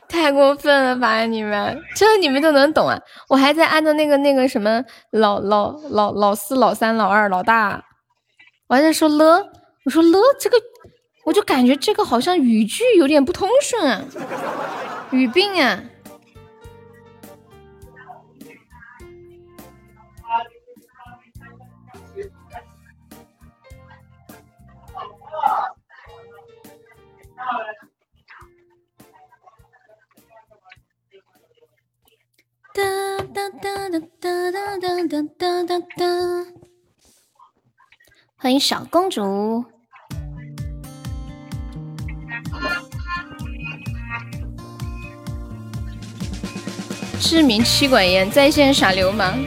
[0.07, 1.81] 太过分了吧你们！
[1.95, 2.99] 这你们都能懂啊？
[3.29, 7.83] 我还在按照那个那个什么老老老老四、老三、老二、老大，
[8.67, 9.51] 我还在说了，
[9.85, 10.57] 我说了这个，
[11.25, 14.01] 我就感觉这个好像语句有点不通顺啊，
[15.11, 15.83] 语病啊。
[32.75, 32.83] 哒
[33.33, 36.05] 哒哒哒哒哒哒哒哒哒！
[38.35, 39.63] 欢迎小公主。
[47.21, 49.39] 知名妻管严在线耍流氓。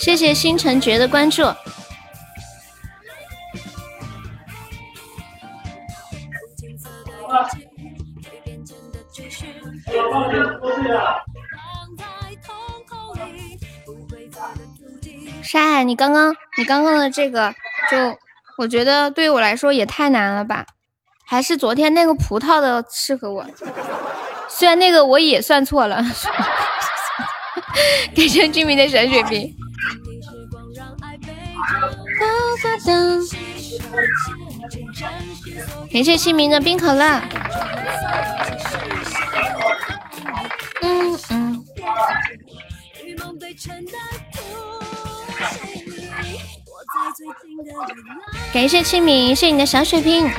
[0.00, 1.44] 谢谢星辰爵的关注。
[15.42, 17.54] 沙海，你刚刚你刚刚的这个，
[17.90, 17.96] 就
[18.58, 20.66] 我觉得对于我来说也太难了吧？
[21.28, 23.44] 还是昨天那个葡萄的适合我，
[24.48, 26.02] 虽然那个我也算错了。
[28.14, 29.54] 感谢居民的闪水瓶。
[35.92, 37.20] 感谢清明的冰可乐。
[40.86, 41.64] 嗯嗯。
[48.52, 50.30] 感谢清明，谢谢你的小水瓶。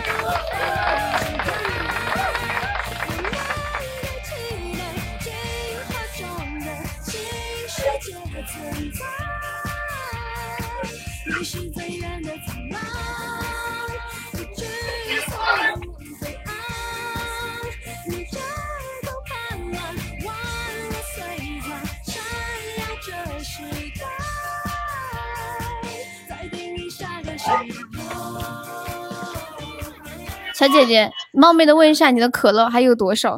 [30.57, 33.37] 小姐姐，冒昧的问一下，你的可乐还有多少？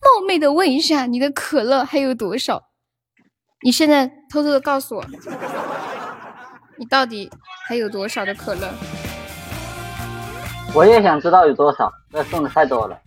[0.00, 2.62] 冒昧的问一下，你的可乐还有多少？
[3.62, 5.04] 你现在偷偷的告诉我，
[6.78, 7.30] 你到底
[7.68, 8.72] 还有多少的可乐？
[10.72, 12.98] 我也想知道有多少，这送的太多了。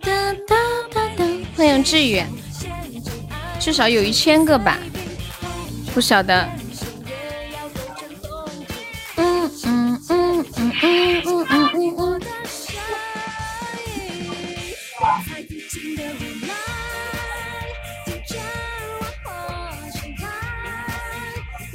[0.00, 0.54] 哒哒
[0.92, 1.24] 哒哒，
[1.56, 2.22] 欢迎志宇，
[3.58, 4.78] 至少有一千个吧，
[5.92, 6.48] 不晓得。
[9.16, 12.35] 嗯嗯嗯嗯嗯嗯嗯嗯嗯。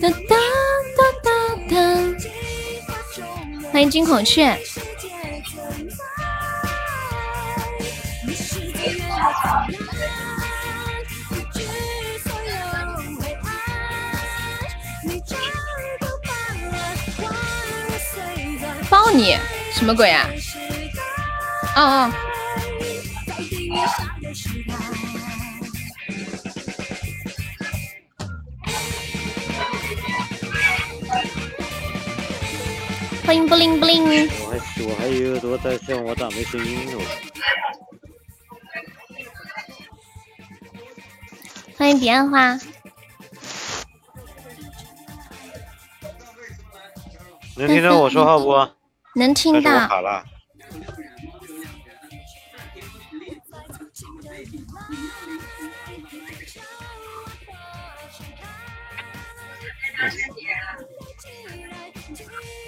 [0.01, 0.35] 哒哒
[0.97, 1.29] 哒哒
[1.69, 1.75] 哒，
[3.71, 4.57] 欢迎金孔雀。
[18.89, 19.37] 抱你
[19.71, 20.27] 什么鬼啊？
[21.75, 22.11] 哦哦。
[33.31, 36.99] 欢迎布灵布灵，我还我还有耳朵在线，我咋没声音呢？
[41.77, 42.59] 欢迎彼岸花，
[47.55, 48.69] 能听到我说话不？
[49.17, 49.87] 能听到。
[49.87, 50.25] 卡了？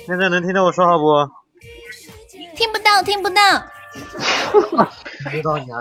[0.05, 1.31] 现在能听到我说话不？
[2.55, 3.41] 听不到，听不到。
[5.31, 5.79] 听到你啊！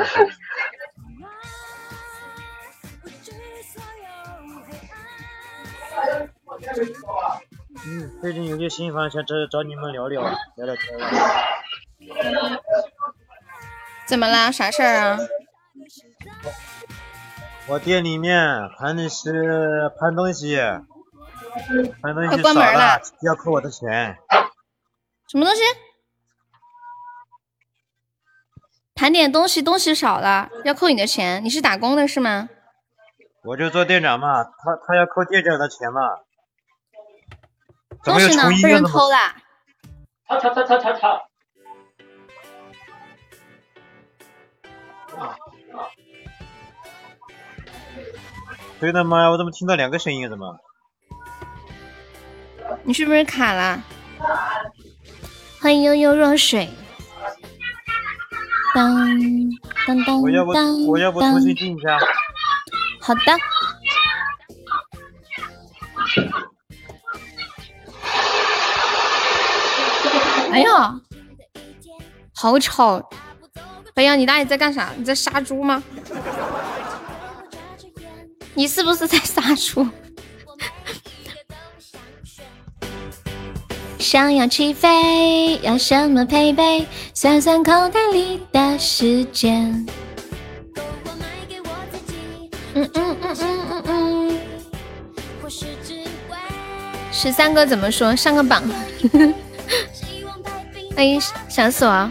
[7.85, 10.23] 嗯，最近有些心烦，想找找你们聊聊
[10.57, 12.61] 聊聊天儿。
[14.07, 14.53] 怎么啦？
[14.53, 15.19] 啥事儿啊？
[17.67, 20.57] 我店里面盘的是盘东西，
[22.01, 24.17] 快西少关门了要扣我的钱。
[25.29, 25.63] 什么东西？
[28.95, 31.45] 盘点东西，东西少了，要扣你的钱。
[31.45, 32.49] 你是打工的是吗？
[33.43, 34.51] 我就做店长嘛，他
[34.87, 36.01] 他要扣店长的钱嘛。
[38.05, 38.49] 东西呢？
[38.63, 39.35] 被人偷了吗？
[40.29, 40.39] 偷啦？
[40.41, 41.29] 吵吵吵吵吵吵！
[48.81, 49.31] 对的吗？
[49.31, 50.31] 我怎么听到两个声音？
[50.31, 50.59] 怎么？
[52.85, 53.83] 你是不是卡了？
[55.61, 56.69] 欢迎悠悠若水。
[58.75, 59.09] 当
[59.87, 61.99] 当当我要不当我要不重新进一下？
[63.01, 63.21] 好的。
[70.53, 71.01] 哎呀，
[72.35, 73.11] 好吵！
[73.95, 74.91] 白羊，你大爷在干啥？
[74.97, 75.83] 你在杀猪吗？
[78.55, 79.87] 你是不是在杀猪？
[84.03, 86.85] 想要起飞，要什么配备？
[87.15, 89.87] 算算口袋里的时间。
[92.75, 94.41] 嗯嗯嗯嗯嗯嗯。
[97.13, 98.15] 十三哥怎么说？
[98.17, 98.63] 上个榜。
[100.97, 102.11] 欢迎想死我。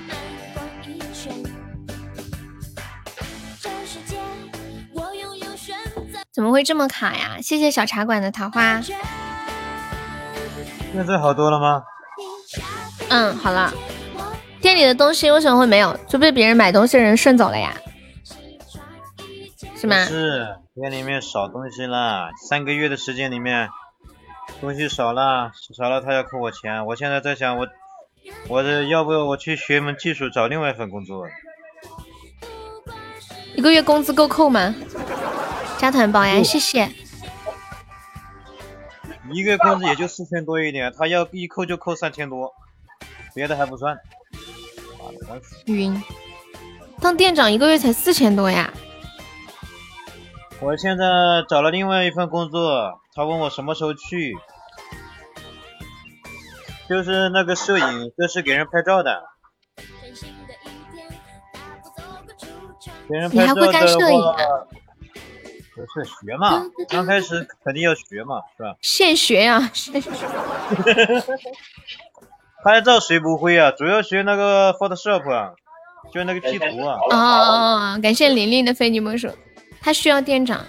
[6.31, 7.37] 怎么会这么卡呀？
[7.41, 8.81] 谢谢小茶馆的桃花。
[10.93, 11.83] 现在好多了吗？
[13.09, 13.73] 嗯，好了。
[14.61, 15.97] 店里的东西为什么会没有？
[16.07, 17.73] 就被别人买东西的人顺走了呀？
[19.75, 20.05] 是吗？
[20.05, 23.69] 是店里面少东西了，三个月的时间里面
[24.59, 26.85] 东西少了，少了他要扣我钱。
[26.85, 27.67] 我现在在想，我
[28.47, 31.25] 我这要不我去学门技术，找另外一份工作。
[33.55, 34.75] 一个月工资够扣吗？
[35.79, 36.87] 加团保呀，谢谢。
[39.29, 42.53] 一个月工资也就四千多一点，他要一扣就扣三千多，
[43.33, 43.97] 别的还不算。
[45.65, 46.01] 晕。
[46.99, 48.73] 当店长一个月才四千多呀？
[50.59, 51.05] 我现在
[51.49, 54.37] 找了另外一份工作，他问我什么时候去，
[56.87, 59.23] 就是那个摄影，就是给人拍照的。
[63.09, 64.35] 给人你还拍照的会干摄影啊，
[64.69, 64.80] 不
[65.75, 68.75] 是学嘛，刚开始肯定要学嘛，是吧？
[68.81, 70.09] 现学呀、现学。
[72.63, 73.71] 拍照谁不会啊？
[73.71, 75.53] 主要学那个 Photoshop 啊，
[76.13, 76.99] 就那个 P 图啊。
[77.09, 77.15] 哦哦
[77.95, 77.99] 哦！
[78.01, 79.29] 感谢玲玲的非你莫属，
[79.81, 80.63] 他需要店长，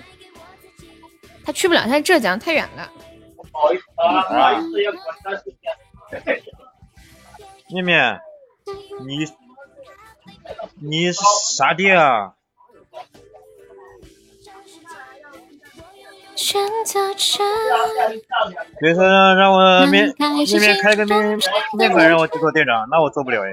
[1.44, 2.90] 他去不了，他在浙江太远了。
[3.36, 6.42] 不好意思啊，不好意思，要管他时间。
[7.68, 8.20] 面面，
[9.04, 9.26] 你
[10.80, 12.34] 你啥店啊？
[16.34, 17.44] 选择着。
[18.80, 21.38] 比如说让让我面开面面开个面
[21.78, 23.50] 面馆让我去做店长，那我做不了哎。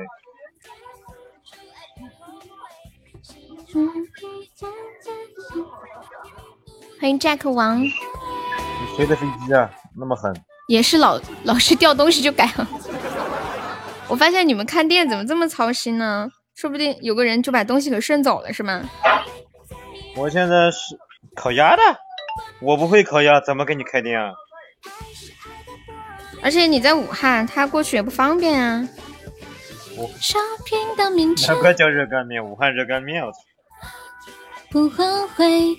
[6.99, 7.91] 欢迎 Jack 王，你
[8.97, 9.69] 谁的飞机啊？
[9.97, 10.33] 那么狠？
[10.67, 12.67] 也是老老是掉东西就改了。
[14.07, 16.29] 我发现你们看店怎么这么操心呢？
[16.55, 18.81] 说不定有个人就把东西给顺走了，是吗？
[20.17, 20.99] 我现在是
[21.35, 21.81] 烤鸭的，
[22.61, 24.31] 我不会烤鸭，怎么给你开店啊？
[26.41, 28.87] 而且你在武汉，他过去也不方便啊。
[29.97, 33.37] 我 shopping 到明天难怪叫热干面，武汉热干面，我操！
[34.71, 35.75] 不后悔，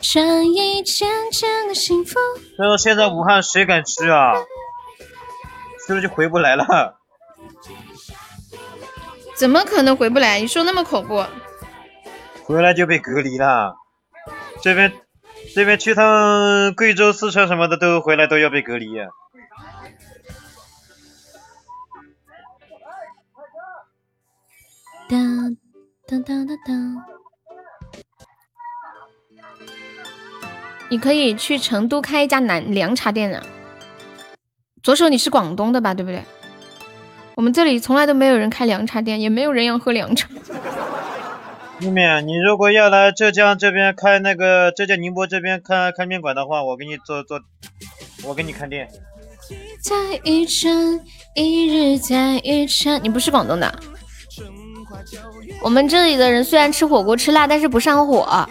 [0.00, 2.18] 这一件真的幸福。
[2.56, 4.34] 但是现在武汉谁敢吃啊？
[5.84, 6.98] 吃了就回不来了。
[9.34, 10.40] 怎么可能回不来？
[10.40, 11.24] 你说那么恐怖？
[12.44, 13.74] 回来就被隔离了。
[14.62, 14.92] 这边
[15.56, 18.88] 这边去趟贵州、四川什么的都回来都要被隔离。
[25.08, 25.56] 当
[26.06, 27.04] 当当当当。
[30.90, 33.42] 你可以去成都开一家南凉茶店啊。
[34.82, 35.94] 左手你是广东的吧？
[35.94, 36.22] 对不对？
[37.34, 40.28] 我们这里从来都没有人开凉茶店，也没有人要喝凉茶。
[41.78, 47.38] 妹妹，你如果要来浙江这边开那个浙江宁波这边开开面馆的话，我给你做做，
[48.24, 48.88] 我给你看店。
[49.82, 49.94] 在
[50.24, 51.00] 一城，
[51.34, 52.98] 一日在一城。
[53.02, 53.72] 你不是广东的？
[55.60, 58.48] 我们这里的人虽然吃火锅吃辣，但是不上火。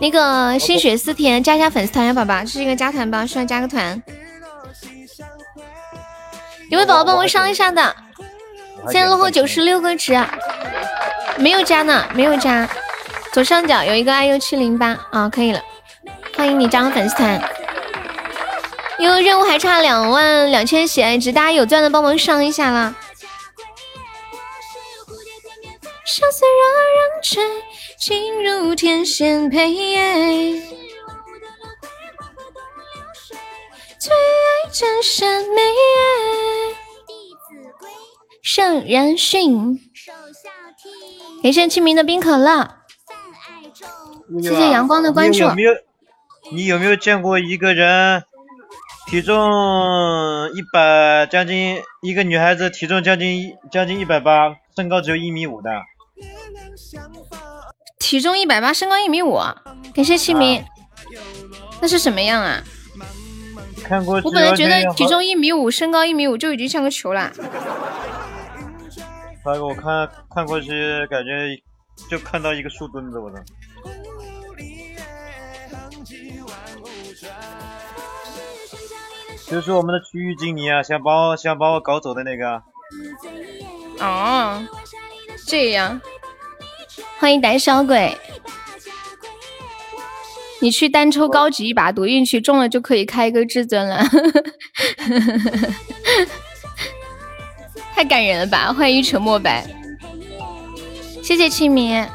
[0.00, 4.00] 那个心血思甜，加一下粉丝团呀，宝宝，是一个加团包，需要加个团。
[6.70, 7.94] 有位宝宝帮我上一下的，
[8.90, 10.14] 现在落后九十六个值，
[11.38, 12.68] 没有加呢，没有加。
[13.32, 15.60] 左上角有一个 iu 七零八啊，可以了，
[16.36, 17.40] 欢迎你加入粉丝团。
[18.98, 22.94] 因为任务还差两万两千喜爱值，大家有钻的帮忙上一下啦。
[26.08, 26.56] 惹
[26.96, 27.42] 人醉，
[27.98, 29.74] 情如天仙配。
[33.98, 35.60] 最爱真善美。
[38.46, 39.80] 圣人训。
[41.42, 42.76] 感谢清明的冰可乐，
[44.40, 45.32] 谢谢阳光的关注。
[45.32, 45.72] 你有没有
[46.52, 48.22] 你有没有见过一个人
[49.08, 49.36] 体重
[50.54, 55.68] 一百将近一个女孩子体重将近一将近一百八，身高只有一米五的？
[57.98, 59.40] 体重一百八，身高一米五，
[59.92, 60.64] 感谢清明。
[61.80, 62.62] 那是什么样啊？
[63.82, 64.20] 看过。
[64.22, 67.32] 我本来觉得体重一米五，身高一米五就已经像个球了。
[69.46, 71.30] 发给我看看过去，感觉
[72.10, 73.38] 就看到一个树墩子，我操！
[79.48, 82.60] 就是我们的区域经理啊，想把我想把我搞走的那个。
[84.00, 84.66] 哦，
[85.46, 86.00] 这样，
[87.20, 88.18] 欢迎胆小鬼。
[90.60, 94.02] 你去单抽高级一把，赌运气中了就可以开一个至尊了。
[97.96, 98.74] 太感人了吧！
[98.74, 99.66] 欢迎一尘莫白，
[101.22, 102.06] 谢谢清明。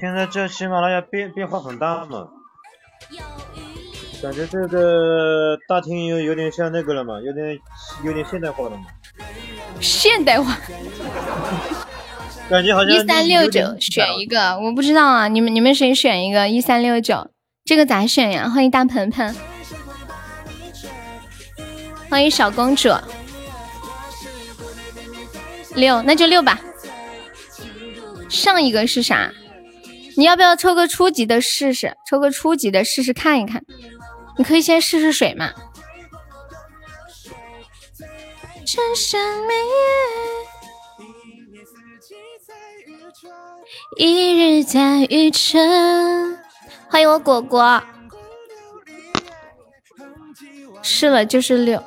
[0.00, 2.26] 现在这喜马拉雅变变化很大嘛，
[4.22, 7.58] 感觉这个大厅有有点像那个了嘛，有点
[8.02, 8.86] 有点现代化了嘛。
[9.82, 10.56] 现代化。
[12.48, 17.30] 感觉好像一三六九选一个，我不知道啊，你们你们谁选一个一三六九？
[17.64, 18.48] 这个咋选呀？
[18.48, 19.34] 欢迎大盆盆，
[22.10, 22.94] 欢迎小公主，
[25.74, 26.60] 六那就六吧。
[28.28, 29.32] 上一个是啥？
[30.16, 31.96] 你要不要抽个初级的试试？
[32.08, 33.64] 抽个初级的试试看一看。
[34.36, 35.52] 你可以先试试水嘛。
[43.96, 46.36] 一日在雨城，
[46.88, 47.82] 欢迎我果果。
[50.82, 51.82] 试了就是六，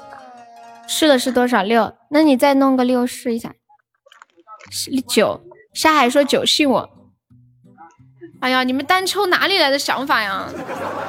[0.88, 1.94] 试了是多少六？
[2.12, 3.54] 那你再弄个六试一下。
[5.08, 5.42] 九，
[5.74, 6.90] 沙海说九信我。
[8.40, 10.48] 哎呀，你们单抽哪里来的想法呀？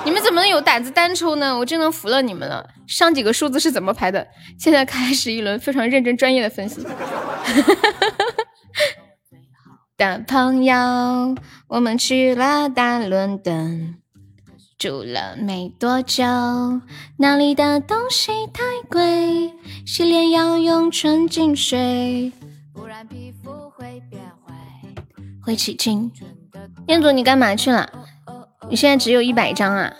[0.04, 1.56] 你们怎么能有胆子单抽呢？
[1.56, 2.69] 我真的服了你们了。
[2.88, 4.26] 上几个数字是怎么排的？
[4.58, 6.85] 现在开始一轮非常认真专业的分析。
[9.99, 11.35] 的朋友，
[11.67, 13.97] 我们去了大伦敦，
[14.79, 16.25] 住了没多久，
[17.17, 19.53] 那里的东西太贵，
[19.85, 22.33] 洗脸要用纯净水，
[22.73, 24.55] 不然皮肤会变坏，
[25.43, 26.13] 会起劲。
[26.87, 27.91] 彦祖，你干嘛去了？
[28.71, 29.93] 你现在只有一百张啊？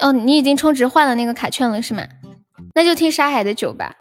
[0.00, 2.02] 哦，你已经充值换了那个卡券了是吗？
[2.74, 3.96] 那就听沙海的酒吧。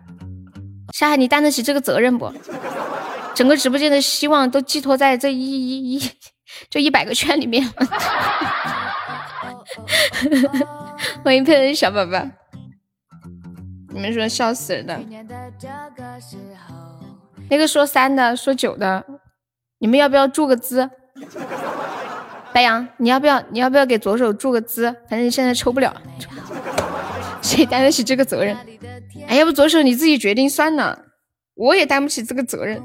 [0.92, 2.30] 沙海，你担得起这个责任不？
[3.36, 6.12] 整个直播间的希望都寄托在这一一一
[6.70, 7.64] 这一百个圈里面。
[11.24, 12.26] 欢迎佩恩小宝宝，
[13.94, 14.98] 你们说笑死人的。
[17.50, 19.06] 那个说三的，说九的，
[19.80, 20.90] 你们要不要注个资？
[22.54, 23.44] 白羊，你要不要？
[23.52, 24.86] 你要不要给左手注个资？
[25.10, 25.94] 反正你现在抽不了，
[27.42, 28.56] 谁担得起这个责任？
[29.28, 30.98] 哎，要不左手你自己决定算了，
[31.56, 32.82] 我也担不起这个责任。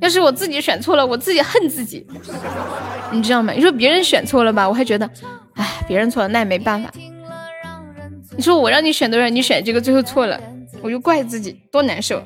[0.00, 2.06] 要是我自己选错了，我自己恨自己，
[3.10, 3.52] 你知道吗？
[3.52, 5.08] 你说别人选错了吧，我还觉得，
[5.54, 6.90] 哎，别人错了那也没办法。
[8.36, 10.40] 你说我让你选的人，你选这个最后错了，
[10.82, 12.22] 我就怪自己，多难受。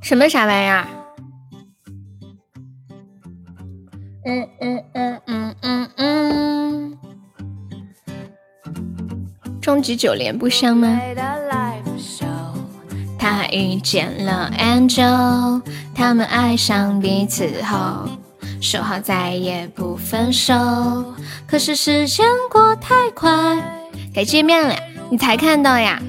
[0.00, 0.86] 什么啥玩意儿？
[4.24, 6.98] 嗯嗯嗯嗯嗯嗯。
[9.60, 11.00] 终极九连不香吗？
[13.28, 15.60] 他遇见了 Angel，
[15.96, 18.08] 他们爱上彼此后，
[18.62, 20.54] 说好再也不分手。
[21.44, 23.28] 可是时间过太快，
[24.14, 24.76] 该见面了，
[25.10, 26.00] 你才看到呀。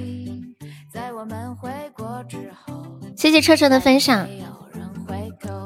[3.15, 4.27] 谢谢车车的分享。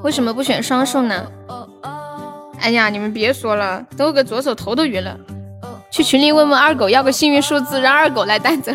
[0.04, 1.28] 为什么不选双数呢？
[2.62, 5.18] 哎呀，你们别说了，都个左手头都晕了。
[5.92, 8.72] 去群里问问二狗要个幸运数字，让二狗来担责。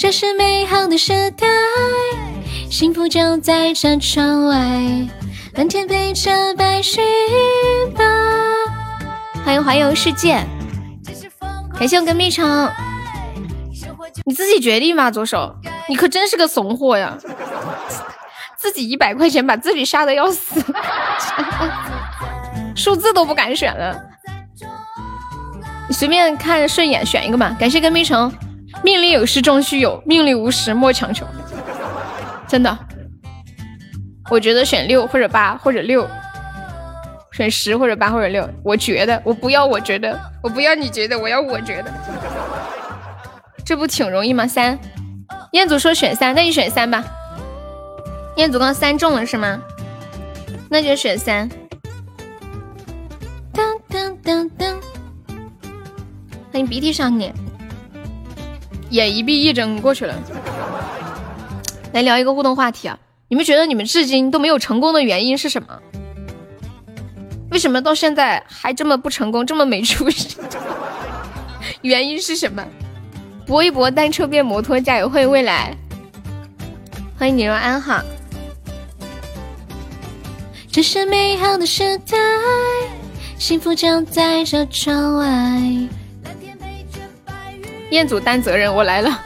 [0.00, 1.46] 这是美好的时代，
[2.70, 4.56] 幸福就在这窗外，
[5.52, 8.02] 蓝天陪着白云吧。
[9.44, 10.42] 欢迎环游世界，
[11.78, 12.72] 感谢我跟蜜橙，
[14.24, 15.54] 你自己决定吧，左手，
[15.86, 17.18] 你可真是个怂货呀，
[18.56, 20.64] 自己一百块钱把自己吓得要死，
[22.74, 24.00] 数字都不敢选了，
[25.86, 27.54] 你随便看顺眼选一个吧。
[27.60, 28.32] 感谢跟蜜橙。
[28.82, 31.26] 命里有时终须有，命里无时莫强求。
[32.46, 32.78] 真的，
[34.30, 36.08] 我觉得选六或者八或者六，
[37.32, 38.48] 选十或者八或者六。
[38.64, 41.92] 我觉得，我不要，我觉得，我不要你觉得，我要我觉得。
[43.64, 44.46] 这不挺容易吗？
[44.46, 44.78] 三，
[45.52, 47.04] 彦祖说选三，那就选三吧。
[48.36, 49.60] 彦祖刚三中了是吗？
[50.68, 51.48] 那就选三。
[53.52, 54.80] 当当当当，
[56.50, 57.32] 欢迎鼻涕少年。
[58.90, 60.14] 眼一闭一睁过去了，
[61.92, 62.98] 来聊一个互动话题啊！
[63.28, 65.78] 你们觉得你们至今都没有成功的原因是什么？
[67.50, 70.36] 为什么到现在还这么不成功，这么没出息？
[71.82, 72.64] 原因是什么？
[73.46, 75.08] 搏一搏，单车变摩托，加油！
[75.08, 75.76] 欢迎未来，
[77.18, 78.02] 欢迎你若安哈。
[80.70, 82.16] 这是美好的时代，
[83.38, 85.99] 幸福就在这窗外。
[87.90, 89.18] 彦祖担责任，我来了，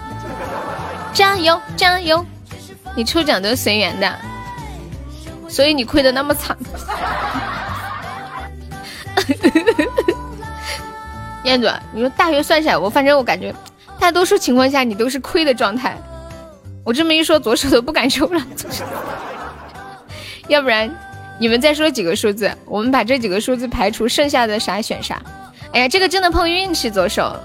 [1.12, 2.24] 加油加油！
[2.96, 4.18] 你抽奖都是随缘的，
[5.48, 6.56] 所以你亏的那么惨。
[11.44, 13.54] 彦祖，你说大约算下来，我反正我感觉
[13.98, 15.96] 大多数情况下你都是亏的状态。
[16.84, 18.40] 我这么一说，左手都不敢抽了。
[20.48, 20.90] 要不然
[21.38, 25.20] 你们再说几个数字，我们把这几个数字排除，剩下的啥选啥。
[25.72, 27.38] 哎呀，这个真的碰运气，左手。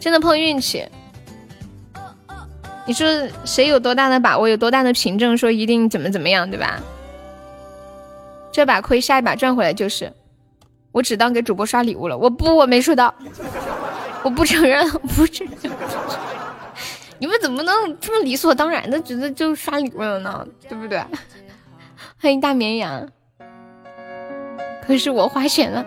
[0.00, 0.88] 真的碰运气，
[2.86, 3.06] 你说
[3.44, 6.80] 谁有多大的把握，有多大的凭证说一定怎么怎么样，对吧？
[8.50, 10.12] 这把亏，下一把赚回来就是。
[10.92, 13.14] 我只当给主播刷礼物了，我不，我没收到，
[14.24, 15.70] 我不承认， 不承认。
[17.18, 20.44] 你们怎么能这么理所当然的觉得就刷礼物了呢？
[20.68, 20.98] 对不对？
[22.20, 23.06] 欢迎大绵羊，
[24.84, 25.86] 可是我花钱了，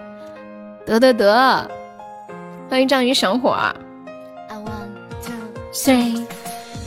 [0.85, 1.69] 得得得，
[2.69, 3.57] 欢迎章鱼小火。
[5.73, 6.23] three，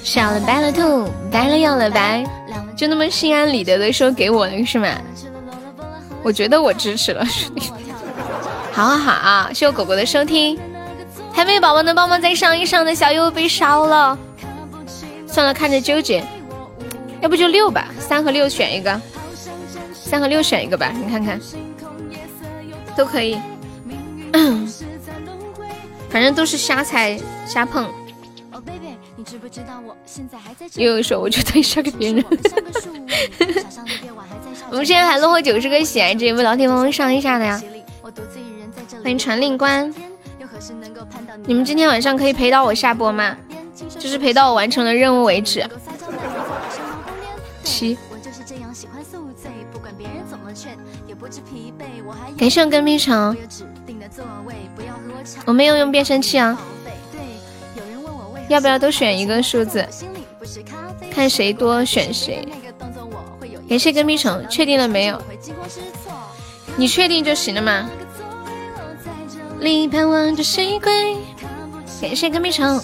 [0.05, 2.25] 少了白了兔，白了要了白，
[2.77, 4.89] 就那么心安理得的说给我了是吗？
[6.23, 7.25] 我觉得我支持了，
[8.73, 10.59] 好好好啊，谢谢狗狗的收听，
[11.33, 14.19] 还没有宝宝能帮忙再上一上的小优被烧了，
[15.27, 16.25] 算了，看着纠结，
[17.21, 19.01] 要不就六吧，三和六选一个，
[19.93, 21.41] 三和六选一个吧，你看看，
[22.97, 23.39] 都可以，
[26.11, 27.89] 反正都是瞎猜瞎碰。
[30.75, 32.25] 又说我就推销给别人。
[34.71, 37.63] 我们现在还落后九十个喜爱值，有没有老铁帮忙上一下的呀？
[39.03, 39.93] 欢迎传令官。
[41.45, 43.37] 你们今天晚上可以陪到我下播吗？
[43.99, 45.65] 就是陪到我完成了任务为止。
[47.63, 47.97] 七。
[52.39, 53.37] 感谢我跟冰城，
[55.45, 56.59] 我没有用变声器啊。
[58.49, 59.87] 要不要都选一个数字？
[61.11, 62.47] 看谁多选谁。
[63.69, 65.21] 感谢跟冰城，确定了没有？
[66.77, 67.91] 你确定就行了吗？
[69.61, 71.17] 另一旁望着谁归？
[72.01, 72.81] 感谢跟冰城。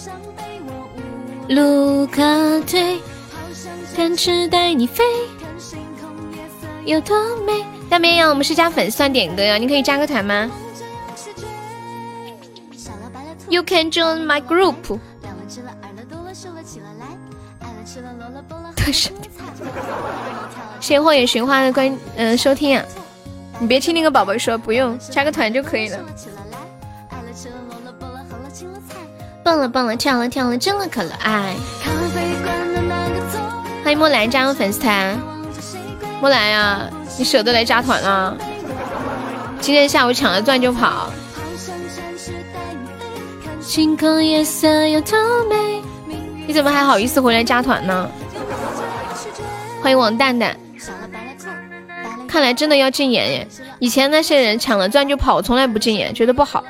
[1.49, 2.21] 卢卡
[2.67, 2.99] 推，
[3.95, 5.03] 展翅带你飞，
[6.85, 7.63] 有多美？
[7.89, 10.49] 大绵羊，我们是加粉丝点歌呀，你可以加个团吗
[13.49, 14.99] ？You can join my group。
[18.83, 19.09] 特是，
[20.81, 22.83] 谢谢荒野寻花的关嗯收听啊，
[23.59, 25.99] 你别听那个宝宝说，不用加个团就可以了。
[29.41, 31.55] 蹦了蹦了，跳了跳了，真的可爱。
[33.85, 35.17] 欢迎木兰加入粉丝团，
[36.19, 38.35] 木兰呀，你舍得来加团啊？
[39.61, 41.09] 今天下午抢了钻就跑。
[43.61, 45.81] 星空夜色有多美？
[46.45, 48.11] 你怎么还好意思回来加团呢？
[49.83, 50.57] 欢迎王蛋蛋。
[52.25, 53.47] 看来真的要禁言耶！
[53.79, 56.63] 以前那些人抢了钻就跑，从来不禁言，觉得不好。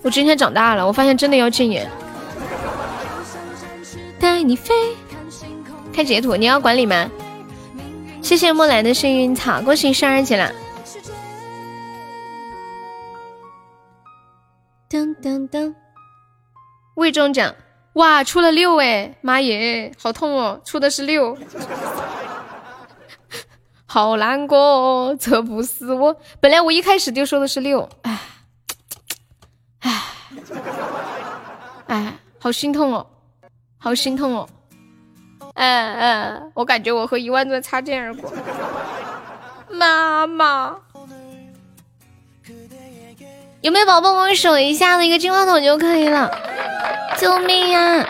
[0.00, 1.86] 我今天长大了，我发现真的要禁言。
[4.18, 4.74] 带你飞，
[5.92, 7.10] 看截图，你要管理吗？
[8.22, 10.50] 谢谢莫兰的幸运草，恭喜十二级了。
[14.88, 15.74] 噔噔噔，
[16.94, 17.54] 未中奖，
[17.92, 21.36] 哇，出了六哎，妈耶，好痛哦，出的是六，
[23.90, 28.20] 好难过，这不是我，本来我一开始就说的是六，哎，
[29.80, 30.02] 哎，
[31.86, 33.06] 哎，好心痛哦。
[33.80, 34.48] 好心痛哦，
[35.54, 38.28] 嗯嗯，我感觉我和一万钻擦肩而过。
[39.70, 40.76] 妈妈，
[43.60, 46.28] 有没有宝宝帮我守一下的一个金话筒就可以了？
[47.16, 48.04] 救命呀！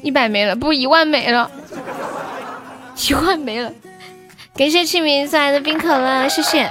[0.00, 1.50] 一百没了，不一万没了，
[3.06, 3.72] 一万没了。
[4.54, 6.68] 感谢清明送来的冰可乐，谢谢，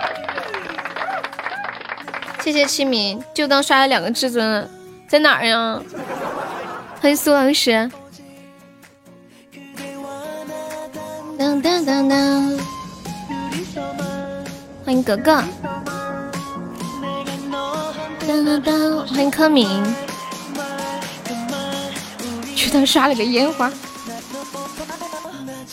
[2.44, 4.70] 谢谢清明，就当刷了两个至尊了。
[5.08, 5.80] 在哪儿呀？
[7.00, 7.90] 欢迎苏老师。
[11.40, 12.60] 当当当当。
[14.84, 15.44] 欢迎格格。
[18.28, 19.08] 当当当。
[19.08, 19.96] 欢迎柯明。
[22.56, 23.72] 去当刷了个烟花。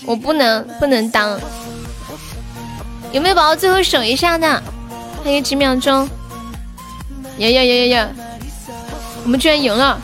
[0.06, 1.38] 我不能不能当。
[3.12, 4.62] 有没有宝宝最后守一下的？
[5.22, 6.08] 还有几秒钟。
[7.38, 8.08] 呀呀呀呀呀！
[9.24, 10.00] 我们居然赢了！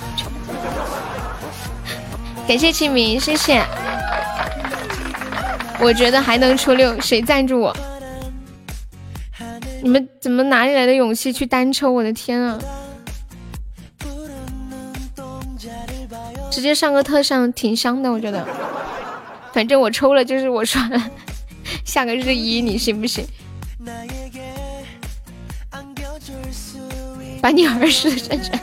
[2.49, 3.65] 感谢清明，谢谢。
[5.79, 7.77] 我觉得还能出六，谁赞助我？
[9.83, 11.91] 你们怎么哪里来的勇气去单抽？
[11.93, 12.59] 我的天啊！
[16.51, 18.47] 直接上个特上挺香的，我觉得。
[19.61, 21.11] 反正我抽了就是我刷了，
[21.85, 23.27] 下个日一你信不信？
[27.43, 28.59] 把你儿时的战争。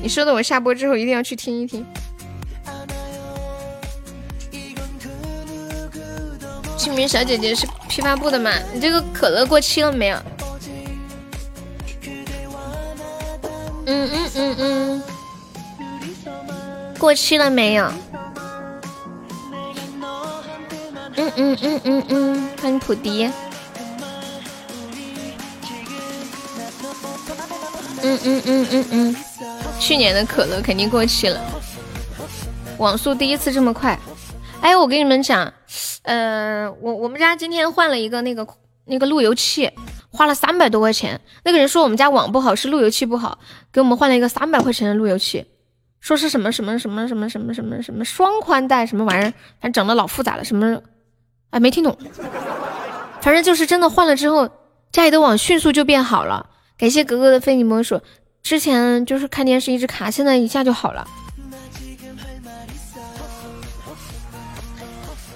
[0.00, 1.84] 你说的，我下播之后一定要去听一听。
[6.76, 8.52] 清明小姐姐是批发部的吗？
[8.72, 10.16] 你这个可乐过期了没有？
[13.86, 15.02] 嗯嗯嗯嗯，
[17.00, 17.92] 过期了没有？
[21.16, 23.30] 嗯嗯嗯嗯嗯，欢迎普迪。
[28.02, 29.16] 嗯嗯嗯嗯嗯，
[29.78, 31.40] 去年的可乐肯定过期了。
[32.78, 33.98] 网速第一次这么快，
[34.60, 35.52] 哎，我跟你们讲，
[36.02, 38.46] 呃，我我们家今天换了一个那个
[38.84, 39.70] 那个路由器，
[40.10, 41.20] 花了三百多块钱。
[41.44, 43.38] 那个人说我们家网不好，是路由器不好，
[43.72, 45.46] 给我们换了一个三百块钱的路由器，
[46.00, 50.82] 说是什么什么什么什么什么什么什么双宽带什么玩意儿，反正整的老复杂了，什么，
[51.54, 51.96] 哎，没听懂。
[53.20, 54.50] 反正就是真的换了之后，
[54.90, 56.50] 家里的网迅速就变好了。
[56.76, 58.00] 感谢格格的非你莫属，
[58.42, 61.06] 之前就是看电视一直卡，现在一下就好了。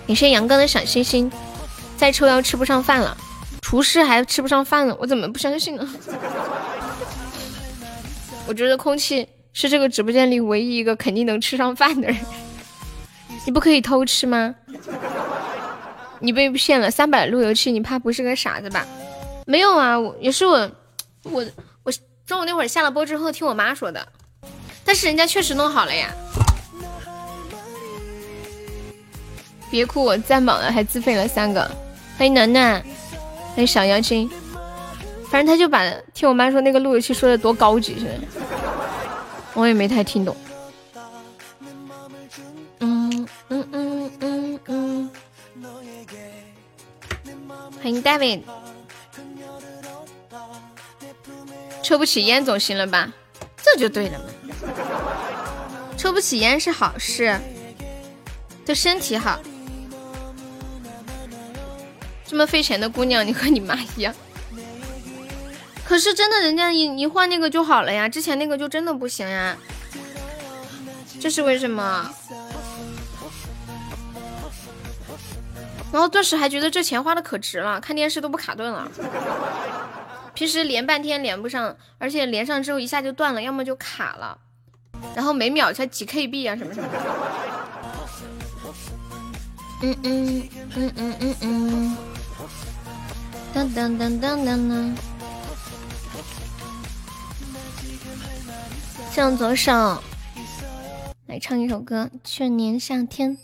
[0.09, 1.31] 感谢杨哥的小心心，
[1.97, 3.17] 再抽要吃不上饭了，
[3.63, 5.89] 厨师还吃不上饭了，我怎么不相信呢？
[8.49, 12.17] 我觉得空气是这个直播间里唯一一个肯定能吃上饭的人。
[13.47, 14.57] 你不可以偷吃吗？
[16.21, 18.87] 你被骗了三百路由器，你怕不是个傻子吧？
[19.47, 20.71] 没有啊，也是我。
[21.25, 21.45] 我
[21.83, 21.93] 我
[22.25, 24.07] 中午那会儿下了播之后听我妈说的，
[24.85, 26.09] 但是人家确实弄好了呀。
[29.71, 31.71] 别哭，我在忙了，还自费了三个。
[32.17, 32.81] 欢迎暖暖，
[33.55, 34.31] 欢迎小妖精。
[35.29, 35.85] 反正他就把
[36.15, 38.21] 听我妈说那个路由器说的多高级似的，
[39.53, 40.35] 我也没太听懂。
[42.81, 43.98] 嗯嗯嗯
[47.89, 48.43] 欢迎 David。
[51.83, 53.11] 抽不起烟总行了吧？
[53.63, 54.27] 这就对了嘛。
[55.97, 57.41] 抽不起烟是好事，
[58.67, 59.41] 对身体好。
[62.27, 64.15] 这么费钱的姑娘，你和你妈一样。
[65.83, 69.57] 可是真的，人家一一换那个就好了呀，之前那个就真的不行呀，
[71.19, 72.15] 这是为什么？
[75.93, 78.91] 然后顿时还觉得这钱花的可值了，看电视都不卡顿了。
[80.35, 84.39] 平时连半天连不上，而且连上之后一下就断了，要么就卡了，
[85.15, 86.99] 然后每秒才几 KB 啊什么什么的。
[89.81, 91.97] 嗯嗯嗯嗯嗯嗯。
[93.55, 94.95] 当当当当当当。
[99.11, 100.03] 向左手，
[101.27, 103.37] 来唱一首歌《去年夏天》。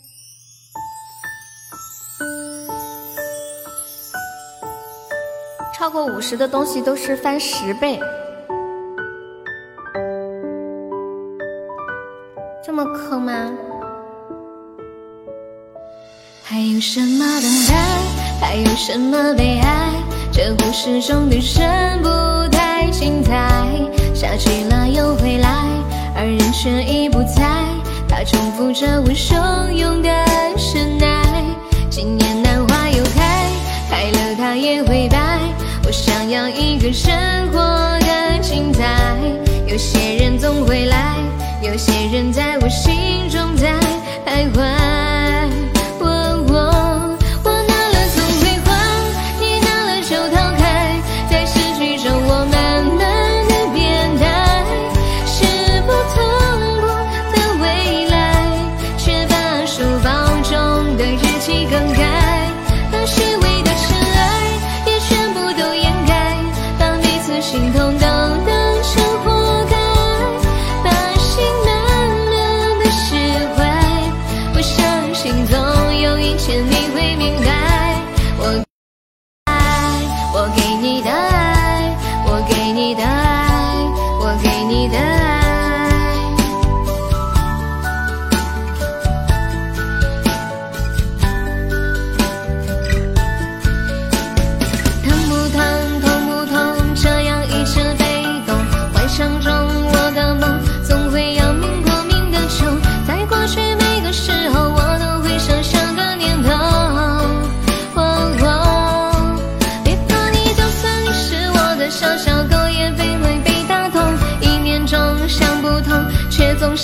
[5.77, 7.99] 超过五十的东西都是翻十倍，
[12.65, 13.33] 这么坑吗？
[16.41, 17.75] 还有什么等待？
[18.39, 19.91] 还有什么悲哀？
[20.31, 21.63] 这故事中女生
[22.01, 22.09] 不
[22.55, 23.69] 太精彩。
[24.13, 25.67] 下去了又回来，
[26.15, 27.43] 而人却已不在。
[28.07, 30.09] 他重复着我汹涌的
[30.57, 31.24] 深爱。
[31.95, 33.49] 今年兰花又开，
[33.89, 35.39] 开了它也会败。
[35.85, 37.09] 我想要一个生
[37.53, 37.57] 活
[38.01, 39.15] 的精彩。
[39.65, 41.15] 有些人总会来，
[41.61, 42.94] 有些人在我心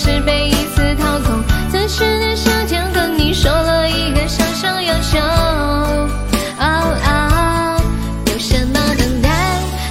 [0.04, 5.16] 是被一次掏空，在去年夏天跟你说了一个小小要求。
[8.26, 9.30] 有什么等待，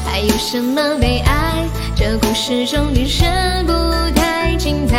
[0.05, 1.65] 还有什么悲哀？
[1.95, 3.25] 这故事中女生
[3.65, 3.71] 不
[4.13, 4.97] 太精彩，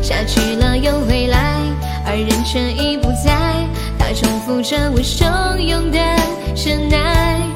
[0.00, 1.58] 下去了又回来，
[2.06, 3.66] 而人却已不在。
[3.98, 5.98] 他重复着我汹涌的
[6.54, 7.47] 深爱。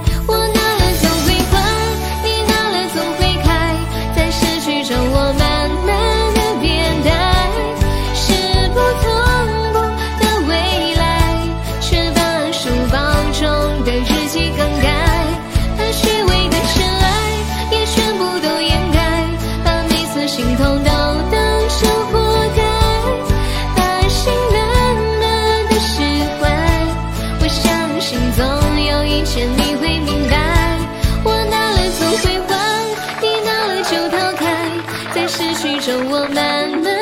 [36.29, 37.02] man.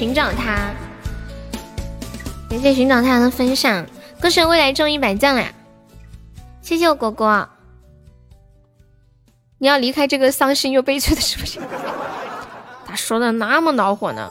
[0.00, 0.70] 寻找他，
[2.48, 3.86] 感谢寻找他的分享，
[4.18, 5.44] 恭喜未来中一百将了，
[6.62, 7.46] 谢谢我果果。
[9.58, 11.60] 你要离开这个伤心又悲催的是不是，
[12.88, 14.30] 咋说的那么恼火呢？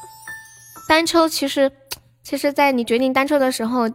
[0.88, 1.72] 单抽其实，
[2.24, 3.88] 其实，在你决定单抽的时候，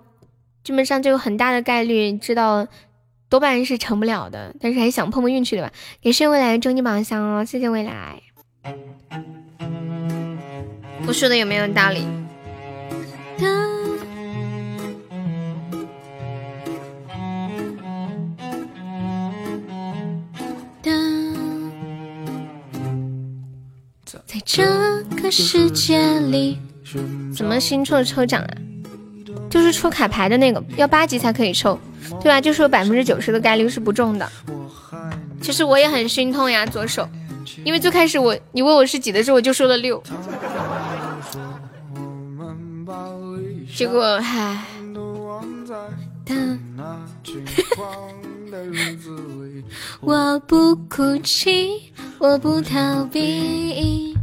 [0.63, 2.69] 基本上就有很大的概率知道，
[3.29, 4.55] 多半是成不了的。
[4.61, 5.73] 但是还想碰碰运气对吧？
[6.03, 8.23] 也是未来的终极宝箱哦，谢谢未来。
[11.07, 12.07] 我说的有没有道理？
[24.27, 24.65] 在这
[25.23, 26.59] 个世界里，
[27.35, 28.51] 怎么新抽抽奖啊？
[29.49, 31.79] 就是出卡牌的那个，要八级才可以抽，
[32.21, 32.41] 对吧？
[32.41, 34.29] 就是有百分之九十的概率是不中的。
[35.41, 37.09] 其实我也很心痛呀，左手，
[37.65, 40.03] 因为最开始我你问我是几的时候，我就说了六，
[43.75, 44.57] 结果唉。
[50.01, 54.17] 我不哭泣，我不逃避。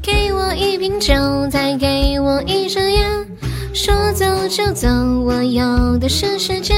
[0.00, 1.12] 给我一瓶酒，
[1.50, 3.26] 再给我一支烟。
[3.74, 4.88] 说走就走，
[5.24, 6.76] 我有的是时间。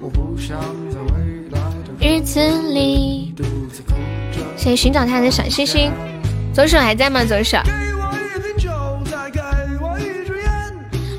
[0.00, 0.58] 我不想
[0.90, 2.40] 在未来的日子
[2.72, 3.34] 里，
[4.56, 5.92] 谁寻找他的小星星？
[6.54, 7.22] 左手还在吗？
[7.24, 7.58] 左手。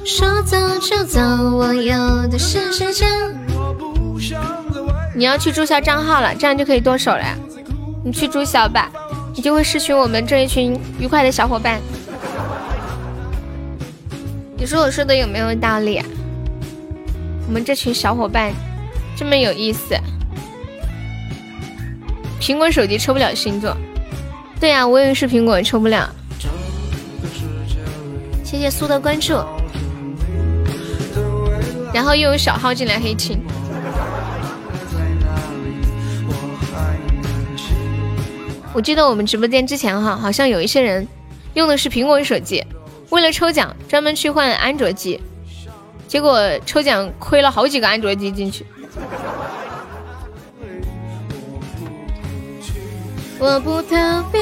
[0.06, 3.10] 说走就走，我有的是时间。
[5.16, 7.38] 你要去注销账号了，这样就可以剁手了呀。
[8.04, 8.92] 你去注销吧，
[9.34, 11.80] 你就会失去我们这一群愉快的小伙伴。
[14.58, 16.02] 你说我说的有没有道理？
[17.48, 18.52] 我们这群小伙伴
[19.16, 19.96] 这么有意思。
[22.42, 23.76] 苹果手机抽不了星座，
[24.60, 26.14] 对呀，我也是苹果抽不了。
[28.44, 29.34] 谢谢苏的关注。
[31.94, 33.40] 然后又有小号进来黑青。
[38.74, 41.08] 我记得我们直播间之前哈，好像有一些人
[41.54, 42.66] 用的是苹果手机，
[43.10, 45.22] 为了抽奖专门去换安卓机，
[46.08, 48.66] 结果抽奖亏了好几个安卓机进去。
[53.38, 54.40] 我不逃避，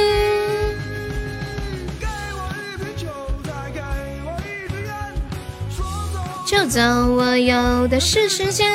[6.51, 8.69] 就走，我有的是时间，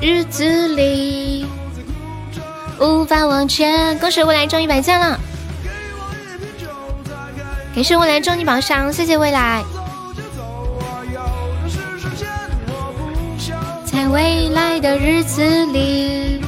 [0.00, 1.44] 日子里。
[2.80, 3.94] 无法忘却。
[3.96, 5.20] 恭喜未来中一百赞了，
[7.74, 9.62] 感谢未来中你宝箱，谢谢未来。
[13.84, 16.41] 在未来的日子里，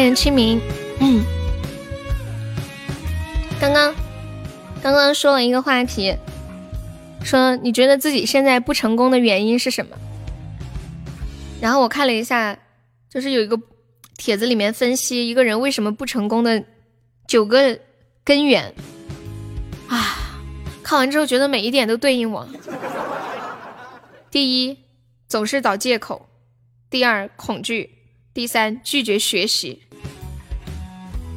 [0.00, 0.58] 欢迎清明。
[1.00, 1.22] 嗯，
[3.60, 3.94] 刚刚。
[4.82, 6.16] 刚刚说了一个话题，
[7.22, 9.94] 说你觉得自己现在不成功的原因是什么？
[11.60, 12.58] 然后我看了一下，
[13.10, 13.60] 就是有一个
[14.16, 16.64] 帖子里面分析一个人为什么不成功的
[17.28, 17.78] 九个
[18.24, 18.72] 根源
[19.86, 20.40] 啊，
[20.82, 22.48] 看完之后觉得每一点都对应我。
[24.30, 24.78] 第一，
[25.28, 26.26] 总是找借口；
[26.88, 27.90] 第二，恐惧；
[28.32, 29.82] 第三，拒绝学习。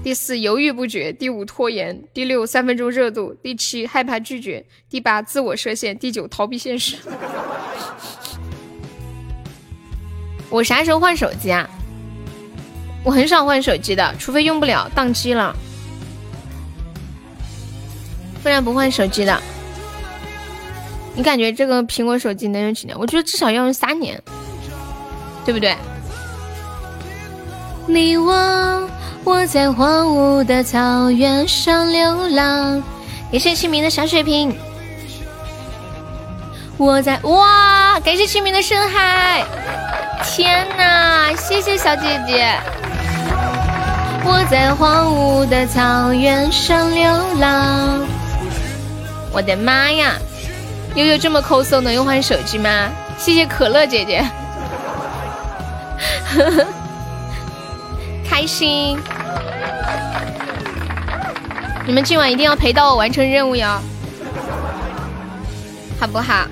[0.04, 6.98] 第四，犹豫不决；第五，拖延；第六，三分钟热度；第七，害怕拒绝；第八，自我设限；第九，逃避现实。
[10.50, 11.70] 我啥时候换手机啊？
[13.06, 15.56] 我很少换手机的，除非用不了宕机了，
[18.44, 19.42] 不然不换手机的。
[21.16, 23.00] 你感觉这个苹果手机能用几年？
[23.00, 24.22] 我觉得至少要用三年，
[25.46, 25.78] 对不对？
[27.88, 28.90] 你我。
[29.26, 32.84] 我在荒芜的草原上流浪，
[33.32, 34.54] 感谢清明的小水瓶。
[36.76, 39.46] 我在哇，感谢清明的深海，
[40.24, 42.54] 天哪，谢谢小姐姐。
[44.26, 48.06] 我在荒芜的草原上流浪，
[49.32, 50.16] 我的妈呀，
[50.96, 52.90] 悠悠这么抠搜，能用换手机吗？
[53.18, 54.26] 谢谢可乐姐姐。
[56.36, 56.68] 呵呵
[58.34, 58.98] 开心！
[61.86, 63.80] 你们今晚一定要陪到我完成任务哟，
[66.00, 66.48] 好不好？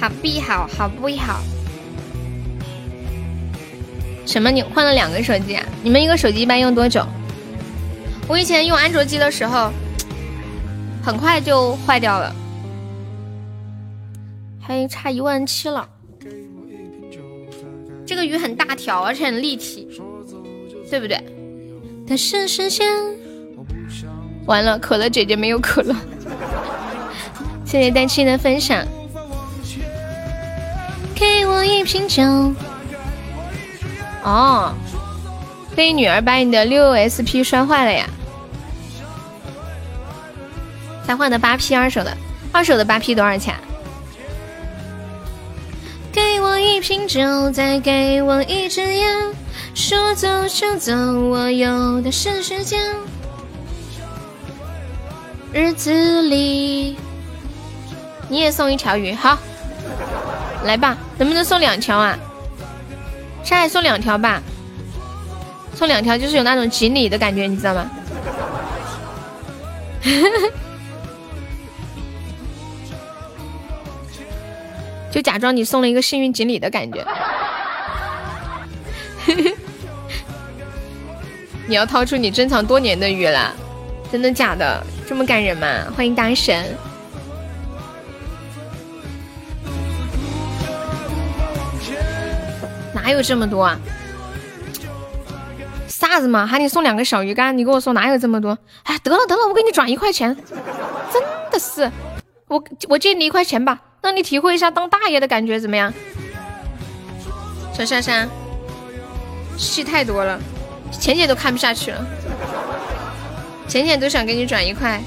[0.00, 0.68] 好不好？
[0.78, 1.40] 好不好？
[4.24, 4.48] 什么？
[4.48, 5.66] 你换了两个手机啊？
[5.82, 7.04] 你们一个手机一般用多久？
[8.28, 9.72] 我以前用安卓机的时候，
[11.02, 12.32] 很快就坏掉了，
[14.60, 15.88] 还差一万七了。
[18.06, 19.88] 这个鱼很大条，而且很立体，
[20.88, 21.20] 对不对？
[22.06, 22.86] 的是时间。
[24.46, 25.94] 完了，可乐姐姐没有可乐。
[27.64, 28.86] 谢谢丹青的分享。
[31.16, 32.22] 给我一瓶酒。
[34.22, 34.72] 哦，
[35.74, 38.08] 被女儿把你的六 SP 摔坏了呀？
[41.04, 42.16] 才换的八 P 二手的，
[42.52, 43.54] 二手的八 P 多少钱？
[46.46, 49.34] 我一瓶酒，再给我一支烟，
[49.74, 52.80] 说走就走，我有的是时间。
[55.52, 56.96] 日子里，
[58.28, 59.36] 你也送一条鱼，好，
[60.62, 62.16] 来吧，能不能送两条啊？
[63.42, 64.40] 上海送两条吧，
[65.74, 67.90] 送两条就是有那种锦鲤的感觉，你知道吗？
[75.16, 77.02] 就假装你送了一个幸运锦鲤的感觉。
[81.66, 83.56] 你要掏出你珍藏多年的鱼了，
[84.12, 84.84] 真的假的？
[85.08, 85.66] 这么感人吗？
[85.96, 86.76] 欢迎大神，
[92.92, 93.80] 哪有这么多啊？
[95.88, 96.46] 啥子嘛？
[96.46, 98.58] 喊你送两个小鱼干，你给我说哪有这么多？
[98.82, 100.36] 哎，得了得了，我给你转一块钱，
[101.10, 101.90] 真的是，
[102.48, 105.92] 我我借你一块钱吧，让你体会一下当大爷的感觉，怎么样？
[107.72, 108.28] 小珊珊，
[109.58, 110.40] 戏太多了，
[110.90, 112.06] 浅浅都看不下去了。
[113.68, 115.02] 浅浅都想给你转一块，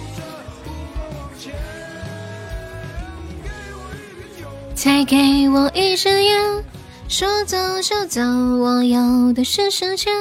[4.76, 6.64] 再给我一支烟，
[7.08, 10.14] 说走就走，我有的是时间，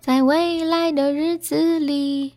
[0.00, 2.34] 在未来的日子里。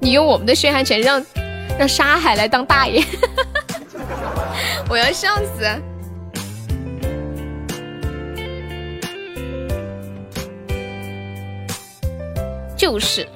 [0.00, 1.24] 你用我们的血汗钱让
[1.78, 3.04] 让沙海来当大爷，
[4.88, 5.68] 我要笑死！
[12.76, 13.28] 就是，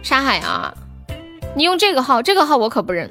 [0.00, 0.72] 沙海啊，
[1.56, 3.10] 你用这个号，这个号我可不认，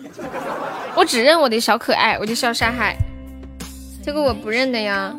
[0.96, 2.96] 我只认我的小可爱，我就叫沙海，
[4.02, 5.14] 这个我不认的呀。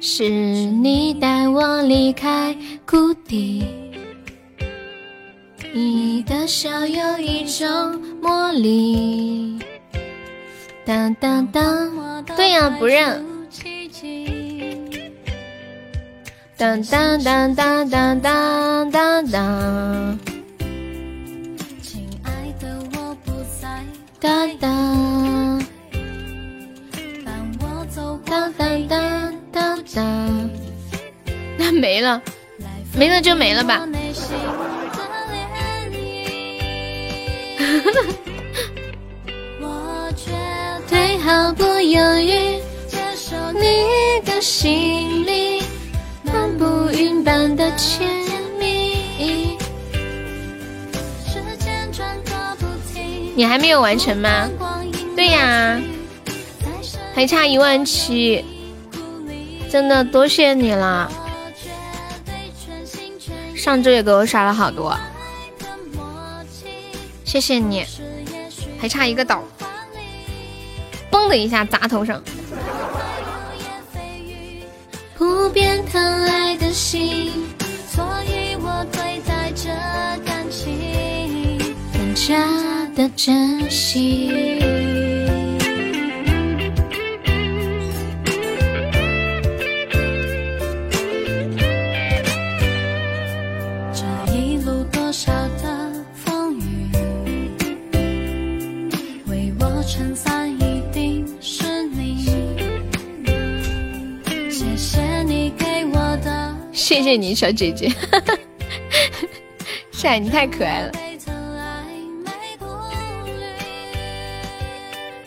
[0.00, 3.87] 是你带我离开谷底，
[5.72, 7.66] 你的笑有一种
[8.22, 9.58] 魔力。
[10.84, 13.24] 当当当，对呀，不认。
[16.56, 20.18] 当当当当当当当当，
[21.82, 23.68] 亲爱的我不在。
[24.18, 25.62] 当当，
[27.24, 30.50] 伴我走当当当当当，
[31.56, 32.20] 那没了，
[32.96, 33.86] 没了就没了吧。
[39.60, 40.30] 我绝
[40.88, 43.60] 对毫不犹豫接受你
[44.24, 45.62] 的心里。
[46.22, 48.08] 漫步云般的甜
[48.58, 49.56] 蜜。
[53.34, 54.48] 你还没有完成吗？
[55.16, 55.80] 对呀，
[57.14, 58.44] 还差一万七，
[59.70, 61.10] 真的多谢你了。
[63.56, 64.96] 上周也给我刷了好多，
[67.28, 67.84] 谢谢你，
[68.80, 69.44] 还差一个岛，
[71.10, 72.22] 嘣的一下砸头上。
[75.14, 77.30] 不变疼爱的心，
[77.90, 79.68] 所以我对待这
[80.24, 82.46] 感情更加
[82.96, 84.87] 的珍惜。
[106.88, 107.92] 谢谢你小姐姐，
[109.92, 110.92] 帅，你太可爱了。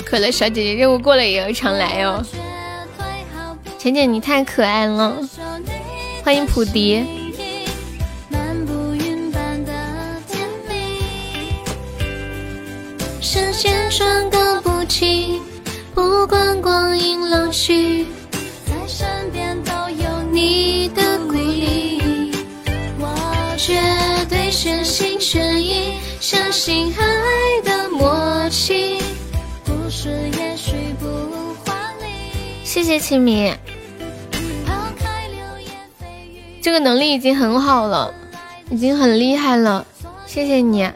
[0.04, 2.26] 可乐小姐姐任务过了也要常来哦。
[3.78, 5.16] 浅浅你太可爱了，
[6.24, 7.06] 欢迎普迪。
[13.22, 15.40] 时间转个不停，
[15.94, 18.08] 不管光阴老去。
[18.66, 21.11] 在身边都有你的
[24.64, 29.00] 全心全意相信爱的默契。
[29.66, 31.08] 故事也许不
[31.66, 32.06] 华丽，
[32.64, 33.58] 谢谢清明。
[36.62, 38.14] 这个能力已经很好了，
[38.70, 39.84] 已经很厉害了，
[40.28, 40.88] 谢谢你。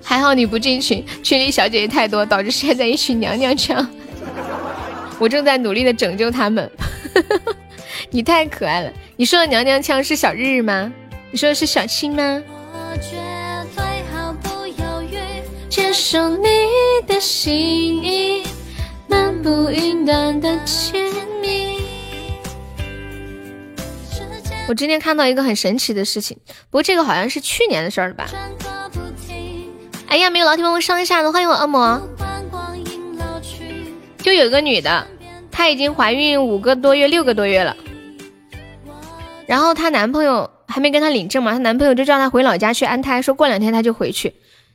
[0.00, 3.84] 还好你不进群，群里小姐姐太多，导致现在一群娘娘腔。
[5.18, 6.70] 我正在努力的拯救他们。
[8.10, 8.92] 你太可爱了。
[9.16, 10.92] 你说的娘娘腔是小日日吗？
[11.30, 12.42] 你说的是小青吗？
[15.68, 16.48] 接受你
[17.06, 18.42] 的心意，
[19.06, 20.58] 漫步云端的。
[24.68, 26.38] 我今天看到一个很神奇的事情，
[26.70, 28.28] 不过这个好像是去年的事儿了吧？
[30.08, 32.00] 哎呀，没有老铁帮我上一下的，欢迎我恶魔。
[34.18, 35.06] 就有个女的，
[35.52, 37.76] 她已经怀孕五个多月、六个多月了，
[39.46, 44.34] 然后她男朋友还没跟她领证嘛，她男朋友就叫她回老家去安胎，说过两天她就回去。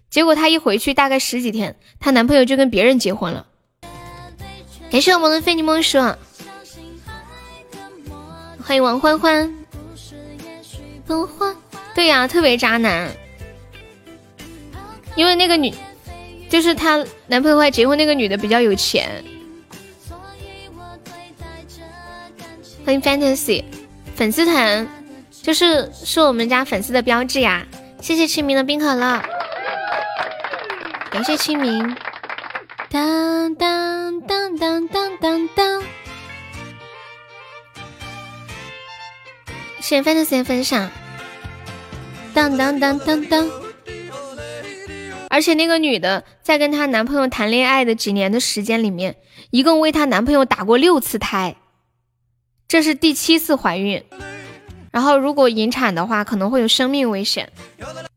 [0.09, 3.45] 结果她一回去，大概十几天，她男朋友就跟别人结婚了。
[4.90, 5.99] 感谢我们的非你莫属，
[8.63, 9.53] 欢迎王欢欢。
[11.93, 13.09] 对呀，特别渣男。
[15.15, 15.74] 因为那个女，
[16.49, 19.24] 就是她男朋友快结婚那个女的比较有钱。
[22.85, 23.63] 欢迎 Fantasy
[24.15, 24.88] 粉丝团，
[25.41, 27.65] 就是是我们家粉丝的标志呀！
[27.99, 29.22] 谢谢清明的冰可乐，
[31.09, 31.95] 感谢清明。
[32.90, 35.83] 当当当当当当当，
[39.79, 40.91] 谢谢 Fantasy 的分享。
[42.33, 43.49] 当当当当当。
[45.29, 49.15] 而且那个女的在跟她男朋友谈恋爱的几年的时间里面，
[49.49, 51.56] 一共为她男朋友打过六次胎，
[52.67, 54.03] 这是第七次怀孕。
[54.91, 57.49] 然后如果引产的话，可能会有生命危险。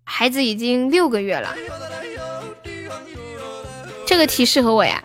[0.03, 1.55] 孩子已经六个月了，
[4.05, 5.03] 这个题适合我呀，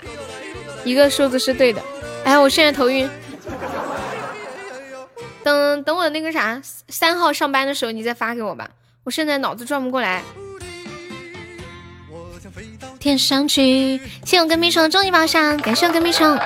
[0.84, 1.82] 一个数字是对的。
[2.26, 3.10] 哎，我现在头晕，
[5.44, 8.70] 等等我那个啥三号上班的时候你再发给我吧，
[9.04, 10.22] 我现在脑子转不过来。
[13.00, 16.38] 天上去，谢我跟屁虫终极宝箱，感谢我跟屁虫。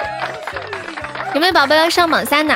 [1.34, 2.56] 有没有宝宝要上榜三的？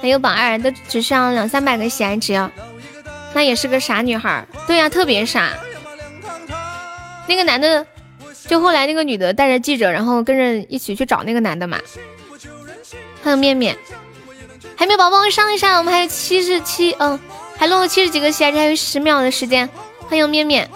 [0.00, 2.50] 还有榜二都只需要两三百个喜爱值。
[3.32, 5.50] 那也是个傻女孩，对呀，特别傻。
[7.28, 7.86] 那个男的，
[8.48, 11.78] 就后来那个女的带着记者，然后跟着一起去找那个男的嘛。
[13.22, 13.76] 还有面面，
[14.74, 17.20] 还没有宝宝上一上，我们还有七十七，嗯，
[17.56, 19.68] 还落后七十几个喜爱值，还有十秒的时间。
[20.08, 20.68] 欢迎面面。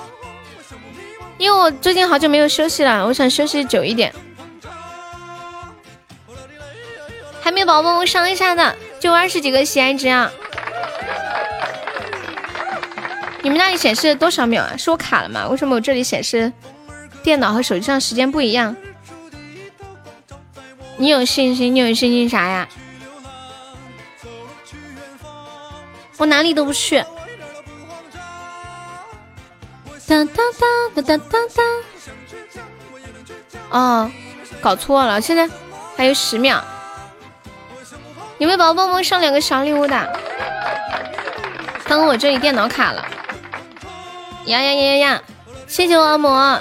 [1.36, 4.14] 因为我最近好久没有休息了，我想休息久一点。
[7.40, 10.32] 还没有宝宝，我上一下的，就二十几个喜爱值啊！
[13.42, 14.74] 你们那里显示多少秒啊？
[14.78, 15.46] 是我卡了吗？
[15.46, 16.50] 为什么我这里显示
[17.22, 18.74] 电脑和手机上时间不一样？
[20.96, 21.74] 你有信心？
[21.74, 22.66] 你有信心啥呀？
[26.16, 27.04] 我哪里都不去。
[30.06, 30.42] 哒哒
[30.94, 31.62] 哒哒哒哒！
[33.68, 34.10] 哦，
[34.62, 35.46] 搞错了，现在
[35.94, 36.64] 还有十秒。
[38.44, 40.20] 有没有宝宝帮忙上两个小礼物的？
[41.86, 43.02] 刚刚我这里电脑卡了。
[44.44, 45.22] 呀呀呀呀呀！
[45.66, 46.60] 谢谢我恶魔，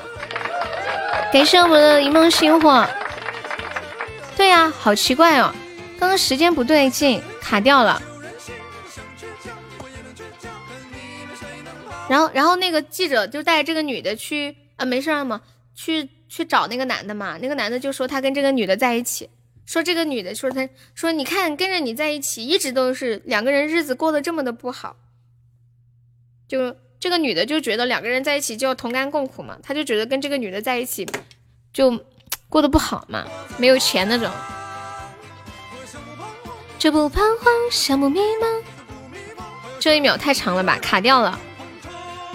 [1.34, 2.88] 感谢我们的一梦星火。
[4.38, 5.54] 对呀，好奇怪哦，
[6.00, 8.02] 刚刚时间不对劲，卡掉了。
[12.08, 15.42] 然后，然后那个记者就带这个女的去啊，没事嘛，
[15.76, 17.38] 去去找那个男的嘛。
[17.42, 19.30] 那个男的就说他跟这个女的在一起，
[19.66, 24.96] 说这个女的说她说你看跟着你在一起，一直都是两个人日子过得这么的不好。
[26.48, 31.08] 就这个女的就觉得两个人在一起就要同甘共苦嘛，她就觉得跟这个女的在一起
[31.72, 32.06] 就
[32.50, 33.26] 过得不好嘛，
[33.58, 34.30] 没有钱那种。
[36.78, 38.64] 这不彷徨，像不迷茫。
[39.80, 41.40] 这一秒太长了吧，卡掉了。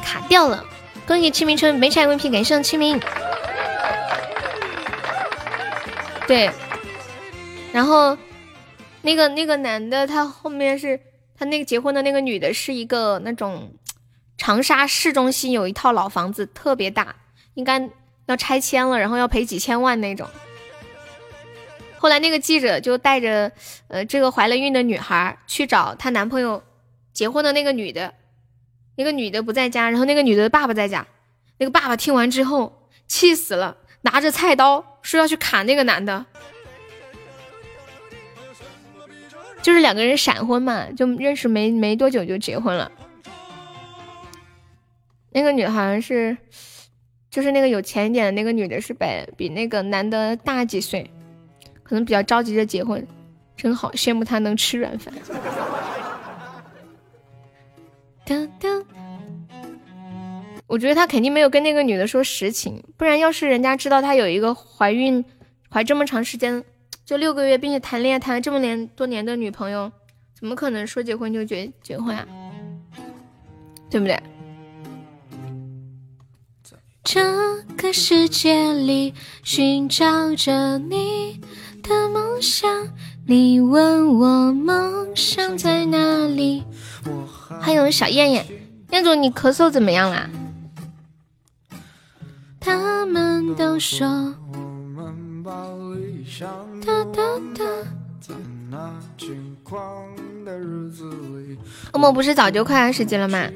[0.03, 0.65] 卡掉了，
[1.07, 2.99] 恭喜清明春没拆 MVP，感谢清明。
[6.27, 6.51] 对，
[7.72, 8.17] 然后
[9.02, 10.99] 那个那个男的，他后面是
[11.36, 13.72] 他那个结婚的那个女的，是一个那种
[14.36, 17.15] 长沙市中心有一套老房子，特别大，
[17.54, 17.88] 应该
[18.26, 20.28] 要拆迁了，然后要赔几千万那种。
[21.99, 23.51] 后来那个记者就带着
[23.88, 26.62] 呃这个怀了孕的女孩去找她男朋友
[27.12, 28.15] 结婚的那个女的。
[28.97, 31.06] 那个女的不在家，然后那个女的爸爸在家。
[31.58, 36.26] 那个爸爸听完之后气死了，拿着菜刀说要去砍那个男的。
[39.68, 42.90] 就是两个人闪婚嘛，就认识没没多久就结婚了。
[45.31, 46.34] 那个女孩是，
[47.31, 49.04] 就是那个有钱一点的那个女的，是比
[49.36, 51.10] 比那个男的大几岁，
[51.83, 53.06] 可能比较着急着结婚。
[53.58, 55.12] 真好，羡慕他能吃软饭。
[60.67, 65.22] 我觉得他肯定没有跟那个女的说实情，不然要是人家知道他有一个怀孕
[65.70, 66.65] 怀这么长时间，
[67.08, 69.91] 就六个月，并且谈恋爱谈了这么年多年的女朋友，
[70.39, 72.28] 怎么可能说结婚就结结婚啊？
[73.89, 74.23] 对不对？
[77.03, 81.41] 这个世界里寻找着你
[81.83, 82.69] 的梦想，
[83.26, 86.62] 你问我梦想在哪里？
[87.58, 88.47] 还有小燕燕，
[88.91, 90.28] 燕总你咳嗽怎么样啦？
[92.60, 94.35] 他们都说，
[96.85, 97.23] 哒哒
[97.57, 97.65] 哒。
[101.93, 103.49] 欧梦不是早就快二十级了吗？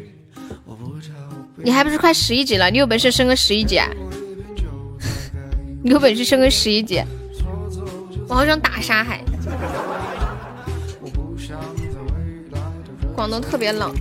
[1.56, 2.70] 你还不是快十一级了？
[2.70, 3.88] 你有本事升个十一级啊！
[5.82, 7.02] 你有本事升个十一级！
[8.28, 9.22] 我好想打沙海。
[13.14, 13.94] 广东特别冷，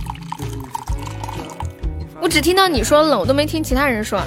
[2.20, 4.20] 我只听到你说冷，我都没听其他人说。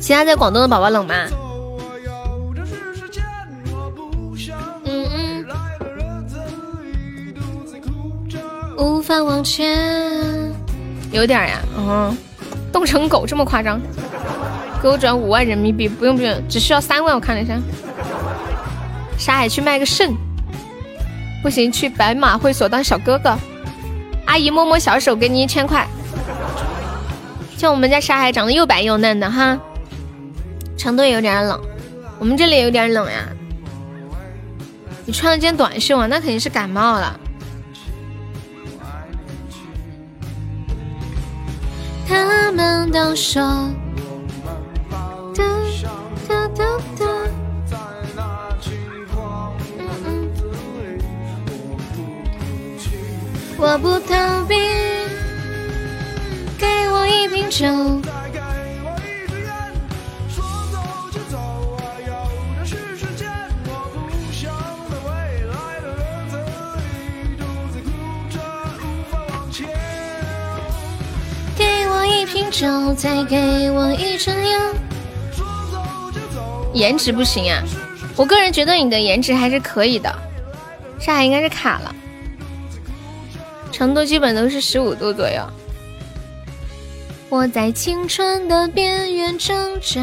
[0.00, 1.14] 其他在广东的宝宝冷吗？
[4.84, 5.46] 嗯嗯。
[8.78, 10.52] 无法往前，
[11.12, 12.16] 有点呀，嗯，
[12.72, 13.78] 冻成狗这么夸张？
[14.82, 17.60] 给我转五万人民币，不用不用，只需要三万，我看了一下。
[19.18, 20.16] 沙海去卖个肾，
[21.42, 23.36] 不行，去白马会所当小哥哥。
[24.24, 25.86] 阿姨摸摸小手，给你一千块。
[27.58, 29.58] 像我们家沙海长得又白又嫩的哈。
[30.80, 31.60] 成都也有点冷，
[32.18, 33.28] 我们这里也有点冷呀。
[35.04, 37.20] 你穿了件短袖啊，那肯定是感冒了。
[42.08, 43.42] 他们都说，
[45.34, 45.44] 哒
[46.26, 46.64] 哒哒
[46.98, 47.06] 哒。
[53.58, 54.54] 我不逃避，
[56.56, 57.66] 给我一瓶酒。
[72.30, 74.60] 瓶酒，再给我一支烟。
[76.72, 77.60] 颜值不行啊，
[78.14, 80.08] 我个人觉得你的颜值还是可以的。
[81.00, 81.92] 上海应该是卡了，
[83.72, 85.42] 成都基本都是十五度左右。
[87.28, 90.00] 我在青春的边缘挣扎。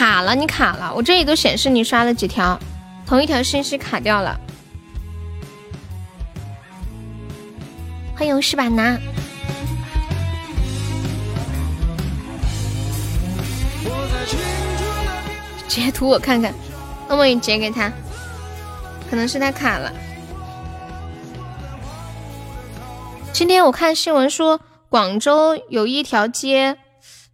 [0.00, 2.58] 卡了，你卡了，我这里都显示你刷了几条，
[3.04, 4.40] 同一条信息卡掉了。
[8.16, 8.98] 欢迎石板拿，
[15.68, 16.54] 截图我看看，
[17.06, 17.92] 那么你截给他，
[19.10, 19.92] 可能是他卡了。
[23.34, 26.78] 今天我看新闻说，广州有一条街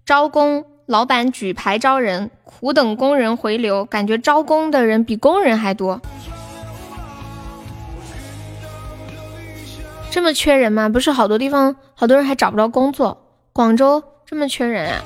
[0.04, 2.32] 招工，老板举牌招人。
[2.58, 6.00] 苦等工人回流，感觉招工的人比工人还多。
[10.10, 10.88] 这么缺人吗？
[10.88, 13.18] 不是好多地方好多人还找不着工作。
[13.52, 15.02] 广州这么缺人啊？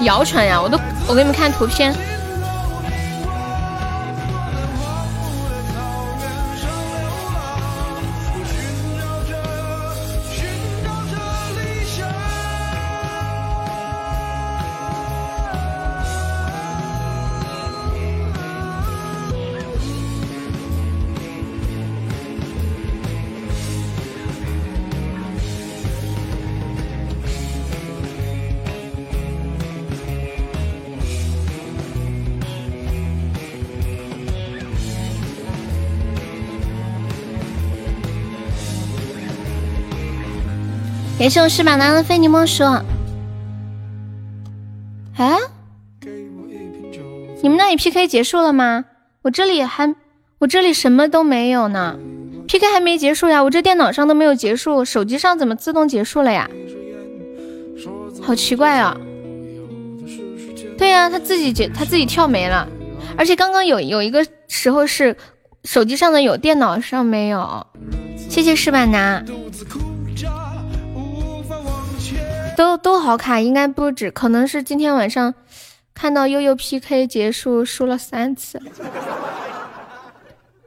[0.00, 1.94] 谣传呀，我都我给你们看图片。
[41.24, 42.62] 感谢我翅膀男的非你莫属。
[42.64, 42.84] 啊？
[47.42, 48.84] 你们那里 PK 结束了吗？
[49.22, 49.94] 我这里还，
[50.40, 51.96] 我这里什么都没有呢。
[52.46, 56.46] PK 还没结束呀，我这电脑上都没有结束，手机上怎么自动结束了呀？
[58.20, 58.94] 好奇怪啊！
[60.76, 62.68] 对呀，他自己结，他自己跳没了。
[63.16, 65.16] 而且刚刚有有一个时候是
[65.64, 67.66] 手机上的有，电脑上没有。
[68.28, 69.24] 谢谢石板男。
[72.56, 75.34] 都都好卡，应该不止，可能是今天晚上
[75.94, 78.60] 看到悠悠 PK 结束输了三次，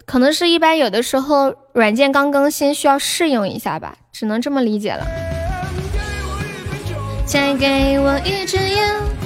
[0.05, 5.05] 可能是一般有的时候软件刚更新需要适应一下吧，只能这么理解了。
[7.25, 9.16] 再给我一支烟。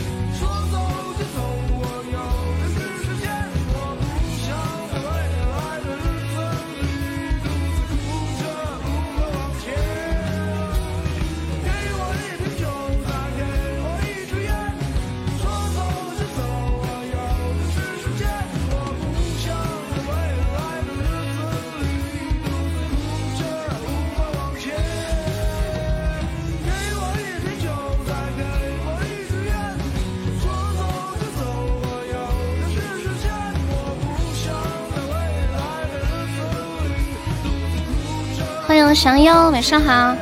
[38.91, 40.13] 欢迎降妖，晚上好。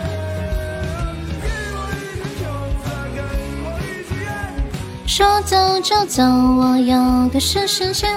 [5.07, 8.15] 说走就走，我有的是时间。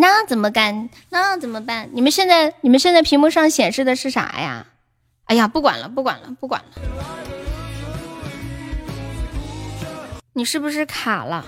[0.00, 0.88] 那怎么干？
[1.10, 1.90] 那怎么办？
[1.92, 4.66] 你们现在你们现在屏幕上显示的是啥呀？
[5.26, 6.82] 哎呀，不管了，不管了，不管了。
[10.32, 11.44] 你是不是卡了？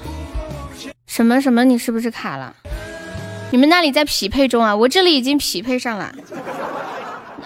[1.07, 1.65] 什么什么？
[1.65, 2.55] 你是不是卡了？
[3.53, 4.77] 你们那里在匹配中啊？
[4.77, 6.15] 我这里已经匹配上了。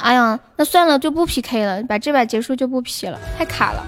[0.01, 3.87] 哎呀，那算了，就不 PK 了，把这把结束就不 P 了，太卡了。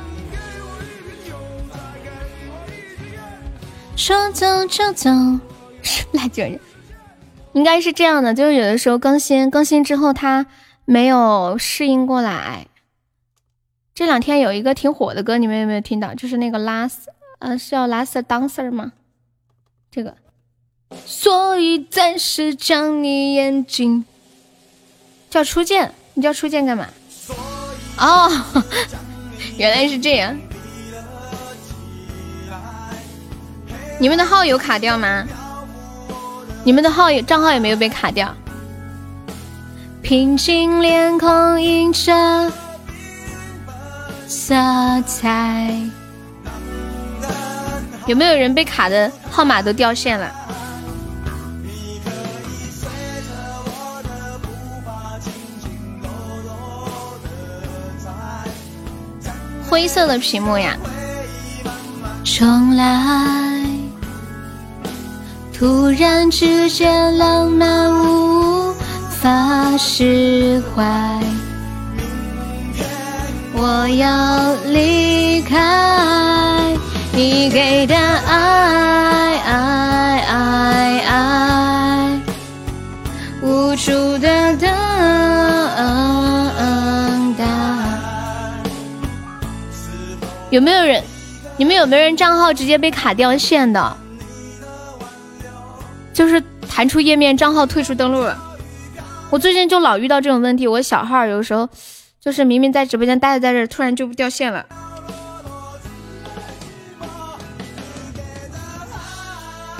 [3.96, 5.10] 说走 就走，
[6.12, 6.60] 来九人。
[7.58, 10.46] 应该是这样的，就是有的时候更新更新之后，它
[10.84, 12.68] 没有适应过来。
[13.92, 16.14] 这两天有一个挺火的歌，你们有没有听到？
[16.14, 17.08] 就是那个 Last，
[17.40, 18.92] 呃，是叫 Last Dancer 吗？
[19.90, 20.14] 这个。
[21.04, 24.04] 所以暂时将你眼睛
[25.28, 26.86] 叫初见，你叫初见干嘛？
[27.98, 28.30] 哦，
[29.58, 30.38] 原来是这样。
[33.98, 35.26] 你们的号有卡掉吗？
[36.68, 38.30] 你们的号也账号也没有被卡掉。
[40.02, 42.52] 平静脸孔映着
[44.26, 44.54] 色
[45.06, 45.74] 彩，
[48.04, 50.30] 有没有人被卡的号码都掉线了？
[59.66, 60.76] 灰色的屏幕呀，
[62.22, 63.77] 重来。
[65.58, 68.72] 突然之间，浪漫无
[69.10, 70.84] 法释怀。
[73.54, 76.72] 我要离开
[77.12, 82.20] 你给的爱，爱爱爱，
[83.42, 84.70] 无助的等
[87.36, 87.44] 待。
[90.50, 91.02] 有没有人？
[91.56, 93.96] 你们有没有人账号直接被卡掉线的？
[96.18, 98.28] 就是弹出页面，账号退出登录。
[99.30, 100.66] 我最近就老遇到这种问题。
[100.66, 101.68] 我小号有时候
[102.20, 104.66] 就是明明在直播间待着在这，突然就掉线了。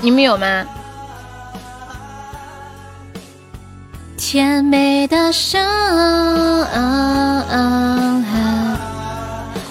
[0.01, 0.65] 你们有吗？
[4.17, 5.61] 甜美的伤
[6.65, 7.49] 害。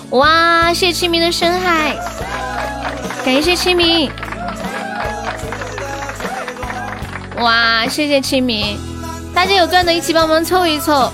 [0.09, 0.73] 哇！
[0.73, 1.95] 谢谢清明的深海，
[3.23, 4.11] 感谢清明。
[7.37, 8.79] 哇，谢谢清明，
[9.33, 11.11] 大家有钻的一起帮忙凑一凑。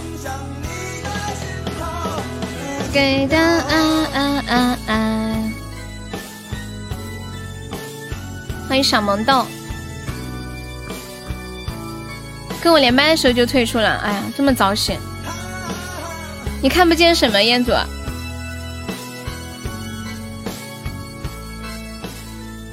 [2.94, 5.52] 给的爱爱爱爱，
[8.70, 9.46] 欢迎小萌豆，
[12.62, 14.98] 跟我连麦的时候就退出了，哎呀，这么早醒！
[16.62, 17.74] 你看不见什么，彦祖？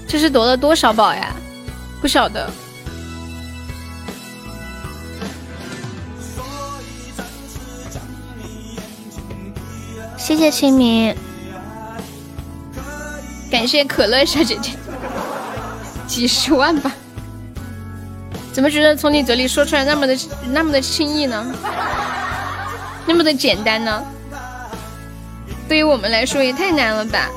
[0.07, 1.35] 这是夺了多少宝呀？
[2.01, 2.49] 不晓得。
[10.31, 11.13] 谢谢清明，
[13.51, 14.71] 感谢可乐小姐姐，
[16.07, 16.93] 几十万吧？
[18.53, 20.17] 怎么觉得从你嘴里说出来那么的
[20.53, 21.45] 那么的轻易呢？
[23.07, 24.01] 那么的简单呢？
[25.69, 27.29] 对于我们来说也太难了吧？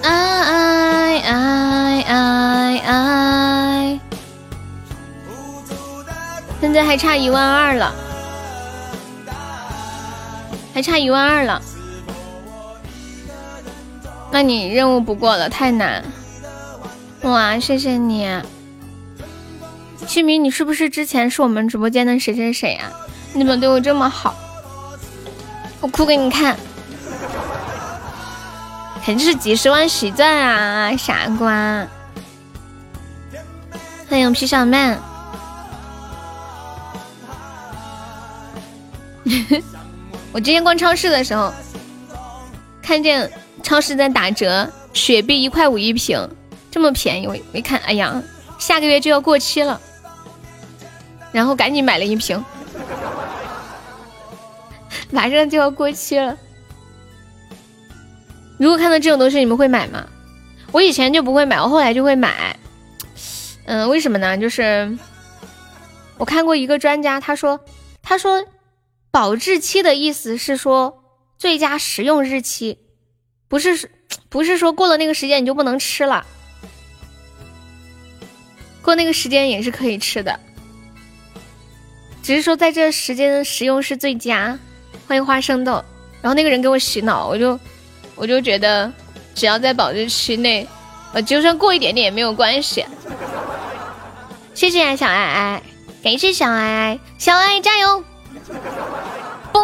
[0.00, 4.00] 爱爱爱爱，
[6.60, 7.92] 现在还差一万二了。
[10.74, 11.62] 还差一万二了，
[14.32, 16.04] 那你任务不过了，太难。
[17.22, 18.28] 哇，谢谢你，
[20.08, 22.90] 旭明，你是不是之前是我们直播间的谁谁谁啊？
[23.32, 24.34] 你怎么对我这么好？
[25.80, 26.56] 我哭给你看，
[29.04, 31.86] 肯定是几十万喜钻啊，傻瓜！
[34.10, 34.98] 欢迎皮小曼。
[40.34, 41.54] 我今天逛超市的时候，
[42.82, 43.30] 看见
[43.62, 46.28] 超市在打折，雪碧一块五一瓶，
[46.72, 48.20] 这么便宜，我一看，哎呀，
[48.58, 49.80] 下个月就要过期了，
[51.30, 52.44] 然后赶紧买了一瓶，
[55.12, 56.36] 马上就要过期了。
[58.58, 60.04] 如果看到这种东西，你们会买吗？
[60.72, 62.56] 我以前就不会买，我后来就会买。
[63.66, 64.36] 嗯，为什么呢？
[64.36, 64.98] 就是
[66.18, 67.60] 我看过一个专家，他说，
[68.02, 68.44] 他说。
[69.14, 71.04] 保质期的意思是说
[71.38, 72.80] 最佳食用日期，
[73.46, 73.88] 不是
[74.28, 76.26] 不是说过了那个时间你就不能吃了，
[78.82, 80.40] 过那个时间也是可以吃的，
[82.24, 84.58] 只是说在这时间食用是最佳。
[85.06, 85.84] 欢迎花生豆，
[86.20, 87.60] 然后那个人给我洗脑，我就
[88.16, 88.92] 我就觉得
[89.32, 90.66] 只要在保质期内，
[91.12, 92.84] 呃，就算过一点点也没有关系。
[94.54, 95.62] 谢谢小爱爱，
[96.02, 98.02] 感谢小爱爱，小爱加油！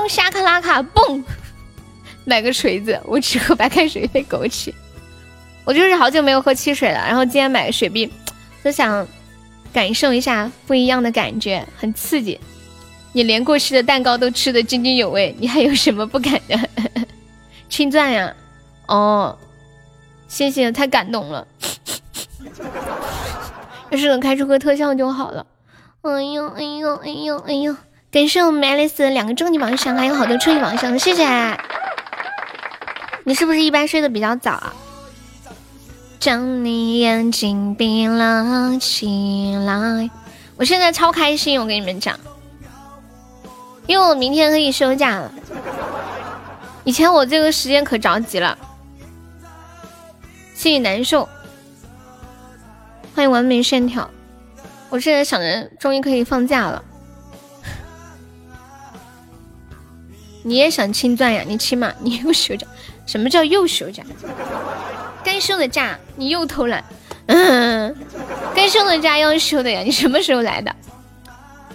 [0.09, 1.23] 沙克拉卡蹦，
[2.25, 4.73] 买个锤子，我只喝白开水配枸杞。
[5.65, 8.11] 我就是好久没有喝汽水了，然后今天买个雪碧，
[8.65, 9.07] 就想
[9.73, 12.39] 感受一下不一样的感觉，很刺激。
[13.13, 16.59] 你连过期的蛋糕都吃的津津有味，你还有什么不敢的？
[17.69, 18.35] 青钻呀，
[18.87, 19.37] 哦，
[20.29, 21.47] 谢谢，太感动了。
[23.91, 25.45] 要是能开出个特效就好了。
[26.03, 27.77] 哎呦哎呦哎呦哎呦！
[28.11, 31.25] 感谢我们爱丽丝两个终极榜上，还有好多初级榜上，谢谢。
[33.23, 34.75] 你是不是一般睡得比较早啊？
[36.19, 40.11] 将你眼睛闭了起来。
[40.57, 42.19] 我现在超开心，我跟你们讲，
[43.87, 45.33] 因为我明天可以休假了。
[46.83, 48.59] 以前我这个时间可着急了，
[50.53, 51.29] 心里难受。
[53.15, 54.11] 欢迎完美线条，
[54.89, 56.83] 我现在想着终于可以放假了。
[60.43, 61.45] 你也想清钻呀？
[61.47, 62.67] 你起码你又休假，
[63.07, 64.03] 什么叫又休假？
[65.23, 66.83] 该休的假你又偷懒，
[67.27, 67.95] 嗯，
[68.55, 69.83] 该休的假要休的呀。
[69.83, 70.75] 你什么时候来的？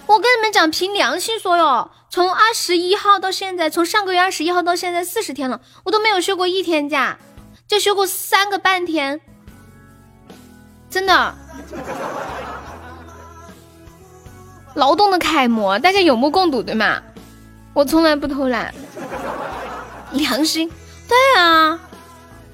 [0.06, 7.18] 我跟你们讲，凭良心说哟，从二十一号到现在，从上个月二十一号到现在四十天了，我都没有休过一天假，
[7.68, 9.20] 就休过三个半天，
[10.90, 11.34] 真的。
[14.74, 17.02] 劳动的楷模，大家有目共睹，对吗？
[17.76, 18.72] 我从来不偷懒，
[20.12, 20.66] 良心，
[21.06, 21.78] 对啊，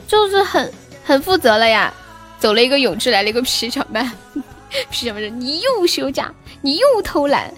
[0.09, 0.69] 就是很
[1.05, 1.95] 很负责了呀。
[2.41, 4.05] 走了一个永志，来了一个皮小曼，
[4.91, 7.55] 皮小曼说：“你又休假，你又偷懒。”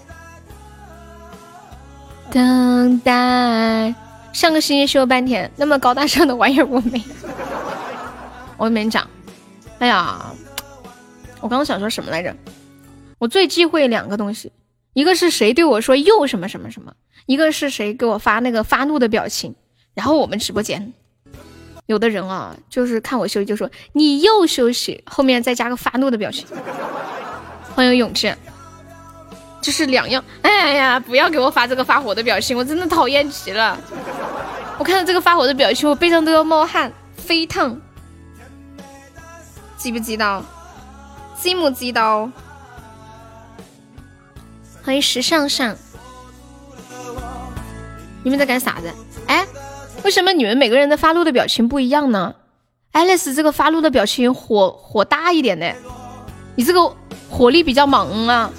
[2.29, 3.95] 等待，
[4.31, 7.03] 上个星期休了半天，那么高大上的玩意儿我没，
[8.57, 9.09] 我没讲。
[9.79, 10.23] 哎呀，
[11.41, 12.31] 我刚刚想说什么来着？
[13.17, 14.51] 我最忌讳两个东西，
[14.95, 16.93] 一个是谁对我说又什么什么什么。
[17.25, 19.53] 一个是谁给我发那个发怒的表情，
[19.93, 20.93] 然后我们直播间
[21.85, 26.47] 有的人啊，就是看我休息就说你又休息，后面再加个发怒的表情。
[27.75, 28.33] 欢迎永志，
[29.61, 30.23] 这是两样。
[30.43, 33.77] 哎呀，不要给我发这个发火的表情，我真的讨厌极了。
[34.77, 37.77] 我看到这个发火的表情，我背上都要冒汗，飞烫。
[39.75, 40.45] 记不记得？
[41.37, 42.31] 记不记得？
[44.85, 45.75] 欢迎时尚上。
[48.23, 48.93] 你们在干啥子？
[49.25, 49.43] 哎，
[50.03, 52.35] 为什么你们每个人的发怒的表情不一样呢？
[52.91, 55.65] 爱丽丝这个发怒的表情火火大一点呢，
[56.55, 56.95] 你这个
[57.31, 58.51] 火力比较猛啊，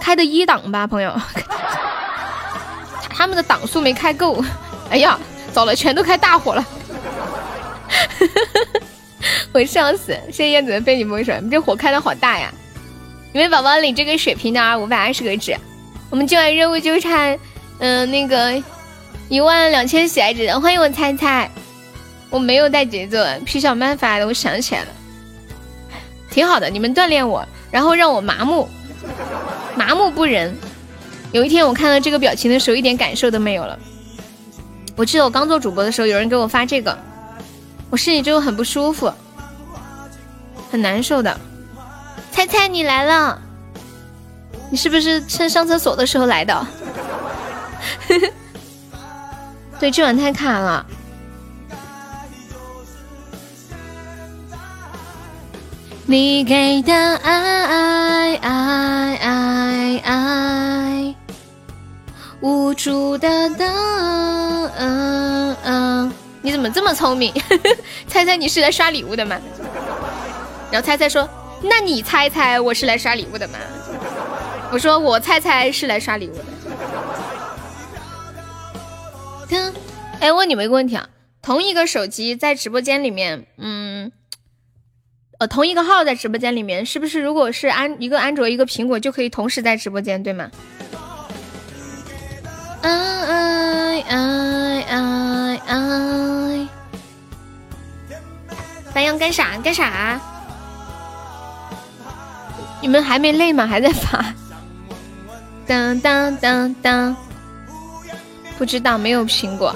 [0.00, 1.14] 开的一档吧，朋友，
[3.08, 4.44] 他们的档数没开够。
[4.90, 5.16] 哎呀，
[5.52, 6.66] 糟了，全都开大火了，
[9.54, 10.12] 我笑死！
[10.26, 12.52] 谢谢燕子的非你莫属，你这火开的好大呀！
[13.38, 15.56] 你们宝宝领这个水瓶的五百二十个纸，
[16.10, 17.38] 我们今晚任务就差。
[17.78, 18.60] 嗯，那个
[19.28, 21.48] 一万两千喜爱值，欢迎我猜猜，
[22.30, 24.88] 我没有带节奏，皮小曼发的，我想起来了，
[26.28, 28.68] 挺好的，你们锻炼我，然后让我麻木，
[29.76, 30.52] 麻木不仁。
[31.30, 33.78] 有一天我看到这个表情的时候，一点感受都没有了。
[34.96, 36.98] 我记得我刚做主播的时候，有人给我发这个，
[37.88, 39.12] 我心里就很不舒服，
[40.72, 41.40] 很难受的。
[42.30, 43.40] 猜猜你来了，
[44.70, 46.66] 你是不是趁上厕所的时候来的？
[49.80, 50.86] 对，这晚太卡了。
[56.06, 61.14] 你给的爱爱爱爱，
[62.40, 63.68] 无助的等。
[64.78, 67.30] 嗯嗯，你怎么这么聪明？
[68.08, 69.36] 猜猜你是来刷礼物的吗？
[70.70, 71.28] 然后猜猜说，
[71.62, 73.58] 那你猜猜我是来刷礼物的吗？
[74.70, 76.44] 我说我猜猜是来刷礼物的。
[79.48, 79.72] 听，
[80.20, 81.08] 哎，问你们一个问题啊，
[81.40, 84.12] 同一个手机在直播间里面，嗯，
[85.38, 90.50] 呃，同一个号在直播间里面，是不是如果是安一个安卓一个苹果就可以同时在直播间，对吗？
[92.82, 96.68] 爱爱爱爱，
[98.92, 100.20] 白羊干啥干啥？
[102.80, 103.66] 你们还没累吗？
[103.66, 104.24] 还在发？
[105.66, 107.16] 当当当当，
[108.56, 109.74] 不知道没有苹果。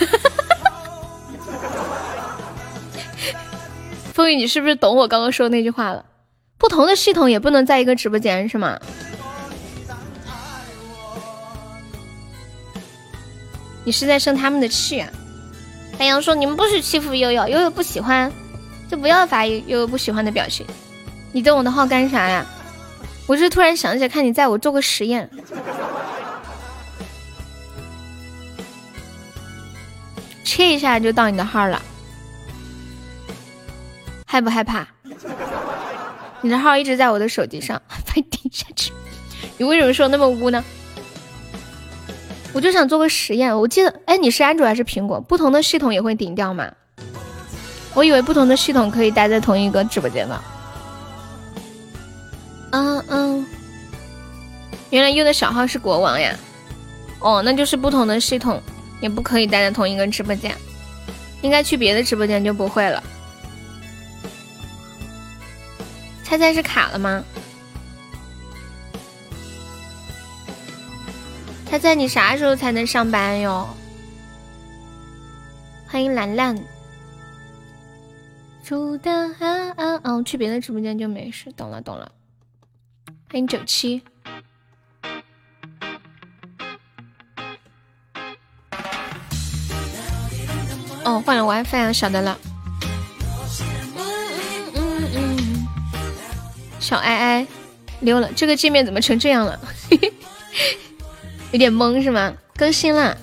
[4.12, 6.04] 风雨，你是不是懂我刚刚说那句话了？
[6.56, 8.78] 不同的系统也不能在一个直播间是吗？
[13.84, 15.10] 你是在生他们的气啊？
[15.98, 18.32] 白羊说：“你们不许欺负悠悠，悠悠不喜欢，
[18.96, 20.66] 不要发悠悠不喜欢的表情。”
[21.32, 22.46] 你登我的号干啥呀？
[23.26, 25.28] 我是突然想起来，看你在我做个实验，
[30.44, 31.80] 切一下就到你的号了，
[34.26, 34.86] 害不害怕？
[36.42, 38.92] 你的号一直在我的手机上， 快顶下去！
[39.56, 40.62] 你为什么说那么污呢？
[42.52, 45.20] 我就想做个实验，我记得，哎，你是安卓还是苹果？
[45.20, 46.70] 不同的系统也会顶掉吗？
[47.94, 50.42] 我以为不同的系统可以待在同一个直播间呢。
[52.72, 53.46] 嗯嗯，
[54.90, 56.36] 原来用的小号是国王呀。
[57.20, 58.60] 哦，那就是不同的系统
[59.00, 60.54] 也不可以待在同一个直播间，
[61.40, 63.02] 应该去别的直播间就不会了。
[66.24, 67.22] 猜猜是卡了吗？
[71.70, 73.68] 猜猜你啥时候才能上班哟？
[75.86, 76.73] 欢迎兰兰。
[78.64, 81.52] 住的啊啊哦，去别的直播间就没事。
[81.52, 82.10] 懂了懂了。
[83.30, 84.02] 欢迎九七。
[91.04, 92.38] 哦，换了 WiFi 啊，晓得了。
[96.80, 97.46] 小爱爱
[98.00, 99.60] 溜了，这个界面怎么成这样了？
[101.52, 102.32] 有点懵是吗？
[102.56, 103.14] 更新了，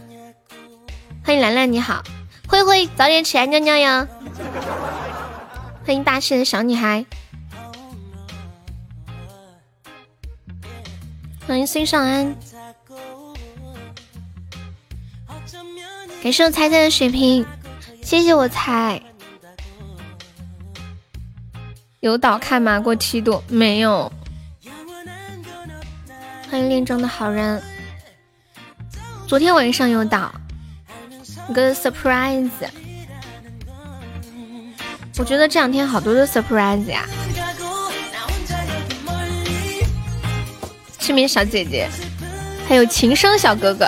[1.25, 2.03] 欢迎兰兰，你好，
[2.47, 4.07] 灰灰，早点起来尿尿呀！
[5.83, 7.05] 欢迎大气的小女孩，
[11.47, 12.35] 欢迎孙尚安，
[16.23, 17.45] 感谢我猜猜的水瓶，
[18.03, 19.01] 谢谢我猜。
[21.99, 22.79] 有岛看吗？
[22.79, 24.11] 过梯度没有？
[26.49, 27.61] 欢迎恋中的好人。
[29.27, 30.31] 昨天晚上有到，
[31.53, 32.49] 个 surprise。
[35.21, 37.05] 我觉得这两天好多的 surprise 呀。
[40.99, 41.87] 失眠小姐姐，
[42.67, 43.87] 还有情深小哥哥，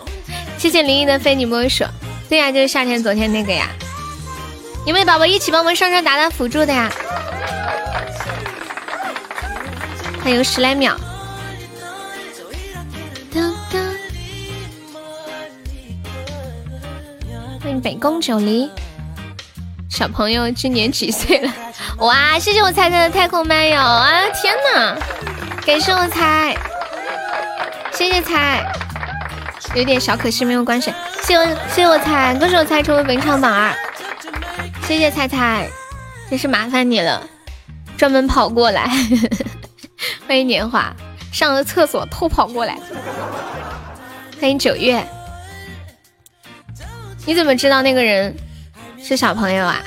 [0.58, 1.82] 谢谢林毅的非你莫属。
[2.28, 3.70] 对呀，就是夏天昨天那个呀。
[4.84, 6.92] 有没有宝宝一起帮我们上上打打辅助的呀？
[10.22, 10.94] 还有十来秒。
[17.62, 18.70] 欢迎北宫九黎，
[19.88, 21.52] 小朋友今年几岁了？
[21.98, 24.22] 哇，谢谢我猜猜的太空漫游啊！
[24.34, 24.96] 天哪，
[25.64, 26.54] 感谢我猜，
[27.92, 28.62] 谢谢猜，
[29.74, 30.92] 有点小可惜没有关系。
[31.22, 33.72] 谢我，谢谢我猜，恭喜我猜成为本场榜二，
[34.86, 35.68] 谢谢猜猜，
[36.28, 37.22] 真是麻烦你了，
[37.96, 38.90] 专门跑过来。
[40.28, 40.94] 欢迎年华，
[41.32, 42.76] 上了厕所偷跑过来。
[44.40, 45.02] 欢迎九月。
[47.24, 48.36] 你怎么知道那个人
[49.06, 49.80] 是小朋友啊？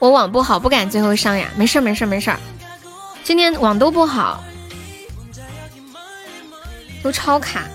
[0.00, 1.48] 我网不好，不敢最后上呀。
[1.56, 2.34] 没事没事没事
[3.22, 4.42] 今天网都不好，
[7.00, 7.68] 都超卡。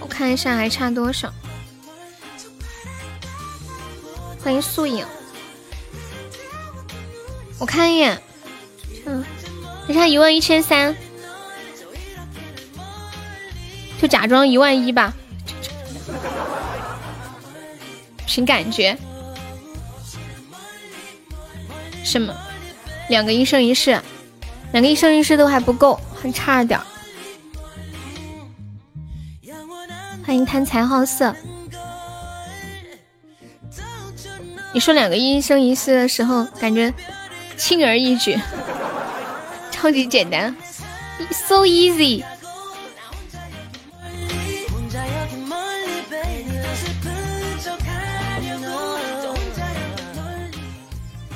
[0.00, 1.34] 我看一下还差多少。
[4.40, 5.04] 欢迎素影，
[7.58, 8.22] 我看一眼，
[9.04, 9.24] 嗯，
[9.88, 10.94] 还差一万一千三。
[14.00, 15.12] 就假装一万一吧，
[18.26, 18.96] 凭感觉。
[22.02, 22.34] 什么？
[23.08, 24.00] 两个一生一世，
[24.72, 26.80] 两个一生一世都还不够，还差点。
[30.26, 31.34] 欢迎贪财好色。
[34.72, 36.92] 你说两个一生一世的时候，感觉
[37.56, 38.38] 轻而易举，
[39.70, 40.54] 超级简单
[41.30, 42.24] ，so easy。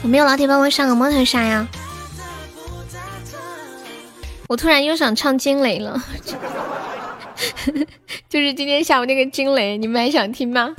[0.08, 1.68] 有没有老铁帮我上个摩托杀呀？
[4.48, 6.02] 我突然又想唱惊雷了，
[8.26, 10.74] 就是今天下午那个惊雷，你们还想听吗？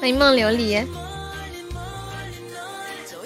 [0.00, 0.82] 欢迎梦琉璃。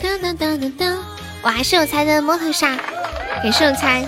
[0.03, 1.05] 当当当当当，
[1.43, 2.77] 我还是有才的摩托杀，
[3.45, 4.05] 也是有才。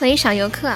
[0.00, 0.74] 欢迎小游客。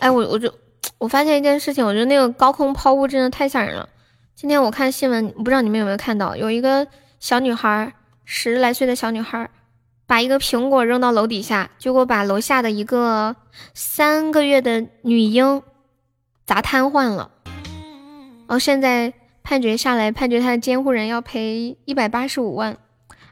[0.00, 0.52] 哎，我我就
[0.98, 3.88] 我发现一件事情，我觉得那个高空抛物真的太吓人了。
[4.34, 6.86] 今天我看新闻，不知道你们有没有看到，有一个
[7.18, 7.92] 小女孩，
[8.24, 9.50] 十来岁的小女孩，
[10.06, 13.34] 把一个苹果扔到楼底下，结果把楼下的一个
[13.74, 15.62] 三个月的女婴
[16.46, 17.30] 砸瘫痪了。
[18.46, 22.76] 然后现在判决下来，判决她的监护人要赔一百八十五万。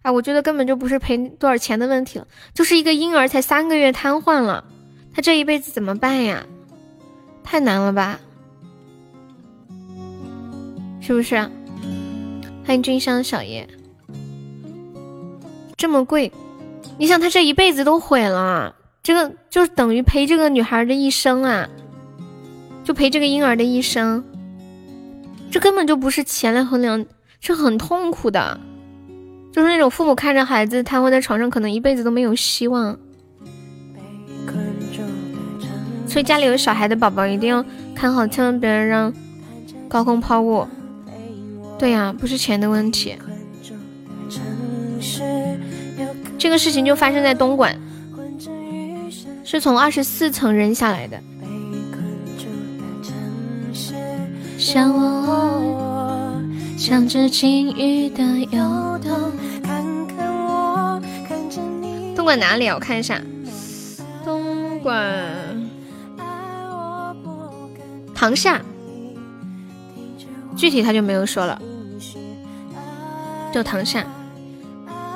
[0.02, 4.64] 哎，我觉得根本就不是赔多少钱的问题了，就是一个婴儿才三个月瘫痪了，
[5.14, 6.44] 他这一辈子怎么办呀？
[7.48, 8.18] 太难了吧，
[11.00, 11.36] 是不是？
[12.66, 13.66] 欢迎君香小叶，
[15.76, 16.32] 这么贵，
[16.98, 21.68] 你想他这一辈子都毁了，这个就等于陪这个女孩的一生啊，
[22.82, 24.24] 就陪这个婴儿的一生，
[25.52, 27.06] 这根本就不是钱来衡量，
[27.38, 28.58] 是很痛苦的，
[29.52, 32.98] 就是那种父母看着孩子瘫痪在床上，可能一辈子都没有希望。
[36.16, 37.62] 所以家里有小孩的宝宝一定要
[37.94, 39.12] 看好，千万别让
[39.86, 40.66] 高空抛物。
[41.78, 43.14] 对呀，不是钱的问题。
[46.38, 47.78] 这个事情就发生在东莞，
[49.44, 51.20] 是从二十四层扔下来的。
[54.56, 56.32] 像我，
[56.78, 59.12] 像只金鱼的游动。
[62.14, 62.66] 东莞哪里？
[62.68, 63.20] 我看一下，
[64.24, 65.55] 东莞。
[68.18, 68.60] 唐夏，
[70.56, 71.60] 具体他就没有说了，
[73.52, 74.04] 就唐夏。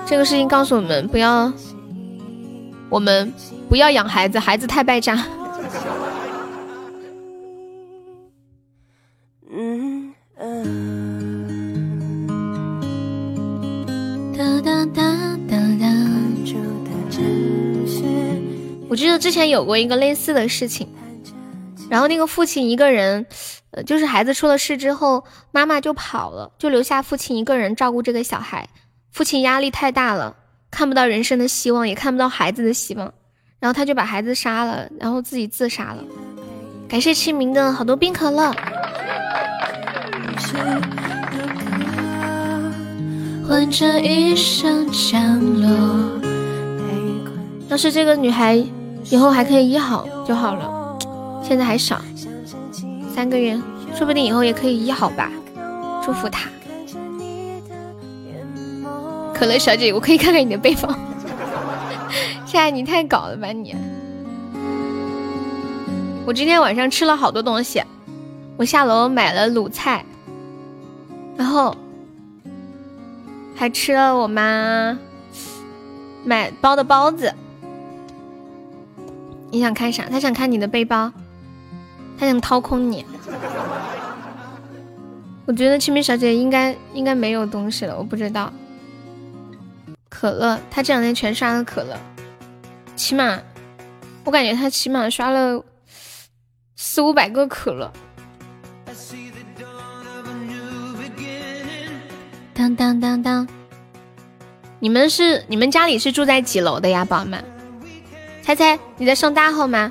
[0.07, 1.51] 这个事情告诉我们，不要，
[2.91, 3.33] 我们
[3.71, 5.25] 不要养孩子，孩子太败家。
[9.51, 10.13] 嗯
[14.37, 15.03] 哒哒哒
[15.49, 15.87] 哒哒。
[18.89, 20.87] 我记得之前有过一个类似的事情。
[21.91, 23.27] 然后那个父亲一个人，
[23.73, 28.69] 呃，就是孩子出了事之后，妈妈就跑了，就留下父亲一个人照顾这个小孩。
[29.11, 30.37] 父亲压力太大了，
[30.71, 33.13] 看不到人生的希望，也看不到孩子的希望，
[33.59, 36.05] 然后他就把孩子杀了，然后自己自杀了。
[36.89, 38.55] 感谢清明的好多冰可乐。
[43.49, 46.21] 换这一生降落。
[47.69, 48.55] 要是这个女孩
[49.11, 50.80] 以后还可以医好就好了。
[51.51, 52.01] 现在还少，
[53.13, 53.61] 三个月，
[53.97, 55.33] 说不定以后也可以医好吧。
[56.01, 56.49] 祝福他。
[59.35, 60.95] 可乐小姐，我可以看看你的背包。
[62.47, 63.75] 现在你太搞了吧你！
[66.25, 67.83] 我今天晚上吃了好多东西，
[68.57, 70.05] 我下楼买了卤菜，
[71.37, 71.77] 然后
[73.57, 74.97] 还吃了我妈
[76.25, 77.35] 买包的包子。
[79.51, 80.05] 你想看啥？
[80.09, 81.11] 他想看你的背包。
[82.21, 83.07] 他想掏空你，
[85.47, 88.53] 我觉得清明小姐应该应该没有东西了，我不知道。
[90.11, 91.99] 可乐，他这两天全刷了可乐，
[92.95, 93.41] 起码
[94.23, 95.65] 我感觉他起码刷了
[96.77, 97.91] 四五百个可乐。
[102.53, 103.49] 当当当当，
[104.79, 107.43] 你们是你们家里是住在几楼的呀，宝们？
[108.43, 109.91] 猜猜你在上大号吗？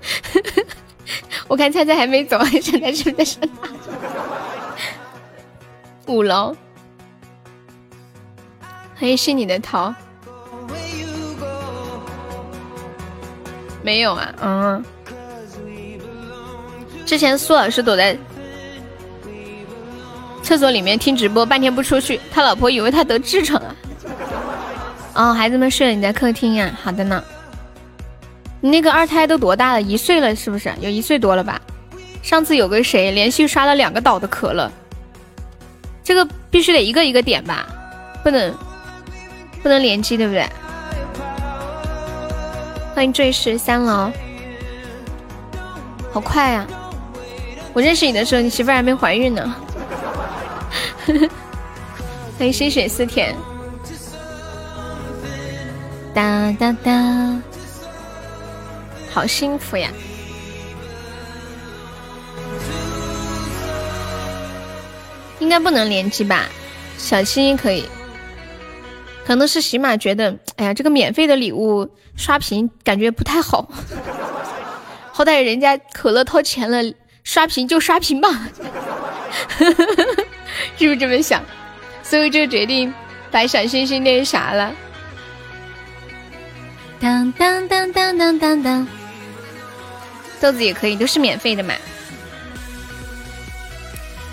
[1.48, 3.42] 我看菜菜还没走， 现在是不是在上
[6.06, 6.56] 五楼？
[8.96, 9.94] 欢迎是你的头，
[13.82, 14.34] 没有啊？
[14.42, 14.84] 嗯，
[17.06, 18.16] 之前苏老师躲在
[20.42, 23.74] 厕所里面听直播，半天不出去，他老婆以为他得痔疮了。
[25.14, 26.70] 哦，孩子们睡了，你在客厅呀？
[26.82, 27.24] 好的呢。
[28.60, 29.82] 你那个二胎都多大了？
[29.82, 30.72] 一岁了是不是？
[30.80, 31.60] 有一岁多了吧？
[32.22, 34.70] 上次有个谁连续刷了两个岛的可乐，
[36.04, 37.66] 这个必须得一个一个点吧，
[38.22, 38.54] 不能
[39.62, 40.46] 不能联机，对不对？
[42.94, 44.12] 欢迎坠石三楼，
[46.12, 46.66] 好快呀！
[47.72, 49.54] 我认识你的时候，你媳妇还没怀孕呢。
[52.36, 53.34] 欢迎心水思甜，
[56.12, 57.42] 哒哒哒，
[59.12, 59.90] 好幸福呀！
[65.40, 66.46] 应该不能联机吧？
[66.98, 67.88] 小七可以，
[69.26, 73.66] 可能是喜马觉得，哎呀，这个免费的礼物刷屏感觉不太好，
[75.12, 76.94] 好歹人家可乐掏钱了，
[77.24, 78.28] 刷屏就刷屏吧，
[80.76, 81.42] 是不是这么想？
[82.02, 82.92] 所以就决定
[83.30, 84.72] 把小星星那啥了。
[87.00, 88.86] 当当当当当当当，
[90.40, 91.74] 豆子也可以，都是免费的嘛。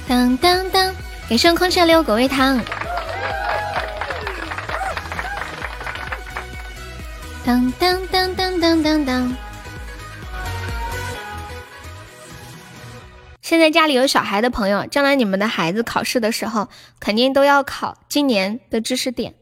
[0.08, 0.96] 当当当，
[1.28, 2.60] 给上空气六果味糖。
[7.46, 9.36] 当当当当当当当。
[13.42, 16.68] 现在家里有小孩的朋友，将来你们的孩子考试的时候，
[17.00, 19.36] 肯定都要考今年的知识点。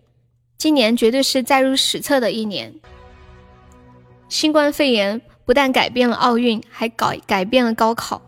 [0.58, 2.76] 今年绝对是载入史册的一年。
[4.30, 8.22] 新冠肺炎不但改变了奥运，还改改变了高考。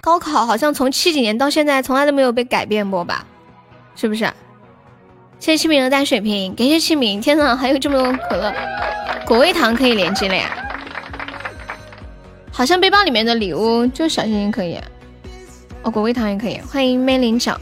[0.00, 3.26] 高考好像从七几年到现在从来都没有被改变过吧？
[3.94, 4.24] 是不是？
[5.38, 7.20] 谢谢清明的大水瓶，感谢清明！
[7.20, 8.54] 天呐，还有这么多可乐，
[9.26, 10.50] 果味糖可以连接了呀！
[12.50, 14.78] 好像背包里面的礼物就小星星可以，
[15.82, 16.58] 哦，果味糖也可以。
[16.60, 17.60] 欢迎梅林角，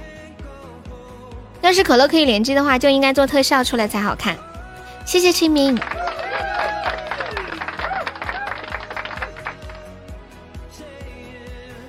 [1.63, 4.37] 要是可乐可以连接的话，就应该做特效出来才好看。
[5.05, 5.77] 谢谢清明。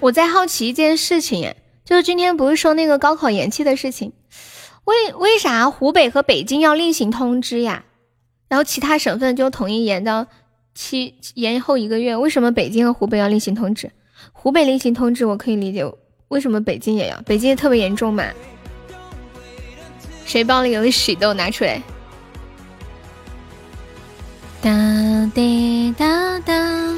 [0.06, 4.14] 我在好奇一件事情，就是今天不是说那个高考延期的事情，
[4.84, 7.86] 为为啥湖北和北京要另行通知呀？
[8.48, 10.28] 然后其他省份就统一延到
[10.76, 13.92] 七延后一个月，为什么北京和湖北要另行通知？
[14.32, 15.84] 湖北另行通知我可以理解，
[16.28, 17.20] 为什么北京也要？
[17.24, 18.24] 北京也特别严重嘛？
[20.24, 21.82] 谁包里有喜豆拿出来？
[24.62, 26.94] 哒滴哒哒。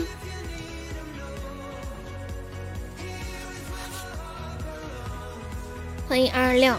[6.08, 6.74] 欢迎二二六，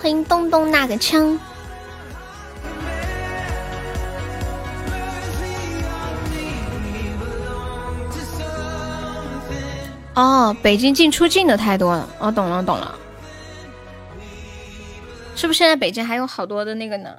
[0.00, 1.38] 欢迎东东那个枪。
[10.14, 12.08] 哦，北京进出境的太多了。
[12.18, 12.98] 哦，懂了懂了，
[15.36, 17.10] 是不是现在北京还有好多的那个呢？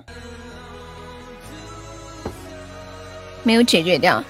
[3.44, 4.24] 没有解决掉。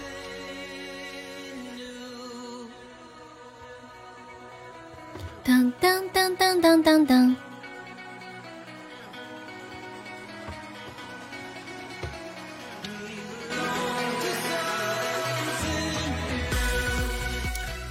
[5.48, 7.36] 当当当当当当当！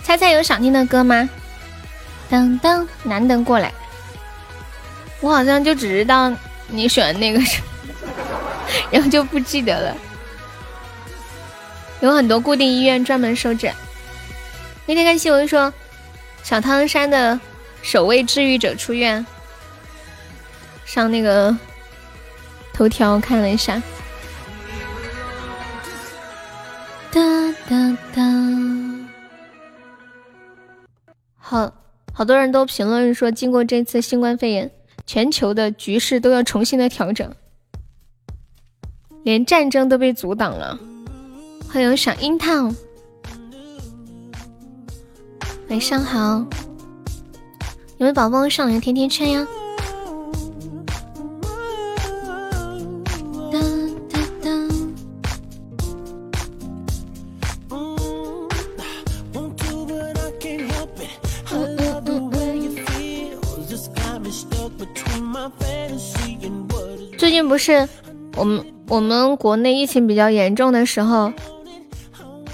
[0.03, 1.26] 猜猜有想听的歌吗？
[2.28, 3.72] 当当，难得过来，
[5.22, 6.31] 我好像就只知道
[6.69, 7.40] 你选那个，
[8.92, 9.97] 然后就不记得了。
[12.01, 13.72] 有很多固定医院专门收诊。
[14.85, 15.72] 那天看新闻说。
[16.42, 17.40] 小汤山的
[17.86, 19.24] 首位治愈者出院，
[20.85, 21.56] 上那个
[22.72, 23.81] 头条看了一下。
[27.12, 27.22] 哒
[27.69, 28.22] 哒哒，
[31.38, 31.72] 好
[32.12, 34.69] 好多人都评论说，经过这次新冠肺炎，
[35.06, 37.33] 全球的局势都要重新的调整，
[39.22, 40.76] 连战争都被阻挡了。
[41.72, 42.74] 欢迎小樱桃。
[45.69, 46.44] 晚上好，
[47.98, 49.46] 有没有宝宝上来甜甜圈呀？
[67.16, 67.88] 最近不是
[68.36, 71.32] 我们我们国内疫情比较严重的时候，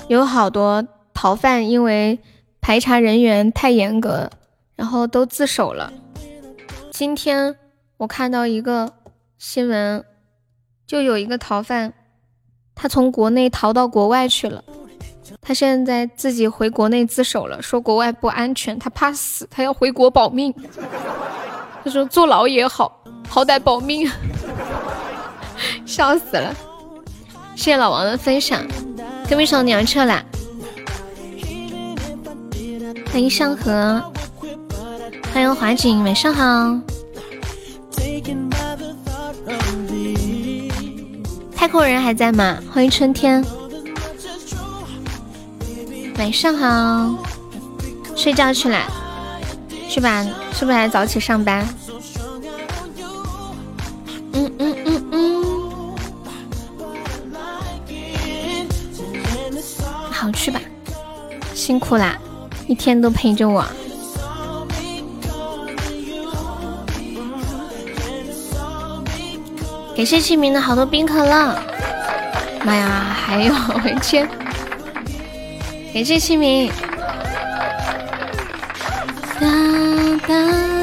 [0.06, 2.20] 有好多逃犯因为。
[2.64, 4.30] 排查人员太严格，
[4.82, 5.92] 然后都自首了。
[6.90, 7.54] 今天
[7.98, 8.92] 我看到一个
[9.38, 10.04] 新闻，
[10.88, 11.92] 就有一个逃犯，
[12.74, 14.64] 他从国内逃到国外去了。
[15.40, 20.52] 他现在自己回国内自首了，说国外不安全，他怕死，他要回国保命。
[21.84, 24.10] 他说坐牢也好，好歹保命。
[25.86, 26.52] 笑死了！
[27.54, 28.60] 谢谢老王的分享，
[29.30, 30.24] 隔壁小娘撤了。
[33.12, 34.02] 欢迎上河，
[35.32, 36.78] 欢迎华锦，晚上好。
[41.56, 42.58] 太空人还在吗？
[42.70, 43.42] 欢迎春天。
[46.18, 47.16] 晚上好。
[48.14, 48.78] 睡觉去了，
[49.88, 51.66] 去吧，是不是还早起上班？
[54.34, 55.44] 嗯嗯嗯嗯。
[60.10, 60.60] 好，去吧。
[61.54, 62.18] 辛苦啦，
[62.66, 63.64] 一天都陪着我。
[69.94, 71.58] 感谢清明的好多冰可乐，
[72.64, 74.28] 妈呀，还有回圈！
[75.92, 76.72] 感谢清明。
[79.38, 79.46] 哒
[80.26, 80.81] 哒。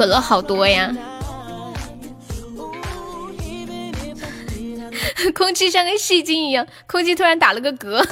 [0.00, 0.90] 可乐好多呀！
[5.36, 8.02] 空气像个戏精一样，空气突然打了个嗝。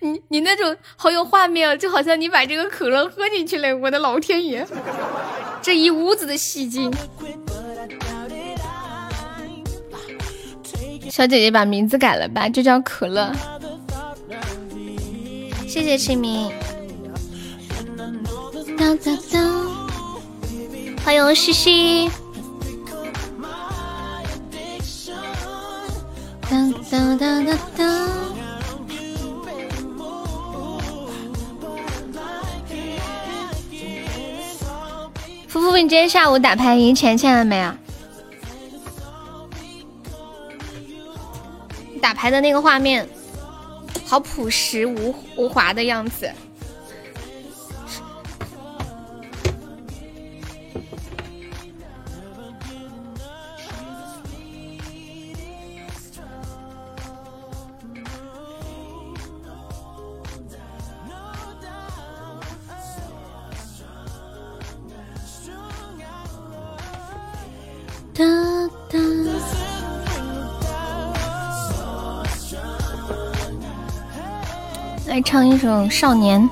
[0.00, 3.74] 你你那种好有画面啊，就好像你把这个可乐喝进去了。
[3.78, 4.66] 我的老天爷，
[5.62, 6.92] 这一屋子的戏精。
[11.08, 13.32] 小姐姐把名字改了吧，就叫可乐。
[15.66, 16.52] 谢谢清明。
[18.76, 19.88] 当当当，
[21.04, 22.10] 欢迎西西。
[26.50, 28.10] 当当当当当。
[35.48, 37.72] 夫妇，你今天下午打牌赢钱钱了没有？
[42.02, 43.08] 打牌的那个画面，
[44.04, 46.30] 好朴实无无华的样子。
[75.14, 76.42] 来唱一首《少年》。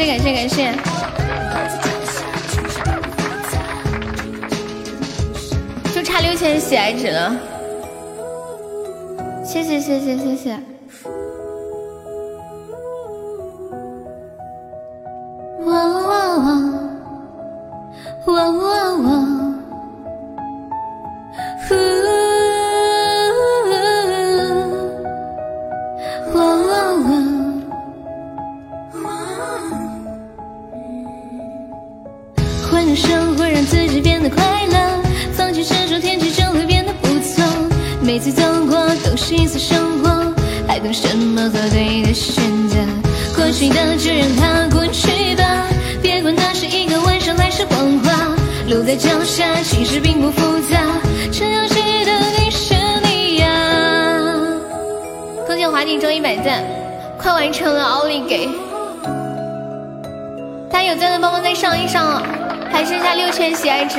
[0.00, 0.72] 谢感谢感谢感谢，
[5.94, 7.36] 就差六千喜爱值了，
[9.44, 10.69] 谢谢谢谢谢谢。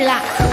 [0.02, 0.51] 啦。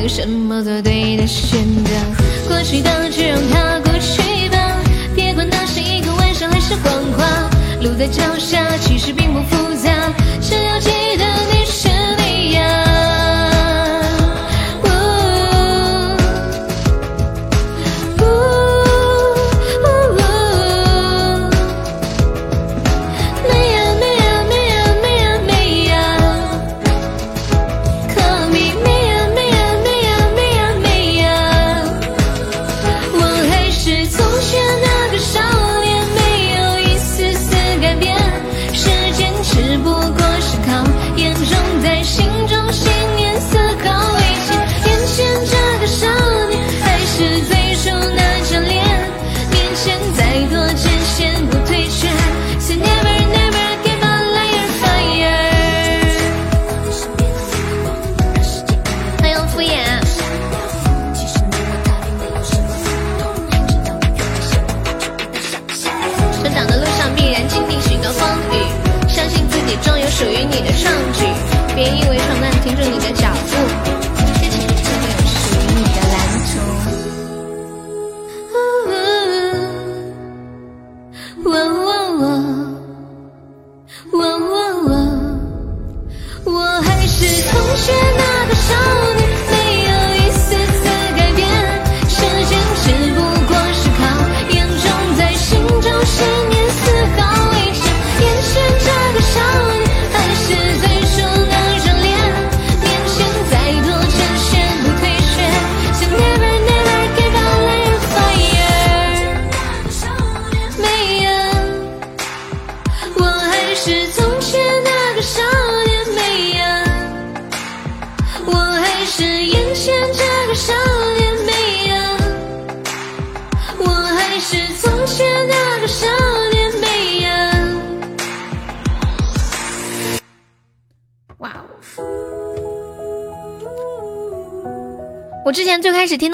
[0.00, 1.90] 有什么做对的选择？
[2.46, 4.56] 过去的就让它过去吧，
[5.14, 7.50] 别管那是一个玩笑还是谎话。
[7.82, 9.90] 路在脚下，其实并不复杂，
[10.40, 10.78] 只要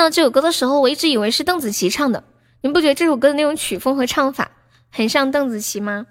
[0.05, 2.25] 到这首歌的时候，我一直以为是邓紫棋唱的。
[2.61, 4.51] 你们不觉得这首歌的那种曲风和唱法
[4.91, 6.05] 很像邓紫棋吗？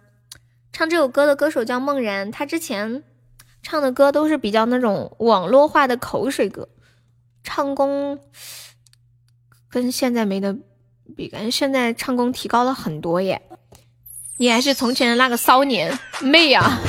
[0.72, 3.04] 唱这首歌的歌手叫梦然，他之前
[3.62, 6.70] 唱的歌都是比较那种网络化的口水歌，
[7.44, 8.18] 唱功
[9.70, 10.56] 跟现在没得
[11.16, 13.44] 比，感觉现在唱功提高了很多耶。
[14.38, 16.80] 你还是从前的那个骚年妹呀、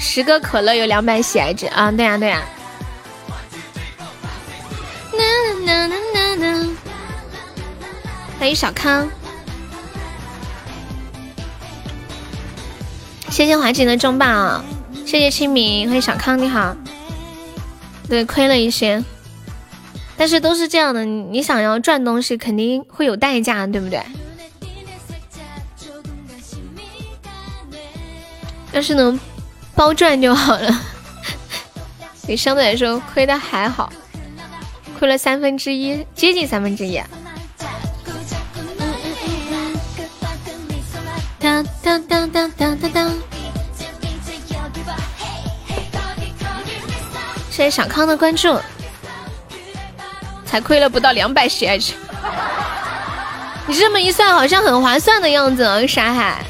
[0.00, 1.92] 十个可乐有两百喜爱值啊！
[1.92, 2.44] 对呀、对呀、
[8.44, 9.08] 欢迎小康。
[13.30, 14.62] 谢谢华锦的重磅，
[15.06, 16.76] 谢谢清明，欢迎小康，你好。
[18.06, 19.02] 对，亏了一些，
[20.18, 24.04] 但是都是这样的，你你想要赚东西，肯定会有代价，对不对？
[28.72, 29.18] 要是能
[29.74, 30.82] 包赚就好了，
[32.28, 33.90] 也相对来说亏的还好，
[34.98, 37.00] 亏了三分之一，接近三分之一。
[41.44, 43.10] 当当当当当当当。
[47.50, 48.58] 谢谢小康的关注，
[50.46, 51.92] 才亏了不到两百喜爱值。
[53.66, 56.42] 你这么一算，好像很划算的样子啊，沙海，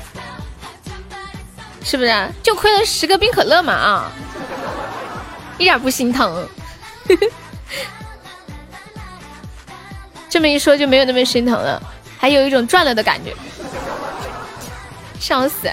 [1.82, 2.28] 是不是？
[2.40, 4.12] 就亏了十个冰可乐嘛啊，
[5.58, 6.48] 一点不心疼。
[10.30, 11.82] 这么一说就没有那么心疼了，
[12.16, 13.34] 还有一种赚了的感觉。
[15.24, 15.72] 笑死！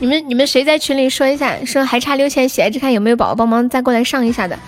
[0.00, 4.58] 你们你们谁在群里说一下，说还差六千喜爱值，看有没有宝宝帮忙再过来上一下的，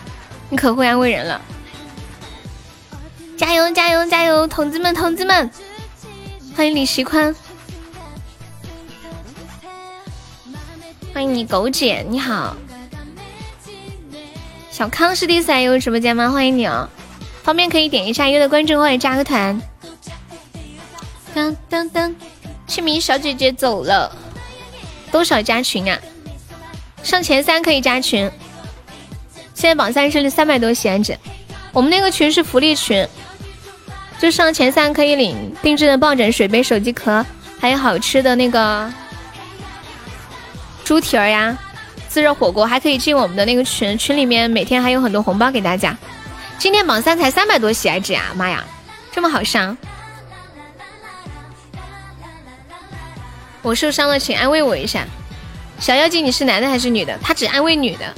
[0.48, 1.40] 你可会安慰人了。
[3.36, 5.50] 加油加油加油，同志们同志们！
[6.54, 7.34] 欢迎李时宽，
[11.12, 12.56] 欢迎你狗姐，你好。
[14.70, 16.30] 小康是第一次来悠直播间吗？
[16.30, 16.88] 欢迎你哦，
[17.42, 19.60] 方便可以点一下悠的关注或者加个团。
[21.34, 22.14] 当当当，
[22.66, 24.10] 清明小姐姐走了，
[25.10, 25.98] 多少加群啊？
[27.02, 28.30] 上前三可以加群。
[29.54, 31.16] 现在榜三是三百多喜爱值，
[31.72, 33.08] 我们那个群是福利群，
[34.18, 37.24] 就上前三可以领定制的抱枕、水杯、手机壳，
[37.58, 38.92] 还有好吃的那个
[40.84, 41.56] 猪蹄儿呀、
[42.08, 45.96] 自热火锅，还可以进我们的那个群，群里面每天还有很多红包给大家。
[46.58, 48.62] 今天榜三才三百多喜爱值呀，妈呀，
[49.12, 49.76] 这么好上！
[53.66, 55.04] 我受伤了，请安慰我一下。
[55.80, 57.18] 小妖精，你是男的还是女的？
[57.20, 58.14] 他只安慰女的。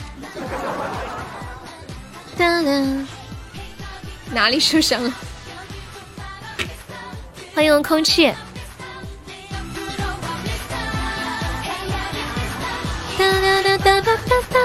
[4.30, 5.10] 哪里受伤了？
[7.54, 8.30] 欢迎空气。
[13.16, 14.58] 哒哒哒哒哒哒哒。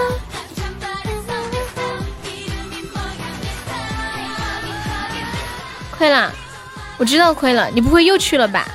[5.97, 6.33] 亏了，
[6.97, 8.67] 我知道亏了，你不会又去了吧？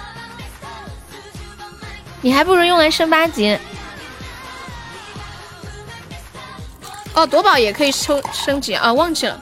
[2.20, 3.58] 你还不如用来升八级。
[7.14, 9.40] 哦，夺宝也可以升升级啊，忘记了。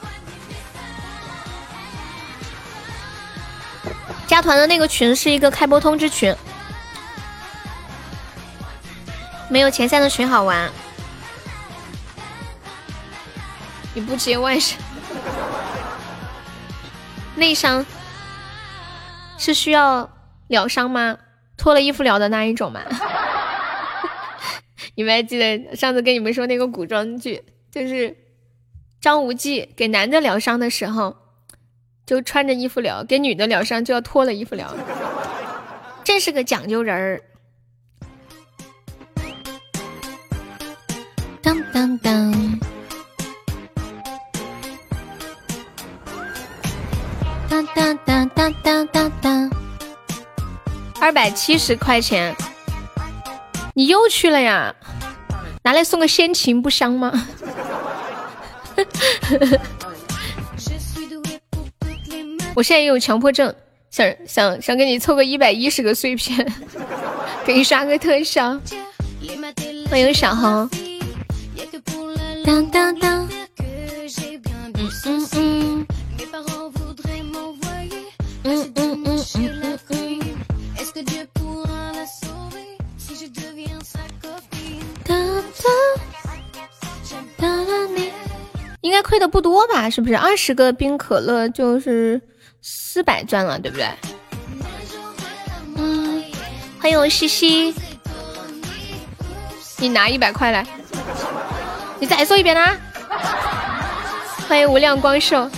[4.25, 6.35] 加团的那个群是一个开播通知群，
[9.49, 10.69] 没有前三的群好玩。
[13.93, 14.77] 你不接外伤，
[17.35, 17.85] 内伤
[19.37, 20.09] 是需要
[20.47, 21.17] 疗伤吗？
[21.57, 22.81] 脱了衣服聊的那一种吗？
[24.95, 28.15] 你们还记得上次跟你们说那个古装剧，就是
[29.01, 31.15] 张无忌给男的疗伤的时候，
[32.05, 34.73] 就穿着衣服聊；给女的疗伤就要脱了衣服聊。
[36.03, 37.21] 真是个讲究人儿。
[41.41, 42.59] 当当当，
[47.49, 49.51] 当当当当当当当，
[50.99, 52.35] 二百七十块钱，
[53.73, 54.73] 你又去了呀？
[55.63, 57.11] 拿来送个仙琴不香吗？
[62.55, 63.53] 我现在也有强迫症，
[63.91, 66.51] 想想想给你凑个一百一十个碎片，
[67.45, 68.59] 给你刷个特效。
[69.89, 70.69] 欢迎小红。
[72.45, 73.27] 当当当。
[73.59, 73.65] 嗯
[75.05, 75.05] 嗯嗯。
[75.05, 75.87] 嗯嗯
[88.81, 89.89] 应该亏的不多吧？
[89.89, 92.21] 是不是二十个冰可乐就是
[92.61, 93.87] 四百钻了，对不对？
[95.75, 96.23] 嗯，
[96.79, 97.75] 欢迎我西西，
[99.77, 100.65] 你拿一百块来，
[101.99, 102.77] 你再说一遍啦！
[104.47, 105.49] 欢迎无量光寿，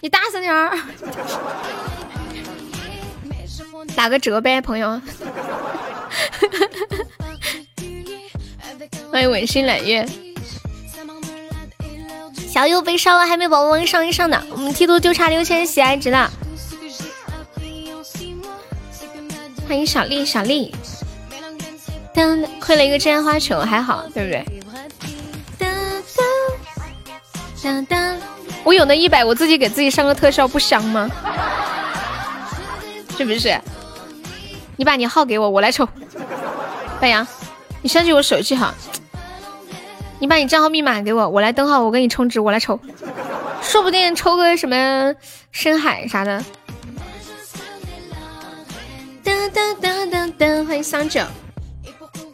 [0.00, 0.78] 你大声点儿，
[3.96, 5.00] 打个折呗，朋友。
[9.12, 10.08] 欢迎吻心揽月，
[12.48, 14.42] 小优被烧了，还没宝宝们上一上呢。
[14.50, 16.32] 我们梯度就差六千喜爱值了。
[19.68, 20.74] 欢迎小丽，小丽，
[22.14, 24.42] 当亏了一个真花球，还好，对不对？
[27.62, 28.16] 当当，
[28.64, 31.10] 我有那一百，我自己给自己上个特效，不香吗？
[33.18, 33.60] 是不是？
[34.76, 35.86] 你把你号给我，我来抽。
[36.98, 37.26] 白羊，
[37.82, 38.72] 你相信我手机号。
[40.22, 42.78] 你把你账号密码给我，我来登号，我给你充值，我来抽，
[43.60, 45.12] 说不定抽个什么
[45.50, 46.40] 深海啥的。
[49.24, 51.24] 噔噔噔噔噔，欢迎香九，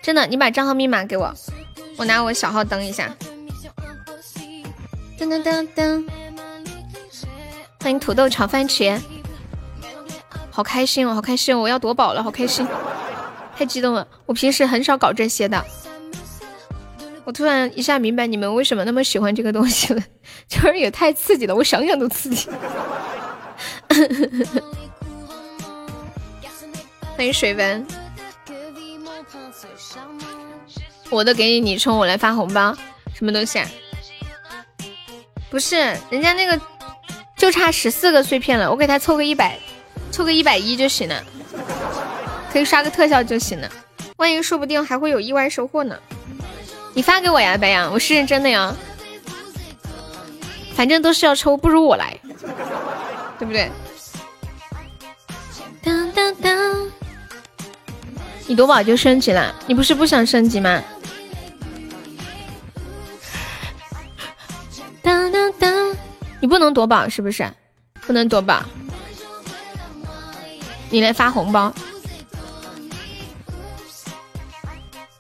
[0.03, 1.35] 真的，你把账号密码给我，
[1.97, 3.17] 我拿我小号登一下。
[5.19, 6.06] 噔噔噔噔，
[7.81, 9.01] 欢迎土豆炒番茄，
[10.51, 12.69] 好开心哦，好开心哦，我要夺宝了，好开心，
[13.56, 15.65] 太激动了，我平时很少搞这些的。
[17.28, 20.02] 我突然一下明白你们为什么那么喜欢这个东西了，
[20.48, 22.48] 就是也太刺激了，我想想都刺激。
[27.14, 27.86] 欢迎水文，
[31.10, 32.74] 我都给你你充，我来发红包，
[33.12, 33.68] 什么东西啊？
[35.50, 35.76] 不是，
[36.08, 36.58] 人家那个
[37.36, 39.58] 就差十四个碎片了，我给他凑个一百，
[40.10, 41.22] 凑个一百一就行了，
[42.50, 43.70] 可以刷个特效就行了，
[44.16, 45.94] 万一说不定还会有意外收获呢。
[46.98, 48.74] 你发给我呀，白羊，我是认真的呀。
[50.74, 52.18] 反正都是要抽，不如我来，
[53.38, 53.70] 对不对？
[55.81, 56.90] 当当当，
[58.48, 60.82] 你夺宝就升级了，你不是不想升级吗？
[65.00, 65.97] 当当当，
[66.40, 67.48] 你不能夺宝是不是？
[68.08, 68.64] 不能夺宝，
[70.90, 71.72] 你来发红包。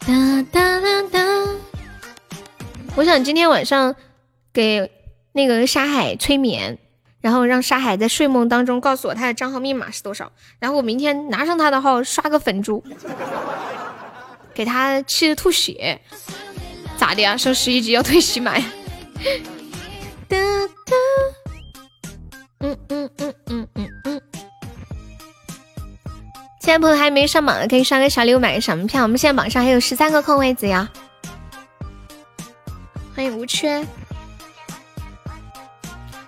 [0.00, 0.12] 哒
[0.50, 1.28] 哒哒哒。
[2.98, 3.94] 我想今天晚上
[4.52, 4.90] 给
[5.30, 6.78] 那个沙海催眠，
[7.20, 12.82] 然后让沙海在睡梦当中告诉我他的账号密码是多少，然后我明天拿上他的号刷个粉猪，
[14.52, 16.00] 给他气的吐血，
[16.96, 17.36] 咋的呀？
[17.36, 18.64] 升十一级要退喜马呀？
[20.26, 20.36] 哒
[20.84, 20.96] 哒，
[22.58, 24.20] 嗯嗯嗯嗯嗯嗯，
[26.60, 29.04] 现在朋友还没上榜的，可以刷个小礼物买个小门票。
[29.04, 30.90] 我们现在榜上还有十三个空位子呀。
[33.18, 33.84] 欢迎无缺。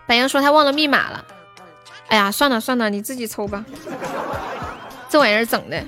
[0.09, 1.25] 白羊说他忘了密码了。
[2.09, 3.65] 哎呀，算了算了，你自己抽吧。
[5.09, 5.85] 这玩意儿整的，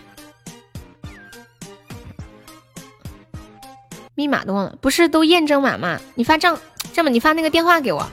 [4.15, 5.99] 密码都忘了，不是都验证码吗？
[6.15, 6.57] 你发账，
[6.93, 8.09] 这么你发那个电话给我。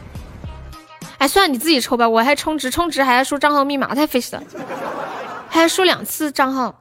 [1.20, 4.44] 哎，算了，你自己抽吧，我还充值，充值还要输账号密码，太费事了，
[5.48, 6.74] 还要输两次账号。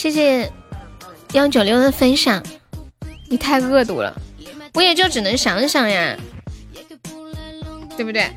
[0.00, 0.50] 谢谢
[1.34, 2.42] 幺九六的分享，
[3.28, 4.18] 你太恶毒了，
[4.72, 6.16] 我也就只能想想呀，
[7.98, 8.34] 对不对？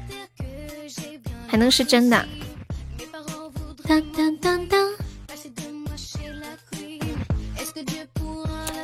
[1.48, 2.28] 还能是真的？
[3.88, 4.90] 当当当当。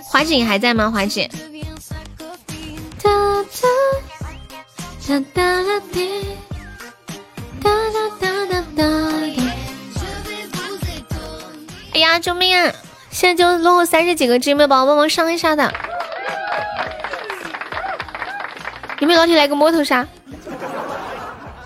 [0.05, 0.89] 华锦还在吗？
[0.89, 1.29] 华锦。
[11.99, 12.73] 呀，救命啊！
[13.11, 15.73] 现在就落后三十几个，有没有宝宝帮忙上一下的？
[18.99, 20.07] 有没有老铁来个摸头杀？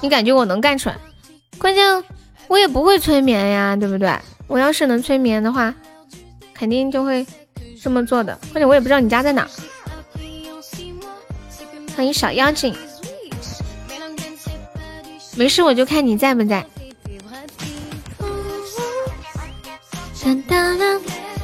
[0.02, 0.96] 你感觉我能干出来？
[1.58, 2.04] 关键
[2.48, 4.14] 我也不会催眠呀，对不对？
[4.48, 5.74] 我要是能催眠的话，
[6.54, 7.26] 肯定就会。
[7.82, 9.46] 这么做的，关键我也不知道你家在哪。
[11.98, 12.74] 欢迎小妖精，
[15.36, 16.66] 没事我就看你在不在。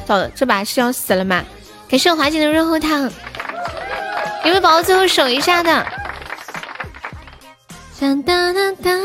[0.06, 1.44] 糟了，这把是要死了吗？
[1.88, 3.10] 感谢我华姐的润喉糖，有
[4.44, 5.86] 没有宝宝最后守一下的？
[8.00, 9.00] 当当当当，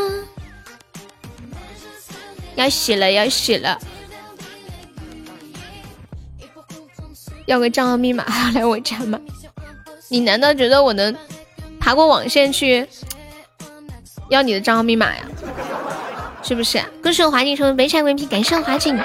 [2.56, 3.78] 要洗了，要洗了。
[7.46, 9.20] 要个账号密码还要来我家吗？
[10.08, 11.16] 你难道觉得我能
[11.80, 12.88] 爬过网线去
[14.30, 15.24] 要你的账号密码呀？
[16.42, 16.82] 是不是？
[17.04, 18.98] 恭喜我华锦成为北产 VP，感谢华锦。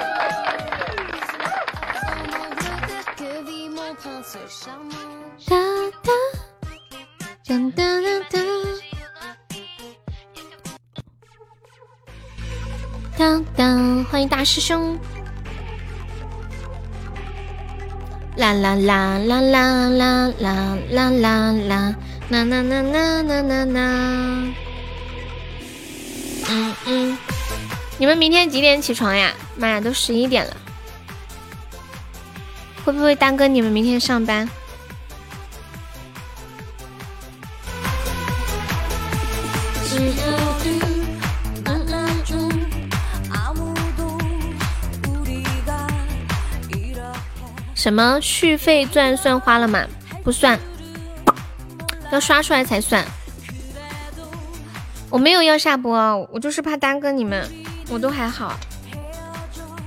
[14.26, 14.98] 大师兄。
[18.36, 21.94] 啦啦啦啦啦啦啦啦啦啦，
[22.30, 23.80] 啦啦啦啦啦啦啦。
[26.48, 27.18] 嗯嗯，
[27.98, 29.32] 你们明天几点起床呀？
[29.56, 30.56] 妈呀，都十一点了，
[32.84, 34.48] 会不会耽搁你们明天上班？
[47.80, 49.86] 什么续费钻算花了吗？
[50.22, 50.60] 不算，
[52.12, 53.02] 要刷出来才算。
[55.08, 55.98] 我没有要下播，
[56.30, 57.50] 我就是怕耽搁你们，
[57.88, 58.52] 我都还好。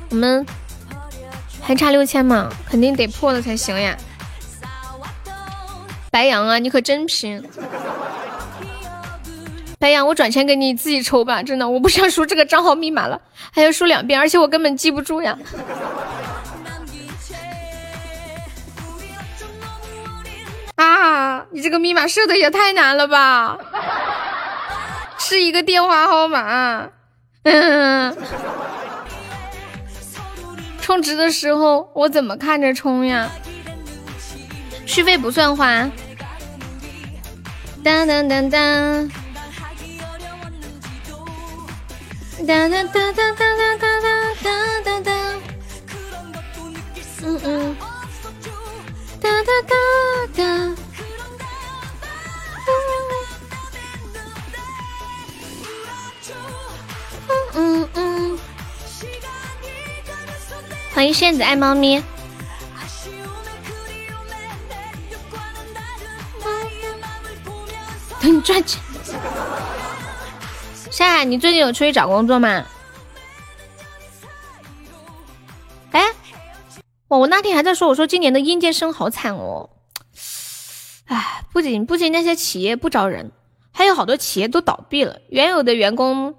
[0.10, 0.44] 我们
[1.62, 2.50] 还差六千嘛？
[2.68, 3.96] 肯定得破了才行呀。
[6.10, 7.48] 白羊啊，你可真拼！
[9.78, 15.38] 白羊，我转钱给你，自己抽吧，真的，我不想输这个账号密码了，还要输两遍，而且我根本记不住呀。
[21.04, 21.46] 啊！
[21.52, 23.58] 你这个密码设的也太难了吧！
[25.20, 26.90] 是一个电话号码。
[27.44, 28.16] 嗯，
[30.82, 33.30] 充值的时候我怎么看着充呀？
[34.86, 35.90] 续费不算花。
[37.84, 39.12] 当当当当。
[42.48, 44.02] 当当当当当当
[44.44, 45.14] 当当当。
[47.24, 47.76] 嗯嗯。
[49.22, 49.76] 哒哒哒
[50.36, 50.44] 哒，
[57.56, 58.40] 嗯嗯，
[60.94, 62.02] 欢迎仙子爱猫咪，
[68.20, 68.82] 等你赚钱。
[70.90, 72.66] 夏海，你最近有出去找工作吗
[75.92, 76.02] 哎？
[77.08, 79.70] 我那天还在说，我说今年的应届生好惨哦，
[81.06, 83.32] 哎，不仅不仅那些企业不招人，
[83.72, 86.34] 还有好多企业都倒闭了，原有的员工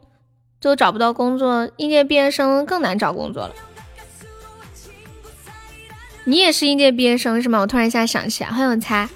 [0.64, 3.54] 都找不到工作，应届毕业生更难找工作了。
[6.24, 7.60] 你也是应届毕业生是吗？
[7.60, 9.06] 我突然一下想起来，欢迎我猜。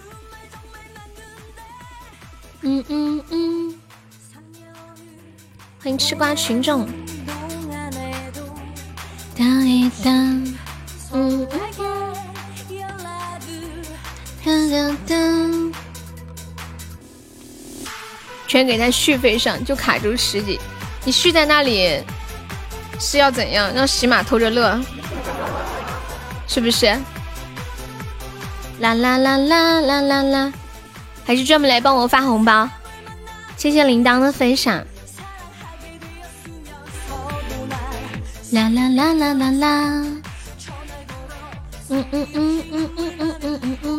[2.60, 3.74] 嗯嗯嗯，
[5.80, 6.86] 欢迎吃瓜群众。
[9.34, 10.54] 当一当。
[11.14, 11.48] 嗯，
[18.46, 20.60] 全给他续费上，就卡住十几。
[21.08, 22.04] 你续在那里
[23.00, 23.72] 是要怎样？
[23.72, 24.78] 让喜马偷着乐，
[26.46, 26.84] 是不是？
[28.80, 30.52] 啦啦啦啦啦啦啦！
[31.24, 32.68] 还是专门来帮我发红包？
[33.56, 34.84] 谢谢铃铛的分享。
[38.52, 39.66] 啦啦啦啦啦啦！
[41.88, 43.97] 嗯嗯嗯嗯嗯嗯嗯嗯嗯。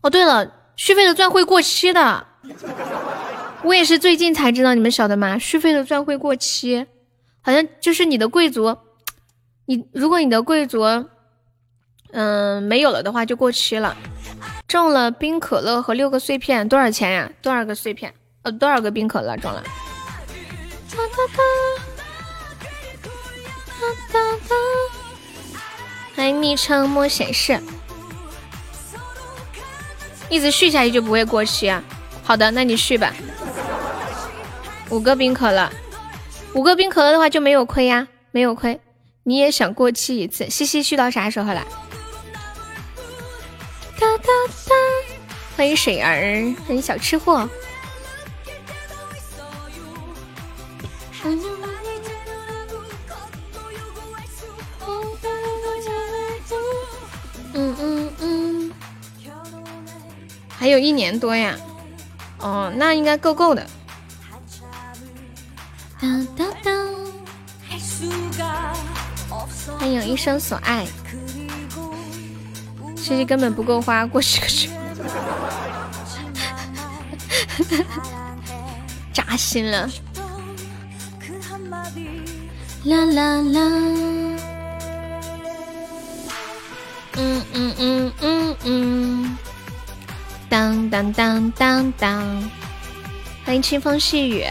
[0.00, 2.26] 哦，对了，续费的钻会过期的，
[3.62, 5.38] 我也是最近才知道，你们晓得吗？
[5.38, 6.86] 续费的钻会过期，
[7.42, 8.76] 好像就是你的贵族，
[9.66, 10.84] 你如果你的贵族，
[12.12, 13.96] 嗯，没有了的话就过期了。
[14.68, 17.30] 中了冰可乐和六个碎片，多少钱呀？
[17.42, 18.14] 多少个碎片？
[18.42, 19.64] 呃，多少个冰可乐中了？
[26.14, 27.60] 欢迎昵称莫显示。
[30.28, 31.82] 一直续下去就不会过期啊！
[32.22, 33.14] 好的，那你续吧。
[34.90, 35.70] 五个冰可乐，
[36.54, 38.80] 五个冰可乐的话就没有亏呀，没有亏。
[39.24, 40.48] 你也想过期一次？
[40.48, 41.66] 西西续到啥时候了？
[43.98, 44.28] 哒哒
[44.66, 44.74] 哒！
[45.56, 47.48] 欢迎水儿，欢迎小吃货。
[51.24, 51.42] 嗯
[60.68, 61.56] 还有一年多呀，
[62.40, 63.66] 哦，那应该够够的。
[69.78, 70.86] 欢迎一生所爱，
[72.94, 74.68] 其实根本不够花，过十个去，
[79.10, 79.88] 扎心了。
[82.84, 83.60] 啦啦啦，
[90.88, 92.50] 当当当当，
[93.44, 94.44] 欢迎清风细雨。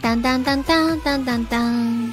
[0.00, 2.12] 当当当当当当当，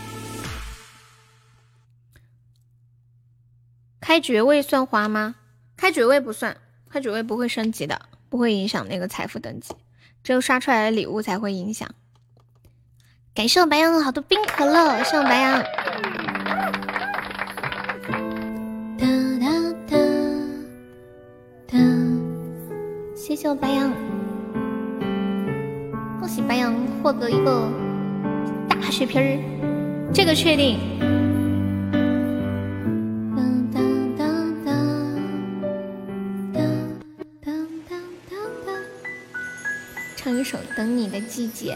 [4.00, 5.36] 开爵位算花吗？
[5.76, 6.56] 开爵位不算，
[6.90, 9.76] 开爵位不会升级的，不会影响那个财富等级，
[10.24, 11.90] 只有刷出来的礼物才会影响。
[13.34, 15.64] 感谢我白羊好多冰可乐，谢我白羊。
[19.00, 19.61] 谢
[23.42, 23.92] 就白羊，
[26.20, 27.68] 恭喜白羊获得一个
[28.70, 30.12] 大血瓶儿。
[30.14, 30.78] 这个确定？
[40.16, 41.74] 唱一首《等你的季节》。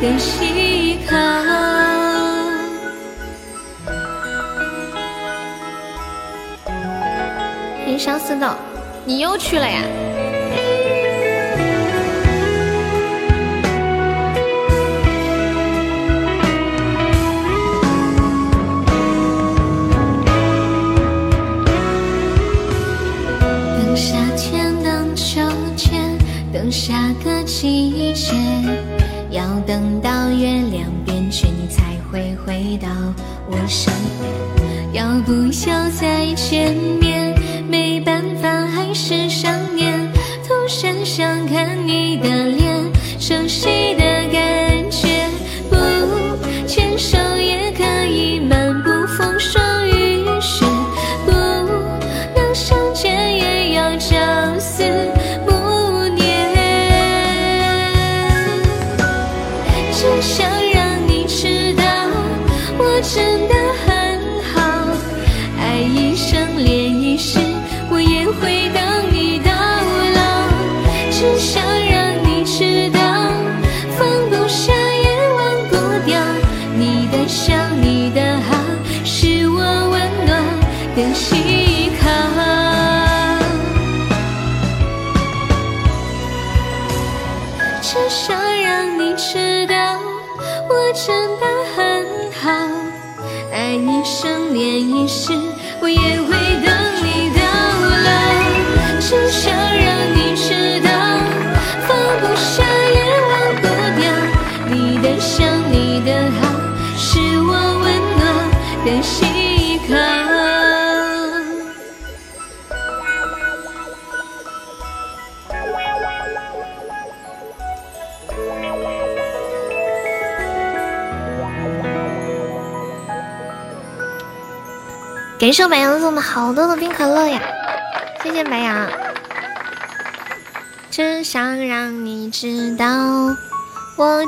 [0.00, 0.06] 的
[0.42, 1.16] 依靠。
[7.78, 8.48] 欢迎相思豆，
[9.04, 9.82] 你又去了呀？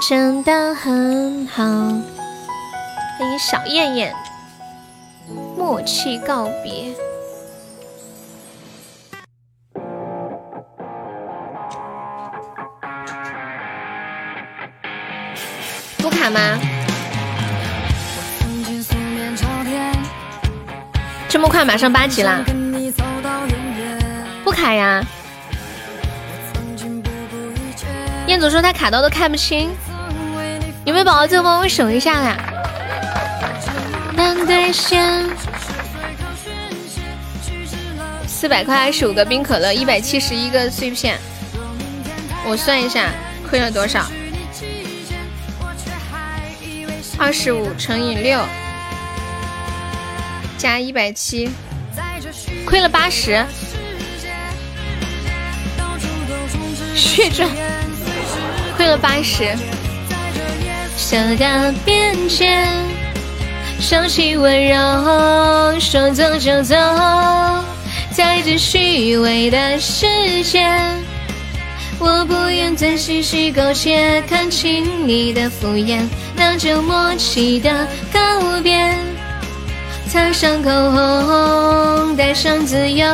[0.00, 1.64] 真的很好。
[1.64, 4.14] 欢迎小燕燕，
[5.56, 6.94] 默契告别。
[15.98, 16.58] 不卡吗？
[21.28, 22.44] 这么快马上八级啦？
[24.44, 25.02] 不卡呀？
[28.28, 29.70] 彦祖说他卡到都看不清，
[30.98, 32.36] 有没有宝宝最后帮我守一下啦？
[38.26, 41.16] 四百块二十五个冰可乐，一百七十一个碎片，
[42.44, 43.10] 我算一下
[43.48, 44.06] 亏了多少？
[47.16, 48.44] 二十五乘以六
[50.56, 51.48] 加一百七，
[52.66, 53.40] 亏了八十。
[56.96, 57.48] 血赚，
[58.76, 59.56] 亏了八十。
[61.10, 61.46] 想到
[61.86, 62.54] 边界，
[63.80, 66.74] 收起温柔，说走就走，
[68.10, 70.06] 在这虚伪的世
[70.42, 70.68] 界。
[71.98, 78.94] 我不愿再细细苟且，看清你的敷衍，那就默契的告别。
[80.10, 83.08] 擦上口红，带上自由，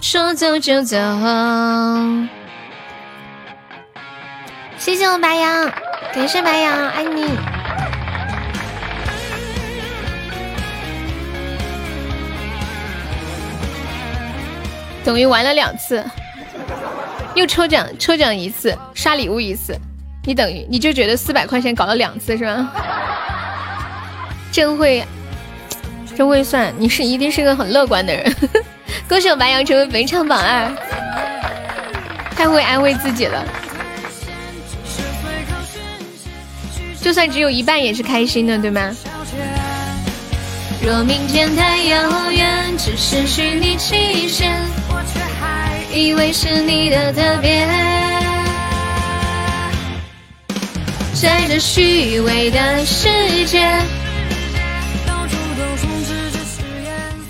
[0.00, 0.96] 说走就走。
[4.76, 5.70] 谢谢我白羊，
[6.18, 7.28] 感谢白羊，爱你。
[15.04, 16.04] 等于玩了两次。
[17.36, 19.78] 又抽奖，抽奖一次，刷礼物一次，
[20.24, 22.68] 你等于你就觉得四百块钱搞了两次是吧？
[24.50, 25.04] 真会，
[26.16, 28.34] 真会算，你是一定是个很乐观的人。
[29.08, 30.68] 恭喜我白羊成为本场榜二，
[32.34, 33.46] 太会安慰自己了。
[37.00, 38.94] 就算只有一半也是开心的，对吗？
[40.84, 44.54] 若明天太遥远，只是虚拟期限。
[45.92, 47.66] 以为是你的特别，
[51.14, 53.08] 在这虚伪的世
[53.46, 53.66] 界。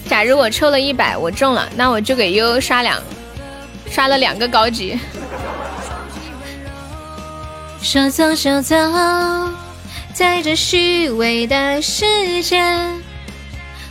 [0.09, 3.01] 假如我抽了一百，我中了，那我就给悠悠刷两，
[3.91, 4.99] 刷了两个高级。
[7.91, 8.77] 说走就走，
[10.13, 12.63] 在这虚伪的世界，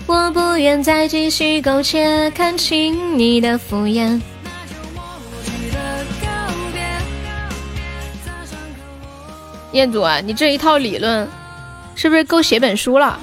[0.06, 4.22] 我不愿再继续苟且，看清你的敷衍。
[9.72, 11.28] 彦祖啊，你这一套理论
[11.96, 13.19] 是不是够写本书了？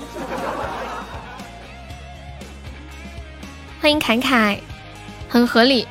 [3.80, 4.58] 欢迎凯凯，
[5.28, 5.86] 很合理。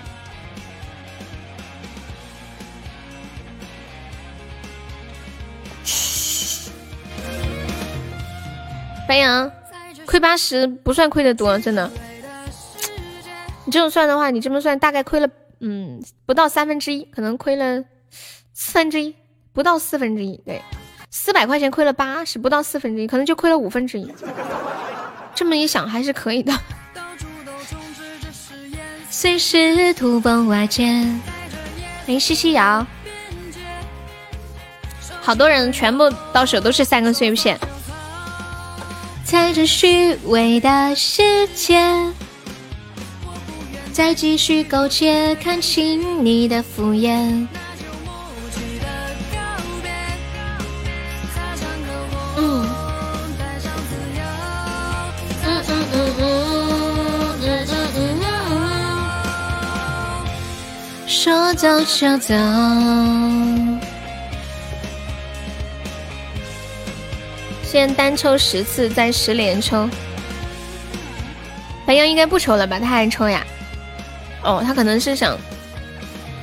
[9.13, 9.51] 白羊，
[10.07, 11.87] 亏八十不算亏的多，真的。
[13.63, 15.29] 你这么算的话，你这么算大概亏了，
[15.59, 17.83] 嗯，不到三分之一，可能亏了
[18.55, 19.13] 四分之一。
[19.53, 20.59] 不到四分之一，对，
[21.11, 24.11] 四百块钱亏了八十，不到四分之一，可能就亏了五分之一。
[25.35, 26.51] 这么一想还是可以的。
[29.11, 32.83] 随时土崩瓦解，欢迎西西瑶，
[35.21, 37.59] 好多人全部到手都是三个碎片。
[39.23, 41.81] 在这虚伪的世界，
[43.91, 47.47] 再继续苟且，看清你的敷衍。
[52.37, 52.67] 嗯。
[61.07, 62.33] 说走就走。
[67.73, 69.89] 先单抽十次，再十连抽。
[71.87, 72.79] 白羊应该不抽了吧？
[72.79, 73.43] 他还抽呀？
[74.43, 75.35] 哦，他可能是想，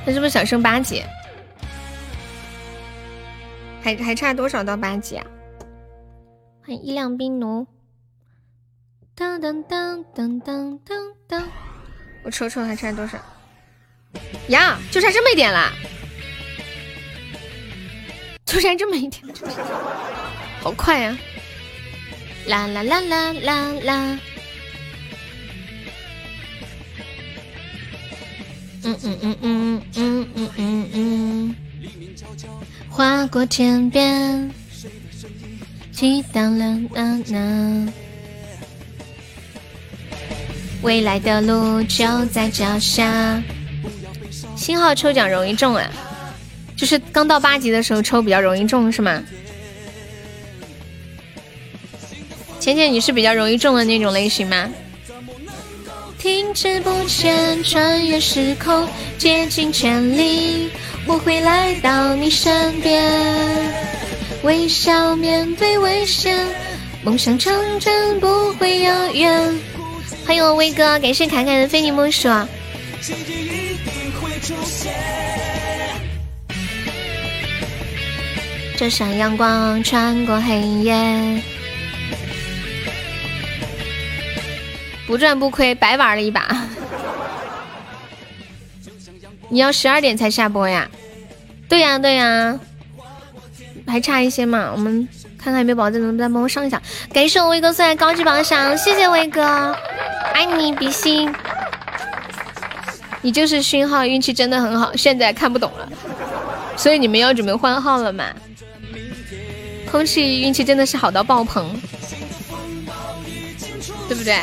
[0.05, 1.05] 他是不是想升八级？
[3.81, 5.27] 还还差多少到八级啊？
[6.67, 7.65] 欢迎一辆冰奴。
[9.15, 10.99] 当当当当当当
[11.29, 11.49] 当，
[12.25, 13.17] 我瞅瞅还差多少？
[14.49, 15.73] 呀，就差这么一点啦！
[18.51, 19.23] 就差这么一点，
[20.61, 21.17] 好快呀！
[22.47, 24.19] 啦啦啦啦啦啦！
[28.83, 31.57] 嗯嗯嗯嗯嗯嗯嗯嗯，
[32.91, 34.51] 划过天边，
[35.93, 37.93] 激荡了呐呐。
[40.83, 43.41] 未来的路就在脚下。
[44.57, 45.89] 星号抽奖容易中啊，
[46.81, 49.23] 就是刚到八级的时候抽比较容易中是吗？
[52.59, 54.67] 浅浅你是比较容易中的那种类型吗？
[56.19, 60.71] 停滞不前，穿越时空，竭尽全力，
[61.05, 63.13] 我会来到你身边，
[64.43, 66.47] 微笑面对危险，
[67.03, 69.55] 梦想成真不会遥远。
[70.25, 72.27] 欢迎我威哥，感谢凯凯的非你莫属。
[78.81, 81.43] 这闪阳光穿过黑夜，
[85.07, 86.49] 不赚不亏，白玩了一把。
[89.51, 90.89] 你要十二点才下播呀？
[91.69, 92.59] 对呀对呀，
[93.87, 96.81] 还差一些嘛，我们看看有没有宝子能不能再帮我上一下。
[97.13, 99.77] 感谢我威哥送来高级榜上，谢谢威哥，
[100.33, 101.31] 爱你比心。
[103.21, 105.87] 你就是勋号，运气真的很好，现在看不懂了，
[106.79, 108.25] 所以你们要准备换号了嘛？
[109.91, 111.69] 空气运气真的是好到爆棚，
[114.09, 114.37] 对不对？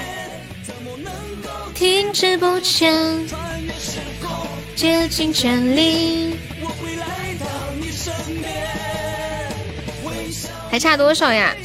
[1.73, 3.25] 停滞不前，
[4.75, 6.35] 竭尽全力，
[10.69, 11.55] 还差多少呀？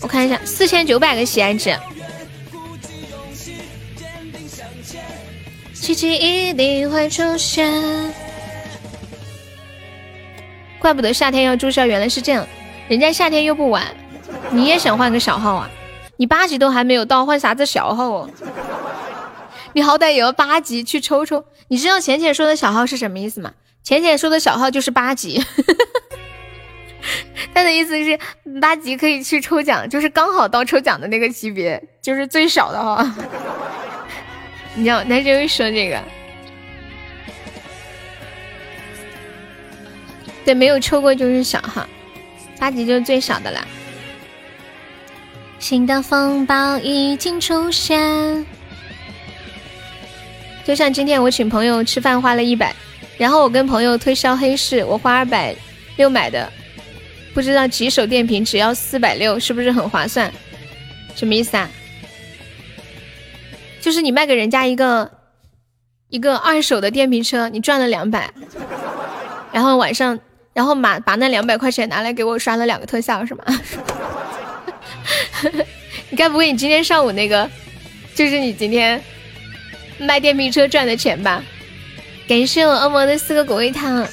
[0.00, 1.76] 我看一下，四千九百个喜爱值。
[5.74, 8.14] 奇迹一定会出现，
[10.82, 12.44] 怪不得夏天要注销，原来是这样。
[12.88, 13.86] 人家夏天又不玩，
[14.50, 15.70] 你也想换个小号啊？
[16.16, 18.30] 你八级都还没有到，换啥子小号哦？
[19.74, 21.44] 你好歹也要八级去抽抽。
[21.68, 23.52] 你知道浅浅说的小号是什么意思吗？
[23.84, 25.40] 浅浅说的小号就是八级，
[27.54, 28.18] 他的意思是
[28.60, 33.14] 八级可以去抽奖，就是刚好到抽奖的那个级别，就是最少的哈。
[34.74, 36.02] 你知道男生会说这个，
[40.44, 41.86] 对，没有抽过就是小号，
[42.58, 43.66] 八级就是最少的啦。
[45.58, 48.44] 新的风暴已经出现，
[50.64, 52.74] 就像今天我请朋友吃饭花了一百，
[53.16, 55.54] 然后我跟朋友推销黑市，我花二百
[55.96, 56.52] 六买的，
[57.32, 60.32] 不知道几手电瓶只要四百六，是不是很划算？
[61.14, 61.70] 什么意思啊？
[63.80, 65.08] 就是你卖给人家一个
[66.08, 68.32] 一个二手的电瓶车，你赚了两百，
[69.52, 70.18] 然后晚上，
[70.52, 73.44] 然后把把那两百块钱拿来给我刷了两个特效，是吗？
[76.10, 77.48] 你该不会你今天上午那个
[78.14, 79.02] 就是你今天
[79.98, 81.42] 卖电瓶车赚的钱吧？
[82.28, 84.06] 感谢我恶魔的四个果味糖，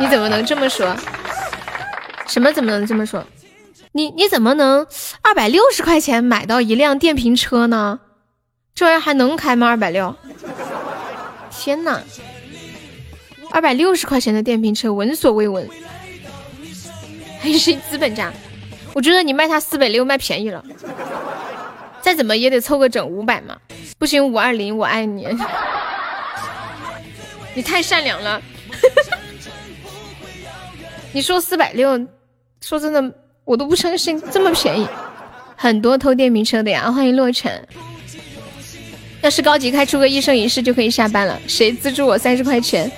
[0.00, 0.94] 你怎么能这么说？
[2.26, 3.24] 什么怎么能这么说？
[3.92, 4.86] 你你怎么能
[5.22, 8.00] 二百六十块钱买到一辆电瓶车呢？
[8.74, 9.68] 这玩意还能开吗？
[9.68, 10.14] 二百六！
[11.50, 12.00] 天呐，
[13.52, 15.68] 二百六十块钱的电瓶车，闻所未闻。
[17.38, 18.32] 还是资本家，
[18.94, 20.64] 我觉得你卖他四百六卖便宜了，
[22.00, 23.56] 再怎么也得凑个整五百嘛。
[23.98, 25.28] 不行，五二零，我爱你。
[27.54, 28.40] 你太善良了。
[31.12, 32.06] 你说四百六，
[32.62, 34.88] 说真的，我都不相信这么便宜。
[35.56, 37.68] 很多偷电瓶车的呀，欢迎洛尘。
[39.20, 42.90] 要是高级开出个一生一世就可以下班了，谁资助我三十块钱？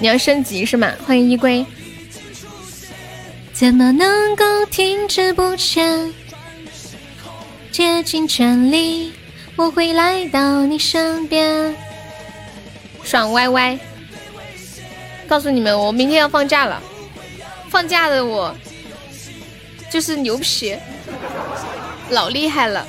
[0.00, 0.90] 你要升级是吗？
[1.06, 1.64] 欢迎依归。
[3.52, 6.12] 怎么能够停滞不前？
[7.70, 9.12] 竭尽全力，
[9.56, 11.76] 我会来到你身边。
[13.02, 13.78] 爽歪歪，
[15.28, 16.82] 告诉你们，我明天要放假了。
[17.68, 18.56] 放假的我
[19.90, 20.74] 就是牛皮，
[22.08, 22.86] 老厉害了。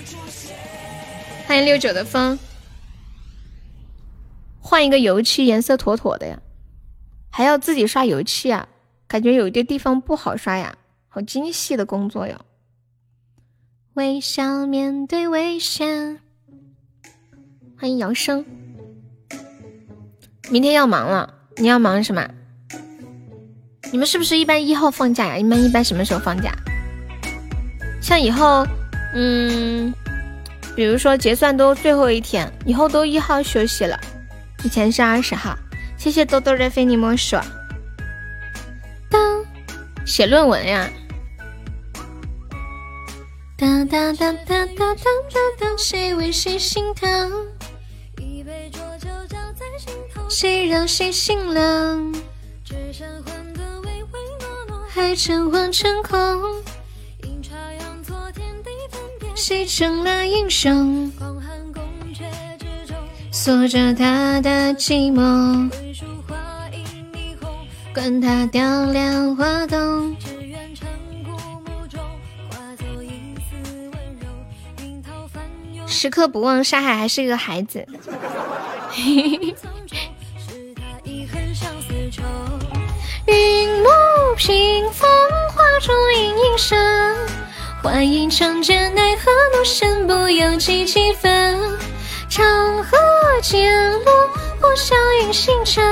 [1.46, 2.40] 欢迎六九的风，
[4.62, 6.40] 换一个油漆颜色妥妥的呀，
[7.32, 8.68] 还要自己刷油漆啊，
[9.08, 10.76] 感觉有一些地方不好刷呀，
[11.08, 12.46] 好精细的工作哟。
[13.94, 16.20] 微笑面对危险，
[17.80, 18.46] 欢迎姚生。
[20.50, 22.30] 明天要忙了，你要忙什么？
[23.92, 25.36] 你们是不是一般一号放假呀？
[25.36, 26.54] 你们一般什么时候放假？
[28.02, 28.68] 像以后，
[29.14, 29.94] 嗯，
[30.76, 33.98] 比如说结算都最后一天，以后都一号休息了，
[34.66, 35.58] 以前是二十号。
[36.02, 37.38] 谢谢豆豆的非你莫属。
[39.08, 39.46] 当
[40.04, 40.90] 写论文呀。
[43.56, 45.08] 当当当当当当
[45.60, 47.32] 当，谁为谁心疼？
[50.28, 52.12] 谁让谁心冷？
[54.90, 56.64] 还诚惶诚恐，
[59.36, 61.12] 谁成了英雄？
[63.32, 65.72] 锁着他的寂寞，
[67.94, 70.16] 管他雕梁画栋。
[75.86, 77.86] 时刻不忘沙海还是个孩子。
[83.28, 83.90] 云幕
[84.38, 85.10] 屏风
[85.54, 86.78] 画出隐隐声，
[87.84, 91.60] 幻影长剑奈何怒身不由己几分。
[92.30, 92.98] 长河
[93.44, 95.84] 渐落，破晓映星辰。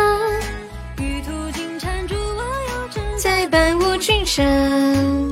[3.21, 5.29] 再伴我君身。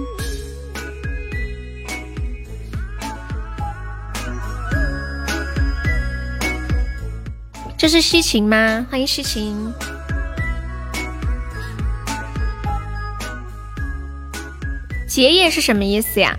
[7.78, 8.86] 这是西晴吗？
[8.92, 9.74] 欢迎西晴。
[15.08, 16.38] 结业是什么意思呀？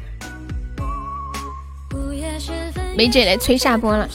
[2.94, 4.06] 梅姐来催下播了，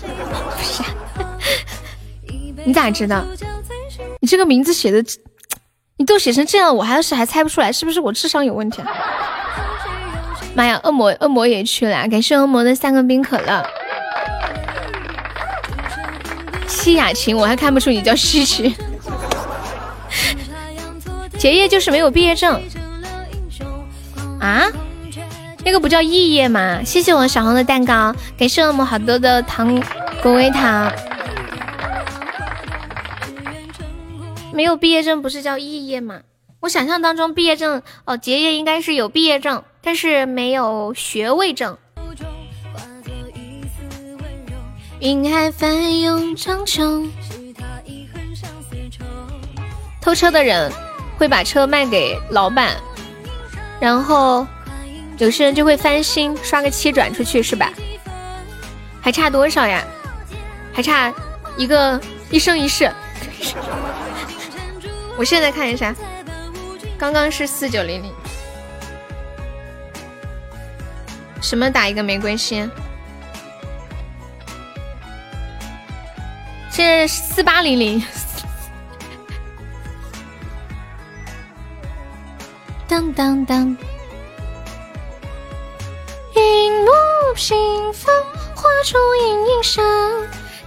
[2.64, 3.26] 你咋知道？
[4.22, 5.04] 你这个名字写的，
[6.04, 8.82] 都写成这样，我还要是还猜不出来，是不是我智商有问题？
[10.56, 13.66] 妈呀，恶魔恶魔也去了，感谢恶魔的三个冰可乐。
[16.68, 18.76] 西雅琴，我还看不出你叫西西。
[21.38, 22.62] 结业就是没有毕业证
[24.40, 24.66] 啊？
[25.66, 26.82] 那个不叫肄业吗？
[26.84, 29.82] 谢谢我小红的蛋糕，感谢恶魔好多的糖
[30.22, 30.92] 果味糖。
[34.54, 36.22] 没有毕业证不是叫肄业吗？
[36.60, 41.76] 我想象当中毕业证哦，结业应该是有毕业证，但是没有学位证。
[45.00, 47.10] 云海翻涌苍穹。
[50.00, 50.72] 偷车的人
[51.18, 52.78] 会把车卖给老板，
[53.80, 54.46] 然后
[55.18, 57.74] 有些人就会翻新，刷个漆转出去，是吧？
[59.02, 59.84] 还差多少呀？
[60.72, 61.12] 还差
[61.58, 62.90] 一个一生一世。
[65.18, 65.96] 我现在看一下，
[66.98, 68.12] 刚刚是四九零零。
[71.42, 72.70] 什么打一个玫瑰心？
[76.72, 78.04] 是四八零零。
[82.88, 83.78] 当当当。
[86.36, 86.92] 云幕
[87.36, 87.56] 屏
[87.94, 88.14] 风
[88.56, 89.84] 画出隐隐声。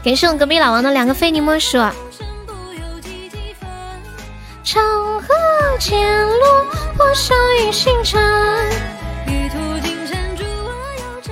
[0.05, 1.79] 感谢我隔壁老王的两个非你莫属。
[4.67, 4.83] 长
[5.23, 5.29] 河
[5.79, 6.65] 渐落，
[6.97, 8.21] 破晓映星辰。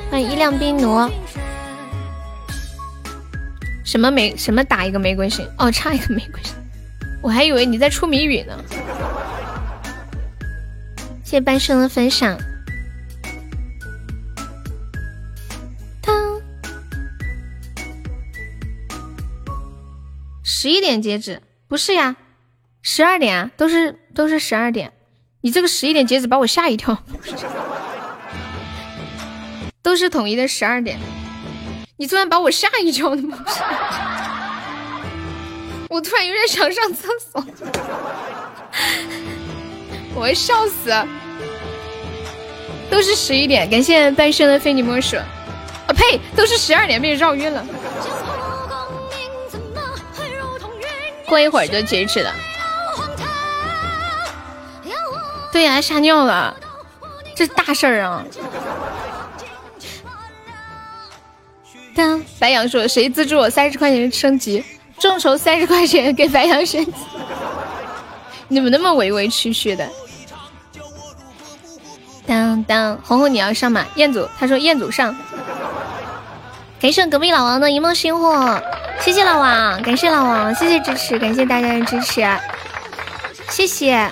[0.08, 1.10] 欢迎一辆冰奴。
[3.84, 6.54] 什么玫什么打一个玫瑰心哦，差一个玫瑰心，
[7.20, 8.56] 我还以为你在出谜语呢。
[11.24, 12.38] 谢谢半生的分享。
[16.00, 16.40] 当
[20.44, 22.14] 十一点截止，不是呀，
[22.86, 24.92] 十二点啊，都是都是十二点。
[25.40, 27.02] 你这个十一点截止把我吓一跳，
[29.82, 30.98] 都是统一的十二点。
[31.96, 33.08] 你突然把我吓一跳，
[35.88, 37.42] 我突然有点想上厕所，
[40.14, 40.92] 我要笑死！
[42.90, 45.16] 都是十一点，感谢半生的非你莫属。
[45.16, 45.24] 啊
[45.96, 47.64] 呸，都是十二点，被绕晕了。
[51.26, 52.30] 过一会儿就截止了。
[55.54, 56.52] 对呀，吓尿了，
[57.36, 58.24] 这是大事儿啊！
[61.94, 64.64] 当白羊说：“谁资助我三十块钱升级？
[64.98, 66.92] 众筹三十块钱给白羊升级。
[68.48, 69.88] ”你们那么委委屈屈的。
[72.26, 73.86] 当当，红红你要上吗？
[73.94, 75.16] 彦祖他说彦祖上。
[76.80, 78.60] 感谢隔壁老王的一梦星火，
[78.98, 82.26] 谢谢老王，感谢老王，谢谢支持，感谢大家的支持，
[83.50, 84.10] 谢谢，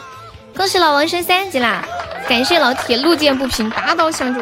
[0.55, 1.85] 恭喜老王升三级啦！
[2.29, 4.41] 感谢老铁路见不平拔刀相助。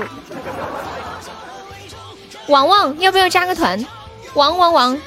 [2.49, 3.85] 王王要不要加个团？
[4.35, 4.99] 王王王，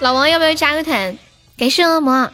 [0.00, 1.18] 老王要不要加个团？
[1.56, 2.30] 感谢恶魔。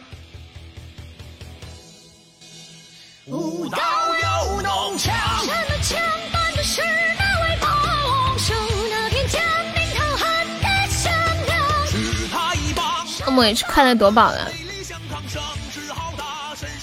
[13.25, 14.51] 恶魔也是快乐夺宝了，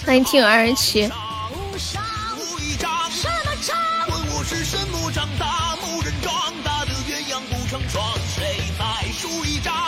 [0.07, 1.11] 欢迎听友二十七。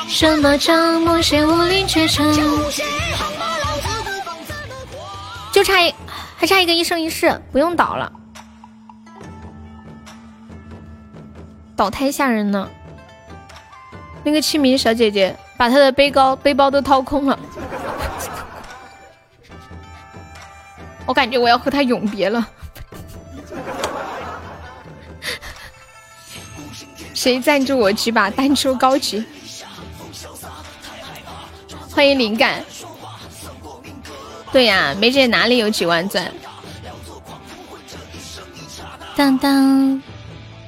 [0.10, 2.30] 什么账目谁无力绝尘？
[5.54, 5.96] 就差一，
[6.36, 8.12] 还差一个一生一世，不用倒了。
[11.78, 12.70] 倒太吓人了。
[14.26, 17.40] 那个清明小姐姐把她的背包背包都掏空了，
[21.10, 22.48] 我感觉我要和他永别了。
[27.16, 29.26] 谁赞助我几把单抽高级？
[31.90, 32.64] 欢迎灵感。
[34.52, 36.32] 对呀，梅姐哪里有几万钻？
[39.16, 40.00] 当当，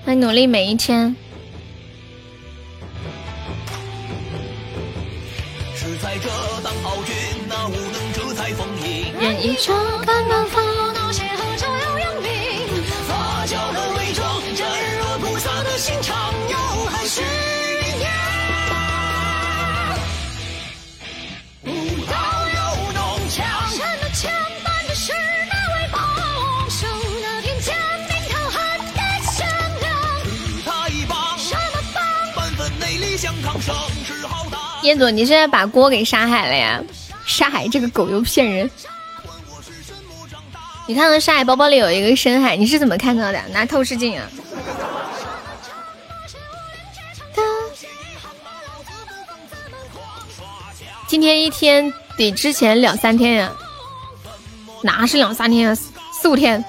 [0.04, 1.16] 会努力每一天。
[6.64, 6.81] 任
[9.44, 9.74] 一朝
[10.06, 12.30] 看南方，那些河照耀阳明，
[13.08, 18.12] 发酵了伪装，沾染菩萨的心肠，又还是一样。
[21.64, 21.70] 舞
[22.06, 22.14] 蹈
[22.54, 24.32] 又弄强，山的牵
[24.64, 25.12] 绊的是
[25.50, 26.86] 那位帮手，
[27.24, 27.76] 那天肩
[28.08, 29.48] 并头喊得响
[29.82, 29.90] 亮。
[30.64, 32.04] 他一帮，什么帮？
[32.36, 33.74] 半分内力相抗，声
[34.06, 34.60] 势浩大。
[34.84, 36.80] 彦祖，你是在把锅给沙海了呀？
[37.26, 38.70] 沙海这个狗又骗人！
[40.92, 43.42] 你看到沙海包包里有一个深海，你是怎么看到的？
[43.54, 44.28] 拿透视镜啊！
[51.08, 53.54] 今天一天比之前两三天呀？
[54.82, 55.78] 哪是两三天啊？
[56.12, 56.60] 四五天！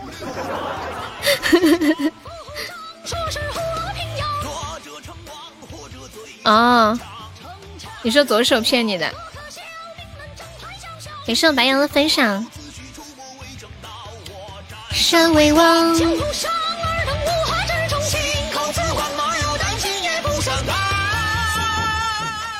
[6.44, 6.96] 啊！
[8.02, 9.12] 你说左手骗你的？
[11.26, 12.46] 感谢我白羊的分享。
[14.92, 15.94] 山为王。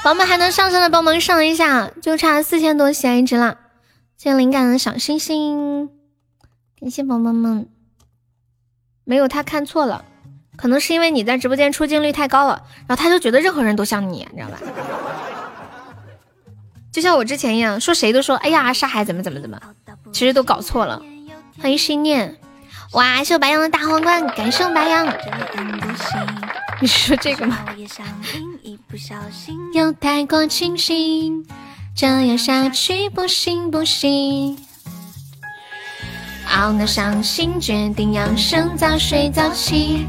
[0.03, 3.59] 宝宝们还能上上的帮忙上一下，就差四千多喜爱值了。
[4.17, 5.89] 谢谢灵感的小星星，
[6.81, 7.69] 感谢宝宝们。
[9.05, 10.05] 没有他看错了，
[10.57, 14.59] 可能是因为你在直播间出镜率太高了，然后他就觉得任何人都像你，你知道吧？
[16.93, 19.61] 就像我之前一样，说谁都说，哎呀，沙海怎么怎么怎么，
[20.13, 21.01] 其实都搞错了。
[21.61, 22.37] 欢迎心念，
[22.93, 25.07] 哇，谢我白羊的大皇冠，感谢我白羊。
[26.81, 27.59] 你是说这个吗？
[29.75, 31.47] 又太过清醒，
[31.95, 34.59] 这样下去不行不行。
[36.57, 40.07] 熬了伤心，决定养生，早睡早起。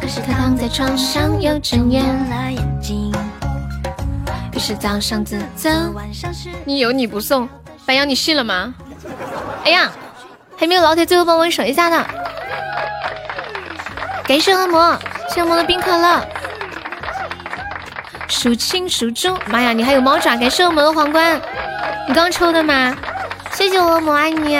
[0.00, 3.14] 可是他躺在床上又睁眼了眼睛。
[4.52, 5.92] 于是早上自责，
[6.64, 7.48] 你有你不送，
[7.86, 8.74] 白羊你信了吗？
[9.64, 9.90] 哎呀，
[10.56, 12.06] 还没有老铁最后帮我守一下的，
[14.26, 16.26] 感谢恶魔，谢恶魔的冰可乐，
[18.28, 21.40] 数清数中，妈呀，你还有猫爪，感谢恶魔的皇冠，
[22.08, 22.96] 你刚抽的吗？
[23.52, 24.58] 谢谢恶魔，爱你。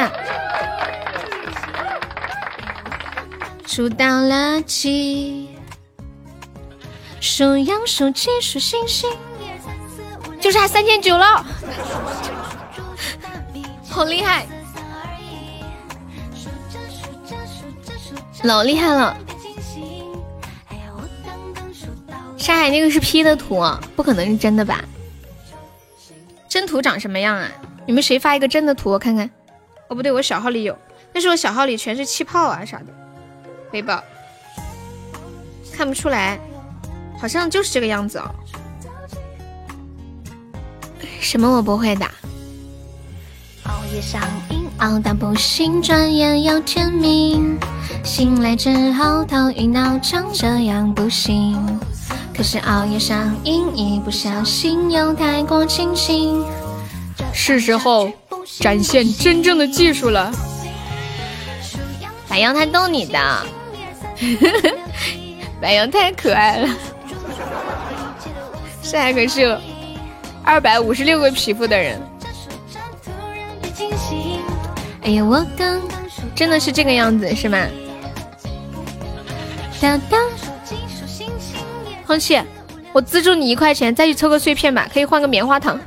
[3.67, 5.49] 数到了几？
[7.21, 9.10] 数羊数鸡数星星。
[10.41, 11.43] 就差三千九了，
[13.91, 14.47] 好厉害，
[18.44, 19.17] 老厉害了！
[22.37, 23.65] 沙海那个是 P 的图，
[23.97, 24.85] 不可能是真的吧？
[26.47, 27.51] 真图长什么样啊？
[27.87, 29.28] 你们谁发一个真的图我看看？
[29.89, 30.78] 哦不对，我小号里有，
[31.10, 32.87] 但是我小号里全是气泡啊啥的，
[33.71, 34.03] 背包
[35.73, 36.39] 看不出来，
[37.19, 38.31] 好像就是这个样子哦。
[41.19, 42.10] 什么我不会打？
[43.65, 43.81] 熬
[45.03, 47.58] 到不行，转眼要天明。
[48.03, 51.81] 醒来之后头晕脑胀，这样不行。
[52.37, 56.44] 可是熬夜上瘾，一不小心又太过清醒。
[57.33, 58.10] 是时候
[58.60, 60.33] 展现真正的技术了。
[62.28, 63.19] 白羊他逗你的，
[65.60, 66.69] 白羊太可爱了。
[68.83, 69.58] 这还可是
[70.42, 72.01] 二百五十六个皮肤的人。
[75.04, 76.01] 哎呀，我刚刚
[76.35, 77.58] 真的是这个样子是吗？
[79.81, 80.19] 当当，
[82.06, 82.40] 红气，
[82.92, 85.78] 我资助你一块钱，再去抽个碎片吧，可以换个棉花糖。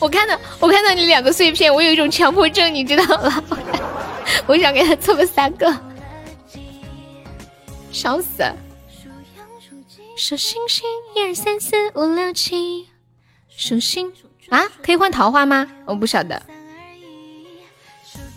[0.00, 3.44] 我看到，我看到你两个碎片，我有一种强迫症，你知道吗？
[4.46, 5.70] 我想给他凑个三个，
[7.92, 8.42] 笑死！
[10.16, 12.88] 数星星，一二三四五六七，
[13.54, 14.10] 数星
[14.48, 15.66] 啊，可以换桃花吗？
[15.84, 16.40] 我不晓得。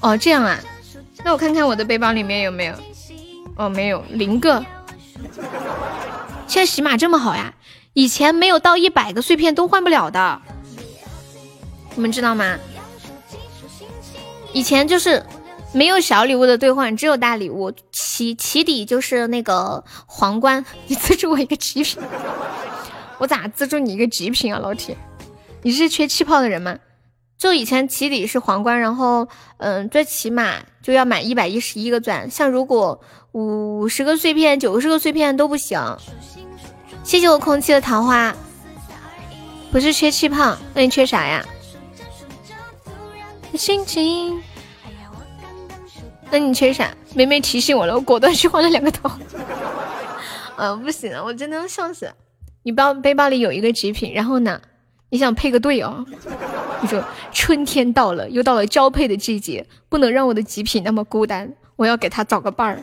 [0.02, 0.60] 哦，这样啊，
[1.24, 2.74] 那我看看我的背包里面有没有。
[3.56, 4.66] 哦，没有，零个。
[6.48, 7.54] 现在喜马这么好呀，
[7.94, 10.42] 以前没有到一百个碎片都换不了的。
[11.96, 12.58] 你们知道吗？
[14.54, 15.24] 以前就是
[15.74, 17.72] 没有小礼物的兑换，只有大礼物。
[17.92, 22.02] 起起底就是那个皇冠，你资助我一个极品，
[23.18, 24.98] 我咋资助你一个极品啊，老铁？
[25.62, 26.80] 你是缺气泡的人吗？
[27.38, 29.28] 就以前起底是皇冠，然后
[29.58, 32.30] 嗯，最起码就要满一百一十一个钻。
[32.30, 35.80] 像如果五十个碎片、九十个碎片都不行。
[37.04, 38.36] 谢谢我空气的桃花，
[39.72, 41.46] 不是缺气泡，那你缺啥呀？
[43.56, 44.42] 心情，
[46.30, 46.94] 那你缺啥？
[47.16, 49.10] 妹妹提醒我了，我果断去换了两个头。
[50.58, 52.12] 嗯， 不行了，我真的要笑死。
[52.64, 54.62] 你包背包里有一个极品，然后呢，
[55.10, 56.06] 你想配个对哦？
[56.82, 62.80] 你说春天到了，又到了交配的季节，不能让我的极品那么孤单，我要给他找个伴儿。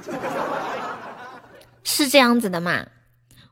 [1.82, 2.86] 是这样子的吗？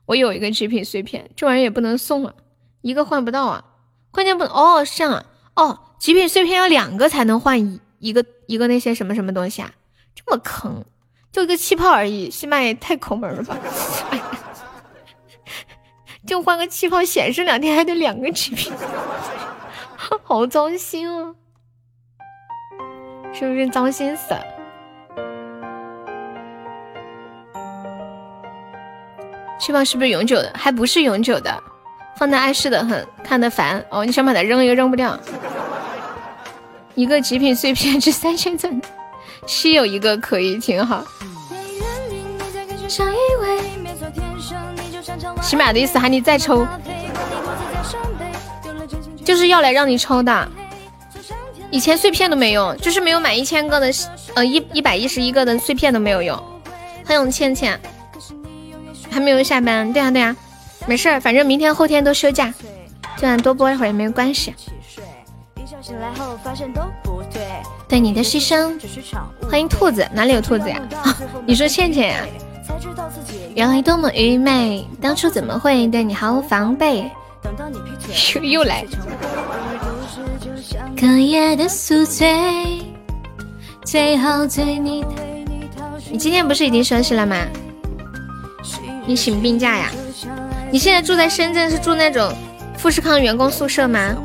[0.05, 2.33] 我有一个极品碎片，这玩意儿也不能送啊，
[2.81, 3.63] 一个换不到啊。
[4.11, 5.25] 关键不能哦，是这样啊，
[5.55, 5.79] 哦。
[5.97, 9.71] 极品碎片要两个才能换一一个一个那些什么什么东西啊？
[10.13, 10.83] 这么坑，
[11.31, 13.57] 就一个气泡而已，西麦也太抠门了吧！
[16.25, 18.73] 就换个气泡显示两天还得两个极品，
[20.23, 21.33] 好糟心啊！
[23.33, 24.43] 是不是糟心死了？
[29.59, 30.51] 气泡是不是永久的？
[30.55, 31.63] 还不是永久的，
[32.17, 34.03] 放在碍事的很，看得烦哦。
[34.05, 35.17] 你想把它扔又扔不掉。
[36.95, 38.81] 一个极品碎片值三千钻，
[39.45, 41.03] 稀有一个可以挺好。
[45.45, 46.65] 起码的意思喊你再抽，
[49.23, 50.49] 就是要来让你抽的。
[51.69, 53.93] 以前碎片都没用，就是没有满一千个的，
[54.33, 56.35] 呃一一百一十一个的碎片都没有用。
[57.05, 57.79] 欢迎倩倩，
[59.11, 60.35] 还没有下班，对呀对呀，
[60.87, 62.51] 没事儿，反正明天后天都休假，
[63.15, 64.55] 就算多播一会儿也没有关系。
[67.87, 68.73] 对你的牺牲，
[69.47, 70.81] 欢迎兔子，哪里有兔子呀？
[71.45, 72.25] 你说倩倩呀？
[73.53, 77.09] 原来多么愚昧，当初怎么会对你毫无防备？
[78.33, 78.85] 又又来。
[80.99, 82.81] 隔夜的宿醉，
[83.83, 85.05] 最后醉你。
[86.11, 87.37] 你今天不是已经休息了吗？
[89.05, 89.91] 你请病假呀？
[90.71, 92.33] 你现在住在深圳，是住那种
[92.77, 94.15] 富士康员工宿舍吗？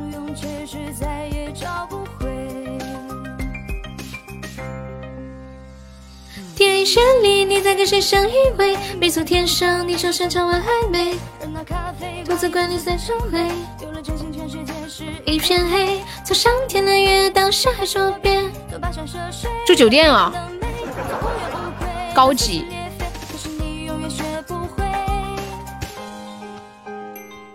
[6.82, 8.76] 你在跟谁相依偎？
[8.98, 11.14] 没错，天上你就像唱完还没。
[12.24, 13.38] 独自管你三生灰。
[15.26, 17.84] 一片黑，从上天的月到下海。
[19.66, 20.32] 住酒店啊，
[22.14, 22.64] 高级。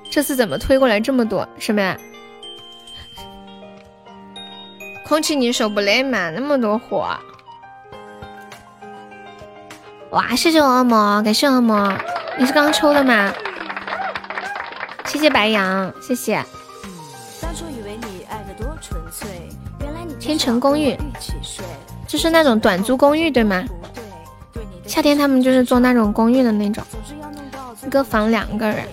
[0.09, 1.47] 这次怎么推过来这么多？
[1.59, 1.97] 什么呀？
[5.03, 6.29] 空气你手不累吗？
[6.29, 7.17] 那么多货。
[10.11, 10.35] 哇！
[10.35, 11.93] 谢谢我恶魔，感谢恶魔，
[12.37, 13.33] 你是刚抽的吗？
[15.05, 16.43] 谢谢白羊，谢谢。
[20.19, 20.97] 天成公寓，
[22.07, 23.63] 就是那种短租公寓对吗？
[24.87, 26.83] 夏天他们就是做那种公寓的那种，
[27.85, 28.85] 一个房两个人，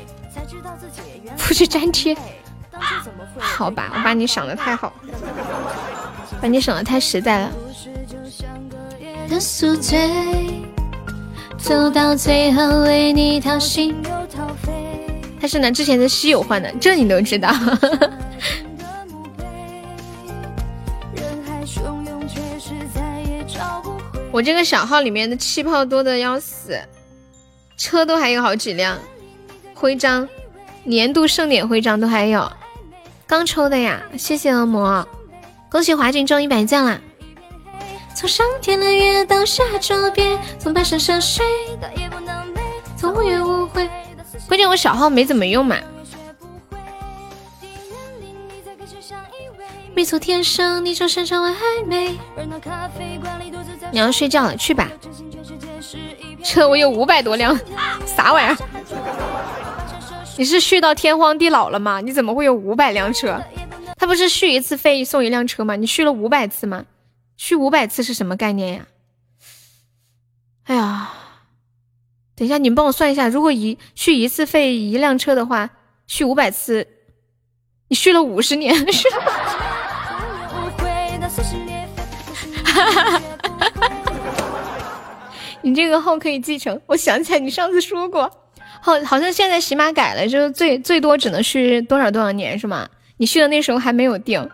[1.37, 2.17] 复制粘贴。
[3.39, 4.93] 好吧，我把你想的太好，
[6.41, 7.51] 把你想的太实在了。
[11.63, 13.95] 走到最后为你掏心。
[14.03, 14.73] 掏肺
[15.41, 17.51] 他是拿之前的稀有换的这你都知道。
[24.33, 26.81] 我这个小号里面的气泡多的要死
[27.77, 28.99] 车都还有好几辆
[29.75, 30.27] 徽章
[30.85, 32.51] 年度盛典徽章都还有。
[33.27, 35.07] 刚抽的呀谢谢恶魔
[35.71, 37.01] 恭喜华俊中一百钻啦
[38.15, 41.45] 从上天的月到下周边，从半山涉水
[41.81, 42.59] 到夜不能寐，
[42.97, 43.89] 从无怨无悔。
[44.47, 45.77] 关键我小号没怎么用嘛。
[49.95, 52.17] 没错，天生你就擅长玩暧昧。
[53.91, 54.89] 你要睡觉了，去吧。
[56.43, 57.59] 车我有五百多辆，
[58.07, 58.57] 啥玩意儿？
[60.37, 62.01] 你是续到天荒地老了吗？
[62.01, 63.41] 你怎么会有五百辆车？
[63.99, 65.77] 他不是续一次费送一辆车吗？
[65.77, 66.85] 你续了五百次吗？
[67.45, 68.87] 续五百次是什么概念呀？
[70.63, 71.11] 哎呀，
[72.37, 75.71] 等一下，你们帮我算一下，如果一续一次费一辆车的话，
[76.07, 76.87] 续五百次，
[77.89, 79.17] 你续了五十年是吗？
[82.65, 83.21] 哈哈哈哈
[83.81, 84.01] 哈！
[85.63, 86.81] 你这个号可以继承。
[86.87, 88.31] 我想起来，你上次说过，
[88.81, 92.89] 好，好像现在喜马改了，就是最最多只能续多少多少年是吗？
[93.17, 94.49] 你续的那时候还没有定，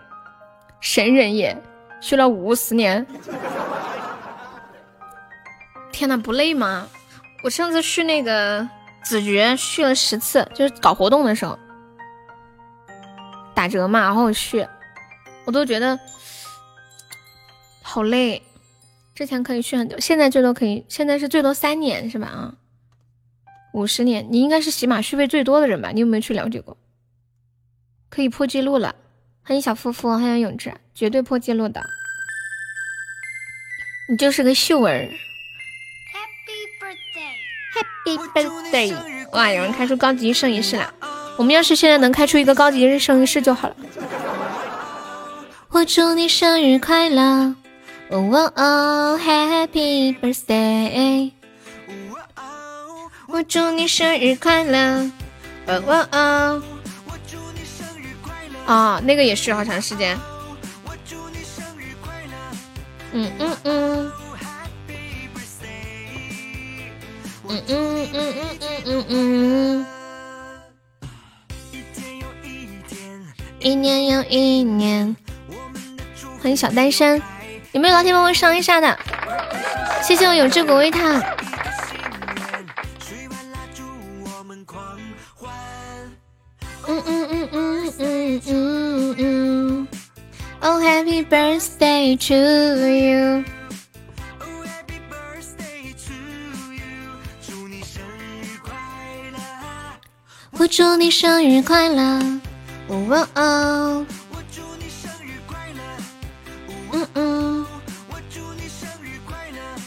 [0.81, 1.55] 神人也
[2.01, 3.07] 续了五十年。
[5.93, 6.89] 天呐，不累吗？
[7.43, 8.69] 我上次续那个
[9.03, 11.59] 子爵续了十次，就是搞活动的时候
[13.55, 14.67] 打折嘛，然后续，
[15.45, 15.99] 我都觉得。
[17.83, 18.43] 好累，
[19.15, 22.27] 之前可以续很久，现在最多可以，现在是最多三年是吧？
[22.27, 22.55] 啊，
[23.73, 25.91] 五十年，你应该是喜马续费最多的人吧？
[25.93, 26.77] 你有没有去了解过？
[28.11, 28.95] 可以破记录了，
[29.49, 31.83] 欢迎小夫妇，欢迎永志，绝对破纪录的。
[34.11, 35.09] 你就是个秀儿。
[36.13, 36.69] Happy
[38.05, 38.95] birthday，Happy birthday！
[39.33, 40.93] 哇，有人开出高级圣仪式了，
[41.39, 43.77] 我们要是现在能开出一个高级圣仪式就好了。
[45.71, 47.55] 我祝你生日快乐。
[48.11, 51.33] 哦哦，Happy birthday！
[53.29, 55.11] 我祝你生日快乐！
[55.69, 56.63] 哦哦哦，
[58.69, 60.15] 啊，那个也需要好长时间。
[63.13, 64.13] 嗯嗯嗯，
[67.49, 69.87] 嗯嗯嗯嗯嗯嗯嗯，
[73.59, 75.17] 一年又一年。
[76.43, 77.23] 欢迎小单身。
[77.73, 78.99] 有没有老铁帮我上一下的？
[80.03, 81.23] 谢谢我有志国威他。
[86.89, 89.89] 嗯嗯嗯嗯嗯嗯嗯。
[90.61, 92.35] Oh happy birthday to
[92.89, 93.45] you。
[100.53, 102.03] 我祝你生日快乐。
[102.89, 104.07] 哦哦。
[106.91, 107.67] 嗯嗯，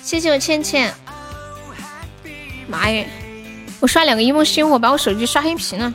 [0.03, 0.93] 谢谢我倩倩。
[2.67, 3.09] 妈耶，
[3.79, 5.91] 我刷两个一梦星火，把我手机刷黑屏了。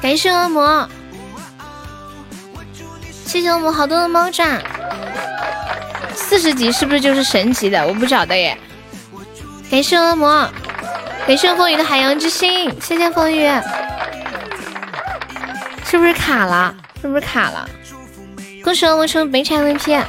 [0.00, 0.88] 感谢恶魔，
[3.26, 4.60] 谢谢恶魔好多的猫爪。
[6.14, 7.86] 四十级是不是就是神级的？
[7.86, 8.56] 我不晓得耶。
[9.70, 10.48] 感谢恶魔，
[11.26, 13.46] 感谢风雨的海洋之心，谢谢风雨。
[15.84, 16.74] 是不是卡了？
[17.02, 17.68] 是不是卡了？
[18.64, 20.02] 恭喜我成北产 VP。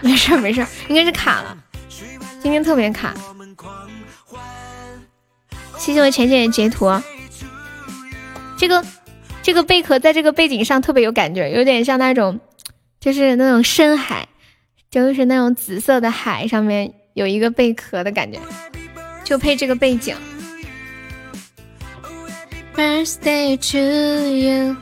[0.00, 1.56] 没事没事，应该是卡了。
[2.42, 3.14] 今天特别卡。
[5.78, 6.90] 谢谢我浅浅的截图。
[8.62, 8.84] 这个
[9.42, 12.38] 这个贝壳在这个背景上特别有感觉，有点像那种，
[13.00, 14.28] 就是那种深海，
[14.88, 18.38] 就是那种紫色的海上面有一个贝壳的感觉，
[19.24, 20.14] 就配这个背景。
[22.76, 23.78] Birthday to
[24.32, 24.76] you，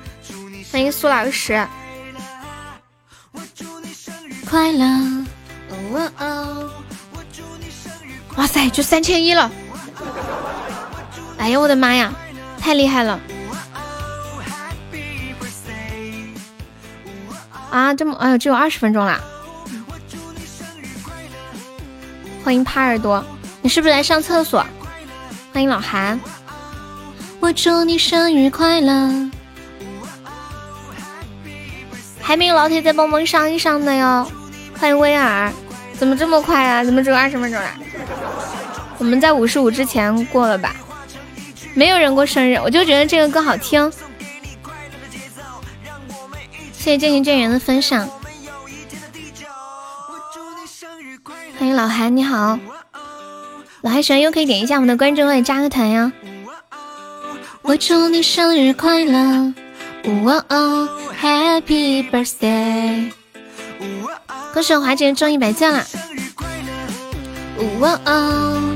[0.71, 1.67] 欢迎苏老师，
[4.45, 4.85] 快乐！
[5.71, 6.71] 哦哦，
[8.37, 9.51] 哇塞，就三千一了！
[11.39, 12.13] 哎呀，我的妈呀，
[12.59, 13.19] 太厉害了！
[17.71, 19.21] 啊，这么哎呦，只有二十分钟啦！
[22.43, 23.25] 欢迎趴耳朵，
[23.63, 24.65] 你是不是来上厕所？
[25.53, 26.21] 欢迎老韩。
[27.39, 29.31] 我祝你生日快乐！
[32.21, 34.27] 还没有老铁再帮忙上一上的哟。
[34.79, 35.53] 欢迎威尔，
[35.97, 36.83] 怎么这么快啊？
[36.85, 37.79] 怎么只有二十分钟啊？
[38.99, 40.75] 我们在五十五之前过了吧？
[41.75, 43.91] 没有人过生日，我就觉得这个歌好听。
[46.81, 48.09] 谢谢渐行渐远的分享。
[51.59, 52.59] 欢迎老韩，你好。
[53.83, 56.11] 老韩喜欢又可以点一下我们的关注或者加个团呀。
[57.61, 59.53] 我祝你生日快乐
[61.21, 63.13] ！，Happy birthday！
[64.55, 65.85] 恭喜我华姐中一百钻啦！
[67.81, 68.75] 哇哦，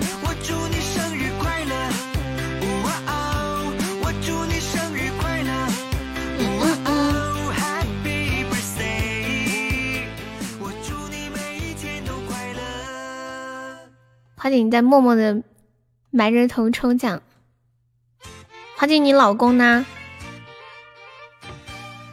[14.44, 15.40] 华姐你在默默的
[16.10, 17.22] 埋着头抽奖。
[18.76, 19.86] 华姐，你老公呢？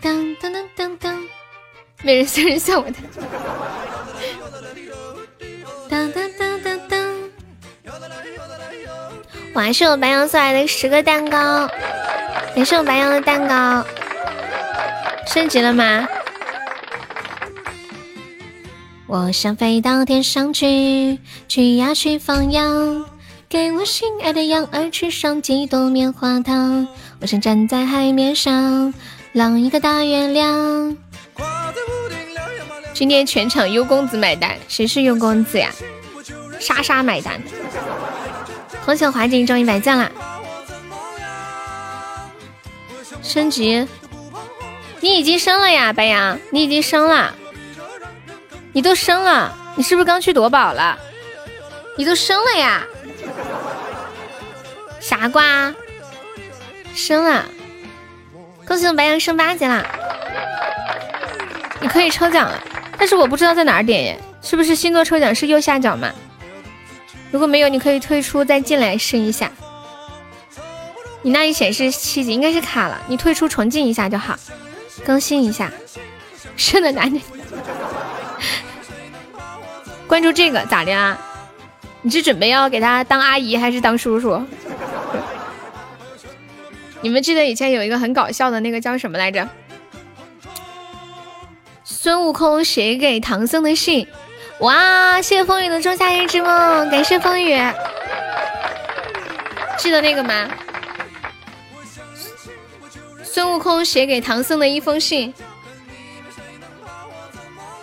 [0.01, 1.23] 当当当当当，
[2.03, 2.95] 没人送人送我的。
[5.89, 7.29] 当当当当当，
[9.53, 11.69] 我还是我白羊送来的十个蛋糕，
[12.55, 13.85] 也是我白羊的蛋糕，
[15.27, 16.07] 升级了吗？
[19.13, 23.05] 我想飞到天上去，去呀去放羊，
[23.49, 26.87] 给我心爱的羊儿吃上几朵棉花糖。
[27.19, 28.93] 我想站在海面上。
[29.33, 30.95] 浪一个大月亮。
[32.93, 35.69] 今天全场优公子买单，谁是优公子呀？
[36.57, 37.41] 莎莎买单。
[38.85, 40.09] 恭喜华锦中一百赞啦！
[43.21, 43.85] 升级，
[45.01, 47.35] 你已经升了呀，白羊，你已经升了，
[48.73, 50.97] 你都升了，你是不是刚去夺宝了？
[51.97, 52.83] 你都升了呀？
[54.99, 55.73] 傻瓜，
[56.93, 57.45] 升了。
[58.65, 59.85] 恭喜我白羊升八级啦！
[61.81, 62.63] 你可以抽奖了，
[62.97, 66.09] 但是我不知道在哪点耶，是不是星座抽奖是右下角嘛？
[67.31, 69.51] 如果没有，你可以退出再进来试一下。
[71.23, 74.35] 你那里显示七级，应该是卡了，你退出重进一下就好，
[75.03, 75.71] 更新一下。
[76.55, 77.19] 升的男的，
[80.07, 81.17] 关注这个咋的啊？
[82.01, 84.43] 你是准备要给他当阿姨还是当叔叔？
[87.01, 89.47] 你们记得以前有一个很搞笑的那个叫什么来着？
[91.83, 94.07] 孙悟空写给唐僧的信。
[94.59, 95.21] 哇！
[95.21, 97.59] 谢谢风雨的仲夏夜之梦，感谢风雨。
[99.77, 100.47] 记得那个吗？
[103.23, 105.33] 孙悟空写给唐僧的一封信。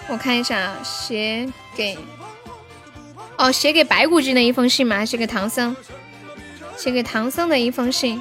[0.09, 1.97] 我看一下啊，写给……
[3.37, 5.05] 哦，写给白骨精的一封信吗？
[5.05, 5.77] 写给唐僧？
[6.77, 8.21] 写给唐僧的一封信。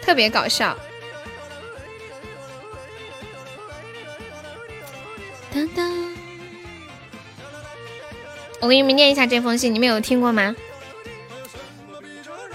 [0.00, 0.76] 特别搞笑。
[5.52, 6.14] 当当，
[8.60, 10.54] 我给你们念一下这封信，你们有听过吗？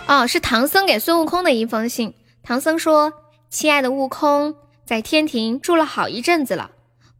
[0.08, 2.14] 哦，是唐僧给孙悟空的一封信。
[2.44, 3.14] 唐僧说
[3.50, 6.72] ：“亲爱的悟空，在天庭住了好一阵子了，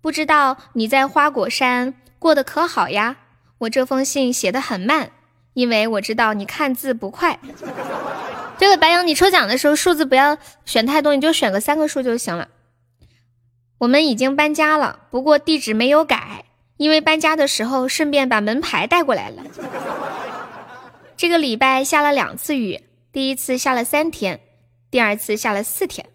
[0.02, 3.18] 不知道你在花果山过得可好呀？
[3.60, 5.12] 我这封信写得很慢，
[5.54, 7.40] 因为我知道你看字不快。”
[8.58, 12.50] 对了，白羊，你抽奖的时候数字不要选太多，你就选个三个数就行了。
[13.80, 16.46] 我们已经搬家了，不过地址没有改，
[16.78, 19.44] 因为搬家的时候顺便把门牌带过来了。
[21.18, 24.40] 这个礼拜下了两次雨，第一次下了三天，
[24.92, 26.06] 第二次下了四天。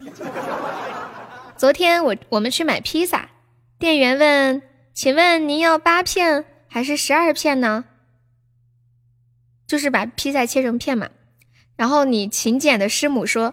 [1.56, 3.28] 昨天我我们去买披萨，
[3.78, 4.62] 店员问
[4.94, 7.84] ：“请问您要八片还是十二片呢？”
[9.68, 11.10] 就是把披萨切成片嘛。
[11.76, 13.52] 然后你勤俭的师母说：“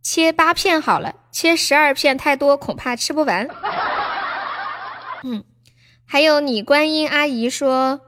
[0.00, 3.46] 切八片好了，切十二片太多，恐怕吃不完。”
[5.24, 5.44] 嗯，
[6.06, 8.00] 还有你观音阿姨说：“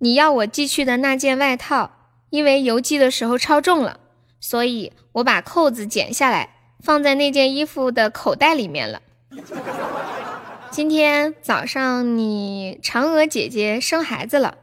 [0.00, 1.90] 你要我寄去的那件外套，
[2.30, 4.00] 因为邮寄的时候超重了，
[4.40, 9.02] 所以我把扣子剪下来，放在那件衣服的口袋里面了。”
[10.70, 14.58] 今天早上你嫦娥姐姐生孩子了，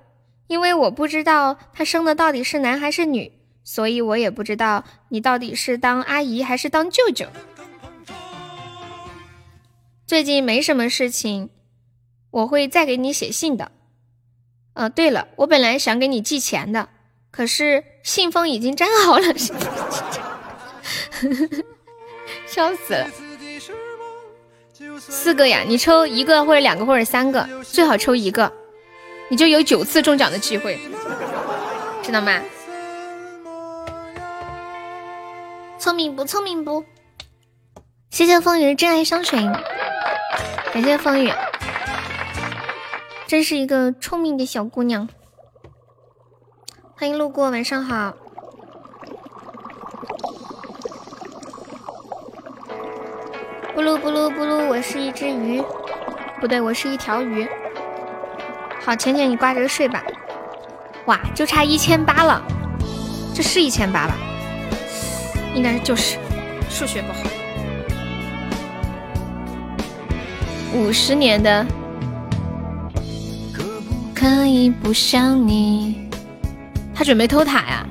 [0.48, 3.34] 因为我不知道她生的到底是男还是女。
[3.68, 7.26] 所以我也不知道你到底是当阿姨还是当舅舅。
[10.06, 11.50] 最近没什么事情，
[12.30, 13.72] 我会再给你写信的。
[14.74, 16.90] 呃，对了，我本来想给你寄钱的，
[17.32, 19.34] 可是信封已经粘好了，
[22.46, 23.10] 笑死了。
[25.00, 28.52] 四个呀，你抽一个或者两个或者三个，最好抽一个，
[29.30, 30.80] 你就有九次中奖的机会，
[32.02, 32.42] 知道吗？
[35.78, 36.84] 聪明不聪明不？
[38.10, 39.40] 谢谢风雨的真爱香水，
[40.74, 41.32] 感谢风雨，
[43.28, 45.08] 真是一个聪明的小姑娘。
[46.96, 48.16] 欢迎路过，晚上好。
[53.76, 55.62] 布鲁布鲁布鲁，我是一只鱼，
[56.40, 57.46] 不对，我是一条鱼。
[58.82, 60.02] 好，浅浅你挂着睡吧。
[61.08, 62.42] 哇，就差一千八了，
[63.34, 64.16] 这是一千八吧？
[65.54, 66.18] 应该就是
[66.70, 67.20] 数学不好。
[70.74, 71.66] 五十年的，
[74.14, 76.10] 可以不想你。
[76.94, 77.86] 他准备偷塔呀？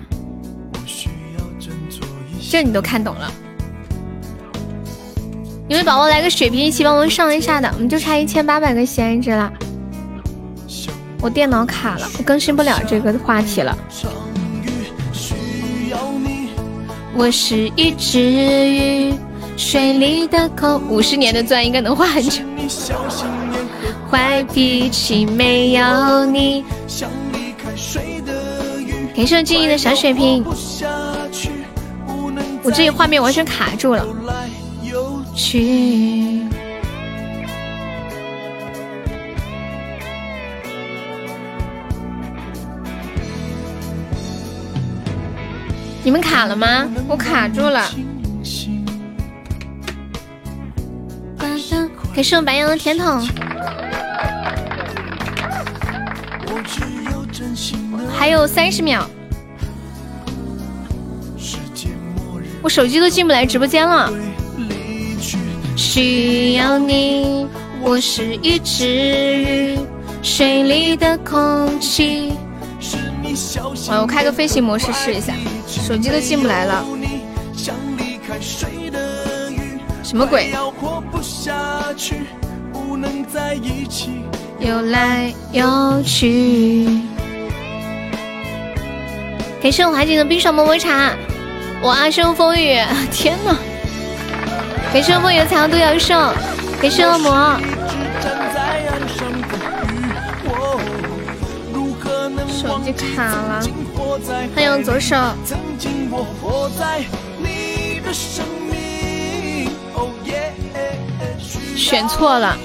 [2.50, 3.31] 这你都看懂了？
[5.66, 7.70] 有没有宝宝来个血瓶一起帮我上一下的？
[7.74, 9.50] 我们就差一千八百个闲置了。
[11.22, 13.74] 我电脑卡了，我更新不了这个话题了。
[17.14, 19.14] 我是一只鱼，
[19.56, 20.82] 水里的空。
[20.90, 22.42] 五十年的钻应该能画很久。
[24.10, 26.62] 坏脾气没有你。
[29.16, 30.44] 感谢静怡的小血瓶。
[32.62, 34.06] 我这里画面完全卡住了。
[35.34, 36.40] 去。
[46.02, 46.86] 你们卡了吗？
[47.08, 47.90] 我卡住了。
[52.15, 53.26] 感谢我白羊的甜筒。
[58.12, 59.08] 还有三十秒。
[62.62, 64.12] 我手机都进不来直播间了。
[65.84, 67.47] 需要你，
[67.83, 69.78] 我是一只鱼，
[70.22, 72.33] 水里的空气。
[73.88, 75.34] 啊，我开个飞行模式试一下，
[75.68, 76.83] 手机都进不来了。
[80.02, 80.50] 什么鬼？
[84.58, 86.88] 游来游去。
[89.62, 91.12] 感谢我华姐的冰爽么么茶，
[91.83, 92.78] 我阿生风雨，
[93.12, 93.54] 天呐！
[94.94, 96.14] 感谢梦游彩虹独角兽，
[96.80, 97.58] 感谢恶魔。
[102.48, 103.60] 手机卡了，
[104.54, 105.16] 欢迎左手。
[111.74, 112.56] 选错了，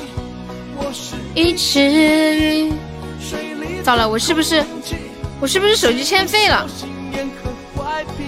[1.33, 2.72] 一只鱼。
[3.81, 4.63] 糟了，我是不是
[5.40, 6.63] 我是不是手机欠费了？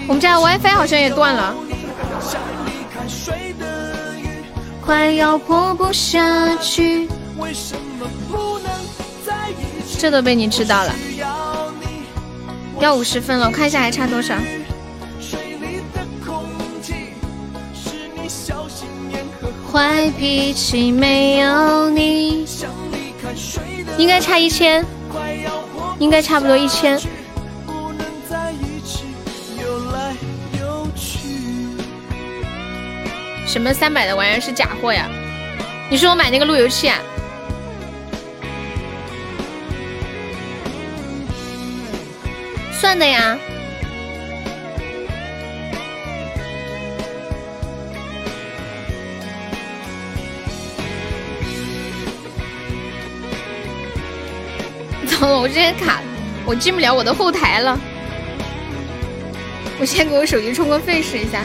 [0.08, 1.54] 我们家 WiFi 好像也断了。
[4.92, 7.08] 快要活不下去，
[9.98, 10.94] 这都被你知道了。
[12.78, 14.34] 要五十分了，我看一下还差多少。
[19.72, 22.46] 坏脾气没有你，
[23.96, 24.84] 应该差一千，
[25.98, 27.00] 应该差不多一千。
[33.52, 35.06] 什么三百的玩意儿是假货呀？
[35.90, 36.98] 你说我买那个路由器啊？
[42.72, 43.36] 算的呀。
[55.06, 56.00] 糟了，我这边卡，
[56.46, 57.78] 我进不了我的后台了。
[59.78, 61.44] 我先给我手机充个费试一下。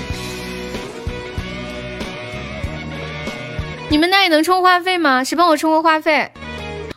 [3.89, 5.23] 你们那里能充话费吗？
[5.23, 6.29] 谁帮我充个话费？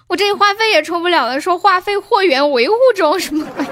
[0.08, 3.64] 我这里话费也充不了了，说话费货源维护中，什么鬼？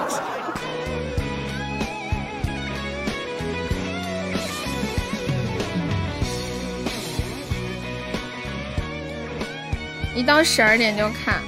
[10.15, 11.41] 一到十二点就卡，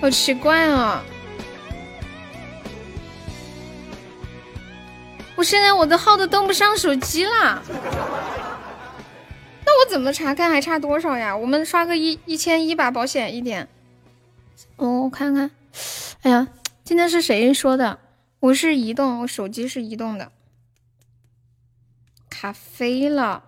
[0.00, 1.02] 好奇怪啊！
[5.36, 7.62] 我现在我的号都登不上手机了。
[9.70, 11.36] 那我怎么查看还差多少呀？
[11.36, 13.68] 我们刷个一一千一吧，保险一点。
[14.74, 15.48] 哦，我看看。
[16.22, 16.48] 哎呀，
[16.82, 18.00] 今天是谁说的？
[18.40, 20.32] 我是移动，我手机是移动的，
[22.28, 23.44] 卡飞了。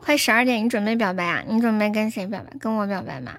[0.00, 1.42] 快十二点，你准备表白啊？
[1.48, 2.56] 你准备跟谁表白？
[2.60, 3.38] 跟我表白吗？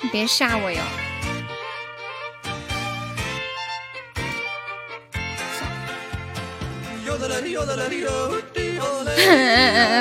[0.00, 0.80] 你别吓我哟！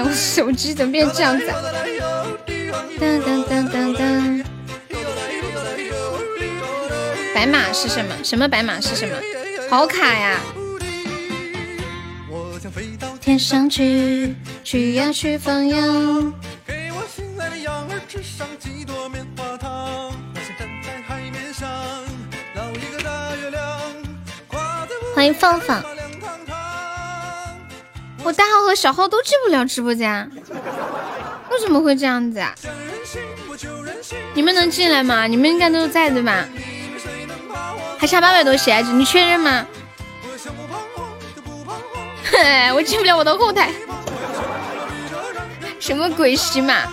[0.03, 1.45] 我手机怎么变这样子？
[2.99, 4.43] 噔噔噔噔噔！
[7.33, 8.15] 白马是什么？
[8.23, 9.15] 什么白马是什么？
[9.69, 10.39] 好卡呀！
[13.19, 16.33] 天上去，去呀去放羊。
[25.13, 25.83] 欢迎放放。
[28.23, 30.29] 我大号和小号都进不了直播间，
[31.49, 32.53] 为什么会这样子啊？
[34.33, 35.27] 你们能进来吗？
[35.27, 36.45] 你们应该都在对吧？
[37.97, 39.65] 还差八百多血，你确认吗？
[42.73, 43.71] 我进不了我的后台。
[45.79, 46.83] 什么鬼喜马？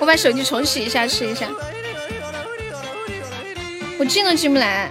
[0.00, 1.48] 我把手机重启一下试一下。
[3.98, 4.90] 我进都进不来。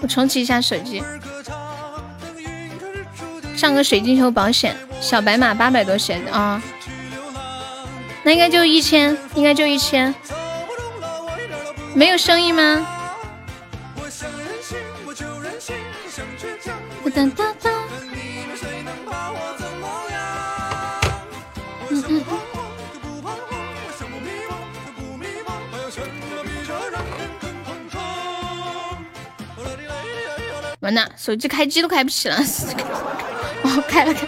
[0.00, 1.02] 我重启一下手机。
[3.56, 6.62] 上个水晶球保险，小白马八百多血啊。
[8.22, 10.14] 那应该就一千，应该就一千。
[11.94, 12.86] 没有声音吗？
[17.14, 17.79] 哒哒哒。
[30.80, 32.36] 完了，手机开机都开不起了。
[33.62, 34.26] 哦，开了开。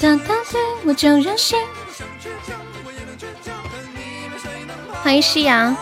[0.00, 1.58] 哒哒哒，我就任性。
[5.02, 5.76] 欢迎夕阳。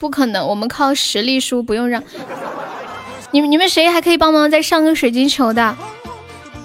[0.00, 2.02] 不可能，我们靠实力输，不用让。
[3.30, 5.76] 你们你们谁还可以帮忙再上个水晶球的？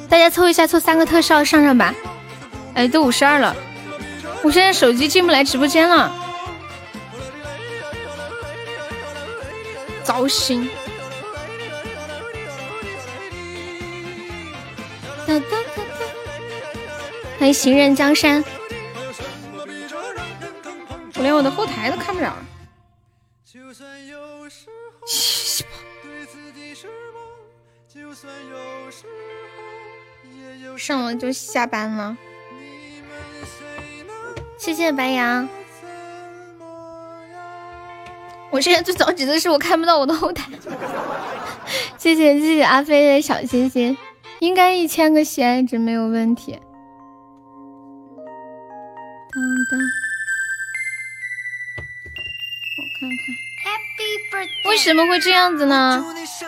[0.10, 1.94] 大家凑一下，凑三个特效上上吧。
[2.74, 3.56] 哎，都五十二了，
[4.44, 6.12] 我现在手机进不来直播间了，
[10.08, 10.70] 糟心。
[15.28, 15.84] 哒哒哒哒，
[17.38, 18.42] 欢迎行人江山。
[21.16, 22.34] 我连我的后台都看不了。
[30.78, 32.16] 上了就下班了。
[34.58, 35.50] 谢谢白羊。
[38.50, 40.50] 我现在最着急的是我看不到我的后台。
[41.98, 43.98] 谢谢谢谢阿飞的小心心，
[44.40, 46.60] 应该一千个喜爱值没有问题。
[49.30, 49.80] 当当，
[52.78, 53.10] 我看
[54.32, 56.04] 看，为什么会这样子呢？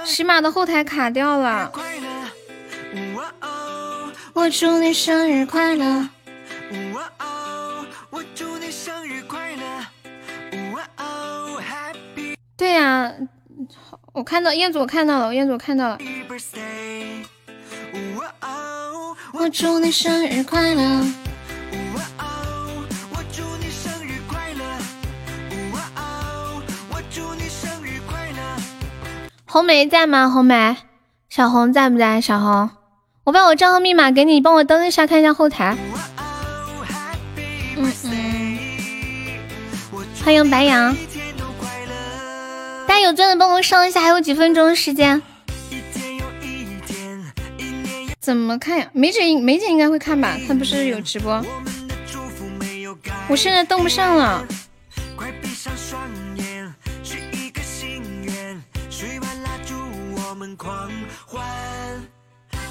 [0.05, 1.71] 喜马的后台卡掉了。
[4.33, 6.07] 我祝你生日快乐。
[12.59, 13.13] 对呀，
[14.11, 15.97] 我看到彦祖，我看到了，彦祖我看到了。
[19.31, 21.05] 我祝你生日快乐。
[29.45, 30.29] 红梅在吗？
[30.29, 30.75] 红梅，
[31.29, 32.19] 小红在不在？
[32.19, 32.69] 小红，
[33.23, 35.77] 我把我账号密码给你，帮我登一下，看一下后台。
[37.77, 38.59] 嗯嗯，
[40.25, 40.93] 欢迎白羊，
[42.99, 45.21] 家有钻的帮我上一下，还有几分钟时间。
[48.19, 48.89] 怎么看呀？
[48.93, 50.37] 梅姐梅姐应该会看吧？
[50.47, 51.41] 她不是有直播？
[53.29, 54.45] 我现在登不上了。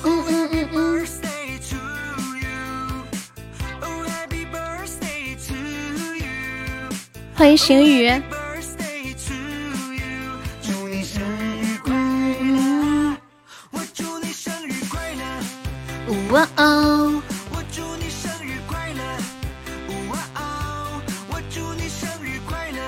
[0.04, 1.06] 嗯嗯嗯嗯。
[7.34, 8.10] 欢迎行雨。
[16.08, 17.22] 哇哦！
[17.50, 19.02] 我祝你生日快乐！
[20.10, 21.02] 哇哦！
[21.28, 22.80] 我祝你生日快乐！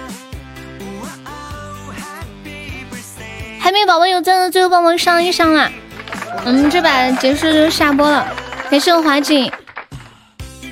[1.02, 3.60] 哇哦！Happy birthday！
[3.60, 5.70] 还没有宝宝有赞的，最后帮忙上一上啊。
[6.46, 8.26] 我们这把结束就下播了。
[8.70, 9.50] 感谢我华锦，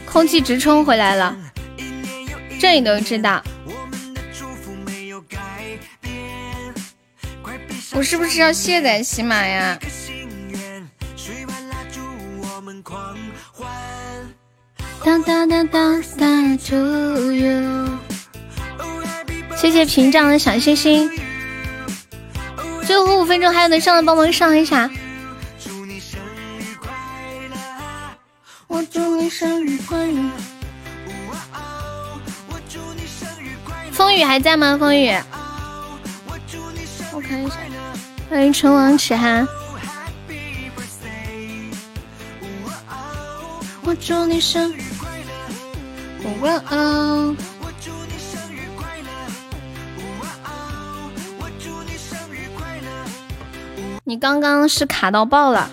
[0.05, 1.37] 空气直冲回来了，
[2.59, 3.43] 这你都知道。
[7.95, 9.79] 我是不是要卸载喜马呀？
[15.05, 17.99] 当当当当当 to you，
[19.57, 21.11] 谢谢屏障的小星星。
[22.87, 24.91] 最后五分钟还有能上的帮忙上一下。
[28.73, 30.31] 我祝你生日快乐。
[33.93, 34.79] 风雨还在吗？
[34.81, 35.15] 风雨，
[37.13, 37.57] 我看一下。
[38.31, 39.47] 欢迎唇王齿寒。
[43.83, 46.31] 我祝你生日快乐。
[46.41, 47.37] 哇哦！
[54.05, 55.71] 你刚刚是卡到爆了。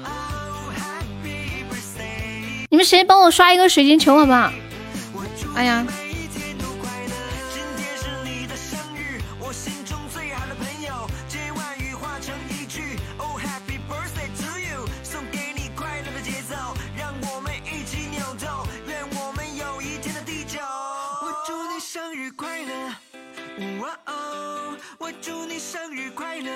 [2.80, 4.54] 你们谁帮我刷一个水晶球好不好？
[5.54, 5.86] 哎呀。
[23.82, 26.50] 哇哦，我祝你生日快乐！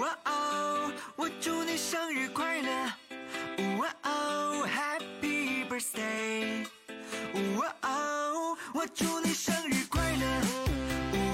[0.00, 2.99] 哇哦，我祝你生日快乐！
[3.78, 6.66] 哇哦，Happy birthday！
[7.58, 10.24] 哇哦，我祝你生日快乐！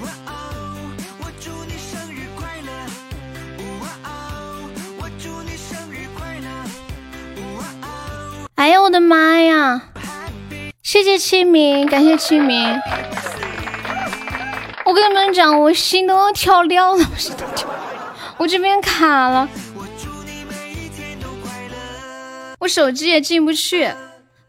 [0.03, 2.71] 哇哦，我祝你生日快乐！
[3.81, 6.47] 哇哦，我祝你生日快乐！
[7.57, 8.47] 哇哦！
[8.55, 9.81] 哎呀，我的妈呀！
[10.83, 12.79] 谢谢清明，感谢清明。
[14.85, 17.05] 我跟你们讲，我心都要跳掉了，
[18.37, 19.49] 我这边卡了，
[22.59, 23.91] 我手机也进不去，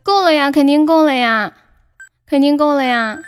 [0.02, 1.52] 够了呀，肯定够了呀，
[2.26, 3.18] 肯定够了呀！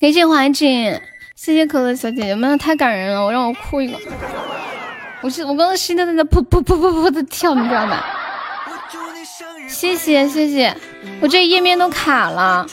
[0.00, 1.00] 感谢华锦，
[1.34, 3.98] 谢谢可乐小姐姐们，太感人了，我让我哭一个，
[5.22, 8.04] 我是我刚刚心都在那噗噗噗噗噗的跳，你知道吗？
[9.68, 10.76] 谢谢谢谢，
[11.20, 12.66] 我这页面都卡了。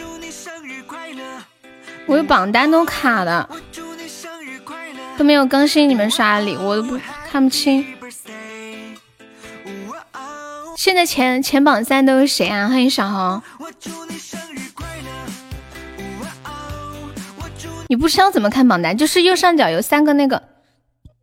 [2.05, 3.49] 我的榜单都卡的，
[5.17, 5.87] 都没有更新。
[5.89, 6.99] 你们刷的礼物我都不
[7.31, 7.85] 看不清。
[10.83, 12.67] 现在前前榜三都是谁啊？
[12.67, 13.43] 欢迎小红。
[17.87, 18.97] 你不知道怎么看榜单？
[18.97, 20.41] 就是右上角有三个那个，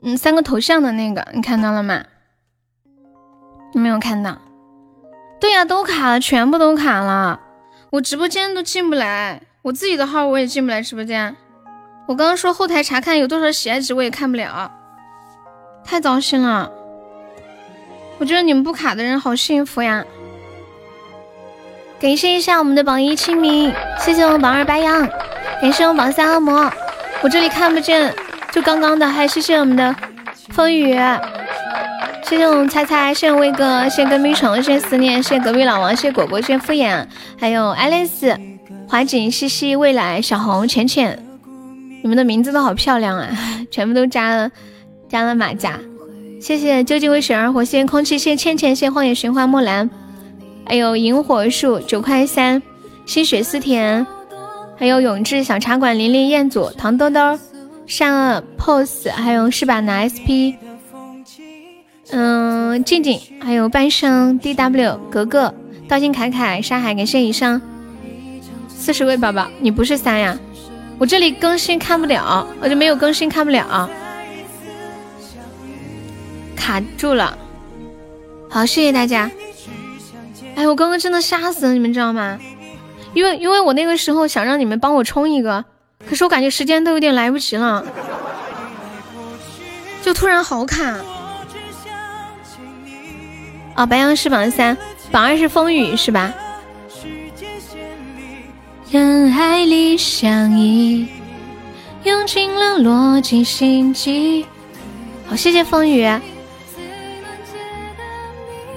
[0.00, 2.04] 嗯，三个头像的那个，你看到了吗？
[3.74, 4.38] 你没有看到？
[5.40, 7.40] 对呀，都卡了，全部都卡了，
[7.90, 9.42] 我直播间都进不来。
[9.62, 11.36] 我自己的号我也进不来直播间，
[12.06, 14.70] 我刚刚说后台查看有多少喜爱值我也看不了，
[15.82, 16.70] 太糟心了。
[18.18, 20.04] 我觉得你们不卡的人好幸福呀！
[22.00, 25.08] 感谢一下我们的榜一清明，谢谢我们榜二白羊，
[25.60, 26.70] 感谢我们榜三恶魔。
[27.22, 28.14] 我这里看不见，
[28.52, 29.94] 就刚刚的，还谢谢我们的
[30.50, 30.96] 风雨，
[32.22, 37.06] 谢谢我们猜猜，谢谢威哥，谢谢隔壁虫，谢谢思念，谢谢隔壁老王，谢谢果果，谢谢敷衍，
[37.38, 38.38] 还有爱丽丝。
[38.88, 41.22] 华锦、西西、未来、小红、浅浅，
[42.02, 43.28] 你们的名字都好漂亮啊！
[43.70, 44.50] 全部都加了
[45.08, 45.78] 加了马甲，
[46.40, 47.64] 谢谢究竟为谁而活？
[47.64, 49.90] 谢谢空气，谢谢倩倩，谢荒野寻花木兰，
[50.64, 52.62] 还有萤火树九块三，
[53.06, 54.06] 心水思甜，
[54.76, 57.38] 还有永志小茶馆，琳琳彦祖，糖豆豆，
[57.86, 59.80] 善恶 pose，还有是吧？
[59.80, 60.54] 拿 sp，
[62.10, 65.52] 嗯，静静，还有半生 dw，格格，
[65.88, 67.60] 道心凯凯，沙海，感谢以上。
[68.68, 70.38] 四十位宝宝，你不是三呀？
[70.98, 73.90] 我这里更新看不了，我就没有更新看不了，
[76.58, 77.38] 卡住了。
[78.50, 79.30] 好，谢谢大家。
[80.56, 82.38] 哎，我刚刚真的吓死了，你们知道吗？
[83.14, 85.64] 因为因为我那个时候想让你们帮我冲一个，
[86.08, 87.86] 可是我感觉时间都有点来不及了，
[90.02, 90.96] 就突然好卡。
[93.76, 94.76] 哦，白羊是榜三，
[95.12, 96.34] 榜二是风雨是吧？
[98.90, 101.06] 人海里相依，
[102.04, 104.46] 用尽了逻辑心机。
[105.26, 106.08] 好，谢谢风雨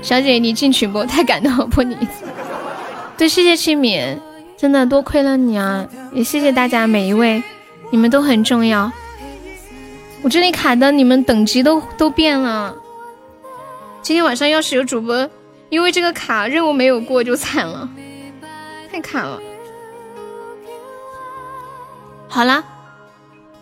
[0.01, 1.03] 小姐，你进群不？
[1.05, 1.95] 太感动了，不你。
[3.17, 4.19] 对，谢谢清明，
[4.57, 5.87] 真的多亏了你啊！
[6.11, 7.43] 也谢谢大家每一位，
[7.91, 8.91] 你们都很重要。
[10.23, 12.75] 我这里卡的，你们等级都都变了。
[14.01, 15.29] 今天晚上要是有主播
[15.69, 17.87] 因为这个卡任务没有过，就惨了，
[18.91, 19.39] 太卡了。
[22.27, 22.63] 好了，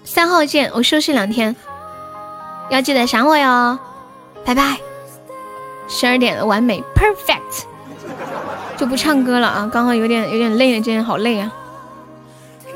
[0.04, 0.72] 三号见。
[0.74, 1.56] 我休息两天，
[2.70, 3.78] 要记得想我哟，
[4.46, 4.78] 拜拜。
[5.90, 7.66] 十二点了，完美，perfect。
[8.78, 11.52] 就不唱歌了啊，刚刚有点有点累了，今天好累啊。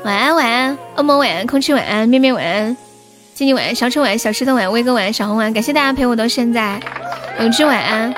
[0.04, 2.76] 晚安，晚安，恶魔晚安，空气晚安，面面晚安，
[3.32, 5.52] 静静晚安，小丑晚安，小石头晚安，威哥晚安，小红晚安。
[5.54, 6.78] 感谢大家陪我到现在，
[7.40, 8.14] 永志晚安，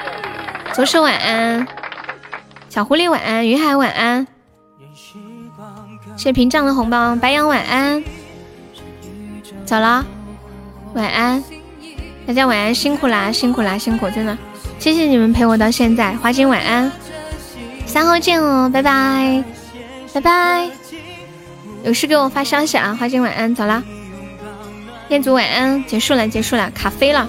[0.73, 1.65] 左手晚安，
[2.69, 4.27] 小狐狸晚安，云海晚安。
[6.17, 8.03] 谢屏障的红包，白羊晚安，
[9.65, 10.05] 走了，
[10.95, 11.45] 晚安，
[12.27, 14.37] 大家晚安，辛苦啦，辛苦啦，辛苦，真的，
[14.87, 16.93] 谢谢你们陪我到现在，花金晚安，
[17.87, 19.43] 三号见哦，拜拜，
[20.13, 20.71] 拜拜，
[21.83, 23.83] 有事给我发消息啊，花金晚安，走啦，
[25.09, 27.29] 彦祖晚安，结束了，结束了，卡飞了。